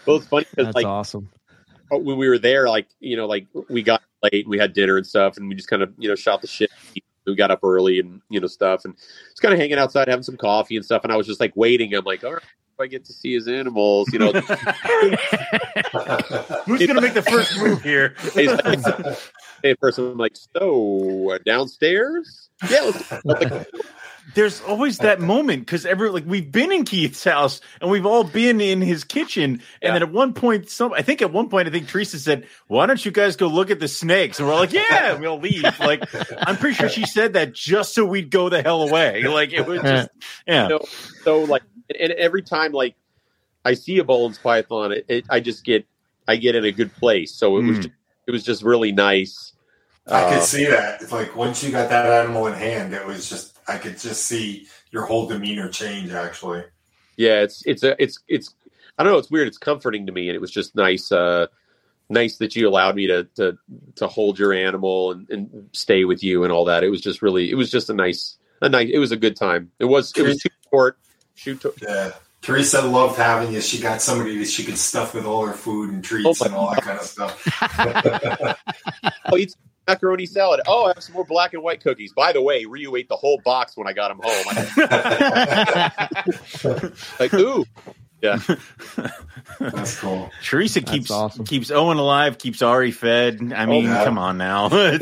well, 0.07 0.17
it's 0.17 0.27
funny 0.27 0.47
because 0.55 0.75
like 0.75 0.87
awesome. 0.87 1.31
Uh, 1.93 1.99
when 1.99 2.17
we 2.17 2.29
were 2.29 2.39
there, 2.39 2.69
like 2.69 2.87
you 3.01 3.17
know, 3.17 3.27
like 3.27 3.49
we 3.69 3.83
got 3.83 4.03
late, 4.23 4.45
and 4.45 4.49
we 4.49 4.59
had 4.59 4.73
dinner 4.73 4.97
and 4.97 5.07
stuff, 5.07 5.37
and 5.37 5.49
we 5.49 5.55
just 5.55 5.69
kind 5.69 5.83
of 5.83 5.93
you 5.99 6.09
know 6.09 6.15
shot 6.15 6.43
the 6.43 6.47
shit. 6.47 6.71
We 7.27 7.35
got 7.35 7.51
up 7.51 7.61
early 7.63 7.99
and 8.01 8.21
you 8.29 8.41
know 8.41 8.47
stuff, 8.47 8.85
and 8.85 8.97
just 8.97 9.43
kind 9.43 9.53
of 9.53 9.59
hanging 9.59 9.79
outside, 9.79 10.09
having 10.09 10.23
some 10.23 10.37
coffee 10.37 10.77
and 10.77 10.85
stuff. 10.85 11.03
And 11.03 11.13
I 11.13 11.17
was 11.17 11.27
just 11.27 11.41
like 11.41 11.53
waiting. 11.57 11.95
I'm 11.95 12.05
like, 12.05 12.23
all 12.23 12.35
right, 12.35 12.43
if 12.43 12.81
I 12.81 12.87
get 12.87 13.05
to 13.07 13.13
see 13.13 13.35
his 13.35 13.49
animals, 13.49 14.13
you 14.13 14.21
know. 14.21 14.33
who's 16.67 16.87
gonna 16.87 17.01
make 17.01 17.15
the 17.15 17.27
first 17.29 17.59
move 17.59 17.83
here? 17.83 18.15
Hey, 19.63 19.75
person, 19.75 20.13
I'm 20.13 20.19
like, 20.19 20.37
so 20.57 21.33
uh, 21.33 21.39
downstairs? 21.45 22.49
Yeah, 22.71 22.91
like, 23.25 23.53
There's 24.35 24.61
always 24.61 24.99
that 24.99 25.21
moment 25.35 25.67
because 25.67 25.85
every 25.85 26.09
like 26.11 26.25
we've 26.27 26.53
been 26.53 26.71
in 26.71 26.85
Keith's 26.85 27.25
house 27.25 27.61
and 27.81 27.91
we've 27.91 28.07
all 28.07 28.23
been 28.23 28.61
in 28.61 28.81
his 28.81 29.03
kitchen, 29.03 29.45
and 29.55 29.61
Yeah. 29.83 29.93
then 29.95 30.03
at 30.03 30.13
one 30.13 30.35
point, 30.35 30.69
some 30.71 30.93
I 30.93 31.03
think 31.03 31.21
at 31.21 31.33
one 31.33 31.49
point 31.49 31.67
I 31.67 31.71
think 31.73 31.89
Teresa 31.89 32.19
said, 32.19 32.47
"Why 32.69 32.87
don't 32.87 33.05
you 33.05 33.11
guys 33.11 33.35
go 33.37 33.49
look 33.49 33.71
at 33.71 33.81
the 33.81 33.89
snakes?" 33.89 34.39
And 34.39 34.47
we're 34.47 34.55
like, 34.55 34.73
"Yeah," 34.73 35.15
we'll 35.19 35.41
leave. 35.41 35.81
Like 35.81 36.05
I'm 36.39 36.57
pretty 36.59 36.75
sure 36.77 36.89
she 36.89 37.07
said 37.07 37.33
that 37.33 37.53
just 37.55 37.95
so 37.95 38.05
we'd 38.05 38.31
go 38.31 38.49
the 38.49 38.63
hell 38.63 38.83
away. 38.83 39.25
Like 39.25 39.53
it 39.53 39.67
was 39.67 39.81
just 39.83 40.11
yeah. 40.47 40.69
No. 40.69 40.81
so 41.25 41.43
like, 41.43 41.63
and 41.99 42.13
every 42.13 42.43
time 42.43 42.71
like 42.73 42.95
I 43.65 43.75
see 43.75 43.99
a 43.99 44.05
Boelen's 44.05 44.39
python, 44.39 44.93
it, 44.93 45.07
it, 45.09 45.25
I 45.29 45.41
just 45.41 45.65
get 45.65 45.87
I 46.29 46.37
get 46.37 46.55
in 46.55 46.65
a 46.65 46.73
good 46.73 46.95
place. 46.95 47.33
So 47.33 47.57
it 47.57 47.65
was 47.65 47.79
Mm. 47.79 47.83
just, 47.83 47.95
it 48.27 48.31
was 48.31 48.43
just 48.43 48.63
really 48.63 48.93
nice. 48.93 49.53
I 50.07 50.23
Uh, 50.23 50.31
could 50.35 50.43
see 50.45 50.65
that. 50.67 51.03
It's 51.03 51.13
like 51.13 51.37
once 51.37 51.63
you 51.63 51.71
got 51.71 51.89
that 51.91 52.07
animal 52.07 52.47
in 52.47 52.55
hand, 52.55 52.95
it 52.95 53.07
was 53.07 53.29
just 53.29 53.59
I 53.69 53.79
could 53.79 53.99
just 53.99 54.25
see 54.25 54.67
your 54.91 55.05
whole 55.05 55.27
demeanor 55.27 55.69
change. 55.69 56.11
Actually, 56.11 56.65
yeah, 57.17 57.43
it's 57.43 57.63
it's 57.67 57.83
a 57.83 58.01
it's 58.03 58.19
it's 58.29 58.55
I 58.99 59.05
don't 59.05 59.13
know. 59.13 59.19
It's 59.19 59.31
weird. 59.31 59.49
It's 59.49 59.59
comforting 59.59 60.07
to 60.07 60.13
me, 60.13 60.29
and 60.29 60.37
it 60.37 60.41
was 60.41 60.51
just 60.51 60.75
nice. 60.75 61.13
Uh, 61.13 61.47
nice 62.09 62.39
that 62.39 62.57
you 62.57 62.69
allowed 62.69 62.97
me 62.97 63.07
to 63.07 63.25
to 63.37 63.57
to 63.95 64.09
hold 64.09 64.39
your 64.39 64.53
animal 64.53 65.13
and, 65.13 65.31
and 65.31 65.69
stay 65.73 66.05
with 66.05 66.25
you 66.25 66.43
and 66.45 66.53
all 66.53 66.65
that. 66.65 66.83
It 66.83 66.91
was 66.91 67.01
just 67.01 67.23
really. 67.23 67.51
It 67.51 67.55
was 67.55 67.71
just 67.71 67.89
a 67.91 67.95
nice 67.95 68.37
a 68.63 68.69
nice. 68.69 68.91
It 68.93 68.99
was 68.99 69.13
a 69.13 69.17
good 69.17 69.37
time. 69.37 69.71
It 69.79 69.85
was 69.85 70.13
it 70.17 70.23
was 70.23 70.43
too 70.43 70.49
short. 70.71 70.99
Shoot. 71.35 71.61
To, 71.61 71.73
yeah. 71.81 72.13
Teresa 72.43 72.81
loved 72.83 73.17
having 73.19 73.53
you. 73.53 73.61
She 73.61 73.81
got 73.81 74.01
somebody 74.01 74.39
that 74.39 74.49
she 74.49 74.65
could 74.65 74.79
stuff 74.79 75.15
with 75.15 75.27
all 75.27 75.45
her 75.47 75.53
food 75.53 75.91
and 75.91 76.03
treats 76.03 76.41
Oh 76.41 76.45
and 76.47 76.55
all 76.55 76.71
that 76.75 76.83
kind 76.83 76.99
of 76.99 77.05
stuff. 77.05 77.47
oh, 79.27 79.37
eat 79.37 79.55
macaroni 79.87 80.25
salad. 80.25 80.61
Oh, 80.67 80.87
I 80.87 80.89
have 80.95 81.03
some 81.03 81.15
more 81.15 81.25
black 81.25 81.53
and 81.53 81.63
white 81.63 81.83
cookies. 81.83 82.13
By 82.15 82.33
the 82.33 82.41
way, 82.41 82.65
Ryu 82.65 82.97
ate 82.97 83.09
the 83.09 83.17
whole 83.17 83.41
box 83.45 83.77
when 83.77 83.87
I 83.87 83.93
got 83.93 84.11
him 84.11 84.21
home. 84.23 84.45
Like, 87.21 87.35
ooh, 87.35 87.65
Yeah, 88.23 88.39
That's 89.59 89.99
cool. 89.99 90.31
Teresa 90.43 90.81
That's 90.81 90.91
keeps 90.93 91.11
awesome. 91.11 91.45
keeps 91.45 91.71
Owen 91.71 91.99
alive, 91.99 92.39
keeps 92.39 92.63
Ari 92.63 92.91
fed. 92.91 93.53
I 93.55 93.67
mean, 93.67 93.87
oh, 93.87 93.93
yeah. 93.93 94.05
come 94.05 94.19
on 94.19 94.39
now. 94.39 94.67
Uh, 94.67 94.99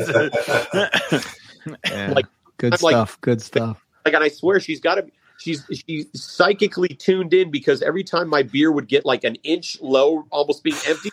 yeah. 1.85 2.13
Like, 2.13 2.25
good 2.57 2.73
I'm 2.73 2.79
like- 2.81 2.93
stuff. 2.93 3.21
good 3.21 3.41
stuff. 3.41 3.85
like, 4.05 4.13
and 4.13 4.23
I 4.23 4.29
swear 4.29 4.59
she's 4.59 4.79
got 4.79 4.95
to. 4.95 5.07
She's 5.39 5.65
she's 5.87 6.07
psychically 6.13 6.89
tuned 6.89 7.33
in 7.33 7.49
because 7.49 7.81
every 7.81 8.03
time 8.03 8.27
my 8.27 8.43
beer 8.43 8.71
would 8.71 8.87
get 8.89 9.05
like 9.05 9.23
an 9.23 9.35
inch 9.43 9.77
low, 9.81 10.25
almost 10.31 10.63
being 10.63 10.75
empty, 10.85 11.11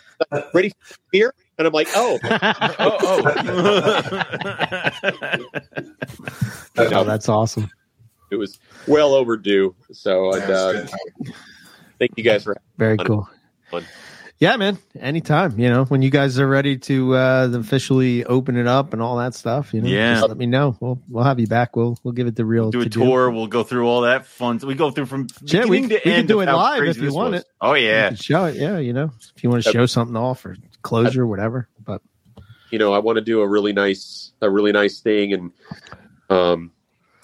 ready 0.52 0.72
for 0.80 0.96
beer, 1.12 1.32
and 1.58 1.66
I'm 1.66 1.72
like, 1.72 1.88
oh, 1.94 2.18
oh, 2.24 2.96
oh. 5.02 5.42
Oh, 6.92 7.04
that's 7.04 7.28
awesome. 7.28 7.70
it 8.30 8.36
was 8.36 8.58
well 8.86 9.14
overdue. 9.14 9.74
So 9.92 10.36
Yeah, 10.36 10.70
and, 10.70 10.90
uh, 10.90 11.32
thank 11.98 12.12
you 12.16 12.24
guys 12.24 12.44
for. 12.44 12.56
Very 12.76 12.96
Fun. 12.96 13.06
cool. 13.06 13.30
Fun. 13.70 13.84
Yeah, 14.38 14.56
man. 14.58 14.76
Anytime, 15.00 15.58
you 15.58 15.70
know, 15.70 15.86
when 15.86 16.02
you 16.02 16.10
guys 16.10 16.38
are 16.38 16.46
ready 16.46 16.76
to 16.76 17.14
uh 17.16 17.48
officially 17.54 18.22
open 18.26 18.58
it 18.58 18.66
up 18.66 18.92
and 18.92 19.00
all 19.00 19.16
that 19.16 19.34
stuff, 19.34 19.72
you 19.72 19.80
know, 19.80 19.88
Yeah. 19.88 20.16
just 20.16 20.28
let 20.28 20.36
me 20.36 20.44
know. 20.44 20.76
We'll 20.78 21.00
we'll 21.08 21.24
have 21.24 21.40
you 21.40 21.46
back. 21.46 21.74
We'll 21.74 21.96
we'll 22.02 22.12
give 22.12 22.26
it 22.26 22.36
the 22.36 22.44
real 22.44 22.70
do 22.70 22.80
a 22.82 22.84
to-do. 22.84 23.00
tour. 23.00 23.30
We'll 23.30 23.46
go 23.46 23.62
through 23.62 23.88
all 23.88 24.02
that 24.02 24.26
fun. 24.26 24.58
We 24.62 24.74
go 24.74 24.90
through 24.90 25.06
from 25.06 25.28
Yeah, 25.42 25.64
we- 25.64 25.80
beginning 25.80 25.88
to 25.88 25.94
we 25.94 26.00
can 26.02 26.12
end 26.12 26.28
do 26.28 26.40
it 26.40 26.46
live 26.46 26.82
if 26.84 26.98
you 26.98 27.14
want 27.14 27.32
was. 27.32 27.40
it. 27.40 27.46
Oh 27.62 27.72
yeah, 27.72 28.12
show 28.14 28.44
it, 28.44 28.56
yeah, 28.56 28.78
you 28.78 28.92
know, 28.92 29.10
if 29.34 29.42
you 29.42 29.48
want 29.48 29.64
to 29.64 29.72
show 29.72 29.86
something 29.86 30.16
off 30.16 30.44
or 30.44 30.56
closure, 30.82 31.26
whatever. 31.26 31.68
But 31.82 32.02
you 32.70 32.78
know, 32.78 32.92
I 32.92 32.98
want 32.98 33.16
to 33.16 33.22
do 33.22 33.40
a 33.40 33.48
really 33.48 33.72
nice, 33.72 34.32
a 34.42 34.50
really 34.50 34.72
nice 34.72 35.00
thing, 35.00 35.32
and 35.32 35.52
um, 36.28 36.72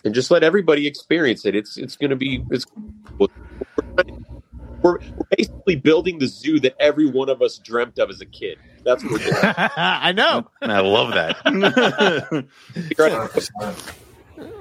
and 0.02 0.14
just 0.14 0.30
let 0.30 0.42
everybody 0.42 0.86
experience 0.86 1.44
it. 1.44 1.54
It's 1.54 1.76
it's 1.76 1.96
going 1.96 2.08
to 2.10 2.16
be 2.16 2.42
it's 2.50 2.64
we're, 4.82 4.98
we're 4.98 5.26
basically 5.36 5.76
building 5.76 6.18
the 6.18 6.26
zoo 6.26 6.60
that 6.60 6.74
every 6.80 7.06
one 7.06 7.28
of 7.28 7.42
us 7.42 7.58
dreamt 7.58 7.98
of 7.98 8.10
as 8.10 8.20
a 8.20 8.26
kid. 8.26 8.58
That's 8.84 9.02
what 9.02 9.12
we're 9.12 9.18
doing. 9.18 9.34
I 9.42 10.12
know. 10.12 10.48
I 10.60 10.80
love 10.80 11.14
that. 11.14 11.36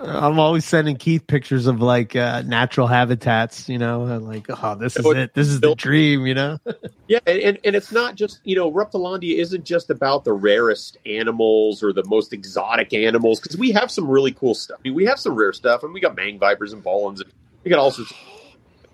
I'm 0.04 0.40
always 0.40 0.66
sending 0.66 0.96
Keith 0.96 1.28
pictures 1.28 1.68
of 1.68 1.82
like 1.82 2.16
uh, 2.16 2.42
natural 2.44 2.88
habitats, 2.88 3.70
you 3.70 3.78
know, 3.78 4.06
and 4.06 4.28
like, 4.28 4.46
oh, 4.50 4.76
this 4.76 4.98
is 4.98 5.06
it. 5.06 5.34
This 5.34 5.48
is 5.48 5.60
the 5.60 5.76
dream, 5.76 6.26
you 6.26 6.34
know. 6.34 6.60
Yeah, 7.08 7.20
and, 7.26 7.40
and, 7.40 7.60
and 7.64 7.76
it's 7.76 7.92
not 7.92 8.16
just 8.16 8.40
you 8.44 8.56
know 8.56 8.72
Reptilandia 8.72 9.38
isn't 9.38 9.64
just 9.64 9.90
about 9.90 10.24
the 10.24 10.34
rarest 10.34 10.98
animals 11.06 11.84
or 11.84 11.94
the 11.94 12.04
most 12.06 12.34
exotic 12.34 12.94
animals 12.94 13.40
because 13.40 13.58
we 13.58 13.72
have 13.72 13.92
some 13.92 14.08
really 14.08 14.32
cool 14.32 14.56
stuff. 14.56 14.80
I 14.80 14.90
mean, 14.90 14.96
we 14.96 15.06
have 15.06 15.20
some 15.20 15.36
rare 15.36 15.54
stuff, 15.54 15.84
and 15.84 15.94
we 15.94 16.00
got 16.00 16.16
mang 16.16 16.40
vipers 16.40 16.74
and 16.74 16.84
Boelens, 16.84 17.22
and 17.22 17.32
we 17.64 17.70
got 17.70 17.80
all 17.80 17.92
sorts 17.92 18.12
of 18.12 18.18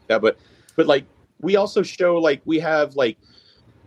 that. 0.08 0.22
But 0.22 0.38
but 0.76 0.88
like 0.88 1.06
we 1.41 1.55
also 1.55 1.84
show 1.84 2.18
like 2.18 2.41
we 2.45 2.59
have 2.59 2.95
like 2.95 3.18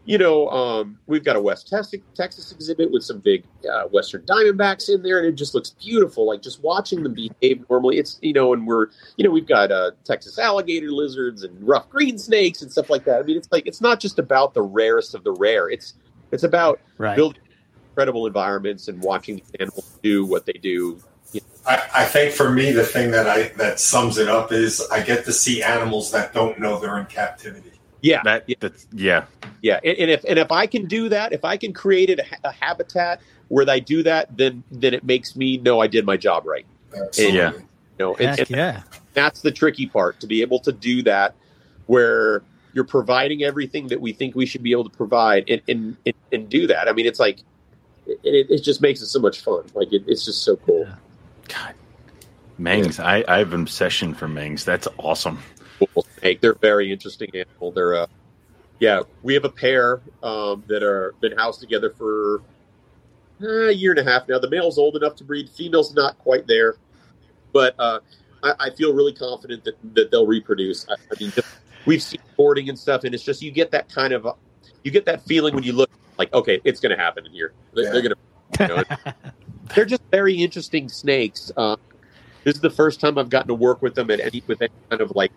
you 0.04 0.18
know 0.18 0.48
um, 0.48 0.98
we've 1.06 1.24
got 1.24 1.36
a 1.36 1.40
West 1.40 1.68
Texas, 1.68 2.00
Texas 2.14 2.52
exhibit 2.52 2.90
with 2.90 3.02
some 3.04 3.18
big 3.18 3.44
uh, 3.70 3.84
Western 3.88 4.22
Diamondbacks 4.22 4.88
in 4.88 5.02
there, 5.02 5.18
and 5.18 5.26
it 5.26 5.32
just 5.32 5.54
looks 5.54 5.70
beautiful. 5.70 6.26
Like 6.26 6.42
just 6.42 6.62
watching 6.62 7.02
them 7.02 7.14
behave 7.14 7.64
normally. 7.68 7.98
It's 7.98 8.18
you 8.22 8.32
know, 8.32 8.52
and 8.52 8.66
we're 8.66 8.88
you 9.16 9.24
know 9.24 9.30
we've 9.30 9.46
got 9.46 9.70
uh, 9.70 9.92
Texas 10.04 10.38
alligator 10.38 10.90
lizards 10.90 11.42
and 11.42 11.62
rough 11.66 11.88
green 11.90 12.18
snakes 12.18 12.62
and 12.62 12.70
stuff 12.72 12.88
like 12.90 13.04
that. 13.04 13.20
I 13.20 13.22
mean, 13.22 13.36
it's 13.36 13.48
like 13.52 13.66
it's 13.66 13.80
not 13.80 14.00
just 14.00 14.18
about 14.18 14.54
the 14.54 14.62
rarest 14.62 15.14
of 15.14 15.22
the 15.24 15.32
rare. 15.32 15.68
It's 15.68 15.94
it's 16.32 16.44
about 16.44 16.80
Right. 16.98 17.16
building 17.16 17.42
incredible 17.90 18.26
environments 18.26 18.88
and 18.88 19.02
watching 19.02 19.42
animals 19.58 19.98
do 20.02 20.24
what 20.24 20.46
they 20.46 20.52
do. 20.52 20.98
I, 21.66 21.82
I 21.94 22.04
think 22.04 22.32
for 22.32 22.50
me, 22.50 22.72
the 22.72 22.84
thing 22.84 23.10
that 23.12 23.28
I 23.28 23.48
that 23.56 23.78
sums 23.80 24.18
it 24.18 24.28
up 24.28 24.52
is 24.52 24.80
I 24.90 25.02
get 25.02 25.24
to 25.26 25.32
see 25.32 25.62
animals 25.62 26.10
that 26.12 26.32
don't 26.32 26.58
know 26.58 26.78
they're 26.80 26.98
in 26.98 27.06
captivity. 27.06 27.72
Yeah, 28.02 28.22
that, 28.24 28.48
that's 28.60 28.86
yeah. 28.92 29.26
yeah. 29.60 29.78
And, 29.84 29.98
and 29.98 30.10
if 30.10 30.24
and 30.24 30.38
if 30.38 30.50
I 30.50 30.66
can 30.66 30.86
do 30.86 31.08
that, 31.10 31.32
if 31.32 31.44
I 31.44 31.56
can 31.56 31.72
create 31.72 32.18
a, 32.18 32.24
a 32.44 32.52
habitat 32.52 33.20
where 33.48 33.64
they 33.64 33.80
do 33.80 34.02
that, 34.04 34.36
then 34.36 34.64
then 34.70 34.94
it 34.94 35.04
makes 35.04 35.36
me 35.36 35.58
know 35.58 35.80
I 35.80 35.86
did 35.86 36.06
my 36.06 36.16
job 36.16 36.46
right. 36.46 36.66
Absolutely. 36.96 37.38
Yeah. 37.38 37.52
You 37.52 37.66
know, 37.98 38.14
and, 38.16 38.38
and 38.38 38.50
yeah. 38.50 38.82
that's 39.12 39.42
the 39.42 39.52
tricky 39.52 39.86
part 39.86 40.20
to 40.20 40.26
be 40.26 40.40
able 40.40 40.60
to 40.60 40.72
do 40.72 41.02
that 41.02 41.34
where 41.86 42.42
you're 42.72 42.84
providing 42.84 43.42
everything 43.42 43.88
that 43.88 44.00
we 44.00 44.12
think 44.12 44.34
we 44.34 44.46
should 44.46 44.62
be 44.62 44.72
able 44.72 44.84
to 44.84 44.96
provide 44.96 45.48
and 45.48 45.60
and, 45.68 45.96
and, 46.06 46.14
and 46.32 46.48
do 46.48 46.66
that 46.66 46.88
i 46.88 46.92
mean 46.92 47.06
it's 47.06 47.18
like 47.18 47.40
it, 48.06 48.46
it 48.50 48.62
just 48.62 48.80
makes 48.80 49.00
it 49.00 49.06
so 49.06 49.18
much 49.18 49.40
fun 49.40 49.64
like 49.74 49.92
it, 49.92 50.04
it's 50.06 50.24
just 50.24 50.42
so 50.44 50.56
cool 50.56 50.86
God, 51.52 51.74
Mangs. 52.58 52.98
I, 53.00 53.24
I 53.28 53.38
have 53.38 53.52
an 53.52 53.62
obsession 53.62 54.14
for 54.14 54.28
Mangs. 54.28 54.64
That's 54.64 54.88
awesome. 54.98 55.38
cool 55.78 56.04
snake 56.18 56.40
they're 56.40 56.54
very 56.54 56.92
interesting 56.92 57.30
animal 57.34 57.72
they're 57.72 57.94
uh 57.94 58.06
yeah 58.80 59.00
we 59.22 59.32
have 59.32 59.44
a 59.46 59.50
pair 59.50 60.02
um 60.22 60.62
that 60.66 60.82
are 60.82 61.14
been 61.22 61.36
housed 61.38 61.58
together 61.60 61.88
for 61.90 62.42
uh, 63.42 63.68
a 63.68 63.72
year 63.72 63.90
and 63.92 63.98
a 63.98 64.04
half 64.04 64.28
now 64.28 64.38
the 64.38 64.50
male's 64.50 64.76
old 64.76 64.94
enough 64.96 65.16
to 65.16 65.24
breed 65.24 65.48
the 65.48 65.52
female's 65.52 65.94
not 65.94 66.18
quite 66.18 66.46
there 66.46 66.76
but 67.52 67.74
uh 67.78 67.98
I, 68.42 68.54
I 68.60 68.70
feel 68.70 68.92
really 68.94 69.12
confident 69.14 69.64
that, 69.64 69.76
that 69.94 70.10
they'll 70.10 70.26
reproduce. 70.26 70.86
I, 70.88 70.94
I 70.94 71.14
mean, 71.20 71.32
we've 71.84 72.02
seen 72.02 72.20
boarding 72.36 72.70
and 72.70 72.78
stuff, 72.78 73.04
and 73.04 73.14
it's 73.14 73.22
just 73.24 73.42
you 73.42 73.50
get 73.50 73.70
that 73.72 73.88
kind 73.90 74.14
of 74.14 74.26
you 74.82 74.90
get 74.90 75.04
that 75.06 75.22
feeling 75.26 75.54
when 75.54 75.62
you 75.62 75.74
look 75.74 75.90
like, 76.18 76.32
okay, 76.32 76.58
it's 76.64 76.80
going 76.80 76.96
to 76.96 77.02
happen 77.02 77.26
in 77.26 77.32
here. 77.32 77.52
They're, 77.74 77.84
Yeah. 77.84 77.90
they're 77.90 78.02
going 78.02 78.14
to 78.14 78.16
You 78.60 78.68
know, 78.68 79.22
they're 79.74 79.84
just 79.84 80.02
very 80.10 80.34
interesting 80.34 80.88
snakes. 80.88 81.52
Uh, 81.56 81.76
this 82.44 82.54
is 82.54 82.60
the 82.60 82.70
first 82.70 83.00
time 83.00 83.18
I've 83.18 83.30
gotten 83.30 83.48
to 83.48 83.54
work 83.54 83.82
with 83.82 83.94
them 83.94 84.10
at 84.10 84.20
any 84.20 84.42
with 84.46 84.62
any 84.62 84.72
kind 84.88 85.02
of 85.02 85.12
like 85.14 85.32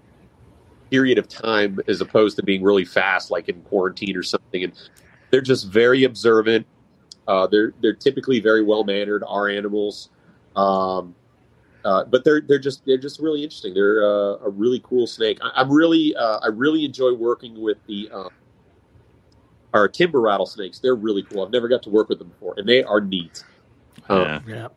period 0.90 1.18
of 1.18 1.28
time, 1.28 1.80
as 1.88 2.02
opposed 2.02 2.36
to 2.38 2.44
being 2.44 2.64
really 2.64 2.86
fast, 2.86 3.32
like 3.32 3.50
in 3.50 3.62
quarantine 3.64 4.16
or 4.16 4.24
something. 4.24 4.64
And 4.64 4.74
they're 5.32 5.42
just 5.42 5.68
very 5.68 6.04
observant. 6.04 6.66
Uh, 7.28 7.48
they're 7.48 7.74
they're 7.82 7.96
typically 7.96 8.40
very 8.40 8.64
well 8.64 8.84
mannered. 8.84 9.24
Our 9.28 9.50
animals, 9.50 10.10
um, 10.56 11.16
uh, 11.84 12.06
but 12.06 12.24
they're 12.24 12.42
they're 12.42 12.60
just 12.60 12.86
they're 12.86 12.98
just 12.98 13.20
really 13.20 13.44
interesting. 13.44 13.74
They're 13.74 14.04
uh, 14.04 14.38
a 14.46 14.50
really 14.50 14.82
cool 14.84 15.08
snake. 15.08 15.40
I, 15.42 15.52
I'm 15.56 15.72
really 15.72 16.16
uh, 16.16 16.40
I 16.40 16.48
really 16.48 16.86
enjoy 16.86 17.14
working 17.14 17.62
with 17.62 17.78
the 17.88 18.10
um, 18.12 18.30
our 19.74 19.88
timber 19.88 20.22
rattlesnakes. 20.22 20.80
They're 20.80 20.96
really 20.96 21.24
cool. 21.24 21.44
I've 21.44 21.52
never 21.52 21.68
got 21.68 21.84
to 21.84 21.90
work 21.90 22.10
with 22.10 22.20
them 22.20 22.30
before, 22.30 22.54
and 22.58 22.68
they 22.68 22.84
are 22.84 23.02
neat. 23.02 23.44
Um, 24.10 24.22
Yeah. 24.22 24.42
Yeah. 24.48 24.68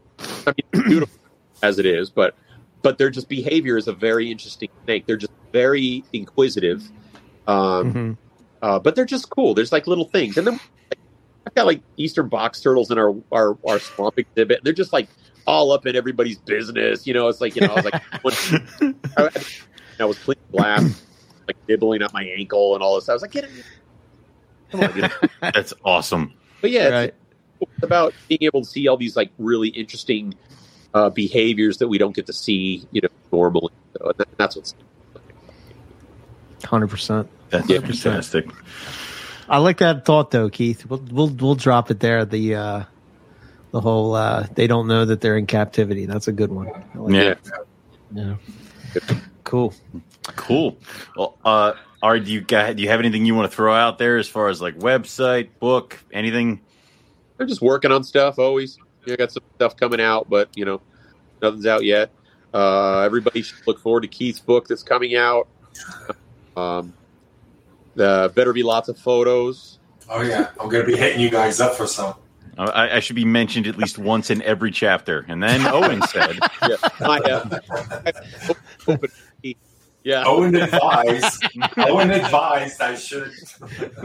I 0.47 0.53
mean, 0.75 0.85
beautiful 0.89 1.19
as 1.63 1.79
it 1.79 1.87
is, 1.87 2.11
but 2.11 2.37
but 2.83 2.99
their 2.99 3.11
just 3.11 3.29
behavior 3.29 3.77
is 3.77 3.89
a 3.89 3.93
very 3.93 4.31
interesting 4.31 4.69
snake. 4.85 5.07
They're 5.07 5.17
just 5.17 5.33
very 5.53 6.05
inquisitive, 6.13 6.89
um, 7.47 7.93
Mhm. 7.93 8.17
uh, 8.63 8.79
but 8.79 8.95
they're 8.95 9.05
just 9.05 9.29
cool. 9.31 9.55
There's 9.55 9.73
like 9.73 9.87
little 9.87 10.05
things, 10.05 10.37
and 10.37 10.47
then 10.47 10.55
like, 10.55 10.99
I've 11.47 11.55
got 11.55 11.67
like 11.67 11.81
eastern 11.97 12.29
box 12.29 12.61
turtles 12.61 12.91
in 12.91 12.99
our 12.99 13.15
our, 13.33 13.59
our 13.69 13.79
swamp 13.79 14.19
exhibit. 14.19 14.61
They're 14.65 14.73
just 14.73 14.93
like 14.93 15.09
all 15.47 15.73
up 15.73 15.87
in 15.87 15.97
everybody's 15.97 16.39
business. 16.39 17.07
You 17.07 17.15
know, 17.15 17.29
it's 17.29 17.41
like 17.41 17.57
you 17.57 17.63
know, 17.67 17.73
I 17.75 17.77
was 17.77 17.85
like, 17.85 18.03
when, 18.81 18.97
I, 19.17 19.31
I 20.01 20.05
was 20.05 20.19
cleaning 20.19 20.43
glass, 20.53 21.03
like 21.49 21.57
nibbling 21.69 22.03
at 22.03 22.13
my 22.13 22.25
ankle 22.25 22.75
and 22.75 22.83
all 22.83 22.95
this. 22.97 23.09
I 23.09 23.13
was 23.13 23.23
like, 23.23 23.33
get 23.33 23.45
it. 23.45 23.51
Come 24.71 24.81
on, 24.81 24.97
you 24.97 25.03
know? 25.03 25.09
That's 25.41 25.73
awesome. 25.85 26.33
But 26.61 26.71
yeah, 26.71 26.83
it's, 26.85 26.93
Right. 26.93 27.15
It's 27.61 27.83
about 27.83 28.15
being 28.29 28.39
able 28.43 28.63
to 28.63 28.67
see 28.67 28.89
all 28.89 28.97
these 28.97 29.17
like 29.17 29.31
really 29.39 29.69
interesting 29.69 30.35
uh, 30.95 31.11
behaviors 31.11 31.79
that 31.79 31.89
we 31.89 31.99
don't 31.99 32.15
get 32.15 32.27
to 32.27 32.33
see, 32.33 32.87
you 32.93 33.01
know, 33.03 33.09
normally. 33.33 33.73
So 33.99 34.13
that, 34.17 34.29
that's 34.39 34.57
what's 34.57 34.75
Hundred 36.65 36.89
percent. 36.89 37.29
That's 37.51 37.69
Yeah. 37.69 37.81
fantastic. 37.81 38.47
I 39.49 39.59
like 39.59 39.79
that 39.79 40.05
thought 40.05 40.31
though, 40.33 40.49
Keith. 40.49 40.85
We'll 40.87 41.05
we'll 41.11 41.29
we'll 41.29 41.55
drop 41.55 41.91
it 41.91 42.01
there. 42.01 42.25
The 42.25 42.55
uh 42.57 42.85
the 43.71 43.81
whole 43.81 44.15
uh 44.15 44.47
they 44.55 44.67
don't 44.67 44.89
know 44.89 45.05
that 45.05 45.21
they're 45.21 45.37
in 45.37 45.47
captivity. 45.47 46.07
That's 46.07 46.27
a 46.29 46.33
good 46.33 46.51
one. 46.51 46.67
Like 46.95 47.15
Yeah. 47.15 47.35
that. 47.35 47.67
Yeah. 48.13 48.37
Cool. 49.45 49.75
Cool. 50.35 50.77
Well, 51.17 51.37
uh, 51.45 51.75
Ari, 52.03 52.21
do 52.21 52.33
you 52.33 52.41
got, 52.41 52.75
do 52.75 52.83
you 52.83 52.89
have 52.89 52.99
anything 52.99 53.25
you 53.25 53.35
want 53.35 53.49
to 53.51 53.57
throw 53.57 53.75
out 53.75 53.99
there 53.99 54.17
as 54.17 54.27
far 54.29 54.49
as 54.49 54.61
like 54.61 54.77
website, 54.79 55.51
book, 55.61 56.03
anything? 56.13 56.61
I'm 57.39 57.49
just 57.49 57.63
working 57.63 57.93
on 57.93 58.05
stuff 58.05 58.39
always. 58.39 58.77
You 58.77 58.85
know, 59.09 59.13
I 59.15 59.17
got 59.17 59.33
some 59.33 59.43
stuff 59.57 59.77
coming 59.77 60.01
out, 60.01 60.29
but 60.29 60.49
you 60.55 60.65
know, 60.65 60.81
nothing's 61.43 61.67
out 61.67 61.85
yet. 61.85 62.11
Uh, 62.53 63.01
everybody 63.01 63.43
should 63.43 63.67
look 63.67 63.79
forward 63.79 64.03
to 64.03 64.09
Keith's 64.09 64.41
book 64.41 64.67
that's 64.67 64.83
coming 64.83 65.17
out. 65.17 65.49
Um, 66.57 66.95
the 67.95 68.33
better 68.35 68.53
be 68.53 68.63
lots 68.63 68.89
of 68.89 68.99
photos. 68.99 69.79
Oh 70.09 70.23
yeah, 70.23 70.51
I'm 70.61 70.69
gonna 70.69 70.85
be 70.85 70.97
hitting 70.97 71.21
you 71.21 71.31
guys 71.31 71.61
up 71.61 71.75
for 71.75 71.87
some. 71.87 72.15
I, 72.59 72.97
I 72.97 73.01
should 73.01 73.17
be 73.17 73.25
mentioned 73.25 73.67
at 73.67 73.77
least 73.77 73.99
once 73.99 74.31
in 74.31 74.41
every 74.43 74.71
chapter. 74.71 75.27
And 75.29 75.43
then 75.43 75.67
Owen 75.67 76.01
said, 76.03 76.39
Yeah, 76.63 76.77
my, 77.01 77.19
uh, 77.19 77.59
open, 78.89 79.11
yeah. 80.07 80.23
Owen 80.25 80.55
advised. 80.55 81.45
Owen 81.77 82.13
advised 82.13 82.81
I 82.81 82.95
should. 82.95 83.33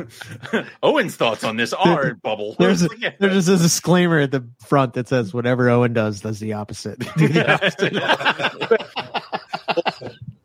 Owen's 0.84 1.15
thoughts 1.15 1.44
on 1.44 1.57
this 1.57 1.73
are 1.73 2.15
bubble. 2.15 2.56
There's 2.57 2.82
a, 2.82 2.90
there's 3.19 3.48
a 3.48 3.57
disclaimer 3.57 4.18
at 4.18 4.32
the 4.32 4.44
front 4.65 4.95
that 4.95 5.07
says 5.07 5.32
whatever 5.32 5.69
Owen 5.69 5.94
does 5.94 6.22
does 6.22 6.40
the 6.40 6.53
opposite. 6.53 6.98
Do 7.18 7.28
the 7.28 7.53
opposite. 7.53 7.94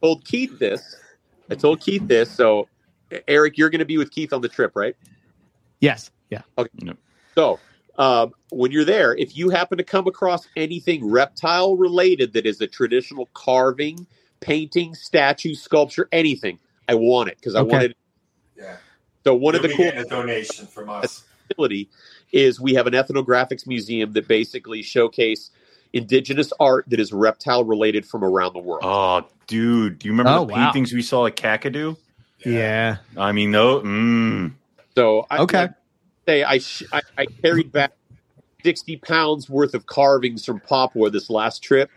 told 0.02 0.26
Keith 0.26 0.58
this. 0.58 0.96
I 1.50 1.54
told 1.54 1.80
Keith 1.80 2.06
this. 2.06 2.30
So, 2.30 2.68
Eric, 3.26 3.56
you're 3.56 3.70
going 3.70 3.78
to 3.78 3.86
be 3.86 3.96
with 3.96 4.10
Keith 4.10 4.34
on 4.34 4.42
the 4.42 4.50
trip, 4.50 4.72
right? 4.74 4.94
yes. 5.80 6.10
Yeah. 6.28 6.42
Okay. 6.58 6.92
So, 7.34 7.60
um, 7.96 8.32
when 8.50 8.72
you're 8.72 8.84
there, 8.84 9.14
if 9.14 9.38
you 9.38 9.48
happen 9.48 9.78
to 9.78 9.84
come 9.84 10.06
across 10.06 10.46
anything 10.54 11.08
reptile 11.08 11.78
related 11.78 12.34
that 12.34 12.44
is 12.44 12.60
a 12.60 12.66
traditional 12.66 13.30
carving, 13.32 14.06
painting, 14.40 14.94
statue, 14.94 15.54
sculpture, 15.54 16.08
anything, 16.12 16.58
I 16.88 16.94
want 16.96 17.30
it 17.30 17.36
because 17.38 17.54
I 17.54 17.60
Okay. 17.60 17.62
wanted. 17.62 17.94
Yeah. 18.56 18.76
So 19.24 19.34
one 19.34 19.54
of 19.54 19.62
You'll 19.62 19.68
the 19.68 19.70
cool 19.70 19.86
getting 19.86 20.00
a 20.00 20.04
donation 20.06 20.66
from 20.66 20.90
us. 20.90 21.24
facility 21.50 21.90
is 22.32 22.60
we 22.60 22.74
have 22.74 22.86
an 22.86 22.94
ethnographics 22.94 23.66
museum 23.66 24.12
that 24.14 24.28
basically 24.28 24.82
showcase 24.82 25.50
indigenous 25.92 26.52
art 26.60 26.84
that 26.88 27.00
is 27.00 27.12
reptile 27.12 27.64
related 27.64 28.06
from 28.06 28.24
around 28.24 28.54
the 28.54 28.60
world. 28.60 28.84
Oh, 28.84 29.28
dude. 29.46 30.00
Do 30.00 30.08
you 30.08 30.12
remember 30.12 30.32
Oh, 30.32 30.40
the 30.40 30.42
wow. 30.42 30.72
paintings 30.72 30.92
we 30.92 31.02
saw 31.02 31.26
at 31.26 31.36
Kakadu? 31.36 31.96
Yeah. 32.44 32.98
I 33.16 33.32
mean, 33.32 33.52
though, 33.52 33.82
mm, 33.82 34.52
So 34.96 35.26
I 35.30 35.38
Okay. 35.38 35.58
I 35.58 35.68
say 36.28 36.44
I, 36.44 36.58
sh- 36.58 36.84
I 36.92 37.02
I 37.18 37.26
carried 37.44 37.72
back 37.72 37.92
sixty 38.64 38.96
pounds 38.96 39.50
worth 39.50 39.74
of 39.74 39.86
carvings 39.86 40.44
from 40.44 40.60
Papua 40.60 41.10
this 41.10 41.30
last 41.30 41.62
trip, 41.62 41.90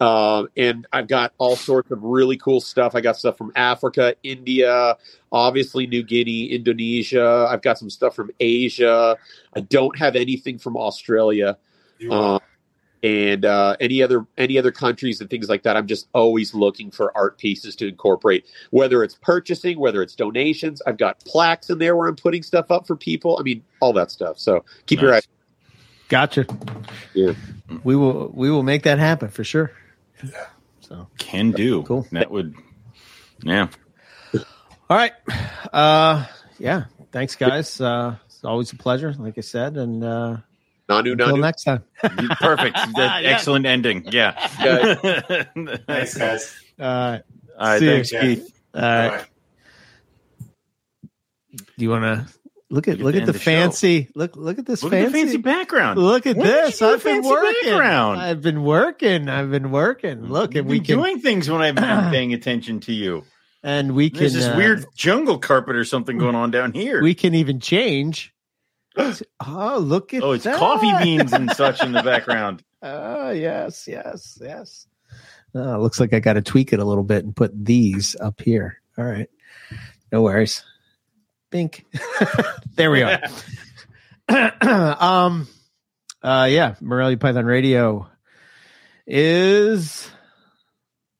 um, 0.00 0.48
and 0.56 0.86
I've 0.92 1.08
got 1.08 1.32
all 1.38 1.56
sorts 1.56 1.90
of 1.90 2.02
really 2.02 2.38
cool 2.38 2.60
stuff. 2.60 2.94
I 2.94 3.00
got 3.00 3.16
stuff 3.16 3.36
from 3.36 3.52
Africa, 3.54 4.14
India, 4.22 4.96
obviously 5.30 5.86
New 5.86 6.02
Guinea, 6.02 6.46
Indonesia. 6.46 7.46
I've 7.48 7.62
got 7.62 7.78
some 7.78 7.90
stuff 7.90 8.14
from 8.16 8.30
Asia. 8.40 9.16
I 9.54 9.60
don't 9.60 9.96
have 9.98 10.16
anything 10.16 10.58
from 10.58 10.76
Australia. 10.76 11.58
Uh, 12.10 12.38
and 13.02 13.44
uh, 13.44 13.76
any 13.80 14.02
other 14.02 14.26
any 14.36 14.58
other 14.58 14.70
countries 14.70 15.20
and 15.20 15.30
things 15.30 15.48
like 15.48 15.62
that. 15.62 15.76
I'm 15.76 15.86
just 15.86 16.08
always 16.12 16.54
looking 16.54 16.90
for 16.90 17.16
art 17.16 17.38
pieces 17.38 17.74
to 17.76 17.88
incorporate, 17.88 18.46
whether 18.70 19.02
it's 19.02 19.14
purchasing, 19.14 19.78
whether 19.78 20.02
it's 20.02 20.14
donations. 20.14 20.82
I've 20.86 20.98
got 20.98 21.18
plaques 21.24 21.70
in 21.70 21.78
there 21.78 21.96
where 21.96 22.08
I'm 22.08 22.16
putting 22.16 22.42
stuff 22.42 22.70
up 22.70 22.86
for 22.86 22.96
people. 22.96 23.38
I 23.38 23.42
mean, 23.42 23.62
all 23.80 23.92
that 23.94 24.10
stuff. 24.10 24.38
So 24.38 24.64
keep 24.86 25.00
your 25.00 25.14
eyes. 25.14 25.26
Gotcha. 26.08 26.44
Yeah. 27.14 27.32
We 27.84 27.96
will 27.96 28.30
we 28.34 28.50
will 28.50 28.64
make 28.64 28.82
that 28.82 28.98
happen 28.98 29.28
for 29.28 29.44
sure. 29.44 29.72
Yeah. 30.24 30.46
So 30.80 31.06
can 31.18 31.52
do. 31.52 31.82
Cool. 31.84 32.06
That 32.12 32.30
would, 32.30 32.54
yeah. 33.42 33.68
all 34.34 34.42
right. 34.96 35.12
Uh 35.72 36.26
yeah. 36.58 36.84
Thanks 37.12 37.36
guys. 37.36 37.80
Uh 37.80 38.16
it's 38.26 38.44
always 38.44 38.72
a 38.72 38.76
pleasure, 38.76 39.12
like 39.18 39.38
I 39.38 39.42
said. 39.42 39.76
And 39.76 40.02
uh 40.04 40.38
Nanu 40.88 41.12
until 41.12 41.36
Nanu. 41.36 41.40
next 41.40 41.64
time. 41.64 41.84
Perfect. 42.40 42.76
Yeah. 42.96 43.20
Excellent 43.22 43.66
ending. 43.66 44.04
Yeah. 44.10 44.32
Thanks, 45.86 46.16
guys. 46.18 46.54
Uh 46.78 46.82
all 46.82 47.66
All 47.66 47.66
right. 47.68 47.78
See 47.78 47.84
you. 47.84 47.90
Thanks, 47.92 48.12
Yeah. 48.12 48.20
Keith. 48.22 48.52
right. 48.74 49.10
Bye. 49.10 49.24
Do 51.52 51.84
you 51.84 51.90
wanna 51.90 52.26
look 52.70 52.88
at 52.88 52.98
look 52.98 53.14
at 53.16 53.26
the 53.26 53.32
the 53.32 53.38
show. 53.38 53.44
fancy 53.50 54.08
look 54.14 54.36
look 54.36 54.58
at 54.58 54.66
this 54.66 54.82
Look 54.82 54.92
at 54.92 55.06
the 55.06 55.10
fancy 55.10 55.22
fancy 55.24 55.36
background. 55.38 55.98
Look 55.98 56.26
at 56.26 56.36
When 56.36 56.46
this. 56.46 56.80
you 56.80 56.86
get 56.86 56.90
a 56.90 56.94
I've 56.94 57.04
been 57.04 57.22
working. 57.24 57.70
background? 57.70 58.20
I've 58.20 58.42
been 58.42 58.62
working. 58.64 59.28
I've 59.28 59.50
been 59.50 59.70
working. 59.70 60.22
Look, 60.26 60.54
and 60.54 60.66
we 60.68 60.80
can 60.80 60.96
doing 60.98 61.20
things 61.20 61.50
when 61.50 61.60
I've 61.60 61.74
been 61.74 61.84
paying 62.10 62.32
attention 62.32 62.80
to 62.80 62.92
you. 62.92 63.24
and 63.62 63.94
we 63.94 64.10
can 64.10 64.20
There's 64.20 64.34
this 64.34 64.46
uh, 64.46 64.54
weird 64.56 64.86
jungle 64.94 65.38
carpet 65.38 65.76
or 65.76 65.84
something 65.84 66.16
going 66.18 66.34
on 66.34 66.50
down 66.50 66.72
here. 66.72 67.02
we 67.02 67.14
can 67.14 67.34
even 67.34 67.60
change. 67.60 68.32
oh, 68.96 69.78
look 69.80 70.14
at 70.14 70.22
oh, 70.22 70.32
it's 70.32 70.44
that. 70.44 70.56
coffee 70.56 70.92
beans 71.04 71.32
and 71.32 71.50
such 71.52 71.82
in 71.82 71.92
the 71.92 72.02
background. 72.02 72.62
Oh, 72.82 73.28
yes, 73.28 73.86
yes, 73.86 74.38
yes. 74.40 74.86
Uh, 75.54 75.76
looks 75.76 76.00
like 76.00 76.14
I 76.14 76.18
got 76.18 76.32
to 76.32 76.40
tweak 76.40 76.72
it 76.72 76.78
a 76.80 76.84
little 76.86 77.04
bit 77.04 77.26
and 77.26 77.36
put 77.36 77.52
these 77.54 78.16
up 78.18 78.40
here. 78.40 78.80
All 78.96 79.04
right. 79.04 79.28
No 80.10 80.22
worries. 80.22 80.64
Bink. 81.50 81.84
there 82.74 82.90
we 82.90 83.02
are. 83.02 83.20
um 85.00 85.48
uh 86.22 86.46
yeah, 86.50 86.74
Morelia 86.80 87.16
Python 87.16 87.44
Radio 87.44 88.08
is 89.06 90.10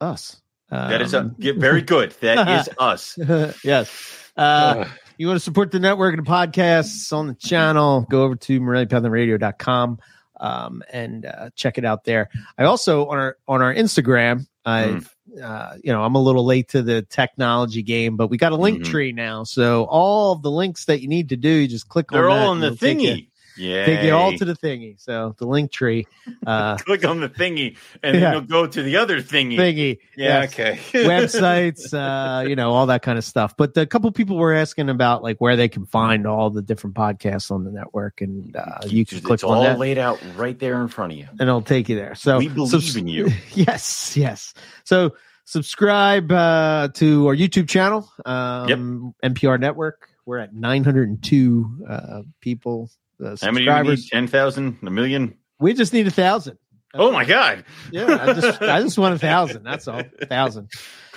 us. 0.01 0.40
That 0.70 1.02
is 1.02 1.15
a, 1.15 1.20
Um, 1.20 1.36
very 1.39 1.82
good. 1.82 2.12
That 2.20 2.48
is 2.61 2.69
us. 2.78 3.19
yes. 3.65 3.90
Uh, 4.36 4.86
you 5.19 5.27
want 5.27 5.36
to 5.36 5.44
support 5.44 5.73
the 5.73 5.81
network 5.81 6.16
and 6.16 6.24
the 6.24 6.31
podcasts 6.31 7.12
on 7.12 7.27
the 7.27 7.35
channel, 7.35 8.07
go 8.09 8.23
over 8.23 8.36
to 8.36 8.61
moreliapythonradio.com 8.61 9.98
um, 10.39 10.82
and 10.93 11.27
uh, 11.27 11.51
check 11.57 11.77
it 11.77 11.85
out 11.85 12.05
there. 12.05 12.31
I 12.57 12.65
also 12.65 13.07
on 13.09 13.19
our 13.19 13.36
on 13.48 13.62
our 13.62 13.74
Instagram, 13.74 14.47
I've 14.64 15.14
uh, 15.42 15.76
you 15.84 15.92
know, 15.92 16.02
I'm 16.02 16.16
a 16.16 16.22
little 16.22 16.44
late 16.44 16.68
to 16.70 16.82
the 16.82 17.02
technology 17.02 17.82
game, 17.82 18.16
but 18.16 18.28
we 18.28 18.36
got 18.36 18.50
a 18.52 18.56
link 18.56 18.80
Mhm. 18.80 18.84
tree 18.84 19.12
now. 19.12 19.44
So 19.44 19.84
all 19.84 20.32
of 20.32 20.42
the 20.42 20.50
links 20.50 20.86
that 20.86 21.00
you 21.00 21.08
need 21.08 21.28
to 21.28 21.36
do, 21.36 21.48
you 21.48 21.68
just 21.68 21.88
click 21.88 22.10
They're 22.10 22.28
on 22.28 22.36
all 22.38 22.52
in 22.54 22.60
the 22.60 22.66
it'll 22.66 22.76
take 22.76 23.00
you- 23.00 23.10
thingy. 23.10 23.30
Yeah. 23.56 23.85
Take 23.85 24.02
you 24.05 24.12
all 24.12 24.32
to 24.36 24.44
the 24.44 24.55
thingy. 24.55 25.01
So 25.01 25.35
the 25.39 25.47
link 25.47 25.70
tree, 25.72 26.06
uh, 26.47 26.77
click 26.78 27.05
on 27.05 27.20
the 27.20 27.28
thingy, 27.28 27.77
and 28.02 28.14
then 28.14 28.22
Yeah. 28.22 28.32
you'll 28.32 28.40
go 28.43 28.66
to 28.66 28.82
the 28.82 28.97
other 28.97 29.20
thingy. 29.20 29.56
thingy. 29.56 29.98
Yeah. 30.16 30.43
Yes. 30.43 30.52
Okay. 30.52 30.81
websites, 30.93 31.93
uh, 31.93 32.47
you 32.48 32.56
know, 32.56 32.72
all 32.72 32.86
that 32.86 33.02
kind 33.02 33.18
of 33.18 33.24
stuff. 33.24 33.56
But 33.56 33.77
a 33.77 33.86
couple 33.86 34.10
people 34.12 34.36
were 34.36 34.55
asking 34.55 34.89
about 34.89 35.22
like 35.22 35.39
where 35.40 35.56
they 35.56 35.68
can 35.68 35.86
find 35.86 36.27
all 36.27 36.51
the 36.51 36.62
different 36.62 36.97
podcasts 36.97 37.51
on 37.51 37.64
the 37.64 37.70
network, 37.70 38.20
and 38.20 38.55
uh, 38.56 38.78
you 38.86 39.05
can 39.05 39.18
it's 39.18 39.27
click 39.27 39.44
on 39.44 39.66
all 39.66 39.77
laid 39.77 39.98
out 39.98 40.20
right 40.36 40.59
there 40.59 40.81
in 40.81 40.89
front 40.89 41.12
of 41.12 41.18
you. 41.18 41.27
and 41.31 41.43
it'll 41.43 41.62
take 41.62 41.89
you 41.89 41.97
there. 41.97 42.14
So 42.14 42.39
we 42.39 42.48
believe 42.48 42.97
in 42.97 43.09
you. 43.09 43.31
yes, 43.55 44.16
yes. 44.16 44.55
So 44.85 45.14
subscribe 45.44 46.31
uh, 46.31 46.89
to 46.94 47.27
our 47.28 47.35
YouTube 47.35 47.68
channel, 47.68 48.10
um, 48.24 49.14
MPR 49.22 49.59
Network. 49.59 50.09
We're 50.27 50.39
at 50.39 50.55
902 50.55 51.86
uh, 51.89 52.22
people. 52.40 52.90
Uh, 53.22 53.36
How 53.40 53.51
many 53.51 53.66
do 53.66 53.72
you 53.72 53.82
need? 53.82 54.06
Ten 54.09 54.26
thousand? 54.26 54.78
A 54.82 54.90
million? 54.90 55.36
We 55.59 55.74
just 55.74 55.92
need 55.92 56.06
a 56.06 56.10
thousand. 56.10 56.59
Oh 56.94 57.12
my 57.12 57.24
god! 57.24 57.64
Yeah, 57.92 58.18
I 58.20 58.32
just 58.32 58.62
I 58.62 58.82
just 58.82 58.98
want 58.98 59.14
a 59.14 59.18
thousand. 59.18 59.62
That's 59.62 59.86
all. 59.86 60.01
A 60.20 60.26
thousand. 60.26 60.70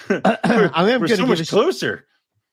I 0.09 0.91
am 0.91 1.01
We're 1.01 1.07
so 1.07 1.25
much 1.25 1.39
a, 1.39 1.45
closer. 1.45 2.05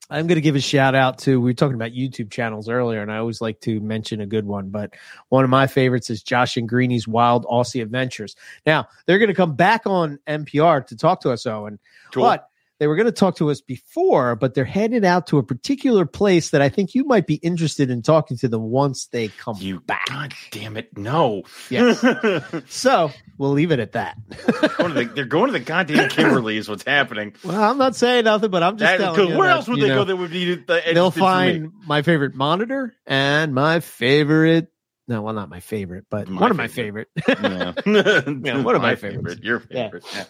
I'm 0.09 0.27
going 0.27 0.36
to 0.36 0.40
give 0.40 0.56
a 0.56 0.60
shout 0.60 0.94
out 0.94 1.18
to. 1.20 1.40
We 1.40 1.51
were 1.51 1.55
talking 1.55 1.74
about 1.77 1.93
YouTube 1.93 2.31
channels 2.31 2.68
earlier, 2.68 3.01
and 3.01 3.12
I 3.12 3.18
always 3.18 3.40
like 3.40 3.60
to 3.60 3.81
mention 3.81 4.20
a 4.20 4.27
good 4.27 4.44
one. 4.44 4.70
But 4.70 4.94
one 5.28 5.44
of 5.44 5.51
my 5.51 5.68
favorites 5.68 6.10
is 6.10 6.22
Josh 6.22 6.56
and 6.56 6.68
Greeny's 6.68 7.06
Wild 7.06 7.44
Aussie 7.44 7.82
Adventures. 7.82 8.35
Now 8.66 8.89
they're 9.06 9.18
going 9.18 9.28
to 9.28 9.35
come 9.35 9.55
back 9.55 9.86
on 9.86 10.18
MPR 10.27 10.86
to 10.89 10.97
talk 10.97 11.20
to 11.22 11.31
us, 11.31 11.47
Owen. 11.47 11.78
Cool. 12.12 12.24
But 12.24 12.49
they 12.81 12.86
were 12.89 12.97
going 12.97 13.07
to 13.07 13.12
talk 13.12 13.36
to 13.36 13.51
us 13.51 13.61
before, 13.61 14.35
but 14.35 14.55
they're 14.55 14.65
headed 14.65 15.05
out 15.05 15.28
to 15.28 15.39
a 15.39 15.43
particular 15.44 16.05
place 16.07 16.51
that 16.51 16.61
I 16.62 16.69
think 16.70 16.94
you 16.94 17.05
might 17.05 17.27
be 17.27 17.35
interested 17.36 17.90
in 17.90 18.02
talking 18.02 18.36
to 18.39 18.48
them 18.48 18.62
once 18.62 19.07
they 19.12 19.28
come 19.28 19.57
you 19.61 19.78
back. 19.81 20.07
God 20.09 20.35
damn 20.51 20.77
it! 20.77 20.97
No. 20.98 21.43
Yes. 21.69 22.02
So 22.69 23.12
we'll 23.39 23.52
leave 23.52 23.70
it 23.70 23.78
at 23.81 23.93
that. 23.93 24.16
to 24.31 24.89
the- 24.89 25.11
they're 25.15 25.24
going 25.27 25.47
to 25.47 25.52
the 25.52 25.61
goddamn 25.61 26.09
Kimberley. 26.09 26.57
Is 26.57 26.69
what's 26.69 26.85
happening. 26.85 27.35
well, 27.44 27.62
I'm 27.70 27.78
not 27.78 27.94
saying 27.94 28.24
nothing, 28.24 28.51
but 28.51 28.62
I'm 28.62 28.77
just 28.77 28.98
That- 28.98 29.15
telling 29.15 29.31
you. 29.31 29.39
where 29.39 29.48
that, 29.48 29.57
else 29.59 29.69
would 29.69 29.81
they 29.81 29.89
know, 29.89 29.97
go 29.97 30.05
that 30.05 30.16
would 30.16 30.31
be 30.31 30.55
the 30.57 30.65
They'll 30.66 30.78
interested 31.07 31.12
for 31.12 31.19
me? 31.19 31.20
find 31.20 31.73
my 31.86 32.02
favorite 32.02 32.35
monitor 32.35 32.94
and 33.07 33.55
my 33.55 33.81
favorite. 33.81 34.69
No, 35.07 35.23
well, 35.23 35.35
not 35.35 35.48
my 35.48 35.61
favorite, 35.61 36.07
but 36.11 36.28
My 36.28 36.40
one 36.40 36.51
of 36.51 36.57
my 36.57 36.69
favorite. 36.69 37.09
favorite. 37.27 37.74
Yeah. 37.86 38.23
Yeah, 38.44 38.62
one 38.62 38.77
of 38.77 38.82
my 38.82 38.94
favorites. 38.94 39.40
Your 39.43 39.62
Yeah. 39.70 39.85
favorite. 39.86 40.05
Yeah. 40.15 40.24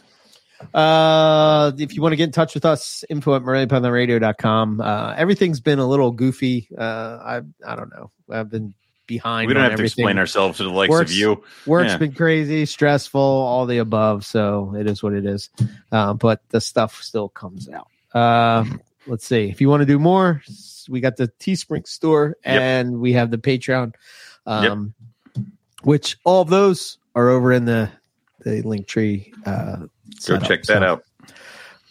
Uh, 0.75 1.73
if 1.79 1.95
you 1.95 2.03
want 2.03 2.13
to 2.13 2.17
get 2.17 2.25
in 2.25 2.33
touch 2.33 2.55
with 2.55 2.65
us, 2.65 3.05
info 3.09 3.35
at 3.35 3.43
MoreliaPythonRadio.com. 3.43 4.81
Uh, 4.81 5.15
everything's 5.17 5.61
been 5.61 5.79
a 5.79 5.87
little 5.87 6.11
goofy. 6.11 6.69
Uh, 6.77 6.83
I, 7.23 7.41
I 7.67 7.77
don't 7.77 7.91
know. 7.91 8.11
I've 8.31 8.51
been 8.51 8.75
behind. 9.07 9.49
We 9.49 9.55
don't 9.55 9.65
on 9.65 9.71
have 9.71 9.79
to 9.79 9.85
explain 9.85 10.19
ourselves 10.19 10.59
to 10.59 10.65
the 10.65 10.71
likes 10.71 10.91
Works- 10.91 11.11
of 11.13 11.17
you. 11.17 11.43
Work's 11.67 11.91
Yeah. 11.93 11.97
been 11.99 12.13
crazy, 12.13 12.67
stressful, 12.67 13.21
all 13.21 13.67
the 13.67 13.79
above. 13.79 14.25
So 14.25 14.75
it 14.79 14.87
is 14.87 15.03
what 15.03 15.15
it 15.15 15.27
is. 15.27 15.51
Uh, 15.91 16.15
but 16.15 16.43
the 16.51 16.61
stuff 16.61 17.03
still 17.03 17.29
comes 17.29 17.69
out. 17.69 17.89
Uh, 18.15 18.65
let's 19.07 19.27
see. 19.27 19.49
If 19.49 19.61
you 19.61 19.69
want 19.69 19.81
to 19.81 19.87
do 19.87 19.99
more, 19.99 20.43
we 20.89 21.01
got 21.01 21.17
the 21.17 21.29
Teespring 21.41 21.87
store 21.87 22.37
Yep. 22.45 22.61
and 22.61 23.01
we 23.01 23.13
have 23.15 23.31
the 23.31 23.39
Patreon, 23.39 23.95
um, 24.47 24.95
which 25.83 26.19
all 26.25 26.43
of 26.43 26.49
those 26.49 26.99
are 27.15 27.29
over 27.31 27.53
in 27.53 27.65
the 27.65 27.91
the 28.45 28.63
link 28.63 28.87
tree. 28.87 29.33
Uh, 29.45 29.87
Go 30.27 30.39
check 30.39 30.63
that 30.65 30.81
So 30.81 30.87
out. 30.87 31.05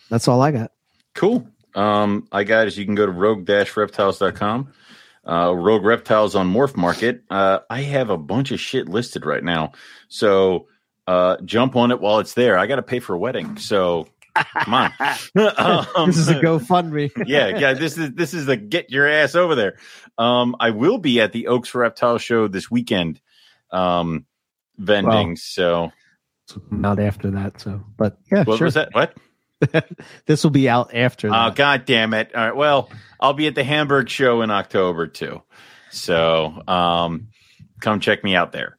That's 0.10 0.27
all 0.27 0.41
I 0.41 0.51
got. 0.51 0.72
Cool. 1.15 1.47
Um, 1.76 2.27
I 2.31 2.43
got 2.43 2.68
is 2.68 2.77
you 2.77 2.85
can 2.85 2.95
go 2.95 3.06
to 3.06 3.11
rogue-reptiles.com. 3.11 4.73
Uh, 5.27 5.53
Rogue 5.56 5.85
Reptiles 5.85 6.35
on 6.35 6.51
Morph 6.51 6.76
Market. 6.76 7.23
Uh, 7.30 7.60
I 7.69 7.81
have 7.81 8.10
a 8.10 8.18
bunch 8.18 8.51
of 8.51 8.60
shit 8.60 8.89
listed 8.89 9.26
right 9.26 9.43
now. 9.43 9.73
So 10.07 10.68
uh, 11.07 11.38
jump 11.45 11.76
on 11.76 11.91
it 11.91 11.99
while 11.99 12.19
it's 12.19 12.34
there. 12.34 12.57
I 12.57 12.65
got 12.68 12.77
to 12.77 12.84
pay 12.84 12.99
for 12.99 13.14
a 13.14 13.19
wedding. 13.19 13.57
So 13.57 14.07
come 14.35 14.73
on. 14.73 14.91
Um, 15.95 16.07
this 16.07 16.18
is 16.18 16.30
a 16.30 16.35
GoFundMe. 16.35 17.11
yeah, 17.27 17.57
yeah. 17.57 17.73
This 17.73 17.97
is 17.97 18.11
this 18.14 18.34
is 18.34 18.45
the 18.45 18.57
get 18.57 18.89
your 18.89 19.07
ass 19.07 19.35
over 19.35 19.56
there. 19.56 19.77
Um, 20.18 20.56
I 20.60 20.72
will 20.72 20.97
be 20.97 21.22
at 21.22 21.31
the 21.31 21.47
Oaks 21.47 21.76
Reptile 21.76 22.18
Show 22.18 22.47
this 22.47 22.72
weekend, 22.72 23.19
um, 23.72 24.26
vending. 24.77 25.30
Wow. 25.30 25.35
So 25.38 25.91
Not 26.71 26.99
after 26.99 27.31
that. 27.31 27.59
So, 27.61 27.81
but 27.97 28.17
yeah, 28.31 28.43
what 28.43 28.57
sure. 28.57 28.65
was 28.65 28.73
that? 28.76 28.89
What? 28.93 29.15
This 30.26 30.43
will 30.43 30.51
be 30.51 30.69
out 30.69 30.95
after 30.95 31.27
Oh, 31.27 31.31
that. 31.31 31.55
god 31.55 31.85
damn 31.85 32.13
it. 32.13 32.34
All 32.34 32.45
right. 32.45 32.55
Well, 32.55 32.89
I'll 33.19 33.34
be 33.34 33.47
at 33.47 33.55
the 33.55 33.63
Hamburg 33.65 34.07
show 34.07 34.41
in 34.41 34.51
October 34.51 35.07
too. 35.07 35.41
So 35.91 36.63
um 36.67 37.27
come 37.81 37.99
check 37.99 38.23
me 38.23 38.35
out 38.35 38.53
there. 38.53 38.77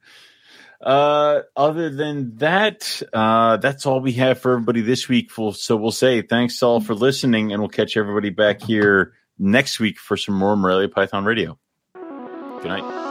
Uh 0.80 1.40
other 1.54 1.90
than 1.90 2.36
that, 2.38 3.02
uh 3.12 3.58
that's 3.58 3.84
all 3.84 4.00
we 4.00 4.12
have 4.12 4.38
for 4.38 4.52
everybody 4.52 4.80
this 4.80 5.06
week. 5.06 5.30
So 5.52 5.76
we'll 5.76 5.90
say 5.90 6.22
thanks 6.22 6.62
all 6.62 6.80
for 6.80 6.94
listening 6.94 7.52
and 7.52 7.60
we'll 7.60 7.68
catch 7.68 7.98
everybody 7.98 8.30
back 8.30 8.62
here 8.62 9.12
next 9.38 9.80
week 9.80 9.98
for 9.98 10.16
some 10.16 10.34
more 10.34 10.56
Morelia 10.56 10.88
Python 10.88 11.26
Radio. 11.26 11.58
Good 11.94 12.64
night. 12.68 13.09